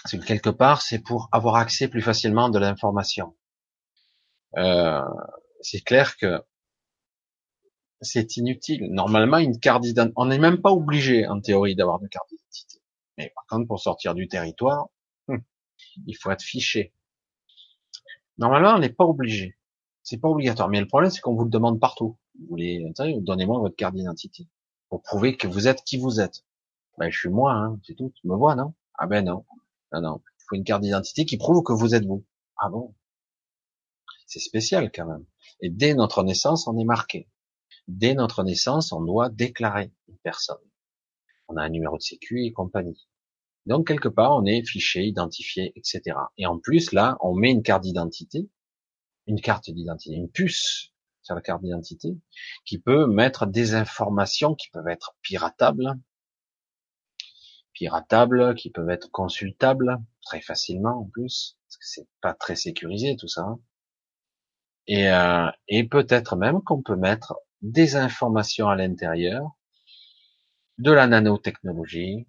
c'est 0.06 0.18
que 0.18 0.24
quelque 0.24 0.50
part, 0.50 0.82
c'est 0.82 1.00
pour 1.00 1.28
avoir 1.34 1.56
accès 1.56 1.90
plus 1.90 2.02
facilement 2.02 2.48
de 2.48 2.58
l'information. 2.58 3.36
Euh, 4.56 5.02
c'est 5.60 5.82
clair 5.82 6.16
que 6.16 6.42
c'est 8.00 8.38
inutile. 8.38 8.88
Normalement, 8.90 9.38
une 9.40 9.60
carte 9.60 9.82
d'identité, 9.82 10.14
on 10.16 10.28
n'est 10.28 10.40
même 10.40 10.62
pas 10.62 10.72
obligé, 10.72 11.28
en 11.28 11.42
théorie, 11.42 11.76
d'avoir 11.76 12.00
de 12.00 12.08
carte 12.08 12.30
d'identité. 12.30 12.80
Mais 13.18 13.34
par 13.36 13.46
contre, 13.48 13.68
pour 13.68 13.82
sortir 13.82 14.16
du 14.16 14.30
territoire, 14.30 14.88
hum, 15.28 15.44
il 16.08 16.16
faut 16.16 16.32
être 16.32 16.42
fiché. 16.42 16.94
Normalement, 18.38 18.76
on 18.76 18.80
n'est 18.80 18.94
pas 18.94 19.04
obligé. 19.04 19.58
C'est 20.04 20.22
pas 20.22 20.30
obligatoire. 20.30 20.70
Mais 20.70 20.80
le 20.80 20.88
problème, 20.88 21.12
c'est 21.12 21.20
qu'on 21.20 21.36
vous 21.36 21.44
le 21.44 21.50
demande 21.50 21.82
partout. 21.82 22.18
Vous 22.40 22.48
voulez, 22.48 22.82
donnez-moi 22.98 23.60
votre 23.60 23.76
carte 23.76 23.96
d'identité 23.96 24.48
pour 24.92 25.02
prouver 25.02 25.38
que 25.38 25.48
vous 25.48 25.70
êtes 25.70 25.84
qui 25.86 25.98
vous 25.98 26.20
êtes. 26.20 26.44
Ben, 26.98 27.10
je 27.10 27.18
suis 27.18 27.30
moi, 27.30 27.54
hein, 27.54 27.80
c'est 27.88 27.96
tout. 27.96 28.12
Tu 28.14 28.28
me 28.28 28.36
vois, 28.36 28.56
non? 28.56 28.74
Ah 28.96 29.08
ben 29.08 29.24
non. 29.24 29.46
Non, 29.94 30.02
non. 30.02 30.22
Il 30.26 30.44
faut 30.50 30.56
une 30.58 30.66
carte 30.66 30.82
d'identité 30.82 31.26
qui 31.26 31.38
prouve 31.38 31.64
que 31.64 31.72
vous 31.72 31.96
êtes 31.96 32.06
vous. 32.06 32.26
Ah 32.58 32.70
bon? 32.70 32.94
C'est 34.28 34.42
spécial 34.42 34.92
quand 34.92 35.08
même. 35.08 35.26
Et 35.62 35.70
dès 35.70 35.94
notre 35.94 36.24
naissance, 36.24 36.68
on 36.68 36.78
est 36.78 36.84
marqué. 36.84 37.30
Dès 37.88 38.14
notre 38.16 38.44
naissance, 38.44 38.92
on 38.92 39.02
doit 39.02 39.30
déclarer 39.30 39.94
une 40.10 40.18
personne. 40.18 40.58
On 41.48 41.56
a 41.56 41.64
un 41.64 41.70
numéro 41.70 41.98
de 41.98 42.02
sécu 42.02 42.44
et 42.44 42.52
compagnie. 42.52 43.08
Donc 43.66 43.88
quelque 43.88 44.10
part, 44.10 44.36
on 44.36 44.46
est 44.46 44.66
fiché, 44.66 45.06
identifié, 45.06 45.72
etc. 45.78 46.18
Et 46.38 46.46
en 46.46 46.60
plus, 46.60 46.92
là, 46.92 47.18
on 47.22 47.34
met 47.34 47.52
une 47.52 47.64
carte 47.64 47.84
d'identité, 47.84 48.50
une 49.26 49.40
carte 49.40 49.72
d'identité, 49.72 50.16
une 50.16 50.30
puce 50.30 50.92
sur 51.22 51.36
la 51.36 51.42
carte 51.42 51.62
d'identité, 51.62 52.18
qui 52.66 52.80
peut 52.80 53.08
mettre 53.08 53.46
des 53.46 53.76
informations 53.76 54.56
qui 54.56 54.70
peuvent 54.70 54.88
être 54.88 55.16
piratables, 55.22 55.94
piratables, 57.74 58.56
qui 58.56 58.70
peuvent 58.70 58.90
être 58.90 59.10
consultables 59.12 59.98
très 60.22 60.42
facilement 60.42 61.02
en 61.02 61.06
plus, 61.06 61.58
parce 61.68 61.78
que 61.78 61.86
c'est 61.86 62.08
pas 62.22 62.34
très 62.34 62.56
sécurisé 62.56 63.16
tout 63.18 63.28
ça. 63.28 63.58
Et, 64.88 65.10
euh, 65.10 65.50
et 65.68 65.88
peut-être 65.88 66.36
même 66.36 66.62
qu'on 66.62 66.82
peut 66.82 66.96
mettre 66.96 67.36
des 67.62 67.96
informations 67.96 68.70
à 68.70 68.76
l'intérieur, 68.76 69.52
de 70.80 70.92
la 70.92 71.08
nanotechnologie, 71.08 72.28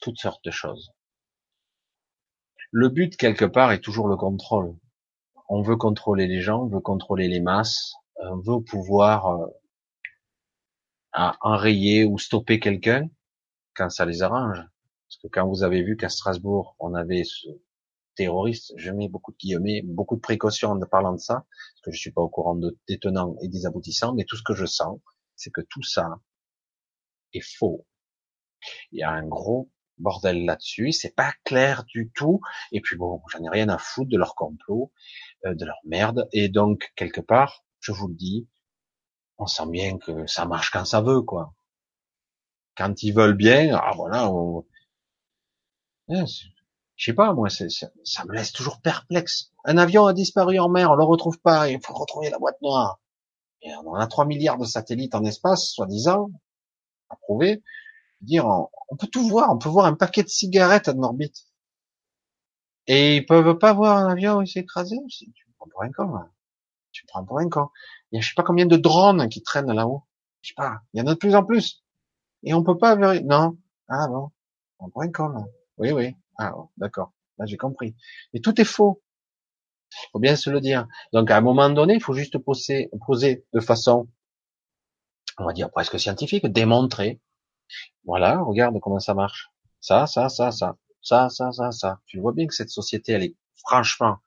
toutes 0.00 0.18
sortes 0.18 0.44
de 0.44 0.50
choses. 0.50 0.92
Le 2.70 2.88
but 2.88 3.16
quelque 3.16 3.44
part 3.44 3.72
est 3.72 3.80
toujours 3.80 4.06
le 4.06 4.16
contrôle. 4.16 4.76
On 5.48 5.62
veut 5.62 5.76
contrôler 5.76 6.26
les 6.26 6.40
gens, 6.40 6.62
on 6.62 6.68
veut 6.68 6.80
contrôler 6.80 7.26
les 7.26 7.40
masses, 7.40 7.94
veut 8.44 8.62
pouvoir 8.62 9.26
euh, 9.26 9.46
enrayer 11.40 12.04
ou 12.04 12.18
stopper 12.18 12.60
quelqu'un 12.60 13.08
quand 13.74 13.90
ça 13.90 14.04
les 14.04 14.22
arrange. 14.22 14.58
Parce 14.58 15.18
que 15.22 15.28
quand 15.28 15.48
vous 15.48 15.62
avez 15.62 15.82
vu 15.82 15.96
qu'à 15.96 16.08
Strasbourg, 16.08 16.76
on 16.78 16.94
avait 16.94 17.24
ce 17.24 17.48
terroriste, 18.14 18.72
je 18.76 18.90
mets 18.92 19.08
beaucoup 19.08 19.32
de 19.32 19.36
guillemets, 19.38 19.82
beaucoup 19.82 20.16
de 20.16 20.20
précautions 20.20 20.70
en 20.70 20.80
parlant 20.80 21.12
de 21.12 21.18
ça, 21.18 21.46
parce 21.48 21.80
que 21.84 21.90
je 21.92 21.98
suis 21.98 22.12
pas 22.12 22.20
au 22.20 22.28
courant 22.28 22.54
de, 22.54 22.78
des 22.86 22.98
tenants 22.98 23.36
et 23.40 23.48
des 23.48 23.66
aboutissants, 23.66 24.14
mais 24.14 24.24
tout 24.24 24.36
ce 24.36 24.42
que 24.42 24.54
je 24.54 24.66
sens, 24.66 25.00
c'est 25.36 25.50
que 25.50 25.62
tout 25.62 25.82
ça 25.82 26.16
est 27.32 27.44
faux. 27.58 27.86
Il 28.92 29.00
y 29.00 29.02
a 29.02 29.10
un 29.10 29.26
gros 29.26 29.70
bordel 29.98 30.44
là-dessus, 30.44 30.92
c'est 30.92 31.14
pas 31.14 31.32
clair 31.44 31.84
du 31.84 32.10
tout, 32.14 32.40
et 32.72 32.80
puis 32.80 32.96
bon, 32.96 33.22
j'en 33.30 33.42
ai 33.44 33.48
rien 33.48 33.68
à 33.68 33.78
foutre 33.78 34.10
de 34.10 34.16
leur 34.16 34.34
complot, 34.34 34.92
euh, 35.46 35.54
de 35.54 35.64
leur 35.64 35.78
merde, 35.84 36.28
et 36.32 36.48
donc 36.48 36.92
quelque 36.96 37.20
part, 37.20 37.64
je 37.80 37.92
vous 37.92 38.08
le 38.08 38.14
dis, 38.14 38.46
on 39.38 39.46
sent 39.46 39.66
bien 39.66 39.98
que 39.98 40.26
ça 40.26 40.44
marche 40.44 40.70
quand 40.70 40.84
ça 40.84 41.00
veut, 41.00 41.22
quoi. 41.22 41.54
Quand 42.76 43.02
ils 43.02 43.12
veulent 43.12 43.36
bien, 43.36 43.76
ah 43.82 43.92
voilà, 43.96 44.30
on... 44.30 44.64
je 46.08 46.24
sais 46.96 47.14
pas, 47.14 47.32
moi, 47.32 47.48
ça 47.50 48.24
me 48.26 48.34
laisse 48.34 48.52
toujours 48.52 48.80
perplexe. 48.80 49.50
Un 49.64 49.78
avion 49.78 50.06
a 50.06 50.12
disparu 50.12 50.58
en 50.58 50.68
mer, 50.68 50.90
on 50.90 50.94
le 50.94 51.04
retrouve 51.04 51.38
pas, 51.40 51.70
il 51.70 51.80
faut 51.84 51.94
retrouver 51.94 52.30
la 52.30 52.38
boîte 52.38 52.60
noire. 52.62 53.00
On 53.62 53.94
a 53.94 54.06
3 54.06 54.24
milliards 54.26 54.58
de 54.58 54.64
satellites 54.64 55.14
en 55.14 55.24
espace, 55.24 55.72
soi-disant, 55.72 56.30
à 57.10 57.16
prouver. 57.16 57.62
Dire, 58.20 58.46
on, 58.46 58.96
peut 58.96 59.06
tout 59.06 59.26
voir, 59.26 59.50
on 59.50 59.58
peut 59.58 59.68
voir 59.68 59.86
un 59.86 59.94
paquet 59.94 60.22
de 60.22 60.28
cigarettes 60.28 60.88
en 60.88 61.02
orbite. 61.02 61.46
Et 62.86 63.16
ils 63.16 63.26
peuvent 63.26 63.58
pas 63.58 63.72
voir 63.72 63.98
un 63.98 64.10
avion 64.10 64.42
qui 64.42 64.52
s'est 64.52 64.60
écrasé. 64.60 64.96
Tu 65.08 65.26
me 65.26 65.52
prends 65.56 65.68
pour 65.68 65.82
un 65.82 65.92
con, 65.92 66.14
là. 66.14 66.30
Tu 67.00 67.06
prends 67.06 67.24
pour 67.24 67.38
un 67.38 67.48
con. 67.48 67.68
Il 68.12 68.16
y 68.16 68.18
a 68.18 68.20
je 68.20 68.28
sais 68.28 68.34
pas 68.36 68.42
combien 68.42 68.66
de 68.66 68.76
drones 68.76 69.30
qui 69.30 69.42
traînent 69.42 69.72
là-haut. 69.72 70.02
Je 70.42 70.48
sais 70.48 70.54
pas. 70.54 70.82
Il 70.92 70.98
y 70.98 71.02
en 71.02 71.06
a 71.06 71.14
de 71.14 71.18
plus 71.18 71.34
en 71.34 71.44
plus. 71.44 71.82
Et 72.42 72.52
on 72.52 72.62
peut 72.62 72.76
pas. 72.76 72.94
Non. 72.96 73.56
Ah 73.88 74.06
bon. 74.06 74.30
On 74.80 74.90
prend 74.90 75.00
un 75.00 75.10
con, 75.10 75.28
là. 75.28 75.44
Oui, 75.78 75.92
oui. 75.92 76.14
Ah, 76.38 76.52
d'accord. 76.76 77.12
Là, 77.38 77.46
j'ai 77.46 77.56
compris. 77.56 77.96
Mais 78.34 78.40
tout 78.40 78.60
est 78.60 78.64
faux. 78.64 79.02
Faut 80.12 80.18
bien 80.18 80.36
se 80.36 80.50
le 80.50 80.60
dire. 80.60 80.86
Donc, 81.14 81.30
à 81.30 81.38
un 81.38 81.40
moment 81.40 81.70
donné, 81.70 81.94
il 81.94 82.02
faut 82.02 82.12
juste 82.12 82.36
poser, 82.36 82.90
poser 83.06 83.46
de 83.54 83.60
façon, 83.60 84.08
on 85.38 85.46
va 85.46 85.54
dire 85.54 85.70
presque 85.70 85.98
scientifique, 85.98 86.46
démontrer. 86.46 87.20
Voilà, 88.04 88.42
regarde 88.42 88.78
comment 88.80 89.00
ça 89.00 89.14
marche. 89.14 89.50
Ça, 89.80 90.06
ça, 90.06 90.28
ça, 90.28 90.50
ça, 90.52 90.76
ça, 91.00 91.30
ça, 91.30 91.50
ça, 91.52 91.72
ça. 91.72 92.00
Tu 92.06 92.20
vois 92.20 92.32
bien 92.32 92.46
que 92.46 92.54
cette 92.54 92.70
société, 92.70 93.12
elle 93.12 93.24
est 93.24 93.36
franchement 93.56 94.18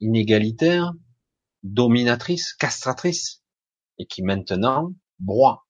inégalitaire, 0.00 0.92
dominatrice, 1.62 2.54
castratrice, 2.54 3.42
et 3.98 4.06
qui 4.06 4.22
maintenant 4.22 4.92
broie, 5.18 5.66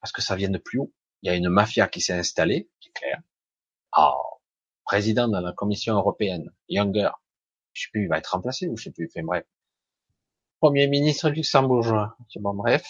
parce 0.00 0.12
que 0.12 0.22
ça 0.22 0.36
vient 0.36 0.50
de 0.50 0.58
plus 0.58 0.78
haut. 0.78 0.92
Il 1.22 1.28
y 1.28 1.30
a 1.30 1.34
une 1.34 1.48
mafia 1.48 1.88
qui 1.88 2.00
s'est 2.00 2.12
installée, 2.12 2.70
c'est 2.80 2.92
clair. 2.92 3.20
Ah, 3.92 4.14
président 4.84 5.28
de 5.28 5.38
la 5.38 5.52
Commission 5.52 5.94
européenne, 5.94 6.52
Younger, 6.68 7.10
je 7.72 7.82
sais 7.82 7.88
plus, 7.92 8.04
il 8.04 8.08
va 8.08 8.18
être 8.18 8.28
remplacé 8.28 8.68
ou 8.68 8.76
je 8.76 8.84
sais 8.84 8.90
plus, 8.92 9.10
enfin 9.10 9.24
bref. 9.24 9.44
Premier 10.60 10.86
ministre 10.86 11.28
luxembourgeois, 11.28 12.16
bon 12.36 12.54
bref. 12.54 12.86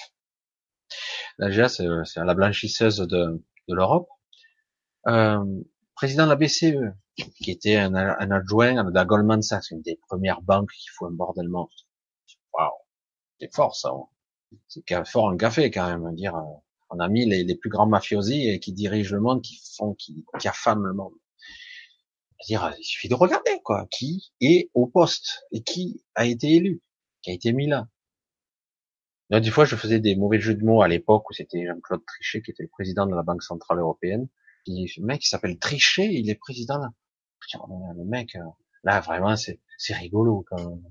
Déjà, 1.39 1.69
c'est 1.69 1.85
la 1.87 2.35
blanchisseuse 2.35 2.99
de, 2.99 3.43
de 3.69 3.75
l'Europe. 3.75 4.09
Euh, 5.09 5.45
président 5.95 6.25
de 6.25 6.31
la 6.31 6.37
BCE, 6.37 6.95
qui 7.17 7.51
était 7.51 7.77
un, 7.77 7.95
adjoint 7.95 8.85
de 8.85 8.95
la 8.95 9.05
Goldman 9.05 9.43
Sachs, 9.43 9.71
une 9.71 9.83
des 9.83 9.99
premières 10.09 10.43
banques 10.43 10.71
qui 10.73 10.89
fout 10.89 11.09
un 11.11 11.15
bordel 11.15 11.49
monstre. 11.49 11.86
Waouh, 13.41 13.49
c'est 13.49 13.55
fort 13.55 13.77
ça. 13.77 13.91
Hein. 13.91 14.59
C'est 14.69 15.07
fort 15.07 15.31
un 15.31 15.37
café 15.37 15.71
quand 15.71 15.87
même. 15.87 16.15
Dire, 16.15 16.37
euh, 16.37 16.43
on 16.91 16.99
a 17.01 17.09
mis 17.09 17.27
les, 17.27 17.55
plus 17.57 17.71
grands 17.71 17.87
mafiosi 17.87 18.49
et 18.49 18.61
qui 18.61 18.73
dirigent 18.73 19.15
le 19.15 19.21
monde, 19.21 19.43
qui 19.43 19.61
font, 19.77 19.95
qui, 19.95 20.25
affament 20.45 20.85
le 20.85 20.95
monde 20.95 21.13
dire, 22.47 22.75
il 22.79 22.85
suffit 22.85 23.09
de 23.09 23.15
regarder, 23.15 23.61
quoi, 23.65 23.87
qui 23.91 24.33
est 24.41 24.71
au 24.75 24.87
poste 24.87 25.45
et 25.53 25.63
qui 25.63 26.05
a 26.15 26.27
été 26.27 26.55
élu, 26.55 26.83
qui 27.23 27.31
a 27.31 27.35
été 27.35 27.53
mis 27.53 27.67
là. 27.67 27.89
des 29.31 29.51
fois, 29.51 29.65
je 29.65 29.77
faisais 29.77 30.01
des 30.01 30.17
mauvais 30.17 30.41
jeux 30.41 30.55
de 30.55 30.65
mots 30.65 30.83
à 30.83 30.89
l'époque 30.89 31.29
où 31.31 31.33
c'était 31.33 31.67
Jean-Claude 31.67 32.05
Trichet 32.07 32.43
qui 32.43 32.51
était 32.51 32.63
le 32.63 32.69
président 32.69 33.07
de 33.07 33.15
la 33.15 33.23
Banque 33.23 33.43
Centrale 33.43 33.79
Européenne. 33.79 34.29
Le 34.67 35.05
mec, 35.05 35.25
il 35.25 35.29
s'appelle 35.29 35.59
Trichet, 35.59 36.13
il 36.13 36.29
est 36.31 36.35
président 36.35 36.79
là. 36.79 36.91
Le 37.97 38.05
mec, 38.05 38.35
euh, 38.35 38.41
là, 38.83 39.01
vraiment, 39.01 39.37
c'est, 39.37 39.61
c'est 39.79 39.95
rigolo, 39.95 40.45
quand 40.49 40.57
même. 40.57 40.83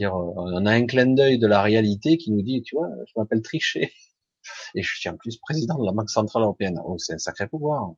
Euh, 0.00 0.10
on 0.10 0.66
a 0.66 0.72
un 0.72 0.86
clin 0.86 1.06
d'œil 1.14 1.38
de 1.38 1.46
la 1.46 1.62
réalité 1.62 2.16
qui 2.18 2.30
nous 2.30 2.42
dit, 2.42 2.62
tu 2.62 2.76
vois, 2.76 2.88
je 3.06 3.12
m'appelle 3.16 3.42
Trichet. 3.42 3.92
Et 4.74 4.82
je 4.82 4.96
suis 4.96 5.08
en 5.08 5.16
plus 5.16 5.36
président 5.38 5.78
de 5.78 5.84
la 5.84 5.92
Banque 5.92 6.10
Centrale 6.10 6.42
Européenne. 6.42 6.80
Oh, 6.84 6.96
c'est 6.98 7.14
un 7.14 7.18
sacré 7.18 7.48
pouvoir. 7.48 7.92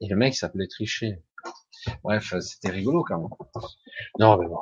Et 0.00 0.08
le 0.08 0.16
mec 0.16 0.34
s'appelait 0.34 0.66
Trichet. 0.66 1.22
Bref, 2.02 2.34
c'était 2.40 2.70
rigolo 2.70 3.04
quand 3.04 3.18
même. 3.18 3.28
Non, 4.18 4.36
mais 4.38 4.46
bon. 4.46 4.58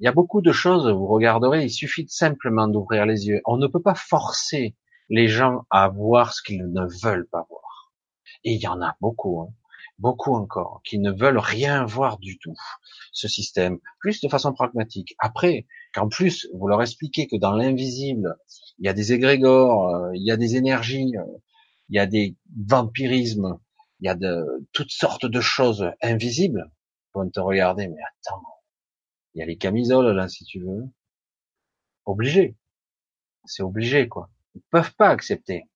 Il 0.00 0.04
y 0.04 0.08
a 0.08 0.12
beaucoup 0.12 0.40
de 0.40 0.52
choses, 0.52 0.88
vous 0.88 1.06
regarderez, 1.06 1.64
il 1.64 1.70
suffit 1.70 2.06
simplement 2.08 2.68
d'ouvrir 2.68 3.04
les 3.04 3.26
yeux. 3.28 3.42
On 3.44 3.58
ne 3.58 3.66
peut 3.66 3.82
pas 3.82 3.94
forcer 3.94 4.74
les 5.10 5.28
gens 5.28 5.66
à 5.70 5.88
voir 5.88 6.32
ce 6.32 6.42
qu'ils 6.42 6.72
ne 6.72 6.86
veulent 7.02 7.28
pas 7.28 7.46
voir. 7.50 7.92
Et 8.44 8.52
il 8.54 8.60
y 8.60 8.66
en 8.66 8.80
a 8.80 8.96
beaucoup, 9.00 9.40
hein. 9.40 9.52
Beaucoup 10.00 10.34
encore, 10.34 10.80
qui 10.84 10.98
ne 10.98 11.12
veulent 11.12 11.38
rien 11.38 11.84
voir 11.84 12.18
du 12.18 12.38
tout, 12.38 12.54
ce 13.12 13.28
système, 13.28 13.78
plus 14.00 14.20
de 14.20 14.28
façon 14.28 14.52
pragmatique. 14.52 15.14
Après, 15.18 15.66
qu'en 15.94 16.08
plus, 16.08 16.48
vous 16.54 16.66
leur 16.66 16.82
expliquez 16.82 17.26
que 17.26 17.36
dans 17.36 17.52
l'invisible, 17.52 18.36
il 18.78 18.86
y 18.86 18.88
a 18.88 18.94
des 18.94 19.12
égrégores, 19.12 19.94
euh, 19.94 20.10
il 20.14 20.24
y 20.24 20.30
a 20.30 20.36
des 20.36 20.56
énergies, 20.56 21.12
euh, 21.16 21.38
il 21.90 21.96
y 21.96 21.98
a 21.98 22.06
des 22.06 22.36
vampirismes, 22.66 23.58
il 24.00 24.06
y 24.06 24.08
a 24.08 24.14
de 24.14 24.66
toutes 24.72 24.90
sortes 24.90 25.26
de 25.26 25.40
choses 25.40 25.90
invisibles. 26.02 26.70
Ils 27.14 27.18
vont 27.18 27.30
te 27.30 27.40
regarder, 27.40 27.88
mais 27.88 28.00
attends, 28.26 28.42
il 29.34 29.40
y 29.40 29.42
a 29.42 29.46
les 29.46 29.56
camisoles 29.58 30.14
là, 30.16 30.28
si 30.28 30.44
tu 30.44 30.60
veux. 30.60 30.88
Obligé. 32.06 32.56
C'est 33.44 33.62
obligé, 33.62 34.08
quoi. 34.08 34.30
Ils 34.54 34.62
peuvent 34.70 34.94
pas 34.94 35.08
accepter. 35.08 35.69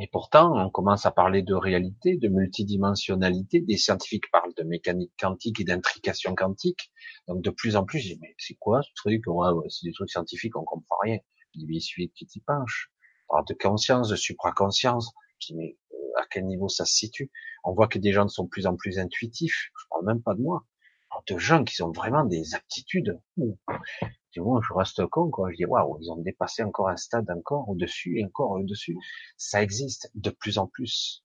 Et 0.00 0.08
pourtant, 0.08 0.52
on 0.56 0.70
commence 0.70 1.06
à 1.06 1.12
parler 1.12 1.42
de 1.42 1.54
réalité, 1.54 2.16
de 2.16 2.28
multidimensionnalité. 2.28 3.60
Des 3.60 3.76
scientifiques 3.76 4.28
parlent 4.32 4.54
de 4.56 4.64
mécanique 4.64 5.12
quantique 5.18 5.60
et 5.60 5.64
d'intrication 5.64 6.34
quantique. 6.34 6.90
Donc 7.28 7.42
de 7.42 7.50
plus 7.50 7.76
en 7.76 7.84
plus, 7.84 8.00
je 8.00 8.14
dis, 8.14 8.18
mais 8.20 8.34
c'est 8.38 8.54
quoi 8.54 8.82
ce 8.82 8.90
truc? 8.96 9.22
C'est 9.68 9.86
des 9.86 9.92
trucs 9.92 10.10
scientifiques, 10.10 10.56
on 10.56 10.64
comprend 10.64 10.96
rien. 11.02 11.18
Je 11.54 11.60
dis, 11.60 11.66
mais 11.66 11.76
il 11.76 11.80
suffit 11.80 12.10
que 12.10 12.24
tu 12.24 12.40
penches. 12.40 12.90
de 13.48 13.54
conscience, 13.54 14.08
de 14.08 14.16
supraconscience. 14.16 15.12
Je 15.38 15.48
dis, 15.48 15.54
mais 15.54 15.78
euh, 15.92 16.20
à 16.20 16.26
quel 16.28 16.46
niveau 16.46 16.68
ça 16.68 16.84
se 16.84 16.94
situe? 16.94 17.30
On 17.62 17.72
voit 17.72 17.86
que 17.86 17.98
des 17.98 18.12
gens 18.12 18.26
sont 18.26 18.44
de 18.44 18.48
plus 18.48 18.66
en 18.66 18.74
plus 18.76 18.98
intuitifs. 18.98 19.70
Je 19.80 19.86
parle 19.90 20.06
même 20.06 20.22
pas 20.22 20.34
de 20.34 20.42
moi. 20.42 20.66
De 21.28 21.38
gens 21.38 21.64
qui 21.64 21.82
ont 21.82 21.92
vraiment 21.92 22.24
des 22.24 22.54
aptitudes. 22.54 23.20
Du 24.32 24.40
moins, 24.40 24.60
je 24.66 24.74
reste 24.74 25.06
con, 25.06 25.30
quoi. 25.30 25.50
Je 25.50 25.56
dis, 25.56 25.64
waouh, 25.64 25.98
ils 26.00 26.10
ont 26.10 26.16
dépassé 26.16 26.62
encore 26.62 26.88
un 26.88 26.96
stade 26.96 27.30
encore 27.30 27.68
au-dessus 27.68 28.18
et 28.18 28.24
encore 28.24 28.50
au-dessus. 28.52 28.96
Ça 29.36 29.62
existe 29.62 30.10
de 30.14 30.30
plus 30.30 30.58
en 30.58 30.66
plus. 30.66 31.24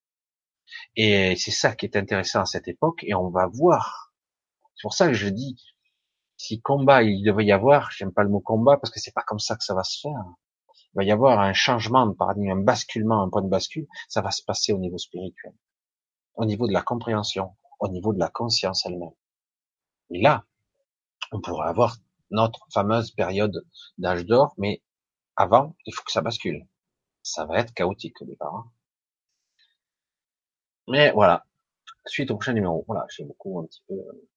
Et 0.96 1.36
c'est 1.36 1.52
ça 1.52 1.76
qui 1.76 1.86
est 1.86 1.96
intéressant 1.98 2.42
à 2.42 2.46
cette 2.46 2.68
époque 2.68 3.04
et 3.04 3.16
on 3.16 3.30
va 3.30 3.48
voir. 3.48 4.14
C'est 4.76 4.84
pour 4.84 4.94
ça 4.94 5.08
que 5.08 5.14
je 5.14 5.28
dis, 5.28 5.62
si 6.38 6.62
combat 6.62 7.04
il 7.04 7.24
devait 7.24 7.46
y 7.46 7.52
avoir, 7.52 7.92
j'aime 7.92 8.14
pas 8.14 8.24
le 8.24 8.30
mot 8.30 8.40
combat 8.40 8.78
parce 8.78 8.94
que 8.94 9.00
c'est 9.00 9.14
pas 9.14 9.24
comme 9.24 9.40
ça 9.40 9.56
que 9.56 9.64
ça 9.64 9.74
va 9.74 9.84
se 9.84 10.00
faire. 10.00 10.24
Il 10.94 10.98
va 10.98 11.04
y 11.04 11.12
avoir 11.12 11.40
un 11.40 11.54
changement 11.54 12.06
de 12.06 12.14
paradigme, 12.14 12.52
un 12.52 12.62
basculement, 12.62 13.24
un 13.24 13.30
point 13.30 13.42
de 13.42 13.50
bascule. 13.50 13.88
Ça 14.08 14.22
va 14.22 14.32
se 14.32 14.44
passer 14.44 14.72
au 14.72 14.78
niveau 14.78 14.98
spirituel 14.98 15.54
au 16.40 16.46
niveau 16.46 16.68
de 16.68 16.74
la 16.74 16.82
compréhension, 16.82 17.54
au 17.82 17.90
niveau 17.90 18.14
de 18.14 18.20
la 18.20 18.30
conscience 18.30 18.86
elle-même. 18.86 19.12
Et 20.12 20.22
là, 20.22 20.46
on 21.32 21.42
pourrait 21.42 21.68
avoir 21.68 21.98
notre 22.32 22.68
fameuse 22.72 23.12
période 23.12 23.66
d'âge 23.98 24.26
d'or, 24.26 24.54
mais 24.58 24.82
avant, 25.36 25.76
il 25.86 25.94
faut 25.94 26.04
que 26.04 26.12
ça 26.12 26.22
bascule. 26.22 26.68
Ça 27.24 27.46
va 27.46 27.60
être 27.60 27.74
chaotique 27.74 28.22
au 28.22 28.26
départ. 28.26 28.56
Hein. 28.56 28.72
Mais 30.88 31.12
voilà. 31.12 31.46
Suite 32.06 32.32
au 32.32 32.36
prochain 32.36 32.54
numéro. 32.54 32.84
Voilà, 32.88 33.06
j'ai 33.10 33.24
beaucoup 33.24 33.60
un 33.60 33.66
petit 33.66 33.84
peu 33.88 33.94
euh, 33.94 34.28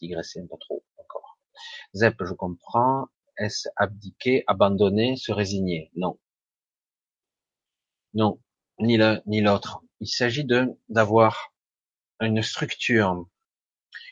digressé 0.00 0.40
un 0.40 0.46
peu 0.46 0.56
trop 0.60 0.84
encore. 0.96 1.38
Zep, 1.94 2.16
je 2.24 2.32
comprends. 2.34 3.08
Est-ce 3.36 3.68
abdiquer, 3.76 4.44
abandonner, 4.46 5.16
se 5.16 5.32
résigner? 5.32 5.90
Non. 5.96 6.18
Non, 8.14 8.40
ni 8.78 8.96
l'un 8.96 9.20
ni 9.26 9.40
l'autre. 9.40 9.82
Il 10.00 10.08
s'agit 10.08 10.44
de 10.44 10.78
d'avoir 10.88 11.52
une 12.20 12.42
structure, 12.42 13.26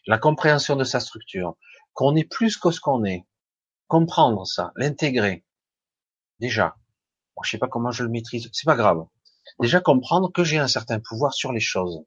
la 0.07 0.19
compréhension 0.19 0.77
de 0.77 0.85
sa 0.85 1.01
structure, 1.01 1.57
qu'on 1.93 2.15
est 2.17 2.25
plus 2.25 2.57
que 2.57 2.71
ce 2.71 2.81
qu'on 2.81 3.05
est, 3.05 3.27
comprendre 3.89 4.47
ça, 4.47 4.73
l'intégrer. 4.77 5.45
Déjà, 6.41 6.77
je 7.43 7.51
sais 7.51 7.59
pas 7.59 7.69
comment 7.69 7.91
je 7.91 8.03
le 8.03 8.11
maîtrise, 8.11 8.49
c'est 8.53 8.67
pas 8.67 8.77
grave. 8.77 9.07
Déjà 9.61 9.81
comprendre 9.81 10.33
que 10.33 10.45
j'ai 10.45 10.59
un 10.59 10.69
certain 10.69 11.01
pouvoir 11.01 11.33
sur 11.33 11.53
les 11.53 11.61
choses, 11.61 12.03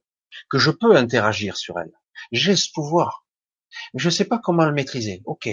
que 0.50 0.58
je 0.58 0.70
peux 0.70 0.96
interagir 0.96 1.56
sur 1.56 1.78
elles. 1.78 1.92
J'ai 2.32 2.56
ce 2.56 2.70
pouvoir, 2.72 3.26
mais 3.94 4.00
je 4.00 4.10
sais 4.10 4.24
pas 4.24 4.38
comment 4.38 4.64
le 4.64 4.72
maîtriser. 4.72 5.22
Ok, 5.24 5.48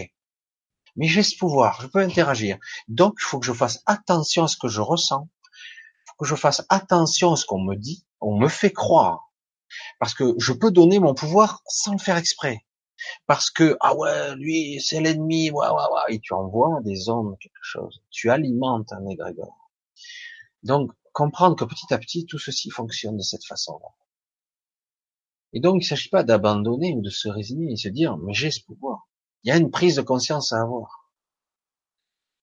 mais 0.95 1.07
j'ai 1.07 1.23
ce 1.23 1.37
pouvoir, 1.37 1.81
je 1.81 1.87
peux 1.87 1.99
interagir. 1.99 2.57
Donc, 2.87 3.15
il 3.19 3.23
faut 3.23 3.39
que 3.39 3.45
je 3.45 3.53
fasse 3.53 3.81
attention 3.85 4.43
à 4.43 4.47
ce 4.47 4.57
que 4.57 4.67
je 4.67 4.81
ressens, 4.81 5.29
que 6.19 6.25
je 6.25 6.35
fasse 6.35 6.65
attention 6.69 7.33
à 7.33 7.35
ce 7.35 7.45
qu'on 7.45 7.61
me 7.61 7.75
dit, 7.75 8.05
on 8.19 8.37
me 8.37 8.47
fait 8.47 8.73
croire. 8.73 9.26
Parce 9.99 10.13
que 10.13 10.33
je 10.37 10.53
peux 10.53 10.71
donner 10.71 10.99
mon 10.99 11.13
pouvoir 11.13 11.61
sans 11.67 11.93
le 11.93 11.99
faire 11.99 12.17
exprès. 12.17 12.65
Parce 13.27 13.51
que, 13.51 13.77
ah 13.79 13.95
ouais, 13.95 14.35
lui, 14.35 14.81
c'est 14.81 15.01
l'ennemi, 15.01 15.51
ouais, 15.51 15.67
ouais, 15.67 15.73
ouais, 15.73 16.15
et 16.15 16.19
tu 16.19 16.33
envoies 16.33 16.79
des 16.83 17.09
hommes 17.09 17.35
quelque 17.39 17.53
chose. 17.61 18.01
Tu 18.09 18.29
alimentes 18.29 18.91
un 18.91 19.05
égrégore. 19.07 19.71
Donc, 20.63 20.91
comprendre 21.13 21.55
que 21.55 21.65
petit 21.65 21.93
à 21.93 21.97
petit, 21.97 22.25
tout 22.25 22.39
ceci 22.39 22.69
fonctionne 22.69 23.17
de 23.17 23.21
cette 23.21 23.45
façon-là. 23.45 23.89
Et 25.53 25.59
donc, 25.59 25.75
il 25.75 25.85
ne 25.85 25.85
s'agit 25.85 26.09
pas 26.09 26.23
d'abandonner 26.23 26.93
ou 26.95 27.01
de 27.01 27.09
se 27.09 27.29
résigner 27.29 27.71
et 27.71 27.77
se 27.77 27.89
dire, 27.89 28.17
mais 28.17 28.33
j'ai 28.33 28.51
ce 28.51 28.63
pouvoir. 28.63 29.07
Il 29.43 29.49
y 29.49 29.51
a 29.51 29.57
une 29.57 29.71
prise 29.71 29.95
de 29.95 30.01
conscience 30.01 30.51
à 30.51 30.61
avoir. 30.61 31.11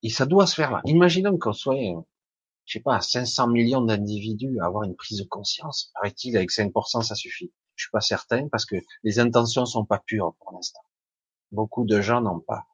Et 0.03 0.11
ça 0.11 0.27
doit 0.27 0.47
se 0.47 0.55
faire 0.55 0.71
là. 0.71 0.81
Imaginons 0.85 1.39
qu'on 1.39 1.53
soit 1.53 1.77
je 2.65 2.79
sais 2.79 2.83
pas, 2.83 3.01
500 3.01 3.49
millions 3.49 3.83
d'individus 3.83 4.59
à 4.61 4.67
avoir 4.67 4.85
une 4.85 4.97
prise 4.97 5.19
de 5.19 5.25
conscience. 5.25 5.91
Paraît-il, 5.95 6.37
avec 6.37 6.51
5%, 6.51 7.03
ça 7.03 7.15
suffit. 7.15 7.53
Je 7.77 7.85
suis 7.85 7.91
pas 7.91 8.01
certain 8.01 8.49
parce 8.49 8.65
que 8.65 8.77
les 9.03 9.19
intentions 9.19 9.67
sont 9.67 9.85
pas 9.85 9.99
pures 9.99 10.35
pour 10.41 10.53
l'instant. 10.53 10.81
Beaucoup 11.53 11.85
de 11.85 12.01
gens 12.01 12.21
n'ont 12.21 12.41
pas 12.41 12.67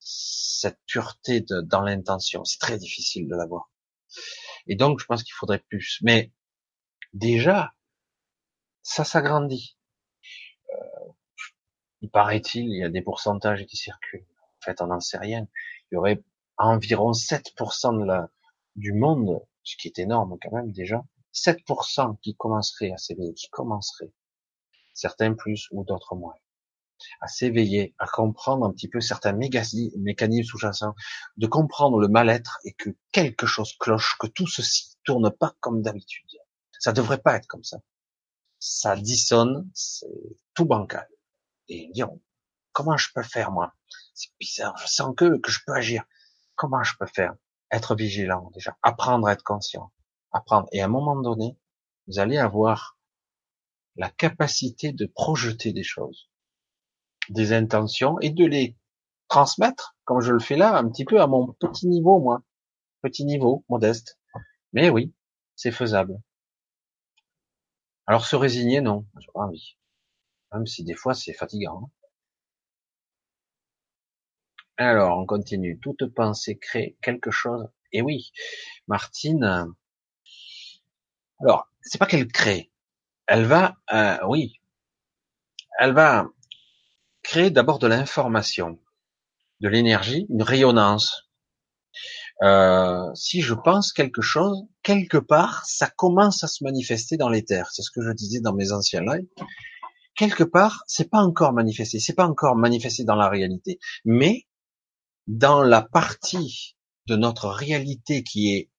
cette 0.00 0.78
pureté 0.86 1.40
de, 1.40 1.60
dans 1.60 1.82
l'intention. 1.82 2.44
C'est 2.44 2.58
très 2.58 2.78
difficile 2.78 3.28
de 3.28 3.36
l'avoir. 3.36 3.70
Et 4.66 4.74
donc, 4.74 5.00
je 5.00 5.06
pense 5.06 5.22
qu'il 5.22 5.34
faudrait 5.34 5.62
plus. 5.68 5.98
Mais 6.02 6.32
déjà, 7.12 7.74
ça 8.82 9.04
s'agrandit. 9.04 9.76
Euh, 10.72 11.12
il 12.00 12.10
paraît-il, 12.10 12.64
il 12.64 12.78
y 12.78 12.84
a 12.84 12.88
des 12.88 13.02
pourcentages 13.02 13.64
qui 13.66 13.76
circulent. 13.76 14.26
En 14.60 14.64
fait, 14.64 14.80
on 14.80 14.86
n'en 14.86 15.00
sait 15.00 15.18
rien. 15.18 15.46
Il 15.90 15.94
y 15.94 15.98
aurait 15.98 16.22
environ 16.56 17.12
7% 17.12 18.00
de 18.00 18.04
la, 18.04 18.30
du 18.78 18.92
monde, 18.92 19.40
ce 19.62 19.76
qui 19.76 19.88
est 19.88 19.98
énorme 19.98 20.38
quand 20.40 20.52
même 20.52 20.72
déjà, 20.72 21.02
7% 21.34 22.18
qui 22.20 22.34
commenceraient 22.36 22.92
à 22.92 22.96
s'éveiller, 22.96 23.34
qui 23.34 23.48
commenceraient. 23.50 24.12
Certains 24.94 25.34
plus 25.34 25.68
ou 25.70 25.84
d'autres 25.84 26.14
moins. 26.14 26.34
À 27.20 27.28
s'éveiller, 27.28 27.94
à 27.98 28.06
comprendre 28.06 28.66
un 28.66 28.72
petit 28.72 28.88
peu 28.88 29.00
certains 29.00 29.32
mécanismes 29.32 30.42
sous-jacents, 30.42 30.94
de 31.36 31.46
comprendre 31.46 31.98
le 31.98 32.08
mal-être 32.08 32.58
et 32.64 32.72
que 32.72 32.90
quelque 33.12 33.46
chose 33.46 33.72
cloche, 33.78 34.16
que 34.18 34.26
tout 34.26 34.48
ceci 34.48 34.96
tourne 35.04 35.30
pas 35.30 35.54
comme 35.60 35.82
d'habitude. 35.82 36.28
Ça 36.80 36.92
devrait 36.92 37.20
pas 37.20 37.36
être 37.36 37.46
comme 37.46 37.62
ça. 37.62 37.78
Ça 38.58 38.96
dissonne, 38.96 39.70
c'est 39.74 40.08
tout 40.54 40.64
bancal. 40.64 41.08
Et 41.68 41.88
dire, 41.92 42.08
comment 42.72 42.96
je 42.96 43.10
peux 43.14 43.22
faire, 43.22 43.52
moi? 43.52 43.74
C'est 44.14 44.30
bizarre, 44.40 44.76
je 44.78 44.88
sens 44.88 45.14
que 45.16 45.40
je 45.46 45.58
peux 45.64 45.74
agir. 45.74 46.04
Comment 46.56 46.82
je 46.82 46.94
peux 46.98 47.06
faire? 47.06 47.34
Être 47.70 47.94
vigilant, 47.94 48.50
déjà. 48.54 48.76
Apprendre 48.82 49.26
à 49.28 49.32
être 49.32 49.42
conscient. 49.42 49.92
Apprendre. 50.32 50.68
Et 50.72 50.80
à 50.80 50.86
un 50.86 50.88
moment 50.88 51.20
donné, 51.20 51.56
vous 52.06 52.18
allez 52.18 52.38
avoir 52.38 52.98
la 53.96 54.10
capacité 54.10 54.92
de 54.92 55.06
projeter 55.06 55.72
des 55.72 55.82
choses, 55.82 56.30
des 57.28 57.52
intentions 57.52 58.18
et 58.20 58.30
de 58.30 58.44
les 58.44 58.76
transmettre, 59.28 59.96
comme 60.04 60.20
je 60.20 60.32
le 60.32 60.38
fais 60.38 60.56
là, 60.56 60.76
un 60.76 60.88
petit 60.88 61.04
peu 61.04 61.20
à 61.20 61.26
mon 61.26 61.52
petit 61.52 61.86
niveau, 61.86 62.18
moi. 62.20 62.42
Petit 63.02 63.24
niveau, 63.24 63.64
modeste. 63.68 64.18
Mais 64.72 64.90
oui, 64.90 65.14
c'est 65.54 65.70
faisable. 65.70 66.20
Alors 68.06 68.24
se 68.24 68.36
résigner, 68.36 68.80
non, 68.80 69.06
j'ai 69.18 69.30
pas 69.34 69.40
envie. 69.40 69.76
Même 70.52 70.66
si 70.66 70.82
des 70.82 70.94
fois 70.94 71.14
c'est 71.14 71.34
fatigant. 71.34 71.90
Alors, 74.80 75.18
on 75.18 75.26
continue. 75.26 75.80
Toute 75.80 76.06
pensée 76.14 76.56
crée 76.56 76.96
quelque 77.02 77.32
chose. 77.32 77.68
Et 77.92 78.00
oui, 78.00 78.30
Martine. 78.86 79.74
Alors, 81.40 81.68
c'est 81.82 81.98
pas 81.98 82.06
qu'elle 82.06 82.28
crée. 82.28 82.70
Elle 83.26 83.44
va, 83.44 83.76
euh, 83.92 84.16
oui, 84.28 84.60
elle 85.80 85.94
va 85.94 86.28
créer 87.22 87.50
d'abord 87.50 87.80
de 87.80 87.88
l'information, 87.88 88.78
de 89.60 89.68
l'énergie, 89.68 90.26
une 90.30 90.42
rayonnance. 90.42 91.28
Euh, 92.42 93.12
si 93.14 93.42
je 93.42 93.54
pense 93.54 93.92
quelque 93.92 94.22
chose, 94.22 94.62
quelque 94.84 95.18
part, 95.18 95.66
ça 95.66 95.88
commence 95.88 96.44
à 96.44 96.46
se 96.46 96.62
manifester 96.62 97.16
dans 97.16 97.28
l'éther. 97.28 97.68
C'est 97.72 97.82
ce 97.82 97.90
que 97.90 98.00
je 98.00 98.12
disais 98.12 98.40
dans 98.40 98.54
mes 98.54 98.70
anciens 98.70 99.02
lives. 99.02 99.26
Quelque 100.14 100.44
part, 100.44 100.84
c'est 100.86 101.10
pas 101.10 101.20
encore 101.20 101.52
manifesté, 101.52 101.98
c'est 101.98 102.14
pas 102.14 102.26
encore 102.26 102.56
manifesté 102.56 103.04
dans 103.04 103.16
la 103.16 103.28
réalité, 103.28 103.78
mais 104.04 104.47
dans 105.28 105.62
la 105.62 105.82
partie 105.82 106.74
de 107.06 107.14
notre 107.14 107.48
réalité 107.48 108.24
qui 108.24 108.54
est 108.54 108.70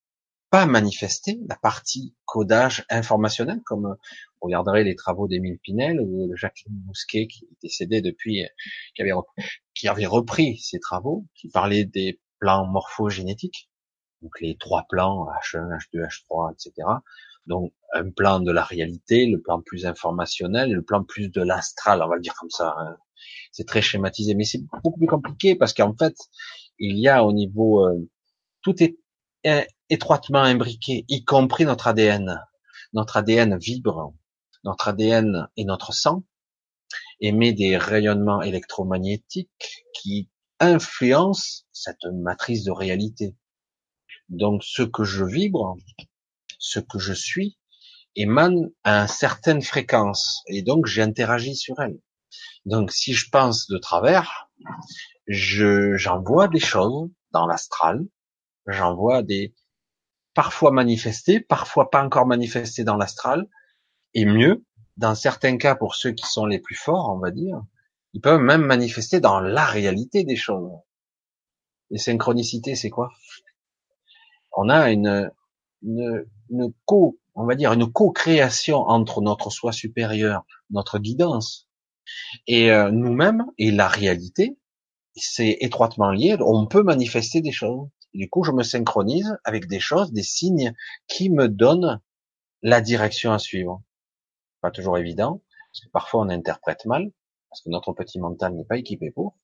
pas 0.50 0.66
manifestée, 0.66 1.40
la 1.48 1.56
partie 1.56 2.16
codage 2.26 2.86
informationnel, 2.90 3.62
comme 3.66 3.84
vous 3.86 4.48
regarderez 4.48 4.84
les 4.84 4.96
travaux 4.96 5.28
d'Émile 5.28 5.60
Pinel 5.60 6.02
ou 6.02 6.28
de 6.28 6.36
Jacqueline 6.36 6.82
Mousquet 6.88 7.28
qui 7.28 7.46
est 7.46 7.62
décédé 7.62 8.02
depuis, 8.02 8.44
qui 8.96 9.02
avait, 9.04 9.12
qui 9.76 9.88
avait 9.88 10.08
repris 10.08 10.58
ses 10.58 10.80
travaux, 10.80 11.28
qui 11.36 11.50
parlait 11.50 11.86
des 11.86 12.20
plans 12.40 12.66
morphogénétiques, 12.66 13.70
donc 14.24 14.42
les 14.42 14.58
trois 14.58 14.86
plans 14.90 15.28
H1, 15.44 15.70
H2, 15.70 16.08
H3, 16.08 16.54
etc. 16.54 16.88
Donc 17.46 17.72
un 17.94 18.10
plan 18.10 18.40
de 18.40 18.52
la 18.52 18.64
réalité, 18.64 19.28
le 19.28 19.40
plan 19.40 19.62
plus 19.62 19.86
informationnel, 19.86 20.72
le 20.72 20.82
plan 20.82 21.04
plus 21.04 21.30
de 21.30 21.42
l'astral, 21.44 22.02
on 22.02 22.08
va 22.08 22.16
le 22.16 22.22
dire 22.22 22.36
comme 22.40 22.50
ça. 22.50 22.74
Hein. 22.76 22.98
C'est 23.52 23.68
très 23.68 23.82
schématisé, 23.82 24.36
mais 24.36 24.44
c'est 24.44 24.64
beaucoup 24.64 24.92
plus 24.92 25.08
compliqué 25.08 25.56
parce 25.56 25.74
qu'en 25.74 25.96
fait, 25.96 26.16
il 26.78 26.98
y 26.98 27.08
a 27.08 27.24
au 27.24 27.34
niveau, 27.34 27.86
euh, 27.86 28.10
tout 28.62 28.76
est 28.84 28.98
étroitement 29.90 30.42
imbriqué, 30.42 31.06
y 31.08 31.24
compris 31.24 31.66
notre 31.66 31.88
ADN. 31.88 32.40
Notre 32.94 33.18
ADN 33.18 33.58
vibre, 33.58 34.14
notre 34.64 34.90
ADN 34.90 35.48
et 35.58 35.66
notre 35.66 35.94
sang 35.94 36.24
émet 37.22 37.54
des 37.54 37.78
rayonnements 37.78 38.42
électromagnétiques 38.42 39.50
qui 39.94 40.30
influencent 40.60 41.64
cette 41.72 42.06
matrice 42.12 42.64
de 42.64 42.72
réalité. 42.72 43.36
Donc 44.30 44.64
ce 44.64 44.84
que 44.84 45.04
je 45.04 45.24
vibre, 45.26 45.76
ce 46.60 46.80
que 46.80 47.00
je 47.00 47.14
suis, 47.14 47.58
émane 48.16 48.70
à 48.84 49.02
une 49.02 49.08
certaine 49.08 49.62
fréquence 49.62 50.42
et 50.48 50.62
donc 50.62 50.86
j'interagis 50.86 51.56
sur 51.56 51.80
elle. 51.80 52.00
Donc 52.70 52.92
si 52.92 53.14
je 53.14 53.28
pense 53.32 53.68
de 53.68 53.80
travers, 53.80 54.48
je 55.26 55.98
j'envoie 55.98 56.48
des 56.48 56.60
choses 56.60 57.10
dans 57.32 57.48
l'astral, 57.48 58.06
j'envoie 58.68 59.24
des 59.24 59.56
parfois 60.36 60.70
manifestés, 60.70 61.40
parfois 61.40 61.90
pas 61.90 62.04
encore 62.04 62.28
manifestés 62.28 62.84
dans 62.84 62.96
l'astral, 62.96 63.48
et 64.14 64.24
mieux, 64.24 64.64
dans 64.98 65.16
certains 65.16 65.58
cas 65.58 65.74
pour 65.74 65.96
ceux 65.96 66.12
qui 66.12 66.28
sont 66.28 66.46
les 66.46 66.60
plus 66.60 66.76
forts, 66.76 67.12
on 67.12 67.18
va 67.18 67.32
dire, 67.32 67.60
ils 68.14 68.22
peuvent 68.22 68.40
même 68.40 68.62
manifester 68.62 69.20
dans 69.20 69.40
la 69.40 69.66
réalité 69.66 70.24
des 70.24 70.36
choses. 70.36 70.72
Les 71.90 71.98
synchronicités, 71.98 72.76
c'est 72.76 72.92
quoi? 72.92 73.10
On 74.52 74.70
a 74.70 74.92
une, 74.92 75.32
une, 75.82 76.24
une 76.52 76.72
co, 76.86 77.20
on 77.34 77.48
va 77.48 77.56
dire 77.56 77.74
une 77.74 77.92
co-création 77.92 78.78
entre 78.78 79.22
notre 79.22 79.50
soi 79.50 79.72
supérieur, 79.72 80.46
notre 80.70 81.00
guidance, 81.00 81.69
et 82.48 82.72
euh, 82.72 82.92
nous-mêmes 82.92 83.46
et 83.58 83.72
la 83.72 83.88
réalité. 83.88 84.58
C'est 85.16 85.58
étroitement 85.62 86.12
lié. 86.12 86.38
On 86.40 86.68
peut 86.68 86.84
manifester 86.84 87.42
des 87.42 87.52
choses. 87.52 87.90
Du 88.14 88.30
coup, 88.30 88.44
je 88.44 88.52
me 88.52 88.64
synchronise 88.64 89.38
avec 89.44 89.68
des 89.68 89.80
choses, 89.80 90.12
des 90.12 90.24
signes 90.24 90.74
qui 91.08 91.30
me 91.30 91.48
donnent 91.48 92.02
la 92.62 92.82
direction 92.82 93.32
à 93.32 93.40
suivre. 93.40 93.82
Pas 94.62 94.72
toujours 94.72 94.98
évident, 94.98 95.42
parce 95.72 95.86
que 95.86 95.90
parfois 95.92 96.22
on 96.22 96.30
interprète 96.30 96.86
mal, 96.86 97.12
parce 97.50 97.62
que 97.62 97.70
notre 97.70 97.94
petit 97.94 98.20
mental 98.20 98.56
n'est 98.56 98.66
pas 98.66 98.78
équipé 98.78 99.12
pour. 99.12 99.38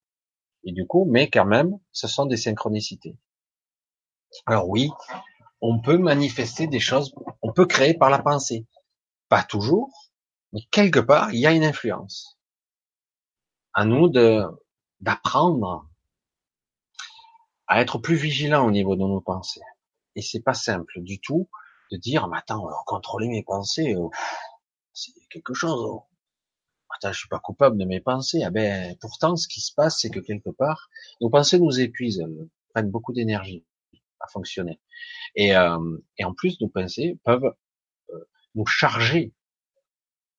Et 0.64 0.72
du 0.72 0.88
coup, 0.88 1.06
mais 1.10 1.30
quand 1.30 1.46
même, 1.46 1.78
ce 1.92 2.08
sont 2.08 2.26
des 2.26 2.38
synchronicités. 2.38 3.16
Alors 4.46 4.68
oui, 4.68 4.90
on 5.62 5.80
peut 5.80 5.98
manifester 5.98 6.68
des 6.68 6.80
choses, 6.80 7.14
on 7.42 7.54
peut 7.54 7.66
créer 7.66 7.94
par 7.94 8.10
la 8.10 8.20
pensée. 8.20 8.66
Pas 9.30 9.44
toujours, 9.44 10.12
mais 10.52 10.62
quelque 10.72 11.00
part, 11.00 11.34
il 11.34 11.40
y 11.40 11.48
a 11.48 11.52
une 11.52 11.64
influence. 11.64 12.35
À 13.76 13.86
nous 13.86 14.10
de, 14.10 14.42
d'apprendre 15.02 15.88
à 17.68 17.82
être 17.82 17.98
plus 18.00 18.16
vigilant 18.16 18.66
au 18.66 18.72
niveau 18.72 18.96
de 18.96 19.02
nos 19.02 19.22
pensées. 19.22 19.62
Et 20.16 20.22
c'est 20.22 20.42
pas 20.42 20.54
simple 20.54 21.02
du 21.02 21.20
tout 21.20 21.50
de 21.92 21.98
dire, 21.98 22.28
mais 22.28 22.38
attends, 22.38 22.68
contrôler 22.86 23.28
mes 23.28 23.44
pensées, 23.44 23.96
c'est 24.94 25.12
quelque 25.30 25.54
chose. 25.54 26.00
Attends, 26.90 27.12
je 27.12 27.20
suis 27.20 27.28
pas 27.28 27.40
coupable 27.40 27.78
de 27.78 27.86
mes 27.86 28.00
pensées. 28.00 28.44
Ah 28.44 28.50
ben, 28.50 28.96
pourtant, 29.02 29.36
ce 29.36 29.48
qui 29.48 29.62
se 29.62 29.74
passe, 29.74 30.00
c'est 30.00 30.10
que 30.10 30.20
quelque 30.20 30.50
part, 30.50 30.90
nos 31.20 31.30
pensées 31.30 31.60
nous 31.60 31.80
épuisent, 31.80 32.24
prennent 32.74 32.90
beaucoup 32.90 33.14
d'énergie 33.14 33.66
à 34.20 34.28
fonctionner. 34.28 34.80
Et, 35.36 35.56
euh, 35.56 35.98
et 36.18 36.24
en 36.24 36.34
plus, 36.34 36.60
nos 36.62 36.70
pensées 36.70 37.20
peuvent 37.26 37.54
euh, 38.12 38.30
nous 38.56 38.66
charger 38.66 39.34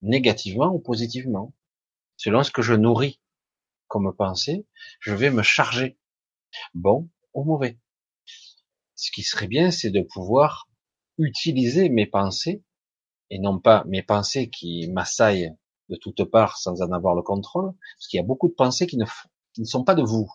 négativement 0.02 0.72
ou 0.72 0.78
positivement. 0.78 1.52
Selon 2.16 2.42
ce 2.42 2.50
que 2.50 2.62
je 2.62 2.72
nourris 2.72 3.20
comme 3.88 4.14
pensée, 4.14 4.66
je 5.00 5.14
vais 5.14 5.30
me 5.30 5.42
charger 5.42 5.98
bon 6.74 7.08
ou 7.34 7.44
mauvais. 7.44 7.78
Ce 8.94 9.10
qui 9.10 9.22
serait 9.22 9.48
bien, 9.48 9.70
c'est 9.70 9.90
de 9.90 10.00
pouvoir 10.00 10.68
utiliser 11.18 11.88
mes 11.88 12.06
pensées 12.06 12.62
et 13.30 13.38
non 13.38 13.58
pas 13.58 13.84
mes 13.86 14.02
pensées 14.02 14.48
qui 14.50 14.88
m'assaillent 14.88 15.54
de 15.88 15.96
toutes 15.96 16.24
parts 16.24 16.58
sans 16.58 16.82
en 16.82 16.92
avoir 16.92 17.14
le 17.14 17.22
contrôle, 17.22 17.72
parce 17.96 18.08
qu'il 18.08 18.18
y 18.18 18.20
a 18.20 18.26
beaucoup 18.26 18.48
de 18.48 18.54
pensées 18.54 18.86
qui 18.86 18.96
ne, 18.96 19.64
sont 19.64 19.84
pas 19.84 19.94
de 19.94 20.02
vous. 20.02 20.28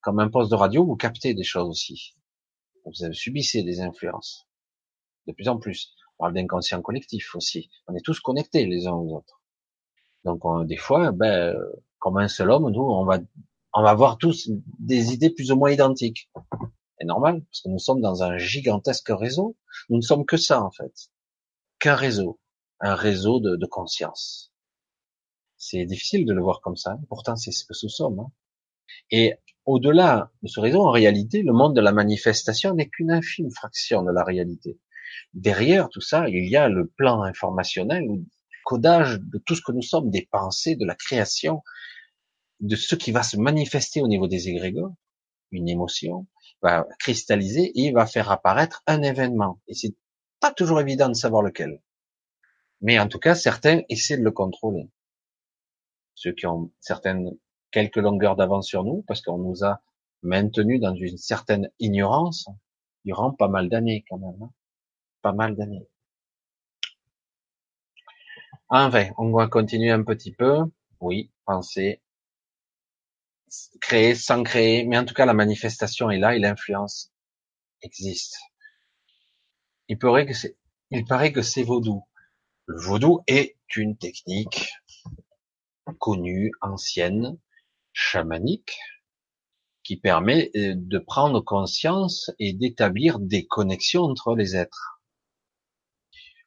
Comme 0.00 0.18
un 0.18 0.28
poste 0.28 0.50
de 0.50 0.56
radio, 0.56 0.84
vous 0.84 0.96
captez 0.96 1.34
des 1.34 1.44
choses 1.44 1.68
aussi. 1.68 2.14
Vous 2.84 3.12
subissez 3.12 3.62
des 3.62 3.80
influences. 3.80 4.46
De 5.26 5.32
plus 5.32 5.48
en 5.48 5.58
plus. 5.58 5.94
On 6.18 6.24
parle 6.24 6.34
d'inconscient 6.34 6.82
collectif 6.82 7.34
aussi. 7.34 7.70
On 7.88 7.94
est 7.94 8.04
tous 8.04 8.20
connectés 8.20 8.66
les 8.66 8.86
uns 8.86 8.92
aux 8.92 9.16
autres. 9.16 9.40
Donc 10.24 10.42
des 10.66 10.76
fois, 10.76 11.12
ben, 11.12 11.56
comme 12.04 12.18
un 12.18 12.28
seul 12.28 12.50
homme, 12.50 12.70
nous, 12.70 12.82
on 12.82 13.06
va, 13.06 13.18
on 13.72 13.82
va 13.82 13.88
avoir 13.88 14.18
tous 14.18 14.50
des 14.78 15.14
idées 15.14 15.30
plus 15.30 15.50
ou 15.50 15.56
moins 15.56 15.70
identiques. 15.70 16.30
C'est 16.98 17.06
normal, 17.06 17.42
parce 17.46 17.62
que 17.62 17.70
nous 17.70 17.78
sommes 17.78 18.02
dans 18.02 18.22
un 18.22 18.36
gigantesque 18.36 19.08
réseau. 19.08 19.56
Nous 19.88 19.96
ne 19.96 20.02
sommes 20.02 20.26
que 20.26 20.36
ça, 20.36 20.62
en 20.62 20.70
fait. 20.70 20.92
Qu'un 21.78 21.94
réseau. 21.94 22.38
Un 22.80 22.94
réseau 22.94 23.40
de, 23.40 23.56
de 23.56 23.64
conscience. 23.64 24.52
C'est 25.56 25.86
difficile 25.86 26.26
de 26.26 26.34
le 26.34 26.42
voir 26.42 26.60
comme 26.60 26.76
ça. 26.76 26.98
Pourtant, 27.08 27.36
c'est 27.36 27.52
ce 27.52 27.64
que 27.64 27.72
nous 27.82 27.88
sommes. 27.88 28.20
Hein. 28.20 28.30
Et 29.10 29.36
au-delà 29.64 30.30
de 30.42 30.48
ce 30.48 30.60
réseau, 30.60 30.82
en 30.82 30.90
réalité, 30.90 31.42
le 31.42 31.54
monde 31.54 31.74
de 31.74 31.80
la 31.80 31.92
manifestation 31.92 32.74
n'est 32.74 32.90
qu'une 32.90 33.12
infime 33.12 33.50
fraction 33.50 34.02
de 34.02 34.12
la 34.12 34.24
réalité. 34.24 34.78
Derrière 35.32 35.88
tout 35.88 36.02
ça, 36.02 36.28
il 36.28 36.50
y 36.50 36.56
a 36.56 36.68
le 36.68 36.86
plan 36.86 37.22
informationnel 37.22 38.04
codage 38.64 39.20
de 39.20 39.38
tout 39.38 39.54
ce 39.54 39.62
que 39.62 39.72
nous 39.72 39.82
sommes, 39.82 40.10
des 40.10 40.26
pensées, 40.30 40.76
de 40.76 40.84
la 40.84 40.94
création, 40.94 41.62
de 42.60 42.76
ce 42.76 42.94
qui 42.94 43.12
va 43.12 43.22
se 43.22 43.36
manifester 43.36 44.00
au 44.00 44.08
niveau 44.08 44.26
des 44.26 44.48
égrégores, 44.48 44.94
une 45.50 45.68
émotion, 45.68 46.26
va 46.62 46.86
cristalliser 46.98 47.72
et 47.74 47.92
va 47.92 48.06
faire 48.06 48.30
apparaître 48.30 48.82
un 48.86 49.02
événement. 49.02 49.60
Et 49.68 49.74
c'est 49.74 49.94
pas 50.40 50.52
toujours 50.52 50.80
évident 50.80 51.08
de 51.08 51.14
savoir 51.14 51.42
lequel. 51.42 51.82
Mais 52.80 52.98
en 52.98 53.08
tout 53.08 53.18
cas, 53.18 53.34
certains 53.34 53.82
essaient 53.88 54.18
de 54.18 54.24
le 54.24 54.32
contrôler. 54.32 54.90
Ceux 56.14 56.32
qui 56.32 56.46
ont 56.46 56.72
certaines 56.80 57.30
quelques 57.70 57.96
longueurs 57.96 58.36
d'avance 58.36 58.68
sur 58.68 58.84
nous, 58.84 59.02
parce 59.06 59.20
qu'on 59.20 59.38
nous 59.38 59.64
a 59.64 59.82
maintenus 60.22 60.80
dans 60.80 60.94
une 60.94 61.18
certaine 61.18 61.70
ignorance 61.80 62.48
durant 63.04 63.32
pas 63.32 63.48
mal 63.48 63.68
d'années 63.68 64.04
quand 64.08 64.18
même. 64.18 64.42
Hein. 64.42 64.50
Pas 65.22 65.32
mal 65.32 65.56
d'années. 65.56 65.88
Enfin, 68.68 69.10
on 69.18 69.30
va 69.32 69.46
continuer 69.48 69.90
un 69.90 70.02
petit 70.02 70.32
peu. 70.32 70.58
Oui, 71.00 71.30
penser, 71.44 72.00
créer 73.80 74.14
sans 74.14 74.42
créer, 74.42 74.84
mais 74.84 74.98
en 74.98 75.04
tout 75.04 75.14
cas 75.14 75.26
la 75.26 75.34
manifestation 75.34 76.10
est 76.10 76.18
là 76.18 76.34
et 76.34 76.38
l'influence 76.38 77.12
existe. 77.82 78.38
Il 79.88 79.98
paraît 79.98 80.26
que 80.26 80.34
c'est, 80.34 80.56
il 80.90 81.04
paraît 81.04 81.32
que 81.32 81.42
c'est 81.42 81.62
vaudou. 81.62 82.04
Le 82.66 82.80
vaudou 82.80 83.20
est 83.26 83.56
une 83.76 83.96
technique 83.96 84.72
connue, 85.98 86.50
ancienne, 86.62 87.38
chamanique, 87.92 88.78
qui 89.82 89.98
permet 89.98 90.50
euh, 90.56 90.72
de 90.74 90.98
prendre 90.98 91.40
conscience 91.42 92.30
et 92.38 92.54
d'établir 92.54 93.18
des 93.18 93.46
connexions 93.46 94.02
entre 94.04 94.34
les 94.34 94.56
êtres. 94.56 95.02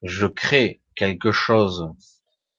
Je 0.02 0.26
crée 0.26 0.81
quelque 0.98 1.32
chose 1.32 1.90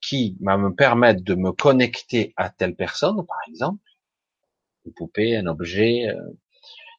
qui 0.00 0.38
va 0.40 0.56
me 0.56 0.74
permettre 0.74 1.22
de 1.22 1.34
me 1.34 1.52
connecter 1.52 2.32
à 2.36 2.48
telle 2.50 2.76
personne, 2.76 3.26
par 3.26 3.38
exemple, 3.48 3.82
une 4.86 4.92
poupée, 4.94 5.36
un 5.36 5.46
objet. 5.46 6.08
Euh, 6.08 6.38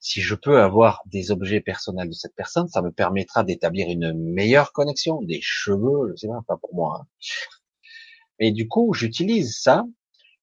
si 0.02 0.22
je 0.22 0.36
peux 0.36 0.62
avoir 0.62 1.02
des 1.08 1.32
objets 1.32 1.62
personnels 1.62 2.10
de 2.10 2.14
cette 2.14 2.36
personne, 2.36 2.68
ça 2.68 2.82
me 2.82 2.92
permettra 2.92 3.44
d'établir 3.44 3.90
une 3.90 4.14
meilleure 4.14 4.72
connexion, 4.72 5.22
des 5.22 5.40
cheveux, 5.42 6.12
je 6.12 6.16
sais 6.16 6.28
pas, 6.28 6.42
pas 6.48 6.58
pour 6.58 6.74
moi. 6.74 7.02
Hein. 7.02 7.08
Et 8.40 8.52
du 8.52 8.68
coup, 8.68 8.94
j'utilise 8.94 9.60
ça 9.60 9.86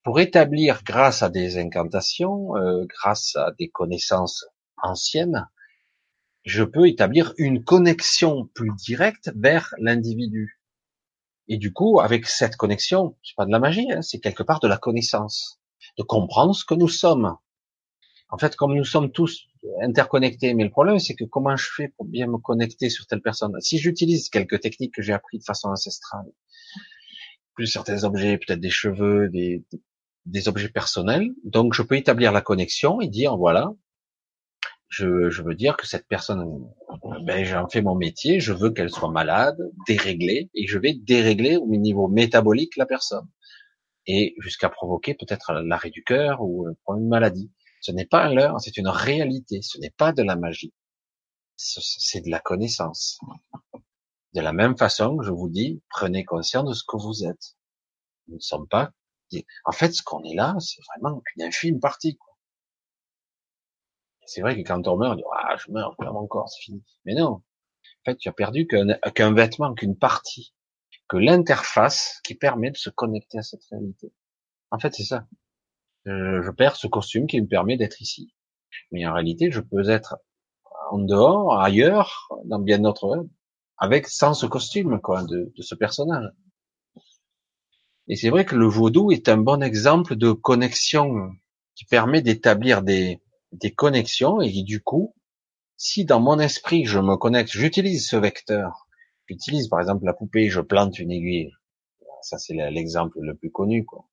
pour 0.03 0.21
établir, 0.21 0.83
grâce 0.85 1.23
à 1.23 1.29
des 1.29 1.59
incantations, 1.59 2.57
euh, 2.57 2.85
grâce 2.87 3.35
à 3.37 3.53
des 3.59 3.69
connaissances 3.69 4.47
anciennes, 4.83 5.49
je 6.45 6.63
peux 6.63 6.87
établir 6.87 7.35
une 7.39 7.65
connexion 7.65 8.47
plus 8.55 8.71
directe 8.77 9.33
vers 9.35 9.75
l'individu. 9.79 10.56
Et 11.49 11.59
du 11.59 11.73
coup, 11.73 12.01
avec 12.01 12.27
cette 12.27 12.57
connexion, 12.57 13.17
c'est 13.23 13.37
pas 13.37 13.47
de 13.47 13.53
la 13.53 13.59
magie, 13.59 13.91
hein, 13.93 14.03
c'est 14.03 14.19
quelque 14.19 14.43
part 14.43 14.61
de 14.61 14.69
la 14.69 14.77
connaissance, 14.77 15.61
de 15.99 16.03
comprendre 16.03 16.55
ce 16.55 16.65
que 16.65 16.75
nous 16.75 16.89
sommes. 16.89 17.37
En 18.29 18.39
fait, 18.39 18.57
comme 18.57 18.75
nous 18.75 18.85
sommes 18.85 19.13
tous 19.13 19.47
interconnectés, 19.83 20.55
mais 20.55 20.65
le 20.65 20.71
problème, 20.71 20.99
c'est 20.99 21.15
que 21.15 21.25
comment 21.25 21.57
je 21.57 21.69
fais 21.77 21.89
pour 21.97 22.07
bien 22.07 22.27
me 22.27 22.39
connecter 22.39 22.91
sur 22.91 23.07
telle 23.07 23.23
personne? 23.23 23.53
Si 23.61 23.79
j'utilise 23.79 24.29
quelques 24.29 24.61
techniques 24.61 24.95
que 24.95 25.03
j'ai 25.03 25.13
apprises 25.13 25.41
de 25.41 25.45
façon 25.45 25.69
ancestrale, 25.69 26.27
plus 27.55 27.67
certains 27.67 28.05
objets, 28.05 28.39
peut-être 28.39 28.61
des 28.61 28.71
cheveux, 28.71 29.29
des, 29.29 29.65
des 30.27 30.49
objets 30.49 30.69
personnels, 30.69 31.31
donc 31.45 31.73
je 31.73 31.83
peux 31.83 31.97
établir 31.97 32.33
la 32.33 32.41
connexion 32.41 33.01
et 33.01 33.09
dire 33.09 33.37
voilà, 33.37 33.73
je, 34.89 35.31
je 35.31 35.43
veux 35.43 35.55
dire 35.55 35.77
que 35.77 35.87
cette 35.87 36.07
personne, 36.07 36.45
ben 37.23 37.45
j'en 37.45 37.69
fais 37.69 37.83
mon 37.83 37.95
métier, 37.95 38.41
je 38.41 38.53
veux 38.53 38.71
qu'elle 38.71 38.91
soit 38.91 39.11
malade, 39.11 39.59
déréglée, 39.87 40.51
et 40.55 40.67
je 40.67 40.79
vais 40.79 40.95
dérégler 40.95 41.57
au 41.57 41.69
niveau 41.69 42.09
métabolique 42.09 42.77
la 42.77 42.87
personne, 42.87 43.29
et 44.07 44.35
jusqu'à 44.39 44.69
provoquer 44.69 45.15
peut-être 45.15 45.53
l'arrêt 45.53 45.91
du 45.91 46.05
cœur 46.05 46.41
ou 46.41 46.67
une 46.89 47.09
maladie. 47.09 47.51
Ce 47.81 47.93
n'est 47.93 48.07
pas 48.07 48.25
un 48.25 48.35
leurre, 48.35 48.61
c'est 48.61 48.77
une 48.77 48.89
réalité, 48.89 49.61
ce 49.63 49.79
n'est 49.79 49.95
pas 49.97 50.13
de 50.13 50.23
la 50.23 50.37
magie, 50.37 50.73
c'est 51.57 52.25
de 52.25 52.31
la 52.31 52.41
connaissance. 52.41 53.19
De 54.35 54.41
la 54.41 54.53
même 54.53 54.77
façon, 54.77 55.21
je 55.23 55.31
vous 55.31 55.49
dis, 55.49 55.83
prenez 55.89 56.25
conscience 56.25 56.69
de 56.69 56.75
ce 56.75 56.85
que 56.87 56.97
vous 56.97 57.25
êtes. 57.25 57.57
Nous 58.29 58.37
ne 58.37 58.41
sommes 58.41 58.69
pas. 58.69 58.91
En 59.65 59.73
fait, 59.73 59.93
ce 59.93 60.03
qu'on 60.03 60.23
est 60.25 60.35
là, 60.35 60.55
c'est 60.61 60.83
vraiment 60.95 61.21
qu'une 61.21 61.43
infime 61.43 61.81
partie. 61.81 62.19
C'est 64.27 64.41
vrai 64.41 64.61
que 64.61 64.67
quand 64.67 64.87
on 64.89 64.97
meurt, 64.97 65.13
on 65.13 65.17
dit 65.17 65.23
ah 65.33 65.57
je 65.57 65.71
meurs, 65.71 65.95
je 65.99 66.05
meurs 66.05 66.17
encore, 66.17 66.49
c'est 66.49 66.63
fini. 66.63 66.83
Mais 67.05 67.15
non, 67.15 67.31
en 67.31 67.43
fait, 68.05 68.17
tu 68.17 68.29
as 68.29 68.33
perdu 68.33 68.67
qu'un 68.67 69.33
vêtement, 69.33 69.75
qu'une 69.75 69.97
partie, 69.97 70.55
que 71.09 71.17
l'interface 71.17 72.21
qui 72.25 72.35
permet 72.35 72.71
de 72.71 72.77
se 72.77 72.91
connecter 72.91 73.39
à 73.39 73.43
cette 73.43 73.65
réalité. 73.71 74.13
En 74.71 74.79
fait, 74.79 74.95
c'est 74.95 75.05
ça. 75.05 75.27
Je, 76.05 76.51
perds 76.51 76.77
ce 76.77 76.87
costume 76.87 77.27
qui 77.27 77.41
me 77.41 77.47
permet 77.47 77.77
d'être 77.77 78.01
ici. 78.01 78.33
Mais 78.93 79.07
en 79.07 79.15
réalité, 79.15 79.51
je 79.51 79.61
peux 79.61 79.89
être 79.89 80.17
en 80.91 80.99
dehors, 80.99 81.61
ailleurs, 81.61 82.29
dans 82.45 82.61
bien 82.61 82.79
d'autres, 82.79 83.27
avec 83.79 84.07
sans 84.09 84.35
ce 84.35 84.47
costume 84.47 85.01
quoi, 85.01 85.25
de, 85.25 85.53
de 85.57 85.63
ce 85.63 85.75
personnage. 85.75 86.31
Et 88.09 88.15
c'est 88.15 88.31
vrai 88.31 88.45
que 88.45 88.55
le 88.55 88.67
vaudou 88.67 89.11
est 89.11 89.29
un 89.29 89.37
bon 89.37 89.63
exemple 89.63 90.15
de 90.15 90.31
connexion 90.31 91.33
qui 91.75 91.85
permet 91.85 92.23
d'établir 92.23 92.83
des, 92.83 93.21
des 93.57 93.73
connexions 93.73 94.41
et 94.41 94.63
du 94.63 94.83
coup, 94.83 95.15
si 95.77 96.05
dans 96.05 96.21
mon 96.21 96.39
esprit 96.39 96.85
je 96.85 96.99
me 96.99 97.17
connecte, 97.17 97.51
j'utilise 97.51 98.09
ce 98.09 98.17
vecteur, 98.17 98.89
j'utilise 99.27 99.69
par 99.69 99.81
exemple 99.81 100.05
la 100.05 100.15
poupée, 100.15 100.49
je 100.49 100.61
plante 100.61 100.99
une 100.99 101.11
aiguille, 101.11 101.53
ça 102.23 102.39
c'est 102.39 102.55
l'exemple 102.71 103.19
le 103.21 103.37
plus 103.37 103.51
connu, 103.51 103.85
quoi. 103.85 104.07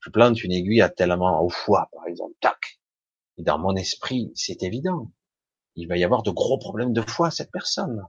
Je 0.00 0.10
plante 0.10 0.42
une 0.44 0.52
aiguille 0.52 0.82
à 0.82 0.90
tellement 0.90 1.42
au 1.42 1.48
foie, 1.48 1.88
par 1.92 2.06
exemple, 2.06 2.34
tac. 2.40 2.80
Et 3.38 3.42
dans 3.42 3.58
mon 3.58 3.74
esprit, 3.74 4.30
c'est 4.34 4.62
évident. 4.62 5.10
Il 5.76 5.88
va 5.88 5.96
y 5.96 6.04
avoir 6.04 6.22
de 6.22 6.30
gros 6.30 6.58
problèmes 6.58 6.92
de 6.92 7.00
foie 7.00 7.28
à 7.28 7.30
cette 7.30 7.50
personne. 7.50 8.02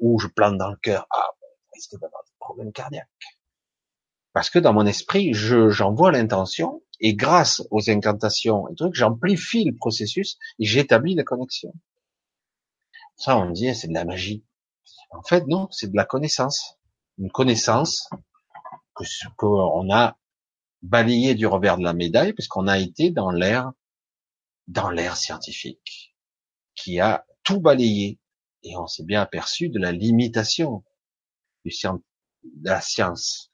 Ou 0.00 0.18
je 0.18 0.28
plante 0.28 0.56
dans 0.56 0.70
le 0.70 0.76
cœur, 0.76 1.06
ah, 1.10 1.28
risque 1.74 1.92
d'avoir 1.92 2.22
des 2.24 2.32
problèmes 2.40 2.72
cardiaques? 2.72 3.08
Parce 4.32 4.50
que 4.50 4.58
dans 4.58 4.72
mon 4.72 4.86
esprit, 4.86 5.34
je, 5.34 5.68
j'envoie 5.68 6.10
l'intention, 6.10 6.82
et 7.00 7.14
grâce 7.14 7.62
aux 7.70 7.90
incantations 7.90 8.68
et 8.68 8.74
trucs, 8.76 8.94
j'amplifie 8.94 9.64
le 9.64 9.74
processus 9.74 10.38
et 10.60 10.64
j'établis 10.64 11.16
la 11.16 11.24
connexion. 11.24 11.74
Ça, 13.16 13.36
on 13.36 13.50
dit, 13.50 13.74
c'est 13.74 13.88
de 13.88 13.94
la 13.94 14.04
magie. 14.04 14.44
En 15.10 15.22
fait, 15.22 15.46
non, 15.46 15.68
c'est 15.70 15.90
de 15.90 15.96
la 15.96 16.04
connaissance. 16.04 16.78
Une 17.18 17.30
connaissance 17.30 18.08
que 18.94 19.04
qu'on 19.36 19.92
a 19.92 20.16
balayé 20.82 21.34
du 21.34 21.46
revers 21.46 21.76
de 21.76 21.84
la 21.84 21.92
médaille, 21.92 22.32
puisqu'on 22.32 22.68
a 22.68 22.78
été 22.78 23.10
dans 23.10 23.30
l'ère, 23.30 23.72
dans 24.68 24.90
l'ère 24.90 25.16
scientifique, 25.16 26.14
qui 26.74 27.00
a 27.00 27.26
tout 27.42 27.60
balayé. 27.60 28.18
Et 28.62 28.76
on 28.76 28.86
s'est 28.86 29.04
bien 29.04 29.22
aperçu 29.22 29.68
de 29.68 29.78
la 29.78 29.92
limitation 29.92 30.84
du 31.64 31.72
de 31.72 32.68
la 32.68 32.80
science 32.80 33.51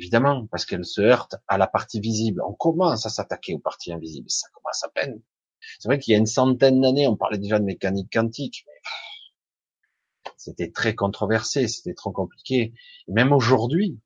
Évidemment, 0.00 0.46
parce 0.46 0.64
qu'elle 0.64 0.86
se 0.86 1.02
heurte 1.02 1.36
à 1.46 1.58
la 1.58 1.66
partie 1.66 2.00
visible. 2.00 2.40
On 2.48 2.54
commence 2.54 3.04
à 3.04 3.10
s'attaquer 3.10 3.52
aux 3.52 3.58
parties 3.58 3.92
invisibles. 3.92 4.30
Ça 4.30 4.48
commence 4.54 4.82
à 4.82 4.88
peine. 4.88 5.20
C'est 5.78 5.88
vrai 5.88 5.98
qu'il 5.98 6.12
y 6.12 6.14
a 6.14 6.18
une 6.18 6.24
centaine 6.24 6.80
d'années, 6.80 7.06
on 7.06 7.16
parlait 7.16 7.36
déjà 7.36 7.58
de 7.58 7.64
mécanique 7.64 8.10
quantique, 8.10 8.64
mais 8.66 10.32
c'était 10.38 10.70
très 10.70 10.94
controversé, 10.94 11.68
c'était 11.68 11.92
trop 11.92 12.12
compliqué. 12.12 12.72
même 13.08 13.30
aujourd'hui, 13.30 14.00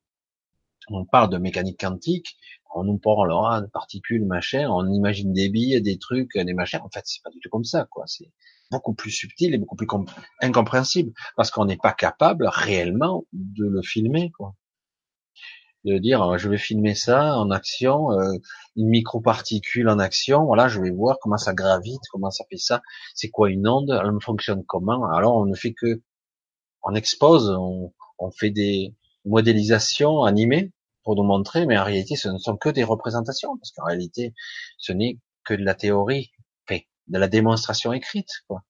on 0.88 1.04
parle 1.04 1.30
de 1.30 1.38
mécanique 1.38 1.78
quantique, 1.78 2.36
on 2.74 2.82
nous 2.82 2.98
parle 2.98 3.62
de 3.62 3.68
particules, 3.68 4.26
machin, 4.26 4.68
on 4.68 4.92
imagine 4.92 5.32
des 5.32 5.48
billes, 5.48 5.80
des 5.80 5.98
trucs, 5.98 6.36
des 6.36 6.54
machins. 6.54 6.80
En 6.82 6.90
fait, 6.90 7.02
c'est 7.04 7.22
pas 7.22 7.30
du 7.30 7.38
tout 7.38 7.50
comme 7.50 7.62
ça, 7.62 7.86
quoi. 7.88 8.02
C'est 8.08 8.32
beaucoup 8.72 8.94
plus 8.94 9.12
subtil 9.12 9.54
et 9.54 9.58
beaucoup 9.58 9.76
plus 9.76 9.86
incompréhensible 10.40 11.12
parce 11.36 11.52
qu'on 11.52 11.66
n'est 11.66 11.76
pas 11.76 11.92
capable 11.92 12.48
réellement 12.48 13.26
de 13.32 13.64
le 13.64 13.80
filmer, 13.80 14.32
quoi 14.32 14.56
de 15.85 15.98
dire 15.98 16.23
euh, 16.23 16.39
je 16.39 16.48
vais 16.48 16.59
filmer 16.59 16.94
ça 16.94 17.36
en 17.36 17.51
action, 17.51 18.12
euh, 18.12 18.32
une 18.77 18.89
microparticule 18.89 19.89
en 19.89 19.98
action, 19.98 20.44
voilà, 20.44 20.69
je 20.69 20.81
vais 20.81 20.90
voir 20.90 21.19
comment 21.20 21.36
ça 21.36 21.55
gravite, 21.55 22.01
comment 22.11 22.31
ça 22.31 22.44
fait 22.51 22.56
ça, 22.56 22.82
c'est 23.15 23.31
quoi 23.31 23.51
une 23.51 23.69
onde, 23.69 23.90
elle 23.90 24.11
fonctionne 24.20 24.65
comment? 24.65 25.06
Alors 25.11 25.36
on 25.36 25.47
ne 25.47 25.55
fait 25.55 25.73
que, 25.73 26.02
on 26.82 26.94
expose, 26.94 27.51
on, 27.51 27.93
on 28.19 28.31
fait 28.31 28.51
des 28.51 28.94
modélisations 29.24 30.24
animées 30.24 30.73
pour 31.05 31.16
nous 31.16 31.24
montrer, 31.24 31.66
mais 31.66 31.78
en 31.78 31.85
réalité 31.85 32.16
ce 32.16 32.28
ne 32.28 32.39
sont 32.39 32.56
que 32.56 32.70
des 32.70 32.85
représentations, 32.85 33.56
parce 33.59 33.73
qu'en 33.73 33.85
réalité 33.85 34.35
ce 34.78 34.93
n'est 34.93 35.19
que 35.44 35.55
de 35.55 35.65
la 35.65 35.74
théorie, 35.74 36.31
de 37.06 37.19
la 37.19 37.28
démonstration 37.28 37.93
écrite. 37.93 38.31
Quoi. 38.48 38.62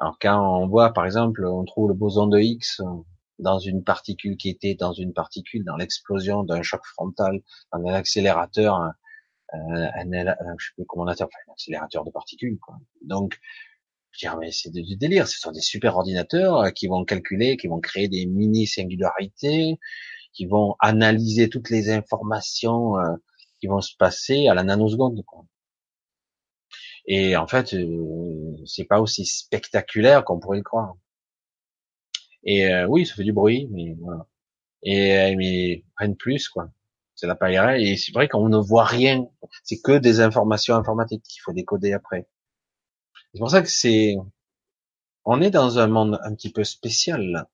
Alors 0.00 0.18
quand 0.20 0.60
on 0.60 0.68
voit 0.68 0.92
par 0.92 1.06
exemple, 1.06 1.46
on 1.46 1.64
trouve 1.64 1.88
le 1.88 1.94
boson 1.94 2.26
de 2.26 2.38
Higgs 2.38 2.82
dans 3.38 3.58
une 3.58 3.84
particule 3.84 4.36
qui 4.36 4.48
était 4.48 4.74
dans 4.74 4.92
une 4.92 5.12
particule, 5.12 5.64
dans 5.64 5.76
l'explosion 5.76 6.42
d'un 6.44 6.62
choc 6.62 6.84
frontal, 6.84 7.40
dans 7.72 7.86
un 7.86 7.94
accélérateur, 7.94 8.74
un, 8.76 8.94
un, 9.52 10.56
je 10.58 10.66
sais 10.66 10.72
plus 10.74 10.84
comment 10.86 11.04
on 11.04 11.08
enfin, 11.08 11.26
un 11.48 11.52
accélérateur 11.52 12.04
de 12.04 12.10
particules. 12.10 12.58
Quoi. 12.58 12.76
Donc, 13.02 13.38
je 14.12 14.20
dirais, 14.20 14.36
mais 14.40 14.50
c'est 14.50 14.70
du 14.70 14.96
délire. 14.96 15.28
Ce 15.28 15.38
sont 15.38 15.52
des 15.52 15.60
super 15.60 15.96
ordinateurs 15.96 16.58
euh, 16.58 16.70
qui 16.70 16.88
vont 16.88 17.04
calculer, 17.04 17.56
qui 17.56 17.68
vont 17.68 17.80
créer 17.80 18.08
des 18.08 18.26
mini 18.26 18.66
singularités, 18.66 19.78
qui 20.32 20.46
vont 20.46 20.74
analyser 20.80 21.48
toutes 21.48 21.70
les 21.70 21.90
informations 21.90 22.98
euh, 22.98 23.14
qui 23.60 23.66
vont 23.66 23.80
se 23.80 23.94
passer 23.96 24.48
à 24.48 24.54
la 24.54 24.62
nanoseconde. 24.62 25.24
Quoi. 25.24 25.44
Et 27.06 27.36
en 27.36 27.46
fait, 27.46 27.74
euh, 27.74 28.56
c'est 28.66 28.84
pas 28.84 29.00
aussi 29.00 29.24
spectaculaire 29.24 30.24
qu'on 30.24 30.38
pourrait 30.38 30.58
le 30.58 30.62
croire. 30.62 30.96
Et 32.48 32.72
euh, 32.72 32.86
oui, 32.88 33.06
ça 33.06 33.14
fait 33.14 33.24
du 33.24 33.32
bruit, 33.32 33.68
mais 33.70 33.94
voilà. 34.00 34.26
Et 34.82 35.36
mais 35.36 35.84
rien 35.98 36.08
de 36.10 36.14
plus, 36.14 36.48
quoi. 36.48 36.70
C'est 37.14 37.26
la 37.26 37.34
paillerie. 37.36 37.90
Et 37.90 37.96
c'est 37.96 38.12
vrai 38.12 38.28
qu'on 38.28 38.48
ne 38.48 38.58
voit 38.58 38.84
rien. 38.84 39.26
C'est 39.64 39.80
que 39.80 39.98
des 39.98 40.20
informations 40.20 40.76
informatiques 40.76 41.24
qu'il 41.24 41.42
faut 41.42 41.52
décoder 41.52 41.92
après. 41.92 42.28
C'est 43.34 43.40
pour 43.40 43.50
ça 43.50 43.62
que 43.62 43.68
c'est, 43.68 44.16
on 45.24 45.40
est 45.42 45.50
dans 45.50 45.78
un 45.78 45.88
monde 45.88 46.18
un 46.24 46.34
petit 46.34 46.52
peu 46.52 46.64
spécial 46.64 47.46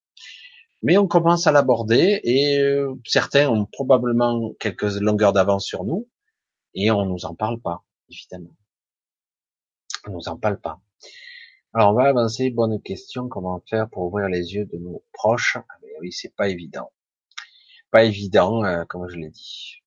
mais 0.84 0.98
on 0.98 1.08
commence 1.08 1.46
à 1.46 1.52
l'aborder 1.52 2.20
et 2.24 2.58
euh, 2.60 2.94
certains 3.06 3.48
ont 3.48 3.64
probablement 3.64 4.52
quelques 4.60 5.00
longueurs 5.00 5.32
d'avance 5.32 5.64
sur 5.64 5.82
nous 5.82 6.06
et 6.74 6.90
on 6.90 7.06
nous 7.06 7.24
en 7.24 7.34
parle 7.34 7.58
pas, 7.58 7.82
évidemment. 8.10 8.54
On 10.06 10.10
nous 10.10 10.28
en 10.28 10.36
parle 10.36 10.60
pas. 10.60 10.83
Alors 11.76 11.90
on 11.90 11.94
va 11.94 12.04
avancer. 12.04 12.50
Bonne 12.50 12.80
question. 12.80 13.28
Comment 13.28 13.60
faire 13.68 13.88
pour 13.90 14.04
ouvrir 14.04 14.28
les 14.28 14.54
yeux 14.54 14.64
de 14.64 14.78
nos 14.78 15.02
proches? 15.12 15.56
Ah, 15.56 15.74
Oui, 16.00 16.12
c'est 16.12 16.32
pas 16.36 16.48
évident. 16.48 16.92
Pas 17.90 18.04
évident, 18.04 18.64
euh, 18.64 18.84
comme 18.84 19.08
je 19.08 19.16
l'ai 19.16 19.30
dit. 19.30 19.82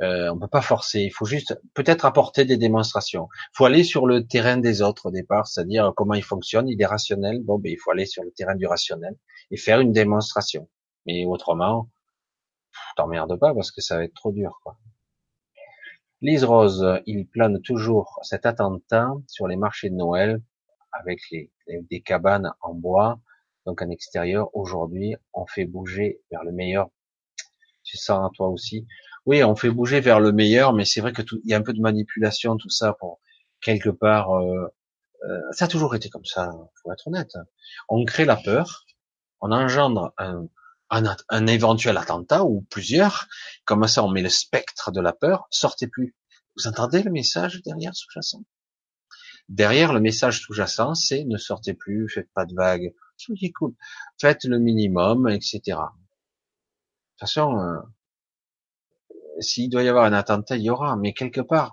Euh, 0.00 0.30
on 0.32 0.38
peut 0.38 0.48
pas 0.48 0.62
forcer. 0.62 1.00
Il 1.00 1.10
faut 1.10 1.26
juste 1.26 1.60
peut-être 1.74 2.06
apporter 2.06 2.46
des 2.46 2.56
démonstrations. 2.56 3.28
Il 3.34 3.56
faut 3.58 3.66
aller 3.66 3.84
sur 3.84 4.06
le 4.06 4.26
terrain 4.26 4.56
des 4.56 4.80
autres 4.80 5.06
au 5.06 5.10
départ, 5.10 5.46
c'est-à-dire 5.46 5.92
comment 5.96 6.14
ils 6.14 6.24
fonctionnent. 6.24 6.68
Il 6.68 6.80
est 6.80 6.86
rationnel. 6.86 7.42
Bon, 7.42 7.58
ben 7.58 7.70
il 7.70 7.76
faut 7.78 7.90
aller 7.90 8.06
sur 8.06 8.24
le 8.24 8.30
terrain 8.30 8.54
du 8.54 8.66
rationnel 8.66 9.14
et 9.50 9.58
faire 9.58 9.80
une 9.80 9.92
démonstration. 9.92 10.68
Mais 11.06 11.26
autrement, 11.26 11.90
t'emmerdes 12.96 13.38
pas 13.38 13.54
parce 13.54 13.70
que 13.70 13.82
ça 13.82 13.98
va 13.98 14.04
être 14.04 14.14
trop 14.14 14.32
dur. 14.32 14.60
Quoi. 14.62 14.78
Lise 16.22 16.44
Rose, 16.44 16.86
il 17.06 17.26
plane 17.26 17.60
toujours 17.60 18.18
cet 18.22 18.46
attentat 18.46 19.10
sur 19.26 19.46
les 19.46 19.56
marchés 19.56 19.90
de 19.90 19.96
Noël 19.96 20.40
avec 20.92 21.20
les, 21.30 21.50
des 21.66 22.00
cabanes 22.00 22.52
en 22.60 22.74
bois, 22.74 23.20
donc 23.66 23.82
en 23.82 23.90
extérieur. 23.90 24.54
Aujourd'hui, 24.54 25.16
on 25.32 25.46
fait 25.46 25.64
bouger 25.64 26.20
vers 26.30 26.44
le 26.44 26.52
meilleur. 26.52 26.88
Tu 27.84 27.96
sens 27.96 28.24
à 28.24 28.30
toi 28.34 28.48
aussi. 28.48 28.86
Oui, 29.26 29.42
on 29.44 29.54
fait 29.54 29.70
bouger 29.70 30.00
vers 30.00 30.20
le 30.20 30.32
meilleur, 30.32 30.72
mais 30.72 30.84
c'est 30.84 31.00
vrai 31.00 31.12
que 31.12 31.22
il 31.44 31.50
y 31.50 31.54
a 31.54 31.56
un 31.56 31.62
peu 31.62 31.72
de 31.72 31.80
manipulation, 31.80 32.56
tout 32.56 32.70
ça 32.70 32.94
pour 32.94 33.20
quelque 33.60 33.90
part. 33.90 34.32
Euh, 34.32 34.66
euh, 35.24 35.40
ça 35.52 35.66
a 35.66 35.68
toujours 35.68 35.94
été 35.94 36.08
comme 36.08 36.24
ça, 36.24 36.50
faut 36.82 36.92
être 36.92 37.06
honnête. 37.06 37.36
On 37.88 38.04
crée 38.04 38.24
la 38.24 38.36
peur, 38.36 38.84
on 39.40 39.52
engendre 39.52 40.12
un, 40.18 40.48
un, 40.90 41.46
éventuel 41.46 41.96
attentat 41.96 42.44
ou 42.44 42.62
plusieurs, 42.70 43.28
comme 43.64 43.86
ça 43.86 44.04
on 44.04 44.10
met 44.10 44.22
le 44.22 44.28
spectre 44.28 44.90
de 44.90 45.00
la 45.00 45.12
peur, 45.12 45.46
sortez 45.50 45.86
plus. 45.86 46.16
Vous 46.56 46.66
entendez 46.66 47.02
le 47.02 47.10
message 47.10 47.62
derrière 47.62 47.94
sous-jacent? 47.94 48.42
Derrière 49.48 49.92
le 49.92 50.00
message 50.00 50.40
sous-jacent, 50.40 50.94
c'est 50.94 51.24
ne 51.24 51.36
sortez 51.36 51.74
plus, 51.74 52.08
faites 52.08 52.30
pas 52.32 52.46
de 52.46 52.54
vagues, 52.54 52.94
soyez 53.16 53.52
cool, 53.52 53.74
faites 54.20 54.44
le 54.44 54.58
minimum, 54.58 55.28
etc. 55.28 55.60
De 55.66 55.72
toute 55.72 57.20
façon, 57.20 57.58
euh, 57.58 57.78
s'il 59.40 59.70
doit 59.70 59.82
y 59.82 59.88
avoir 59.88 60.04
un 60.04 60.12
attentat, 60.12 60.56
il 60.56 60.62
y 60.62 60.70
aura, 60.70 60.96
mais 60.96 61.12
quelque 61.12 61.40
part, 61.40 61.72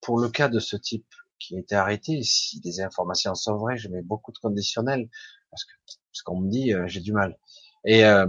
pour 0.00 0.18
le 0.18 0.28
cas 0.28 0.48
de 0.48 0.58
ce 0.58 0.76
type 0.76 1.06
qui 1.38 1.56
a 1.56 1.60
été 1.60 1.74
arrêté, 1.74 2.22
si 2.22 2.60
des 2.60 2.80
informations 2.80 3.34
sont 3.34 3.56
vraies, 3.56 3.76
je 3.76 3.88
mets 3.88 4.02
beaucoup 4.02 4.32
de 4.32 4.38
conditionnels, 4.38 5.08
parce 5.50 5.64
que 5.64 5.72
ce 6.12 6.22
qu'on 6.22 6.40
me 6.40 6.50
dit, 6.50 6.72
euh, 6.72 6.86
j'ai 6.86 7.00
du 7.00 7.12
mal. 7.12 7.38
Et 7.84 8.04
euh, 8.04 8.26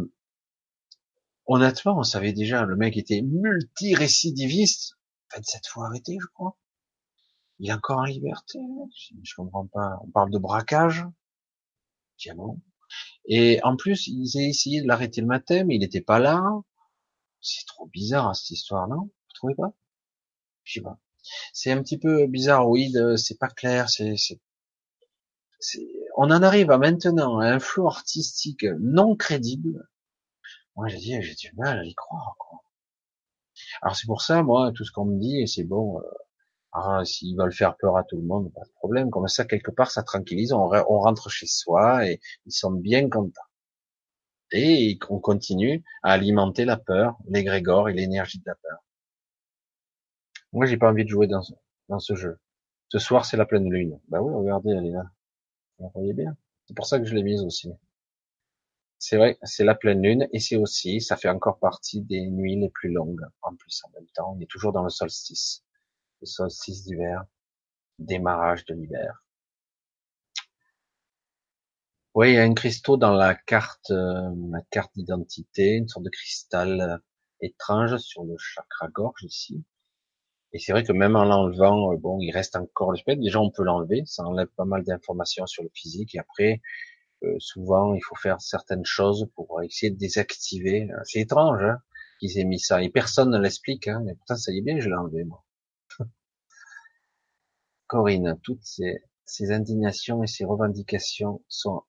honnêtement, 1.46 1.98
on 2.00 2.04
savait 2.04 2.34
déjà, 2.34 2.64
le 2.64 2.76
mec 2.76 2.98
était 2.98 3.22
multirécidiviste, 3.22 4.98
27 5.36 5.68
fois 5.68 5.88
arrêté, 5.88 6.18
je 6.20 6.28
crois. 6.34 6.58
Il 7.60 7.70
est 7.70 7.74
encore 7.74 8.00
en 8.00 8.06
liberté. 8.06 8.60
Je 9.24 9.36
comprends 9.36 9.68
pas. 9.68 10.00
On 10.04 10.12
parle 10.12 10.32
de 10.32 10.38
braquage. 10.38 11.06
Tiens. 12.18 12.36
Et 13.26 13.60
en 13.64 13.76
plus, 13.76 14.08
ils 14.08 14.38
ont 14.38 14.42
essayé 14.42 14.82
de 14.82 14.88
l'arrêter 14.88 15.22
le 15.22 15.28
matin, 15.28 15.64
mais 15.64 15.76
il 15.76 15.80
n'était 15.80 16.02
pas 16.02 16.20
là. 16.20 16.44
C'est 17.42 17.66
trop 17.66 17.88
bizarre 17.88 18.36
cette 18.36 18.52
histoire, 18.52 18.88
non? 18.88 19.02
Vous 19.02 19.34
trouvez 19.34 19.56
pas? 19.56 19.74
Je 20.64 20.74
sais 20.74 20.82
pas. 20.82 21.00
C'est 21.54 21.72
un 21.72 21.82
petit 21.82 21.98
peu 21.98 22.28
bizarre, 22.28 22.70
oui. 22.70 22.94
C'est 23.18 23.38
pas 23.38 23.50
clair. 23.50 23.90
C'est 23.90 24.16
on 26.16 26.32
en 26.32 26.44
arrive 26.44 26.72
à 26.72 26.78
maintenant 26.78 27.40
à 27.40 27.48
un 27.48 27.60
flou 27.60 27.88
artistique 27.88 28.66
non 28.80 29.16
crédible. 29.16 29.88
Moi, 30.76 30.88
j'ai 30.88 30.98
dit, 30.98 31.22
j'ai 31.22 31.36
du 31.36 31.52
mal 31.56 31.80
à 31.80 31.84
y 31.84 31.96
croire. 31.96 32.36
Quoi. 32.38 32.60
Alors 33.82 33.96
c'est 33.96 34.06
pour 34.06 34.22
ça, 34.22 34.44
moi, 34.44 34.72
tout 34.72 34.84
ce 34.86 34.92
qu'on 34.92 35.06
me 35.06 35.20
dit, 35.20 35.48
c'est 35.48 35.64
bon. 35.64 36.00
Euh, 36.00 36.04
ah, 36.80 37.04
s'ils 37.06 37.36
veulent 37.36 37.54
faire 37.54 37.76
peur 37.76 37.98
à 37.98 38.04
tout 38.04 38.18
le 38.18 38.24
monde, 38.24 38.54
pas 38.54 38.64
de 38.64 38.72
problème. 38.76 39.10
Comme 39.10 39.28
ça, 39.28 39.46
quelque 39.46 39.72
part, 39.72 39.90
ça 39.90 40.04
tranquillise. 40.04 40.54
On, 40.54 40.68
rentre 40.68 41.30
chez 41.30 41.48
soi 41.48 42.08
et 42.08 42.20
ils 42.46 42.52
sont 42.52 42.72
bien 42.72 43.10
contents. 43.10 43.42
Et 44.52 45.00
on 45.10 45.20
continue 45.20 45.84
à 46.04 46.12
alimenter 46.12 46.66
la 46.66 46.78
peur, 46.78 47.18
l'égrégore 47.28 47.90
et 47.90 47.94
l'énergie 47.94 48.38
de 48.40 48.44
la 48.46 48.56
peur. 48.56 48.78
Moi, 50.54 50.68
j'ai 50.68 50.78
pas 50.78 50.90
envie 50.90 51.04
de 51.04 51.10
jouer 51.10 51.28
dans, 51.28 51.42
ce 52.00 52.16
jeu. 52.16 52.38
Ce 52.90 53.00
soir, 53.00 53.26
c'est 53.26 53.38
la 53.38 53.46
pleine 53.48 53.70
lune. 53.72 54.00
Bah 54.10 54.22
oui, 54.22 54.34
regardez, 54.36 54.72
elle 54.72 54.86
est 54.86 54.92
là. 54.92 55.10
Vous 55.80 55.92
voyez 55.96 56.14
bien? 56.14 56.38
C'est 56.68 56.76
pour 56.76 56.86
ça 56.86 57.00
que 57.00 57.06
je 57.06 57.16
l'ai 57.16 57.24
mise 57.24 57.42
aussi. 57.42 57.72
C'est 59.00 59.18
vrai, 59.18 59.38
c'est 59.42 59.64
la 59.64 59.76
pleine 59.76 60.02
lune 60.04 60.28
et 60.32 60.40
c'est 60.40 60.58
aussi, 60.58 61.02
ça 61.02 61.18
fait 61.18 61.30
encore 61.30 61.58
partie 61.60 62.02
des 62.02 62.28
nuits 62.28 62.56
les 62.56 62.70
plus 62.70 62.92
longues. 62.92 63.26
En 63.42 63.56
plus, 63.56 63.82
en 63.86 63.90
même 63.96 64.08
temps, 64.16 64.36
on 64.36 64.42
est 64.42 64.50
toujours 64.50 64.74
dans 64.74 64.84
le 64.84 64.90
solstice. 64.90 65.64
Solstice 66.26 66.84
d'hiver, 66.84 67.26
démarrage 68.00 68.66
de 68.66 68.74
l'hiver. 68.74 69.24
Oui, 72.16 72.32
il 72.32 72.34
y 72.36 72.38
a 72.40 72.44
un 72.44 72.54
cristaux 72.54 72.98
dans 72.98 73.14
la 73.14 73.36
carte, 73.36 73.92
euh, 73.92 74.34
la 74.52 74.62
carte 74.72 74.92
d'identité, 74.96 75.76
une 75.76 75.88
sorte 75.88 76.06
de 76.06 76.10
cristal 76.10 76.82
euh, 76.82 76.98
étrange 77.42 77.98
sur 77.98 78.24
le 78.24 78.36
chakra 78.40 78.88
gorge 78.90 79.24
ici. 79.24 79.64
Et 80.54 80.60
c'est 80.60 80.72
vrai 80.72 80.84
que 80.84 80.94
même 80.94 81.16
en 81.16 81.26
l'enlevant, 81.26 81.94
euh, 81.94 81.98
bon, 81.98 82.20
il 82.22 82.32
reste 82.32 82.56
encore 82.56 82.92
le 82.92 82.98
spectre. 82.98 83.22
Déjà, 83.22 83.40
on 83.40 83.52
peut 83.52 83.64
l'enlever, 83.64 84.04
ça 84.06 84.24
enlève 84.24 84.48
pas 84.56 84.66
mal 84.66 84.84
d'informations 84.84 85.46
sur 85.46 85.64
le 85.64 85.70
physique. 85.74 86.16
Et 86.16 86.20
après, 86.20 86.62
euh, 87.24 87.36
souvent, 87.40 87.94
il 87.94 88.02
faut 88.02 88.16
faire 88.16 88.42
certaines 88.42 88.86
choses 88.86 89.30
pour 89.36 89.62
essayer 89.64 89.92
de 89.92 89.98
désactiver. 89.98 90.90
C'est 91.06 91.20
étrange 91.22 91.62
hein, 91.64 91.80
qu'ils 92.20 92.40
aient 92.40 92.46
mis 92.46 92.60
ça. 92.60 92.82
Et 92.84 92.90
personne 92.90 93.32
ne 93.32 93.40
l'explique. 93.40 93.88
Hein, 93.88 94.02
mais 94.06 94.16
pourtant, 94.16 94.36
ça 94.38 94.52
y 94.52 94.60
est 94.60 94.62
bien, 94.62 94.80
je 94.80 94.90
l'ai 94.90 94.96
enlevé, 94.96 95.24
moi. 95.26 95.44
Corinne, 97.88 98.40
toutes 98.44 98.64
ces, 98.64 99.52
indignations 99.52 100.24
et 100.24 100.28
ces 100.28 100.46
revendications 100.46 101.42
sont, 101.48 101.84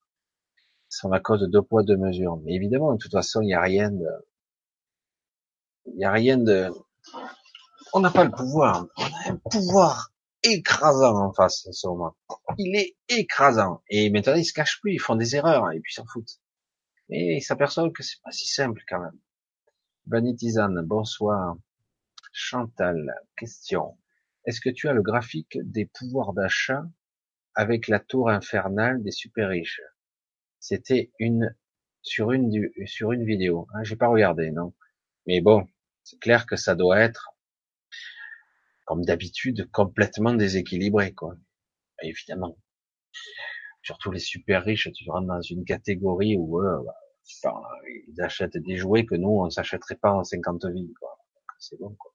sont 0.88 1.08
la 1.08 1.20
cause 1.20 1.40
de 1.40 1.46
deux 1.46 1.62
poids, 1.62 1.82
deux 1.82 1.96
mesures. 1.96 2.36
Mais 2.44 2.54
évidemment, 2.54 2.92
de 2.92 2.98
toute 2.98 3.12
façon, 3.12 3.40
il 3.42 3.46
n'y 3.46 3.54
a 3.54 3.60
rien 3.60 3.90
de, 3.90 4.06
il 5.86 5.96
n'y 5.96 6.04
a 6.04 6.12
rien 6.12 6.38
de, 6.38 6.70
on 7.92 8.00
n'a 8.00 8.10
pas 8.10 8.24
le 8.24 8.30
pouvoir. 8.30 8.86
On 8.96 9.02
a 9.02 9.32
un 9.32 9.36
pouvoir 9.36 10.12
écrasant 10.42 11.16
en 11.16 11.32
face 11.32 11.66
en 11.66 11.72
ce 11.72 11.86
moment. 11.88 12.16
Il 12.58 12.76
est 12.76 12.96
écrasant. 13.08 13.82
Et 13.88 14.10
maintenant, 14.10 14.34
ils 14.34 14.44
se 14.44 14.52
cachent 14.52 14.80
plus, 14.80 14.94
ils 14.94 15.00
font 15.00 15.16
des 15.16 15.36
erreurs, 15.36 15.70
et 15.72 15.80
puis 15.80 15.92
ils 15.92 15.94
s'en 15.94 16.06
foutent. 16.06 16.40
Mais 17.08 17.36
ils 17.36 17.42
s'aperçoivent 17.42 17.92
que 17.92 18.02
c'est 18.02 18.20
pas 18.22 18.32
si 18.32 18.46
simple 18.46 18.82
quand 18.88 19.00
même. 19.00 19.18
Vanitizane, 20.06 20.80
bonsoir. 20.82 21.56
Chantal, 22.32 23.14
question. 23.36 23.96
Est-ce 24.48 24.62
que 24.62 24.70
tu 24.70 24.88
as 24.88 24.94
le 24.94 25.02
graphique 25.02 25.58
des 25.62 25.84
pouvoirs 25.84 26.32
d'achat 26.32 26.82
avec 27.54 27.86
la 27.86 28.00
tour 28.00 28.30
infernale 28.30 29.02
des 29.02 29.10
super 29.10 29.50
riches? 29.50 29.82
C'était 30.58 31.12
une 31.18 31.54
sur 32.00 32.32
une 32.32 32.70
sur 32.86 33.12
une 33.12 33.26
vidéo. 33.26 33.68
Hein, 33.74 33.84
J'ai 33.84 33.96
pas 33.96 34.08
regardé, 34.08 34.50
non. 34.50 34.72
Mais 35.26 35.42
bon, 35.42 35.68
c'est 36.02 36.18
clair 36.18 36.46
que 36.46 36.56
ça 36.56 36.74
doit 36.74 36.98
être 36.98 37.34
comme 38.86 39.04
d'habitude, 39.04 39.70
complètement 39.70 40.32
déséquilibré, 40.32 41.12
quoi. 41.12 41.36
Évidemment. 42.02 42.56
Surtout 43.82 44.10
les 44.10 44.18
super 44.18 44.64
riches, 44.64 44.90
tu 44.94 45.10
rentres 45.10 45.26
dans 45.26 45.42
une 45.42 45.66
catégorie 45.66 46.38
où 46.38 46.62
eux, 46.62 46.78
bah, 46.86 47.60
ils 48.06 48.22
achètent 48.22 48.56
des 48.56 48.78
jouets 48.78 49.04
que 49.04 49.14
nous, 49.14 49.28
on 49.28 49.50
s'achèterait 49.50 49.96
pas 49.96 50.12
en 50.12 50.24
50 50.24 50.64
vies, 50.72 50.94
quoi. 50.98 51.18
C'est 51.58 51.78
bon, 51.78 51.94
quoi. 51.98 52.14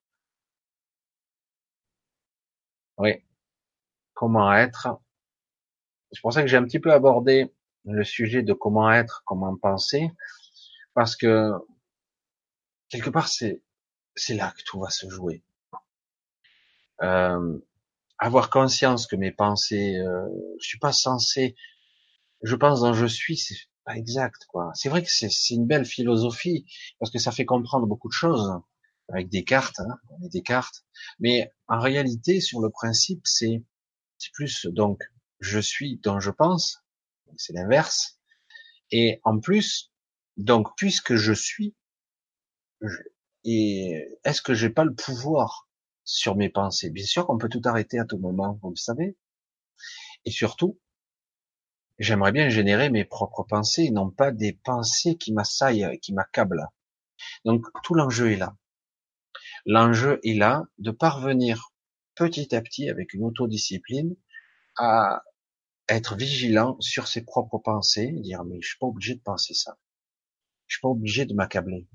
Oui. 2.98 3.24
Comment 4.14 4.54
être 4.54 4.88
C'est 6.12 6.22
pour 6.22 6.34
ça 6.34 6.42
que 6.42 6.48
j'ai 6.48 6.58
un 6.58 6.64
petit 6.64 6.80
peu 6.80 6.92
abordé 6.92 7.54
le 7.86 8.04
sujet 8.04 8.44
de 8.44 8.54
comment 8.54 8.92
être, 8.92 9.24
comment 9.26 9.56
penser, 9.58 10.12
parce 10.94 11.16
que 11.16 11.52
quelque 12.90 13.10
part 13.10 13.28
c'est 13.28 13.62
c'est 14.16 14.36
là 14.36 14.54
que 14.56 14.64
tout 14.64 14.80
va 14.80 14.90
se 14.90 15.10
jouer 15.10 15.44
euh, 17.02 17.60
avoir 18.20 18.50
conscience 18.50 19.08
que 19.08 19.16
mes 19.16 19.32
pensées, 19.32 19.98
euh, 19.98 20.28
je 20.60 20.68
suis 20.68 20.80
pas 20.80 20.94
censé, 20.94 21.56
je 22.42 22.56
pense 22.56 22.82
dont 22.82 22.94
je 22.94 23.06
suis, 23.06 23.42
pas 23.86 23.98
exact, 23.98 24.46
quoi. 24.48 24.72
C'est 24.76 24.90
vrai 24.90 25.04
que 25.04 25.10
c'est 25.10 25.30
une 25.50 25.68
belle 25.68 25.86
philosophie 25.86 26.66
parce 27.00 27.12
que 27.12 27.20
ça 27.20 27.32
fait 27.32 27.46
comprendre 27.46 27.86
beaucoup 27.86 28.08
de 28.08 28.14
choses 28.14 28.54
avec 29.14 29.30
des 29.30 29.44
cartes, 29.44 29.80
hein, 29.80 29.98
des 30.32 30.42
cartes. 30.42 30.86
Mais 31.20 31.52
en 31.68 31.80
réalité, 31.80 32.42
sur 32.42 32.60
le 32.60 32.70
principe, 32.70 33.22
c'est 33.26 33.64
plus 34.34 34.66
donc 34.68 35.02
je 35.40 35.60
suis 35.60 36.00
dont 36.00 36.20
je 36.20 36.32
pense, 36.32 36.84
c'est 37.38 37.54
l'inverse. 37.54 38.20
Et 38.92 39.20
en 39.24 39.40
plus, 39.40 39.92
donc 40.38 40.70
puisque 40.78 41.16
je 41.16 41.34
suis, 41.34 41.76
et 43.44 44.20
est-ce 44.24 44.42
que 44.42 44.54
j'ai 44.54 44.70
pas 44.70 44.86
le 44.86 44.94
pouvoir 44.94 45.70
sur 46.06 46.36
mes 46.36 46.50
pensées? 46.50 46.90
Bien 46.90 47.06
sûr 47.06 47.26
qu'on 47.26 47.38
peut 47.38 47.50
tout 47.50 47.62
arrêter 47.66 48.00
à 48.00 48.06
tout 48.06 48.18
moment, 48.18 48.60
vous 48.62 48.70
le 48.70 48.76
savez. 48.76 49.18
Et 50.26 50.32
surtout, 50.32 50.80
j'aimerais 52.00 52.32
bien 52.32 52.50
générer 52.50 52.90
mes 52.90 53.06
propres 53.06 53.44
pensées, 53.44 53.90
non 53.92 54.10
pas 54.10 54.32
des 54.32 54.54
pensées 54.54 55.18
qui 55.18 55.34
m'assaillent, 55.34 56.00
qui 56.02 56.14
m'accablent. 56.14 56.68
Donc 57.46 57.66
tout 57.84 57.94
l'enjeu 57.94 58.32
est 58.32 58.38
là. 58.38 58.56
L'enjeu 59.66 60.20
est 60.24 60.34
là 60.34 60.66
de 60.78 60.92
parvenir 60.92 61.72
petit 62.16 62.54
à 62.56 62.62
petit, 62.62 62.90
avec 62.90 63.14
une 63.14 63.24
autodiscipline, 63.24 64.16
à 64.78 65.24
être 65.90 66.16
vigilant 66.16 66.80
sur 66.80 67.08
ses 67.08 67.24
propres 67.24 67.58
pensées, 67.58 68.12
dire 68.12 68.44
mais 68.44 68.62
je 68.62 68.70
suis 68.70 68.78
pas 68.78 68.88
obligé 68.88 69.16
de 69.16 69.22
penser 69.22 69.54
ça. 69.54 69.78
Je 70.68 70.76
suis 70.76 70.82
pas 70.82 70.90
obligé 70.90 71.26
de 71.26 71.34
m'accabler. 71.34 71.88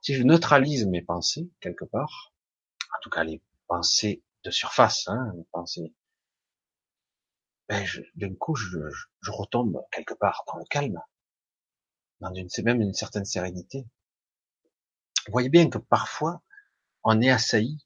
Si 0.00 0.14
je 0.14 0.22
neutralise 0.22 0.86
mes 0.86 1.02
pensées 1.02 1.50
quelque 1.60 1.84
part, 1.84 2.34
en 2.96 3.00
tout 3.02 3.10
cas 3.10 3.24
les 3.24 3.42
pensées 3.66 4.22
de 4.44 4.50
surface, 4.50 5.08
hein, 5.08 5.32
les 5.36 5.44
pensées, 5.52 5.94
ben 7.68 7.84
d'un 8.14 8.34
coup 8.34 8.54
je, 8.54 8.78
retombe 9.26 9.82
quelque 9.90 10.14
part 10.14 10.44
dans 10.46 10.58
le 10.58 10.64
calme, 10.70 11.00
dans 12.20 12.32
une, 12.32 12.48
même 12.64 12.80
une 12.80 12.94
certaine 12.94 13.24
sérénité. 13.24 13.86
Vous 15.26 15.32
voyez 15.32 15.48
bien 15.48 15.68
que 15.68 15.78
parfois 15.78 16.42
on 17.02 17.20
est 17.20 17.30
assailli 17.30 17.84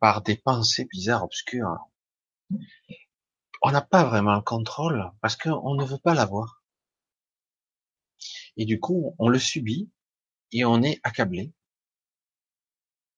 par 0.00 0.22
des 0.22 0.36
pensées 0.36 0.84
bizarres, 0.84 1.24
obscures. 1.24 1.76
On 3.62 3.70
n'a 3.70 3.82
pas 3.82 4.04
vraiment 4.04 4.34
le 4.34 4.42
contrôle 4.42 5.10
parce 5.20 5.36
qu'on 5.36 5.74
ne 5.74 5.84
veut 5.84 5.98
pas 5.98 6.14
l'avoir. 6.14 6.62
Et 8.56 8.64
du 8.64 8.80
coup, 8.80 9.14
on 9.18 9.28
le 9.28 9.38
subit 9.38 9.90
et 10.52 10.64
on 10.64 10.82
est 10.82 11.00
accablé. 11.02 11.52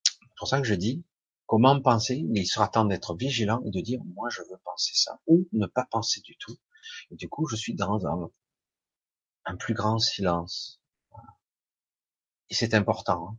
C'est 0.07 0.37
pour 0.37 0.49
ça 0.49 0.61
que 0.61 0.66
je 0.66 0.74
dis, 0.74 1.05
comment 1.47 1.81
penser? 1.81 2.24
Il 2.35 2.47
sera 2.47 2.69
temps 2.69 2.85
d'être 2.85 3.15
vigilant 3.15 3.62
et 3.65 3.70
de 3.70 3.81
dire, 3.81 4.01
moi 4.15 4.29
je 4.31 4.43
veux 4.43 4.59
penser 4.65 4.93
ça, 4.95 5.20
ou 5.27 5.49
ne 5.53 5.66
pas 5.66 5.87
penser 5.91 6.20
du 6.20 6.37
tout. 6.37 6.57
Et 7.11 7.16
du 7.16 7.29
coup, 7.29 7.47
je 7.47 7.57
suis 7.57 7.74
dans 7.74 8.07
un, 8.07 9.57
plus 9.57 9.74
grand 9.74 9.99
silence. 9.99 10.81
Et 12.51 12.55
c'est 12.55 12.74
important. 12.74 13.29
Hein. 13.29 13.39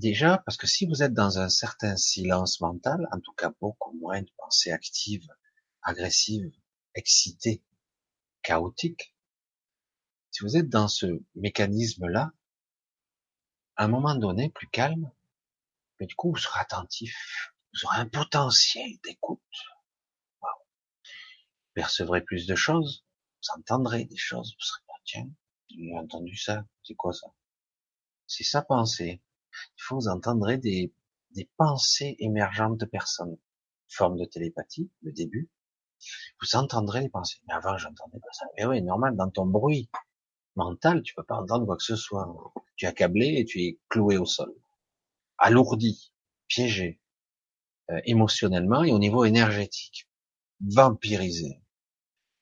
Déjà, 0.00 0.38
parce 0.38 0.56
que 0.56 0.66
si 0.66 0.86
vous 0.86 1.02
êtes 1.02 1.12
dans 1.12 1.38
un 1.38 1.50
certain 1.50 1.94
silence 1.94 2.62
mental, 2.62 3.06
en 3.12 3.20
tout 3.20 3.34
cas 3.34 3.52
beaucoup 3.60 3.92
moins 3.98 4.22
de 4.22 4.30
pensées 4.38 4.72
actives, 4.72 5.28
agressives, 5.82 6.50
excitées, 6.94 7.62
chaotiques, 8.40 9.14
si 10.30 10.42
vous 10.42 10.56
êtes 10.56 10.70
dans 10.70 10.88
ce 10.88 11.22
mécanisme-là, 11.34 12.32
à 13.76 13.84
un 13.84 13.88
moment 13.88 14.14
donné, 14.14 14.48
plus 14.48 14.68
calme, 14.68 15.12
mais 15.98 16.06
du 16.06 16.14
coup, 16.14 16.30
vous 16.30 16.38
serez 16.38 16.60
attentif, 16.60 17.52
vous 17.74 17.84
aurez 17.84 17.98
un 17.98 18.08
potentiel 18.08 18.90
d'écoute. 19.04 19.42
Vous 20.40 21.74
percevrez 21.74 22.22
plus 22.22 22.46
de 22.46 22.54
choses, 22.54 23.04
vous 23.42 23.60
entendrez 23.60 24.06
des 24.06 24.16
choses, 24.16 24.54
vous 24.54 24.64
serez, 24.64 24.80
tiens, 25.04 25.28
j'ai 25.68 25.94
entendu 25.94 26.38
ça, 26.38 26.64
c'est 26.84 26.94
quoi 26.94 27.12
ça? 27.12 27.26
C'est 28.26 28.44
sa 28.44 28.62
pensée. 28.62 29.20
Vous 29.88 30.08
entendrez 30.08 30.58
des, 30.58 30.92
des 31.32 31.48
pensées 31.56 32.16
émergentes 32.18 32.78
de 32.78 32.86
personnes. 32.86 33.36
Forme 33.88 34.18
de 34.18 34.24
télépathie, 34.24 34.90
le 35.02 35.12
début. 35.12 35.50
Vous 36.40 36.56
entendrez 36.56 37.00
les 37.00 37.08
pensées. 37.08 37.38
Mais 37.48 37.54
avant, 37.54 37.76
j'entendais 37.76 38.20
pas 38.20 38.32
ça. 38.32 38.46
Mais 38.56 38.64
oui, 38.64 38.82
normal, 38.82 39.16
dans 39.16 39.30
ton 39.30 39.46
bruit 39.46 39.90
mental, 40.56 41.02
tu 41.02 41.14
peux 41.14 41.22
pas 41.22 41.36
entendre 41.36 41.66
quoi 41.66 41.76
que 41.76 41.82
ce 41.82 41.96
soit. 41.96 42.26
Tu 42.76 42.86
es 42.86 42.88
accablé 42.88 43.34
et 43.38 43.44
tu 43.44 43.62
es 43.62 43.78
cloué 43.88 44.16
au 44.16 44.26
sol. 44.26 44.54
Alourdi, 45.38 46.12
piégé, 46.48 47.00
euh, 47.90 48.00
émotionnellement 48.04 48.84
et 48.84 48.92
au 48.92 48.98
niveau 48.98 49.24
énergétique. 49.24 50.08
Vampirisé. 50.60 51.60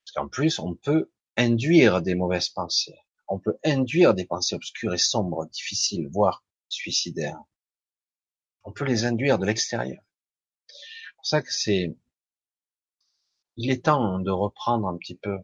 Parce 0.04 0.12
qu'en 0.14 0.28
plus, 0.28 0.58
on 0.58 0.74
peut 0.74 1.10
induire 1.36 2.02
des 2.02 2.14
mauvaises 2.14 2.48
pensées. 2.48 2.98
On 3.28 3.38
peut 3.38 3.58
induire 3.64 4.14
des 4.14 4.24
pensées 4.24 4.54
obscures 4.54 4.94
et 4.94 4.98
sombres, 4.98 5.46
difficiles, 5.46 6.08
voire 6.10 6.44
suicidaires. 6.68 7.40
On 8.64 8.72
peut 8.72 8.84
les 8.84 9.04
induire 9.04 9.38
de 9.38 9.46
l'extérieur. 9.46 10.02
C'est 10.66 11.14
pour 11.16 11.26
ça 11.26 11.42
que 11.42 11.52
c'est, 11.52 11.96
il 13.56 13.70
est 13.70 13.84
temps 13.84 14.18
de 14.20 14.30
reprendre 14.30 14.88
un 14.88 14.96
petit 14.96 15.16
peu 15.16 15.38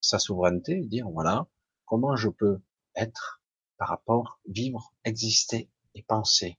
sa 0.00 0.18
souveraineté 0.18 0.78
et 0.78 0.86
dire 0.86 1.08
voilà, 1.08 1.46
comment 1.84 2.16
je 2.16 2.28
peux 2.28 2.60
être 2.94 3.42
par 3.76 3.88
rapport, 3.88 4.40
vivre, 4.48 4.94
exister 5.04 5.70
et 5.94 6.02
penser. 6.02 6.58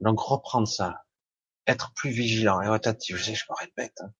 Donc 0.00 0.20
reprendre 0.20 0.68
ça, 0.68 1.04
être 1.66 1.92
plus 1.94 2.10
vigilant 2.10 2.60
et 2.62 2.66
attentif. 2.66 3.16
Je 3.16 3.24
sais, 3.24 3.34
je 3.34 3.44
me 3.50 3.56
répète. 3.56 4.00
Hein. 4.00 4.12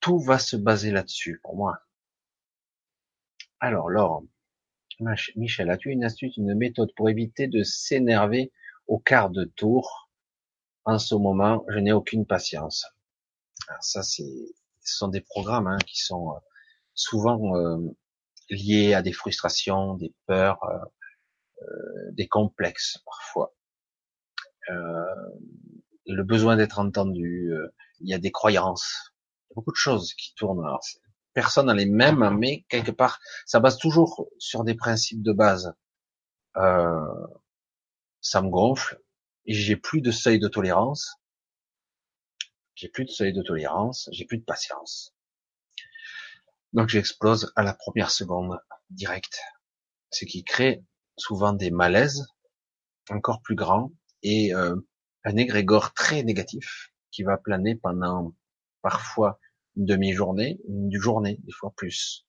Tout 0.00 0.20
va 0.20 0.38
se 0.38 0.56
baser 0.56 0.90
là-dessus 0.90 1.40
pour 1.42 1.56
moi. 1.56 1.80
Alors, 3.60 3.90
Laure, 3.90 4.22
Michel, 5.00 5.70
as-tu 5.70 5.90
une 5.90 6.04
astuce, 6.04 6.36
une 6.36 6.54
méthode 6.54 6.92
pour 6.96 7.08
éviter 7.08 7.46
de 7.46 7.62
s'énerver 7.62 8.52
au 8.86 8.98
quart 8.98 9.30
de 9.30 9.44
tour? 9.44 10.10
En 10.84 10.98
ce 10.98 11.14
moment, 11.14 11.64
je 11.68 11.78
n'ai 11.78 11.92
aucune 11.92 12.26
patience. 12.26 12.86
ça, 13.80 14.02
c'est, 14.02 14.24
ce 14.80 14.96
sont 14.96 15.08
des 15.08 15.20
programmes 15.20 15.66
hein, 15.66 15.78
qui 15.86 15.98
sont 15.98 16.30
euh, 16.30 16.38
souvent 16.98 17.56
euh, 17.56 17.78
liés 18.50 18.94
à 18.94 19.02
des 19.02 19.12
frustrations, 19.12 19.94
des 19.94 20.12
peurs, 20.26 20.62
euh, 20.64 20.78
euh, 21.62 22.10
des 22.12 22.26
complexes 22.28 22.98
parfois. 23.04 23.54
le 26.06 26.22
besoin 26.24 26.56
d'être 26.56 26.78
entendu, 26.78 27.52
il 28.00 28.08
y 28.08 28.14
a 28.14 28.18
des 28.18 28.32
croyances, 28.32 29.12
il 29.14 29.50
y 29.50 29.52
a 29.52 29.54
beaucoup 29.56 29.72
de 29.72 29.76
choses 29.76 30.14
qui 30.14 30.34
tournent. 30.34 30.64
Personne 31.38 31.66
n'a 31.66 31.74
les 31.74 31.86
mêmes, 31.86 32.36
mais 32.36 32.64
quelque 32.68 32.90
part, 32.90 33.20
ça 33.46 33.60
base 33.60 33.78
toujours 33.78 34.28
sur 34.40 34.64
des 34.64 34.74
principes 34.74 35.22
de 35.22 35.32
base. 35.32 35.72
Euh, 36.56 37.26
ça 38.20 38.42
me 38.42 38.48
gonfle, 38.50 39.00
et 39.46 39.54
j'ai 39.54 39.76
plus 39.76 40.00
de 40.00 40.10
seuil 40.10 40.40
de 40.40 40.48
tolérance. 40.48 41.14
J'ai 42.74 42.88
plus 42.88 43.04
de 43.04 43.10
seuil 43.10 43.32
de 43.32 43.40
tolérance, 43.40 44.08
j'ai 44.10 44.24
plus 44.24 44.38
de 44.38 44.44
patience. 44.44 45.14
Donc 46.72 46.88
j'explose 46.88 47.52
à 47.54 47.62
la 47.62 47.72
première 47.72 48.10
seconde, 48.10 48.58
direct. 48.90 49.38
Ce 50.10 50.24
qui 50.24 50.42
crée 50.42 50.82
souvent 51.16 51.52
des 51.52 51.70
malaises 51.70 52.26
encore 53.10 53.42
plus 53.42 53.54
grands 53.54 53.92
et 54.24 54.52
euh, 54.56 54.74
un 55.22 55.36
égrégore 55.36 55.92
très 55.94 56.24
négatif 56.24 56.92
qui 57.12 57.22
va 57.22 57.36
planer 57.36 57.76
pendant 57.76 58.34
parfois 58.82 59.38
demi-journée, 59.84 60.60
une 60.68 60.90
journée, 61.00 61.38
des 61.44 61.52
fois 61.52 61.72
plus. 61.76 62.26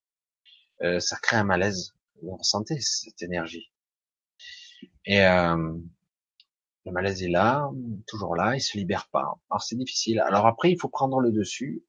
Euh, 0.81 0.99
ça 0.99 1.17
crée 1.17 1.37
un 1.37 1.43
malaise. 1.43 1.93
Vous 2.21 2.35
ressentez 2.35 2.79
cette 2.79 3.21
énergie. 3.21 3.71
Et 5.05 5.21
euh, 5.21 5.73
le 6.85 6.91
malaise 6.91 7.23
est 7.23 7.29
là, 7.29 7.69
toujours 8.07 8.35
là, 8.35 8.55
il 8.55 8.61
se 8.61 8.77
libère 8.77 9.09
pas. 9.09 9.39
Alors 9.49 9.61
c'est 9.61 9.75
difficile. 9.75 10.19
Alors 10.21 10.45
après, 10.45 10.71
il 10.71 10.79
faut 10.79 10.89
prendre 10.89 11.19
le 11.19 11.31
dessus 11.31 11.83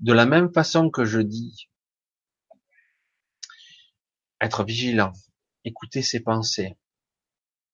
de 0.00 0.12
la 0.12 0.26
même 0.26 0.52
façon 0.52 0.90
que 0.90 1.04
je 1.04 1.20
dis, 1.20 1.68
être 4.40 4.64
vigilant, 4.64 5.12
écouter 5.64 6.02
ses 6.02 6.20
pensées, 6.20 6.76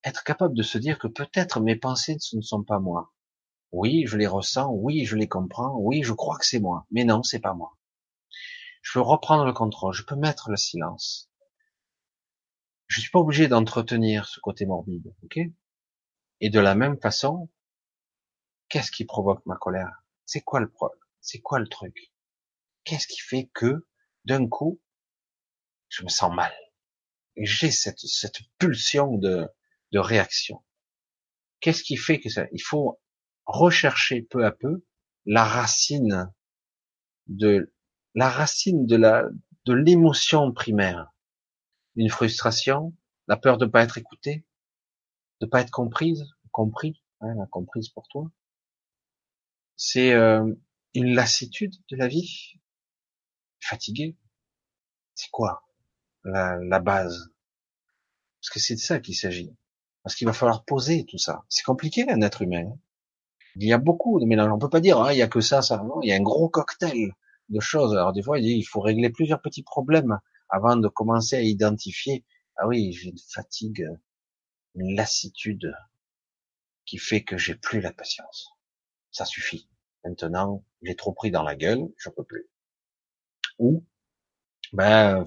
être 0.03 0.25
capable 0.25 0.55
de 0.55 0.63
se 0.63 0.79
dire 0.79 0.99
que 0.99 1.09
peut-être 1.09 1.61
mes 1.61 1.77
pensées 1.77 2.17
ne 2.33 2.41
sont 2.41 2.63
pas 2.63 2.79
moi. 2.79 3.14
Oui, 3.75 4.05
je 4.07 4.17
les 4.17 4.29
ressens, 4.29 4.71
oui, 4.71 5.05
je 5.05 5.17
les 5.17 5.27
comprends, 5.27 5.75
oui, 5.77 6.05
je 6.05 6.13
crois 6.13 6.39
que 6.39 6.47
c'est 6.47 6.61
moi, 6.61 6.87
mais 6.93 7.03
non, 7.03 7.25
c'est 7.25 7.41
pas 7.41 7.55
moi. 7.55 7.77
Je 8.83 8.93
peux 8.93 9.01
reprendre 9.01 9.45
le 9.45 9.53
contrôle, 9.53 9.93
je 9.93 10.05
peux 10.05 10.15
mettre 10.15 10.49
le 10.49 10.57
silence. 10.57 11.29
Je 12.87 13.01
suis 13.01 13.11
pas 13.11 13.19
obligé 13.19 13.49
d'entretenir 13.49 14.29
ce 14.29 14.39
côté 14.39 14.65
morbide, 14.65 15.13
ok? 15.25 15.41
Et 16.41 16.51
de 16.51 16.61
la 16.61 16.77
même 16.77 17.01
façon, 17.01 17.51
qu'est-ce 18.69 18.93
qui 18.93 19.05
provoque 19.05 19.45
ma 19.45 19.57
colère? 19.57 20.05
C'est 20.25 20.43
quoi 20.43 20.61
le 20.61 20.71
problème 20.71 21.01
C'est 21.21 21.41
quoi 21.41 21.59
le 21.59 21.67
truc? 21.67 22.13
Qu'est-ce 22.85 23.09
qui 23.09 23.19
fait 23.19 23.51
que, 23.55 23.89
d'un 24.25 24.47
coup, 24.49 24.81
je 25.89 26.05
me 26.05 26.09
sens 26.09 26.33
mal? 26.33 26.55
J'ai 27.37 27.73
cette, 27.73 27.99
cette 27.99 28.39
pulsion 28.59 29.19
de, 29.19 29.49
de 29.91 29.99
réaction. 29.99 30.65
Qu'est-ce 31.59 31.83
qui 31.83 31.97
fait 31.97 32.21
que 32.21 32.29
ça 32.29 32.47
Il 32.53 32.63
faut 32.63 33.01
rechercher 33.47 34.23
peu 34.23 34.45
à 34.45 34.53
peu 34.53 34.85
la 35.27 35.45
racine 35.45 36.31
de 37.27 37.73
la 38.15 38.29
racine 38.29 38.87
de 38.87 38.97
la 38.97 39.25
de 39.65 39.73
l'émotion 39.73 40.53
primaire. 40.53 41.11
Une 41.97 42.11
frustration, 42.11 42.95
la 43.29 43.37
peur 43.37 43.57
de 43.57 43.65
ne 43.65 43.71
pas 43.71 43.83
être 43.83 43.99
écouté, 43.99 44.45
de 45.41 45.47
pas 45.47 45.61
être 45.61 45.71
comprise, 45.71 46.25
compris, 46.51 47.03
hein, 47.21 47.35
la 47.39 47.47
comprise 47.47 47.89
pour 47.89 48.07
toi. 48.09 48.31
C'est 49.77 50.13
euh, 50.13 50.53
une 50.95 51.15
lassitude 51.15 51.75
de 51.91 51.97
la 51.97 52.09
vie, 52.09 52.61
fatigué. 53.61 54.17
C'est 55.15 55.31
quoi 55.31 55.65
la, 56.25 56.57
la 56.57 56.81
base? 56.81 57.33
Parce 58.41 58.51
que 58.51 58.61
c'est 58.61 58.75
de 58.75 58.81
ça 58.81 59.01
qu'il 59.01 59.17
s'agit. 59.17 59.57
Parce 60.03 60.15
qu'il 60.17 60.27
va 60.27 60.33
falloir 60.33 60.65
poser 60.65 61.07
tout 61.07 61.19
ça. 61.19 61.45
C'est 61.49 61.65
compliqué 61.65 62.09
un 62.11 62.21
être 62.21 62.43
humain. 62.43 62.79
Il 63.57 63.69
y 63.69 63.73
a 63.73 63.79
beaucoup 63.79 64.21
de 64.21 64.27
mélanges. 64.27 64.53
On 64.53 64.59
peut 64.59 64.69
pas 64.69 64.81
dire 64.81 65.01
ah, 65.01 65.13
il 65.13 65.19
y 65.19 65.23
a 65.23 65.29
que 65.29 65.41
ça, 65.41 65.63
ça. 65.63 65.79
Non, 65.79 66.01
il 66.03 66.09
y 66.09 66.13
a 66.13 66.17
un 66.17 66.23
gros 66.23 66.49
cocktail 66.49 67.13
de 67.49 67.61
choses. 67.61 67.93
Alors 67.93 68.13
des 68.13 68.23
fois, 68.23 68.39
il 68.39 68.63
faut 68.63 68.81
régler 68.81 69.11
plusieurs 69.11 69.41
petits 69.41 69.63
problèmes 69.63 70.19
avant 70.49 70.77
de 70.77 70.89
commencer 70.89 71.37
à 71.37 71.43
identifier. 71.43 72.25
Ah 72.57 72.67
oui, 72.67 72.93
j'ai 72.93 73.11
une 73.11 73.19
fatigue, 73.19 73.89
une 74.75 74.95
lassitude 74.97 75.75
qui 76.87 76.99
fait 76.99 77.23
que 77.23 77.37
j'ai 77.37 77.55
plus 77.55 77.81
la 77.81 77.93
patience. 77.93 78.51
Ça 79.11 79.25
suffit. 79.25 79.69
Maintenant, 80.05 80.65
j'ai 80.83 80.97
trop 80.97 81.13
pris 81.13 81.31
dans 81.31 81.43
la 81.43 81.57
gueule, 81.57 81.89
je 81.97 82.11
peux 82.11 82.25
plus. 82.25 82.49
Ou, 83.59 83.85
ben, 84.73 85.25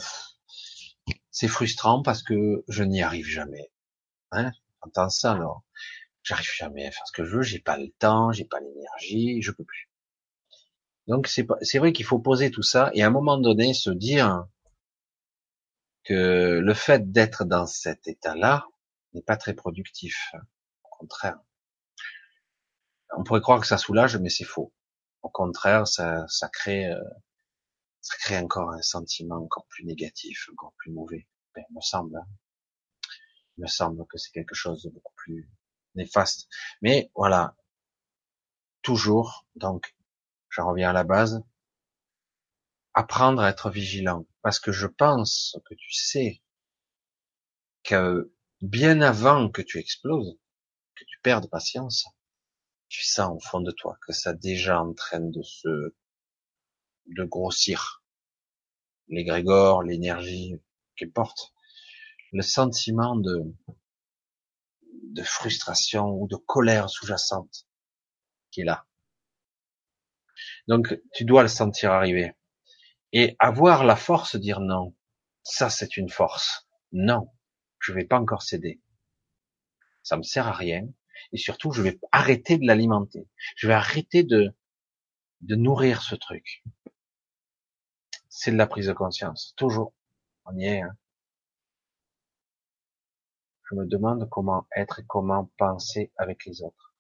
c'est 1.32 1.48
frustrant 1.48 2.02
parce 2.04 2.24
que 2.24 2.64
je 2.68 2.84
n'y 2.84 3.02
arrive 3.02 3.28
jamais. 3.28 3.72
Hein? 4.32 4.52
Entends 4.82 5.10
ça 5.10 5.34
alors. 5.34 5.64
J'arrive 6.28 6.52
jamais 6.54 6.86
à 6.86 6.91
faire 6.91 7.08
ce 7.08 7.14
que 7.14 7.24
je 7.24 7.38
veux, 7.38 7.41
j'ai 7.41 7.60
pas 7.60 7.78
le 7.78 7.90
temps, 7.99 8.34
j'ai 8.34 8.44
pas 8.44 8.60
l'énergie, 8.60 9.41
je 9.41 9.52
peux 9.52 9.64
plus. 9.64 9.90
Donc 11.08 11.26
c'est 11.28 11.48
c'est 11.62 11.80
vrai 11.80 11.94
qu'il 11.94 12.04
faut 12.04 12.20
poser 12.20 12.52
tout 12.52 12.64
ça 12.64 12.91
et 12.94 13.02
à 13.02 13.08
un 13.08 13.12
moment 13.12 13.38
donné 13.38 13.74
se 13.74 13.90
dire 13.90 14.45
que 16.04 16.60
le 16.62 16.74
fait 16.74 17.14
d'être 17.14 17.45
dans 17.45 17.66
cet 17.66 18.10
état-là 18.10 18.68
n'est 19.14 19.22
pas 19.22 19.38
très 19.38 19.54
productif. 19.54 20.34
Au 20.84 20.90
contraire. 20.98 21.40
On 23.16 23.24
pourrait 23.24 23.40
croire 23.40 23.62
que 23.62 23.68
ça 23.68 23.78
soulage, 23.78 24.18
mais 24.18 24.30
c'est 24.30 24.44
faux. 24.44 24.74
Au 25.22 25.30
contraire, 25.30 25.88
ça, 25.88 26.28
ça 26.28 26.49
crée, 26.49 26.88
euh, 26.88 27.02
ça 28.02 28.18
crée 28.18 28.38
encore 28.38 28.72
un 28.72 28.82
sentiment 28.82 29.38
encore 29.38 29.66
plus 29.70 29.86
négatif, 29.86 30.49
encore 30.52 30.74
plus 30.78 30.91
mauvais. 30.91 31.26
Ben, 31.56 31.64
il 31.70 31.76
me 31.78 31.82
semble. 31.82 32.18
Hein. 32.18 32.28
Il 33.58 33.62
me 33.62 33.68
semble 33.68 34.06
que 34.08 34.18
c'est 34.18 34.32
quelque 34.32 34.56
chose 34.56 34.84
de 34.84 34.90
beaucoup 34.90 35.14
plus 35.16 35.49
néfaste. 35.95 36.47
Mais 36.81 37.11
voilà, 37.15 37.55
toujours, 38.81 39.45
donc, 39.55 39.95
j'en 40.49 40.69
reviens 40.69 40.89
à 40.91 40.93
la 40.93 41.03
base, 41.03 41.43
apprendre 42.93 43.41
à 43.41 43.49
être 43.49 43.69
vigilant. 43.69 44.26
Parce 44.41 44.59
que 44.59 44.72
je 44.72 44.88
pense 44.88 45.57
que 45.65 45.76
tu 45.76 45.93
sais 45.93 46.41
que 47.84 48.34
bien 48.61 49.01
avant 49.01 49.49
que 49.49 49.61
tu 49.61 49.77
exploses, 49.77 50.38
que 50.95 51.03
tu 51.05 51.19
perdes 51.22 51.49
patience, 51.49 52.05
tu 52.89 53.03
sens 53.03 53.35
au 53.35 53.39
fond 53.39 53.61
de 53.61 53.72
toi 53.72 53.97
que 54.05 54.14
ça 54.14 54.34
déjà 54.34 54.81
en 54.81 54.93
train 54.93 55.19
de 55.19 55.41
se, 55.43 55.93
de 57.07 57.23
grossir. 57.23 58.03
L'égrégore, 59.09 59.84
l'énergie, 59.84 60.55
qu'importe. 60.95 61.53
Le 62.34 62.41
sentiment 62.41 63.15
de, 63.15 63.43
de 65.18 65.23
frustration 65.23 66.06
ou 66.10 66.27
de 66.27 66.35
colère 66.35 66.89
sous-jacente 66.89 67.68
qui 68.52 68.61
est 68.61 68.65
là. 68.65 68.85
Donc, 70.68 70.95
tu 71.14 71.26
dois 71.26 71.41
le 71.41 71.48
sentir 71.48 71.91
arriver. 71.91 72.34
Et 73.14 73.35
avoir 73.39 73.84
la 73.84 73.95
force 73.95 74.35
de 74.35 74.41
dire 74.41 74.60
non. 74.60 74.95
Ça, 75.44 75.69
c'est 75.69 75.98
une 75.98 76.10
force. 76.10 76.68
Non. 76.91 77.31
Je 77.80 77.94
vais 77.94 78.06
pas 78.06 78.19
encore 78.19 78.44
céder. 78.44 78.81
Ça 80.03 80.18
me 80.18 80.23
sert 80.23 80.48
à 80.48 80.53
rien. 80.53 80.88
Et 81.31 81.38
surtout, 81.38 81.72
je 81.72 81.81
vais 81.81 81.99
arrêter 82.11 82.57
de 82.57 82.68
l'alimenter. 82.68 83.27
Je 83.56 83.68
vais 83.68 83.73
arrêter 83.73 84.23
de, 84.23 84.56
de 85.41 85.56
nourrir 85.56 86.03
ce 86.03 86.15
truc. 86.15 86.64
C'est 88.30 88.52
de 88.52 88.57
la 88.57 88.68
prise 88.68 88.88
de 88.88 88.94
conscience. 88.94 89.53
Toujours. 89.57 89.94
On 90.45 90.56
y 90.57 90.65
est, 90.65 90.81
hein. 90.81 90.95
Je 93.69 93.76
me 93.76 93.85
demande 93.85 94.30
comment 94.30 94.65
être 94.76 94.99
et 94.99 95.06
comment 95.06 95.52
penser 95.57 96.11
avec 96.18 96.45
les 96.45 96.61
autres. 96.61 96.94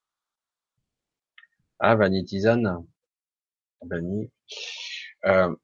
Ah, 1.79 1.95
Vanitizan, 1.95 2.85
Vanny, 3.81 4.31
euh, 5.25 5.55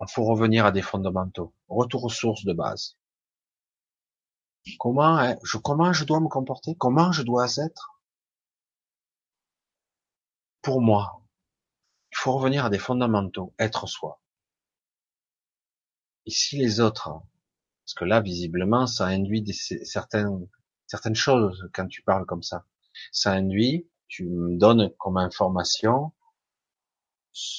il 0.00 0.10
faut 0.10 0.24
revenir 0.24 0.64
à 0.66 0.72
des 0.72 0.82
fondamentaux. 0.82 1.54
Retour 1.68 2.04
aux 2.04 2.10
sources 2.10 2.44
de 2.44 2.52
base. 2.52 2.96
Comment, 4.78 5.18
hein, 5.18 5.36
je, 5.42 5.58
comment 5.58 5.92
je 5.92 6.04
dois 6.04 6.20
me 6.20 6.28
comporter? 6.28 6.74
Comment 6.76 7.12
je 7.12 7.22
dois 7.22 7.56
être? 7.56 8.00
Pour 10.60 10.80
moi, 10.80 11.22
il 12.12 12.18
faut 12.18 12.36
revenir 12.36 12.64
à 12.64 12.70
des 12.70 12.78
fondamentaux, 12.78 13.54
être 13.58 13.86
soi. 13.86 14.20
Et 16.26 16.30
si 16.30 16.58
les 16.58 16.80
autres 16.80 17.22
parce 17.86 17.94
que 17.94 18.04
là, 18.04 18.20
visiblement, 18.20 18.88
ça 18.88 19.06
induit 19.06 19.42
des, 19.42 19.52
certaines, 19.52 20.48
certaines 20.88 21.14
choses 21.14 21.70
quand 21.72 21.86
tu 21.86 22.02
parles 22.02 22.26
comme 22.26 22.42
ça. 22.42 22.64
Ça 23.12 23.30
induit, 23.30 23.88
tu 24.08 24.26
me 24.26 24.58
donnes 24.58 24.90
comme 24.98 25.18
information 25.18 26.12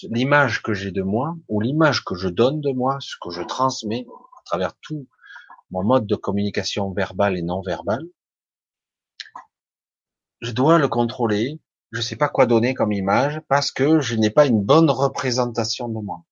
l'image 0.10 0.62
que 0.64 0.74
j'ai 0.74 0.92
de 0.92 1.02
moi 1.02 1.38
ou 1.48 1.62
l'image 1.62 2.04
que 2.04 2.16
je 2.16 2.28
donne 2.28 2.60
de 2.60 2.72
moi, 2.72 2.98
ce 3.00 3.16
que 3.22 3.30
je 3.30 3.42
transmets 3.42 4.06
à 4.38 4.44
travers 4.44 4.76
tout 4.82 5.08
mon 5.72 5.84
mode 5.84 6.08
de 6.08 6.16
communication 6.16 6.92
verbale 6.92 7.38
et 7.38 7.42
non 7.42 7.62
verbale. 7.62 8.04
Je 10.42 10.52
dois 10.52 10.78
le 10.78 10.90
contrôler. 10.90 11.62
Je 11.92 12.02
sais 12.02 12.18
pas 12.18 12.28
quoi 12.28 12.46
donner 12.48 12.74
comme 12.74 12.92
image 12.92 13.40
parce 13.48 13.72
que 13.72 14.02
je 14.02 14.16
n'ai 14.16 14.30
pas 14.30 14.46
une 14.46 14.62
bonne 14.62 14.90
représentation 14.90 15.88
de 15.88 16.02
moi. 16.02 16.26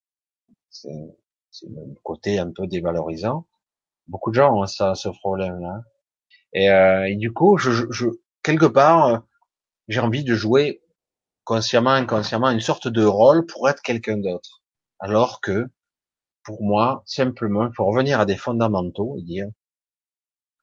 C'est 0.70 1.70
le 1.70 1.96
côté 2.04 2.40
un 2.40 2.52
peu 2.52 2.68
dévalorisant. 2.68 3.48
Beaucoup 4.08 4.30
de 4.32 4.36
gens 4.36 4.54
ont 4.56 4.66
ça, 4.66 4.96
ce 4.96 5.10
problème-là. 5.10 5.82
Et, 6.54 6.70
euh, 6.70 7.16
du 7.16 7.34
coup, 7.34 7.58
je, 7.58 7.92
je 7.92 8.08
quelque 8.44 8.66
part, 8.66 9.08
euh, 9.08 9.18
j'ai 9.88 10.00
envie 10.00 10.24
de 10.24 10.36
jouer 10.36 10.82
consciemment, 11.44 11.92
inconsciemment, 11.92 12.50
une 12.50 12.62
sorte 12.62 12.88
de 12.88 13.04
rôle 13.04 13.46
pour 13.46 13.70
être 13.70 13.82
quelqu'un 13.82 14.18
d'autre. 14.18 14.64
Alors 15.00 15.42
que, 15.42 15.68
pour 16.44 16.64
moi, 16.64 17.04
simplement, 17.06 17.72
faut 17.76 17.86
revenir 17.86 18.20
à 18.20 18.26
des 18.26 18.38
fondamentaux 18.38 19.18
et 19.18 19.24
dire, 19.24 19.48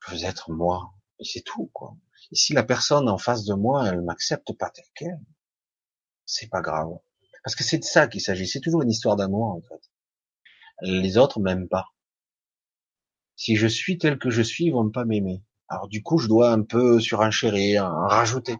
je 0.06 0.14
veux 0.14 0.24
être 0.24 0.50
moi. 0.50 0.92
Et 1.18 1.24
c'est 1.24 1.42
tout, 1.42 1.70
quoi. 1.72 1.96
Et 2.30 2.36
si 2.36 2.52
la 2.52 2.62
personne 2.62 3.08
en 3.08 3.18
face 3.18 3.44
de 3.44 3.54
moi, 3.54 3.88
elle 3.88 4.02
m'accepte 4.02 4.56
pas 4.56 4.70
tel 4.70 4.84
quel, 4.94 5.20
c'est 6.24 6.48
pas 6.48 6.62
grave. 6.62 6.98
Parce 7.44 7.56
que 7.56 7.64
c'est 7.64 7.78
de 7.78 7.84
ça 7.84 8.06
qu'il 8.06 8.20
s'agit. 8.20 8.46
C'est 8.46 8.60
toujours 8.60 8.82
une 8.82 8.90
histoire 8.90 9.16
d'amour, 9.16 9.46
en 9.46 9.60
fait. 9.60 9.90
Les 10.82 11.18
autres 11.18 11.40
m'aiment 11.40 11.68
pas 11.68 11.91
si 13.42 13.56
je 13.56 13.66
suis 13.66 13.98
tel 13.98 14.20
que 14.20 14.30
je 14.30 14.40
suis, 14.40 14.66
ils 14.66 14.70
vont 14.70 14.88
pas 14.88 15.04
m'aimer. 15.04 15.42
Alors 15.66 15.88
du 15.88 16.00
coup, 16.00 16.18
je 16.18 16.28
dois 16.28 16.52
un 16.52 16.62
peu 16.62 17.00
surenchérir, 17.00 17.84
en 17.84 18.06
rajouter, 18.06 18.56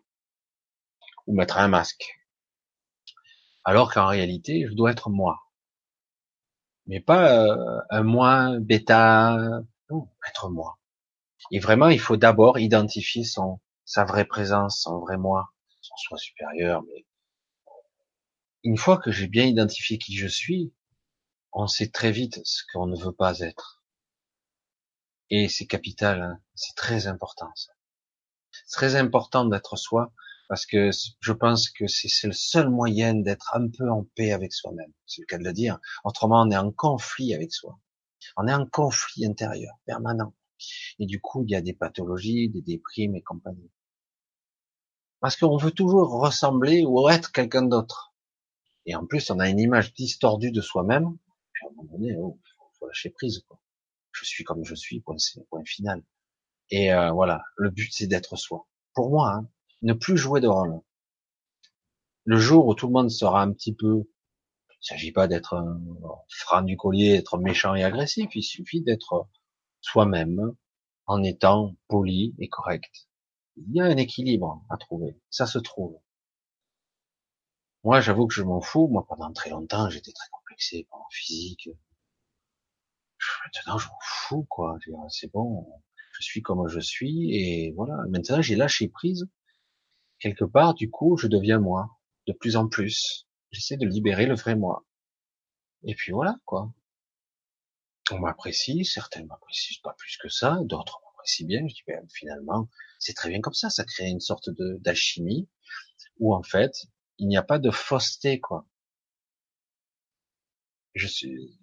ou 1.28 1.36
mettre 1.36 1.59
un 1.59 1.68
masque. 1.68 2.04
Alors 3.62 3.94
qu'en 3.94 4.09
réalité, 4.09 4.66
je 4.68 4.74
dois 4.74 4.90
être 4.90 5.09
moi. 5.09 5.38
Mais 6.86 6.98
pas 6.98 7.46
euh, 7.46 7.80
un 7.90 8.02
moi 8.02 8.59
bêta, 8.59 9.36
non, 9.88 10.09
être 10.28 10.50
moi. 10.50 10.80
Et 11.52 11.60
vraiment, 11.60 11.88
il 11.88 12.00
faut 12.00 12.16
d'abord 12.16 12.59
identifier 12.59 13.22
son, 13.22 13.60
sa 13.84 14.04
vraie 14.04 14.26
présence, 14.26 14.80
son 14.80 14.98
vrai 14.98 15.16
moi, 15.16 15.52
son 15.80 15.94
soi 15.96 16.18
supérieur. 16.18 16.82
Mais 16.82 17.06
une 18.64 18.76
fois 18.76 18.98
que 18.98 19.12
j'ai 19.12 19.28
bien 19.28 19.44
identifié 19.44 19.98
qui 19.98 20.16
je 20.16 20.26
suis, 20.26 20.74
on 21.52 21.68
sait 21.68 21.90
très 21.90 22.10
vite 22.10 22.40
ce 22.42 22.64
qu'on 22.72 22.88
ne 22.88 22.96
veut 22.96 23.12
pas 23.12 23.38
être. 23.38 23.81
Et 25.34 25.48
c'est 25.48 25.64
capital, 25.64 26.20
hein. 26.20 26.38
c'est 26.54 26.76
très 26.76 27.06
important. 27.06 27.48
C'est 27.56 28.70
très 28.70 28.96
important 28.96 29.46
d'être 29.46 29.76
soi, 29.76 30.12
parce 30.46 30.66
que 30.66 30.90
je 31.20 31.32
pense 31.32 31.70
que 31.70 31.86
c'est 31.86 32.26
le 32.26 32.34
seul 32.34 32.68
moyen 32.68 33.14
d'être 33.14 33.56
un 33.56 33.66
peu 33.70 33.90
en 33.90 34.04
paix 34.14 34.32
avec 34.32 34.52
soi-même. 34.52 34.92
C'est 35.06 35.22
le 35.22 35.26
cas 35.26 35.38
de 35.38 35.44
le 35.44 35.54
dire. 35.54 35.78
Autrement, 36.04 36.42
on 36.42 36.50
est 36.50 36.56
en 36.59 36.70
conflit 36.70 37.32
avec 37.32 37.50
soi. 37.50 37.78
On 38.36 38.46
est 38.46 38.52
en 38.52 38.66
conflit 38.66 39.24
intérieur 39.24 39.72
permanent. 39.86 40.34
Et 40.98 41.06
du 41.06 41.18
coup, 41.18 41.44
il 41.44 41.50
y 41.50 41.56
a 41.56 41.62
des 41.62 41.72
pathologies, 41.72 42.50
des 42.50 42.60
déprimes 42.60 43.16
et 43.16 43.22
compagnie. 43.22 43.70
Parce 45.20 45.36
qu'on 45.36 45.56
veut 45.56 45.70
toujours 45.70 46.10
ressembler 46.10 46.84
ou 46.84 47.09
être 47.09 47.32
quelqu'un 47.32 47.62
d'autre. 47.62 48.12
Et 48.84 48.94
en 48.94 49.06
plus, 49.06 49.30
on 49.30 49.38
a 49.38 49.48
une 49.48 49.60
image 49.60 49.94
distordue 49.94 50.52
de 50.52 50.60
soi-même. 50.60 51.16
Puis 51.54 51.64
à 51.64 51.70
un 51.70 51.74
moment 51.74 51.88
donné, 51.90 52.16
oh, 52.18 52.38
faut 52.78 52.86
lâcher 52.86 53.09
prise. 53.09 53.42
Quoi 53.48 53.61
je 54.12 54.24
suis 54.24 54.44
comme 54.44 54.64
je 54.64 54.74
suis, 54.74 55.01
point, 55.01 55.16
point 55.51 55.64
final. 55.64 56.02
Et 56.70 56.93
euh, 56.93 57.10
voilà, 57.10 57.43
le 57.56 57.70
but 57.70 57.93
c'est 57.93 58.06
d'être 58.06 58.36
soi. 58.36 58.66
Pour 58.94 59.10
moi, 59.10 59.32
hein, 59.34 59.48
ne 59.82 59.93
plus 59.93 60.16
jouer 60.16 60.40
de 60.40 60.48
rôle. 60.48 60.80
Le 62.24 62.39
jour 62.39 62.66
où 62.66 62.74
tout 62.74 62.86
le 62.86 62.93
monde 62.93 63.10
sera 63.10 63.43
un 63.43 63.52
petit 63.52 63.74
peu 63.74 64.05
Il 64.70 64.76
s'agit 64.80 65.12
pas 65.12 65.26
d'être 65.28 65.55
un 65.55 65.80
franc 66.28 66.62
du 66.62 66.76
collier, 66.76 67.14
être 67.14 67.39
méchant 67.39 67.74
et 67.74 67.84
agressif. 67.84 68.30
Il 68.34 68.43
suffit 68.43 68.80
d'être 68.82 69.28
soi-même 69.80 70.55
en 71.06 71.22
étant 71.22 71.74
poli 71.89 72.34
et 72.39 72.48
correct. 72.48 73.09
Il 73.56 73.74
y 73.74 73.80
a 73.80 73.84
un 73.84 73.97
équilibre 73.97 74.64
à 74.70 74.76
trouver. 74.76 75.16
Ça 75.30 75.47
se 75.47 75.59
trouve. 75.59 75.98
Moi, 77.84 78.01
j'avoue 78.01 78.26
que 78.28 78.34
je 78.34 78.43
m'en 78.43 78.60
fous. 78.60 78.89
Moi, 78.89 79.05
pendant 79.06 79.32
très 79.32 79.51
longtemps, 79.51 79.90
j'étais 79.90 80.12
très 80.12 80.28
complexé 80.30 80.86
par 80.90 81.06
physique. 81.10 81.68
Maintenant, 83.44 83.78
je 83.78 83.88
m'en 83.88 83.98
fous, 84.02 84.46
quoi. 84.48 84.78
C'est 85.09 85.32
bon. 85.32 85.66
Je 86.18 86.22
suis 86.24 86.42
comme 86.42 86.68
je 86.68 86.80
suis 86.80 87.34
et 87.34 87.72
voilà. 87.72 87.96
Maintenant, 88.09 88.42
j'ai 88.42 88.56
lâché 88.56 88.88
prise. 88.88 89.28
Quelque 90.18 90.44
part, 90.44 90.74
du 90.74 90.90
coup, 90.90 91.16
je 91.16 91.26
deviens 91.26 91.59
moi. 91.59 91.98
De 92.26 92.32
plus 92.32 92.56
en 92.56 92.68
plus. 92.68 93.26
J'essaie 93.50 93.76
de 93.76 93.86
libérer 93.86 94.26
le 94.26 94.34
vrai 94.34 94.54
moi. 94.54 94.86
Et 95.84 95.94
puis 95.94 96.12
voilà, 96.12 96.36
quoi. 96.44 96.72
On 98.10 98.18
m'apprécie, 98.18 98.84
certains 98.84 99.24
m'apprécient 99.24 99.80
pas 99.82 99.94
plus 99.98 100.16
que 100.18 100.28
ça, 100.28 100.59
d'autres 100.64 101.00
m'apprécient 101.04 101.46
bien. 101.46 101.66
Je 101.68 101.74
dis, 101.74 101.82
ben, 101.86 102.06
finalement, 102.12 102.68
c'est 102.98 103.14
très 103.14 103.28
bien 103.30 103.40
comme 103.40 103.54
ça. 103.54 103.70
Ça 103.70 103.84
crée 103.84 104.09
une 104.09 104.20
sorte 104.20 104.50
de 104.50 104.78
d'alchimie 104.80 105.48
où 106.18 106.34
en 106.34 106.42
fait, 106.42 106.72
il 107.18 107.28
n'y 107.28 107.36
a 107.36 107.42
pas 107.42 107.59
de 107.59 107.70
fausseté, 107.70 108.40
quoi. 108.40 108.66
Je 110.94 111.06
suis, 111.06 111.59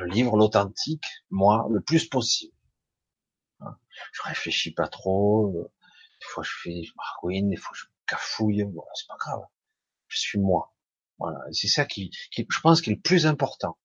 je 0.00 0.04
livre 0.04 0.36
l'authentique, 0.36 1.04
moi, 1.30 1.66
le 1.70 1.80
plus 1.80 2.08
possible. 2.08 2.54
Je 4.12 4.22
réfléchis 4.22 4.72
pas 4.72 4.88
trop. 4.88 5.52
Des 5.52 6.26
fois, 6.26 6.42
je 6.42 6.52
fais, 6.62 6.82
je 6.82 6.92
margouine, 6.96 7.50
des 7.50 7.56
fois, 7.56 7.72
je 7.74 7.84
cafouille. 8.06 8.64
Bon, 8.64 8.84
c'est 8.94 9.06
pas 9.06 9.16
grave. 9.18 9.42
Je 10.08 10.18
suis 10.18 10.38
moi. 10.38 10.74
Voilà. 11.18 11.38
C'est 11.52 11.68
ça 11.68 11.84
qui, 11.84 12.10
qui, 12.32 12.46
je 12.48 12.60
pense, 12.60 12.80
qui 12.80 12.90
est 12.90 12.94
le 12.94 13.00
plus 13.00 13.26
important. 13.26 13.78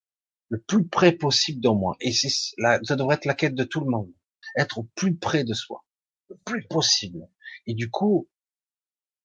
Le 0.50 0.62
plus 0.62 0.88
près 0.88 1.12
possible 1.12 1.62
de 1.62 1.70
moi. 1.70 1.96
Et 2.00 2.14
c'est 2.14 2.30
là, 2.58 2.80
ça 2.84 2.96
devrait 2.96 3.16
être 3.16 3.26
la 3.26 3.34
quête 3.34 3.56
de 3.56 3.64
tout 3.64 3.82
le 3.82 3.90
monde. 3.90 4.12
Être 4.56 4.80
au 4.80 4.84
plus 4.96 5.18
près 5.18 5.44
de 5.44 5.54
soi. 5.54 5.84
Le 6.30 6.38
plus 6.38 6.66
possible. 6.68 7.28
Et 7.68 7.74
du 7.74 7.90
coup, 7.90 8.30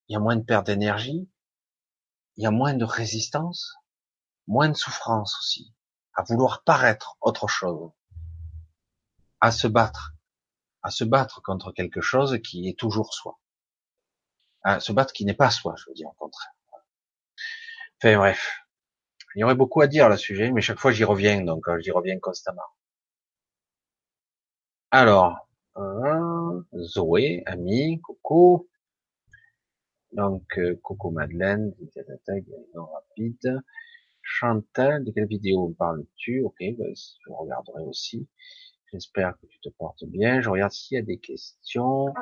il 0.08 0.14
y 0.14 0.16
a 0.16 0.20
moins 0.20 0.36
de 0.36 0.42
perte 0.42 0.66
d'énergie. 0.66 1.28
Il 2.36 2.42
y 2.42 2.46
a 2.46 2.50
moins 2.50 2.74
de 2.74 2.84
résistance. 2.84 3.74
Moins 4.46 4.70
de 4.70 4.76
souffrance 4.76 5.36
aussi. 5.38 5.72
À 6.20 6.22
vouloir 6.22 6.62
paraître 6.64 7.16
autre 7.22 7.48
chose. 7.48 7.92
À 9.40 9.50
se 9.50 9.66
battre. 9.66 10.12
À 10.82 10.90
se 10.90 11.02
battre 11.02 11.40
contre 11.40 11.72
quelque 11.72 12.02
chose 12.02 12.38
qui 12.44 12.68
est 12.68 12.78
toujours 12.78 13.14
soi. 13.14 13.38
À 14.62 14.80
se 14.80 14.92
battre 14.92 15.14
qui 15.14 15.24
n'est 15.24 15.32
pas 15.32 15.50
soi, 15.50 15.76
je 15.78 15.84
veux 15.88 15.94
dire, 15.94 16.08
au 16.08 16.12
contraire. 16.12 16.52
Enfin 17.96 18.18
bref, 18.18 18.60
il 19.34 19.40
y 19.40 19.44
aurait 19.44 19.54
beaucoup 19.54 19.80
à 19.80 19.86
dire 19.86 20.04
à 20.04 20.08
le 20.10 20.18
sujet, 20.18 20.50
mais 20.50 20.60
chaque 20.60 20.78
fois 20.78 20.92
j'y 20.92 21.04
reviens, 21.04 21.40
donc 21.40 21.66
euh, 21.68 21.80
j'y 21.80 21.90
reviens 21.90 22.18
constamment. 22.20 22.68
Alors, 24.90 25.48
euh, 25.78 26.62
Zoé, 26.76 27.42
ami, 27.46 27.98
coucou. 28.02 28.68
Donc, 30.12 30.58
euh, 30.58 30.78
coucou 30.82 31.12
Madeleine, 31.12 31.74
rapide. 32.74 33.62
Chantal, 34.32 35.04
de 35.04 35.10
quelle 35.10 35.26
vidéo 35.26 35.74
parles-tu? 35.78 36.42
Ok, 36.42 36.56
ben, 36.60 36.94
je 36.94 37.32
regarderai 37.32 37.82
aussi. 37.82 38.28
J'espère 38.92 39.36
que 39.38 39.46
tu 39.46 39.58
te 39.60 39.68
portes 39.70 40.04
bien. 40.04 40.40
Je 40.40 40.48
regarde 40.48 40.72
s'il 40.72 40.96
y 40.96 40.98
a 40.98 41.02
des 41.02 41.18
questions. 41.18 42.14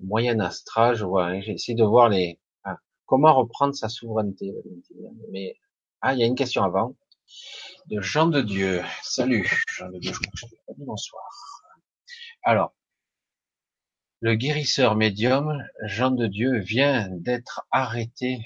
Moyen 0.00 0.38
astral, 0.40 0.94
je 0.94 1.04
vois. 1.04 1.26
Hein, 1.26 1.40
j'ai 1.40 1.52
essayé 1.52 1.76
de 1.76 1.84
voir 1.84 2.08
les, 2.08 2.40
Comment 3.06 3.34
reprendre 3.34 3.74
sa 3.74 3.88
souveraineté 3.88 4.54
Mais 5.32 5.56
ah, 6.02 6.12
il 6.12 6.20
y 6.20 6.22
a 6.22 6.26
une 6.26 6.34
question 6.34 6.62
avant 6.62 6.94
de 7.86 8.00
Jean 8.02 8.26
de 8.26 8.42
Dieu. 8.42 8.82
Salut, 9.02 9.50
Jean 9.74 9.88
de 9.88 9.98
Dieu. 9.98 10.12
Bonsoir. 10.76 11.24
Alors, 12.42 12.74
le 14.20 14.34
guérisseur 14.34 14.94
médium 14.94 15.66
Jean 15.84 16.10
de 16.10 16.26
Dieu 16.26 16.58
vient 16.58 17.08
d'être 17.10 17.66
arrêté 17.70 18.40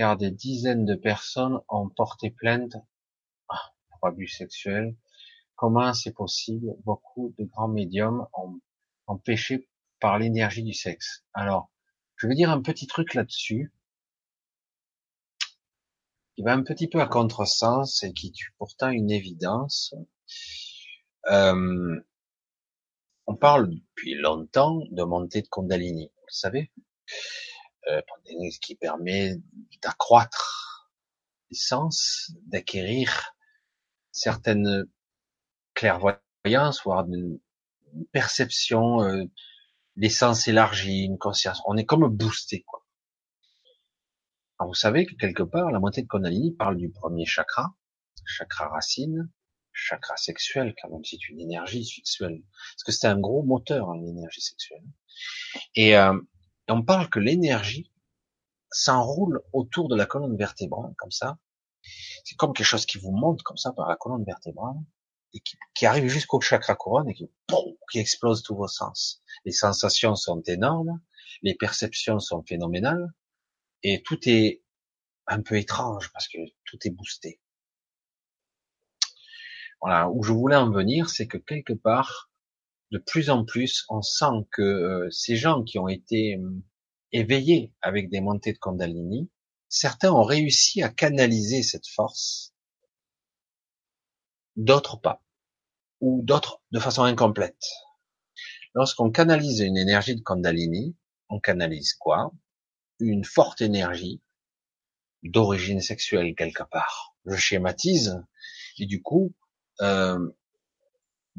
car 0.00 0.16
des 0.16 0.30
dizaines 0.30 0.86
de 0.86 0.94
personnes 0.94 1.60
ont 1.68 1.90
porté 1.90 2.30
plainte 2.30 2.74
ah, 3.50 3.74
pour 3.90 4.08
abus 4.08 4.28
sexuels. 4.28 4.96
Comment 5.56 5.92
c'est 5.92 6.14
possible? 6.14 6.74
Beaucoup 6.86 7.34
de 7.38 7.44
grands 7.44 7.68
médiums 7.68 8.26
ont, 8.32 9.18
péché 9.18 9.68
par 10.00 10.18
l'énergie 10.18 10.62
du 10.62 10.72
sexe. 10.72 11.26
Alors, 11.34 11.70
je 12.16 12.26
vais 12.26 12.34
dire 12.34 12.48
un 12.48 12.62
petit 12.62 12.86
truc 12.86 13.12
là-dessus, 13.12 13.74
qui 16.34 16.44
va 16.44 16.54
un 16.54 16.62
petit 16.62 16.88
peu 16.88 17.02
à 17.02 17.06
contresens 17.06 18.02
et 18.02 18.14
qui 18.14 18.28
est 18.28 18.54
pourtant 18.56 18.88
une 18.88 19.10
évidence. 19.10 19.94
Euh, 21.30 22.00
on 23.26 23.36
parle 23.36 23.68
depuis 23.68 24.14
longtemps 24.14 24.80
de 24.92 25.02
montée 25.02 25.42
de 25.42 25.48
Kundalini, 25.48 26.06
vous 26.06 26.26
le 26.26 26.32
savez, 26.32 26.72
qui 28.60 28.74
permet 28.76 29.36
d'accroître 29.82 30.90
les 31.50 31.56
sens, 31.56 32.32
d'acquérir 32.46 33.34
certaines 34.12 34.84
clairvoyances, 35.74 36.82
voire 36.84 37.06
une 37.06 37.40
perception 38.12 39.02
euh, 39.02 39.24
l'essence 39.96 40.48
élargie, 40.48 41.04
une 41.04 41.18
conscience. 41.18 41.62
On 41.66 41.76
est 41.76 41.84
comme 41.84 42.08
boosté, 42.08 42.62
quoi. 42.62 42.84
Alors 44.58 44.70
vous 44.70 44.74
savez 44.74 45.06
que 45.06 45.14
quelque 45.14 45.42
part, 45.42 45.70
la 45.70 45.80
montée 45.80 46.02
de 46.02 46.06
Kundalini 46.06 46.52
parle 46.52 46.76
du 46.76 46.90
premier 46.90 47.24
chakra, 47.24 47.74
chakra 48.26 48.68
racine, 48.68 49.30
chakra 49.72 50.16
sexuel, 50.16 50.74
quand 50.80 50.90
même 50.90 51.04
c'est 51.04 51.28
une 51.28 51.40
énergie 51.40 51.84
sexuelle. 51.84 52.42
Parce 52.74 52.84
que 52.84 52.92
c'est 52.92 53.06
un 53.06 53.18
gros 53.18 53.42
moteur, 53.42 53.90
hein, 53.90 53.98
l'énergie 54.04 54.42
sexuelle. 54.42 54.84
Et 55.74 55.96
euh, 55.96 56.18
on 56.70 56.82
parle 56.82 57.08
que 57.08 57.18
l'énergie 57.18 57.90
s'enroule 58.70 59.42
autour 59.52 59.88
de 59.88 59.96
la 59.96 60.06
colonne 60.06 60.36
vertébrale, 60.36 60.94
comme 60.96 61.10
ça. 61.10 61.38
C'est 62.24 62.36
comme 62.36 62.52
quelque 62.52 62.66
chose 62.66 62.86
qui 62.86 62.98
vous 62.98 63.12
monte 63.12 63.42
comme 63.42 63.56
ça 63.56 63.72
par 63.72 63.88
la 63.88 63.96
colonne 63.96 64.24
vertébrale 64.24 64.76
et 65.32 65.40
qui, 65.74 65.86
arrive 65.86 66.08
jusqu'au 66.08 66.40
chakra 66.40 66.74
couronne 66.74 67.08
et 67.08 67.14
qui, 67.14 67.30
qui 67.90 67.98
explose 67.98 68.42
tous 68.42 68.56
vos 68.56 68.68
sens. 68.68 69.22
Les 69.44 69.52
sensations 69.52 70.16
sont 70.16 70.42
énormes, 70.42 71.00
les 71.42 71.54
perceptions 71.54 72.18
sont 72.18 72.42
phénoménales, 72.42 73.12
et 73.82 74.02
tout 74.02 74.18
est 74.28 74.62
un 75.26 75.40
peu 75.42 75.56
étrange 75.56 76.12
parce 76.12 76.28
que 76.28 76.38
tout 76.64 76.78
est 76.84 76.90
boosté. 76.90 77.40
Voilà, 79.80 80.10
où 80.10 80.22
je 80.22 80.32
voulais 80.32 80.56
en 80.56 80.70
venir, 80.70 81.08
c'est 81.08 81.26
que 81.26 81.38
quelque 81.38 81.72
part, 81.72 82.29
de 82.90 82.98
plus 82.98 83.30
en 83.30 83.44
plus, 83.44 83.84
on 83.88 84.02
sent 84.02 84.46
que 84.50 84.62
euh, 84.62 85.10
ces 85.10 85.36
gens 85.36 85.62
qui 85.62 85.78
ont 85.78 85.88
été 85.88 86.36
euh, 86.36 86.62
éveillés 87.12 87.72
avec 87.82 88.10
des 88.10 88.20
montées 88.20 88.52
de 88.52 88.58
Kundalini, 88.58 89.30
certains 89.68 90.12
ont 90.12 90.24
réussi 90.24 90.82
à 90.82 90.88
canaliser 90.88 91.62
cette 91.62 91.86
force 91.86 92.52
d'autres 94.56 95.00
pas, 95.00 95.22
ou 96.00 96.22
d'autres 96.22 96.60
de 96.72 96.80
façon 96.80 97.04
incomplète. 97.04 97.64
Lorsqu'on 98.74 99.10
canalise 99.10 99.60
une 99.60 99.76
énergie 99.76 100.16
de 100.16 100.22
Kundalini, 100.22 100.96
on 101.28 101.40
canalise 101.40 101.94
quoi? 101.94 102.32
Une 102.98 103.24
forte 103.24 103.60
énergie 103.60 104.20
d'origine 105.22 105.80
sexuelle 105.80 106.34
quelque 106.34 106.64
part. 106.64 107.14
Je 107.26 107.36
schématise, 107.36 108.20
et 108.78 108.86
du 108.86 109.02
coup, 109.02 109.32
euh, 109.80 110.30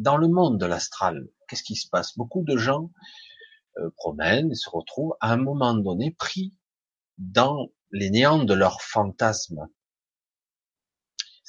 dans 0.01 0.17
le 0.17 0.27
monde 0.27 0.59
de 0.59 0.65
l'astral, 0.65 1.27
qu'est-ce 1.47 1.63
qui 1.63 1.75
se 1.75 1.87
passe? 1.87 2.17
Beaucoup 2.17 2.43
de 2.43 2.57
gens 2.57 2.91
euh, 3.77 3.89
promènent 3.97 4.51
et 4.51 4.55
se 4.55 4.69
retrouvent 4.69 5.15
à 5.19 5.31
un 5.31 5.37
moment 5.37 5.73
donné 5.73 6.11
pris 6.11 6.53
dans 7.17 7.69
les 7.91 8.09
néants 8.09 8.43
de 8.43 8.53
leurs 8.53 8.81
fantasmes 8.81 9.67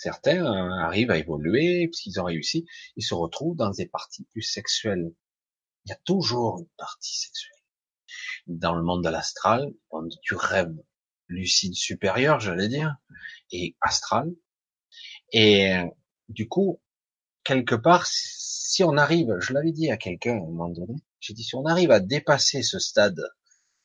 Certains 0.03 0.45
euh, 0.45 0.85
arrivent 0.85 1.13
à 1.13 1.19
évoluer, 1.19 1.87
puisqu'ils 1.87 2.21
ont 2.21 2.25
réussi, 2.25 2.67
ils 2.97 3.05
se 3.05 3.15
retrouvent 3.15 3.55
dans 3.55 3.71
des 3.71 3.87
parties 3.87 4.25
plus 4.33 4.43
sexuelles. 4.43 5.15
Il 5.85 5.91
y 5.91 5.93
a 5.93 5.99
toujours 6.05 6.59
une 6.59 6.69
partie 6.77 7.17
sexuelle. 7.17 7.63
Dans 8.49 8.75
le 8.75 8.83
monde 8.83 9.05
de 9.05 9.09
l'astral, 9.09 9.73
monde 9.93 10.13
du 10.25 10.35
rêve 10.35 10.75
lucide 11.29 11.75
supérieur, 11.75 12.41
j'allais 12.41 12.67
dire, 12.67 12.97
et 13.53 13.77
astral. 13.81 14.29
Et 15.33 15.73
euh, 15.73 15.87
du 16.29 16.49
coup, 16.49 16.82
quelque 17.45 17.75
part, 17.75 18.07
si 18.07 18.85
on 18.85 18.97
arrive, 18.97 19.37
je 19.39 19.53
l'avais 19.53 19.73
dit 19.73 19.91
à 19.91 19.97
quelqu'un 19.97 20.35
à 20.35 20.37
un 20.37 20.47
moment 20.47 20.69
donné, 20.69 20.95
j'ai 21.21 21.35
dit 21.35 21.45
si 21.45 21.55
on 21.55 21.67
arrive 21.67 21.91
à 21.91 22.01
dépasser 22.01 22.63
ce 22.63 22.79
stade, 22.79 23.23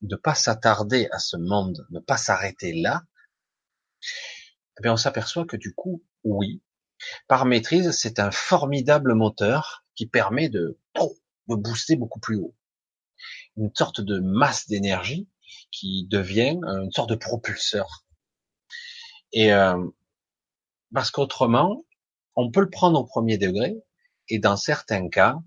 de 0.01 0.15
pas 0.15 0.35
s'attarder 0.35 1.07
à 1.11 1.19
ce 1.19 1.37
monde, 1.37 1.85
ne 1.89 1.99
pas 1.99 2.17
s'arrêter 2.17 2.73
là, 2.73 3.03
eh 4.83 4.89
on 4.89 4.97
s'aperçoit 4.97 5.45
que 5.45 5.57
du 5.57 5.73
coup, 5.73 6.03
oui, 6.23 6.61
par 7.27 7.45
maîtrise, 7.45 7.91
c'est 7.91 8.19
un 8.19 8.31
formidable 8.31 9.13
moteur 9.13 9.85
qui 9.95 10.05
permet 10.07 10.49
de, 10.49 10.79
de 11.47 11.55
booster 11.55 11.95
beaucoup 11.95 12.19
plus 12.19 12.37
haut. 12.37 12.55
Une 13.55 13.73
sorte 13.73 14.01
de 14.01 14.19
masse 14.19 14.67
d'énergie 14.67 15.27
qui 15.71 16.05
devient 16.09 16.59
une 16.63 16.91
sorte 16.91 17.09
de 17.09 17.15
propulseur. 17.15 18.05
Et 19.31 19.51
euh, 19.51 19.83
parce 20.93 21.11
qu'autrement, 21.11 21.83
on 22.37 22.51
peut 22.51 22.61
le 22.61 22.69
prendre 22.69 22.99
au 22.99 23.03
premier 23.03 23.37
degré, 23.37 23.75
et 24.29 24.39
dans 24.39 24.55
certains 24.57 25.09
cas, 25.09 25.37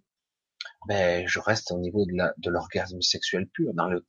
ben, 0.89 1.27
je 1.27 1.39
reste 1.39 1.71
au 1.71 1.79
niveau 1.79 2.05
de 2.05 2.51
l'orgasme 2.51 3.01
sexuel 3.01 3.49
pur, 3.49 3.73
dans 3.75 3.89
le 3.89 4.05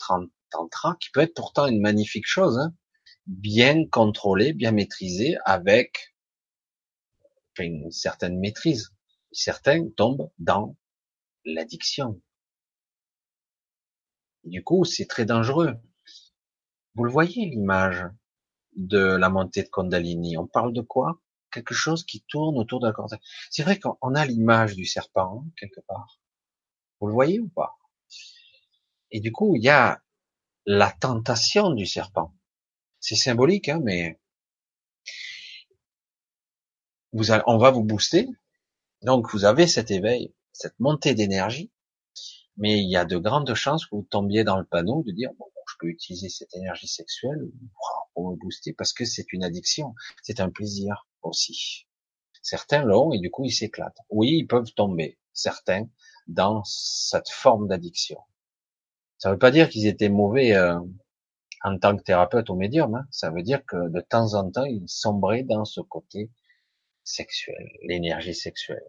tantra, 0.50 0.98
qui 1.00 1.12
peut 1.12 1.22
être 1.22 1.36
pourtant 1.36 1.68
une 1.68 1.80
magnifique 1.80 2.28
chose, 2.28 2.58
hein, 2.58 2.74
bien 3.28 3.88
contrôlé, 3.88 4.54
bien 4.54 4.72
maîtrisé, 4.72 5.38
avec 5.46 6.16
une 7.60 7.92
certaine 7.92 8.40
maîtrise. 8.40 8.90
Certains 9.32 9.88
tombent 9.96 10.32
dans 10.40 10.76
l'addiction. 11.46 12.20
Du 14.44 14.64
coup, 14.64 14.86
c'est 14.86 15.06
très 15.06 15.26
dangereux. 15.26 15.76
Vous 16.96 17.04
le 17.04 17.12
voyez, 17.12 17.46
l'image 17.46 18.06
de 18.76 18.98
la 18.98 19.30
montée 19.30 19.62
de 19.62 19.70
Kundalini. 19.70 20.38
On 20.38 20.48
parle 20.48 20.74
de 20.74 20.82
quoi? 20.82 21.22
Quelque 21.52 21.74
chose 21.74 22.06
qui 22.06 22.22
tourne 22.28 22.58
autour 22.58 22.84
la 22.86 22.94
corde. 22.94 23.20
C'est 23.50 23.64
vrai 23.64 23.80
qu'on 23.80 24.16
a 24.16 24.26
l'image 24.26 24.76
du 24.76 24.86
serpent, 24.86 25.46
quelque 25.58 25.82
part. 25.82 26.20
Vous 27.00 27.08
le 27.08 27.14
voyez 27.14 27.40
ou 27.40 27.50
pas? 27.50 27.78
Et 29.12 29.20
du 29.20 29.32
coup, 29.32 29.56
il 29.56 29.64
y 29.64 29.70
a 29.70 30.02
la 30.66 30.92
tentation 30.92 31.72
du 31.72 31.86
serpent. 31.86 32.34
C'est 33.00 33.16
symbolique, 33.16 33.68
hein, 33.70 33.82
mais 33.84 34.20
on 37.14 37.58
va 37.58 37.72
vous 37.72 37.84
booster. 37.84 38.30
Donc, 39.02 39.32
vous 39.32 39.46
avez 39.46 39.68
cet 39.68 39.92
éveil, 39.92 40.34
cette 40.54 40.80
montée 40.80 41.16
d'énergie, 41.16 41.72
mais 42.58 42.80
il 42.80 42.90
y 42.90 42.96
a 42.96 43.06
de 43.06 43.18
grandes 43.18 43.54
chances 43.56 43.86
que 43.86 43.96
vous 43.96 44.08
tombiez 44.10 44.44
dans 44.44 44.58
le 44.58 44.66
panneau 44.66 45.04
de 45.04 45.12
dire, 45.12 45.32
bon, 45.40 45.46
je 45.68 45.76
peux 45.80 45.88
utiliser 45.88 46.30
cette 46.30 46.56
énergie 46.56 46.88
sexuelle 46.88 47.50
pour 48.14 48.30
me 48.30 48.36
booster 48.36 48.74
parce 48.74 48.94
que 48.94 49.06
c'est 49.06 49.34
une 49.34 49.44
addiction, 49.44 49.96
c'est 50.22 50.40
un 50.40 50.50
plaisir 50.50 51.08
aussi. 51.24 51.88
Certains 52.42 52.84
l'ont 52.84 53.14
et 53.14 53.20
du 53.20 53.30
coup 53.30 53.46
ils 53.46 53.52
s'éclatent. 53.52 54.00
Oui, 54.10 54.38
ils 54.40 54.48
peuvent 54.48 54.74
tomber, 54.74 55.20
certains, 55.34 55.88
dans 56.28 56.64
cette 56.64 57.30
forme 57.30 57.68
d'addiction. 57.68 58.20
Ça 59.18 59.30
ne 59.30 59.34
veut 59.34 59.40
pas 59.40 59.52
dire 59.52 59.70
qu'ils 59.70 59.86
étaient 59.86 60.10
mauvais 60.10 60.54
euh, 60.56 60.80
en 61.64 61.78
tant 61.78 61.96
que 61.96 62.04
thérapeute 62.04 62.50
ou 62.50 62.56
médium. 62.56 62.96
Hein. 62.96 63.06
Ça 63.12 63.30
veut 63.30 63.44
dire 63.44 63.66
que 63.66 63.90
de 63.90 64.02
temps 64.02 64.34
en 64.34 64.50
temps, 64.50 64.66
ils 64.66 64.88
sombraient 64.88 65.44
dans 65.44 65.66
ce 65.66 65.82
côté 65.82 66.32
sexuel, 67.04 67.70
l'énergie 67.84 68.34
sexuelle. 68.34 68.88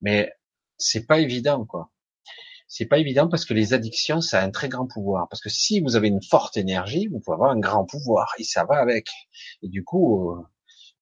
Mais 0.00 0.32
c'est 0.78 1.06
pas 1.06 1.18
évident, 1.18 1.64
quoi. 1.64 1.90
C'est 2.66 2.86
pas 2.86 2.98
évident 2.98 3.28
parce 3.28 3.44
que 3.44 3.54
les 3.54 3.72
addictions, 3.72 4.20
ça 4.20 4.40
a 4.40 4.44
un 4.44 4.50
très 4.50 4.68
grand 4.68 4.86
pouvoir. 4.86 5.28
Parce 5.28 5.42
que 5.42 5.48
si 5.50 5.80
vous 5.80 5.96
avez 5.96 6.08
une 6.08 6.22
forte 6.22 6.56
énergie, 6.56 7.06
vous 7.08 7.20
pouvez 7.20 7.34
avoir 7.34 7.50
un 7.50 7.60
grand 7.60 7.84
pouvoir 7.84 8.32
et 8.38 8.44
ça 8.44 8.64
va 8.64 8.76
avec. 8.76 9.08
Et 9.62 9.68
du 9.68 9.84
coup, 9.84 10.32
euh, 10.32 10.42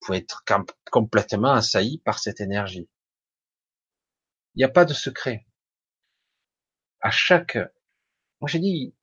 pouvez 0.05 0.19
être 0.19 0.45
complètement 0.91 1.53
assailli 1.53 1.99
par 1.99 2.19
cette 2.19 2.41
énergie. 2.41 2.89
Il 4.55 4.59
n'y 4.59 4.65
a 4.65 4.69
pas 4.69 4.85
de 4.85 4.95
secret. 4.95 5.47
À 7.01 7.11
chaque, 7.11 7.57
moi 8.41 8.49
j'ai 8.49 8.59
dit, 8.59 8.95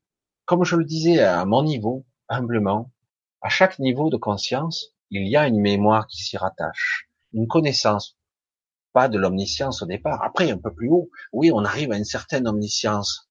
comme 0.46 0.64
je 0.64 0.76
le 0.76 0.86
disais 0.86 1.20
à 1.20 1.44
mon 1.46 1.64
niveau, 1.64 2.06
humblement, 2.28 2.92
à 3.42 3.50
chaque 3.50 3.80
niveau 3.80 4.10
de 4.10 4.18
conscience, 4.18 4.94
il 5.10 5.28
y 5.28 5.36
a 5.36 5.48
une 5.48 5.60
mémoire 5.60 6.08
qui 6.08 6.24
s'y 6.24 6.38
rattache, 6.38 7.10
une 7.34 7.48
connaissance, 7.48 8.18
pas 8.94 9.10
de 9.10 9.18
l'omniscience 9.18 9.82
au 9.82 9.86
départ. 9.86 10.24
Après, 10.24 10.52
un 10.52 10.58
peu 10.58 10.74
plus 10.74 10.90
haut, 10.90 11.10
oui, 11.32 11.52
on 11.52 11.64
arrive 11.64 11.92
à 11.92 11.98
une 11.98 12.06
certaine 12.06 12.48
omniscience, 12.48 13.30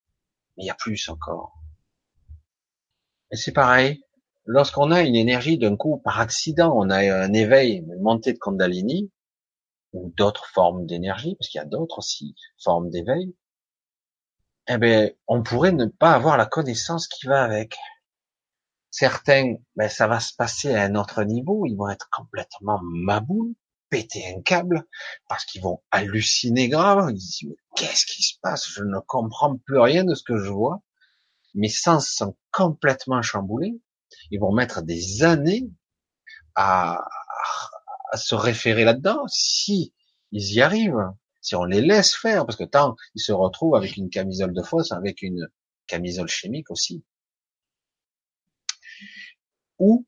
mais 0.57 0.65
il 0.65 0.67
y 0.67 0.71
a 0.71 0.75
plus 0.75 1.09
encore. 1.09 1.61
Et 3.31 3.37
c'est 3.37 3.53
pareil, 3.53 4.03
lorsqu'on 4.49 4.91
a 4.91 5.03
une 5.03 5.15
énergie 5.15 5.59
d'un 5.59 5.77
coup, 5.77 5.99
par 5.99 6.21
accident, 6.21 6.73
on 6.75 6.89
a 6.89 7.01
un 7.01 7.33
éveil, 7.35 7.85
une 7.87 8.01
montée 8.01 8.33
de 8.33 8.39
Kundalini, 8.39 9.13
ou 9.93 10.11
d'autres 10.17 10.47
formes 10.47 10.87
d'énergie, 10.87 11.37
parce 11.39 11.51
qu'il 11.51 11.59
y 11.59 11.63
a 11.63 11.67
d'autres 11.67 11.99
aussi 11.99 12.35
formes 12.57 12.89
d'éveil, 12.89 13.35
eh 14.67 14.79
ben, 14.79 15.13
on 15.27 15.43
pourrait 15.43 15.73
ne 15.73 15.85
pas 15.85 16.13
avoir 16.13 16.39
la 16.39 16.47
connaissance 16.47 17.09
qui 17.09 17.27
va 17.27 17.43
avec. 17.45 17.77
Certains, 18.91 19.57
ben, 19.77 19.91
ça 19.91 20.07
va 20.07 20.19
se 20.19 20.35
passer 20.35 20.75
à 20.75 20.83
un 20.83 20.95
autre 20.95 21.25
niveau, 21.25 21.67
ils 21.67 21.77
vont 21.77 21.91
être 21.91 22.09
complètement 22.11 22.81
maboules, 22.83 23.55
péter 23.91 24.35
un 24.35 24.41
câble, 24.41 24.87
parce 25.29 25.45
qu'ils 25.45 25.63
vont 25.63 25.83
halluciner 25.91 26.71
grave, 26.71 27.09
ils 27.11 27.17
disent, 27.17 27.55
qu'est-ce 27.77 28.07
qui 28.07 28.23
se 28.23 28.39
passe? 28.41 28.67
Je 28.67 28.83
ne 28.83 28.99
comprends 29.01 29.59
plus 29.59 29.79
rien 29.79 30.05
de 30.05 30.15
ce 30.15 30.23
que 30.23 30.39
je 30.39 30.51
vois. 30.51 30.81
Mes 31.55 31.69
sens 31.69 32.09
sont 32.09 32.35
complètement 32.51 33.21
chamboulés. 33.21 33.79
Ils 34.31 34.41
vont 34.41 34.53
mettre 34.53 34.83
des 34.83 35.23
années 35.23 35.69
à, 36.55 37.07
se 38.15 38.35
référer 38.35 38.85
là-dedans, 38.85 39.27
si 39.29 39.93
ils 40.33 40.55
y 40.55 40.63
arrivent, 40.63 41.13
si 41.41 41.55
on 41.55 41.65
les 41.65 41.81
laisse 41.81 42.15
faire, 42.15 42.47
parce 42.47 42.57
que 42.57 42.65
tant 42.65 42.97
ils 43.15 43.21
se 43.21 43.33
retrouvent 43.33 43.77
avec 43.77 43.97
une 43.97 44.11
camisole 44.11 44.55
de 44.55 44.63
fosse, 44.63 44.93
avec 44.93 45.23
une 45.23 45.47
camisole 45.87 46.29
chimique 46.29 46.71
aussi. 46.71 47.05
Ou 49.79 50.07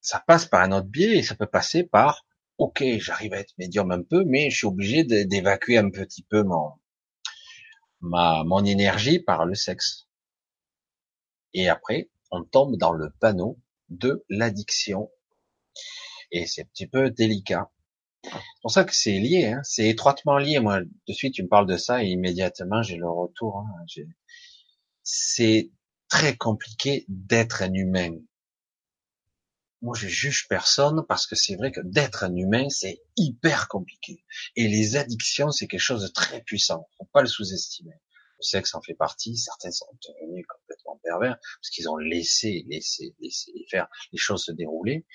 ça 0.00 0.22
passe 0.26 0.46
par 0.46 0.62
un 0.62 0.72
autre 0.72 0.86
biais 0.86 1.18
et 1.18 1.22
ça 1.22 1.34
peut 1.34 1.46
passer 1.46 1.82
par 1.84 2.24
ok, 2.58 2.82
j'arrive 2.98 3.34
à 3.34 3.38
être 3.38 3.54
médium 3.58 3.90
un 3.90 4.02
peu, 4.02 4.24
mais 4.24 4.50
je 4.50 4.56
suis 4.56 4.66
obligé 4.66 5.04
d'évacuer 5.04 5.78
un 5.78 5.90
petit 5.90 6.22
peu 6.22 6.42
mon 6.42 6.72
ma 8.00 8.44
mon 8.44 8.64
énergie 8.64 9.18
par 9.18 9.46
le 9.46 9.54
sexe. 9.54 10.06
Et 11.54 11.68
après, 11.68 12.10
on 12.36 12.44
tombe 12.44 12.76
dans 12.76 12.92
le 12.92 13.10
panneau 13.20 13.58
de 13.88 14.24
l'addiction 14.28 15.10
et 16.30 16.46
c'est 16.46 16.62
un 16.62 16.66
petit 16.66 16.86
peu 16.86 17.10
délicat. 17.10 17.70
C'est 18.24 18.62
pour 18.62 18.70
ça 18.72 18.84
que 18.84 18.94
c'est 18.94 19.18
lié, 19.18 19.46
hein. 19.46 19.60
c'est 19.62 19.88
étroitement 19.88 20.38
lié. 20.38 20.58
Moi, 20.58 20.80
de 20.80 21.12
suite, 21.12 21.34
tu 21.34 21.42
me 21.44 21.48
parles 21.48 21.66
de 21.66 21.76
ça 21.76 22.02
et 22.02 22.08
immédiatement, 22.08 22.82
j'ai 22.82 22.96
le 22.96 23.08
retour. 23.08 23.58
Hein. 23.58 24.02
C'est 25.02 25.70
très 26.08 26.36
compliqué 26.36 27.04
d'être 27.08 27.62
un 27.62 27.72
humain. 27.72 28.16
Moi, 29.82 29.94
je 29.96 30.08
juge 30.08 30.48
personne 30.48 31.04
parce 31.08 31.26
que 31.26 31.36
c'est 31.36 31.54
vrai 31.54 31.70
que 31.70 31.80
d'être 31.84 32.24
un 32.24 32.34
humain, 32.34 32.68
c'est 32.68 33.02
hyper 33.16 33.68
compliqué. 33.68 34.24
Et 34.56 34.66
les 34.66 34.96
addictions, 34.96 35.52
c'est 35.52 35.68
quelque 35.68 35.78
chose 35.80 36.02
de 36.02 36.08
très 36.08 36.40
puissant. 36.40 36.88
Faut 36.98 37.08
pas 37.12 37.20
le 37.20 37.28
sous-estimer. 37.28 37.94
Le 38.38 38.42
sexe 38.42 38.74
en 38.74 38.82
fait 38.82 38.94
partie. 38.94 39.36
Certains 39.36 39.70
sont 39.70 39.86
devenus 40.06 40.46
complètement 40.48 41.00
pervers 41.02 41.36
parce 41.38 41.70
qu'ils 41.70 41.88
ont 41.88 41.96
laissé, 41.96 42.64
laissé, 42.68 43.14
laissé 43.20 43.52
faire 43.70 43.88
les 44.12 44.18
choses 44.18 44.44
se 44.44 44.52
dérouler. 44.52 45.06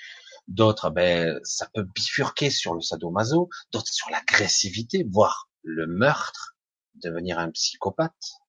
D'autres, 0.48 0.89
ben, 0.89 1.39
ça 1.43 1.69
peut 1.73 1.84
bifurquer 1.84 2.49
sur 2.49 2.73
le 2.73 2.81
sadomaso, 2.81 3.49
d'autres 3.72 3.93
sur 3.93 4.10
l'agressivité, 4.10 5.06
voire 5.10 5.49
le 5.64 5.85
meurtre, 5.88 6.56
devenir 6.95 7.39
un 7.39 7.52
psychopathe. 7.52 8.41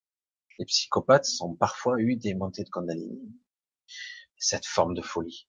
Les 0.58 0.64
psychopathes 0.64 1.26
sont 1.26 1.54
parfois 1.54 1.96
eu 1.98 2.16
des 2.16 2.34
montées 2.34 2.64
de 2.64 2.70
Kundalini. 2.70 3.32
Cette 4.36 4.66
forme 4.66 4.94
de 4.94 5.02
folie. 5.02 5.48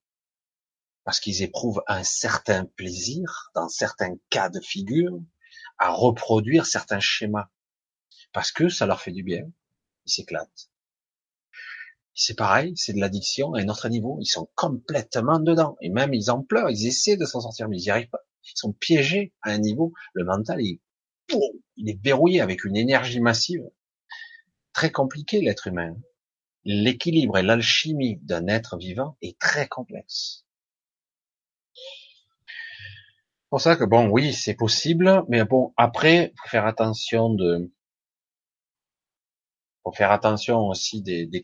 Parce 1.04 1.20
qu'ils 1.20 1.42
éprouvent 1.42 1.84
un 1.88 2.04
certain 2.04 2.66
plaisir, 2.66 3.52
dans 3.56 3.68
certains 3.68 4.16
cas 4.30 4.50
de 4.50 4.60
figure, 4.60 5.20
à 5.78 5.92
reproduire 5.92 6.66
certains 6.66 7.00
schémas. 7.00 7.50
Parce 8.34 8.52
que 8.52 8.68
ça 8.68 8.86
leur 8.86 9.00
fait 9.00 9.12
du 9.12 9.24
bien. 9.24 9.44
Ils 10.06 10.12
s'éclatent. 10.12 10.70
C'est 12.16 12.36
pareil, 12.36 12.74
c'est 12.76 12.94
de 12.94 13.00
l'addiction 13.00 13.54
à 13.54 13.62
un 13.62 13.70
autre 13.70 13.90
niveau. 13.90 14.18
Ils 14.20 14.28
sont 14.28 14.50
complètement 14.56 15.40
dedans. 15.40 15.78
Et 15.82 15.90
même, 15.90 16.14
ils 16.14 16.30
en 16.30 16.44
pleurent, 16.44 16.70
ils 16.70 16.88
essaient 16.88 17.18
de 17.18 17.26
s'en 17.26 17.42
sortir, 17.42 17.70
mais 17.70 17.78
ils 17.78 17.84
n'y 17.84 17.90
arrivent 17.90 18.10
pas. 18.10 18.26
Ils 18.44 18.58
sont 18.58 18.74
piégés 18.74 19.34
à 19.42 19.52
un 19.52 19.58
niveau. 19.58 19.94
Le 20.14 20.26
mental, 20.26 20.62
il, 20.62 20.80
est 21.88 22.04
verrouillé 22.04 22.42
avec 22.42 22.66
une 22.66 22.76
énergie 22.76 23.22
massive. 23.22 23.64
Très 24.74 24.92
compliqué, 24.92 25.42
l'être 25.42 25.68
humain. 25.68 25.96
L'équilibre 26.66 27.38
et 27.38 27.44
l'alchimie 27.44 28.20
d'un 28.22 28.48
être 28.48 28.78
vivant 28.78 29.18
est 29.22 29.40
très 29.40 29.68
complexe. 29.68 30.46
C'est 31.76 33.50
pour 33.50 33.62
ça 33.62 33.76
que 33.76 33.84
bon, 33.84 34.08
oui, 34.10 34.34
c'est 34.34 34.56
possible, 34.56 35.24
mais 35.30 35.46
bon, 35.46 35.74
après, 35.78 36.34
faut 36.42 36.50
faire 36.50 36.66
attention 36.66 37.34
de, 37.34 37.72
faut 39.84 39.92
faire 39.92 40.12
attention 40.12 40.68
aussi 40.68 41.02
des, 41.02 41.26
des 41.26 41.42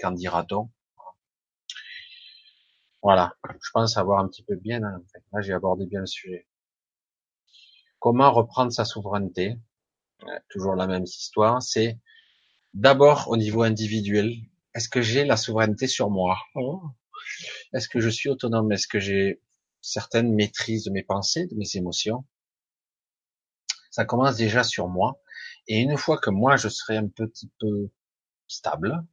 Voilà, 3.02 3.34
je 3.50 3.70
pense 3.74 3.98
avoir 3.98 4.20
un 4.20 4.28
petit 4.28 4.44
peu 4.44 4.56
bien. 4.56 4.84
Hein, 4.84 5.02
Là, 5.34 5.42
j'ai 5.42 5.54
abordé 5.54 5.86
bien 5.86 6.02
le 6.02 6.06
sujet. 6.06 6.48
Comment 8.00 8.32
reprendre 8.32 8.72
sa 8.72 8.86
souveraineté? 8.86 9.58
Toujours 10.50 10.76
la 10.76 10.88
même 10.88 11.04
histoire. 11.04 11.62
C'est 11.62 12.00
d'abord 12.74 13.30
au 13.30 13.38
niveau 13.38 13.64
individuel. 13.64 14.34
Est-ce 14.74 14.90
que 14.90 15.02
j'ai 15.02 15.26
la 15.26 15.38
souveraineté 15.38 15.88
sur 15.88 16.10
moi? 16.10 16.38
Est-ce 17.74 17.90
que 17.90 18.00
je 18.00 18.10
suis 18.10 18.30
autonome? 18.30 18.72
Est-ce 18.72 18.88
que 18.88 19.00
j'ai 19.00 19.42
certaines 19.82 20.34
maîtrises 20.34 20.86
de 20.86 20.92
mes 20.92 21.04
pensées, 21.04 21.48
de 21.48 21.56
mes 21.56 21.76
émotions? 21.76 22.26
Ça 23.92 24.06
commence 24.06 24.38
déjà 24.38 24.64
sur 24.64 24.88
moi. 24.88 25.20
Et 25.68 25.80
une 25.80 25.98
fois 25.98 26.18
que 26.18 26.30
moi 26.30 26.56
je 26.58 26.70
serai 26.70 26.98
un 26.98 27.08
petit 27.08 27.52
peu 27.60 27.90
stable, 28.52 29.06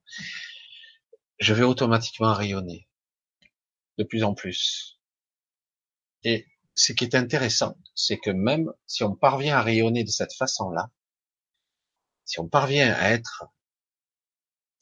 je 1.39 1.55
vais 1.55 1.65
automatiquement 1.65 2.33
rayonner 2.33 2.89
de 3.99 4.05
plus 4.05 4.25
en 4.25 4.35
plus. 4.35 5.01
Et 6.25 6.47
ce 6.75 6.93
qui 6.93 7.05
est 7.05 7.15
intéressant, 7.15 7.77
c'est 7.95 8.19
que 8.19 8.31
même 8.31 8.73
si 8.87 9.05
on 9.05 9.15
parvient 9.15 9.57
à 9.57 9.63
rayonner 9.63 10.05
de 10.05 10.11
cette 10.11 10.35
façon-là, 10.35 10.91
si 12.25 12.41
on 12.41 12.49
parvient 12.49 12.93
à 12.93 13.11
être 13.11 13.45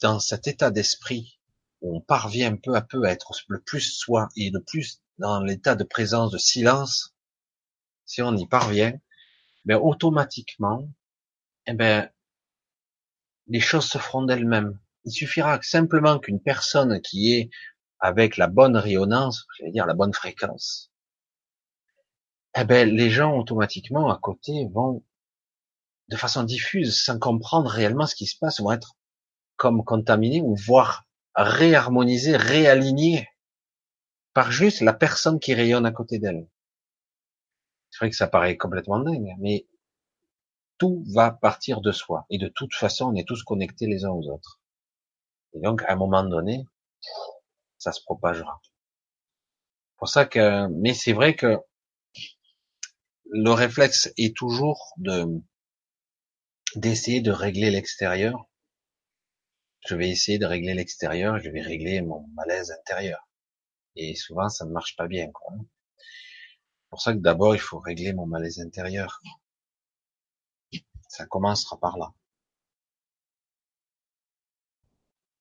dans 0.01 0.19
cet 0.19 0.47
état 0.47 0.71
d'esprit 0.71 1.39
où 1.81 1.97
on 1.97 2.01
parvient 2.01 2.57
peu 2.57 2.75
à 2.75 2.83
peu 2.83 3.05
à 3.05 3.11
être 3.11 3.33
le 3.49 3.61
plus 3.61 3.81
soi 3.81 4.29
et 4.37 4.51
le 4.51 4.63
plus 4.63 5.01
dans 5.19 5.41
l'état 5.41 5.77
de 5.77 5.85
présence 5.85 6.33
de 6.33 6.39
silence, 6.39 7.15
si 8.07 8.23
on 8.23 8.37
y 8.37 8.47
parvient, 8.47 8.99
ben 9.65 9.77
automatiquement, 9.77 10.89
eh 11.67 11.75
ben 11.75 12.11
les 13.47 13.61
choses 13.61 13.87
se 13.87 13.99
feront 13.99 14.23
d'elles-mêmes. 14.23 14.79
Il 15.05 15.13
suffira 15.13 15.61
simplement 15.63 16.19
qu'une 16.19 16.41
personne 16.41 17.01
qui 17.01 17.35
est 17.35 17.51
avec 18.01 18.37
la 18.37 18.49
bonne 18.49 18.77
rayonnance, 18.77 19.47
j'allais 19.59 19.73
dire 19.73 19.87
la 19.87 19.95
bonne 19.95 20.13
fréquence, 20.13 20.93
eh 22.57 22.65
ben 22.65 22.89
les 22.89 23.11
gens 23.11 23.37
automatiquement 23.37 24.11
à 24.11 24.19
côté 24.19 24.69
vont 24.73 25.03
de 26.09 26.17
façon 26.17 26.43
diffuse, 26.43 27.03
sans 27.03 27.19
comprendre 27.19 27.71
réellement 27.71 28.07
ce 28.07 28.15
qui 28.15 28.27
se 28.27 28.39
passe, 28.39 28.61
vont 28.61 28.73
être 28.73 28.95
comme 29.57 29.85
contaminés 29.85 30.43
ou 30.43 30.55
voire 30.55 31.05
réharmonisés, 31.35 32.37
réalignés 32.37 33.29
par 34.35 34.51
juste 34.51 34.81
la 34.81 34.93
personne 34.93 35.41
qui 35.41 35.55
rayonne 35.55 35.87
à 35.87 35.93
côté 35.93 36.19
d'elle. 36.19 36.47
C'est 37.91 37.99
vrai 37.99 38.11
que 38.11 38.17
ça 38.17 38.27
paraît 38.27 38.57
complètement 38.57 38.99
dingue, 38.99 39.35
mais 39.39 39.67
tout 40.79 41.05
va 41.15 41.31
partir 41.31 41.81
de 41.81 41.93
soi. 41.93 42.27
Et 42.31 42.39
de 42.39 42.49
toute 42.49 42.75
façon, 42.75 43.07
on 43.07 43.15
est 43.15 43.27
tous 43.27 43.43
connectés 43.43 43.87
les 43.87 44.05
uns 44.05 44.11
aux 44.11 44.29
autres. 44.31 44.61
Et 45.55 45.61
donc, 45.61 45.83
à 45.83 45.93
un 45.93 45.97
moment 45.97 46.25
donné, 46.25 46.67
ça 47.79 47.93
se 47.93 48.03
propagera. 48.03 48.61
Pour 49.97 50.09
ça 50.09 50.27
que, 50.27 50.67
mais 50.69 50.95
c'est 50.95 51.13
vrai 51.13 51.37
que 51.37 51.59
le 53.31 53.51
réflexe 53.51 54.13
est 54.17 54.37
toujours 54.37 54.93
de, 54.97 55.27
d'essayer 56.77 57.21
de 57.21 57.31
régler 57.31 57.71
l'extérieur. 57.71 58.49
Je 59.87 59.95
vais 59.95 60.09
essayer 60.09 60.39
de 60.39 60.47
régler 60.47 60.75
l'extérieur, 60.75 61.39
je 61.39 61.51
vais 61.51 61.61
régler 61.61 62.01
mon 62.01 62.27
malaise 62.35 62.71
intérieur. 62.73 63.29
Et 63.97 64.15
souvent, 64.15 64.49
ça 64.49 64.65
ne 64.65 64.73
marche 64.73 64.97
pas 64.97 65.07
bien, 65.07 65.31
quoi. 65.31 65.55
C'est 65.99 66.91
pour 66.91 67.01
ça 67.01 67.13
que 67.13 67.19
d'abord, 67.19 67.55
il 67.55 67.61
faut 67.61 67.79
régler 67.79 68.13
mon 68.13 68.27
malaise 68.27 68.61
intérieur. 68.61 69.21
Ça 71.15 71.27
commencera 71.27 71.79
par 71.79 71.97
là. 71.97 72.13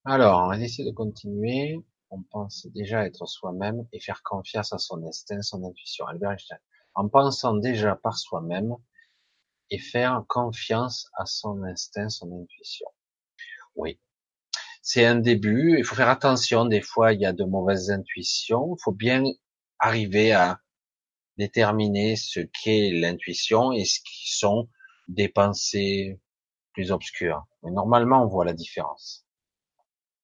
Alors, 0.06 0.44
on 0.44 0.48
va 0.50 0.60
essayer 0.60 0.88
de 0.88 0.94
continuer. 0.94 1.80
On 2.12 2.22
pense 2.22 2.68
déjà 2.76 3.08
être 3.08 3.26
soi-même 3.26 3.88
et 3.92 4.00
faire 4.00 4.22
confiance 4.22 4.72
à 4.72 4.78
son 4.78 5.04
instinct, 5.04 5.42
son 5.42 5.64
intuition. 5.64 6.06
Albert 6.06 6.34
Einstein. 6.34 6.60
En 6.94 7.10
pensant 7.10 7.56
déjà 7.56 7.96
par 7.96 8.20
soi-même 8.20 8.76
et 9.72 9.80
faire 9.80 10.24
confiance 10.30 11.10
à 11.18 11.26
son 11.26 11.64
instinct, 11.64 12.10
son 12.10 12.32
intuition. 12.40 12.86
Oui. 13.76 14.00
C'est 14.84 15.08
un 15.08 15.16
début. 15.16 15.80
Il 15.80 15.84
faut 15.84 15.96
faire 15.96 16.10
attention. 16.10 16.66
Des 16.66 16.82
fois, 16.82 17.14
il 17.14 17.22
y 17.22 17.26
a 17.26 17.34
de 17.34 17.46
mauvaises 17.46 17.90
intuitions. 17.90 18.76
Il 18.78 18.84
faut 18.84 18.92
bien 18.92 19.24
arriver 19.80 20.34
à 20.34 20.62
déterminer 21.40 22.16
ce 22.16 22.42
qu'est 22.42 22.92
l'intuition 22.92 23.72
et 23.72 23.86
ce 23.86 24.02
qui 24.02 24.32
sont 24.38 24.70
des 25.08 25.30
pensées 25.30 26.20
plus 26.74 26.92
obscures. 26.92 27.46
Mais 27.64 27.72
normalement, 27.72 28.24
on 28.24 28.28
voit 28.28 28.46
la 28.46 28.54
différence. 28.54 29.26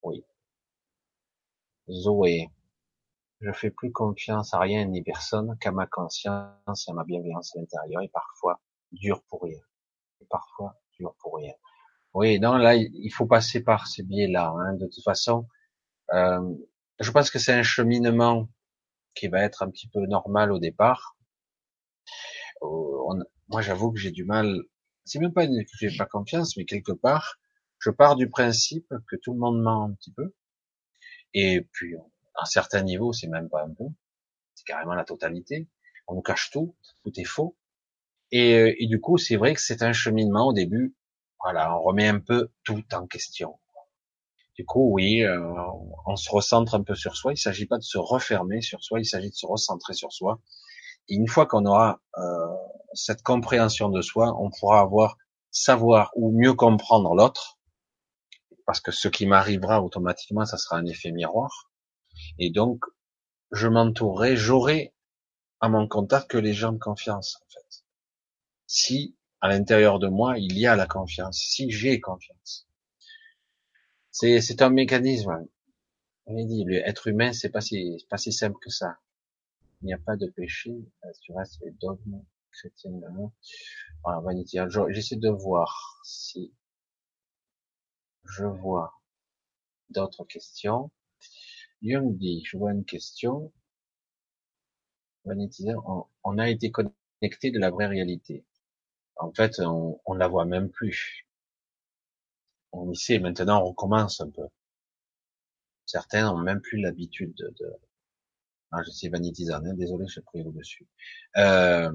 Oui. 0.04 0.24
Zoé. 1.90 2.50
Je 3.42 3.52
fais 3.52 3.72
plus 3.72 3.92
confiance 3.92 4.54
à 4.54 4.60
rien 4.60 4.86
ni 4.86 5.02
personne 5.02 5.58
qu'à 5.60 5.72
ma 5.72 5.88
conscience 5.88 6.88
et 6.88 6.92
à 6.92 6.94
ma 6.94 7.06
bienveillance 7.06 7.56
à 7.56 7.60
l'intérieur 7.60 8.02
et 8.02 8.10
parfois 8.10 8.60
dur 8.92 9.24
pour 9.30 9.44
rien. 9.44 9.60
Et 10.22 10.26
parfois 10.26 10.76
dur 10.98 11.16
pour 11.20 11.38
rien. 11.38 11.54
Oui, 12.14 12.40
non, 12.40 12.58
là, 12.58 12.76
il 12.76 13.10
faut 13.12 13.28
passer 13.28 13.64
par 13.64 13.88
ces 13.88 14.04
biais-là. 14.04 14.50
Hein. 14.50 14.74
De 14.74 14.88
toute 14.88 15.04
façon, 15.04 15.48
euh, 16.14 16.54
je 17.00 17.12
pense 17.12 17.30
que 17.30 17.40
c'est 17.40 17.54
un 17.54 17.64
cheminement 17.64 18.50
qui 19.14 19.28
va 19.28 19.42
être 19.42 19.64
un 19.64 19.70
petit 19.70 19.88
peu 19.88 20.06
normal 20.06 20.52
au 20.52 20.60
départ. 20.60 21.16
Euh, 22.64 23.24
moi, 23.50 23.62
j'avoue 23.62 23.92
que 23.92 24.00
j'ai 24.00 24.12
du 24.12 24.24
mal. 24.24 24.62
C'est 25.06 25.20
même 25.20 25.34
pas 25.34 25.48
que 25.48 25.54
j'ai 25.80 25.96
pas 25.98 26.06
confiance, 26.06 26.56
mais 26.56 26.66
quelque 26.66 26.92
part, 26.92 27.40
je 27.80 27.90
pars 27.90 28.16
du 28.16 28.30
principe 28.30 28.94
que 29.08 29.16
tout 29.16 29.34
le 29.34 29.40
monde 29.40 29.62
ment 29.62 29.86
un 29.86 29.94
petit 29.94 30.12
peu. 30.12 30.34
Et 31.34 31.62
puis, 31.72 31.96
à 31.96 32.44
un 32.44 32.46
certain 32.46 32.84
niveau, 32.84 33.12
c'est 33.12 33.28
même 33.28 33.50
pas 33.50 33.64
un 33.64 33.74
peu. 33.74 33.86
C'est 34.54 34.66
carrément 34.66 34.94
la 34.94 35.04
totalité. 35.04 35.68
On 36.08 36.16
nous 36.16 36.22
cache 36.22 36.52
tout. 36.52 36.76
Tout 37.04 37.20
est 37.20 37.26
faux. 37.26 37.58
Et, 38.32 38.54
euh, 38.54 38.76
et 38.78 38.88
du 38.88 39.02
coup, 39.02 39.18
c'est 39.18 39.36
vrai 39.36 39.56
que 39.56 39.62
c'est 39.62 39.82
un 39.82 39.94
cheminement 39.94 40.48
au 40.48 40.54
début. 40.54 40.96
Voilà, 41.42 41.76
on 41.76 41.82
remet 41.82 42.08
un 42.08 42.20
peu 42.20 42.52
tout 42.64 42.84
en 42.94 43.08
question. 43.08 43.60
Du 44.56 44.66
coup, 44.66 44.92
oui, 44.94 45.24
euh, 45.24 45.40
on 46.06 46.16
se 46.18 46.30
recentre 46.30 46.76
un 46.76 46.84
peu 46.84 46.94
sur 46.94 47.16
soi. 47.16 47.34
Il 47.34 47.38
s'agit 47.38 47.66
pas 47.66 47.78
de 47.78 47.84
se 47.84 47.98
refermer 47.98 48.62
sur 48.62 48.84
soi, 48.84 49.00
il 49.00 49.06
s'agit 49.06 49.30
de 49.30 49.36
se 49.36 49.46
recentrer 49.46 49.94
sur 49.94 50.12
soi 50.12 50.42
une 51.08 51.28
fois 51.28 51.46
qu'on 51.46 51.66
aura 51.66 52.02
euh, 52.18 52.48
cette 52.94 53.24
compréhension 53.24 53.90
de 53.90 54.02
soi, 54.02 54.36
on 54.40 54.50
pourra 54.52 54.82
avoir 54.82 55.18
savoir 55.52 56.12
ou 56.16 56.32
mieux 56.32 56.54
comprendre 56.54 57.16
l'autre, 57.16 57.60
parce 58.66 58.82
que 58.82 58.92
ce 58.92 59.08
qui 59.08 59.26
m'arrivera 59.26 59.82
automatiquement, 59.82 60.46
ça 60.46 60.58
sera 60.58 60.78
un 60.78 60.86
effet 60.86 61.12
miroir. 61.12 61.72
Et 62.38 62.52
donc, 62.52 62.86
je 63.52 63.68
m'entourerai, 63.68 64.36
j'aurai 64.36 64.94
à 65.60 65.70
mon 65.70 65.88
contact 65.88 66.30
que 66.30 66.38
les 66.38 66.54
gens 66.54 66.72
de 66.72 66.78
confiance, 66.78 67.38
en 67.42 67.50
fait. 67.50 67.84
Si 68.68 69.16
à 69.42 69.48
l'intérieur 69.48 70.00
de 70.00 70.08
moi 70.08 70.38
il 70.38 70.58
y 70.60 70.68
a 70.68 70.76
la 70.76 70.86
confiance, 70.86 71.38
si 71.38 71.72
j'ai 71.72 72.00
confiance, 72.00 72.68
c'est 74.12 74.62
un 74.62 74.70
mécanisme. 74.70 75.48
On 76.26 76.46
dit, 76.46 76.66
l'être 76.68 77.08
humain, 77.08 77.34
c'est 77.34 77.50
pas 77.50 77.62
pas 78.10 78.18
si 78.18 78.32
simple 78.32 78.58
que 78.62 78.70
ça 78.70 79.00
il 79.82 79.86
n'y 79.86 79.94
a 79.94 79.98
pas 79.98 80.16
de 80.18 80.28
péché, 80.28 80.76
tu 81.22 81.32
restes 81.34 81.60
les 81.62 81.72
dogmes 81.72 82.24
chrétiens. 82.52 82.92
Voilà, 84.04 84.20
vanity. 84.22 84.58
J'essaie 84.90 85.16
de 85.16 85.30
voir 85.30 86.02
si 86.04 86.54
je 88.26 88.46
vois 88.46 88.94
d'autres 89.90 90.26
questions. 90.26 90.92
Jung 91.82 92.18
dit, 92.18 92.44
je 92.46 92.58
vois 92.58 92.72
une 92.74 92.86
question. 92.86 93.52
On, 95.26 96.06
on, 96.24 96.38
a 96.38 96.50
été 96.50 96.72
connecté 96.72 97.52
de 97.52 97.60
la 97.60 97.70
vraie 97.70 97.88
réalité. 97.88 98.46
En 99.18 99.32
fait, 99.34 99.60
on, 99.60 100.00
on 100.06 100.14
la 100.14 100.28
voit 100.28 100.46
même 100.46 100.70
plus. 100.70 101.28
On 102.72 102.92
y 102.92 102.96
sait, 102.96 103.20
maintenant 103.20 103.62
on 103.62 103.70
recommence 103.70 104.22
un 104.22 104.30
peu. 104.30 104.48
Certains 105.86 106.32
ont 106.32 106.38
même 106.38 106.62
plus 106.62 106.80
l'habitude 106.80 107.34
de, 107.36 107.54
de, 107.60 107.74
ah, 108.72 108.82
je 108.86 108.92
sais 108.92 109.10
Vanity 109.10 109.48
hein, 109.52 109.62
désolé, 109.76 110.06
je 110.08 110.20
pris 110.22 110.42
au 110.44 110.52
dessus. 110.52 110.88
Euh, 111.38 111.92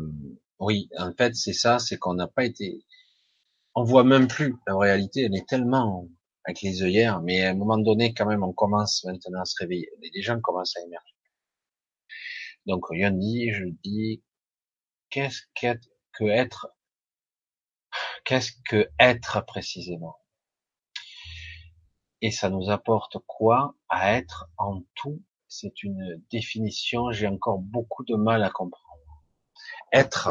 oui, 0.59 0.89
en 0.99 1.13
fait, 1.13 1.35
c'est 1.35 1.53
ça, 1.53 1.79
c'est 1.79 1.99
qu'on 1.99 2.15
n'a 2.15 2.27
pas 2.27 2.45
été, 2.45 2.85
on 3.75 3.85
voit 3.85 4.05
même 4.05 4.29
plus 4.29 4.57
la 4.67 4.77
réalité, 4.77 5.23
elle 5.23 5.37
est 5.37 5.49
tellement 5.49 6.09
avec 6.45 6.63
les 6.63 6.83
œillères, 6.83 7.23
mais 7.23 7.45
à 7.45 7.51
un 7.51 7.55
moment 7.55 7.79
donné, 7.79 8.13
quand 8.13 8.27
même, 8.27 8.43
on 8.43 8.53
commence 8.53 9.05
maintenant 9.05 9.41
à 9.41 9.45
se 9.45 9.57
réveiller. 9.59 9.91
Les 10.15 10.23
gens 10.23 10.41
commencent 10.41 10.77
à 10.77 10.83
émerger. 10.83 11.15
Donc, 12.67 12.87
rien 12.89 13.11
dit, 13.11 13.51
je 13.53 13.65
dis, 13.83 14.23
qu'est-ce 15.11 15.43
qu'être, 15.55 15.89
que 16.13 16.25
être, 16.25 16.69
qu'est-ce 18.25 18.53
que 18.69 18.91
être 18.99 19.45
précisément? 19.47 20.17
Et 22.21 22.31
ça 22.31 22.51
nous 22.51 22.71
apporte 22.71 23.19
quoi 23.27 23.75
à 23.89 24.15
être 24.15 24.51
en 24.57 24.83
tout 24.95 25.23
c'est 25.61 25.83
une 25.85 26.21
définition, 26.31 27.13
j'ai 27.13 27.29
encore 27.29 27.59
beaucoup 27.59 28.05
de 28.05 28.17
mal 28.17 28.43
à 28.43 28.51
comprendre. 28.51 29.25
Être, 29.93 30.29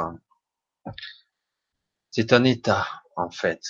c'est 2.11 2.33
un 2.33 2.43
état, 2.43 2.85
en 3.15 3.29
fait. 3.29 3.61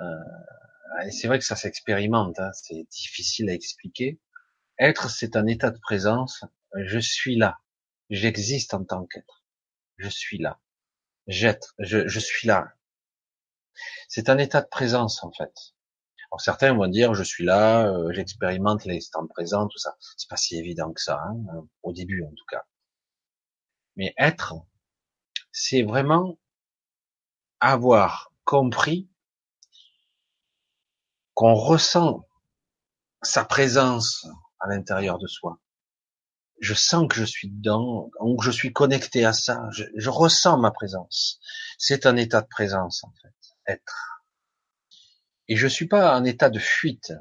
Euh, 0.00 1.10
c'est 1.10 1.26
vrai 1.26 1.38
que 1.40 1.44
ça 1.44 1.56
s'expérimente, 1.56 2.38
hein, 2.38 2.52
c'est 2.52 2.86
difficile 2.90 3.50
à 3.50 3.54
expliquer. 3.54 4.20
Être, 4.78 5.10
c'est 5.10 5.36
un 5.36 5.46
état 5.46 5.70
de 5.70 5.78
présence. 5.78 6.44
Je 6.76 6.98
suis 7.00 7.36
là. 7.36 7.58
J'existe 8.10 8.74
en 8.74 8.84
tant 8.84 9.06
qu'être. 9.06 9.44
Je 9.96 10.08
suis 10.08 10.38
là. 10.38 10.60
J'être, 11.26 11.74
je, 11.78 12.06
je 12.06 12.20
suis 12.20 12.46
là. 12.46 12.74
C'est 14.08 14.28
un 14.28 14.38
état 14.38 14.60
de 14.62 14.68
présence, 14.68 15.24
en 15.24 15.32
fait. 15.32 15.71
Alors 16.32 16.40
certains 16.40 16.72
vont 16.72 16.88
dire 16.88 17.12
je 17.12 17.22
suis 17.22 17.44
là, 17.44 17.86
euh, 17.86 18.10
j'expérimente 18.12 18.86
l'instant 18.86 19.26
présent, 19.26 19.68
tout 19.68 19.76
ça. 19.76 19.94
C'est 20.16 20.30
pas 20.30 20.38
si 20.38 20.56
évident 20.56 20.90
que 20.90 21.00
ça, 21.02 21.20
hein, 21.26 21.36
euh, 21.54 21.60
au 21.82 21.92
début 21.92 22.24
en 22.24 22.30
tout 22.30 22.44
cas. 22.48 22.64
Mais 23.96 24.14
être, 24.16 24.54
c'est 25.52 25.82
vraiment 25.82 26.38
avoir 27.60 28.32
compris 28.44 29.10
qu'on 31.34 31.54
ressent 31.54 32.26
sa 33.20 33.44
présence 33.44 34.26
à 34.58 34.68
l'intérieur 34.68 35.18
de 35.18 35.26
soi. 35.26 35.58
Je 36.60 36.72
sens 36.72 37.08
que 37.08 37.16
je 37.16 37.24
suis 37.24 37.50
dedans, 37.50 38.10
que 38.38 38.44
je 38.44 38.50
suis 38.50 38.72
connecté 38.72 39.26
à 39.26 39.34
ça. 39.34 39.68
Je 39.72 40.08
ressens 40.08 40.56
ma 40.56 40.70
présence. 40.70 41.40
C'est 41.76 42.06
un 42.06 42.16
état 42.16 42.40
de 42.40 42.48
présence 42.48 43.04
en 43.04 43.12
fait, 43.20 43.72
être. 43.72 44.21
Et 45.48 45.56
je 45.56 45.66
suis 45.66 45.86
pas 45.86 46.16
en 46.16 46.24
état 46.24 46.50
de 46.50 46.58
fuite. 46.58 47.12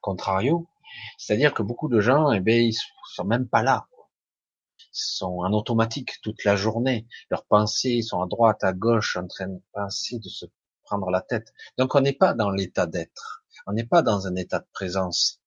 Contrario, 0.00 0.68
c'est-à-dire 1.18 1.52
que 1.52 1.62
beaucoup 1.62 1.88
de 1.88 2.00
gens, 2.00 2.32
eh 2.32 2.40
ben, 2.40 2.62
ils 2.62 2.76
sont 3.14 3.24
même 3.24 3.48
pas 3.48 3.62
là. 3.62 3.86
Ils 4.78 4.86
sont 4.92 5.38
en 5.40 5.52
automatique 5.52 6.20
toute 6.22 6.44
la 6.44 6.56
journée. 6.56 7.06
Leurs 7.30 7.44
pensées 7.44 8.02
sont 8.02 8.22
à 8.22 8.26
droite, 8.26 8.62
à 8.62 8.72
gauche, 8.72 9.16
en 9.16 9.26
train 9.26 9.48
de 9.48 9.60
penser, 9.72 10.18
de 10.18 10.28
se 10.28 10.46
prendre 10.84 11.10
la 11.10 11.20
tête. 11.20 11.52
Donc 11.76 11.94
on 11.94 12.00
n'est 12.00 12.12
pas 12.12 12.34
dans 12.34 12.50
l'état 12.50 12.86
d'être. 12.86 13.44
On 13.66 13.72
n'est 13.72 13.86
pas 13.86 14.02
dans 14.02 14.26
un 14.26 14.36
état 14.36 14.60
de 14.60 14.68
présence. 14.72 15.40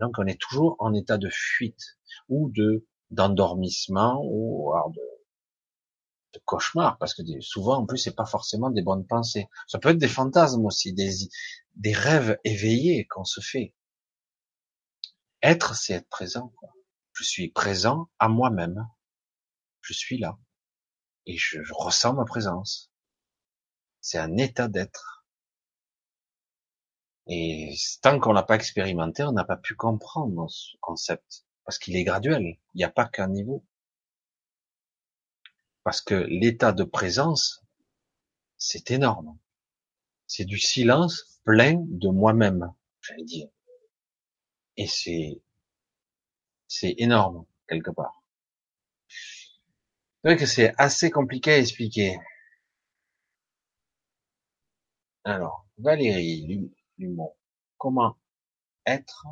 Donc 0.00 0.18
on 0.18 0.26
est 0.26 0.40
toujours 0.40 0.76
en 0.78 0.92
état 0.94 1.18
de 1.18 1.28
fuite 1.30 1.98
ou 2.28 2.50
de 2.50 2.86
d'endormissement 3.10 4.22
ou 4.24 4.72
de, 4.94 5.00
de 6.32 6.40
cauchemar 6.44 6.98
parce 6.98 7.14
que 7.14 7.22
souvent 7.40 7.78
en 7.78 7.86
plus 7.86 7.98
c'est 7.98 8.14
pas 8.14 8.26
forcément 8.26 8.70
des 8.70 8.82
bonnes 8.82 9.06
pensées. 9.06 9.48
Ça 9.66 9.78
peut 9.78 9.90
être 9.90 9.98
des 9.98 10.08
fantasmes 10.08 10.64
aussi, 10.64 10.92
des 10.92 11.28
des 11.76 11.92
rêves 11.92 12.38
éveillés 12.44 13.06
qu'on 13.06 13.24
se 13.24 13.40
fait. 13.40 13.74
Être, 15.42 15.74
c'est 15.74 15.94
être 15.94 16.08
présent. 16.08 16.52
Je 17.12 17.24
suis 17.24 17.48
présent 17.50 18.10
à 18.18 18.28
moi-même. 18.28 18.86
Je 19.80 19.94
suis 19.94 20.18
là. 20.18 20.38
Et 21.26 21.36
je, 21.38 21.60
ressens 21.72 22.14
ma 22.14 22.24
présence. 22.24 22.90
C'est 24.00 24.18
un 24.18 24.36
état 24.36 24.68
d'être. 24.68 25.24
Et 27.26 27.74
tant 28.02 28.18
qu'on 28.18 28.32
l'a 28.32 28.42
pas 28.42 28.56
expérimenté, 28.56 29.22
on 29.22 29.32
n'a 29.32 29.44
pas 29.44 29.56
pu 29.56 29.74
comprendre 29.74 30.50
ce 30.50 30.76
concept. 30.80 31.46
Parce 31.64 31.78
qu'il 31.78 31.96
est 31.96 32.04
graduel. 32.04 32.58
Il 32.74 32.78
n'y 32.78 32.84
a 32.84 32.90
pas 32.90 33.06
qu'un 33.06 33.28
niveau. 33.28 33.64
Parce 35.82 36.00
que 36.00 36.14
l'état 36.14 36.72
de 36.72 36.84
présence, 36.84 37.64
c'est 38.56 38.90
énorme. 38.90 39.38
C'est 40.26 40.44
du 40.44 40.58
silence 40.58 41.40
plein 41.44 41.74
de 41.76 42.08
moi-même, 42.08 42.72
j'allais 43.00 43.24
dire. 43.24 43.48
Et 44.76 44.86
c'est, 44.86 45.42
c'est 46.68 46.94
énorme, 46.98 47.46
quelque 47.68 47.90
part. 47.90 48.22
C'est 49.08 50.28
vrai 50.28 50.36
que 50.36 50.46
c'est 50.46 50.74
assez 50.76 51.10
compliqué 51.10 51.52
à 51.52 51.58
expliquer. 51.58 52.18
Alors, 55.24 55.66
Valérie 55.78 56.70
Lumont, 56.98 57.34
comment 57.78 58.16
être 58.86 59.26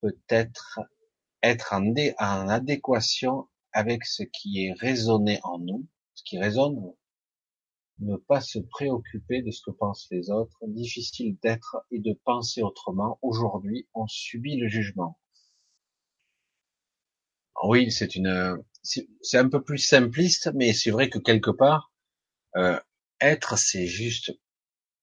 peut-être 0.00 0.80
être 1.42 1.72
en, 1.72 1.94
en 2.18 2.48
adéquation 2.48 3.48
avec 3.76 4.06
ce 4.06 4.22
qui 4.22 4.64
est 4.64 4.72
raisonné 4.72 5.38
en 5.44 5.58
nous, 5.58 5.86
ce 6.14 6.22
qui 6.24 6.38
résonne, 6.38 6.94
ne 7.98 8.16
pas 8.16 8.40
se 8.40 8.58
préoccuper 8.58 9.42
de 9.42 9.50
ce 9.50 9.60
que 9.60 9.70
pensent 9.70 10.08
les 10.10 10.30
autres, 10.30 10.56
difficile 10.66 11.36
d'être 11.42 11.76
et 11.90 12.00
de 12.00 12.14
penser 12.24 12.62
autrement. 12.62 13.18
Aujourd'hui, 13.20 13.86
on 13.92 14.06
subit 14.06 14.56
le 14.56 14.66
jugement. 14.66 15.18
Oui, 17.64 17.92
c'est 17.92 18.16
une, 18.16 18.64
c'est 18.82 19.36
un 19.36 19.48
peu 19.50 19.62
plus 19.62 19.78
simpliste, 19.78 20.50
mais 20.54 20.72
c'est 20.72 20.90
vrai 20.90 21.10
que 21.10 21.18
quelque 21.18 21.50
part, 21.50 21.92
euh, 22.56 22.80
être, 23.20 23.58
c'est 23.58 23.86
juste 23.86 24.32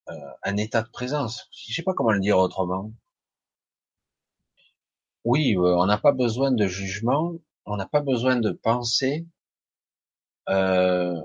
euh, 0.08 0.30
un 0.42 0.56
état 0.56 0.82
de 0.82 0.90
présence. 0.90 1.48
Je 1.52 1.72
sais 1.72 1.84
pas 1.84 1.94
comment 1.94 2.10
le 2.10 2.20
dire 2.20 2.38
autrement. 2.38 2.92
Oui, 5.22 5.54
euh, 5.56 5.76
on 5.76 5.86
n'a 5.86 5.98
pas 5.98 6.12
besoin 6.12 6.50
de 6.50 6.66
jugement, 6.66 7.34
on 7.66 7.76
n'a 7.76 7.86
pas 7.86 8.00
besoin 8.00 8.36
de 8.36 8.50
penser. 8.50 9.26
Euh, 10.48 11.20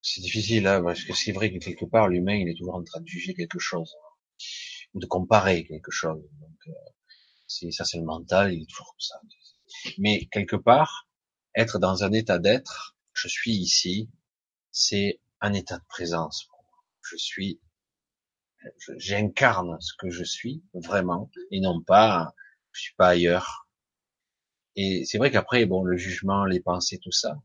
c'est 0.00 0.20
difficile, 0.20 0.66
hein, 0.66 0.82
parce 0.82 1.04
que 1.04 1.14
c'est 1.14 1.32
vrai 1.32 1.52
que 1.52 1.58
quelque 1.58 1.84
part, 1.84 2.08
l'humain, 2.08 2.34
il 2.34 2.48
est 2.48 2.56
toujours 2.56 2.74
en 2.74 2.82
train 2.82 3.00
de 3.00 3.06
juger 3.06 3.34
quelque 3.34 3.58
chose, 3.58 3.94
ou 4.94 5.00
de 5.00 5.06
comparer 5.06 5.64
quelque 5.64 5.90
chose. 5.90 6.22
Donc, 6.40 6.58
euh, 6.68 7.70
ça, 7.70 7.84
c'est 7.84 7.98
le 7.98 8.04
mental, 8.04 8.52
il 8.52 8.62
est 8.62 8.66
toujours 8.66 8.88
comme 8.88 9.00
ça. 9.00 9.20
Mais 9.98 10.26
quelque 10.32 10.56
part, 10.56 11.08
être 11.54 11.78
dans 11.78 12.04
un 12.04 12.12
état 12.12 12.38
d'être, 12.38 12.96
je 13.12 13.28
suis 13.28 13.52
ici, 13.52 14.10
c'est 14.70 15.20
un 15.40 15.52
état 15.52 15.78
de 15.78 15.84
présence. 15.88 16.48
Je 17.02 17.16
suis, 17.16 17.60
j'incarne 18.96 19.78
ce 19.80 19.92
que 19.98 20.10
je 20.10 20.24
suis 20.24 20.62
vraiment, 20.72 21.30
et 21.50 21.60
non 21.60 21.82
pas, 21.82 22.34
je 22.72 22.80
suis 22.82 22.94
pas 22.94 23.08
ailleurs. 23.08 23.68
Et 24.76 25.04
c'est 25.04 25.18
vrai 25.18 25.30
qu'après, 25.30 25.66
bon, 25.66 25.84
le 25.84 25.96
jugement, 25.96 26.44
les 26.44 26.60
pensées, 26.60 26.98
tout 26.98 27.12
ça, 27.12 27.40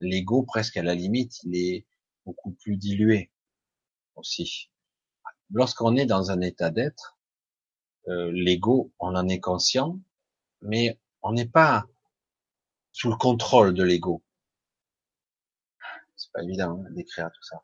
l'ego 0.00 0.42
presque 0.42 0.76
à 0.76 0.82
la 0.82 0.94
limite, 0.94 1.42
il 1.44 1.56
est 1.56 1.86
beaucoup 2.24 2.52
plus 2.52 2.76
dilué 2.76 3.30
aussi. 4.16 4.70
Lorsqu'on 5.52 5.96
est 5.96 6.06
dans 6.06 6.30
un 6.30 6.40
état 6.40 6.70
d'être, 6.70 7.18
euh, 8.08 8.30
l'ego, 8.32 8.92
on 8.98 9.14
en 9.14 9.28
est 9.28 9.40
conscient, 9.40 9.98
mais 10.62 10.98
on 11.22 11.32
n'est 11.32 11.48
pas 11.48 11.86
sous 12.92 13.10
le 13.10 13.16
contrôle 13.16 13.74
de 13.74 13.82
l'ego. 13.82 14.22
C'est 16.16 16.32
pas 16.32 16.42
évident 16.42 16.82
hein, 16.84 16.90
d'écrire 16.90 17.30
tout 17.32 17.42
ça. 17.42 17.62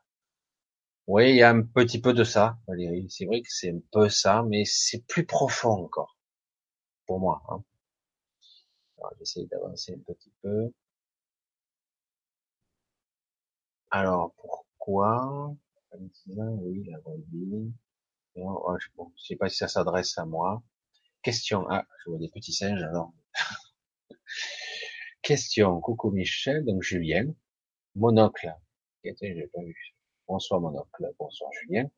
Oui, 1.07 1.29
il 1.29 1.35
y 1.37 1.43
a 1.43 1.49
un 1.49 1.61
petit 1.61 2.01
peu 2.01 2.13
de 2.13 2.23
ça, 2.23 2.57
Valérie. 2.67 3.07
C'est 3.09 3.25
vrai 3.25 3.41
que 3.41 3.47
c'est 3.49 3.71
un 3.71 3.79
peu 3.91 4.09
ça, 4.09 4.43
mais 4.43 4.63
c'est 4.65 5.05
plus 5.05 5.25
profond 5.25 5.85
encore 5.85 6.17
pour 7.05 7.19
moi. 7.19 7.41
Hein. 7.49 7.63
J'essaie 9.19 9.45
d'avancer 9.45 9.93
un 9.93 9.99
petit 9.99 10.31
peu. 10.41 10.71
Alors, 13.91 14.33
pourquoi? 14.37 15.55
Oui, 16.27 16.83
la 16.85 16.99
vie. 17.31 17.71
Bon, 18.35 18.77
je 18.77 18.87
sais 19.17 19.35
pas 19.35 19.49
si 19.49 19.57
ça 19.57 19.67
s'adresse 19.67 20.17
à 20.17 20.25
moi. 20.25 20.61
Question. 21.21 21.65
Ah, 21.69 21.85
je 22.03 22.09
vois 22.09 22.19
des 22.19 22.29
petits 22.29 22.53
singes 22.53 22.83
alors. 22.83 23.13
Question. 25.21 25.79
Coucou 25.81 26.11
Michel, 26.11 26.65
donc 26.65 26.83
Julien. 26.83 27.33
Monocle. 27.95 28.53
J'ai 29.03 29.13
pas 29.53 29.61
vu? 29.61 29.95
Bonsoir 30.27 30.61
Monocle. 30.61 31.13
Bonsoir 31.17 31.51
Julien. 31.53 31.89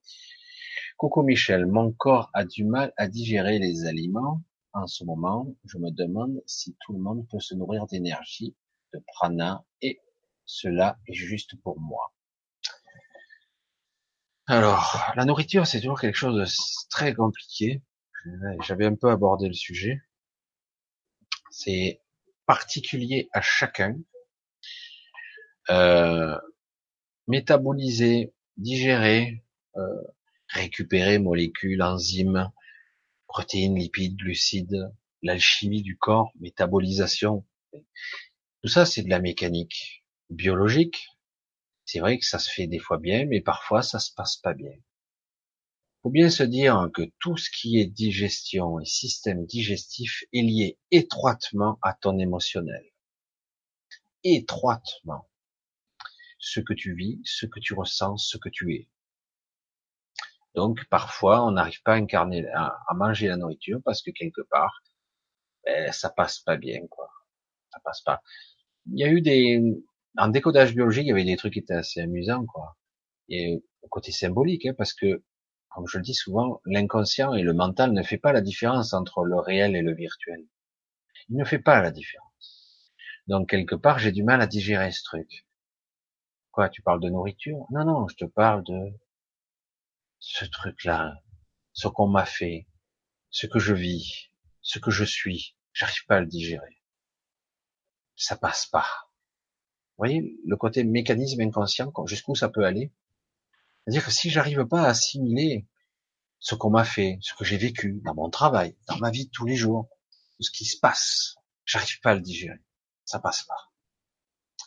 Coucou 0.98 1.24
Michel. 1.24 1.66
Mon 1.66 1.92
corps 1.92 2.30
a 2.34 2.46
du 2.46 2.64
mal 2.64 2.94
à 2.98 3.08
digérer 3.08 3.60
les 3.60 3.86
aliments. 3.86 4.42
En 4.74 4.86
ce 4.88 5.04
moment, 5.04 5.56
je 5.66 5.78
me 5.78 5.90
demande 5.90 6.42
si 6.46 6.76
tout 6.82 6.94
le 6.94 7.00
monde 7.00 7.28
peut 7.30 7.40
se 7.40 7.56
nourrir 7.56 7.88
d'énergie, 7.88 8.56
de 8.94 9.04
prana 9.14 9.66
et 9.82 10.00
cela 10.46 11.00
est 11.08 11.14
juste 11.14 11.60
pour 11.62 11.80
moi. 11.80 12.14
Alors, 14.46 15.12
la 15.16 15.26
nourriture, 15.26 15.68
c'est 15.68 15.80
toujours 15.80 16.00
quelque 16.00 16.16
chose 16.16 16.36
de 16.36 16.90
très 16.90 17.14
compliqué. 17.14 17.84
J'avais 18.62 18.86
un 18.86 18.96
peu 18.96 19.10
abordé 19.10 19.48
le 19.48 19.54
sujet. 19.54 20.02
C'est 21.52 22.02
particulier 22.46 23.30
à 23.32 23.42
chacun. 23.42 23.96
Euh, 25.70 26.36
métaboliser, 27.28 28.34
digérer, 28.58 29.44
euh, 29.78 30.02
récupérer 30.48 31.20
molécules, 31.20 31.84
enzymes, 31.84 32.52
protéines, 33.30 33.78
lipides, 33.78 34.18
glucides, 34.18 34.92
l'alchimie 35.22 35.84
du 35.84 35.98
corps, 35.98 36.34
métabolisation. 36.42 37.46
Tout 37.72 38.68
ça, 38.68 38.86
c'est 38.86 39.04
de 39.04 39.10
la 39.10 39.22
mécanique 39.22 40.04
biologique, 40.30 41.08
c'est 41.92 42.02
vrai 42.02 42.20
que 42.20 42.26
ça 42.26 42.38
se 42.38 42.52
fait 42.52 42.68
des 42.68 42.78
fois 42.78 43.00
bien, 43.00 43.26
mais 43.26 43.42
parfois 43.42 43.82
ça 43.82 43.98
se 43.98 44.14
passe 44.14 44.38
pas 44.38 44.54
bien. 44.54 44.76
Faut 46.04 46.12
bien 46.12 46.30
se 46.30 46.44
dire 46.44 46.88
que 46.94 47.02
tout 47.20 47.36
ce 47.36 47.50
qui 47.50 47.80
est 47.80 47.88
digestion 47.88 48.80
et 48.80 48.86
système 48.86 49.46
digestif 49.48 50.24
est 50.32 50.44
lié 50.44 50.78
étroitement 50.92 51.80
à 51.82 51.94
ton 51.94 52.20
émotionnel. 52.20 52.86
Étroitement. 54.24 55.28
Ce 56.38 56.60
que 56.60 56.74
tu 56.74 56.94
vis, 56.94 57.20
ce 57.26 57.48
que 57.48 57.60
tu 57.60 57.74
ressens, 57.74 58.18
ce 58.18 58.38
que 58.38 58.50
tu 58.50 58.76
es. 58.76 58.88
Donc 60.56 60.80
parfois 60.90 61.46
on 61.46 61.52
n'arrive 61.52 61.82
pas 61.84 61.94
à 61.94 61.98
incarner, 61.98 62.48
à, 62.54 62.76
manger 62.96 63.28
la 63.28 63.38
nourriture 63.38 63.80
parce 63.86 64.02
que 64.02 64.12
quelque 64.12 64.42
part, 64.50 64.82
ben, 65.66 65.92
ça 65.92 66.10
passe 66.10 66.40
pas 66.40 66.58
bien, 66.58 66.88
quoi. 66.90 67.10
Ça 67.72 67.80
passe 67.84 68.02
pas. 68.02 68.22
Il 68.88 69.00
y 69.00 69.04
a 69.04 69.10
eu 69.10 69.22
des, 69.22 69.62
en 70.18 70.28
décodage 70.30 70.74
biologique, 70.74 71.06
il 71.06 71.10
y 71.10 71.12
avait 71.12 71.24
des 71.26 71.38
trucs 71.38 71.54
qui 71.54 71.60
étaient 71.60 71.74
assez 71.74 72.02
amusants, 72.02 72.46
quoi. 72.46 72.78
Et 73.30 73.64
au 73.82 73.88
côté 73.88 74.12
symbolique, 74.12 74.66
hein, 74.66 74.74
parce 74.78 74.94
que, 74.94 75.24
comme 75.70 75.88
je 75.88 75.98
le 75.98 76.04
dis 76.04 76.14
souvent, 76.14 76.62
l'inconscient 76.66 77.34
et 77.34 77.44
le 77.44 77.54
mental 77.54 77.94
ne 77.94 78.04
fait 78.04 78.18
pas 78.18 78.34
la 78.34 78.42
différence 78.42 78.94
entre 78.94 79.24
le 79.24 79.38
réel 79.38 79.76
et 79.76 79.82
le 79.82 79.94
virtuel. 79.94 80.46
Il 81.30 81.38
ne 81.38 81.46
fait 81.46 81.60
pas 81.60 81.82
la 81.82 81.92
différence. 81.92 82.94
Donc, 83.28 83.50
quelque 83.50 83.76
part, 83.76 84.00
j'ai 84.00 84.12
du 84.12 84.24
mal 84.24 84.42
à 84.42 84.48
digérer 84.48 84.92
ce 84.92 85.04
truc. 85.04 85.46
Quoi, 86.52 86.70
tu 86.70 86.82
parles 86.82 87.02
de 87.02 87.10
nourriture? 87.10 87.66
Non, 87.70 87.86
non, 87.86 88.08
je 88.08 88.16
te 88.16 88.26
parle 88.26 88.64
de 88.64 88.92
ce 90.20 90.46
truc-là, 90.46 91.24
ce 91.74 91.88
qu'on 91.88 92.08
m'a 92.08 92.26
fait, 92.26 92.68
ce 93.30 93.48
que 93.48 93.60
je 93.60 93.74
vis, 93.74 94.30
ce 94.62 94.80
que 94.80 94.92
je 94.92 95.04
suis, 95.04 95.56
j'arrive 95.74 96.06
pas 96.08 96.18
à 96.18 96.20
le 96.20 96.28
digérer. 96.28 96.82
Ça 98.16 98.36
passe 98.36 98.66
pas. 98.68 98.88
Vous 99.98 100.06
voyez 100.06 100.40
le 100.46 100.56
côté 100.58 100.84
mécanisme 100.84 101.42
inconscient, 101.42 101.92
jusqu'où 102.06 102.36
ça 102.36 102.50
peut 102.50 102.66
aller? 102.66 102.94
C'est-à-dire 103.84 104.06
que 104.06 104.12
si 104.12 104.30
j'arrive 104.30 104.66
pas 104.66 104.84
à 104.84 104.90
assimiler 104.90 105.68
ce 106.40 106.56
qu'on 106.56 106.70
m'a 106.70 106.86
fait, 106.86 107.18
ce 107.22 107.34
que 107.34 107.44
j'ai 107.44 107.58
vécu 107.58 108.02
dans 108.04 108.16
mon 108.16 108.30
travail, 108.30 108.78
dans 108.88 108.98
ma 108.98 109.12
vie 109.12 109.26
de 109.26 109.32
tous 109.32 109.46
les 109.46 109.56
jours, 109.56 109.90
ce 110.40 110.52
qui 110.52 110.66
se 110.66 110.80
passe, 110.80 111.36
j'arrive 111.66 112.00
pas 112.02 112.12
à 112.12 112.16
le 112.16 112.22
digérer. 112.22 112.64
Ça 113.04 113.20
passe 113.20 113.44
pas. 113.44 113.72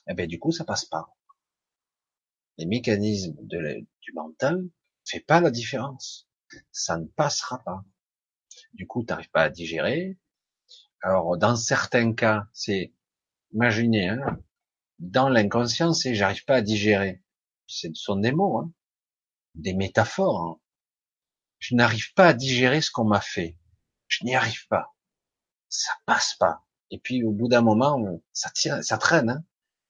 Eh 0.08 0.14
ben 0.14 0.26
du 0.26 0.38
coup, 0.38 0.52
ça 0.52 0.64
passe 0.64 0.84
pas. 0.84 1.06
Les 2.58 2.66
mécanismes 2.66 3.36
du 3.46 4.12
mental 4.14 4.68
fait 5.12 5.20
pas 5.20 5.40
la 5.40 5.50
différence. 5.50 6.26
Ça 6.70 6.96
ne 6.96 7.04
passera 7.04 7.62
pas. 7.62 7.84
Du 8.72 8.86
coup, 8.86 9.04
tu 9.04 9.12
n'arrives 9.12 9.30
pas 9.30 9.42
à 9.42 9.50
digérer. 9.50 10.18
Alors, 11.02 11.36
dans 11.36 11.56
certains 11.56 12.14
cas, 12.14 12.46
c'est, 12.52 12.94
imaginez, 13.52 14.08
hein, 14.08 14.38
dans 14.98 15.28
l'inconscient, 15.28 15.92
c'est 15.92 16.14
j'arrive 16.14 16.44
pas 16.44 16.56
à 16.56 16.62
digérer. 16.62 17.22
Ce 17.66 17.88
sont 17.94 18.16
des 18.16 18.32
mots, 18.32 18.58
hein, 18.58 18.72
des 19.54 19.74
métaphores. 19.74 20.42
Hein. 20.42 20.60
Je 21.58 21.74
n'arrive 21.74 22.14
pas 22.14 22.28
à 22.28 22.34
digérer 22.34 22.80
ce 22.80 22.90
qu'on 22.90 23.04
m'a 23.04 23.20
fait. 23.20 23.58
Je 24.08 24.24
n'y 24.24 24.34
arrive 24.34 24.66
pas. 24.68 24.94
Ça 25.68 25.92
passe 26.06 26.34
pas. 26.38 26.64
Et 26.90 26.98
puis, 26.98 27.22
au 27.24 27.32
bout 27.32 27.48
d'un 27.48 27.62
moment, 27.62 28.22
ça 28.32 28.50
tient, 28.50 28.82
ça 28.82 28.98
traîne. 28.98 29.30
Hein. 29.30 29.44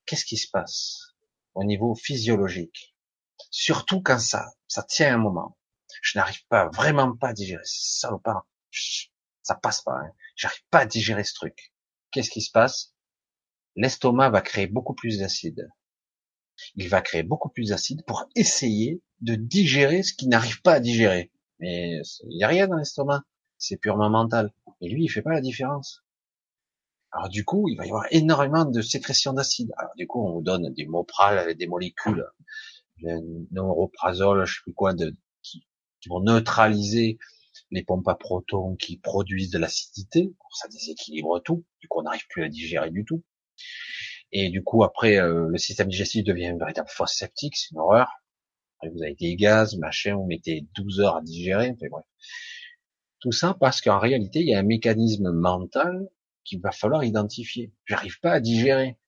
Qu'est-ce 0.07 0.25
qui 0.25 0.37
se 0.37 0.51
passe 0.51 1.15
au 1.55 1.65
niveau 1.65 1.95
physiologique? 1.95 2.92
Surtout 3.51 4.03
quand 4.03 4.19
ça, 4.19 4.47
ça 4.69 4.83
tient 4.83 5.15
un 5.15 5.19
moment. 5.19 5.57
Je 6.03 6.19
n'arrive 6.19 6.45
pas, 6.49 6.69
vraiment 6.69 7.17
pas 7.17 7.29
à 7.29 7.33
digérer. 7.33 7.63
Pas 8.25 8.47
ça 9.43 9.55
passe 9.57 9.83
pas. 9.83 9.99
Hein. 9.99 10.13
J'arrive 10.37 10.65
pas 10.71 10.81
à 10.81 10.87
digérer 10.87 11.25
ce 11.25 11.35
truc. 11.35 11.73
Qu'est-ce 12.11 12.31
qui 12.31 12.43
se 12.43 12.51
passe? 12.51 12.95
L'estomac 13.77 14.31
va 14.31 14.41
créer 14.41 14.67
beaucoup 14.67 14.95
plus 14.95 15.19
d'acide. 15.19 15.69
Il 16.77 16.89
va 16.89 17.01
créer 17.01 17.23
beaucoup 17.23 17.49
plus 17.49 17.71
d'acide 17.71 18.05
pour 18.07 18.29
essayer 18.37 19.03
de 19.21 19.35
digérer 19.35 20.03
ce 20.03 20.13
qu'il 20.15 20.29
n'arrive 20.29 20.61
pas 20.63 20.75
à 20.75 20.81
digérer. 20.81 21.33
Mais 21.59 22.01
il 22.25 22.37
n'y 22.37 22.45
a 22.45 22.49
rien 22.49 22.69
dans 22.69 22.77
l'estomac. 22.77 23.23
C'est 23.59 23.77
purement 23.77 24.11
mental. 24.11 24.53
Et 24.81 24.89
lui, 24.89 25.05
il 25.05 25.09
fait 25.09 25.23
pas 25.23 25.33
la 25.33 25.41
différence. 25.41 26.03
Alors 27.13 27.29
du 27.29 27.45
coup, 27.45 27.69
il 27.69 27.77
va 27.77 27.85
y 27.85 27.89
avoir 27.89 28.07
énormément 28.11 28.65
de 28.65 28.81
sécrétion 28.81 29.33
d'acide. 29.33 29.71
Alors 29.77 29.93
du 29.97 30.07
coup, 30.07 30.27
on 30.27 30.33
vous 30.33 30.43
donne 30.43 30.73
des 30.73 30.87
moprales, 30.87 31.55
des 31.55 31.67
molécules, 31.67 32.17
le 32.17 32.27
neuroprazole, 33.51 34.45
je 34.45 34.55
sais 34.55 34.61
plus 34.63 34.75
quoi, 34.75 34.95
de, 34.95 35.15
qui, 35.43 35.67
qui 36.01 36.09
vont 36.09 36.21
neutraliser 36.21 37.19
les 37.71 37.83
pompes 37.83 38.09
à 38.09 38.15
protons 38.15 38.77
qui 38.77 38.99
produisent 38.99 39.51
de 39.51 39.59
l'acidité, 39.59 40.33
ça 40.55 40.69
déséquilibre 40.69 41.41
tout, 41.43 41.65
du 41.81 41.89
coup 41.89 42.01
on 42.01 42.03
n'arrive 42.03 42.27
plus 42.29 42.45
à 42.45 42.49
digérer 42.49 42.91
du 42.91 43.05
tout. 43.05 43.23
Et 44.31 44.51
du 44.51 44.63
coup 44.63 44.85
après 44.85 45.19
euh, 45.19 45.49
le 45.49 45.59
système 45.59 45.89
digestif 45.89 46.25
devient 46.25 46.47
une 46.47 46.59
véritable 46.59 46.89
fosse 46.89 47.15
septique, 47.15 47.57
c'est 47.57 47.71
une 47.71 47.79
horreur. 47.79 48.11
vous 48.83 49.03
avez 49.03 49.15
des 49.15 49.37
gaz, 49.37 49.77
machin, 49.77 50.17
vous 50.17 50.27
mettez 50.27 50.67
12 50.75 51.01
heures 51.01 51.17
à 51.17 51.23
digérer, 51.23 51.73
bref. 51.91 52.05
Tout 53.21 53.33
ça 53.33 53.57
parce 53.59 53.81
qu'en 53.81 53.99
réalité 53.99 54.41
il 54.41 54.49
y 54.49 54.55
a 54.55 54.59
un 54.59 54.65
mécanisme 54.65 55.31
mental 55.31 56.09
qu'il 56.45 56.61
va 56.61 56.73
falloir 56.73 57.05
identifier. 57.05 57.73
J'arrive 57.87 58.21
pas 58.21 58.33
à 58.33 58.41
digérer. 58.41 58.99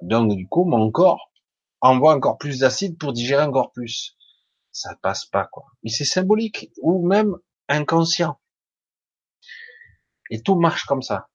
Donc 0.00 0.34
du 0.36 0.48
coup 0.48 0.64
mon 0.64 0.90
corps 0.90 1.31
envoie 1.82 2.14
encore 2.14 2.38
plus 2.38 2.60
d'acide 2.60 2.96
pour 2.96 3.12
digérer 3.12 3.42
encore 3.42 3.72
plus. 3.72 4.16
Ça 4.70 4.96
passe 5.02 5.26
pas 5.26 5.44
quoi. 5.44 5.66
Mais 5.82 5.90
c'est 5.90 6.06
symbolique. 6.06 6.72
Ou 6.80 7.06
même 7.06 7.36
inconscient. 7.68 8.40
Et 10.30 10.40
tout 10.42 10.54
marche 10.54 10.84
comme 10.86 11.02
ça. 11.02 11.28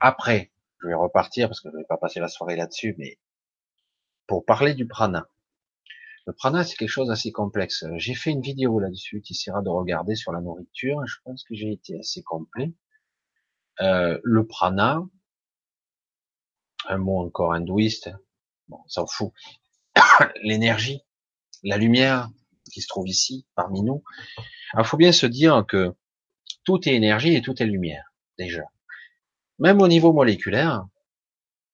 Après, 0.00 0.52
je 0.82 0.88
vais 0.88 0.94
repartir 0.94 1.48
parce 1.48 1.60
que 1.60 1.70
je 1.70 1.76
vais 1.76 1.84
pas 1.84 1.98
passer 1.98 2.18
la 2.18 2.28
soirée 2.28 2.56
là-dessus, 2.56 2.96
mais 2.98 3.18
pour 4.26 4.44
parler 4.44 4.74
du 4.74 4.88
prana. 4.88 5.28
Le 6.26 6.32
prana, 6.32 6.64
c'est 6.64 6.76
quelque 6.76 6.90
chose 6.90 7.08
d'assez 7.08 7.30
complexe. 7.30 7.84
J'ai 7.96 8.14
fait 8.14 8.30
une 8.30 8.40
vidéo 8.40 8.80
là-dessus 8.80 9.20
qui 9.20 9.34
sera 9.34 9.62
de 9.62 9.68
regarder 9.68 10.16
sur 10.16 10.32
la 10.32 10.40
nourriture. 10.40 11.06
Je 11.06 11.18
pense 11.24 11.44
que 11.44 11.54
j'ai 11.54 11.70
été 11.70 11.96
assez 12.00 12.22
complet. 12.22 12.72
Euh, 13.80 14.18
le 14.24 14.44
prana, 14.46 15.04
un 16.88 16.98
mot 16.98 17.20
encore 17.20 17.52
hindouiste, 17.52 18.10
bon, 18.68 18.78
s'en 18.86 19.06
fout. 19.06 19.32
L'énergie, 20.42 21.00
la 21.62 21.76
lumière 21.76 22.28
qui 22.72 22.80
se 22.80 22.88
trouve 22.88 23.08
ici, 23.08 23.46
parmi 23.54 23.82
nous, 23.82 24.02
il 24.76 24.84
faut 24.84 24.96
bien 24.96 25.12
se 25.12 25.26
dire 25.26 25.64
que 25.66 25.94
tout 26.64 26.88
est 26.88 26.94
énergie 26.94 27.34
et 27.34 27.42
tout 27.42 27.62
est 27.62 27.66
lumière, 27.66 28.12
déjà. 28.38 28.64
Même 29.58 29.80
au 29.80 29.88
niveau 29.88 30.12
moléculaire, 30.12 30.86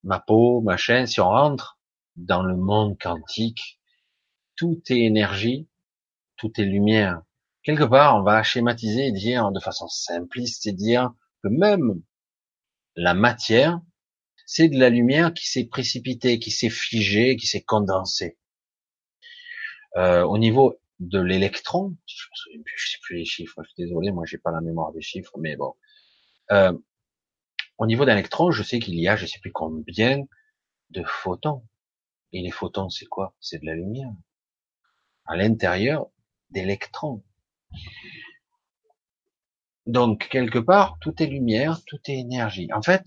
ma 0.05 0.21
peau, 0.21 0.61
ma 0.61 0.77
chaîne, 0.77 1.07
si 1.07 1.21
on 1.21 1.29
rentre 1.29 1.79
dans 2.17 2.43
le 2.43 2.57
monde 2.57 2.99
quantique, 3.01 3.81
tout 4.57 4.81
est 4.91 5.01
énergie, 5.01 5.69
tout 6.37 6.53
est 6.61 6.65
lumière. 6.65 7.23
Quelque 7.63 7.85
part, 7.85 8.17
on 8.17 8.23
va 8.23 8.43
schématiser 8.43 9.07
et 9.07 9.13
dire 9.13 9.51
de 9.51 9.61
façon 9.61 9.89
simpliste 9.89 10.67
et 10.67 10.73
dire 10.73 11.13
que 11.43 11.49
même 11.49 12.03
la 12.97 13.15
matière, 13.15 13.81
c'est 14.55 14.69
de 14.69 14.79
la 14.79 14.91
lumière 14.91 15.33
qui 15.33 15.47
s'est 15.47 15.65
précipitée, 15.65 16.39
qui 16.39 16.51
s'est 16.51 16.69
figée, 16.69 17.37
qui 17.37 17.47
s'est 17.47 17.63
condensée. 17.63 18.37
Euh, 19.97 20.25
au 20.25 20.37
niveau 20.37 20.79
de 20.99 21.21
l'électron, 21.23 21.97
je 22.05 22.27
ne 22.55 22.63
sais 22.63 22.99
plus 23.01 23.17
les 23.17 23.25
chiffres, 23.25 23.63
je 23.63 23.69
suis 23.71 23.83
désolé, 23.83 24.13
moi 24.13 24.25
j'ai 24.27 24.37
pas 24.37 24.51
la 24.51 24.61
mémoire 24.61 24.93
des 24.93 25.01
chiffres, 25.01 25.33
mais 25.39 25.57
bon. 25.57 25.73
Euh, 26.51 26.77
au 27.79 27.87
niveau 27.87 28.05
d'un 28.05 28.13
électron, 28.13 28.51
je 28.51 28.63
sais 28.63 28.79
qu'il 28.79 28.95
y 29.01 29.09
a, 29.09 29.17
je 29.17 29.25
sais 29.25 29.39
plus 29.41 29.53
combien 29.53 30.23
de 30.91 31.03
photons. 31.03 31.67
Et 32.33 32.43
les 32.43 32.51
photons, 32.51 32.91
c'est 32.91 33.07
quoi? 33.07 33.35
C'est 33.41 33.59
de 33.59 33.65
la 33.65 33.75
lumière. 33.75 34.13
À 35.25 35.35
l'intérieur 35.35 36.11
d'électrons. 36.51 37.25
Donc, 39.87 40.29
quelque 40.29 40.59
part, 40.59 40.99
tout 41.01 41.23
est 41.23 41.27
lumière, 41.27 41.81
tout 41.87 42.01
est 42.07 42.19
énergie. 42.19 42.69
En 42.75 42.83
fait, 42.83 43.05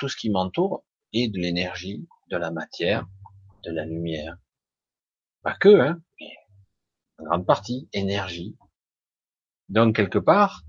tout 0.00 0.08
ce 0.08 0.16
qui 0.16 0.30
m'entoure 0.30 0.82
est 1.12 1.28
de 1.28 1.38
l'énergie, 1.38 2.08
de 2.30 2.36
la 2.38 2.50
matière, 2.50 3.06
de 3.64 3.70
la 3.70 3.84
lumière. 3.84 4.38
Pas 5.42 5.54
que, 5.54 5.68
hein, 5.68 6.02
en 7.18 7.24
grande 7.24 7.46
partie, 7.46 7.88
énergie. 7.92 8.56
Donc 9.68 9.94
quelque 9.94 10.18
part, 10.18 10.62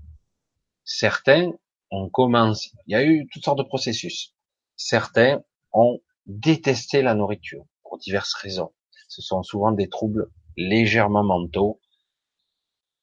certains 0.84 1.50
ont 1.90 2.10
commencé, 2.10 2.72
il 2.86 2.92
y 2.92 2.94
a 2.94 3.04
eu 3.04 3.26
toutes 3.32 3.44
sortes 3.44 3.58
de 3.58 3.64
processus. 3.64 4.34
Certains 4.76 5.42
ont 5.72 6.00
détesté 6.26 7.00
la 7.00 7.14
nourriture 7.14 7.64
pour 7.82 7.98
diverses 7.98 8.34
raisons. 8.34 8.72
Ce 9.08 9.22
sont 9.22 9.42
souvent 9.42 9.72
des 9.72 9.88
troubles 9.88 10.30
légèrement 10.58 11.24
mentaux, 11.24 11.80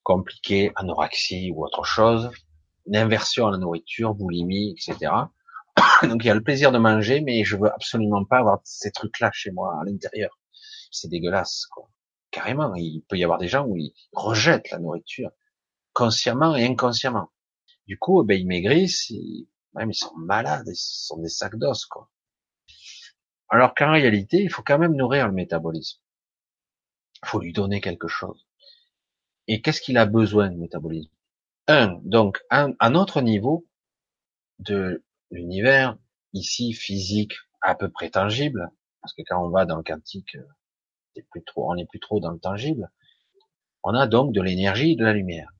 compliqués, 0.04 0.72
anorexie 0.76 1.52
ou 1.52 1.66
autre 1.66 1.84
chose, 1.84 2.30
une 2.86 2.98
inversion 2.98 3.48
à 3.48 3.52
la 3.52 3.58
nourriture, 3.58 4.14
boulimie, 4.14 4.72
etc. 4.72 5.12
Donc 6.04 6.24
il 6.24 6.28
y 6.28 6.30
a 6.30 6.36
le 6.36 6.44
plaisir 6.44 6.72
de 6.72 6.78
manger, 6.78 7.22
mais 7.22 7.44
je 7.44 7.58
veux 7.58 7.72
absolument 7.72 8.26
pas 8.26 8.40
avoir 8.40 8.62
ces 8.64 8.92
trucs-là 8.92 9.32
chez 9.34 9.52
moi 9.52 9.78
à 9.80 9.86
l'intérieur. 9.86 10.38
C'est 10.92 11.10
dégueulasse, 11.10 11.66
quoi. 11.68 11.90
Carrément, 12.32 12.74
il 12.76 13.04
peut 13.08 13.18
y 13.18 13.24
avoir 13.24 13.40
des 13.40 13.48
gens 13.48 13.66
où 13.66 13.76
ils 13.76 13.94
rejettent 14.14 14.70
la 14.72 14.80
nourriture, 14.80 15.32
consciemment 15.94 16.56
et 16.56 16.66
inconsciemment. 16.66 17.32
Du 17.88 17.98
coup, 17.98 18.24
ben, 18.24 18.40
ils 18.40 18.48
maigrissent, 18.48 19.12
même 19.74 19.92
ils 19.92 19.96
sont 19.96 20.16
malades, 20.16 20.68
ils 20.68 20.76
sont 20.76 21.18
des 21.18 21.30
sacs 21.30 21.56
d'os, 21.56 21.86
quoi. 21.86 22.10
Alors 23.50 23.74
qu'en 23.74 23.92
réalité, 23.92 24.38
il 24.44 24.52
faut 24.52 24.62
quand 24.62 24.78
même 24.78 24.96
nourrir 24.96 25.28
le 25.28 25.34
métabolisme. 25.34 26.00
Il 27.24 27.28
faut 27.28 27.40
lui 27.40 27.52
donner 27.52 27.82
quelque 27.82 28.08
chose. 28.08 28.46
Et 29.48 29.62
qu'est-ce 29.62 29.82
qu'il 29.82 29.98
a 29.98 30.06
besoin, 30.06 30.50
le 30.50 30.58
métabolisme? 30.58 31.12
Un, 31.68 32.00
donc, 32.04 32.40
un, 32.52 32.74
à 32.80 32.92
notre 32.92 33.22
niveau 33.22 33.66
de 34.60 35.04
l'univers, 35.32 35.98
ici, 36.34 36.74
physique, 36.74 37.34
à 37.62 37.76
peu 37.76 37.90
près 37.90 38.10
tangible, 38.10 38.72
parce 39.02 39.14
que 39.14 39.22
quand 39.28 39.44
on 39.44 39.50
va 39.50 39.66
dans 39.66 39.78
le 39.78 39.84
quantique, 39.84 40.38
trop, 41.46 41.72
on 41.72 41.76
n'est 41.76 41.86
plus 41.86 42.00
trop 42.00 42.20
dans 42.20 42.32
le 42.32 42.40
tangible. 42.40 42.90
On 43.84 43.94
a 43.94 44.08
donc 44.08 44.34
de 44.34 44.42
l'énergie 44.42 44.92
et 44.92 44.96
de 44.96 45.06
la 45.06 45.14
lumière. 45.14 45.52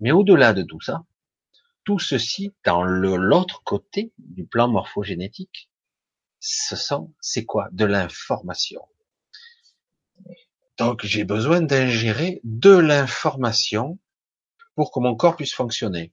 Mais 0.00 0.12
au-delà 0.12 0.52
de 0.52 0.62
tout 0.62 0.80
ça, 0.80 1.04
tout 1.84 1.98
ceci 1.98 2.54
dans 2.64 2.82
l'autre 2.82 3.62
côté 3.64 4.12
du 4.18 4.46
plan 4.46 4.68
morphogénétique, 4.68 5.70
ce 6.40 6.76
sont, 6.76 7.12
c'est 7.20 7.44
quoi? 7.44 7.68
De 7.72 7.84
l'information. 7.84 8.82
Donc 10.78 11.04
j'ai 11.04 11.24
besoin 11.24 11.60
d'ingérer 11.60 12.40
de 12.44 12.76
l'information 12.76 13.98
pour 14.74 14.90
que 14.90 15.00
mon 15.00 15.14
corps 15.14 15.36
puisse 15.36 15.54
fonctionner. 15.54 16.12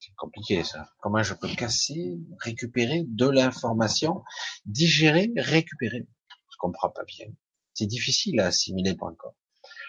C'est 0.00 0.14
compliqué 0.16 0.62
ça. 0.62 0.88
Comment 1.00 1.22
je 1.22 1.34
peux 1.34 1.48
casser, 1.48 2.18
récupérer 2.40 3.04
de 3.06 3.28
l'information, 3.28 4.22
digérer, 4.64 5.32
récupérer? 5.36 6.06
Comprends 6.58 6.90
pas 6.90 7.04
bien. 7.04 7.26
C'est 7.72 7.86
difficile 7.86 8.40
à 8.40 8.46
assimiler 8.46 8.96
pour 8.96 9.08
un 9.08 9.14
corps. 9.14 9.36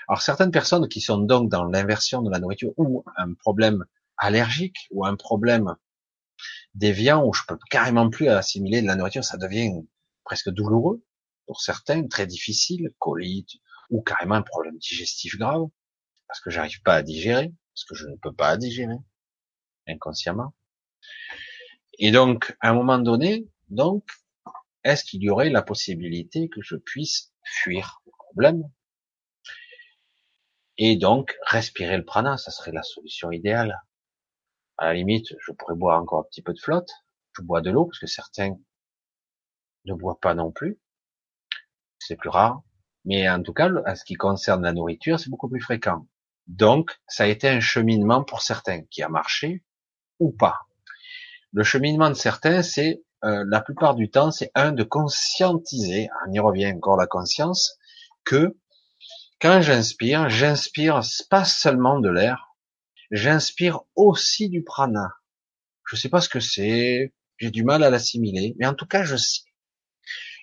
Alors 0.08 0.22
certaines 0.22 0.52
personnes 0.52 0.88
qui 0.88 1.02
sont 1.02 1.18
donc 1.18 1.50
dans 1.50 1.64
l'inversion 1.64 2.22
de 2.22 2.30
la 2.30 2.40
nourriture 2.40 2.74
ou 2.78 3.04
un 3.18 3.34
problème 3.34 3.86
allergique 4.18 4.88
ou 4.92 5.06
un 5.06 5.16
problème 5.16 5.76
déviant 6.76 7.26
où 7.26 7.34
je 7.34 7.42
peux 7.48 7.58
carrément 7.70 8.10
plus 8.10 8.28
assimiler 8.28 8.82
de 8.82 8.88
la 8.88 8.96
nourriture, 8.96 9.24
ça 9.24 9.38
devient 9.38 9.72
presque 10.24 10.50
douloureux 10.50 11.04
pour 11.48 11.62
certains, 11.62 12.08
très 12.08 12.28
difficile, 12.28 12.92
colite 13.00 13.50
ou 13.90 14.02
carrément 14.02 14.36
un 14.36 14.44
problème 14.44 14.78
digestif 14.78 15.38
grave 15.38 15.68
parce 16.28 16.42
que 16.42 16.52
j'arrive 16.52 16.82
pas 16.84 16.96
à 16.96 17.02
digérer, 17.02 17.52
parce 17.74 17.86
que 17.86 17.96
je 17.96 18.08
ne 18.08 18.16
peux 18.18 18.34
pas 18.34 18.56
digérer 18.58 18.98
inconsciemment. 19.90 20.54
Et 21.98 22.12
donc, 22.12 22.56
à 22.62 22.70
un 22.70 22.74
moment 22.74 23.00
donné, 23.00 23.48
donc, 23.70 24.10
est-ce 24.84 25.04
qu'il 25.04 25.22
y 25.22 25.30
aurait 25.30 25.50
la 25.50 25.62
possibilité 25.62 26.50
que 26.50 26.62
je 26.62 26.76
puisse 26.76 27.34
fuir 27.44 28.02
le 28.06 28.12
problème? 28.18 28.64
Et 30.78 30.96
donc 30.96 31.36
respirer 31.46 31.98
le 31.98 32.06
prana, 32.06 32.38
ça 32.38 32.52
serait 32.52 32.72
la 32.72 32.84
solution 32.84 33.32
idéale. 33.32 33.82
À 34.78 34.86
la 34.86 34.94
limite, 34.94 35.36
je 35.38 35.52
pourrais 35.52 35.76
boire 35.76 36.02
encore 36.02 36.22
un 36.22 36.24
petit 36.24 36.42
peu 36.42 36.54
de 36.54 36.60
flotte, 36.60 36.90
je 37.36 37.42
bois 37.42 37.60
de 37.60 37.70
l'eau 37.70 37.86
parce 37.86 38.00
que 38.00 38.08
certains 38.08 38.56
ne 39.84 39.94
boivent 39.94 40.20
pas 40.22 40.34
non 40.34 40.54
plus, 40.54 40.80
c'est 42.00 42.16
plus 42.16 42.30
rare. 42.30 42.62
Mais 43.04 43.30
en 43.30 43.44
tout 43.44 43.54
cas, 43.54 43.70
à 43.86 43.96
ce 43.96 44.06
qui 44.06 44.14
concerne 44.14 44.64
la 44.64 44.72
nourriture, 44.72 45.20
c'est 45.20 45.30
beaucoup 45.30 45.50
plus 45.50 45.62
fréquent. 45.62 46.08
Donc, 46.48 46.98
ça 47.08 47.24
a 47.24 47.28
été 47.28 47.50
un 47.50 47.60
cheminement 47.60 48.24
pour 48.24 48.42
certains 48.42 48.84
qui 48.84 49.04
a 49.04 49.10
marché 49.10 49.64
ou 50.20 50.32
pas. 50.32 50.60
Le 51.54 51.64
cheminement 51.64 52.10
de 52.10 52.16
certains, 52.16 52.62
c'est 52.62 53.02
euh, 53.24 53.44
la 53.48 53.62
plupart 53.62 53.96
du 53.96 54.10
temps, 54.10 54.32
c'est 54.32 54.52
un 54.56 54.72
de 54.72 54.84
conscientiser, 54.84 56.10
on 56.28 56.32
y 56.32 56.40
revient 56.40 56.72
encore 56.72 56.98
la 56.98 57.08
conscience, 57.08 57.78
que 58.24 58.58
quand 59.42 59.62
j'inspire, 59.62 60.30
j'inspire 60.30 61.02
pas 61.30 61.46
seulement 61.46 62.00
de 62.00 62.10
l'air, 62.10 62.56
j'inspire 63.12 63.82
aussi 63.96 64.50
du 64.50 64.64
prana. 64.64 65.14
Je 65.86 65.96
sais 65.96 66.10
pas 66.10 66.22
ce 66.22 66.30
que 66.30 66.40
c'est, 66.40 67.14
j'ai 67.38 67.52
du 67.52 67.64
mal 67.64 67.84
à 67.84 67.90
l'assimiler, 67.90 68.56
mais 68.60 68.68
en 68.68 68.74
tout 68.74 68.86
cas, 68.86 69.04
je 69.04 69.16
sais. 69.16 69.42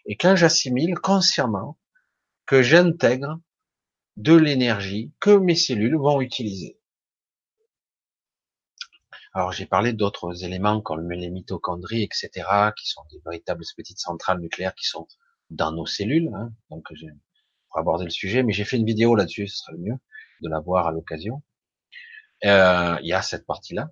Et 0.07 0.17
quand 0.17 0.37
j'assimile 0.37 0.95
consciemment 0.97 1.79
que 2.47 2.63
j'intègre 2.63 3.41
de 4.17 4.35
l'énergie 4.35 5.13
que 5.21 5.37
mes 5.37 5.57
cellules 5.57 5.97
vont 5.97 6.21
utiliser. 6.21 6.76
Alors 9.36 9.52
j'ai 9.52 9.66
parlé 9.66 9.92
d'autres 9.92 10.44
éléments 10.44 10.81
comme 10.81 11.12
les 11.12 11.28
mitochondries, 11.28 12.02
etc., 12.02 12.31
qui 12.74 12.89
sont 12.89 13.02
des 13.12 13.20
véritables 13.23 13.65
petites 13.76 13.98
centrales 13.98 14.40
nucléaires 14.40 14.74
qui 14.74 14.86
sont 14.86 15.06
dans 15.50 15.73
nos 15.73 15.84
cellules. 15.84 16.31
Hein. 16.34 16.55
Donc 16.70 16.86
pour 17.68 17.78
aborder 17.78 18.05
le 18.05 18.10
sujet, 18.10 18.42
mais 18.42 18.55
j'ai 18.55 18.65
fait 18.65 18.78
une 18.78 18.86
vidéo 18.86 19.15
là-dessus, 19.15 19.47
ce 19.48 19.58
serait 19.58 19.73
le 19.73 19.81
mieux 19.81 19.98
de 20.40 20.48
la 20.48 20.60
voir 20.60 20.86
à 20.86 20.90
l'occasion. 20.90 21.42
Euh, 22.47 22.97
il 23.02 23.08
y 23.08 23.12
a 23.12 23.20
cette 23.20 23.44
partie-là, 23.44 23.90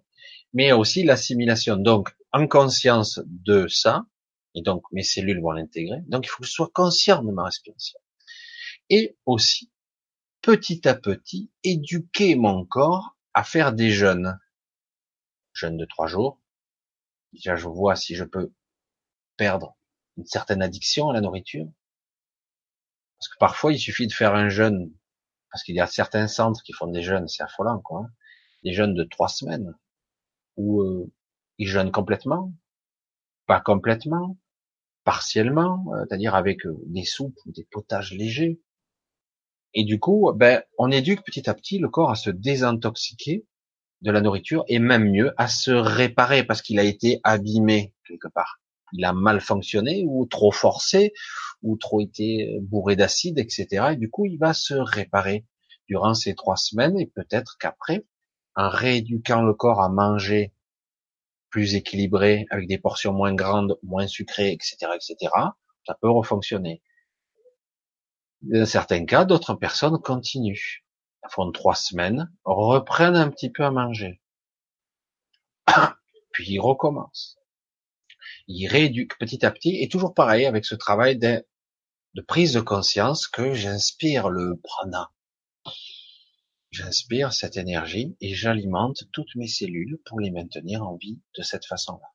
mais 0.54 0.72
aussi 0.72 1.04
l'assimilation. 1.04 1.76
Donc 1.76 2.16
en 2.32 2.46
conscience 2.46 3.20
de 3.26 3.68
ça, 3.68 4.06
et 4.54 4.62
donc 4.62 4.84
mes 4.92 5.02
cellules 5.02 5.42
vont 5.42 5.50
l'intégrer. 5.50 5.98
Donc 6.06 6.24
il 6.24 6.30
faut 6.30 6.40
que 6.40 6.48
je 6.48 6.52
sois 6.52 6.70
conscient 6.72 7.22
de 7.22 7.32
ma 7.32 7.44
respiration. 7.44 8.00
Et 8.88 9.18
aussi, 9.26 9.70
petit 10.40 10.88
à 10.88 10.94
petit, 10.94 11.52
éduquer 11.64 12.34
mon 12.34 12.64
corps 12.64 13.18
à 13.34 13.44
faire 13.44 13.74
des 13.74 13.90
jeûnes 13.90 14.38
jeûne 15.54 15.76
de 15.76 15.84
trois 15.84 16.06
jours. 16.06 16.40
Déjà, 17.32 17.56
je 17.56 17.66
vois 17.66 17.96
si 17.96 18.14
je 18.14 18.24
peux 18.24 18.52
perdre 19.36 19.76
une 20.16 20.26
certaine 20.26 20.62
addiction 20.62 21.10
à 21.10 21.12
la 21.12 21.20
nourriture. 21.20 21.66
Parce 23.18 23.28
que 23.28 23.38
parfois, 23.38 23.72
il 23.72 23.78
suffit 23.78 24.06
de 24.06 24.12
faire 24.12 24.34
un 24.34 24.48
jeûne, 24.48 24.92
parce 25.50 25.62
qu'il 25.62 25.74
y 25.74 25.80
a 25.80 25.86
certains 25.86 26.28
centres 26.28 26.62
qui 26.62 26.72
font 26.72 26.86
des 26.86 27.02
jeûnes, 27.02 27.28
c'est 27.28 27.42
affolant, 27.42 27.80
quoi. 27.80 28.00
Hein. 28.00 28.10
Des 28.62 28.72
jeûnes 28.72 28.94
de 28.94 29.04
trois 29.04 29.28
semaines, 29.28 29.74
où 30.56 30.82
euh, 30.82 31.12
ils 31.58 31.68
jeûnent 31.68 31.92
complètement, 31.92 32.52
pas 33.46 33.60
complètement, 33.60 34.38
partiellement, 35.04 35.84
euh, 35.94 36.04
c'est-à-dire 36.06 36.34
avec 36.34 36.66
euh, 36.66 36.76
des 36.86 37.04
soupes 37.04 37.38
ou 37.46 37.52
des 37.52 37.64
potages 37.64 38.12
légers. 38.12 38.60
Et 39.74 39.84
du 39.84 39.98
coup, 39.98 40.32
ben, 40.34 40.62
on 40.78 40.90
éduque 40.90 41.24
petit 41.24 41.48
à 41.50 41.54
petit 41.54 41.78
le 41.78 41.88
corps 41.88 42.10
à 42.10 42.14
se 42.14 42.30
désintoxiquer 42.30 43.44
de 44.04 44.10
la 44.10 44.20
nourriture 44.20 44.64
et 44.68 44.78
même 44.78 45.10
mieux 45.10 45.32
à 45.38 45.48
se 45.48 45.70
réparer 45.70 46.44
parce 46.44 46.60
qu'il 46.60 46.78
a 46.78 46.84
été 46.84 47.20
abîmé 47.24 47.94
quelque 48.06 48.28
part. 48.28 48.60
Il 48.92 49.04
a 49.04 49.14
mal 49.14 49.40
fonctionné 49.40 50.04
ou 50.06 50.26
trop 50.26 50.52
forcé 50.52 51.14
ou 51.62 51.76
trop 51.76 52.02
été 52.02 52.58
bourré 52.60 52.96
d'acide, 52.96 53.38
etc. 53.38 53.92
Et 53.92 53.96
du 53.96 54.10
coup, 54.10 54.26
il 54.26 54.36
va 54.36 54.52
se 54.52 54.74
réparer 54.74 55.46
durant 55.88 56.12
ces 56.12 56.34
trois 56.34 56.56
semaines 56.56 56.98
et 57.00 57.06
peut-être 57.06 57.56
qu'après, 57.58 58.04
en 58.54 58.68
rééduquant 58.68 59.42
le 59.42 59.54
corps 59.54 59.80
à 59.80 59.88
manger 59.88 60.52
plus 61.48 61.74
équilibré, 61.74 62.46
avec 62.50 62.68
des 62.68 62.78
portions 62.78 63.12
moins 63.12 63.32
grandes, 63.32 63.78
moins 63.82 64.06
sucrées, 64.06 64.52
etc., 64.52 64.76
etc., 64.94 65.32
ça 65.86 65.96
peut 66.00 66.10
refonctionner. 66.10 66.82
Dans 68.42 68.66
certains 68.66 69.06
cas, 69.06 69.24
d'autres 69.24 69.54
personnes 69.54 69.98
continuent 69.98 70.83
font 71.28 71.50
trois 71.52 71.74
semaines, 71.74 72.32
reprennent 72.44 73.16
un 73.16 73.30
petit 73.30 73.50
peu 73.50 73.64
à 73.64 73.70
manger. 73.70 74.20
Puis 76.32 76.52
ils 76.52 76.60
recommencent. 76.60 77.36
Ils 78.46 78.66
rééduquent 78.66 79.18
petit 79.18 79.44
à 79.44 79.50
petit, 79.50 79.82
et 79.82 79.88
toujours 79.88 80.14
pareil 80.14 80.46
avec 80.46 80.64
ce 80.64 80.74
travail 80.74 81.18
de, 81.18 81.46
de 82.14 82.22
prise 82.22 82.52
de 82.52 82.60
conscience 82.60 83.26
que 83.26 83.54
j'inspire 83.54 84.28
le 84.28 84.60
prana. 84.62 85.10
J'inspire 86.70 87.32
cette 87.32 87.56
énergie 87.56 88.16
et 88.20 88.34
j'alimente 88.34 89.04
toutes 89.12 89.34
mes 89.36 89.46
cellules 89.46 90.00
pour 90.04 90.18
les 90.20 90.30
maintenir 90.30 90.82
en 90.82 90.96
vie 90.96 91.20
de 91.38 91.42
cette 91.42 91.66
façon-là. 91.66 92.08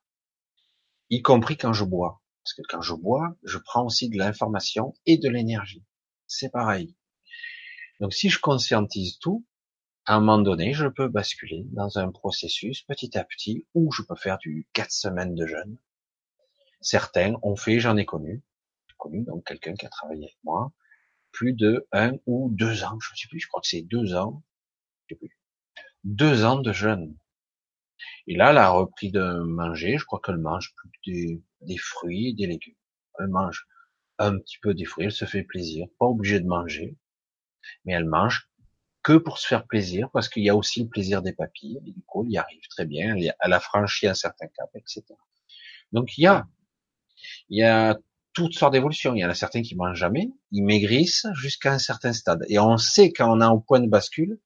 Y 1.08 1.22
compris 1.22 1.56
quand 1.56 1.72
je 1.72 1.84
bois. 1.84 2.22
Parce 2.44 2.54
que 2.54 2.62
quand 2.68 2.82
je 2.82 2.94
bois, 2.94 3.36
je 3.42 3.58
prends 3.58 3.84
aussi 3.84 4.08
de 4.08 4.18
l'information 4.18 4.94
et 5.06 5.18
de 5.18 5.28
l'énergie. 5.28 5.84
C'est 6.26 6.50
pareil. 6.50 6.94
Donc 8.00 8.14
si 8.14 8.30
je 8.30 8.40
conscientise 8.40 9.18
tout, 9.18 9.44
à 10.06 10.14
un 10.14 10.20
moment 10.20 10.38
donné, 10.38 10.72
je 10.72 10.86
peux 10.86 11.08
basculer 11.08 11.64
dans 11.72 11.98
un 11.98 12.10
processus 12.10 12.82
petit 12.82 13.16
à 13.18 13.24
petit 13.24 13.66
où 13.74 13.92
je 13.92 14.02
peux 14.02 14.16
faire 14.16 14.38
du 14.38 14.66
quatre 14.72 14.90
semaines 14.90 15.34
de 15.34 15.46
jeûne. 15.46 15.76
Certains 16.80 17.34
ont 17.42 17.56
fait, 17.56 17.78
j'en 17.78 17.98
ai 17.98 18.06
connu, 18.06 18.42
connu 18.96 19.22
donc 19.24 19.44
quelqu'un 19.46 19.74
qui 19.74 19.84
a 19.84 19.90
travaillé 19.90 20.24
avec 20.24 20.38
moi, 20.44 20.72
plus 21.30 21.52
de 21.52 21.86
un 21.92 22.12
ou 22.26 22.48
deux 22.50 22.84
ans, 22.84 22.98
je 23.00 23.12
ne 23.12 23.16
sais 23.16 23.28
plus, 23.28 23.38
je 23.38 23.48
crois 23.48 23.60
que 23.60 23.68
c'est 23.68 23.82
deux 23.82 24.14
ans, 24.14 24.42
je 25.06 25.14
sais 25.14 25.18
plus, 25.18 25.38
deux 26.04 26.44
ans 26.44 26.58
de 26.58 26.72
jeûne. 26.72 27.14
Et 28.26 28.34
là, 28.34 28.50
elle 28.50 28.58
a 28.58 28.70
repris 28.70 29.10
de 29.10 29.42
manger, 29.42 29.98
je 29.98 30.06
crois 30.06 30.20
qu'elle 30.24 30.38
mange 30.38 30.74
plus 30.74 30.90
des, 31.06 31.42
des 31.60 31.76
fruits, 31.76 32.34
des 32.34 32.46
légumes. 32.46 32.74
Elle 33.18 33.28
mange 33.28 33.66
un 34.18 34.38
petit 34.38 34.58
peu 34.58 34.72
des 34.72 34.86
fruits, 34.86 35.04
elle 35.04 35.12
se 35.12 35.26
fait 35.26 35.42
plaisir, 35.42 35.86
pas 35.98 36.06
obligée 36.06 36.40
de 36.40 36.46
manger 36.46 36.96
mais 37.84 37.92
elle 37.92 38.06
mange 38.06 38.48
que 39.02 39.16
pour 39.16 39.38
se 39.38 39.46
faire 39.46 39.66
plaisir, 39.66 40.10
parce 40.12 40.28
qu'il 40.28 40.42
y 40.42 40.50
a 40.50 40.56
aussi 40.56 40.82
le 40.82 40.88
plaisir 40.88 41.22
des 41.22 41.32
papilles, 41.32 41.80
et 41.86 41.92
du 41.92 42.02
coup, 42.02 42.24
elle 42.24 42.32
y 42.32 42.38
arrive 42.38 42.66
très 42.68 42.84
bien, 42.84 43.16
elle 43.16 43.52
a 43.52 43.60
franchi 43.60 44.06
un 44.06 44.14
certain 44.14 44.46
cap, 44.48 44.68
etc. 44.74 45.04
Donc, 45.92 46.18
il 46.18 46.22
y 46.22 46.26
a, 46.26 46.46
il 47.48 47.58
y 47.58 47.62
a 47.62 47.98
toutes 48.32 48.54
sortes 48.54 48.72
d'évolutions. 48.72 49.14
Il 49.14 49.20
y 49.20 49.24
en 49.24 49.30
a 49.30 49.34
certains 49.34 49.62
qui 49.62 49.74
mangent 49.74 49.98
jamais, 49.98 50.30
ils 50.50 50.62
maigrissent 50.62 51.26
jusqu'à 51.34 51.72
un 51.72 51.78
certain 51.78 52.12
stade. 52.12 52.44
Et 52.48 52.58
on 52.58 52.76
sait 52.76 53.12
quand 53.12 53.30
on 53.34 53.40
a 53.40 53.46
un 53.46 53.58
point 53.58 53.80
de 53.80 53.88
bascule, 53.88 54.38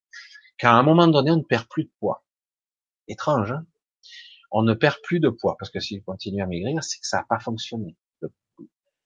qu'à 0.57 0.73
un 0.73 0.83
moment 0.83 1.09
donné, 1.09 1.31
on 1.31 1.39
ne 1.39 1.43
perd 1.43 1.67
plus 1.69 1.85
de 1.85 1.91
poids. 1.99 2.25
Étrange, 3.09 3.53
hein? 3.53 3.67
On 4.51 4.63
ne 4.63 4.73
perd 4.73 4.97
plus 5.03 5.21
de 5.21 5.29
poids, 5.29 5.57
parce 5.59 5.71
que 5.71 5.81
s'il 5.81 6.03
continue 6.03 6.43
à 6.43 6.47
maigrir, 6.47 6.83
c'est 6.85 7.01
que 7.01 7.07
ça 7.07 7.19
n'a 7.19 7.25
pas 7.25 7.41
fonctionné. 7.41 7.97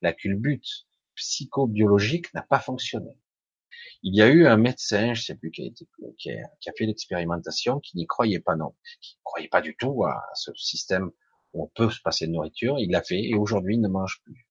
La 0.03 0.13
culbute 0.13 0.87
psychobiologique 1.17 2.33
n'a 2.35 2.43
pas 2.43 2.61
fonctionné. 2.61 3.11
Il 4.03 4.15
y 4.15 4.23
a 4.23 4.29
eu 4.29 4.47
un 4.47 4.57
médecin, 4.57 5.15
je 5.15 5.23
sais 5.23 5.35
plus 5.35 5.51
qui 5.51 5.63
a, 5.63 5.67
été, 5.67 5.87
qui 6.19 6.31
a, 6.31 6.73
fait 6.77 6.87
l'expérimentation, 6.87 7.81
qui 7.81 7.97
n'y 7.97 8.07
croyait 8.07 8.41
pas 8.41 8.57
non, 8.57 8.75
qui 9.01 9.17
ne 9.17 9.23
croyait 9.25 9.49
pas 9.49 9.61
du 9.61 9.77
tout 9.77 10.05
à 10.05 10.23
ce 10.35 10.53
système 10.55 11.11
où 11.53 11.65
on 11.65 11.67
peut 11.69 11.91
se 11.91 12.01
passer 12.01 12.27
de 12.27 12.33
nourriture. 12.33 12.79
Il 12.79 12.91
l'a 12.91 13.03
fait 13.03 13.21
et 13.21 13.35
aujourd'hui 13.35 13.75
il 13.75 13.81
ne 13.81 13.89
mange 13.89 14.21
plus. 14.25 14.47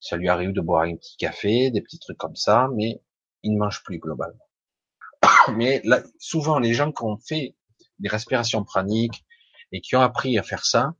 Ça 0.00 0.16
lui 0.16 0.28
arrive 0.28 0.52
de 0.52 0.60
boire 0.60 0.82
un 0.82 0.96
petit 0.96 1.16
café, 1.16 1.70
des 1.70 1.80
petits 1.80 1.98
trucs 1.98 2.18
comme 2.18 2.36
ça, 2.36 2.68
mais 2.74 3.02
il 3.42 3.54
ne 3.54 3.58
mange 3.58 3.82
plus 3.84 3.98
globalement. 3.98 4.46
Mais 5.56 5.80
là, 5.84 6.02
souvent 6.18 6.58
les 6.58 6.74
gens 6.74 6.92
qui 6.92 7.02
ont 7.04 7.18
fait 7.18 7.56
des 7.98 8.08
respirations 8.08 8.64
praniques 8.64 9.24
et 9.72 9.80
qui 9.80 9.96
ont 9.96 10.00
appris 10.00 10.38
à 10.38 10.42
faire 10.42 10.64
ça, 10.64 10.94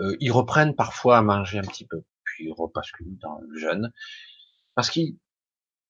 euh, 0.00 0.16
ils 0.20 0.32
reprennent 0.32 0.74
parfois 0.74 1.18
à 1.18 1.22
manger 1.22 1.58
un 1.58 1.62
petit 1.62 1.86
peu, 1.86 2.02
puis 2.24 2.46
ils 2.46 2.52
rebasculent 2.52 3.18
dans 3.18 3.38
le 3.38 3.58
jeûne, 3.58 3.92
parce 4.74 4.90
qu'ils 4.90 5.16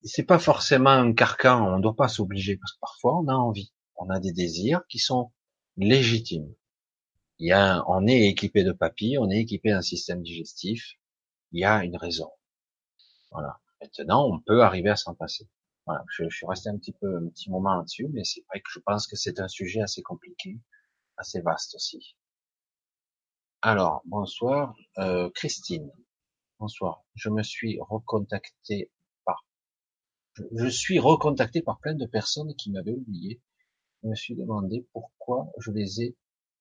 c'est 0.06 0.24
pas 0.24 0.38
forcément 0.38 0.90
un 0.90 1.12
carcan, 1.12 1.66
on 1.66 1.76
ne 1.76 1.82
doit 1.82 1.96
pas 1.96 2.08
s'obliger, 2.08 2.56
parce 2.56 2.72
que 2.72 2.80
parfois 2.80 3.18
on 3.18 3.28
a 3.28 3.34
envie, 3.34 3.72
on 3.96 4.08
a 4.10 4.20
des 4.20 4.32
désirs 4.32 4.82
qui 4.88 4.98
sont 4.98 5.32
légitimes. 5.76 6.54
Il 7.38 7.48
y 7.48 7.52
a, 7.52 7.84
on 7.88 8.06
est 8.06 8.28
équipé 8.28 8.64
de 8.64 8.72
papilles, 8.72 9.18
on 9.18 9.30
est 9.30 9.40
équipé 9.40 9.70
d'un 9.70 9.82
système 9.82 10.22
digestif, 10.22 10.94
il 11.52 11.60
y 11.60 11.64
a 11.64 11.84
une 11.84 11.96
raison. 11.96 12.30
Voilà. 13.30 13.60
Maintenant, 13.80 14.26
on 14.26 14.40
peut 14.40 14.62
arriver 14.62 14.90
à 14.90 14.96
s'en 14.96 15.14
passer. 15.14 15.48
Voilà, 15.84 16.02
je, 16.10 16.24
je, 16.28 16.36
suis 16.36 16.46
resté 16.46 16.70
un 16.70 16.78
petit 16.78 16.92
peu, 16.92 17.18
un 17.18 17.28
petit 17.28 17.50
moment 17.50 17.74
là-dessus, 17.74 18.08
mais 18.12 18.24
c'est 18.24 18.42
vrai 18.48 18.60
que 18.60 18.70
je 18.70 18.80
pense 18.80 19.06
que 19.06 19.16
c'est 19.16 19.38
un 19.38 19.48
sujet 19.48 19.82
assez 19.82 20.02
compliqué, 20.02 20.58
assez 21.16 21.40
vaste 21.40 21.74
aussi. 21.74 22.16
Alors, 23.62 24.02
bonsoir, 24.06 24.74
euh, 24.98 25.30
Christine. 25.34 25.90
Bonsoir. 26.58 27.04
Je 27.14 27.28
me 27.28 27.42
suis 27.42 27.78
recontacté 27.80 28.90
je 30.52 30.66
suis 30.68 30.98
recontacté 30.98 31.62
par 31.62 31.78
plein 31.78 31.94
de 31.94 32.06
personnes 32.06 32.55
qui 32.56 32.70
m'avaient 32.70 32.92
oublié. 32.92 33.40
Je 34.02 34.08
me 34.08 34.15
suis 34.15 34.36
demandé 34.36 34.86
pourquoi 34.92 35.50
je 35.58 35.70
les 35.70 36.02
ai 36.02 36.16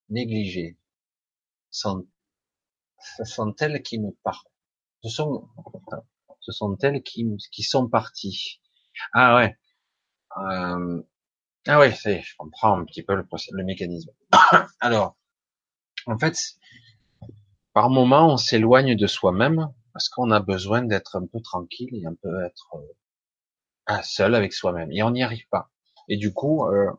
négligées. 0.09 0.77
Sont, 1.71 2.07
ce 3.17 3.23
sont 3.25 3.53
elles 3.59 3.81
qui 3.81 3.99
me 3.99 4.11
parlent. 4.23 4.49
Ce 5.03 5.09
sont, 5.09 5.49
ce 6.39 6.51
sont 6.51 6.77
elles 6.81 7.03
qui, 7.03 7.27
qui 7.51 7.63
sont 7.63 7.89
parties. 7.89 8.61
Ah 9.13 9.35
ouais. 9.35 9.57
Euh, 10.37 11.01
ah 11.67 11.79
ouais, 11.79 11.93
c'est, 11.93 12.21
je 12.21 12.35
comprends 12.37 12.79
un 12.79 12.85
petit 12.85 13.03
peu 13.03 13.15
le, 13.15 13.27
le 13.51 13.63
mécanisme. 13.63 14.11
Alors, 14.79 15.17
en 16.05 16.17
fait, 16.17 16.37
par 17.73 17.89
moment, 17.89 18.33
on 18.33 18.37
s'éloigne 18.37 18.95
de 18.95 19.07
soi-même 19.07 19.73
parce 19.93 20.09
qu'on 20.09 20.31
a 20.31 20.39
besoin 20.39 20.83
d'être 20.83 21.15
un 21.15 21.25
peu 21.25 21.41
tranquille 21.41 21.89
et 21.93 22.05
un 22.05 22.15
peu 22.21 22.43
être 22.45 22.69
seul 24.03 24.35
avec 24.35 24.53
soi-même. 24.53 24.91
Et 24.91 25.03
on 25.03 25.11
n'y 25.11 25.23
arrive 25.23 25.47
pas. 25.49 25.69
Et 26.07 26.17
du 26.17 26.33
coup, 26.33 26.65
euh, 26.65 26.91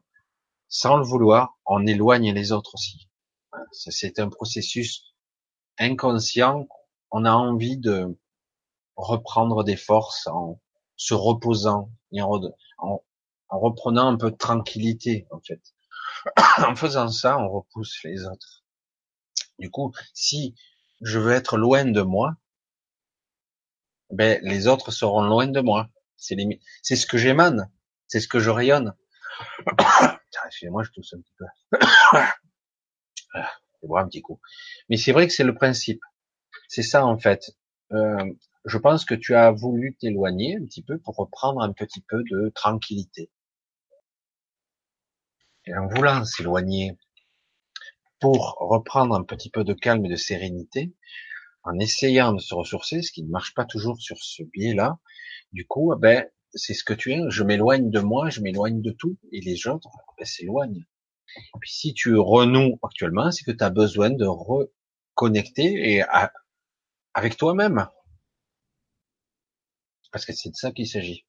sans 0.69 0.97
le 0.97 1.05
vouloir, 1.05 1.59
on 1.67 1.87
éloigne 1.87 2.33
les 2.33 2.53
autres 2.53 2.75
aussi. 2.75 3.09
C'est 3.73 4.19
un 4.19 4.29
processus 4.29 5.15
inconscient. 5.79 6.67
On 7.11 7.25
a 7.25 7.33
envie 7.33 7.79
de 7.79 8.19
reprendre 8.97 9.65
des 9.65 9.77
forces 9.77 10.27
en 10.27 10.61
se 10.97 11.15
reposant 11.15 11.91
en, 12.19 13.03
en 13.49 13.59
reprenant 13.59 14.09
un 14.09 14.17
peu 14.17 14.31
de 14.31 14.37
tranquillité, 14.37 15.27
en 15.31 15.41
fait. 15.41 15.61
en 16.67 16.75
faisant 16.75 17.09
ça, 17.09 17.39
on 17.39 17.49
repousse 17.49 18.03
les 18.05 18.25
autres. 18.25 18.65
Du 19.59 19.71
coup, 19.71 19.93
si 20.15 20.55
je 21.01 21.19
veux 21.19 21.33
être 21.33 21.57
loin 21.57 21.85
de 21.85 22.03
moi, 22.03 22.37
ben 24.11 24.41
les 24.43 24.67
autres 24.67 24.91
seront 24.91 25.23
loin 25.23 25.47
de 25.47 25.61
moi. 25.61 25.89
C'est 26.17 26.37
c'est 26.83 26.97
ce 26.97 27.07
que 27.07 27.19
j'émane, 27.19 27.71
c'est 28.07 28.21
ce 28.21 28.29
que 28.29 28.39
je 28.39 28.51
rayonne. 28.51 28.95
Excusez-moi, 30.47 30.83
je 30.85 30.91
tousse 30.91 31.15
un 31.15 31.21
petit 31.21 31.35
peu. 31.39 31.45
C'est 33.83 33.99
un 33.99 34.09
petit 34.09 34.23
coup. 34.23 34.41
Mais 34.89 34.97
c'est 34.97 35.13
vrai 35.13 35.27
que 35.27 35.33
c'est 35.33 35.45
le 35.45 35.55
principe. 35.55 36.01
C'est 36.69 36.83
ça 36.83 37.07
en 37.07 37.19
fait. 37.19 37.57
Euh, 37.93 38.25
je 38.65 38.79
pense 38.79 39.05
que 39.05 39.15
tu 39.15 39.35
as 39.35 39.53
voulu 39.53 39.95
t'éloigner 39.95 40.57
un 40.57 40.65
petit 40.65 40.83
peu 40.83 40.99
pour 40.99 41.17
reprendre 41.17 41.61
un 41.61 41.73
petit 41.73 42.01
peu 42.01 42.23
de 42.31 42.51
tranquillité. 42.55 43.31
Et 45.67 45.77
en 45.77 45.87
voulant 45.87 46.25
s'éloigner 46.25 46.97
pour 48.21 48.57
reprendre 48.59 49.15
un 49.15 49.23
petit 49.23 49.51
peu 49.51 49.63
de 49.63 49.75
calme 49.75 50.05
et 50.07 50.09
de 50.09 50.17
sérénité, 50.17 50.95
en 51.67 51.79
essayant 51.79 52.33
de 52.33 52.41
se 52.41 52.55
ressourcer, 52.55 53.03
ce 53.03 53.13
qui 53.13 53.25
ne 53.25 53.31
marche 53.31 53.55
pas 53.55 53.65
toujours 53.65 54.01
sur 54.01 54.17
ce 54.19 54.43
biais-là, 54.45 54.99
du 55.53 55.67
coup, 55.67 55.93
eh 55.95 55.99
ben, 55.99 56.25
c'est 56.55 56.75
ce 56.75 56.85
que 56.85 56.95
tu 56.95 57.13
es, 57.13 57.21
je 57.29 57.43
m'éloigne 57.43 57.91
de 57.91 58.01
moi, 58.01 58.31
je 58.31 58.41
m'éloigne 58.41 58.81
de 58.81 58.93
tout, 58.93 59.19
et 59.33 59.41
les 59.41 59.67
autres 59.67 59.91
ben, 60.17 60.25
s'éloignent. 60.25 60.85
Puis 61.61 61.71
si 61.73 61.93
tu 61.93 62.17
renoues 62.17 62.79
actuellement, 62.83 63.31
c'est 63.31 63.45
que 63.45 63.51
tu 63.51 63.65
as 63.65 63.71
besoin 63.71 64.11
de 64.11 64.27
reconnecter 64.27 65.97
et 65.97 66.05
avec 67.15 67.37
toi-même. 67.37 67.89
Parce 70.13 70.25
que 70.25 70.33
c'est 70.33 70.51
de 70.51 70.55
ça 70.55 70.71
qu'il 70.71 70.87
s'agit. 70.87 71.27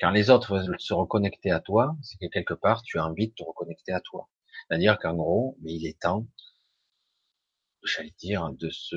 Quand 0.00 0.10
les 0.10 0.30
autres 0.30 0.56
veulent 0.58 0.80
se 0.80 0.94
reconnecter 0.94 1.50
à 1.50 1.60
toi, 1.60 1.94
c'est 2.02 2.16
que 2.16 2.26
quelque 2.26 2.54
part, 2.54 2.82
tu 2.82 2.98
as 2.98 3.06
envie 3.06 3.28
de 3.28 3.34
te 3.34 3.44
reconnecter 3.44 3.92
à 3.92 4.00
toi. 4.00 4.28
C'est-à-dire 4.66 4.98
qu'en 4.98 5.14
gros, 5.14 5.56
mais 5.60 5.74
il 5.74 5.86
est 5.86 6.00
temps, 6.00 6.26
j'allais 7.84 8.14
dire, 8.18 8.50
de 8.52 8.70
se 8.70 8.96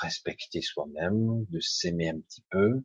respecter 0.00 0.62
soi-même, 0.62 1.44
de 1.48 1.60
s'aimer 1.60 2.10
un 2.10 2.20
petit 2.20 2.44
peu, 2.50 2.82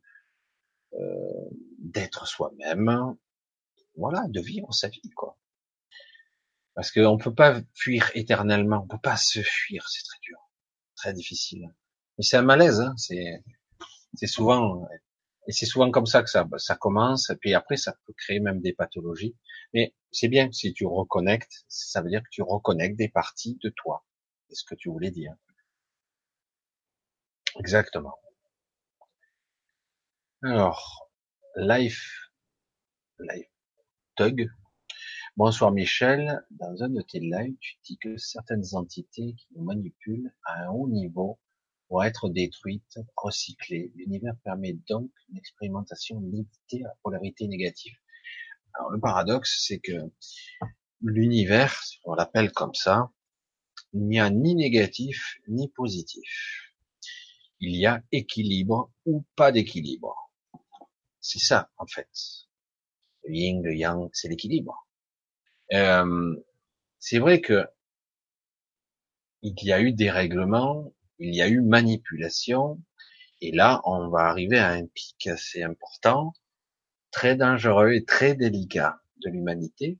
euh, 0.93 1.49
d'être 1.79 2.27
soi-même, 2.27 3.15
voilà, 3.95 4.25
de 4.29 4.41
vivre 4.41 4.73
sa 4.73 4.87
vie, 4.87 5.09
quoi. 5.15 5.37
Parce 6.73 6.91
qu'on 6.91 7.17
ne 7.17 7.21
peut 7.21 7.33
pas 7.33 7.61
fuir 7.73 8.11
éternellement, 8.15 8.81
on 8.83 8.87
peut 8.87 9.01
pas 9.01 9.17
se 9.17 9.41
fuir, 9.41 9.87
c'est 9.89 10.03
très 10.03 10.19
dur, 10.21 10.37
très 10.95 11.13
difficile. 11.13 11.73
Mais 12.17 12.23
c'est 12.23 12.37
un 12.37 12.43
malaise, 12.43 12.79
hein, 12.79 12.95
c'est, 12.97 14.27
souvent, 14.27 14.87
et 15.47 15.51
c'est 15.51 15.65
souvent 15.65 15.91
comme 15.91 16.05
ça 16.05 16.23
que 16.23 16.29
ça, 16.29 16.47
ça 16.57 16.75
commence, 16.75 17.29
et 17.29 17.35
puis 17.35 17.53
après 17.53 17.77
ça 17.77 17.93
peut 18.05 18.13
créer 18.17 18.39
même 18.39 18.61
des 18.61 18.73
pathologies. 18.73 19.35
Mais 19.73 19.93
c'est 20.11 20.29
bien 20.29 20.51
si 20.51 20.73
tu 20.73 20.85
reconnectes, 20.85 21.65
ça 21.67 22.01
veut 22.01 22.09
dire 22.09 22.21
que 22.21 22.29
tu 22.31 22.41
reconnectes 22.41 22.97
des 22.97 23.09
parties 23.09 23.57
de 23.63 23.69
toi. 23.69 24.05
C'est 24.51 24.55
ce 24.55 24.65
que 24.65 24.75
tu 24.75 24.89
voulais 24.89 25.11
dire. 25.11 25.33
Exactement. 27.57 28.19
Alors, 30.43 31.09
Life, 31.55 32.33
Life 33.19 33.47
Tug. 34.17 34.49
Bonsoir 35.37 35.71
Michel. 35.71 36.43
Dans 36.49 36.83
un 36.83 36.89
de 36.89 37.01
tes 37.01 37.21
lives, 37.21 37.55
tu 37.61 37.77
dis 37.85 37.97
que 37.97 38.17
certaines 38.17 38.75
entités 38.75 39.35
qui 39.35 39.47
nous 39.55 39.63
manipulent 39.63 40.33
à 40.43 40.65
un 40.65 40.69
haut 40.71 40.89
niveau 40.89 41.39
vont 41.89 42.01
être 42.01 42.27
détruites, 42.27 42.99
recyclées. 43.15 43.93
L'univers 43.95 44.35
permet 44.43 44.73
donc 44.89 45.11
une 45.29 45.37
expérimentation 45.37 46.19
limitée 46.19 46.83
à 46.83 46.93
polarité 47.03 47.47
négative. 47.47 47.95
Alors 48.73 48.91
le 48.91 48.99
paradoxe, 48.99 49.63
c'est 49.65 49.79
que 49.79 50.11
l'univers, 50.99 51.81
on 52.03 52.15
l'appelle 52.15 52.51
comme 52.51 52.73
ça, 52.73 53.09
il 53.93 54.07
n'y 54.07 54.19
a 54.19 54.29
ni 54.29 54.55
négatif 54.55 55.37
ni 55.47 55.69
positif. 55.69 56.73
Il 57.59 57.75
y 57.75 57.85
a 57.85 58.01
équilibre 58.11 58.91
ou 59.05 59.23
pas 59.35 59.51
d'équilibre. 59.51 60.31
C'est 61.19 61.39
ça, 61.39 61.69
en 61.77 61.85
fait. 61.85 62.09
Le 63.23 63.35
yin, 63.35 63.61
le 63.61 63.75
yang, 63.75 64.09
c'est 64.13 64.29
l'équilibre. 64.29 64.87
Euh, 65.73 66.35
c'est 66.99 67.19
vrai 67.19 67.39
que 67.41 67.65
il 69.43 69.55
y 69.63 69.71
a 69.71 69.81
eu 69.81 69.91
des 69.91 70.09
règlements, 70.09 70.93
il 71.19 71.35
y 71.35 71.41
a 71.41 71.47
eu 71.47 71.61
manipulation, 71.61 72.79
et 73.41 73.51
là, 73.51 73.81
on 73.85 74.09
va 74.09 74.21
arriver 74.25 74.59
à 74.59 74.69
un 74.69 74.85
pic 74.85 75.27
assez 75.27 75.63
important, 75.63 76.33
très 77.11 77.35
dangereux 77.35 77.93
et 77.93 78.05
très 78.05 78.35
délicat 78.35 79.01
de 79.23 79.29
l'humanité. 79.29 79.97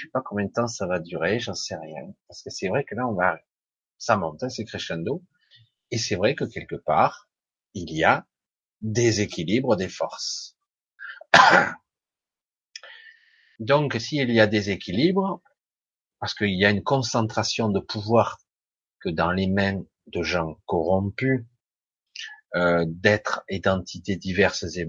Je 0.00 0.06
sais 0.06 0.10
pas 0.12 0.22
combien 0.22 0.46
de 0.46 0.50
temps 0.50 0.66
ça 0.66 0.86
va 0.86 0.98
durer, 0.98 1.40
j'en 1.40 1.54
sais 1.54 1.76
rien. 1.76 2.14
Parce 2.26 2.42
que 2.42 2.48
c'est 2.48 2.68
vrai 2.68 2.84
que 2.84 2.94
là, 2.94 3.06
on 3.06 3.12
va, 3.12 3.38
ça 3.98 4.16
monte, 4.16 4.42
hein, 4.42 4.48
c'est 4.48 4.64
crescendo. 4.64 5.22
Et 5.90 5.98
c'est 5.98 6.16
vrai 6.16 6.34
que 6.34 6.44
quelque 6.44 6.76
part, 6.76 7.28
il 7.74 7.92
y 7.92 8.02
a 8.02 8.26
déséquilibre 8.80 9.76
des 9.76 9.90
forces. 9.90 10.56
Donc, 13.58 13.94
s'il 14.00 14.30
y 14.30 14.40
a 14.40 14.46
déséquilibre, 14.46 15.42
parce 16.18 16.32
qu'il 16.32 16.58
y 16.58 16.64
a 16.64 16.70
une 16.70 16.82
concentration 16.82 17.68
de 17.68 17.80
pouvoir 17.80 18.38
que 19.00 19.10
dans 19.10 19.32
les 19.32 19.48
mains 19.48 19.82
de 20.06 20.22
gens 20.22 20.58
corrompus, 20.64 21.44
euh, 22.54 22.86
d'êtres 22.88 23.44
et 23.50 23.60
d'entités 23.60 24.16
diverses 24.16 24.64
et 24.78 24.86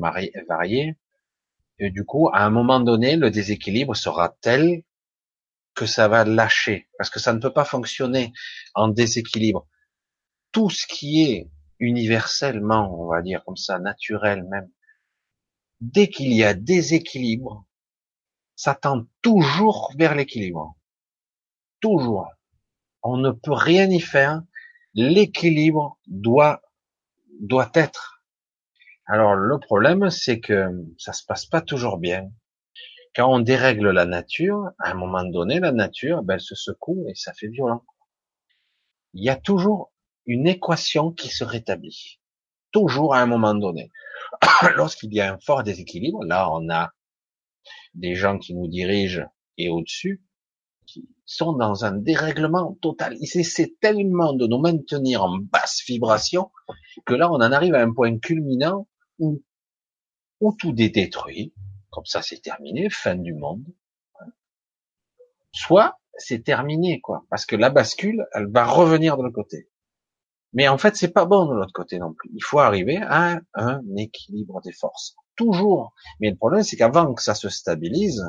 variées, 0.47 0.95
du 1.79 2.05
coup, 2.05 2.29
à 2.31 2.45
un 2.45 2.49
moment 2.49 2.79
donné, 2.79 3.17
le 3.17 3.29
déséquilibre 3.29 3.93
sera 3.93 4.37
tel 4.39 4.83
que 5.75 5.85
ça 5.85 6.07
va 6.07 6.25
lâcher, 6.25 6.89
parce 6.97 7.09
que 7.09 7.19
ça 7.19 7.33
ne 7.33 7.39
peut 7.39 7.53
pas 7.53 7.65
fonctionner 7.65 8.33
en 8.75 8.87
déséquilibre. 8.87 9.67
Tout 10.51 10.69
ce 10.69 10.85
qui 10.85 11.23
est 11.23 11.49
universellement, 11.79 12.93
on 13.01 13.07
va 13.07 13.21
dire 13.21 13.43
comme 13.45 13.57
ça, 13.57 13.79
naturel 13.79 14.43
même, 14.43 14.69
dès 15.79 16.07
qu'il 16.09 16.33
y 16.33 16.43
a 16.43 16.53
déséquilibre, 16.53 17.65
ça 18.55 18.75
tend 18.75 19.05
toujours 19.21 19.91
vers 19.97 20.13
l'équilibre. 20.13 20.77
Toujours. 21.79 22.27
On 23.01 23.17
ne 23.17 23.31
peut 23.31 23.53
rien 23.53 23.89
y 23.89 23.99
faire. 23.99 24.43
L'équilibre 24.93 25.97
doit, 26.05 26.61
doit 27.39 27.71
être. 27.73 28.23
Alors 29.07 29.33
le 29.33 29.59
problème, 29.59 30.09
c'est 30.11 30.39
que 30.39 30.69
ça 30.99 31.13
se 31.13 31.25
passe 31.25 31.45
pas 31.45 31.61
toujours 31.61 31.97
bien. 31.97 32.29
Quand 33.15 33.33
on 33.33 33.39
dérègle 33.39 33.89
la 33.89 34.05
nature, 34.05 34.71
à 34.79 34.91
un 34.91 34.93
moment 34.93 35.23
donné, 35.23 35.59
la 35.59 35.71
nature, 35.71 36.23
ben, 36.23 36.35
elle 36.35 36.41
se 36.41 36.55
secoue 36.55 37.05
et 37.09 37.15
ça 37.15 37.33
fait 37.33 37.49
violent. 37.49 37.83
Il 39.13 39.23
y 39.23 39.29
a 39.29 39.35
toujours 39.35 39.91
une 40.25 40.47
équation 40.47 41.11
qui 41.11 41.27
se 41.29 41.43
rétablit. 41.43 42.19
Toujours 42.71 43.13
à 43.13 43.21
un 43.21 43.25
moment 43.25 43.53
donné. 43.53 43.91
Lorsqu'il 44.75 45.13
y 45.13 45.19
a 45.19 45.33
un 45.33 45.39
fort 45.39 45.63
déséquilibre, 45.63 46.23
là 46.23 46.49
on 46.51 46.69
a 46.69 46.91
des 47.93 48.15
gens 48.15 48.37
qui 48.37 48.53
nous 48.53 48.67
dirigent 48.67 49.25
et 49.57 49.69
au-dessus, 49.69 50.23
qui 50.85 51.09
sont 51.25 51.53
dans 51.53 51.85
un 51.85 51.91
dérèglement 51.91 52.77
total. 52.81 53.17
Ils 53.19 53.39
essaient 53.39 53.75
tellement 53.81 54.33
de 54.33 54.47
nous 54.47 54.59
maintenir 54.59 55.23
en 55.23 55.37
basse 55.37 55.83
vibration 55.85 56.51
que 57.05 57.13
là 57.13 57.29
on 57.29 57.35
en 57.35 57.51
arrive 57.51 57.75
à 57.75 57.81
un 57.81 57.93
point 57.93 58.17
culminant 58.19 58.87
où, 59.19 59.41
tout 60.57 60.73
est 60.79 60.89
détruit, 60.89 61.53
Comme 61.91 62.05
ça, 62.05 62.21
c'est 62.21 62.39
terminé, 62.39 62.89
fin 62.89 63.15
du 63.15 63.33
monde. 63.33 63.65
Soit 65.51 65.99
c'est 66.17 66.43
terminé, 66.43 67.01
quoi, 67.01 67.25
parce 67.29 67.45
que 67.45 67.55
la 67.55 67.69
bascule, 67.69 68.25
elle 68.33 68.49
va 68.49 68.65
revenir 68.65 69.17
de 69.17 69.23
l'autre 69.23 69.35
côté. 69.35 69.69
Mais 70.53 70.67
en 70.67 70.77
fait, 70.77 70.95
c'est 70.95 71.11
pas 71.11 71.25
bon 71.25 71.45
de 71.45 71.53
l'autre 71.53 71.73
côté 71.73 71.97
non 71.99 72.13
plus. 72.13 72.29
Il 72.33 72.43
faut 72.43 72.59
arriver 72.59 72.97
à 72.97 73.39
un 73.53 73.81
équilibre 73.97 74.61
des 74.61 74.73
forces. 74.73 75.15
Toujours. 75.35 75.93
Mais 76.19 76.29
le 76.29 76.35
problème, 76.35 76.63
c'est 76.63 76.75
qu'avant 76.75 77.13
que 77.13 77.21
ça 77.21 77.35
se 77.35 77.49
stabilise, 77.49 78.23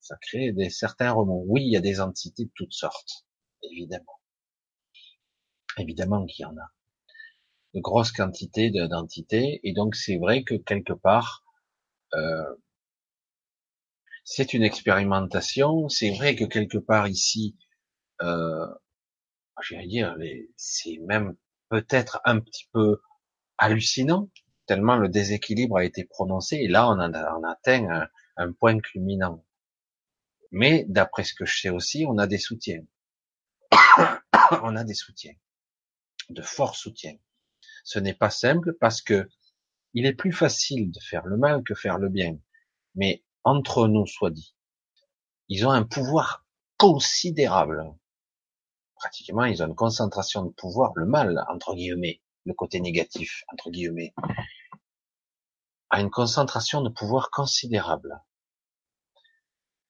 ça 0.00 0.16
crée 0.20 0.52
des 0.52 0.70
certains 0.70 1.10
remous. 1.12 1.44
Oui, 1.48 1.62
il 1.64 1.72
y 1.72 1.76
a 1.76 1.80
des 1.80 2.00
entités 2.00 2.44
de 2.44 2.52
toutes 2.54 2.72
sortes. 2.72 3.26
Évidemment. 3.62 4.20
Évidemment 5.76 6.24
qu'il 6.24 6.44
y 6.44 6.46
en 6.46 6.56
a. 6.56 6.72
De 7.74 7.80
grosses 7.80 8.12
quantités 8.12 8.70
d'entités. 8.70 9.60
Et 9.64 9.72
donc, 9.72 9.96
c'est 9.96 10.18
vrai 10.18 10.44
que 10.44 10.54
quelque 10.54 10.92
part, 10.92 11.44
euh, 12.14 12.54
c'est 14.24 14.52
une 14.54 14.62
expérimentation. 14.62 15.88
C'est 15.88 16.10
vrai 16.10 16.36
que 16.36 16.44
quelque 16.44 16.78
part 16.78 17.08
ici, 17.08 17.56
euh, 18.22 18.66
j'allais 19.62 19.86
dire, 19.86 20.16
c'est 20.56 20.98
même 21.06 21.36
peut-être 21.68 22.20
un 22.24 22.40
petit 22.40 22.68
peu 22.72 23.00
hallucinant, 23.58 24.30
tellement 24.66 24.96
le 24.96 25.08
déséquilibre 25.08 25.78
a 25.78 25.84
été 25.84 26.04
prononcé, 26.04 26.56
et 26.56 26.68
là 26.68 26.88
on, 26.88 26.98
atteint 27.44 28.08
un, 28.36 28.52
point 28.52 28.78
culminant. 28.80 29.44
Mais 30.52 30.84
d'après 30.88 31.24
ce 31.24 31.34
que 31.34 31.44
je 31.44 31.60
sais 31.60 31.70
aussi, 31.70 32.04
on 32.06 32.18
a 32.18 32.26
des 32.26 32.38
soutiens. 32.38 32.82
on 34.62 34.76
a 34.76 34.84
des 34.84 34.94
soutiens, 34.94 35.34
de 36.30 36.42
forts 36.42 36.76
soutiens. 36.76 37.16
Ce 37.84 37.98
n'est 37.98 38.14
pas 38.14 38.30
simple 38.30 38.74
parce 38.80 39.02
que 39.02 39.28
il 39.94 40.06
est 40.06 40.14
plus 40.14 40.32
facile 40.32 40.90
de 40.90 41.00
faire 41.00 41.26
le 41.26 41.36
mal 41.36 41.62
que 41.62 41.74
faire 41.74 41.98
le 41.98 42.08
bien. 42.08 42.38
Mais 42.94 43.24
entre 43.44 43.88
nous, 43.88 44.06
soit 44.06 44.30
dit, 44.30 44.54
ils 45.48 45.66
ont 45.66 45.70
un 45.70 45.84
pouvoir 45.84 46.46
considérable 46.76 47.94
pratiquement, 48.98 49.44
ils 49.44 49.62
ont 49.62 49.66
une 49.66 49.74
concentration 49.74 50.44
de 50.44 50.50
pouvoir, 50.50 50.92
le 50.96 51.06
mal, 51.06 51.44
entre 51.48 51.74
guillemets, 51.74 52.20
le 52.44 52.54
côté 52.54 52.80
négatif, 52.80 53.44
entre 53.52 53.70
guillemets, 53.70 54.12
a 55.90 56.00
une 56.00 56.10
concentration 56.10 56.82
de 56.82 56.90
pouvoir 56.90 57.30
considérable. 57.30 58.20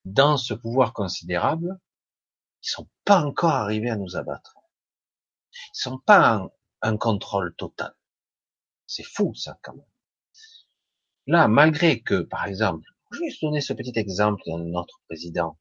Dans 0.04 0.36
ce 0.36 0.54
pouvoir 0.54 0.92
considérable, 0.92 1.80
ils 2.62 2.70
sont 2.70 2.88
pas 3.04 3.22
encore 3.24 3.50
arrivés 3.50 3.90
à 3.90 3.96
nous 3.96 4.16
abattre. 4.16 4.56
Ils 5.52 5.80
sont 5.80 5.98
pas 5.98 6.38
en 6.38 6.50
un 6.82 6.96
contrôle 6.96 7.54
total. 7.56 7.94
C'est 8.88 9.04
fou, 9.04 9.34
ça, 9.34 9.58
quand 9.62 9.74
même. 9.74 9.86
Là, 11.26 11.46
malgré 11.46 12.00
que, 12.00 12.22
par 12.22 12.46
exemple, 12.46 12.88
vais 13.12 13.28
donner 13.42 13.60
ce 13.60 13.74
petit 13.74 13.92
exemple 13.96 14.42
d'un 14.46 14.58
notre 14.58 15.00
président 15.06 15.58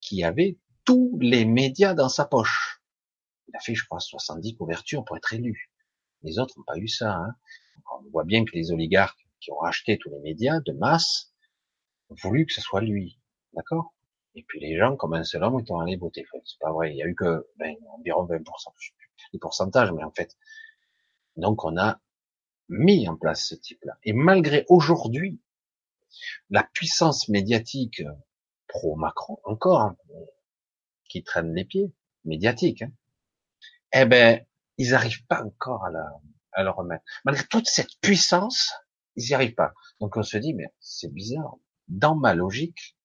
qui 0.00 0.24
avait 0.24 0.58
tous 0.84 1.18
les 1.20 1.44
médias 1.44 1.94
dans 1.94 2.08
sa 2.08 2.24
poche. 2.24 2.80
Il 3.48 3.56
a 3.56 3.60
fait, 3.60 3.74
je 3.74 3.84
crois, 3.84 4.00
70 4.00 4.56
couvertures 4.56 5.04
pour 5.04 5.16
être 5.16 5.32
élu. 5.34 5.70
Les 6.22 6.38
autres 6.38 6.54
n'ont 6.56 6.64
pas 6.64 6.78
eu 6.78 6.88
ça. 6.88 7.16
Hein. 7.16 7.34
On 8.00 8.10
voit 8.10 8.24
bien 8.24 8.44
que 8.44 8.52
les 8.54 8.72
oligarques 8.72 9.26
qui 9.40 9.52
ont 9.52 9.58
racheté 9.58 9.98
tous 9.98 10.10
les 10.10 10.20
médias 10.20 10.60
de 10.60 10.72
masse 10.72 11.32
ont 12.08 12.16
voulu 12.22 12.46
que 12.46 12.52
ce 12.52 12.60
soit 12.60 12.80
lui. 12.80 13.20
D'accord? 13.52 13.94
Et 14.34 14.44
puis 14.44 14.60
les 14.60 14.76
gens, 14.76 14.96
comme 14.96 15.14
un 15.14 15.24
seul 15.24 15.42
homme, 15.42 15.60
ils 15.60 15.72
ont 15.72 15.80
allé 15.80 15.96
voter. 15.96 16.24
c'est 16.44 16.58
pas 16.60 16.72
vrai. 16.72 16.92
Il 16.92 16.96
y 16.96 17.02
a 17.02 17.06
eu 17.06 17.14
que 17.14 17.46
ben, 17.56 17.76
environ 17.98 18.24
20%, 18.26 18.42
je 18.78 18.90
les 19.32 19.38
pourcentages, 19.38 19.92
mais 19.92 20.04
en 20.04 20.12
fait. 20.12 20.36
Donc 21.36 21.64
on 21.64 21.76
a 21.76 22.00
mis 22.68 23.08
en 23.08 23.16
place 23.16 23.46
ce 23.46 23.54
type-là. 23.54 23.98
Et 24.04 24.12
malgré 24.12 24.64
aujourd'hui 24.68 25.40
la 26.50 26.62
puissance 26.62 27.28
médiatique 27.28 28.02
pro-Macron, 28.66 29.40
encore, 29.44 29.80
hein, 29.80 29.96
qui 31.08 31.22
traînent 31.22 31.54
les 31.54 31.64
pieds, 31.64 31.92
médiatiques, 32.24 32.82
hein, 32.82 32.92
eh 33.92 34.04
ben, 34.04 34.44
ils 34.76 34.90
n'arrivent 34.90 35.26
pas 35.26 35.42
encore 35.42 35.84
à, 35.84 35.90
la, 35.90 36.06
à 36.52 36.62
le 36.62 36.70
remettre. 36.70 37.04
Malgré 37.24 37.44
toute 37.46 37.66
cette 37.66 37.98
puissance, 38.00 38.72
ils 39.16 39.24
n'y 39.28 39.34
arrivent 39.34 39.54
pas. 39.54 39.72
Donc 40.00 40.16
on 40.16 40.22
se 40.22 40.36
dit, 40.36 40.54
mais 40.54 40.72
c'est 40.80 41.12
bizarre. 41.12 41.56
Dans 41.88 42.14
ma 42.14 42.34
logique, 42.34 42.96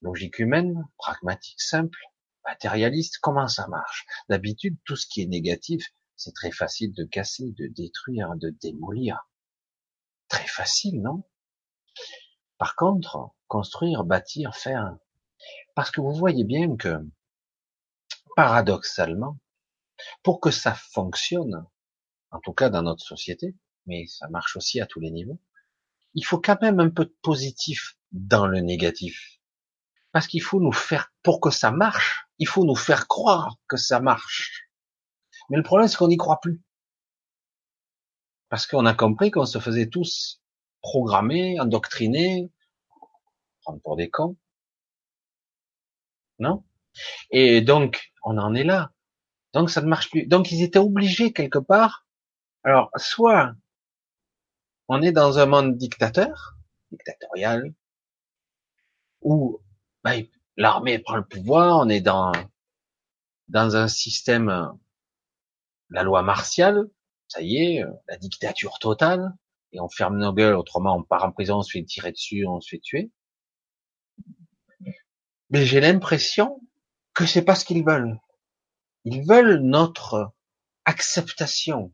logique 0.00 0.38
humaine, 0.38 0.86
pragmatique, 0.96 1.60
simple, 1.60 1.98
matérialiste, 2.44 3.18
comment 3.18 3.48
ça 3.48 3.68
marche? 3.68 4.06
D'habitude, 4.28 4.76
tout 4.84 4.96
ce 4.96 5.06
qui 5.06 5.22
est 5.22 5.26
négatif, 5.26 5.92
c'est 6.22 6.32
très 6.32 6.52
facile 6.52 6.92
de 6.92 7.04
casser, 7.04 7.50
de 7.58 7.66
détruire, 7.66 8.36
de 8.36 8.50
démolir. 8.50 9.28
Très 10.28 10.46
facile, 10.46 11.02
non? 11.02 11.24
Par 12.58 12.76
contre, 12.76 13.32
construire, 13.48 14.04
bâtir, 14.04 14.54
faire, 14.54 14.96
parce 15.74 15.90
que 15.90 16.00
vous 16.00 16.14
voyez 16.14 16.44
bien 16.44 16.76
que, 16.76 16.96
paradoxalement, 18.36 19.38
pour 20.22 20.40
que 20.40 20.52
ça 20.52 20.74
fonctionne, 20.74 21.66
en 22.30 22.40
tout 22.40 22.52
cas 22.52 22.70
dans 22.70 22.82
notre 22.82 23.04
société, 23.04 23.56
mais 23.86 24.06
ça 24.06 24.28
marche 24.28 24.56
aussi 24.56 24.80
à 24.80 24.86
tous 24.86 25.00
les 25.00 25.10
niveaux, 25.10 25.40
il 26.14 26.24
faut 26.24 26.40
quand 26.40 26.60
même 26.62 26.78
un 26.78 26.90
peu 26.90 27.04
de 27.04 27.16
positif 27.22 27.98
dans 28.12 28.46
le 28.46 28.60
négatif. 28.60 29.40
Parce 30.12 30.28
qu'il 30.28 30.42
faut 30.42 30.60
nous 30.60 30.72
faire, 30.72 31.12
pour 31.22 31.40
que 31.40 31.50
ça 31.50 31.72
marche, 31.72 32.26
il 32.38 32.46
faut 32.46 32.64
nous 32.64 32.76
faire 32.76 33.08
croire 33.08 33.56
que 33.66 33.76
ça 33.76 33.98
marche. 33.98 34.61
Mais 35.50 35.56
le 35.56 35.62
problème, 35.62 35.88
c'est 35.88 35.96
qu'on 35.96 36.08
n'y 36.08 36.16
croit 36.16 36.40
plus. 36.40 36.60
Parce 38.48 38.66
qu'on 38.66 38.86
a 38.86 38.94
compris 38.94 39.30
qu'on 39.30 39.46
se 39.46 39.58
faisait 39.58 39.88
tous 39.88 40.42
programmer, 40.82 41.58
endoctriner, 41.60 42.50
prendre 43.62 43.80
pour 43.80 43.96
des 43.96 44.10
cons, 44.10 44.36
non? 46.38 46.64
Et 47.30 47.60
donc, 47.60 48.12
on 48.24 48.36
en 48.38 48.54
est 48.54 48.64
là. 48.64 48.92
Donc, 49.54 49.70
ça 49.70 49.80
ne 49.80 49.86
marche 49.86 50.10
plus. 50.10 50.26
Donc, 50.26 50.50
ils 50.52 50.62
étaient 50.62 50.78
obligés 50.78 51.32
quelque 51.32 51.58
part. 51.58 52.06
Alors, 52.64 52.90
soit 52.96 53.54
on 54.88 55.02
est 55.02 55.12
dans 55.12 55.38
un 55.38 55.46
monde 55.46 55.76
dictateur, 55.76 56.56
dictatorial, 56.90 57.72
où 59.22 59.60
ben, 60.04 60.26
l'armée 60.56 60.98
prend 60.98 61.16
le 61.16 61.24
pouvoir, 61.24 61.78
on 61.78 61.88
est 61.88 62.00
dans 62.00 62.32
dans 63.48 63.76
un 63.76 63.88
système, 63.88 64.72
la 65.92 66.02
loi 66.02 66.22
martiale, 66.22 66.88
ça 67.28 67.40
y 67.42 67.56
est, 67.56 67.84
la 68.08 68.16
dictature 68.16 68.78
totale, 68.78 69.32
et 69.72 69.80
on 69.80 69.88
ferme 69.88 70.18
nos 70.18 70.32
gueules, 70.32 70.54
autrement 70.54 70.96
on 70.96 71.02
part 71.02 71.24
en 71.24 71.32
prison, 71.32 71.58
on 71.58 71.62
se 71.62 71.72
fait 71.72 71.84
tirer 71.84 72.12
dessus, 72.12 72.46
on 72.46 72.60
se 72.60 72.68
fait 72.68 72.80
tuer 72.80 73.10
mais 75.52 75.66
j'ai 75.66 75.80
l'impression 75.80 76.60
que 77.14 77.26
c'est 77.26 77.44
pas 77.44 77.54
ce 77.54 77.66
qu'ils 77.66 77.84
veulent. 77.84 78.18
Ils 79.04 79.22
veulent 79.28 79.58
notre 79.58 80.32
acceptation. 80.86 81.92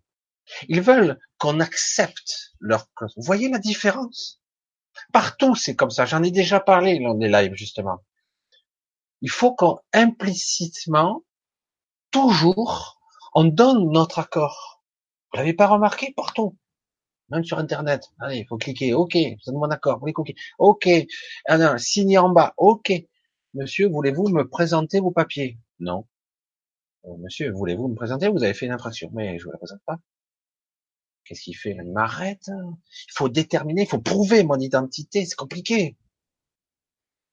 Ils 0.69 0.81
veulent 0.81 1.19
qu'on 1.39 1.59
accepte 1.61 2.55
leur 2.61 2.87
Vous 3.17 3.23
voyez 3.23 3.51
la 3.51 3.59
différence? 3.59 4.41
Partout, 5.13 5.57
c'est 5.57 5.75
comme 5.75 5.91
ça. 5.91 6.07
J'en 6.07 6.23
ai 6.23 6.31
déjà 6.31 6.61
parlé 6.61 7.01
lors 7.01 7.17
des 7.17 7.29
lives, 7.29 7.55
justement. 7.55 8.05
Il 9.23 9.31
faut 9.31 9.55
qu'on 9.55 9.81
implicitement, 9.93 11.25
toujours, 12.13 12.98
on 13.35 13.45
donne 13.45 13.91
notre 13.91 14.19
accord. 14.19 14.83
Vous 15.33 15.39
l'avez 15.39 15.55
pas 15.55 15.67
remarqué 15.67 16.13
partout 16.17 16.57
même 17.31 17.45
sur 17.45 17.59
Internet. 17.59 18.11
Allez, 18.21 18.39
il 18.39 18.47
faut 18.47 18.57
cliquer. 18.57 18.95
OK, 18.95 19.15
vous 19.15 19.53
donne 19.53 19.61
mon 19.61 19.71
accord. 19.71 20.01
Cliquer. 20.01 20.35
OK. 20.59 20.89
Ah 21.47 21.79
signer 21.79 22.19
en 22.19 22.31
bas. 22.31 22.55
OK. 22.57 22.93
Monsieur, 23.55 23.89
voulez-vous 23.89 24.29
me 24.29 24.49
présenter 24.49 25.01
vos 25.01 25.11
papiers? 25.11 25.59
Non. 25.79 26.07
Euh, 27.05 27.17
monsieur, 27.19 27.51
voulez-vous 27.53 27.89
me 27.89 27.95
présenter? 27.95 28.29
Vous 28.29 28.43
avez 28.43 28.55
fait 28.55 28.67
une 28.67 28.73
infraction. 28.73 29.11
Mais 29.13 29.39
je 29.39 29.45
vous 29.45 29.51
la 29.51 29.59
présente 29.59 29.83
pas. 29.85 29.99
Qu'est-ce 31.25 31.43
qu'il 31.43 31.57
fait? 31.57 31.77
Il 31.79 31.93
m'arrête. 31.93 32.49
Il 32.49 33.13
faut 33.13 33.29
déterminer, 33.29 33.83
il 33.83 33.89
faut 33.89 34.01
prouver 34.01 34.45
mon 34.45 34.59
identité. 34.59 35.27
C'est 35.27 35.37
compliqué. 35.37 35.97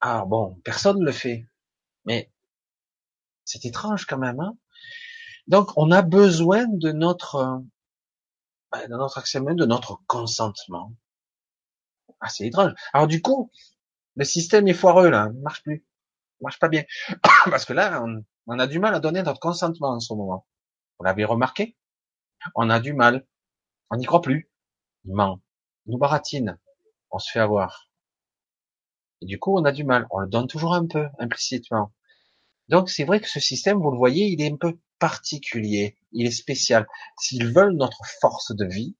Ah 0.01 0.25
bon, 0.25 0.59
personne 0.64 0.99
ne 0.99 1.06
le 1.06 1.11
fait. 1.11 1.48
Mais 2.06 2.30
c'est 3.45 3.65
étrange 3.65 4.06
quand 4.06 4.17
même. 4.17 4.40
Hein 4.40 4.57
Donc, 5.48 5.72
on 5.77 5.91
a 5.91 6.01
besoin 6.01 6.65
de 6.67 6.91
notre, 6.91 7.61
ben, 8.72 8.88
de 8.88 8.95
notre 8.95 9.17
accès, 9.17 9.40
de 9.40 9.65
notre 9.65 9.99
consentement. 10.07 10.93
Ah, 12.19 12.30
c'est 12.30 12.48
étrange. 12.48 12.74
Alors 12.93 13.07
du 13.07 13.22
coup, 13.22 13.51
le 14.15 14.24
système 14.24 14.67
est 14.67 14.74
foireux 14.74 15.09
là, 15.09 15.30
il 15.33 15.41
marche 15.41 15.61
plus 15.64 15.85
marche 16.41 16.59
pas 16.59 16.69
bien. 16.69 16.83
Parce 17.49 17.65
que 17.65 17.74
là, 17.74 18.03
on, 18.48 18.59
a 18.59 18.67
du 18.67 18.80
mal 18.80 18.95
à 18.95 18.99
donner 18.99 19.22
notre 19.24 19.40
consentement 19.40 19.90
en 19.90 19.99
ce 19.99 20.14
moment. 20.14 20.45
Vous 20.98 21.06
l'avez 21.06 21.25
remarqué? 21.25 21.75
On 22.56 22.69
a 22.69 22.80
du 22.80 22.93
mal. 22.93 23.25
On 23.90 23.98
n'y 23.98 24.06
croit 24.06 24.22
plus. 24.22 24.49
Il 25.06 25.14
ment. 25.14 25.41
Il 25.85 25.91
nous 25.91 25.98
baratine. 25.98 26.57
On 27.11 27.19
se 27.19 27.32
fait 27.32 27.40
avoir. 27.40 27.90
Et 29.22 29.25
du 29.25 29.40
coup, 29.40 29.57
on 29.57 29.65
a 29.65 29.72
du 29.72 29.83
mal. 29.83 30.07
On 30.11 30.19
le 30.19 30.27
donne 30.27 30.48
toujours 30.48 30.74
un 30.74 30.85
peu, 30.85 31.07
implicitement. 31.19 31.91
Donc, 32.68 32.90
c'est 32.90 33.03
vrai 33.03 33.19
que 33.19 33.30
ce 33.30 33.40
système, 33.40 33.80
vous 33.80 33.92
le 33.92 33.98
voyez, 33.98 34.27
il 34.27 34.42
est 34.42 34.52
un 34.52 34.58
peu 34.58 34.80
particulier. 35.00 35.98
Il 36.11 36.26
est 36.26 36.32
spécial. 36.32 36.88
S'ils 37.19 37.52
veulent 37.52 37.76
notre 37.76 38.02
force 38.22 38.56
de 38.56 38.66
vie, 38.66 38.95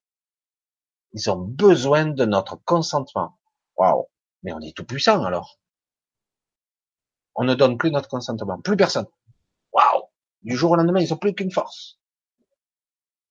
ils 1.14 1.30
ont 1.32 1.38
besoin 1.38 2.06
de 2.06 2.26
notre 2.26 2.58
consentement. 2.64 3.40
Waouh. 3.78 4.06
Mais 4.44 4.54
on 4.54 4.60
est 4.60 4.76
tout 4.76 4.86
puissant 4.86 5.24
alors. 5.24 5.60
On 7.36 7.44
ne 7.44 7.56
donne 7.56 7.78
plus 7.78 7.92
notre 7.92 8.10
consentement. 8.10 8.60
Plus 8.62 8.78
personne. 8.78 9.08
Waouh. 9.72 10.04
Du 10.44 10.56
jour 10.56 10.72
au 10.72 10.76
lendemain, 10.76 11.02
ils 11.02 11.14
ont 11.14 11.18
plus 11.18 11.34
qu'une 11.34 11.52
force. 11.52 12.00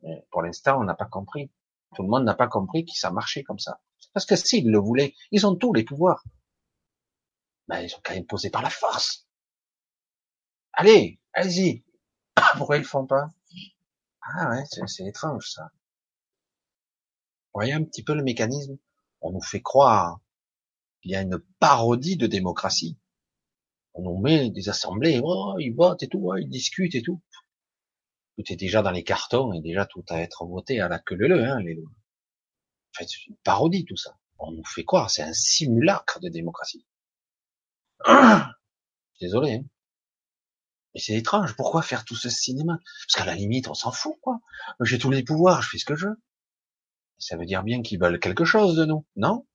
Mais 0.03 0.27
pour 0.31 0.43
l'instant, 0.43 0.81
on 0.81 0.85
n'a 0.85 0.95
pas 0.95 1.07
compris. 1.07 1.51
Tout 1.95 2.03
le 2.03 2.09
monde 2.09 2.25
n'a 2.25 2.35
pas 2.35 2.49
compris 2.49 2.85
que 2.85 2.93
ça 2.95 3.11
marchait 3.11 3.45
comme 3.45 3.59
ça. 3.59 3.81
Parce 4.13 4.27
que 4.27 4.37
s'ils 4.37 4.71
le 4.71 4.79
voulaient, 4.79 5.15
ils 5.31 5.47
ont 5.47 5.55
tous 5.55 5.73
les 5.73 5.85
pouvoirs. 5.85 6.25
Ben, 7.69 7.81
ils 7.81 7.89
sont 7.89 8.01
quand 8.03 8.15
même 8.15 8.27
par 8.27 8.63
la 8.63 8.71
force. 8.71 9.24
Allez, 10.77 11.21
allez-y. 11.33 11.85
Pourquoi 12.57 12.77
ils 12.77 12.81
le 12.81 12.87
font 12.87 13.07
pas? 13.07 13.29
Ah 14.23 14.51
ouais, 14.51 14.65
c'est 14.87 15.07
étrange 15.07 15.51
ça. 15.51 15.71
Vous 17.53 17.61
voyez 17.61 17.73
un 17.73 17.85
petit 17.85 18.03
peu 18.03 18.15
le 18.15 18.23
mécanisme? 18.23 18.79
On 19.21 19.33
nous 19.33 19.43
fait 19.43 19.63
croire 19.63 20.21
qu'il 21.01 21.13
y 21.13 21.17
a 21.17 21.23
une 21.23 21.39
parodie 21.61 22.17
de 22.17 22.27
démocratie. 22.27 22.99
On 23.93 24.03
nous 24.03 24.19
met 24.19 24.51
des 24.51 24.69
assemblées, 24.69 25.21
oh, 25.23 25.55
ils 25.61 25.75
votent 25.75 26.03
et 26.03 26.09
tout, 26.09 26.35
ils 26.37 26.49
discutent 26.49 26.97
et 26.97 27.03
tout. 27.03 27.23
Tout 28.37 28.53
est 28.53 28.57
déjà 28.57 28.83
dans 28.83 28.91
les 28.91 29.05
cartons 29.05 29.53
et 29.53 29.61
déjà 29.61 29.87
tout 29.87 30.05
à 30.09 30.21
être 30.21 30.45
voté 30.47 30.81
à 30.81 30.89
la 30.89 30.99
queue 30.99 31.15
leu, 31.15 31.45
hein, 31.45 31.61
les 31.61 31.75
lois. 31.75 31.91
En 31.91 32.99
fait, 32.99 33.09
c'est 33.09 33.27
une 33.27 33.37
parodie 33.45 33.85
tout 33.85 33.97
ça. 33.97 34.19
On 34.39 34.51
nous 34.51 34.65
fait 34.65 34.85
croire, 34.85 35.11
c'est 35.11 35.23
un 35.23 35.33
simulacre 35.33 36.19
de 36.21 36.29
démocratie. 36.29 36.85
Désolé. 39.21 39.53
Hein. 39.53 39.65
Mais 40.95 41.01
c'est 41.01 41.15
étrange. 41.15 41.57
Pourquoi 41.57 41.83
faire 41.83 42.05
tout 42.05 42.17
ce 42.17 42.29
cinéma? 42.29 42.79
Parce 43.07 43.17
qu'à 43.17 43.25
la 43.25 43.35
limite, 43.35 43.69
on 43.69 43.75
s'en 43.75 43.91
fout, 43.91 44.17
quoi. 44.21 44.41
J'ai 44.81 44.99
tous 44.99 45.11
les 45.11 45.25
pouvoirs, 45.25 45.63
je 45.63 45.71
fais 45.71 45.79
ce 45.79 45.85
que 45.85 45.97
je 45.97 46.09
veux. 46.09 46.23
Ça 47.19 47.37
veut 47.37 47.47
dire 47.47 47.63
bien 47.63 47.83
qu'ils 47.83 48.01
veulent 48.01 48.21
quelque 48.21 48.45
chose 48.45 48.77
de 48.77 48.85
nous, 48.85 49.07
non? 49.17 49.47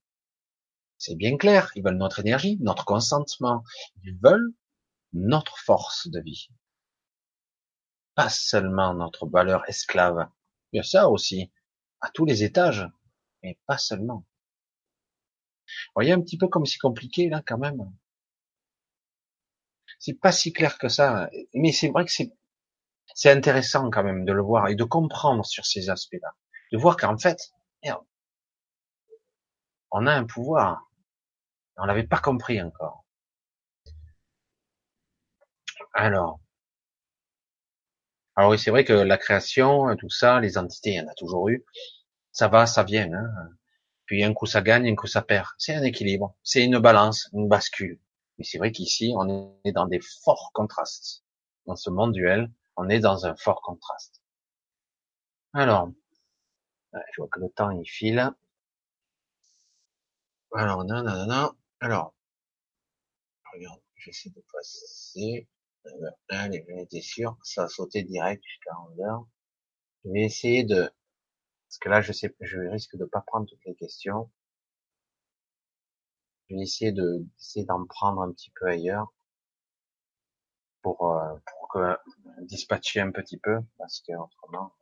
C'est 0.97 1.15
bien 1.15 1.37
clair. 1.37 1.71
Ils 1.75 1.83
veulent 1.83 1.97
notre 1.97 2.19
énergie, 2.19 2.57
notre 2.61 2.83
consentement. 2.83 3.63
Ils 4.03 4.17
veulent 4.21 4.53
notre 5.13 5.57
force 5.57 6.09
de 6.09 6.19
vie. 6.19 6.49
Pas 8.15 8.29
seulement 8.29 8.93
notre 8.93 9.27
valeur 9.27 9.63
esclave. 9.69 10.29
Il 10.71 10.77
y 10.77 10.79
a 10.81 10.83
ça 10.83 11.09
aussi, 11.09 11.51
à 12.01 12.09
tous 12.09 12.25
les 12.25 12.43
étages, 12.43 12.85
mais 13.41 13.57
pas 13.65 13.77
seulement. 13.77 14.25
Vous 15.65 15.93
voyez 15.95 16.11
un 16.11 16.21
petit 16.21 16.37
peu 16.37 16.47
comme 16.47 16.65
c'est 16.65 16.79
compliqué 16.79 17.29
là 17.29 17.41
quand 17.45 17.57
même. 17.57 17.91
C'est 19.99 20.13
pas 20.19 20.31
si 20.31 20.53
clair 20.53 20.77
que 20.77 20.89
ça, 20.89 21.29
mais 21.53 21.71
c'est 21.71 21.89
vrai 21.89 22.05
que 22.05 22.11
c'est 22.11 22.31
c'est 23.15 23.31
intéressant 23.31 23.89
quand 23.89 24.03
même 24.03 24.25
de 24.25 24.33
le 24.33 24.41
voir 24.41 24.67
et 24.69 24.75
de 24.75 24.83
comprendre 24.83 25.45
sur 25.45 25.65
ces 25.65 25.89
aspects-là, 25.89 26.29
de 26.71 26.77
voir 26.77 26.97
qu'en 26.97 27.17
fait, 27.17 27.51
merde, 27.83 28.03
on 29.91 30.07
a 30.07 30.13
un 30.13 30.25
pouvoir, 30.25 30.89
on 31.77 31.85
l'avait 31.85 32.07
pas 32.07 32.19
compris 32.19 32.61
encore. 32.61 33.05
Alors, 35.93 36.39
alors 38.35 38.51
oui, 38.51 38.59
c'est 38.59 38.71
vrai 38.71 38.85
que 38.85 38.93
la 38.93 39.17
création, 39.17 39.95
tout 39.97 40.09
ça, 40.09 40.39
les 40.39 40.57
entités, 40.57 40.91
il 40.91 40.95
y 40.95 41.01
en 41.01 41.07
a 41.07 41.13
toujours 41.15 41.49
eu. 41.49 41.65
Ça 42.31 42.47
va, 42.47 42.65
ça 42.65 42.83
vient. 42.83 43.11
Hein. 43.13 43.29
Puis 44.05 44.23
un 44.23 44.33
coup 44.33 44.45
ça 44.45 44.61
gagne, 44.61 44.87
un 44.89 44.95
coup 44.95 45.07
ça 45.07 45.21
perd. 45.21 45.47
C'est 45.57 45.75
un 45.75 45.83
équilibre, 45.83 46.35
c'est 46.43 46.63
une 46.63 46.79
balance, 46.79 47.29
une 47.33 47.47
bascule. 47.47 47.99
Mais 48.39 48.45
c'est 48.45 48.57
vrai 48.57 48.71
qu'ici, 48.71 49.13
on 49.15 49.53
est 49.65 49.71
dans 49.73 49.85
des 49.85 49.99
forts 50.23 50.49
contrastes. 50.53 51.23
Dans 51.67 51.75
ce 51.75 51.91
monde 51.91 52.13
duel, 52.13 52.51
on 52.75 52.89
est 52.89 52.99
dans 52.99 53.27
un 53.27 53.35
fort 53.35 53.61
contraste. 53.61 54.23
Alors, 55.53 55.91
je 56.93 57.21
vois 57.21 57.27
que 57.29 57.39
le 57.39 57.49
temps 57.49 57.69
il 57.71 57.85
file. 57.85 58.33
Alors, 60.53 60.85
non, 60.85 61.03
non, 61.03 61.25
non, 61.25 61.51
Alors, 61.79 62.13
regarde, 63.53 63.81
j'essaie 63.95 64.29
de 64.29 64.41
passer. 64.51 65.47
Allez, 66.29 66.65
j'en 66.69 66.77
étais 66.77 67.01
sûr, 67.01 67.37
ça 67.43 67.63
a 67.63 67.67
sauté 67.67 68.03
direct 68.03 68.43
jusqu'à 68.45 68.71
11 68.91 69.01
heures. 69.01 69.27
Je 70.05 70.11
vais 70.11 70.21
essayer 70.23 70.63
de, 70.63 70.81
parce 71.67 71.79
que 71.79 71.89
là, 71.89 72.01
je 72.01 72.13
sais, 72.13 72.35
je 72.41 72.59
risque 72.59 72.97
de 72.97 73.05
pas 73.05 73.21
prendre 73.21 73.47
toutes 73.47 73.65
les 73.65 73.75
questions. 73.75 74.31
Je 76.49 76.55
vais 76.55 76.61
essayer 76.61 76.91
de 76.91 77.25
essayer 77.39 77.65
d'en 77.65 77.85
prendre 77.85 78.21
un 78.21 78.31
petit 78.31 78.51
peu 78.59 78.65
ailleurs 78.67 79.13
pour 80.81 81.13
euh, 81.15 81.35
pour 81.45 81.69
que 81.69 81.97
dispatcher 82.41 83.01
un 83.01 83.11
petit 83.11 83.37
peu 83.37 83.59
parce 83.77 84.01
que 84.01 84.13
autrement. 84.13 84.73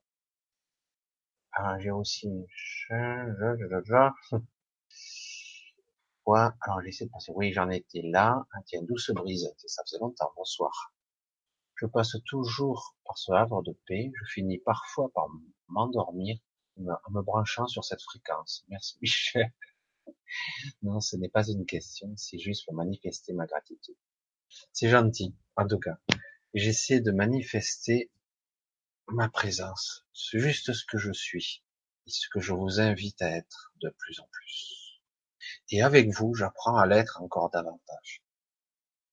Alors 1.51 1.79
j'ai 1.79 1.91
aussi 1.91 2.29
Ouais, 6.25 6.39
alors 6.61 6.81
j'essaie 6.83 7.05
de 7.05 7.11
passer. 7.11 7.31
Oui, 7.35 7.53
j'en 7.53 7.69
étais 7.69 8.01
là. 8.03 8.45
Ah, 8.53 8.59
tiens, 8.65 8.81
douce 8.83 9.11
brise. 9.11 9.53
Ça 9.65 9.81
faisait 9.83 9.99
longtemps. 9.99 10.31
Bonsoir. 10.35 10.93
Je 11.75 11.85
passe 11.85 12.17
toujours 12.25 12.95
par 13.05 13.17
ce 13.17 13.31
havre 13.31 13.63
de 13.63 13.71
paix. 13.87 14.11
Je 14.13 14.25
finis 14.33 14.59
parfois 14.59 15.09
par 15.13 15.27
m'endormir 15.69 16.37
en 16.77 17.11
me 17.11 17.21
branchant 17.21 17.67
sur 17.67 17.83
cette 17.85 18.01
fréquence. 18.01 18.65
Merci 18.67 18.97
Michel. 19.01 19.51
Non, 20.81 20.99
ce 20.99 21.15
n'est 21.15 21.29
pas 21.29 21.47
une 21.47 21.65
question, 21.65 22.13
c'est 22.17 22.39
juste 22.39 22.65
pour 22.65 22.73
manifester 22.73 23.33
ma 23.33 23.45
gratitude. 23.45 23.95
C'est 24.71 24.89
gentil, 24.89 25.35
en 25.55 25.67
tout 25.67 25.79
cas. 25.79 25.97
J'essaie 26.53 27.01
de 27.01 27.11
manifester 27.11 28.11
ma 29.07 29.29
présence. 29.29 30.05
C'est 30.13 30.39
juste 30.39 30.73
ce 30.73 30.85
que 30.85 30.97
je 30.97 31.11
suis 31.11 31.63
et 32.05 32.09
ce 32.09 32.27
que 32.29 32.39
je 32.39 32.53
vous 32.53 32.79
invite 32.79 33.21
à 33.21 33.29
être 33.29 33.73
de 33.81 33.89
plus 33.89 34.19
en 34.19 34.27
plus. 34.31 35.01
Et 35.69 35.81
avec 35.81 36.09
vous, 36.09 36.33
j'apprends 36.33 36.77
à 36.77 36.87
l'être 36.87 37.21
encore 37.21 37.49
davantage. 37.49 38.23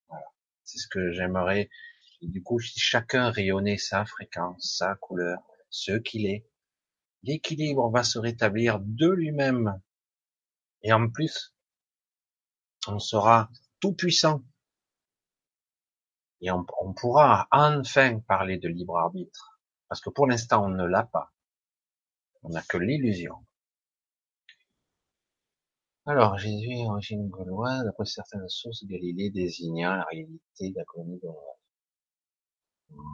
Voilà. 0.09 0.27
C'est 0.63 0.79
ce 0.79 0.89
que 0.89 1.13
j'aimerais. 1.13 1.71
du 2.23 2.43
coup, 2.43 2.61
si 2.61 2.79
chacun 2.79 3.31
rayonnait 3.31 3.79
sa 3.79 4.05
fréquence, 4.05 4.77
sa 4.79 4.95
couleur, 4.95 5.43
ce 5.71 5.93
qu'il 5.93 6.27
est, 6.27 6.47
l'équilibre 7.23 7.91
va 7.91 8.05
se 8.05 8.19
rétablir 8.19 8.81
de 8.81 9.09
lui-même 9.09 9.81
et 10.85 10.93
en 10.93 11.11
plus, 11.11 11.57
on 12.87 12.99
sera 12.99 13.49
tout 13.81 13.95
puissant. 13.95 14.45
Et 16.43 16.51
on, 16.51 16.65
pourra 16.95 17.49
enfin 17.51 18.21
parler 18.21 18.59
de 18.59 18.69
libre 18.69 18.99
arbitre. 18.99 19.59
Parce 19.89 20.03
que 20.03 20.11
pour 20.11 20.27
l'instant, 20.27 20.67
on 20.67 20.69
ne 20.69 20.85
l'a 20.85 21.05
pas. 21.05 21.33
On 22.43 22.51
n'a 22.51 22.63
que 22.63 22.77
l'illusion. 22.77 23.47
Alors, 26.05 26.37
Jésus 26.37 26.71
est 26.71 26.87
origine 26.87 27.31
gauloise, 27.31 27.83
d'après 27.85 28.05
certaines 28.05 28.47
sources, 28.51 28.85
Galilée 28.85 29.31
désigna 29.31 29.97
la 29.97 30.05
réalité 30.05 30.71
de 30.71 30.77
la 30.77 30.85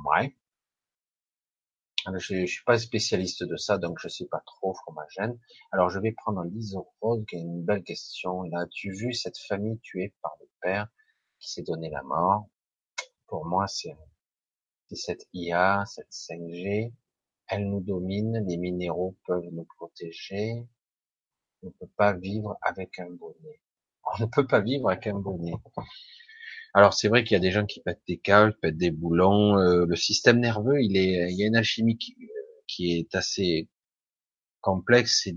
Ouais. 0.06 0.36
Je, 2.06 2.34
ne 2.34 2.46
suis 2.46 2.64
pas 2.64 2.78
spécialiste 2.78 3.44
de 3.44 3.56
ça, 3.56 3.78
donc 3.78 3.98
je 4.00 4.08
sais 4.08 4.26
pas 4.26 4.42
trop 4.46 4.74
fromagène. 4.74 5.38
Alors 5.70 5.90
je 5.90 5.98
vais 5.98 6.12
prendre 6.12 6.42
Lise 6.44 6.76
Rose 7.00 7.24
qui 7.28 7.36
a 7.36 7.40
une 7.40 7.64
belle 7.64 7.82
question. 7.82 8.42
Là, 8.44 8.60
as-tu 8.62 8.92
vu 8.92 9.12
cette 9.12 9.38
famille 9.38 9.78
tuée 9.80 10.14
par 10.22 10.36
le 10.40 10.48
père 10.60 10.88
qui 11.38 11.50
s'est 11.50 11.62
donné 11.62 11.90
la 11.90 12.02
mort? 12.02 12.48
Pour 13.26 13.44
moi, 13.44 13.66
c'est 13.68 13.94
cette 14.92 15.26
IA, 15.32 15.84
cette 15.86 16.10
5G. 16.10 16.92
Elle 17.48 17.68
nous 17.68 17.80
domine, 17.80 18.44
les 18.46 18.56
minéraux 18.56 19.16
peuvent 19.26 19.48
nous 19.52 19.66
protéger. 19.76 20.66
On 21.62 21.66
ne 21.66 21.72
peut 21.72 21.90
pas 21.96 22.14
vivre 22.14 22.56
avec 22.62 22.98
un 22.98 23.10
bonnet. 23.10 23.60
On 24.04 24.22
ne 24.22 24.26
peut 24.26 24.46
pas 24.46 24.60
vivre 24.60 24.88
avec 24.88 25.06
un 25.06 25.18
bonnet. 25.18 25.52
Alors 26.74 26.94
c'est 26.94 27.08
vrai 27.08 27.24
qu'il 27.24 27.34
y 27.34 27.36
a 27.36 27.40
des 27.40 27.50
gens 27.50 27.66
qui 27.66 27.80
pètent 27.80 28.02
des 28.06 28.18
câbles, 28.18 28.56
pètent 28.60 28.76
des 28.76 28.90
boulons. 28.90 29.58
Euh, 29.58 29.86
le 29.86 29.96
système 29.96 30.38
nerveux, 30.40 30.80
il 30.82 30.96
est, 30.96 31.32
il 31.32 31.38
y 31.38 31.44
a 31.44 31.46
une 31.46 31.56
alchimie 31.56 31.98
qui, 31.98 32.16
est 32.78 33.14
assez 33.14 33.68
complexe 34.60 35.26
et 35.26 35.34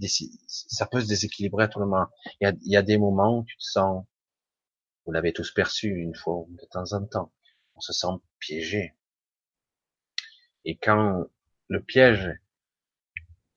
ça 0.48 0.86
peut 0.86 1.02
se 1.02 1.08
déséquilibrer 1.08 1.64
à 1.66 1.68
tout 1.68 1.80
moment. 1.80 2.06
Il 2.40 2.45
y 2.45 2.48
a, 2.48 2.53
il 2.62 2.72
y 2.72 2.78
a 2.78 2.84
des 2.84 2.98
moments 2.98 3.40
où 3.40 3.44
tu 3.45 3.58
te 3.58 3.64
sens, 3.64 4.06
vous 5.06 5.12
l'avez 5.12 5.34
tous 5.34 5.52
perçu 5.52 5.90
une 5.90 6.16
fois 6.16 6.45
de 6.50 6.66
temps 6.72 6.94
en 6.94 7.06
temps, 7.06 7.34
on 7.76 7.82
se 7.82 7.94
sent 7.94 8.08
piégé. 8.40 8.94
Et 10.66 10.78
quand 10.78 11.26
le 11.68 11.84
piège 11.84 12.32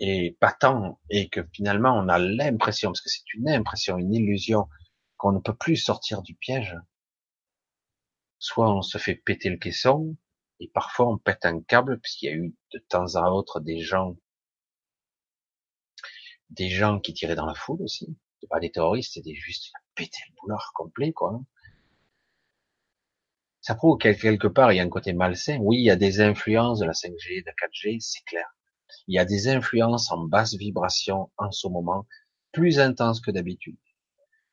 est 0.01 0.39
patent 0.39 0.99
et 1.11 1.29
que 1.29 1.41
finalement 1.53 1.97
on 1.99 2.09
a 2.09 2.19
l'impression, 2.19 2.91
parce 2.91 3.03
que 3.03 3.11
c'est 3.11 3.35
une 3.35 3.49
impression, 3.49 3.99
une 3.99 4.15
illusion, 4.15 4.69
qu'on 5.17 5.33
ne 5.33 5.41
peut 5.41 5.55
plus 5.55 5.77
sortir 5.77 6.23
du 6.23 6.35
piège, 6.35 6.77
soit 8.39 8.71
on 8.71 8.83
se 8.83 8.99
fait 8.99 9.15
péter 9.15 9.51
le 9.51 9.57
caisson, 9.57 10.17
et 10.61 10.69
parfois 10.69 11.09
on 11.09 11.19
pète 11.19 11.45
un 11.45 11.61
câble, 11.61 12.01
puisqu'il 12.01 12.27
y 12.27 12.29
a 12.29 12.35
eu 12.37 12.55
de 12.73 12.79
temps 12.79 13.15
à 13.17 13.31
autre 13.31 13.61
des 13.61 13.81
gens, 13.81 14.17
des 16.51 16.69
gens 16.71 17.01
qui 17.01 17.15
tiraient 17.15 17.35
dans 17.35 17.47
la 17.47 17.55
foule 17.55 17.83
aussi. 17.83 18.17
C'est 18.41 18.49
pas 18.49 18.61
des 18.61 18.71
terroristes, 18.71 19.23
des 19.23 19.35
juste 19.35 19.73
péter 19.95 20.21
le 20.29 20.35
boulard 20.41 20.73
complet, 20.75 21.13
quoi. 21.13 21.41
Ça 23.61 23.75
prouve 23.75 23.99
qu'à 23.99 24.15
quelque 24.15 24.47
part, 24.47 24.73
il 24.73 24.77
y 24.77 24.81
a 24.81 24.85
un 24.85 24.89
côté 24.89 25.13
malsain. 25.13 25.59
Oui, 25.61 25.79
il 25.79 25.85
y 25.85 25.91
a 25.91 25.97
des 25.97 26.21
influences 26.21 26.79
de 26.79 26.85
la 26.87 26.93
5G, 26.93 27.41
de 27.41 27.47
la 27.47 27.53
4G, 27.53 27.99
c'est 28.01 28.25
clair. 28.25 28.47
Il 29.09 29.17
y 29.17 29.19
a 29.19 29.25
des 29.25 29.49
influences 29.49 30.13
en 30.13 30.19
basse 30.19 30.55
vibration 30.55 31.31
en 31.37 31.51
ce 31.51 31.67
moment, 31.67 32.07
plus 32.53 32.79
intenses 32.79 33.21
que 33.21 33.33
d'habitude. 33.33 33.77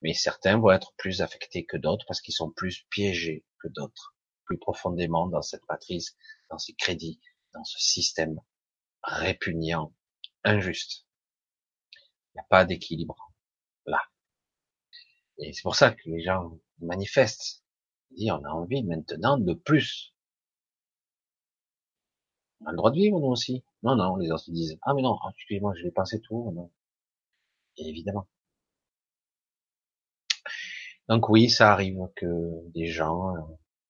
Mais 0.03 0.13
certains 0.13 0.59
vont 0.59 0.71
être 0.71 0.93
plus 0.97 1.21
affectés 1.21 1.65
que 1.65 1.77
d'autres 1.77 2.05
parce 2.07 2.21
qu'ils 2.21 2.33
sont 2.33 2.51
plus 2.51 2.85
piégés 2.89 3.45
que 3.59 3.69
d'autres, 3.69 4.15
plus 4.45 4.59
profondément 4.59 5.27
dans 5.27 5.41
cette 5.41 5.67
matrice, 5.69 6.15
dans 6.49 6.57
ces 6.57 6.73
crédits, 6.73 7.21
dans 7.53 7.63
ce 7.63 7.79
système 7.79 8.39
répugnant, 9.01 9.93
injuste. 10.43 11.07
Il 11.93 12.35
n'y 12.35 12.41
a 12.41 12.47
pas 12.49 12.65
d'équilibre 12.65 13.31
là. 13.85 14.01
Et 15.37 15.53
c'est 15.53 15.63
pour 15.63 15.75
ça 15.75 15.91
que 15.91 16.09
les 16.09 16.21
gens 16.21 16.59
manifestent. 16.79 17.63
Ils 18.11 18.17
disent, 18.17 18.31
on 18.31 18.43
a 18.43 18.49
envie 18.49 18.83
maintenant 18.83 19.37
de 19.37 19.53
plus. 19.53 20.13
On 22.61 22.67
a 22.67 22.71
le 22.71 22.77
droit 22.77 22.91
de 22.91 22.95
vivre, 22.97 23.19
nous 23.19 23.27
aussi. 23.27 23.63
Non, 23.83 23.95
non, 23.95 24.15
les 24.17 24.31
autres 24.31 24.51
disent, 24.51 24.77
ah 24.83 24.93
mais 24.93 25.01
non, 25.01 25.17
ah, 25.23 25.29
excusez-moi, 25.35 25.73
je 25.77 25.83
l'ai 25.83 25.91
pensé 25.91 26.21
tout, 26.21 26.51
non. 26.55 26.71
évidemment. 27.77 28.27
Donc 31.13 31.29
oui, 31.29 31.47
ça 31.47 31.71
arrive 31.71 31.99
que 32.15 32.25
des 32.71 32.87
gens 32.87 33.35
euh, 33.35 33.41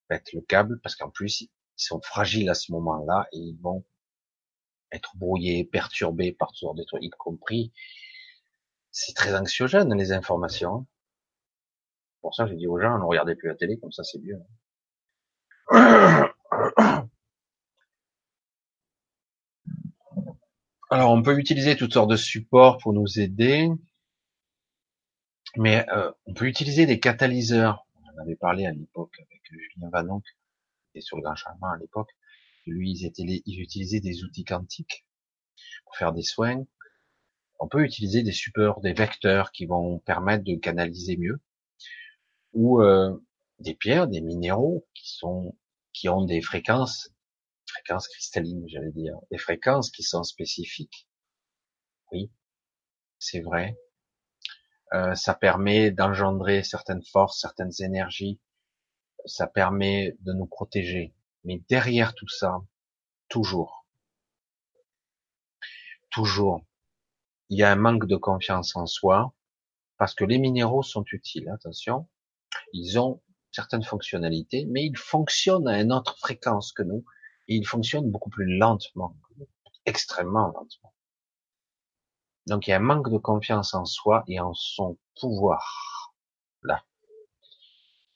pètent 0.09 0.33
le 0.33 0.41
câble 0.41 0.81
parce 0.81 0.97
qu'en 0.97 1.09
plus 1.09 1.39
ils 1.39 1.49
sont 1.77 2.01
fragiles 2.01 2.49
à 2.49 2.53
ce 2.53 2.73
moment-là 2.73 3.29
et 3.31 3.37
ils 3.37 3.57
vont 3.61 3.85
être 4.91 5.15
brouillés, 5.15 5.63
perturbés 5.63 6.33
par 6.33 6.49
toutes 6.49 6.57
sortes 6.57 6.77
de 6.77 6.83
trucs, 6.83 7.01
y 7.01 7.09
compris. 7.11 7.71
C'est 8.91 9.13
très 9.15 9.33
anxiogène 9.37 9.93
les 9.93 10.11
informations. 10.11 10.85
Pour 12.19 12.35
ça, 12.35 12.45
j'ai 12.45 12.57
dit 12.57 12.67
aux 12.67 12.77
gens, 12.77 12.99
ne 12.99 13.05
regardez 13.05 13.35
plus 13.35 13.47
la 13.47 13.55
télé, 13.55 13.79
comme 13.79 13.93
ça 13.93 14.03
c'est 14.03 14.19
mieux. 14.19 14.41
Alors, 20.89 21.11
on 21.11 21.23
peut 21.23 21.39
utiliser 21.39 21.77
toutes 21.77 21.93
sortes 21.93 22.09
de 22.09 22.17
supports 22.17 22.79
pour 22.79 22.91
nous 22.91 23.17
aider. 23.17 23.69
Mais 25.57 25.87
euh, 25.89 26.11
on 26.25 26.33
peut 26.33 26.47
utiliser 26.47 26.85
des 26.85 26.99
catalyseurs. 26.99 27.85
On 27.95 28.17
en 28.17 28.23
avait 28.23 28.35
parlé 28.35 28.65
à 28.65 28.71
l'époque 28.71 29.13
avec 29.19 29.41
Julien 29.43 29.89
Vanon, 29.89 30.21
qui 30.21 30.31
était 30.95 31.01
sur 31.01 31.17
le 31.17 31.23
grand 31.23 31.35
changement 31.35 31.69
à 31.69 31.77
l'époque. 31.77 32.09
Lui, 32.65 32.91
ils, 32.91 33.05
étaient, 33.05 33.43
ils 33.45 33.61
utilisaient 33.61 33.99
des 33.99 34.23
outils 34.23 34.45
quantiques 34.45 35.05
pour 35.85 35.95
faire 35.97 36.13
des 36.13 36.23
soins. 36.23 36.65
On 37.59 37.67
peut 37.67 37.83
utiliser 37.83 38.23
des 38.23 38.31
supports, 38.31 38.81
des 38.81 38.93
vecteurs 38.93 39.51
qui 39.51 39.65
vont 39.65 39.99
permettre 39.99 40.43
de 40.43 40.55
canaliser 40.55 41.17
mieux, 41.17 41.39
ou 42.53 42.81
euh, 42.81 43.15
des 43.59 43.75
pierres, 43.75 44.07
des 44.07 44.21
minéraux 44.21 44.87
qui 44.93 45.19
qui 45.93 46.09
ont 46.09 46.25
des 46.25 46.41
fréquences, 46.41 47.09
fréquences 47.67 48.07
cristallines, 48.07 48.65
j'allais 48.67 48.91
dire, 48.91 49.15
des 49.31 49.37
fréquences 49.37 49.91
qui 49.91 50.03
sont 50.03 50.23
spécifiques. 50.23 51.07
Oui, 52.11 52.31
c'est 53.19 53.41
vrai. 53.41 53.77
Euh, 54.93 55.15
ça 55.15 55.33
permet 55.33 55.89
d'engendrer 55.89 56.63
certaines 56.63 57.03
forces, 57.03 57.41
certaines 57.41 57.71
énergies, 57.79 58.39
ça 59.25 59.47
permet 59.47 60.15
de 60.21 60.33
nous 60.33 60.45
protéger. 60.45 61.15
Mais 61.43 61.63
derrière 61.67 62.13
tout 62.13 62.27
ça, 62.27 62.61
toujours, 63.27 63.85
toujours, 66.11 66.63
il 67.49 67.57
y 67.57 67.63
a 67.63 67.71
un 67.71 67.75
manque 67.75 68.05
de 68.05 68.15
confiance 68.15 68.75
en 68.75 68.85
soi, 68.85 69.33
parce 69.97 70.13
que 70.13 70.25
les 70.25 70.37
minéraux 70.37 70.83
sont 70.83 71.05
utiles, 71.11 71.49
attention, 71.49 72.07
ils 72.71 72.99
ont 72.99 73.21
certaines 73.51 73.83
fonctionnalités, 73.83 74.65
mais 74.69 74.85
ils 74.85 74.97
fonctionnent 74.97 75.67
à 75.67 75.81
une 75.81 75.91
autre 75.91 76.17
fréquence 76.19 76.71
que 76.71 76.83
nous, 76.83 77.03
et 77.47 77.55
ils 77.55 77.67
fonctionnent 77.67 78.11
beaucoup 78.11 78.29
plus 78.29 78.57
lentement, 78.57 79.15
extrêmement 79.85 80.47
lentement. 80.47 80.92
Donc 82.47 82.67
il 82.67 82.71
y 82.71 82.73
a 82.73 82.77
un 82.77 82.79
manque 82.79 83.09
de 83.09 83.17
confiance 83.17 83.73
en 83.73 83.85
soi 83.85 84.23
et 84.27 84.39
en 84.39 84.53
son 84.53 84.97
pouvoir. 85.19 86.13
Là. 86.63 86.83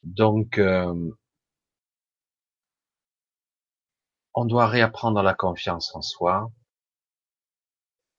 Donc 0.04 0.58
euh, 0.58 1.12
on 4.34 4.46
doit 4.46 4.68
réapprendre 4.68 5.24
la 5.24 5.34
confiance 5.34 5.96
en 5.96 6.02
soi, 6.02 6.52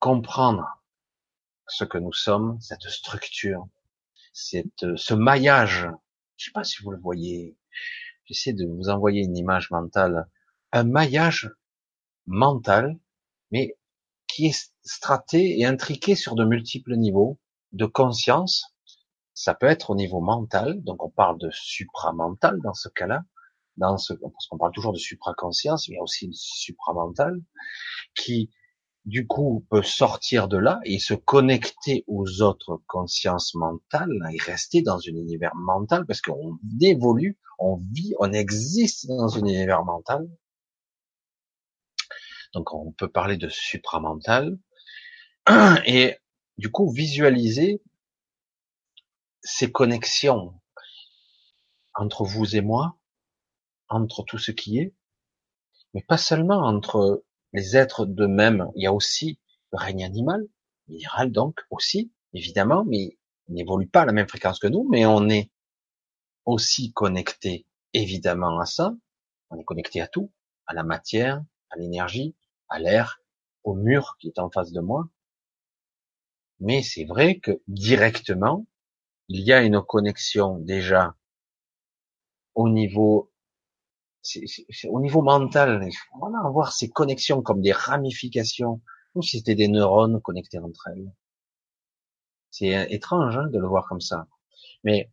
comprendre 0.00 0.66
ce 1.68 1.84
que 1.84 1.98
nous 1.98 2.12
sommes, 2.12 2.60
cette 2.60 2.88
structure, 2.88 3.68
cette, 4.32 4.96
ce 4.96 5.14
maillage. 5.14 5.88
Je 6.36 6.46
sais 6.46 6.52
pas 6.52 6.64
si 6.64 6.82
vous 6.82 6.90
le 6.90 6.98
voyez. 6.98 7.56
J'essaie 8.24 8.52
de 8.52 8.66
vous 8.66 8.88
envoyer 8.88 9.22
une 9.22 9.36
image 9.36 9.70
mentale. 9.70 10.28
Un 10.72 10.84
maillage 10.84 11.50
mental, 12.26 12.98
mais 13.52 13.77
qui 14.38 14.46
est 14.46 14.72
straté 14.84 15.58
et 15.58 15.64
intriqué 15.64 16.14
sur 16.14 16.36
de 16.36 16.44
multiples 16.44 16.94
niveaux 16.94 17.40
de 17.72 17.86
conscience. 17.86 18.72
Ça 19.34 19.52
peut 19.52 19.66
être 19.66 19.90
au 19.90 19.96
niveau 19.96 20.20
mental, 20.20 20.80
donc 20.84 21.02
on 21.02 21.10
parle 21.10 21.40
de 21.40 21.50
supramental 21.50 22.60
dans 22.62 22.72
ce 22.72 22.88
cas-là, 22.88 23.24
dans 23.78 23.98
ce, 23.98 24.12
parce 24.12 24.46
qu'on 24.46 24.56
parle 24.56 24.70
toujours 24.70 24.92
de 24.92 24.98
supraconscience, 24.98 25.88
mais 25.88 25.94
il 25.94 25.96
y 25.96 26.00
a 26.00 26.04
aussi 26.04 26.28
le 26.28 26.34
supramental, 26.34 27.34
qui 28.14 28.52
du 29.06 29.26
coup 29.26 29.66
peut 29.70 29.82
sortir 29.82 30.46
de 30.46 30.56
là 30.56 30.78
et 30.84 31.00
se 31.00 31.14
connecter 31.14 32.04
aux 32.06 32.40
autres 32.40 32.80
consciences 32.86 33.56
mentales 33.56 34.20
et 34.32 34.40
rester 34.40 34.82
dans 34.82 34.98
un 34.98 35.16
univers 35.16 35.56
mental 35.56 36.06
parce 36.06 36.20
qu'on 36.20 36.60
évolue, 36.80 37.40
on 37.58 37.80
vit, 37.90 38.14
on 38.20 38.32
existe 38.32 39.08
dans 39.08 39.36
un 39.36 39.40
univers 39.40 39.84
mental 39.84 40.28
donc 42.54 42.72
on 42.74 42.92
peut 42.92 43.10
parler 43.10 43.36
de 43.36 43.48
supramental. 43.48 44.58
Et 45.86 46.16
du 46.56 46.70
coup, 46.70 46.90
visualiser 46.90 47.82
ces 49.42 49.70
connexions 49.70 50.60
entre 51.94 52.24
vous 52.24 52.56
et 52.56 52.60
moi, 52.60 52.96
entre 53.88 54.22
tout 54.22 54.38
ce 54.38 54.50
qui 54.52 54.78
est, 54.78 54.94
mais 55.94 56.02
pas 56.02 56.18
seulement 56.18 56.58
entre 56.58 57.24
les 57.52 57.76
êtres 57.76 58.06
d'eux-mêmes, 58.06 58.70
il 58.76 58.82
y 58.82 58.86
a 58.86 58.92
aussi 58.92 59.40
le 59.72 59.78
règne 59.78 60.04
animal, 60.04 60.46
minéral 60.88 61.32
donc 61.32 61.60
aussi, 61.70 62.12
évidemment, 62.34 62.84
mais 62.84 63.18
il 63.48 63.54
n'évolue 63.54 63.88
pas 63.88 64.02
à 64.02 64.06
la 64.06 64.12
même 64.12 64.28
fréquence 64.28 64.58
que 64.58 64.66
nous, 64.66 64.86
mais 64.90 65.06
on 65.06 65.28
est 65.28 65.50
aussi 66.44 66.92
connecté 66.92 67.66
évidemment 67.94 68.58
à 68.58 68.66
ça, 68.66 68.94
on 69.50 69.58
est 69.58 69.64
connecté 69.64 70.00
à 70.00 70.06
tout, 70.06 70.30
à 70.66 70.74
la 70.74 70.82
matière, 70.82 71.42
à 71.70 71.76
l'énergie, 71.76 72.36
à 72.68 72.78
l'air, 72.78 73.20
au 73.64 73.74
mur 73.74 74.16
qui 74.18 74.28
est 74.28 74.38
en 74.38 74.50
face 74.50 74.72
de 74.72 74.80
moi. 74.80 75.08
Mais 76.60 76.82
c'est 76.82 77.04
vrai 77.04 77.38
que 77.38 77.62
directement, 77.68 78.66
il 79.28 79.40
y 79.40 79.52
a 79.52 79.62
une 79.62 79.80
connexion 79.82 80.58
déjà 80.58 81.14
au 82.54 82.68
niveau, 82.68 83.30
au 84.88 85.00
niveau 85.00 85.22
mental. 85.22 85.80
Il 85.86 85.92
faut 85.94 86.26
avoir 86.26 86.72
ces 86.72 86.88
connexions 86.88 87.42
comme 87.42 87.60
des 87.60 87.72
ramifications, 87.72 88.82
comme 89.12 89.22
si 89.22 89.38
c'était 89.38 89.54
des 89.54 89.68
neurones 89.68 90.20
connectés 90.20 90.58
entre 90.58 90.88
elles. 90.88 91.12
C'est 92.50 92.92
étrange 92.92 93.36
hein, 93.36 93.46
de 93.48 93.58
le 93.58 93.68
voir 93.68 93.86
comme 93.88 94.00
ça. 94.00 94.26
Mais 94.82 95.10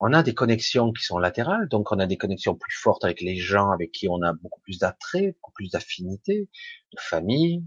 on 0.00 0.14
a 0.14 0.22
des 0.22 0.34
connexions 0.34 0.92
qui 0.92 1.04
sont 1.04 1.18
latérales, 1.18 1.68
donc 1.68 1.92
on 1.92 1.98
a 1.98 2.06
des 2.06 2.16
connexions 2.16 2.56
plus 2.56 2.74
fortes 2.74 3.04
avec 3.04 3.20
les 3.20 3.36
gens 3.36 3.70
avec 3.70 3.92
qui 3.92 4.08
on 4.08 4.22
a 4.22 4.32
beaucoup 4.32 4.60
plus 4.62 4.78
d'attrait, 4.78 5.32
beaucoup 5.32 5.52
plus 5.52 5.70
d'affinité, 5.70 6.48
de 6.92 6.98
famille, 6.98 7.66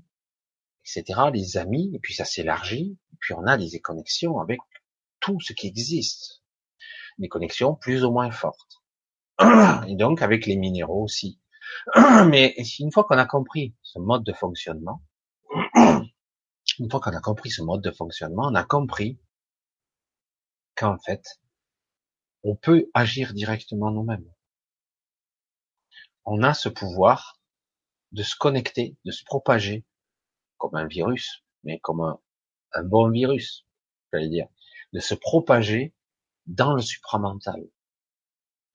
etc., 0.84 1.30
les 1.32 1.58
amis, 1.58 1.92
et 1.94 2.00
puis 2.00 2.16
ça 2.16 2.26
s'élargit, 2.26 2.98
puis 3.20 3.36
on 3.36 3.46
a 3.46 3.56
des 3.56 3.80
connexions 3.80 4.40
avec 4.40 4.60
tout 5.20 5.40
ce 5.40 5.54
qui 5.54 5.68
existe, 5.68 6.42
des 7.20 7.30
connexions 7.30 7.76
plus 7.76 8.04
ou 8.04 8.12
moins 8.12 8.32
fortes, 8.32 8.82
et 9.88 9.96
donc 9.96 10.24
avec 10.24 10.48
les 10.48 10.56
minéraux 10.56 11.04
aussi. 11.04 11.40
Mais 11.96 12.56
une 12.80 12.92
fois 12.92 13.04
qu'on 13.04 13.18
a 13.18 13.26
compris 13.26 13.76
ce 13.84 14.00
mode 14.00 14.24
de 14.24 14.34
fonctionnement, 14.34 15.04
une 15.76 16.90
fois 16.90 17.00
qu'on 17.00 17.16
a 17.16 17.22
compris 17.22 17.52
ce 17.52 17.62
mode 17.62 17.82
de 17.82 17.92
fonctionnement, 17.92 18.48
on 18.48 18.56
a 18.56 18.64
compris 18.64 19.20
qu'en 20.76 20.98
fait, 20.98 21.24
on 22.44 22.56
peut 22.56 22.90
agir 22.94 23.34
directement 23.34 23.92
nous-mêmes. 23.92 24.30
On 26.26 26.44
a 26.44 26.54
ce 26.54 26.70
pouvoir 26.70 27.40
de 28.12 28.24
se 28.24 28.36
connecter, 28.36 28.98
de 29.06 29.12
se 29.12 29.24
propager, 29.24 29.86
comme 30.58 30.76
un 30.76 30.88
virus, 30.88 31.44
mais 31.64 31.80
comme 31.80 32.02
un, 32.02 32.84
bon 32.84 33.10
virus, 33.10 33.66
j'allais 34.12 34.30
dire, 34.30 34.48
de 34.94 35.00
se 35.00 35.16
propager 35.16 35.94
dans 36.46 36.74
le 36.74 36.82
supramental. 36.82 37.64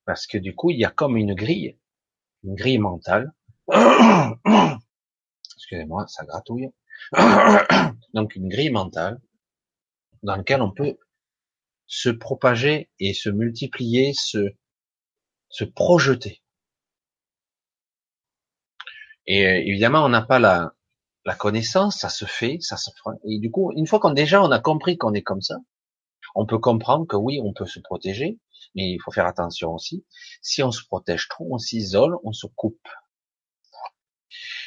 Parce 0.04 0.26
que 0.26 0.38
du 0.38 0.54
coup, 0.54 0.70
il 0.70 0.78
y 0.78 0.84
a 0.84 0.90
comme 0.90 1.16
une 1.16 1.34
grille, 1.34 1.78
une 2.42 2.54
grille 2.54 2.78
mentale. 2.78 3.32
Excusez-moi, 5.56 6.06
ça 6.08 6.24
gratouille. 6.24 6.70
Donc 8.14 8.34
une 8.34 8.48
grille 8.48 8.70
mentale 8.70 9.20
dans 10.22 10.36
laquelle 10.36 10.62
on 10.62 10.72
peut 10.72 10.98
se 11.88 12.10
propager 12.10 12.90
et 13.00 13.14
se 13.14 13.30
multiplier, 13.30 14.12
se, 14.14 14.54
se 15.48 15.64
projeter. 15.64 16.42
Et 19.26 19.46
euh, 19.46 19.56
évidemment, 19.56 20.04
on 20.04 20.08
n'a 20.10 20.22
pas 20.22 20.38
la, 20.38 20.74
la 21.24 21.34
connaissance, 21.34 21.98
ça 21.98 22.10
se 22.10 22.26
fait, 22.26 22.58
ça 22.60 22.76
se 22.76 22.90
fera. 22.96 23.14
Et 23.24 23.38
du 23.38 23.50
coup, 23.50 23.72
une 23.74 23.86
fois 23.86 23.98
qu'on 24.00 24.12
déjà 24.12 24.42
on 24.42 24.50
a 24.50 24.60
compris 24.60 24.96
qu'on 24.96 25.14
est 25.14 25.22
comme 25.22 25.40
ça, 25.42 25.56
on 26.34 26.46
peut 26.46 26.58
comprendre 26.58 27.06
que 27.06 27.16
oui, 27.16 27.40
on 27.42 27.52
peut 27.52 27.66
se 27.66 27.80
protéger, 27.80 28.38
mais 28.74 28.90
il 28.92 28.98
faut 29.02 29.10
faire 29.10 29.26
attention 29.26 29.72
aussi. 29.72 30.04
Si 30.42 30.62
on 30.62 30.70
se 30.70 30.84
protège 30.84 31.28
trop, 31.28 31.48
on 31.50 31.58
s'isole, 31.58 32.16
on 32.22 32.32
se 32.32 32.46
coupe. 32.54 32.86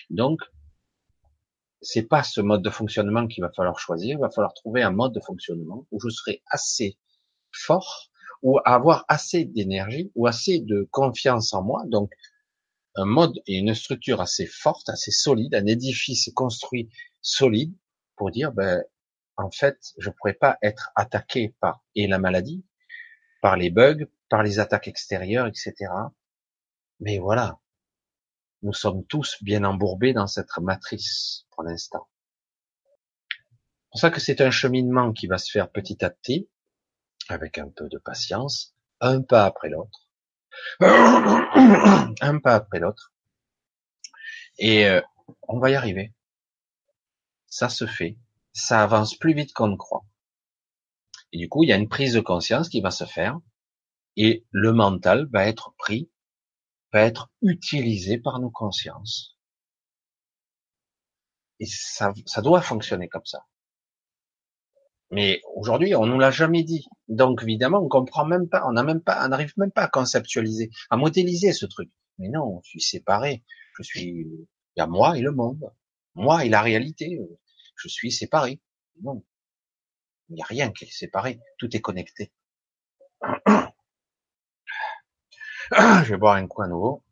Donc, 0.10 0.42
c'est 1.82 2.04
pas 2.08 2.24
ce 2.24 2.42
mode 2.42 2.64
de 2.64 2.70
fonctionnement 2.70 3.28
qu'il 3.28 3.44
va 3.44 3.52
falloir 3.52 3.80
choisir. 3.80 4.18
Il 4.18 4.22
va 4.22 4.30
falloir 4.30 4.54
trouver 4.54 4.82
un 4.82 4.92
mode 4.92 5.14
de 5.14 5.20
fonctionnement 5.20 5.88
où 5.92 6.00
je 6.00 6.10
serai 6.10 6.44
assez 6.48 6.98
fort 7.54 8.10
ou 8.42 8.60
avoir 8.66 9.06
assez 9.08 9.46
d'énergie 9.46 10.12
ou 10.16 10.28
assez 10.28 10.60
de 10.60 10.88
confiance 10.92 11.54
en 11.54 11.64
moi. 11.64 11.84
Donc, 11.88 12.12
un 12.96 13.06
mode 13.06 13.40
et 13.48 13.58
une 13.58 13.74
structure 13.74 14.22
assez 14.22 14.46
forte, 14.46 14.90
assez 14.90 15.12
solide, 15.12 15.56
un 15.56 15.66
édifice 15.66 16.30
construit 16.36 16.90
solide 17.22 17.74
pour 18.16 18.32
dire, 18.32 18.52
ben, 18.52 18.84
en 19.38 19.50
fait, 19.52 19.78
je 19.98 20.10
pourrais 20.10 20.34
pas 20.34 20.58
être 20.62 20.92
attaqué 20.96 21.56
par 21.60 21.84
et 21.96 22.08
la 22.08 22.20
maladie, 22.20 22.66
par 23.42 23.56
les 23.56 23.70
bugs, 23.70 24.08
par 24.30 24.44
les 24.44 24.60
attaques 24.60 24.88
extérieures, 24.88 25.48
etc. 25.48 25.74
Mais 27.00 27.18
voilà, 27.18 27.60
nous 28.62 28.74
sommes 28.74 29.06
tous 29.06 29.38
bien 29.42 29.64
embourbés 29.64 30.14
dans 30.14 30.28
cette 30.28 30.56
matrice 30.62 31.46
pour 31.52 31.64
l'instant. 31.64 32.08
C'est 33.30 33.90
pour 33.92 34.00
ça 34.00 34.10
que 34.12 34.22
c'est 34.22 34.42
un 34.42 34.52
cheminement 34.52 35.12
qui 35.12 35.28
va 35.28 35.38
se 35.38 35.52
faire 35.52 35.70
petit 35.70 36.04
à 36.06 36.10
petit, 36.10 36.50
avec 37.32 37.58
un 37.58 37.70
peu 37.70 37.88
de 37.90 37.98
patience, 37.98 38.76
un 39.00 39.22
pas 39.22 39.46
après 39.46 39.70
l'autre, 39.70 40.10
un 40.82 42.40
pas 42.40 42.56
après 42.56 42.80
l'autre, 42.80 43.14
et 44.58 44.86
euh, 44.86 45.02
on 45.48 45.60
va 45.60 45.72
y 45.72 45.76
arriver. 45.76 46.14
Ça 47.48 47.70
se 47.70 47.86
fait, 47.86 48.18
ça 48.54 48.84
avance 48.84 49.16
plus 49.18 49.34
vite 49.34 49.54
qu'on 49.54 49.68
ne 49.68 49.76
croit. 49.76 50.06
Et 51.32 51.38
du 51.38 51.50
coup, 51.50 51.64
il 51.64 51.70
y 51.70 51.74
a 51.74 51.78
une 51.78 51.90
prise 51.90 52.14
de 52.14 52.20
conscience 52.20 52.70
qui 52.70 52.82
va 52.82 52.92
se 52.92 53.06
faire, 53.06 53.40
et 54.18 54.46
le 54.52 54.74
mental 54.74 55.28
va 55.32 55.48
être 55.48 55.74
pris, 55.78 56.12
va 56.94 57.02
être 57.02 57.32
utilisé 57.42 58.18
par 58.18 58.40
nos 58.40 58.52
consciences. 58.52 59.38
Et 61.60 61.66
ça, 61.66 62.14
ça 62.26 62.42
doit 62.42 62.62
fonctionner 62.62 63.08
comme 63.08 63.26
ça. 63.26 63.46
Mais 65.12 65.42
aujourd'hui, 65.56 65.94
on 65.96 66.06
nous 66.06 66.20
l'a 66.20 66.32
jamais 66.32 66.64
dit. 66.64 66.88
Donc 67.10 67.44
évidemment, 67.44 67.80
on 67.80 67.90
comprend 67.90 68.26
même 68.26 68.48
pas, 68.48 68.64
on 68.68 68.72
n'a 68.72 68.84
même 68.84 69.02
pas, 69.02 69.26
on 69.26 69.30
n'arrive 69.30 69.54
même 69.58 69.72
pas 69.72 69.84
à 69.84 69.88
conceptualiser, 69.90 70.70
à 70.90 70.98
modéliser 70.98 71.52
ce 71.52 71.66
truc. 71.66 71.92
Mais 72.18 72.30
non, 72.30 72.62
je 72.64 72.70
suis 72.70 72.82
séparé. 72.82 73.44
Je 73.78 73.84
suis, 73.84 74.10
il 74.10 74.48
y 74.78 74.82
a 74.82 74.88
moi 74.88 75.18
et 75.18 75.22
le 75.22 75.32
monde. 75.32 75.72
Moi 76.16 76.46
et 76.46 76.50
la 76.50 76.62
réalité. 76.62 77.20
Je 77.76 77.88
suis 77.90 78.12
séparé. 78.12 78.62
Non. 79.02 79.24
Il 80.30 80.36
n'y 80.36 80.42
a 80.42 80.46
rien 80.46 80.72
qui 80.72 80.86
est 80.86 80.92
séparé. 80.92 81.40
Tout 81.58 81.76
est 81.76 81.82
connecté. 81.82 82.32
Je 85.72 86.10
vais 86.12 86.18
boire 86.18 86.36
un 86.36 86.48
coin 86.48 86.68
nouveau. 86.68 87.04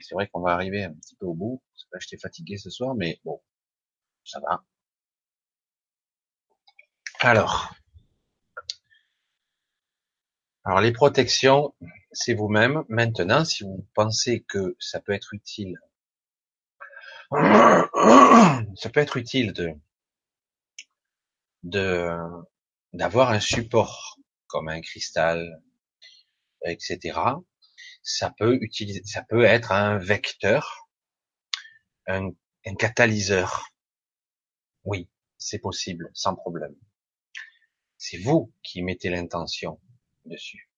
C'est 0.00 0.14
vrai 0.14 0.28
qu'on 0.28 0.40
va 0.40 0.52
arriver 0.52 0.84
un 0.84 0.92
petit 0.92 1.16
peu 1.16 1.26
au 1.26 1.34
bout. 1.34 1.62
J'étais 1.98 2.18
fatigué 2.18 2.58
ce 2.58 2.70
soir, 2.70 2.94
mais 2.94 3.20
bon, 3.24 3.40
ça 4.24 4.40
va. 4.40 4.62
Alors, 7.20 7.74
alors 10.64 10.80
les 10.80 10.92
protections, 10.92 11.74
c'est 12.12 12.34
vous-même. 12.34 12.84
Maintenant, 12.88 13.44
si 13.44 13.64
vous 13.64 13.86
pensez 13.94 14.44
que 14.48 14.76
ça 14.78 15.00
peut 15.00 15.12
être 15.12 15.32
utile, 15.32 15.78
ça 17.32 18.90
peut 18.92 19.00
être 19.00 19.16
utile 19.16 19.52
de 19.52 19.74
d'avoir 22.92 23.30
un 23.30 23.40
support 23.40 24.18
comme 24.46 24.68
un 24.68 24.80
cristal, 24.80 25.62
etc. 26.64 27.18
Ça 28.02 28.30
peut 28.38 28.58
utiliser, 28.60 29.02
ça 29.04 29.22
peut 29.22 29.44
être 29.44 29.72
un 29.72 29.98
vecteur, 29.98 30.88
un 32.06 32.30
catalyseur. 32.78 33.68
Oui, 34.84 35.08
c'est 35.38 35.58
possible, 35.58 36.10
sans 36.14 36.34
problème. 36.36 36.74
C'est 38.08 38.18
vous 38.18 38.52
qui 38.62 38.82
mettez 38.82 39.10
l'intention 39.10 39.80
dessus. 40.26 40.70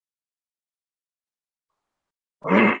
Ah, 2.41 2.73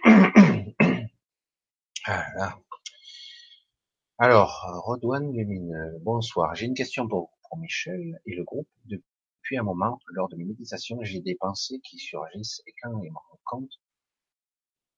Alors, 4.17 4.81
Rodouane 4.85 5.31
Lumineux, 5.31 5.99
bonsoir. 6.01 6.55
J'ai 6.55 6.65
une 6.65 6.73
question 6.73 7.07
pour, 7.07 7.37
Michel 7.57 8.19
et 8.25 8.35
le 8.35 8.43
groupe. 8.43 8.67
Depuis 8.85 9.59
un 9.59 9.61
moment, 9.61 9.99
lors 10.07 10.29
de 10.29 10.35
mes 10.35 10.45
méditations, 10.45 10.97
j'ai 11.03 11.19
des 11.19 11.35
pensées 11.35 11.79
qui 11.81 11.99
surgissent 11.99 12.63
et 12.65 12.73
quand 12.81 12.89
je 13.03 13.07
me 13.07 13.13
rends 13.13 13.39
compte 13.45 13.73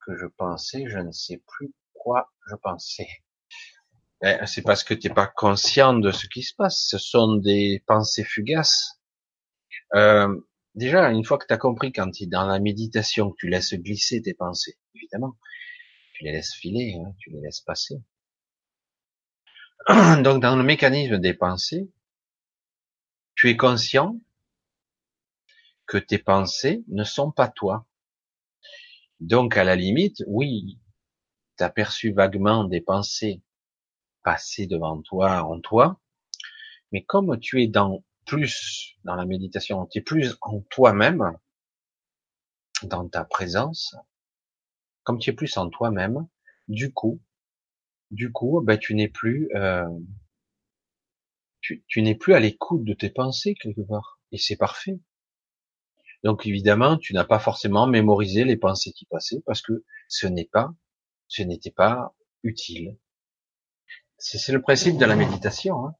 que 0.05 0.15
je 0.15 0.27
pensais, 0.27 0.85
je 0.87 0.99
ne 0.99 1.11
sais 1.11 1.43
plus 1.45 1.73
quoi 1.93 2.31
je 2.47 2.55
pensais. 2.55 3.09
Ben, 4.21 4.45
c'est 4.45 4.61
parce 4.61 4.85
que 4.85 4.93
tu 4.93 5.09
n'es 5.09 5.13
pas 5.13 5.27
conscient 5.27 5.93
de 5.93 6.11
ce 6.11 6.27
qui 6.27 6.41
se 6.41 6.55
passe. 6.55 6.87
Ce 6.87 6.97
sont 6.97 7.35
des 7.35 7.83
pensées 7.85 8.23
fugaces 8.23 9.00
euh, 9.95 10.41
déjà, 10.75 11.11
une 11.11 11.23
fois 11.25 11.37
que 11.37 11.45
tu 11.47 11.53
as 11.53 11.57
compris 11.57 11.91
quand 11.91 12.09
tu 12.11 12.23
es 12.23 12.27
dans 12.27 12.45
la 12.45 12.59
méditation, 12.59 13.31
que 13.31 13.35
tu 13.37 13.49
laisses 13.49 13.73
glisser 13.73 14.21
tes 14.21 14.33
pensées, 14.33 14.77
évidemment, 14.95 15.37
tu 16.13 16.23
les 16.23 16.31
laisses 16.31 16.53
filer, 16.53 16.95
hein, 16.99 17.13
tu 17.19 17.29
les 17.31 17.41
laisses 17.41 17.61
passer. 17.61 17.95
Donc, 20.23 20.41
dans 20.41 20.55
le 20.55 20.63
mécanisme 20.63 21.17
des 21.17 21.33
pensées, 21.33 21.89
tu 23.35 23.49
es 23.49 23.57
conscient 23.57 24.19
que 25.87 25.97
tes 25.97 26.19
pensées 26.19 26.83
ne 26.87 27.03
sont 27.03 27.31
pas 27.31 27.47
toi. 27.47 27.87
Donc, 29.19 29.57
à 29.57 29.63
la 29.63 29.75
limite, 29.75 30.23
oui, 30.27 30.79
tu 31.57 31.65
perçu 31.75 32.11
vaguement 32.11 32.63
des 32.63 32.81
pensées 32.81 33.41
passer 34.23 34.67
devant 34.67 35.01
toi, 35.01 35.43
en 35.43 35.59
toi, 35.59 35.99
mais 36.91 37.03
comme 37.03 37.39
tu 37.39 37.61
es 37.61 37.67
dans 37.67 38.03
plus 38.31 38.95
dans 39.03 39.15
la 39.15 39.25
méditation, 39.25 39.85
tu 39.87 39.99
es 39.99 40.01
plus 40.01 40.37
en 40.39 40.61
toi-même, 40.69 41.37
dans 42.83 43.05
ta 43.09 43.25
présence, 43.25 43.93
comme 45.03 45.19
tu 45.19 45.31
es 45.31 45.33
plus 45.33 45.57
en 45.57 45.69
toi-même, 45.69 46.29
du 46.69 46.93
coup, 46.93 47.21
du 48.09 48.31
coup, 48.31 48.61
ben 48.63 48.77
tu 48.77 48.95
n'es 48.95 49.09
plus, 49.09 49.49
euh, 49.55 49.85
tu, 51.59 51.83
n'es 51.97 52.15
plus 52.15 52.33
à 52.33 52.39
l'écoute 52.39 52.85
de 52.85 52.93
tes 52.93 53.09
pensées 53.09 53.53
quelque 53.53 53.81
part, 53.81 54.21
et 54.31 54.37
c'est 54.37 54.55
parfait. 54.55 55.01
Donc 56.23 56.45
évidemment, 56.47 56.97
tu 56.97 57.13
n'as 57.13 57.25
pas 57.25 57.39
forcément 57.39 57.85
mémorisé 57.85 58.45
les 58.45 58.55
pensées 58.55 58.93
qui 58.93 59.05
passaient 59.07 59.43
parce 59.45 59.61
que 59.61 59.83
ce 60.07 60.27
n'est 60.27 60.49
pas, 60.49 60.73
ce 61.27 61.41
n'était 61.43 61.71
pas 61.71 62.15
utile. 62.43 62.97
C'est 64.19 64.53
le 64.53 64.61
principe 64.61 64.97
de 64.97 65.05
la 65.05 65.17
méditation. 65.17 65.85
Hein 65.85 65.95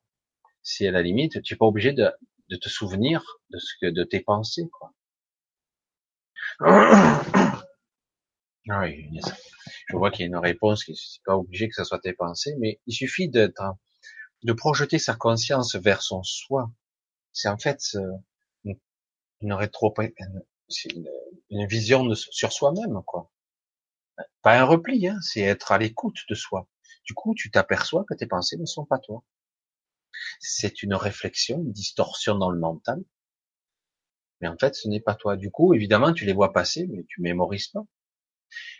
c'est 0.64 0.88
à 0.88 0.92
la 0.92 1.02
limite, 1.02 1.42
tu 1.42 1.54
n'es 1.54 1.58
pas 1.58 1.66
obligé 1.66 1.94
de, 1.94 2.12
de, 2.50 2.56
te 2.56 2.70
souvenir 2.70 3.24
de 3.50 3.58
ce 3.58 3.74
que 3.82 3.88
de 3.88 4.04
tes 4.04 4.20
pensées, 4.22 4.70
quoi. 4.72 4.94
Ah 8.70 8.82
oui, 8.82 9.10
je 9.90 9.96
vois 9.98 10.12
qu'il 10.12 10.22
y 10.22 10.24
a 10.24 10.28
une 10.28 10.38
réponse 10.38 10.84
qui 10.84 10.96
c'est 10.96 11.24
pas 11.26 11.36
obligé 11.36 11.68
que 11.68 11.74
ce 11.74 11.84
soit 11.84 12.00
tes 12.00 12.14
pensées, 12.14 12.56
mais 12.60 12.80
il 12.86 12.94
suffit 12.94 13.28
de, 13.28 13.52
de 14.44 14.54
projeter 14.54 15.00
sa 15.00 15.16
conscience 15.16 15.76
vers 15.76 16.04
son 16.04 16.22
soi. 16.22 16.72
C'est 17.34 17.50
en 17.50 17.58
fait 17.58 17.80
une, 18.64 19.54
rétro, 19.54 19.94
une, 21.50 21.66
vision 21.68 22.08
sur 22.14 22.54
soi-même, 22.54 23.02
quoi. 23.06 23.32
Pas 24.44 24.60
un 24.60 24.66
repli, 24.66 25.08
hein, 25.08 25.18
c'est 25.22 25.42
être 25.42 25.72
à 25.72 25.80
l'écoute 25.80 26.20
de 26.30 26.36
soi. 26.36 26.68
Du 27.04 27.16
coup, 27.16 27.34
tu 27.36 27.50
t'aperçois 27.50 28.06
que 28.08 28.14
tes 28.14 28.28
pensées 28.28 28.58
ne 28.58 28.66
sont 28.66 28.86
pas 28.86 29.00
toi 29.00 29.24
c'est 30.40 30.84
une 30.84 30.96
réflexion, 30.96 31.58
une 31.60 31.72
distorsion 31.72 32.38
dans 32.38 32.50
le 32.50 32.60
mental. 32.60 33.04
Mais 34.40 34.48
en 34.48 34.58
fait, 34.58 34.76
ce 34.76 34.88
n'est 34.88 35.00
pas 35.00 35.16
toi. 35.16 35.38
Du 35.38 35.52
coup, 35.52 35.74
évidemment, 35.74 36.14
tu 36.14 36.26
les 36.26 36.34
vois 36.34 36.54
passer, 36.54 36.88
mais 36.88 37.06
tu 37.08 37.22
mémorises 37.22 37.68
pas. 37.68 37.86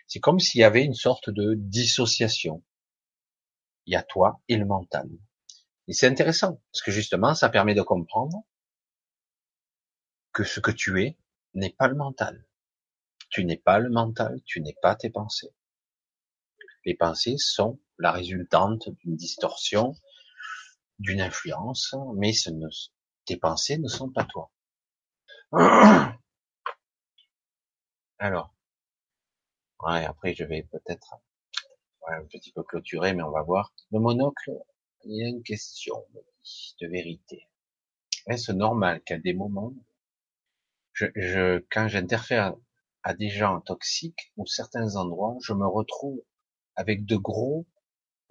C'est 0.08 0.20
comme 0.20 0.40
s'il 0.40 0.62
y 0.62 0.64
avait 0.64 0.84
une 0.84 0.96
sorte 0.96 1.30
de 1.30 1.54
dissociation. 1.56 2.64
Il 3.86 3.94
y 3.94 3.96
a 3.96 4.04
toi 4.04 4.42
et 4.48 4.58
le 4.58 4.66
mental. 4.66 5.10
Et 5.88 5.94
c'est 5.94 6.08
intéressant, 6.08 6.62
parce 6.72 6.82
que 6.84 6.92
justement, 6.92 7.34
ça 7.34 7.50
permet 7.50 7.76
de 7.76 7.82
comprendre 7.82 8.44
que 10.34 10.44
ce 10.44 10.60
que 10.60 10.72
tu 10.72 11.02
es 11.04 11.18
n'est 11.54 11.74
pas 11.74 11.88
le 11.88 11.96
mental. 11.96 12.46
Tu 13.30 13.46
n'es 13.46 13.58
pas 13.58 13.80
le 13.80 13.90
mental, 13.90 14.42
tu 14.46 14.62
n'es 14.62 14.76
pas 14.82 14.96
tes 14.96 15.10
pensées. 15.10 15.54
Les 16.86 16.96
pensées 16.96 17.38
sont 17.38 17.80
la 17.98 18.12
résultante 18.12 18.90
d'une 18.90 19.16
distorsion, 19.16 19.96
d'une 21.02 21.22
influence, 21.22 21.96
mais 22.16 22.34
ce 22.34 22.50
ne, 22.50 22.68
tes 23.26 23.38
pensées 23.38 23.78
ne 23.78 23.88
sont 23.88 24.10
pas 24.10 24.26
toi. 24.26 24.52
Alors, 28.20 28.54
ouais, 29.82 30.06
après 30.06 30.34
je 30.36 30.44
vais 30.44 30.64
peut-être 30.64 31.16
un 32.08 32.24
petit 32.26 32.52
peu 32.52 32.64
clôturer, 32.64 33.14
mais 33.14 33.24
on 33.24 33.32
va 33.32 33.42
voir. 33.42 33.74
Le 33.92 34.00
monocle, 34.00 34.52
il 35.04 35.18
y 35.18 35.24
a 35.24 35.30
une 35.30 35.44
question 35.44 36.06
de 36.82 36.88
vérité. 36.88 37.48
Est-ce 38.28 38.52
normal 38.52 39.02
qu'à 39.02 39.18
des 39.18 39.34
moments 39.34 39.74
quand 41.72 41.88
j'interfère 41.88 42.54
à 43.04 43.14
des 43.16 43.30
gens 43.30 43.62
toxiques 43.62 44.32
ou 44.38 44.46
certains 44.46 44.96
endroits, 44.96 45.38
je 45.42 45.54
me 45.54 45.66
retrouve 45.66 46.22
avec 46.76 47.06
de 47.06 47.16
gros 47.16 47.66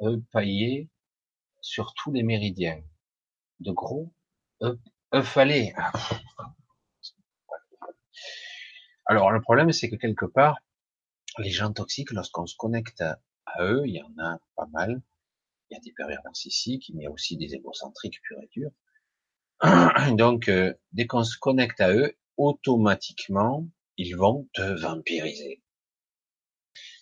œufs 0.03 0.21
paillés 0.31 0.89
sur 1.61 1.95
tous 1.95 2.13
les 2.13 2.23
méridiens. 2.23 2.83
De 3.61 3.73
gros 3.73 4.11
œufs, 4.63 4.79
œufs 5.15 5.39
Alors 9.07 9.33
le 9.33 9.41
problème, 9.41 9.73
c'est 9.73 9.91
que 9.91 9.97
quelque 9.97 10.25
part, 10.25 10.59
les 11.39 11.51
gens 11.51 11.73
toxiques, 11.73 12.13
lorsqu'on 12.13 12.47
se 12.47 12.57
connecte 12.57 13.01
à, 13.01 13.19
eux, 13.61 13.83
il 13.87 13.95
y 13.97 14.03
en 14.03 14.17
a 14.23 14.39
pas 14.57 14.67
mal. 14.67 15.03
Il 15.69 15.75
y 15.75 15.77
a 15.77 15.81
des 15.81 15.93
pervers 15.93 16.21
narcissiques, 16.25 16.91
mais 16.95 17.03
il 17.03 17.05
y 17.05 17.07
a 17.07 17.11
aussi 17.11 17.37
des 17.37 17.55
égocentriques 17.55 18.21
purs 18.23 18.41
et 18.43 18.49
durs. 18.53 18.73
Donc, 20.17 20.49
euh, 20.49 20.75
dès 20.93 21.07
qu'on 21.07 21.25
se 21.25 21.39
connecte 21.39 21.81
à 21.81 21.93
eux, 21.93 22.17
automatiquement, 22.37 23.67
ils 23.97 24.17
vont 24.17 24.49
te 24.55 24.63
vampiriser. 24.63 25.63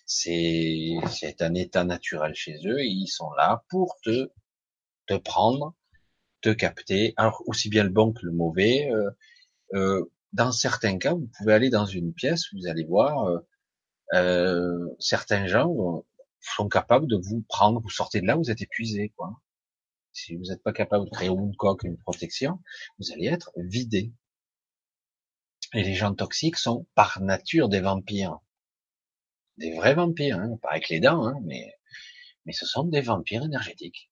C'est, 0.05 0.95
c'est 1.07 1.41
un 1.41 1.53
état 1.53 1.83
naturel 1.83 2.33
chez 2.33 2.57
eux. 2.65 2.83
Ils 2.83 3.07
sont 3.07 3.31
là 3.33 3.63
pour 3.69 3.95
te, 4.03 4.31
te 5.09 5.15
prendre, 5.17 5.75
te 6.41 6.49
capter. 6.49 7.13
Alors 7.17 7.43
aussi 7.47 7.69
bien 7.69 7.83
le 7.83 7.89
bon 7.89 8.13
que 8.13 8.25
le 8.25 8.31
mauvais. 8.31 8.89
Euh, 8.91 9.11
euh, 9.73 10.05
dans 10.33 10.51
certains 10.51 10.97
cas, 10.99 11.13
vous 11.13 11.29
pouvez 11.37 11.53
aller 11.53 11.69
dans 11.69 11.85
une 11.85 12.13
pièce, 12.13 12.45
vous 12.53 12.67
allez 12.67 12.85
voir, 12.85 13.25
euh, 13.25 13.39
euh 14.13 14.87
certains 14.99 15.47
gens 15.47 16.03
sont 16.41 16.69
capables 16.69 17.07
de 17.07 17.17
vous 17.17 17.43
prendre, 17.49 17.81
vous 17.81 17.89
sortez 17.89 18.21
de 18.21 18.27
là, 18.27 18.35
vous 18.35 18.51
êtes 18.51 18.61
épuisé, 18.61 19.13
quoi. 19.17 19.41
Si 20.13 20.35
vous 20.35 20.45
n'êtes 20.45 20.63
pas 20.63 20.73
capable 20.73 21.05
de 21.05 21.09
créer 21.11 21.29
une 21.29 21.55
coque, 21.55 21.83
une 21.83 21.97
protection, 21.97 22.59
vous 22.99 23.11
allez 23.11 23.27
être 23.27 23.51
vidé. 23.57 24.13
Et 25.73 25.83
les 25.83 25.93
gens 25.95 26.13
toxiques 26.15 26.57
sont 26.57 26.87
par 26.95 27.21
nature 27.21 27.69
des 27.69 27.79
vampires. 27.81 28.39
Des 29.57 29.75
vrais 29.75 29.93
vampires, 29.95 30.39
hein, 30.39 30.57
pas 30.61 30.71
avec 30.71 30.89
les 30.89 30.99
dents, 30.99 31.25
hein, 31.27 31.35
mais, 31.43 31.73
mais 32.45 32.53
ce 32.53 32.65
sont 32.65 32.85
des 32.85 33.01
vampires 33.01 33.43
énergétiques. 33.43 34.08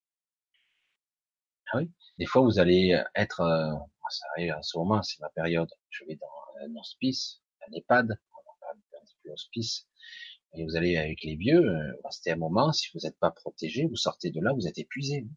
Ah 1.72 1.78
oui. 1.78 1.92
Des 2.18 2.26
fois, 2.26 2.42
vous 2.42 2.60
allez 2.60 3.00
être, 3.16 3.42
euh, 3.42 3.74
ça 4.10 4.26
arrive 4.36 4.54
en 4.54 4.62
ce 4.64 4.78
moment, 4.78 5.02
c'est 5.04 5.20
ma 5.20 5.30
période, 5.30 5.70
je 5.90 6.06
vais 6.06 6.16
dans 6.16 6.66
un 6.66 6.76
hospice, 6.78 7.42
un 7.68 7.72
EHPAD, 7.74 8.12
un 8.12 9.06
petit 9.06 9.18
peu 9.24 9.32
hospice, 9.32 9.88
et 10.54 10.64
vous 10.64 10.76
allez 10.76 10.98
avec 10.98 11.24
les 11.24 11.36
vieux, 11.36 11.62
euh, 11.62 11.94
restez 12.06 12.32
un 12.32 12.38
moment, 12.38 12.72
si 12.72 12.88
vous 12.94 13.00
n'êtes 13.04 13.20
pas 13.20 13.32
protégé, 13.32 13.86
vous 13.86 13.96
sortez 13.96 14.32
de 14.32 14.42
là, 14.42 14.54
vous 14.54 14.68
êtes 14.68 14.78
épuisé. 14.78 15.28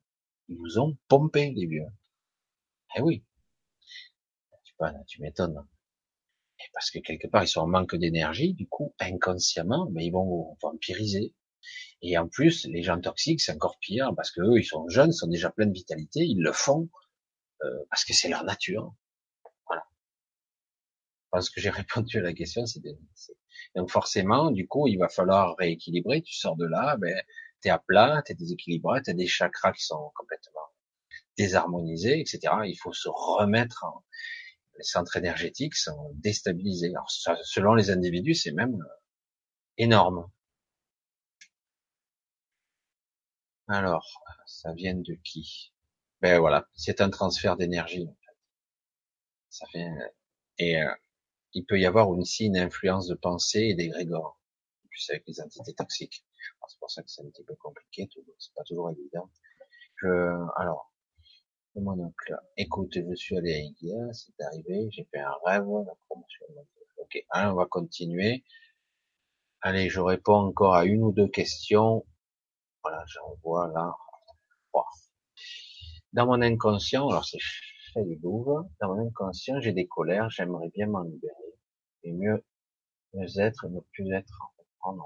Ils 0.49 0.57
vous 0.57 0.79
ont 0.79 0.97
pompé, 1.09 1.53
les 1.55 1.67
vieux. 1.67 1.87
Eh 2.97 3.03
oui. 3.03 3.25
Tu, 4.65 4.75
tu 5.07 5.23
m'étonnes 5.23 5.67
parce 6.73 6.91
que 6.91 6.99
quelque 6.99 7.27
part 7.27 7.43
ils 7.45 7.49
sont 7.49 7.61
en 7.61 7.67
manque 7.67 7.97
d'énergie, 7.97 8.55
du 8.55 8.69
coup 8.69 8.95
inconsciemment, 8.99 9.89
mais 9.91 10.07
ils 10.07 10.11
vont 10.11 10.57
vampiriser. 10.63 11.35
Et 12.03 12.17
en 12.19 12.29
plus, 12.29 12.67
les 12.67 12.83
gens 12.83 13.01
toxiques, 13.01 13.41
c'est 13.41 13.53
encore 13.53 13.79
pire 13.79 14.13
parce 14.17 14.31
que 14.31 14.41
eux, 14.41 14.59
ils 14.59 14.65
sont 14.65 14.89
jeunes, 14.89 15.13
sont 15.13 15.29
déjà 15.29 15.51
pleins 15.51 15.67
de 15.67 15.73
vitalité, 15.73 16.21
ils 16.21 16.41
le 16.41 16.53
font 16.53 16.89
euh, 17.63 17.85
parce 17.91 18.05
que 18.05 18.13
c'est 18.13 18.29
leur 18.29 18.45
nature. 18.45 18.95
Voilà. 19.67 19.85
Je 21.25 21.29
pense 21.31 21.51
que 21.51 21.61
j'ai 21.61 21.71
répondu 21.71 22.19
à 22.19 22.23
la 22.23 22.33
question. 22.33 22.65
C'est 22.67 22.83
donc 23.75 23.91
forcément, 23.91 24.51
du 24.51 24.67
coup, 24.67 24.87
il 24.89 24.99
va 24.99 25.09
falloir 25.09 25.57
rééquilibrer. 25.57 26.23
Tu 26.23 26.35
sors 26.35 26.57
de 26.57 26.67
là, 26.67 26.97
ben 26.99 27.23
t'es 27.61 27.71
à 27.71 27.79
plat, 27.79 28.23
t'es 28.25 28.35
déséquilibré, 28.35 29.03
t'as 29.03 29.13
des 29.13 29.27
chakras 29.27 29.73
qui 29.73 29.85
sont 29.85 30.11
complètement 30.15 30.61
désharmonisés, 31.37 32.21
etc. 32.21 32.41
Il 32.65 32.77
faut 32.77 32.93
se 32.93 33.09
remettre 33.09 33.85
en, 33.85 34.05
les 34.81 34.85
centres 34.85 35.17
énergétiques 35.19 35.77
sont 35.77 36.13
déstabilisés. 36.15 36.89
Alors, 36.89 37.11
selon 37.11 37.75
les 37.75 37.91
individus, 37.91 38.35
c'est 38.35 38.53
même 38.53 38.81
euh, 38.81 38.95
énorme. 39.77 40.27
Alors, 43.71 44.23
ça 44.47 44.73
vient 44.75 44.95
de 44.97 45.15
qui? 45.25 45.73
Ben 46.21 46.41
voilà, 46.41 46.67
c'est 46.75 47.01
un 47.01 47.09
transfert 47.09 47.57
d'énergie. 47.57 48.09
Ça 49.49 49.67
fait 49.73 49.87
et 50.59 50.83
euh, 50.83 50.93
il 51.55 51.65
peut 51.65 51.79
y 51.81 51.87
avoir 51.87 52.11
aussi 52.11 52.47
une 52.47 52.59
influence 52.59 53.07
de 53.07 53.15
pensée 53.15 53.61
et 53.61 53.75
d'égrégore, 53.75 54.41
plus 54.89 55.11
avec 55.11 55.25
les 55.29 55.41
entités 55.41 55.73
toxiques. 55.75 56.25
C'est 56.69 56.79
pour 56.81 56.91
ça 56.91 57.03
que 57.03 57.11
c'est 57.11 57.23
un 57.23 57.31
petit 57.31 57.45
peu 57.45 57.55
compliqué, 57.57 58.09
c'est 58.39 58.55
pas 58.55 58.65
toujours 58.65 58.91
évident. 58.91 59.31
Je, 59.97 60.09
alors, 60.57 60.93
mon 61.77 61.99
oncle. 61.99 62.37
Écoute, 62.57 62.93
je 62.95 63.15
suis 63.15 63.37
allé 63.37 63.55
à 63.55 63.59
Ikea, 63.59 64.13
c'est 64.13 64.45
arrivé, 64.45 64.89
j'ai 64.91 65.05
fait 65.13 65.21
un 65.21 65.35
rêve, 65.47 65.67
la 65.87 65.95
promotion. 66.09 66.47
Ok, 66.99 67.25
on 67.35 67.55
va 67.55 67.67
continuer. 67.67 68.45
Allez, 69.63 69.89
je 69.89 70.01
réponds 70.01 70.49
encore 70.49 70.75
à 70.75 70.85
une 70.85 71.03
ou 71.03 71.13
deux 71.13 71.29
questions. 71.29 72.05
Voilà, 72.83 73.05
j'en 73.07 73.35
vois 73.43 73.69
là. 73.69 73.95
Dans 76.13 76.27
mon 76.27 76.43
inconscient, 76.43 77.09
alors 77.09 77.25
c'est 77.25 77.39
fait 77.93 78.05
du 78.05 78.17
Louvre, 78.17 78.69
dans 78.81 78.95
mon 78.95 79.07
inconscient, 79.07 79.61
j'ai 79.61 79.73
des 79.73 79.87
colères, 79.87 80.29
j'aimerais 80.31 80.69
bien 80.71 80.87
m'en 80.87 81.03
libérer. 81.03 81.55
Et 82.03 82.13
mieux, 82.13 82.45
mieux 83.15 83.39
être 83.39 83.69
ne 83.69 83.81
plus 83.93 84.13
être 84.13 84.43
en 84.81 84.97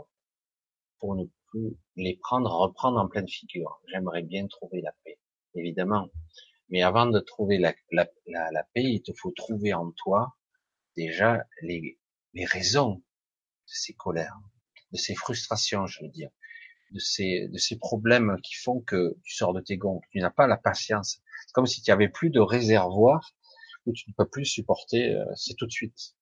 pour 0.99 1.17
ne 1.17 1.25
plus 1.49 1.77
les 1.97 2.17
prendre, 2.17 2.51
reprendre 2.51 2.99
en 2.99 3.09
pleine 3.09 3.29
figure. 3.29 3.81
J'aimerais 3.89 4.23
bien 4.23 4.47
trouver 4.47 4.81
la 4.81 4.93
paix. 5.05 5.19
Évidemment, 5.55 6.09
mais 6.71 6.83
avant 6.83 7.07
de 7.07 7.21
trouver 7.21 7.59
la, 7.59 7.75
la, 7.93 8.09
la, 8.27 8.65
paix, 8.75 8.83
il 8.83 9.03
te 9.03 9.13
faut 9.13 9.31
trouver 9.33 9.75
en 9.75 9.91
toi 9.93 10.35
déjà 10.97 11.45
les, 11.63 11.99
les 12.33 12.45
raisons 12.47 12.95
de 12.95 13.03
ces 13.67 13.95
colères, 13.95 14.39
de 14.93 14.97
ces 14.97 15.15
frustrations, 15.15 15.87
je 15.87 16.03
veux 16.03 16.11
dire, 16.11 16.31
de 16.93 16.99
ces, 16.99 17.49
de 17.49 17.59
ces 17.59 17.77
problèmes 17.79 18.37
qui 18.43 18.55
font 18.55 18.81
que 18.81 19.17
tu 19.25 19.35
sors 19.35 19.53
de 19.53 19.61
tes 19.61 19.77
gonds. 19.77 20.01
Tu 20.11 20.21
n'as 20.21 20.31
pas 20.31 20.47
la 20.47 20.57
patience. 20.57 21.21
C'est 21.47 21.53
comme 21.53 21.67
si 21.67 21.83
tu 21.83 21.91
avais 21.91 22.09
plus 22.09 22.31
de 22.31 22.41
réservoir 22.41 23.33
où 23.87 23.93
tu 23.93 24.09
ne 24.09 24.15
peux 24.15 24.29
plus 24.29 24.47
supporter, 24.47 25.15
euh, 25.15 25.25
c'est 25.37 25.55
tout 25.55 25.67
de 25.67 25.73
suite. 25.73 26.15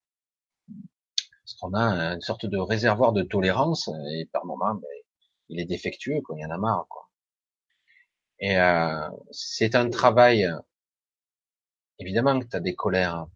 Parce 1.45 1.55
qu'on 1.61 1.75
a 1.75 2.15
une 2.15 2.21
sorte 2.21 2.47
de 2.47 2.59
réservoir 2.59 3.13
de 3.13 3.23
tolérance 3.23 3.89
et 4.17 4.27
par 4.33 4.45
moment, 4.47 4.75
ben, 4.75 4.89
il 5.49 5.61
est 5.61 5.65
défectueux, 5.65 6.21
quoi. 6.23 6.37
Il 6.39 6.43
y 6.43 6.47
en 6.47 6.51
a 6.51 6.59
marre, 6.59 6.87
quoi. 6.89 7.09
Et 8.41 8.59
euh, 8.59 9.09
c'est 9.31 9.75
un 9.77 9.89
travail, 9.91 10.51
évidemment 11.99 12.41
que 12.41 12.47
tu 12.47 12.57
as 12.57 12.61
des 12.61 12.75
colères. 12.75 13.27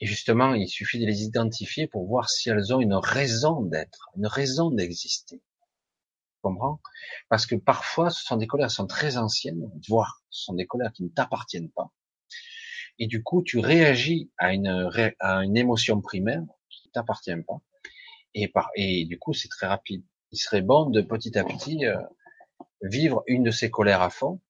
Et 0.00 0.06
justement, 0.06 0.54
il 0.54 0.68
suffit 0.68 1.00
de 1.00 1.06
les 1.06 1.22
identifier 1.22 1.86
pour 1.86 2.06
voir 2.06 2.28
si 2.28 2.50
elles 2.50 2.74
ont 2.74 2.80
une 2.80 2.94
raison 2.94 3.62
d'être, 3.62 4.10
une 4.16 4.26
raison 4.26 4.70
d'exister. 4.70 5.40
Comprends 6.42 6.80
Parce 7.28 7.46
que 7.46 7.56
parfois, 7.56 8.10
ce 8.10 8.22
sont 8.22 8.36
des 8.36 8.46
colères 8.46 8.68
qui 8.68 8.74
sont 8.74 8.86
très 8.86 9.16
anciennes, 9.16 9.70
voire 9.88 10.22
ce 10.30 10.44
sont 10.44 10.54
des 10.54 10.66
colères 10.66 10.92
qui 10.92 11.02
ne 11.02 11.08
t'appartiennent 11.08 11.70
pas. 11.70 11.90
Et 12.98 13.06
du 13.06 13.22
coup, 13.22 13.42
tu 13.42 13.58
réagis 13.58 14.30
à 14.38 14.52
une, 14.52 14.90
à 15.20 15.44
une 15.44 15.56
émotion 15.56 16.00
primaire 16.00 16.42
qui 16.68 16.88
ne 16.88 16.92
t'appartient 16.92 17.36
pas. 17.46 17.60
Et, 18.34 18.48
par, 18.48 18.70
et 18.74 19.04
du 19.04 19.18
coup, 19.18 19.32
c'est 19.32 19.48
très 19.48 19.66
rapide. 19.66 20.04
Il 20.30 20.38
serait 20.38 20.62
bon 20.62 20.90
de 20.90 21.00
petit 21.00 21.36
à 21.38 21.44
petit 21.44 21.86
euh, 21.86 21.96
vivre 22.82 23.22
une 23.26 23.44
de 23.44 23.50
ces 23.50 23.70
colères 23.70 24.02
à 24.02 24.10
fond, 24.10 24.40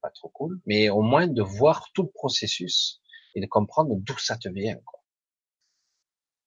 pas 0.00 0.10
trop 0.10 0.28
cool, 0.28 0.60
mais 0.66 0.88
au 0.88 1.02
moins 1.02 1.26
de 1.26 1.42
voir 1.42 1.90
tout 1.92 2.02
le 2.02 2.10
processus 2.10 3.00
et 3.34 3.40
de 3.40 3.46
comprendre 3.46 3.94
d'où 3.96 4.18
ça 4.18 4.36
te 4.36 4.48
vient. 4.48 4.78
Quoi. 4.84 5.00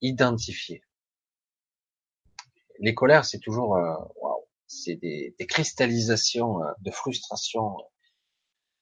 Identifier. 0.00 0.82
Les 2.80 2.94
colères, 2.94 3.24
c'est 3.24 3.38
toujours, 3.38 3.76
euh, 3.76 3.94
c'est 4.82 4.96
des, 4.96 5.34
des, 5.38 5.46
cristallisations 5.46 6.62
euh, 6.62 6.72
de 6.80 6.90
frustration 6.90 7.76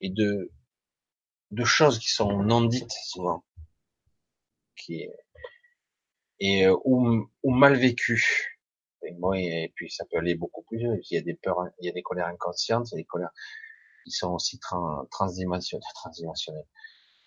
et 0.00 0.10
de 0.10 0.50
de 1.50 1.64
choses 1.64 1.98
qui 1.98 2.08
sont 2.08 2.42
non 2.42 2.64
dites 2.64 2.92
souvent, 3.04 3.44
qui 4.76 5.06
et 6.40 6.66
euh, 6.66 6.76
ou, 6.84 7.28
ou 7.42 7.50
mal 7.50 7.76
vécues 7.76 8.52
et, 9.34 9.72
puis 9.74 9.90
ça 9.90 10.04
peut 10.10 10.18
aller 10.18 10.34
beaucoup 10.34 10.62
plus. 10.62 10.80
Il 10.80 11.14
y 11.14 11.18
a 11.18 11.22
des 11.22 11.34
peurs, 11.34 11.68
il 11.80 11.86
y 11.86 11.88
a 11.88 11.92
des 11.92 12.02
colères 12.02 12.26
inconscientes, 12.26 12.88
il 12.90 12.94
y 12.94 12.98
a 12.98 13.02
des 13.02 13.04
colères 13.04 13.32
qui 14.04 14.10
sont 14.10 14.32
aussi 14.32 14.58
transdimensionnelles, 15.10 15.84
transdimensionnelles, 15.94 16.66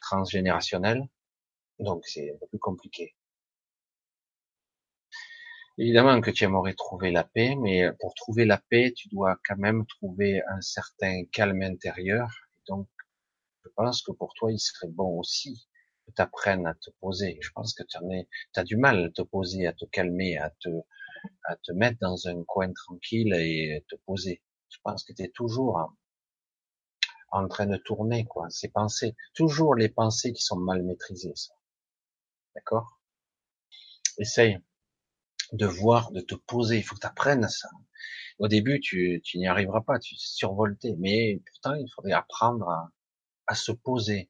transgénérationnelles. 0.01 1.07
Donc 1.79 2.05
c'est 2.05 2.31
un 2.31 2.37
peu 2.37 2.47
plus 2.47 2.59
compliqué. 2.59 3.15
Évidemment 5.77 6.21
que 6.21 6.31
tu 6.31 6.45
aimerais 6.45 6.73
trouver 6.73 7.11
la 7.11 7.25
paix, 7.25 7.55
mais 7.55 7.91
pour 7.99 8.13
trouver 8.13 8.45
la 8.45 8.57
paix, 8.57 8.93
tu 8.95 9.09
dois 9.09 9.37
quand 9.45 9.57
même 9.57 9.85
trouver 9.85 10.41
un 10.47 10.61
certain 10.61 11.25
calme 11.33 11.61
intérieur. 11.61 12.29
donc, 12.67 12.87
je 13.65 13.69
pense 13.75 14.01
que 14.01 14.11
pour 14.13 14.33
toi, 14.35 14.51
il 14.53 14.59
serait 14.59 14.87
bon 14.87 15.19
aussi 15.19 15.67
que 16.05 16.11
tu 16.15 16.21
apprennes 16.21 16.65
à 16.65 16.75
te 16.75 16.91
poser. 17.01 17.37
Je 17.41 17.49
pense 17.51 17.73
que 17.73 17.83
tu 17.83 17.97
as 18.55 18.63
du 18.63 18.77
mal 18.77 19.05
à 19.05 19.09
te 19.09 19.21
poser, 19.21 19.67
à 19.67 19.73
te 19.73 19.85
calmer, 19.85 20.37
à 20.37 20.49
te, 20.61 20.69
à 21.43 21.57
te 21.57 21.73
mettre 21.73 21.97
dans 21.99 22.27
un 22.27 22.43
coin 22.45 22.71
tranquille 22.71 23.33
et 23.33 23.83
te 23.89 23.95
poser. 24.05 24.41
Je 24.69 24.77
pense 24.81 25.03
que 25.03 25.11
tu 25.11 25.23
es 25.23 25.29
toujours 25.29 25.93
en, 27.31 27.47
train 27.49 27.65
de 27.65 27.77
tourner, 27.77 28.25
quoi. 28.25 28.49
Ces 28.49 28.69
pensées, 28.69 29.15
toujours 29.33 29.75
les 29.75 29.89
pensées 29.89 30.31
qui 30.31 30.41
sont 30.41 30.59
mal 30.59 30.83
maîtrisées, 30.83 31.35
ça. 31.35 31.53
D'accord? 32.55 33.01
Essaye 34.17 34.59
de 35.53 35.65
voir, 35.65 36.11
de 36.11 36.21
te 36.21 36.35
poser. 36.35 36.77
Il 36.77 36.83
faut 36.83 36.95
que 36.95 37.01
tu 37.01 37.07
apprennes 37.07 37.47
ça. 37.47 37.69
Au 38.39 38.47
début, 38.47 38.79
tu, 38.79 39.21
tu 39.23 39.37
n'y 39.37 39.47
arriveras 39.47 39.81
pas, 39.81 39.99
tu 39.99 40.15
survolter. 40.15 40.95
Mais 40.97 41.41
pourtant, 41.47 41.75
il 41.75 41.87
faudrait 41.93 42.13
apprendre 42.13 42.69
à, 42.69 42.91
à 43.47 43.55
se 43.55 43.71
poser 43.71 44.29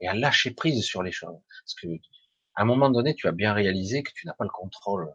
et 0.00 0.08
à 0.08 0.14
lâcher 0.14 0.52
prise 0.52 0.82
sur 0.84 1.02
les 1.02 1.12
choses. 1.12 1.38
Parce 1.64 1.74
que 1.74 1.88
à 2.54 2.62
un 2.62 2.64
moment 2.64 2.90
donné, 2.90 3.14
tu 3.14 3.28
as 3.28 3.32
bien 3.32 3.52
réalisé 3.52 4.02
que 4.02 4.12
tu 4.12 4.26
n'as 4.26 4.34
pas 4.34 4.44
le 4.44 4.50
contrôle. 4.50 5.12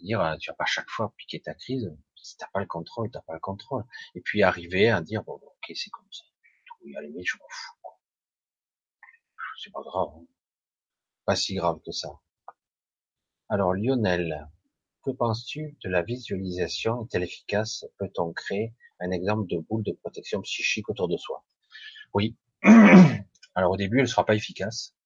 Dire, 0.00 0.20
euh, 0.20 0.36
tu 0.38 0.50
vas 0.50 0.56
pas 0.56 0.64
chaque 0.64 0.88
fois 0.88 1.12
piquer 1.16 1.40
ta 1.40 1.54
crise. 1.54 1.94
Si 2.16 2.36
t'as 2.38 2.48
pas 2.48 2.60
le 2.60 2.66
contrôle, 2.66 3.10
t'as 3.10 3.20
pas 3.20 3.34
le 3.34 3.40
contrôle. 3.40 3.84
Et 4.14 4.20
puis 4.20 4.42
arriver 4.42 4.90
à 4.90 5.00
dire, 5.00 5.22
bon, 5.22 5.34
ok, 5.34 5.72
c'est 5.74 5.90
comme 5.90 6.10
ça. 6.10 6.24
Tout, 6.66 6.88
à 6.96 7.02
la 7.02 7.08
limite, 7.08 7.26
je 7.26 7.36
m'en 7.38 7.46
fous. 7.48 7.76
C'est 9.62 9.72
pas 9.72 9.82
grave. 9.82 10.08
Hein. 10.16 10.26
Pas 11.24 11.36
si 11.36 11.54
grave 11.54 11.80
que 11.84 11.92
ça. 11.92 12.08
Alors 13.48 13.74
Lionel, 13.74 14.48
que 15.06 15.12
penses-tu 15.12 15.76
de 15.84 15.88
la 15.88 16.02
visualisation 16.02 17.04
Est-elle 17.04 17.22
efficace 17.22 17.86
Peut-on 17.98 18.32
créer 18.32 18.74
un 18.98 19.12
exemple 19.12 19.46
de 19.46 19.58
boule 19.58 19.84
de 19.84 19.92
protection 19.92 20.40
psychique 20.42 20.88
autour 20.88 21.06
de 21.06 21.16
soi? 21.16 21.44
Oui. 22.12 22.36
Alors 23.54 23.70
au 23.70 23.76
début, 23.76 24.00
elle 24.00 24.08
sera 24.08 24.26
pas 24.26 24.34
efficace. 24.34 24.96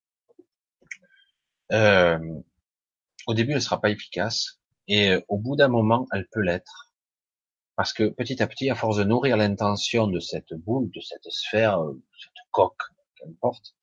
Euh, 1.72 2.18
au 3.26 3.34
début, 3.34 3.52
elle 3.52 3.60
sera 3.60 3.80
pas 3.80 3.90
efficace, 3.90 4.60
et 4.88 5.10
euh, 5.10 5.20
au 5.28 5.36
bout 5.36 5.54
d'un 5.54 5.68
moment, 5.68 6.06
elle 6.12 6.26
peut 6.32 6.40
l'être, 6.40 6.94
parce 7.76 7.92
que 7.92 8.08
petit 8.08 8.42
à 8.42 8.46
petit, 8.46 8.70
à 8.70 8.74
force 8.74 8.96
de 8.96 9.04
nourrir 9.04 9.36
l'intention 9.36 10.08
de 10.08 10.18
cette 10.18 10.54
boule, 10.54 10.90
de 10.90 11.00
cette 11.00 11.30
sphère, 11.30 11.80
euh, 11.80 12.02
cette 12.18 12.32
coque, 12.50 12.82
qu'importe, 13.16 13.76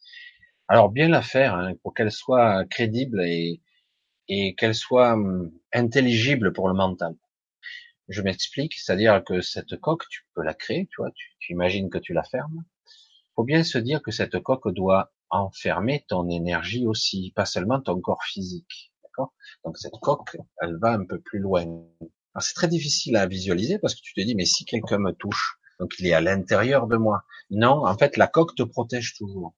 alors 0.67 0.89
bien 0.89 1.07
la 1.07 1.21
faire 1.21 1.53
hein, 1.53 1.75
pour 1.83 1.93
qu'elle 1.93 2.11
soit 2.11 2.65
crédible 2.65 3.21
et, 3.23 3.61
et 4.29 4.55
qu'elle 4.55 4.75
soit 4.75 5.13
hum, 5.13 5.51
intelligible 5.73 6.53
pour 6.53 6.67
le 6.67 6.73
mental. 6.73 7.15
Je 8.09 8.21
m'explique, 8.21 8.73
c'est-à-dire 8.75 9.23
que 9.23 9.41
cette 9.41 9.77
coque, 9.77 10.07
tu 10.09 10.25
peux 10.33 10.43
la 10.43 10.53
créer, 10.53 10.87
tu 10.87 11.01
vois, 11.01 11.11
tu, 11.13 11.53
imagines 11.53 11.89
que 11.89 11.97
tu 11.97 12.13
la 12.13 12.23
fermes, 12.23 12.63
faut 13.35 13.43
bien 13.43 13.63
se 13.63 13.77
dire 13.77 14.01
que 14.01 14.11
cette 14.11 14.39
coque 14.39 14.73
doit 14.73 15.11
enfermer 15.29 16.05
ton 16.07 16.29
énergie 16.29 16.87
aussi, 16.87 17.33
pas 17.35 17.45
seulement 17.45 17.81
ton 17.81 17.99
corps 17.99 18.23
physique. 18.23 18.93
D'accord? 19.03 19.33
Donc 19.65 19.77
cette 19.77 19.99
coque, 20.01 20.37
elle 20.61 20.77
va 20.77 20.93
un 20.93 21.05
peu 21.05 21.19
plus 21.19 21.39
loin. 21.39 21.65
c'est 22.39 22.53
très 22.53 22.67
difficile 22.67 23.17
à 23.17 23.27
visualiser 23.27 23.77
parce 23.79 23.93
que 23.93 24.01
tu 24.01 24.13
te 24.13 24.21
dis, 24.21 24.35
mais 24.35 24.45
si 24.45 24.63
quelqu'un 24.63 24.99
me 24.99 25.11
touche, 25.11 25.57
donc 25.79 25.93
il 25.99 26.07
est 26.07 26.13
à 26.13 26.21
l'intérieur 26.21 26.87
de 26.87 26.97
moi. 26.97 27.23
Non, 27.49 27.85
en 27.85 27.97
fait, 27.97 28.17
la 28.17 28.27
coque 28.27 28.55
te 28.55 28.63
protège 28.63 29.15
toujours. 29.15 29.53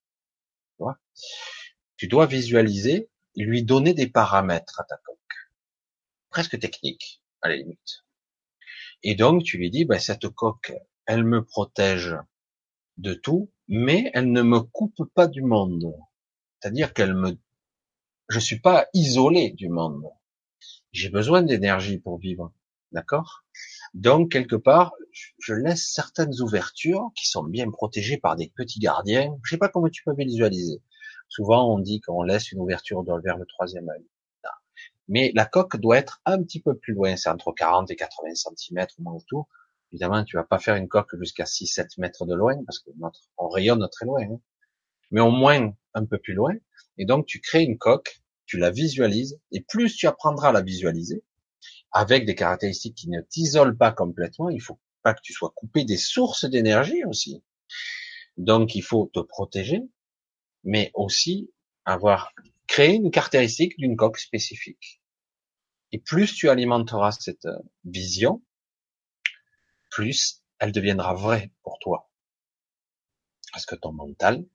Tu, 0.77 0.83
vois? 0.83 0.97
Tu 1.97 2.07
dois 2.07 2.25
visualiser, 2.25 3.09
lui 3.43 3.63
donner 3.63 3.93
des 3.93 4.07
paramètres 4.07 4.79
à 4.79 4.83
ta 4.83 4.97
coque. 4.97 5.17
Presque 6.29 6.59
technique, 6.59 7.21
à 7.41 7.49
la 7.49 7.55
limite. 7.55 8.05
Et 9.03 9.15
donc, 9.15 9.43
tu 9.43 9.57
lui 9.57 9.69
dis, 9.71 9.85
ben, 9.85 9.99
cette 9.99 10.27
coque, 10.29 10.73
elle 11.05 11.23
me 11.23 11.43
protège 11.43 12.15
de 12.97 13.13
tout, 13.13 13.49
mais 13.67 14.11
elle 14.13 14.31
ne 14.31 14.41
me 14.41 14.59
coupe 14.59 15.05
pas 15.13 15.27
du 15.27 15.41
monde. 15.41 15.93
C'est-à-dire 16.59 16.93
qu'elle 16.93 17.15
me, 17.15 17.37
je 18.27 18.39
suis 18.39 18.59
pas 18.59 18.87
isolé 18.93 19.51
du 19.51 19.69
monde. 19.69 20.03
J'ai 20.91 21.09
besoin 21.09 21.41
d'énergie 21.41 21.97
pour 21.97 22.19
vivre. 22.19 22.53
D'accord? 22.91 23.45
Donc, 23.93 24.31
quelque 24.31 24.55
part, 24.55 24.93
je 25.39 25.53
laisse 25.53 25.91
certaines 25.91 26.41
ouvertures 26.41 27.11
qui 27.15 27.27
sont 27.27 27.43
bien 27.43 27.69
protégées 27.71 28.17
par 28.17 28.35
des 28.35 28.51
petits 28.55 28.79
gardiens. 28.79 29.37
Je 29.43 29.51
sais 29.51 29.57
pas 29.57 29.69
comment 29.69 29.89
tu 29.89 30.03
peux 30.03 30.15
visualiser. 30.15 30.81
Souvent, 31.29 31.73
on 31.73 31.79
dit 31.79 32.01
qu'on 32.01 32.23
laisse 32.23 32.51
une 32.51 32.59
ouverture 32.59 33.03
vers 33.23 33.37
le 33.37 33.45
troisième 33.45 33.87
œil. 33.89 34.05
Mais 35.09 35.31
la 35.33 35.45
coque 35.45 35.77
doit 35.77 35.97
être 35.97 36.21
un 36.25 36.41
petit 36.43 36.61
peu 36.61 36.77
plus 36.77 36.93
loin. 36.93 37.15
C'est 37.17 37.29
entre 37.29 37.51
40 37.51 37.89
et 37.89 37.95
80 37.95 38.35
cm, 38.35 38.85
moins 38.99 39.15
autour. 39.15 39.47
Évidemment, 39.91 40.23
tu 40.23 40.37
vas 40.37 40.43
pas 40.43 40.59
faire 40.59 40.75
une 40.75 40.87
coque 40.87 41.17
jusqu'à 41.19 41.45
6-7 41.45 41.99
mètres 41.99 42.25
de 42.27 42.35
loin, 42.35 42.63
parce 42.63 42.77
que 42.77 42.91
notre, 42.97 43.21
on 43.37 43.49
rayonne 43.49 43.85
très 43.91 44.05
loin, 44.05 44.21
hein. 44.21 44.39
mais 45.09 45.19
au 45.19 45.31
moins 45.31 45.73
un 45.95 46.05
peu 46.05 46.19
plus 46.19 46.35
loin. 46.35 46.53
Et 46.99 47.05
donc, 47.05 47.25
tu 47.25 47.41
crées 47.41 47.63
une 47.63 47.79
coque, 47.79 48.21
tu 48.45 48.59
la 48.59 48.69
visualises, 48.69 49.39
et 49.51 49.61
plus 49.61 49.95
tu 49.95 50.05
apprendras 50.05 50.49
à 50.49 50.51
la 50.51 50.61
visualiser, 50.61 51.23
avec 51.91 52.27
des 52.27 52.35
caractéristiques 52.35 52.95
qui 52.95 53.09
ne 53.09 53.21
t'isolent 53.21 53.77
pas 53.77 53.91
complètement, 53.91 54.49
il 54.49 54.61
faut 54.61 54.79
pas 55.01 55.15
que 55.15 55.21
tu 55.23 55.33
sois 55.33 55.51
coupé 55.55 55.85
des 55.85 55.97
sources 55.97 56.45
d'énergie 56.45 57.03
aussi. 57.05 57.43
Donc, 58.37 58.75
il 58.75 58.83
faut 58.83 59.09
te 59.11 59.21
protéger, 59.21 59.81
mais 60.63 60.91
aussi 60.93 61.51
avoir 61.85 62.33
créé 62.67 62.95
une 62.95 63.11
caractéristique 63.11 63.77
d'une 63.77 63.95
coque 63.95 64.19
spécifique. 64.19 65.01
Et 65.91 65.99
plus 65.99 66.35
tu 66.35 66.49
alimenteras 66.49 67.11
cette 67.13 67.47
vision, 67.83 68.43
plus 69.89 70.43
elle 70.59 70.71
deviendra 70.71 71.13
vraie 71.13 71.51
pour 71.63 71.79
toi. 71.79 72.11
Parce 73.51 73.65
que 73.65 73.75
ton 73.75 73.91
mental, 73.91 74.45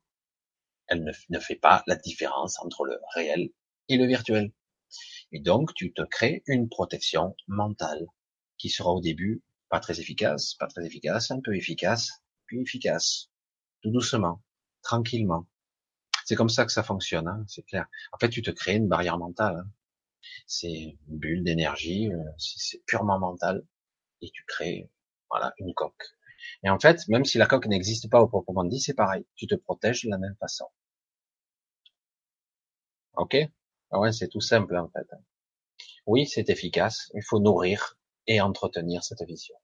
elle 0.87 1.05
ne, 1.31 1.41
fait 1.41 1.57
pas 1.57 1.83
la 1.87 1.97
différence 1.97 2.61
entre 2.61 2.85
le 2.85 3.01
réel 3.15 3.51
et 3.89 3.97
le 3.97 4.07
virtuel. 4.07 4.53
Et 5.33 5.41
donc, 5.41 5.75
tu 5.75 5.93
te 5.93 6.03
crées 6.03 6.43
une 6.47 6.69
protection 6.69 7.35
mentale 7.49 8.07
qui 8.59 8.71
sera 8.71 8.93
au 8.93 9.01
début 9.01 9.43
pas 9.69 9.81
très 9.81 9.99
efficace, 9.99 10.55
pas 10.55 10.69
très 10.69 10.87
efficace, 10.87 11.31
un 11.31 11.41
peu 11.41 11.57
efficace, 11.57 12.23
puis 12.47 12.61
efficace, 12.61 13.31
tout 13.83 13.91
doucement, 13.91 14.43
tranquillement. 14.83 15.49
C'est 16.25 16.37
comme 16.37 16.49
ça 16.49 16.65
que 16.65 16.73
ça 16.73 16.83
fonctionne, 16.83 17.29
hein, 17.29 17.45
c'est 17.49 17.63
clair. 17.63 17.87
En 18.13 18.19
fait, 18.19 18.29
tu 18.31 18.43
te 18.43 18.51
crées 18.51 18.77
une 18.77 18.89
barrière 18.89 19.19
mentale. 19.19 19.57
Hein. 19.59 19.71
C'est 20.47 20.73
une 20.73 20.99
bulle 21.19 21.45
d'énergie, 21.45 22.13
euh, 22.13 22.23
c'est 22.39 22.85
purement 22.87 23.19
mental, 23.19 23.65
et 24.23 24.31
tu 24.31 24.45
crées 24.47 24.91
voilà, 25.31 25.55
une 25.59 25.75
coque. 25.75 26.05
Et 26.65 26.71
en 26.71 26.79
fait, 26.81 27.07
même 27.09 27.25
si 27.25 27.39
la 27.39 27.47
coque 27.47 27.67
n'existe 27.67 28.11
pas 28.11 28.21
au 28.21 28.29
proprement 28.29 28.65
dit, 28.65 28.81
c'est 28.81 28.95
pareil. 28.95 29.27
Tu 29.37 29.47
te 29.47 29.55
protèges 29.55 30.05
de 30.05 30.11
la 30.11 30.19
même 30.19 30.37
façon. 30.41 30.67
Ok? 33.17 33.37
Ah 33.91 33.99
Ouais, 33.99 34.13
c'est 34.13 34.29
tout 34.29 34.41
simple 34.41 34.77
en 34.77 34.89
fait. 34.89 35.09
Oui, 36.07 36.27
c'est 36.27 36.49
efficace. 36.49 37.11
Il 37.15 37.23
faut 37.23 37.41
nourrir 37.41 37.99
et 38.27 38.41
entretenir 38.41 39.05
cette 39.05 39.23
vision. 39.23 39.55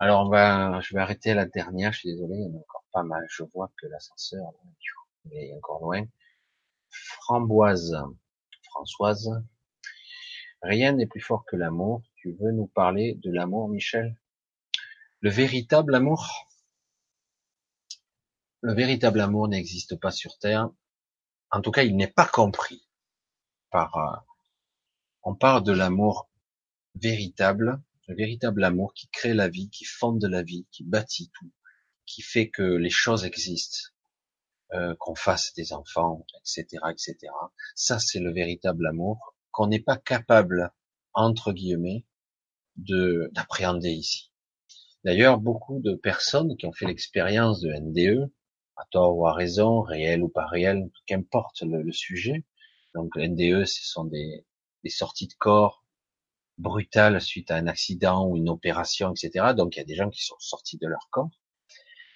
Alors, 0.00 0.26
on 0.26 0.28
va, 0.28 0.80
je 0.80 0.94
vais 0.94 1.00
arrêter 1.00 1.32
la 1.32 1.46
dernière. 1.46 1.92
Je 1.92 2.00
suis 2.00 2.10
désolé, 2.10 2.34
il 2.34 2.42
y 2.42 2.46
en 2.46 2.56
a 2.56 2.60
encore 2.60 2.84
pas 2.92 3.02
mal. 3.04 3.24
Je 3.30 3.44
vois 3.54 3.70
que 3.80 3.86
l'ascenseur 3.86 4.52
est 5.30 5.54
encore 5.54 5.82
loin. 5.82 6.06
Framboise, 6.88 7.96
Françoise. 8.64 9.30
Rien 10.62 10.92
n'est 10.92 11.06
plus 11.06 11.20
fort 11.20 11.44
que 11.46 11.56
l'amour. 11.56 12.02
Tu 12.16 12.36
veux 12.40 12.52
nous 12.52 12.66
parler 12.66 13.14
de 13.22 13.30
l'amour, 13.30 13.68
Michel? 13.68 14.18
Le 15.20 15.30
véritable 15.30 15.94
amour? 15.94 16.48
Le 18.62 18.74
véritable 18.74 19.20
amour 19.20 19.48
n'existe 19.48 19.98
pas 19.98 20.10
sur 20.10 20.38
Terre. 20.38 20.70
En 21.50 21.62
tout 21.62 21.70
cas, 21.70 21.82
il 21.82 21.96
n'est 21.96 22.06
pas 22.06 22.26
compris 22.26 22.86
par. 23.70 23.96
Euh, 23.96 24.16
on 25.22 25.34
parle 25.34 25.62
de 25.62 25.72
l'amour 25.72 26.30
véritable, 26.94 27.82
le 28.08 28.14
véritable 28.14 28.64
amour 28.64 28.94
qui 28.94 29.08
crée 29.08 29.34
la 29.34 29.48
vie, 29.48 29.70
qui 29.70 29.84
fonde 29.84 30.24
la 30.24 30.42
vie, 30.42 30.66
qui 30.70 30.84
bâtit 30.84 31.30
tout, 31.38 31.52
qui 32.06 32.22
fait 32.22 32.48
que 32.48 32.62
les 32.62 32.90
choses 32.90 33.24
existent, 33.24 33.90
euh, 34.74 34.94
qu'on 34.98 35.14
fasse 35.14 35.52
des 35.54 35.72
enfants, 35.72 36.24
etc., 36.40 36.82
etc. 36.90 37.16
Ça, 37.74 37.98
c'est 37.98 38.20
le 38.20 38.32
véritable 38.32 38.86
amour 38.86 39.34
qu'on 39.50 39.66
n'est 39.66 39.80
pas 39.80 39.96
capable, 39.96 40.72
entre 41.12 41.52
guillemets, 41.52 42.04
de 42.76 43.30
d'appréhender 43.32 43.90
ici. 43.90 44.30
D'ailleurs, 45.04 45.38
beaucoup 45.38 45.80
de 45.80 45.94
personnes 45.94 46.56
qui 46.56 46.66
ont 46.66 46.72
fait 46.72 46.86
l'expérience 46.86 47.60
de 47.60 47.72
NDE, 47.72 48.30
à 48.76 48.84
tort 48.90 49.16
ou 49.16 49.26
à 49.26 49.32
raison, 49.32 49.82
réel 49.82 50.22
ou 50.22 50.28
pas 50.28 50.46
réel, 50.46 50.90
qu'importe 51.06 51.62
le, 51.62 51.90
sujet. 51.92 52.44
Donc 52.94 53.16
NDE, 53.16 53.64
ce 53.64 53.84
sont 53.84 54.04
des, 54.04 54.44
sorties 54.86 55.26
de 55.26 55.34
corps 55.34 55.84
brutales 56.58 57.20
suite 57.20 57.50
à 57.50 57.56
un 57.56 57.66
accident 57.66 58.26
ou 58.26 58.36
une 58.36 58.48
opération, 58.48 59.12
etc. 59.12 59.54
Donc 59.56 59.76
il 59.76 59.78
y 59.80 59.82
a 59.82 59.84
des 59.86 59.94
gens 59.94 60.10
qui 60.10 60.22
sont 60.24 60.38
sortis 60.38 60.78
de 60.78 60.86
leur 60.86 61.08
corps 61.10 61.30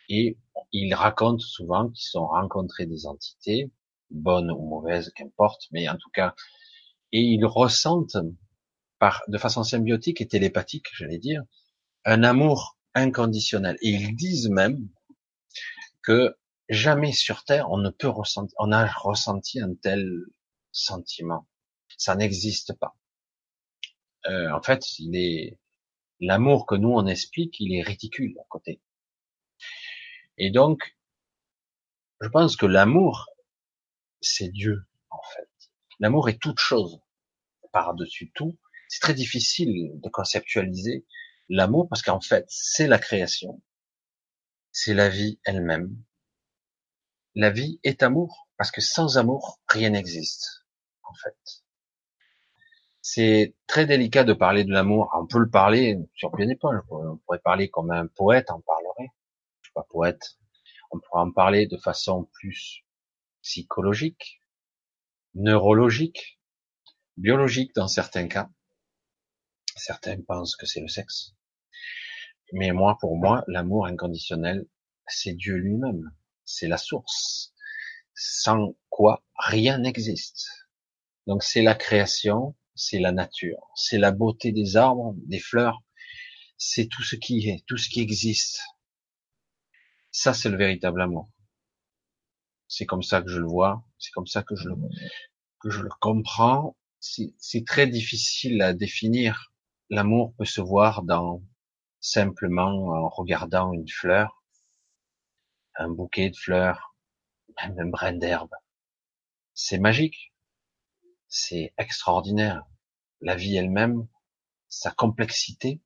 et 0.08 0.38
ils 0.72 0.94
racontent 0.94 1.38
souvent 1.38 1.88
qu'ils 1.90 2.18
ont 2.18 2.26
rencontré 2.26 2.86
des 2.86 3.06
entités, 3.06 3.70
bonnes 4.10 4.50
ou 4.50 4.66
mauvaises, 4.68 5.12
qu'importe, 5.14 5.68
mais 5.72 5.88
en 5.88 5.96
tout 5.96 6.10
cas, 6.12 6.34
et 7.12 7.20
ils 7.20 7.46
ressentent 7.46 8.16
par, 8.98 9.22
de 9.28 9.38
façon 9.38 9.62
symbiotique 9.64 10.20
et 10.20 10.26
télépathique, 10.26 10.86
j'allais 10.94 11.18
dire, 11.18 11.42
un 12.04 12.22
amour 12.22 12.76
inconditionnel. 12.94 13.76
Et 13.82 13.90
ils 13.90 14.16
disent 14.16 14.50
même 14.50 14.88
que 16.02 16.36
jamais 16.68 17.12
sur 17.12 17.44
Terre 17.44 17.70
on 17.70 17.78
ne 17.78 17.90
peut 17.90 18.08
ressentir, 18.08 18.54
on 18.58 18.72
a 18.72 18.86
ressenti 18.86 19.60
un 19.60 19.74
tel 19.74 20.08
sentiment. 20.72 21.46
Ça 21.96 22.16
n'existe 22.16 22.72
pas. 22.78 22.96
Euh, 24.26 24.50
en 24.52 24.62
fait, 24.62 24.98
il 24.98 25.16
est 25.16 25.58
l'amour 26.20 26.66
que 26.66 26.74
nous 26.74 26.90
on 26.90 27.06
explique, 27.06 27.60
il 27.60 27.74
est 27.74 27.82
ridicule 27.82 28.34
à 28.40 28.44
côté. 28.48 28.80
Et 30.38 30.50
donc, 30.50 30.96
je 32.20 32.28
pense 32.28 32.56
que 32.56 32.66
l'amour, 32.66 33.26
c'est 34.20 34.48
Dieu 34.48 34.86
en 35.10 35.22
fait. 35.34 35.48
L'amour 36.00 36.28
est 36.28 36.40
toute 36.40 36.58
chose. 36.58 37.00
par-dessus 37.72 38.30
tout. 38.34 38.58
C'est 38.88 39.00
très 39.00 39.14
difficile 39.14 39.90
de 40.00 40.08
conceptualiser 40.08 41.04
l'amour 41.48 41.88
parce 41.88 42.02
qu'en 42.02 42.20
fait, 42.20 42.44
c'est 42.48 42.86
la 42.86 42.98
création. 42.98 43.62
C'est 44.70 44.94
la 44.94 45.08
vie 45.08 45.40
elle-même. 45.44 45.96
La 47.34 47.50
vie 47.50 47.80
est 47.82 48.02
amour 48.02 48.48
parce 48.56 48.70
que 48.70 48.80
sans 48.80 49.18
amour, 49.18 49.60
rien 49.68 49.90
n'existe, 49.90 50.64
en 51.02 51.14
fait. 51.14 51.64
C'est 53.02 53.54
très 53.66 53.86
délicat 53.86 54.24
de 54.24 54.32
parler 54.32 54.64
de 54.64 54.72
l'amour. 54.72 55.10
On 55.14 55.26
peut 55.26 55.40
le 55.40 55.50
parler 55.50 55.98
sur 56.14 56.30
bien 56.30 56.48
épaules. 56.48 56.82
On 56.90 57.16
pourrait 57.18 57.40
parler 57.40 57.68
comme 57.68 57.90
un 57.90 58.06
poète 58.06 58.50
en 58.50 58.60
parlerait. 58.60 59.12
Poète. 59.82 60.38
On 60.90 61.00
pourrait 61.00 61.22
en 61.22 61.32
parler 61.32 61.66
de 61.66 61.76
façon 61.76 62.28
plus 62.32 62.84
psychologique, 63.42 64.40
neurologique, 65.34 66.40
biologique 67.16 67.74
dans 67.74 67.88
certains 67.88 68.28
cas. 68.28 68.48
Certains 69.76 70.20
pensent 70.22 70.56
que 70.56 70.66
c'est 70.66 70.80
le 70.80 70.88
sexe. 70.88 71.34
Mais 72.52 72.70
moi, 72.70 72.96
pour 73.00 73.16
moi, 73.16 73.44
l'amour 73.48 73.86
inconditionnel, 73.86 74.66
c'est 75.06 75.34
Dieu 75.34 75.56
lui-même. 75.56 76.14
C'est 76.44 76.68
la 76.68 76.78
source. 76.78 77.52
Sans 78.14 78.76
quoi 78.90 79.24
rien 79.36 79.78
n'existe. 79.78 80.46
Donc 81.26 81.42
c'est 81.42 81.62
la 81.62 81.74
création, 81.74 82.54
c'est 82.74 82.98
la 82.98 83.12
nature, 83.12 83.70
c'est 83.74 83.98
la 83.98 84.12
beauté 84.12 84.52
des 84.52 84.76
arbres, 84.76 85.14
des 85.26 85.38
fleurs, 85.38 85.82
c'est 86.58 86.86
tout 86.86 87.02
ce 87.02 87.16
qui 87.16 87.48
est, 87.48 87.64
tout 87.66 87.76
ce 87.76 87.88
qui 87.88 88.00
existe. 88.00 88.60
Ça, 90.14 90.32
c'est 90.32 90.48
le 90.48 90.56
véritable 90.56 91.02
amour. 91.02 91.28
C'est 92.68 92.86
comme 92.86 93.02
ça 93.02 93.20
que 93.20 93.28
je 93.28 93.40
le 93.40 93.46
vois, 93.46 93.84
c'est 93.98 94.12
comme 94.12 94.26
ça 94.26 94.42
que 94.42 94.54
je 94.54 94.68
le, 94.68 94.76
que 95.60 95.70
je 95.70 95.82
le 95.82 95.90
comprends. 96.00 96.76
C'est 97.00 97.66
très 97.66 97.86
difficile 97.86 98.62
à 98.62 98.72
définir. 98.72 99.52
L'amour 99.90 100.32
peut 100.38 100.44
se 100.44 100.60
voir 100.60 101.02
dans 101.02 101.42
simplement 102.00 102.88
en 102.88 103.08
regardant 103.08 103.72
une 103.72 103.88
fleur, 103.88 104.42
un 105.74 105.90
bouquet 105.90 106.30
de 106.30 106.36
fleurs, 106.36 106.94
même 107.60 107.78
un 107.78 107.90
brin 107.90 108.12
d'herbe. 108.12 108.54
C'est 109.54 109.78
magique 109.78 110.34
c'est 111.34 111.74
extraordinaire. 111.78 112.64
La 113.20 113.34
vie 113.34 113.56
elle-même, 113.56 114.06
sa 114.68 114.92
complexité, 114.92 115.82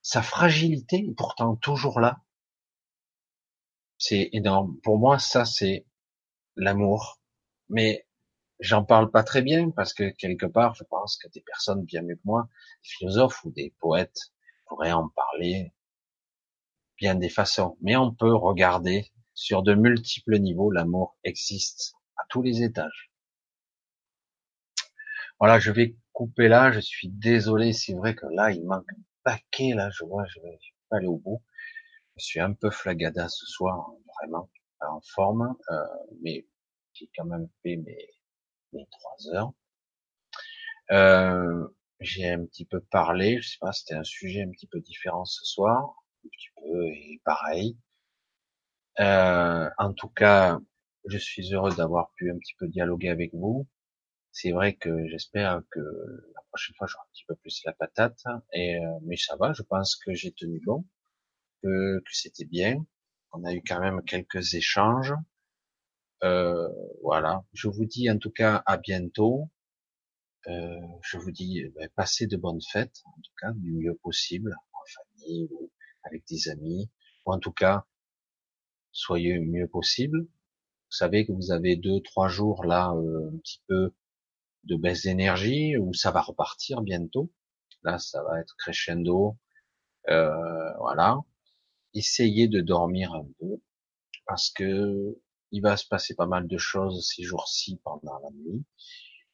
sa 0.00 0.22
fragilité 0.22 0.98
est 0.98 1.14
pourtant 1.16 1.56
toujours 1.56 1.98
là. 1.98 2.22
C'est 3.98 4.28
énorme. 4.32 4.78
Pour 4.82 4.98
moi, 4.98 5.18
ça, 5.18 5.44
c'est 5.44 5.86
l'amour. 6.56 7.20
Mais 7.68 8.06
j'en 8.60 8.84
parle 8.84 9.10
pas 9.10 9.22
très 9.24 9.42
bien 9.42 9.70
parce 9.70 9.94
que 9.94 10.10
quelque 10.10 10.46
part, 10.46 10.74
je 10.74 10.84
pense 10.84 11.16
que 11.18 11.28
des 11.28 11.42
personnes 11.42 11.84
bien 11.84 12.02
mieux 12.02 12.16
que 12.16 12.22
moi, 12.24 12.48
des 12.82 12.88
philosophes 12.88 13.44
ou 13.44 13.50
des 13.50 13.74
poètes 13.80 14.32
pourraient 14.66 14.92
en 14.92 15.08
parler 15.08 15.72
bien 16.98 17.14
des 17.14 17.28
façons. 17.28 17.76
Mais 17.80 17.96
on 17.96 18.14
peut 18.14 18.34
regarder 18.34 19.10
sur 19.34 19.62
de 19.62 19.74
multiples 19.74 20.38
niveaux, 20.38 20.70
l'amour 20.70 21.16
existe 21.24 21.94
à 22.16 22.24
tous 22.28 22.42
les 22.42 22.62
étages. 22.62 23.10
Voilà, 25.38 25.58
je 25.58 25.70
vais 25.70 25.96
couper 26.12 26.48
là. 26.48 26.72
Je 26.72 26.80
suis 26.80 27.08
désolé. 27.08 27.72
C'est 27.72 27.94
vrai 27.94 28.14
que 28.14 28.26
là, 28.32 28.50
il 28.50 28.64
manque 28.64 28.90
un 28.90 29.02
paquet. 29.22 29.74
Là, 29.74 29.90
je 29.90 30.04
vois, 30.04 30.24
je 30.26 30.40
vais 30.40 30.58
pas 30.88 30.96
aller 30.96 31.06
au 31.06 31.18
bout. 31.18 31.42
Je 32.18 32.24
suis 32.24 32.40
un 32.40 32.52
peu 32.52 32.70
flagada 32.70 33.28
ce 33.28 33.46
soir, 33.46 33.90
vraiment 34.20 34.50
pas 34.78 34.90
en 34.90 35.00
forme, 35.00 35.56
euh, 35.70 35.84
mais 36.22 36.46
j'ai 36.92 37.10
quand 37.16 37.24
même 37.24 37.48
fait 37.62 37.76
mes, 37.76 38.08
mes 38.72 38.86
trois 38.90 39.16
heures. 39.34 39.52
Euh, 40.90 41.68
j'ai 42.00 42.28
un 42.28 42.44
petit 42.46 42.64
peu 42.64 42.80
parlé. 42.80 43.40
Je 43.40 43.50
sais 43.50 43.58
pas, 43.60 43.72
c'était 43.72 43.94
un 43.94 44.04
sujet 44.04 44.42
un 44.42 44.50
petit 44.50 44.66
peu 44.66 44.80
différent 44.80 45.24
ce 45.24 45.44
soir, 45.44 45.94
un 46.24 46.28
petit 46.28 46.48
peu 46.56 46.86
et 46.88 47.20
pareil. 47.24 47.78
Euh, 49.00 49.68
en 49.78 49.92
tout 49.92 50.08
cas, 50.08 50.58
je 51.06 51.18
suis 51.18 51.52
heureux 51.54 51.74
d'avoir 51.74 52.10
pu 52.16 52.30
un 52.30 52.38
petit 52.38 52.54
peu 52.58 52.68
dialoguer 52.68 53.08
avec 53.10 53.32
vous 53.34 53.66
c'est 54.32 54.52
vrai 54.52 54.74
que 54.76 55.08
j'espère 55.08 55.62
que 55.70 55.80
la 55.80 56.42
prochaine 56.50 56.74
fois 56.76 56.86
j'aurai 56.86 57.04
un 57.04 57.12
petit 57.12 57.24
peu 57.26 57.36
plus 57.36 57.62
la 57.64 57.72
patate. 57.72 58.22
Et 58.52 58.76
euh, 58.76 58.98
mais 59.04 59.16
ça 59.16 59.36
va, 59.36 59.52
je 59.54 59.62
pense 59.62 59.96
que 59.96 60.12
j'ai 60.14 60.32
tenu 60.32 60.60
bon, 60.66 60.84
que, 61.62 61.98
que 61.98 62.12
c'était 62.12 62.44
bien. 62.44 62.84
On 63.32 63.44
a 63.44 63.52
eu 63.52 63.62
quand 63.62 63.80
même 63.80 64.02
quelques 64.04 64.54
échanges. 64.54 65.14
Euh, 66.22 66.68
voilà. 67.02 67.44
Je 67.52 67.68
vous 67.68 67.84
dis 67.84 68.10
en 68.10 68.18
tout 68.18 68.30
cas 68.30 68.62
à 68.66 68.76
bientôt. 68.76 69.50
Euh, 70.48 70.80
je 71.02 71.18
vous 71.18 71.32
dis 71.32 71.64
ben, 71.74 71.88
passez 71.96 72.26
de 72.26 72.36
bonnes 72.36 72.62
fêtes, 72.72 73.02
en 73.04 73.20
tout 73.20 73.32
cas 73.40 73.52
du 73.54 73.72
mieux 73.72 73.94
possible, 73.96 74.56
en 74.72 74.78
famille 74.94 75.48
ou 75.50 75.70
avec 76.04 76.24
des 76.28 76.48
amis, 76.48 76.88
ou 77.24 77.32
en 77.32 77.40
tout 77.40 77.52
cas 77.52 77.84
soyez 78.92 79.34
le 79.34 79.46
mieux 79.46 79.68
possible. 79.68 80.20
Vous 80.22 80.96
savez 80.96 81.26
que 81.26 81.32
vous 81.32 81.50
avez 81.50 81.76
deux, 81.76 82.00
trois 82.00 82.28
jours 82.28 82.64
là 82.64 82.92
euh, 82.94 83.30
un 83.34 83.38
petit 83.38 83.62
peu 83.66 83.92
de 84.64 84.76
baisse 84.76 85.02
d'énergie 85.02 85.76
où 85.78 85.92
ça 85.94 86.10
va 86.10 86.20
repartir 86.20 86.80
bientôt. 86.82 87.32
Là, 87.82 87.98
ça 87.98 88.22
va 88.24 88.40
être 88.40 88.56
crescendo. 88.56 89.36
Euh, 90.08 90.76
voilà. 90.78 91.18
Essayez 91.96 92.46
de 92.46 92.60
dormir 92.60 93.12
un 93.14 93.26
peu 93.40 93.60
parce 94.26 94.50
que 94.50 95.18
il 95.50 95.62
va 95.62 95.76
se 95.76 95.86
passer 95.86 96.14
pas 96.14 96.26
mal 96.26 96.46
de 96.46 96.58
choses 96.58 97.08
ces 97.08 97.22
jours-ci 97.22 97.80
pendant 97.84 98.18
la 98.18 98.30
nuit, 98.30 98.64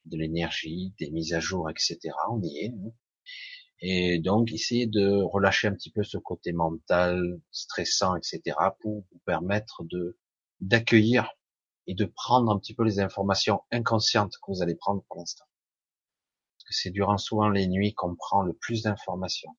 de 0.05 0.17
l'énergie, 0.17 0.93
des 0.97 1.11
mises 1.11 1.33
à 1.33 1.41
jour, 1.41 1.69
etc. 1.69 1.99
On 2.31 2.41
y 2.41 2.59
est. 2.59 2.69
Hein. 2.69 2.91
Et 3.79 4.19
donc, 4.19 4.53
essayez 4.53 4.87
de 4.87 5.21
relâcher 5.23 5.67
un 5.67 5.73
petit 5.73 5.91
peu 5.91 6.03
ce 6.03 6.17
côté 6.17 6.53
mental, 6.53 7.41
stressant, 7.51 8.15
etc. 8.15 8.55
pour 8.79 9.03
vous 9.11 9.19
permettre 9.25 9.83
de 9.83 10.17
d'accueillir 10.61 11.29
et 11.87 11.95
de 11.95 12.05
prendre 12.05 12.49
un 12.49 12.59
petit 12.59 12.73
peu 12.73 12.85
les 12.85 13.01
informations 13.01 13.63
inconscientes 13.71 14.35
que 14.37 14.53
vous 14.53 14.61
allez 14.61 14.75
prendre 14.75 15.03
pour 15.09 15.17
l'instant. 15.17 15.43
Parce 16.55 16.63
que 16.69 16.73
c'est 16.73 16.91
durant 16.91 17.17
souvent 17.17 17.49
les 17.49 17.67
nuits 17.67 17.93
qu'on 17.93 18.15
prend 18.15 18.41
le 18.41 18.53
plus 18.53 18.83
d'informations. 18.83 19.53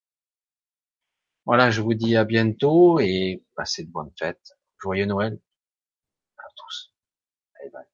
Voilà, 1.46 1.70
je 1.70 1.80
vous 1.82 1.94
dis 1.94 2.16
à 2.16 2.24
bientôt 2.24 3.00
et 3.00 3.42
passez 3.54 3.84
de 3.84 3.90
bonnes 3.90 4.12
fêtes. 4.18 4.56
Joyeux 4.78 5.06
Noël 5.06 5.38
à 6.38 6.44
tous. 6.56 6.92
Bye 7.60 7.70
bye. 7.70 7.93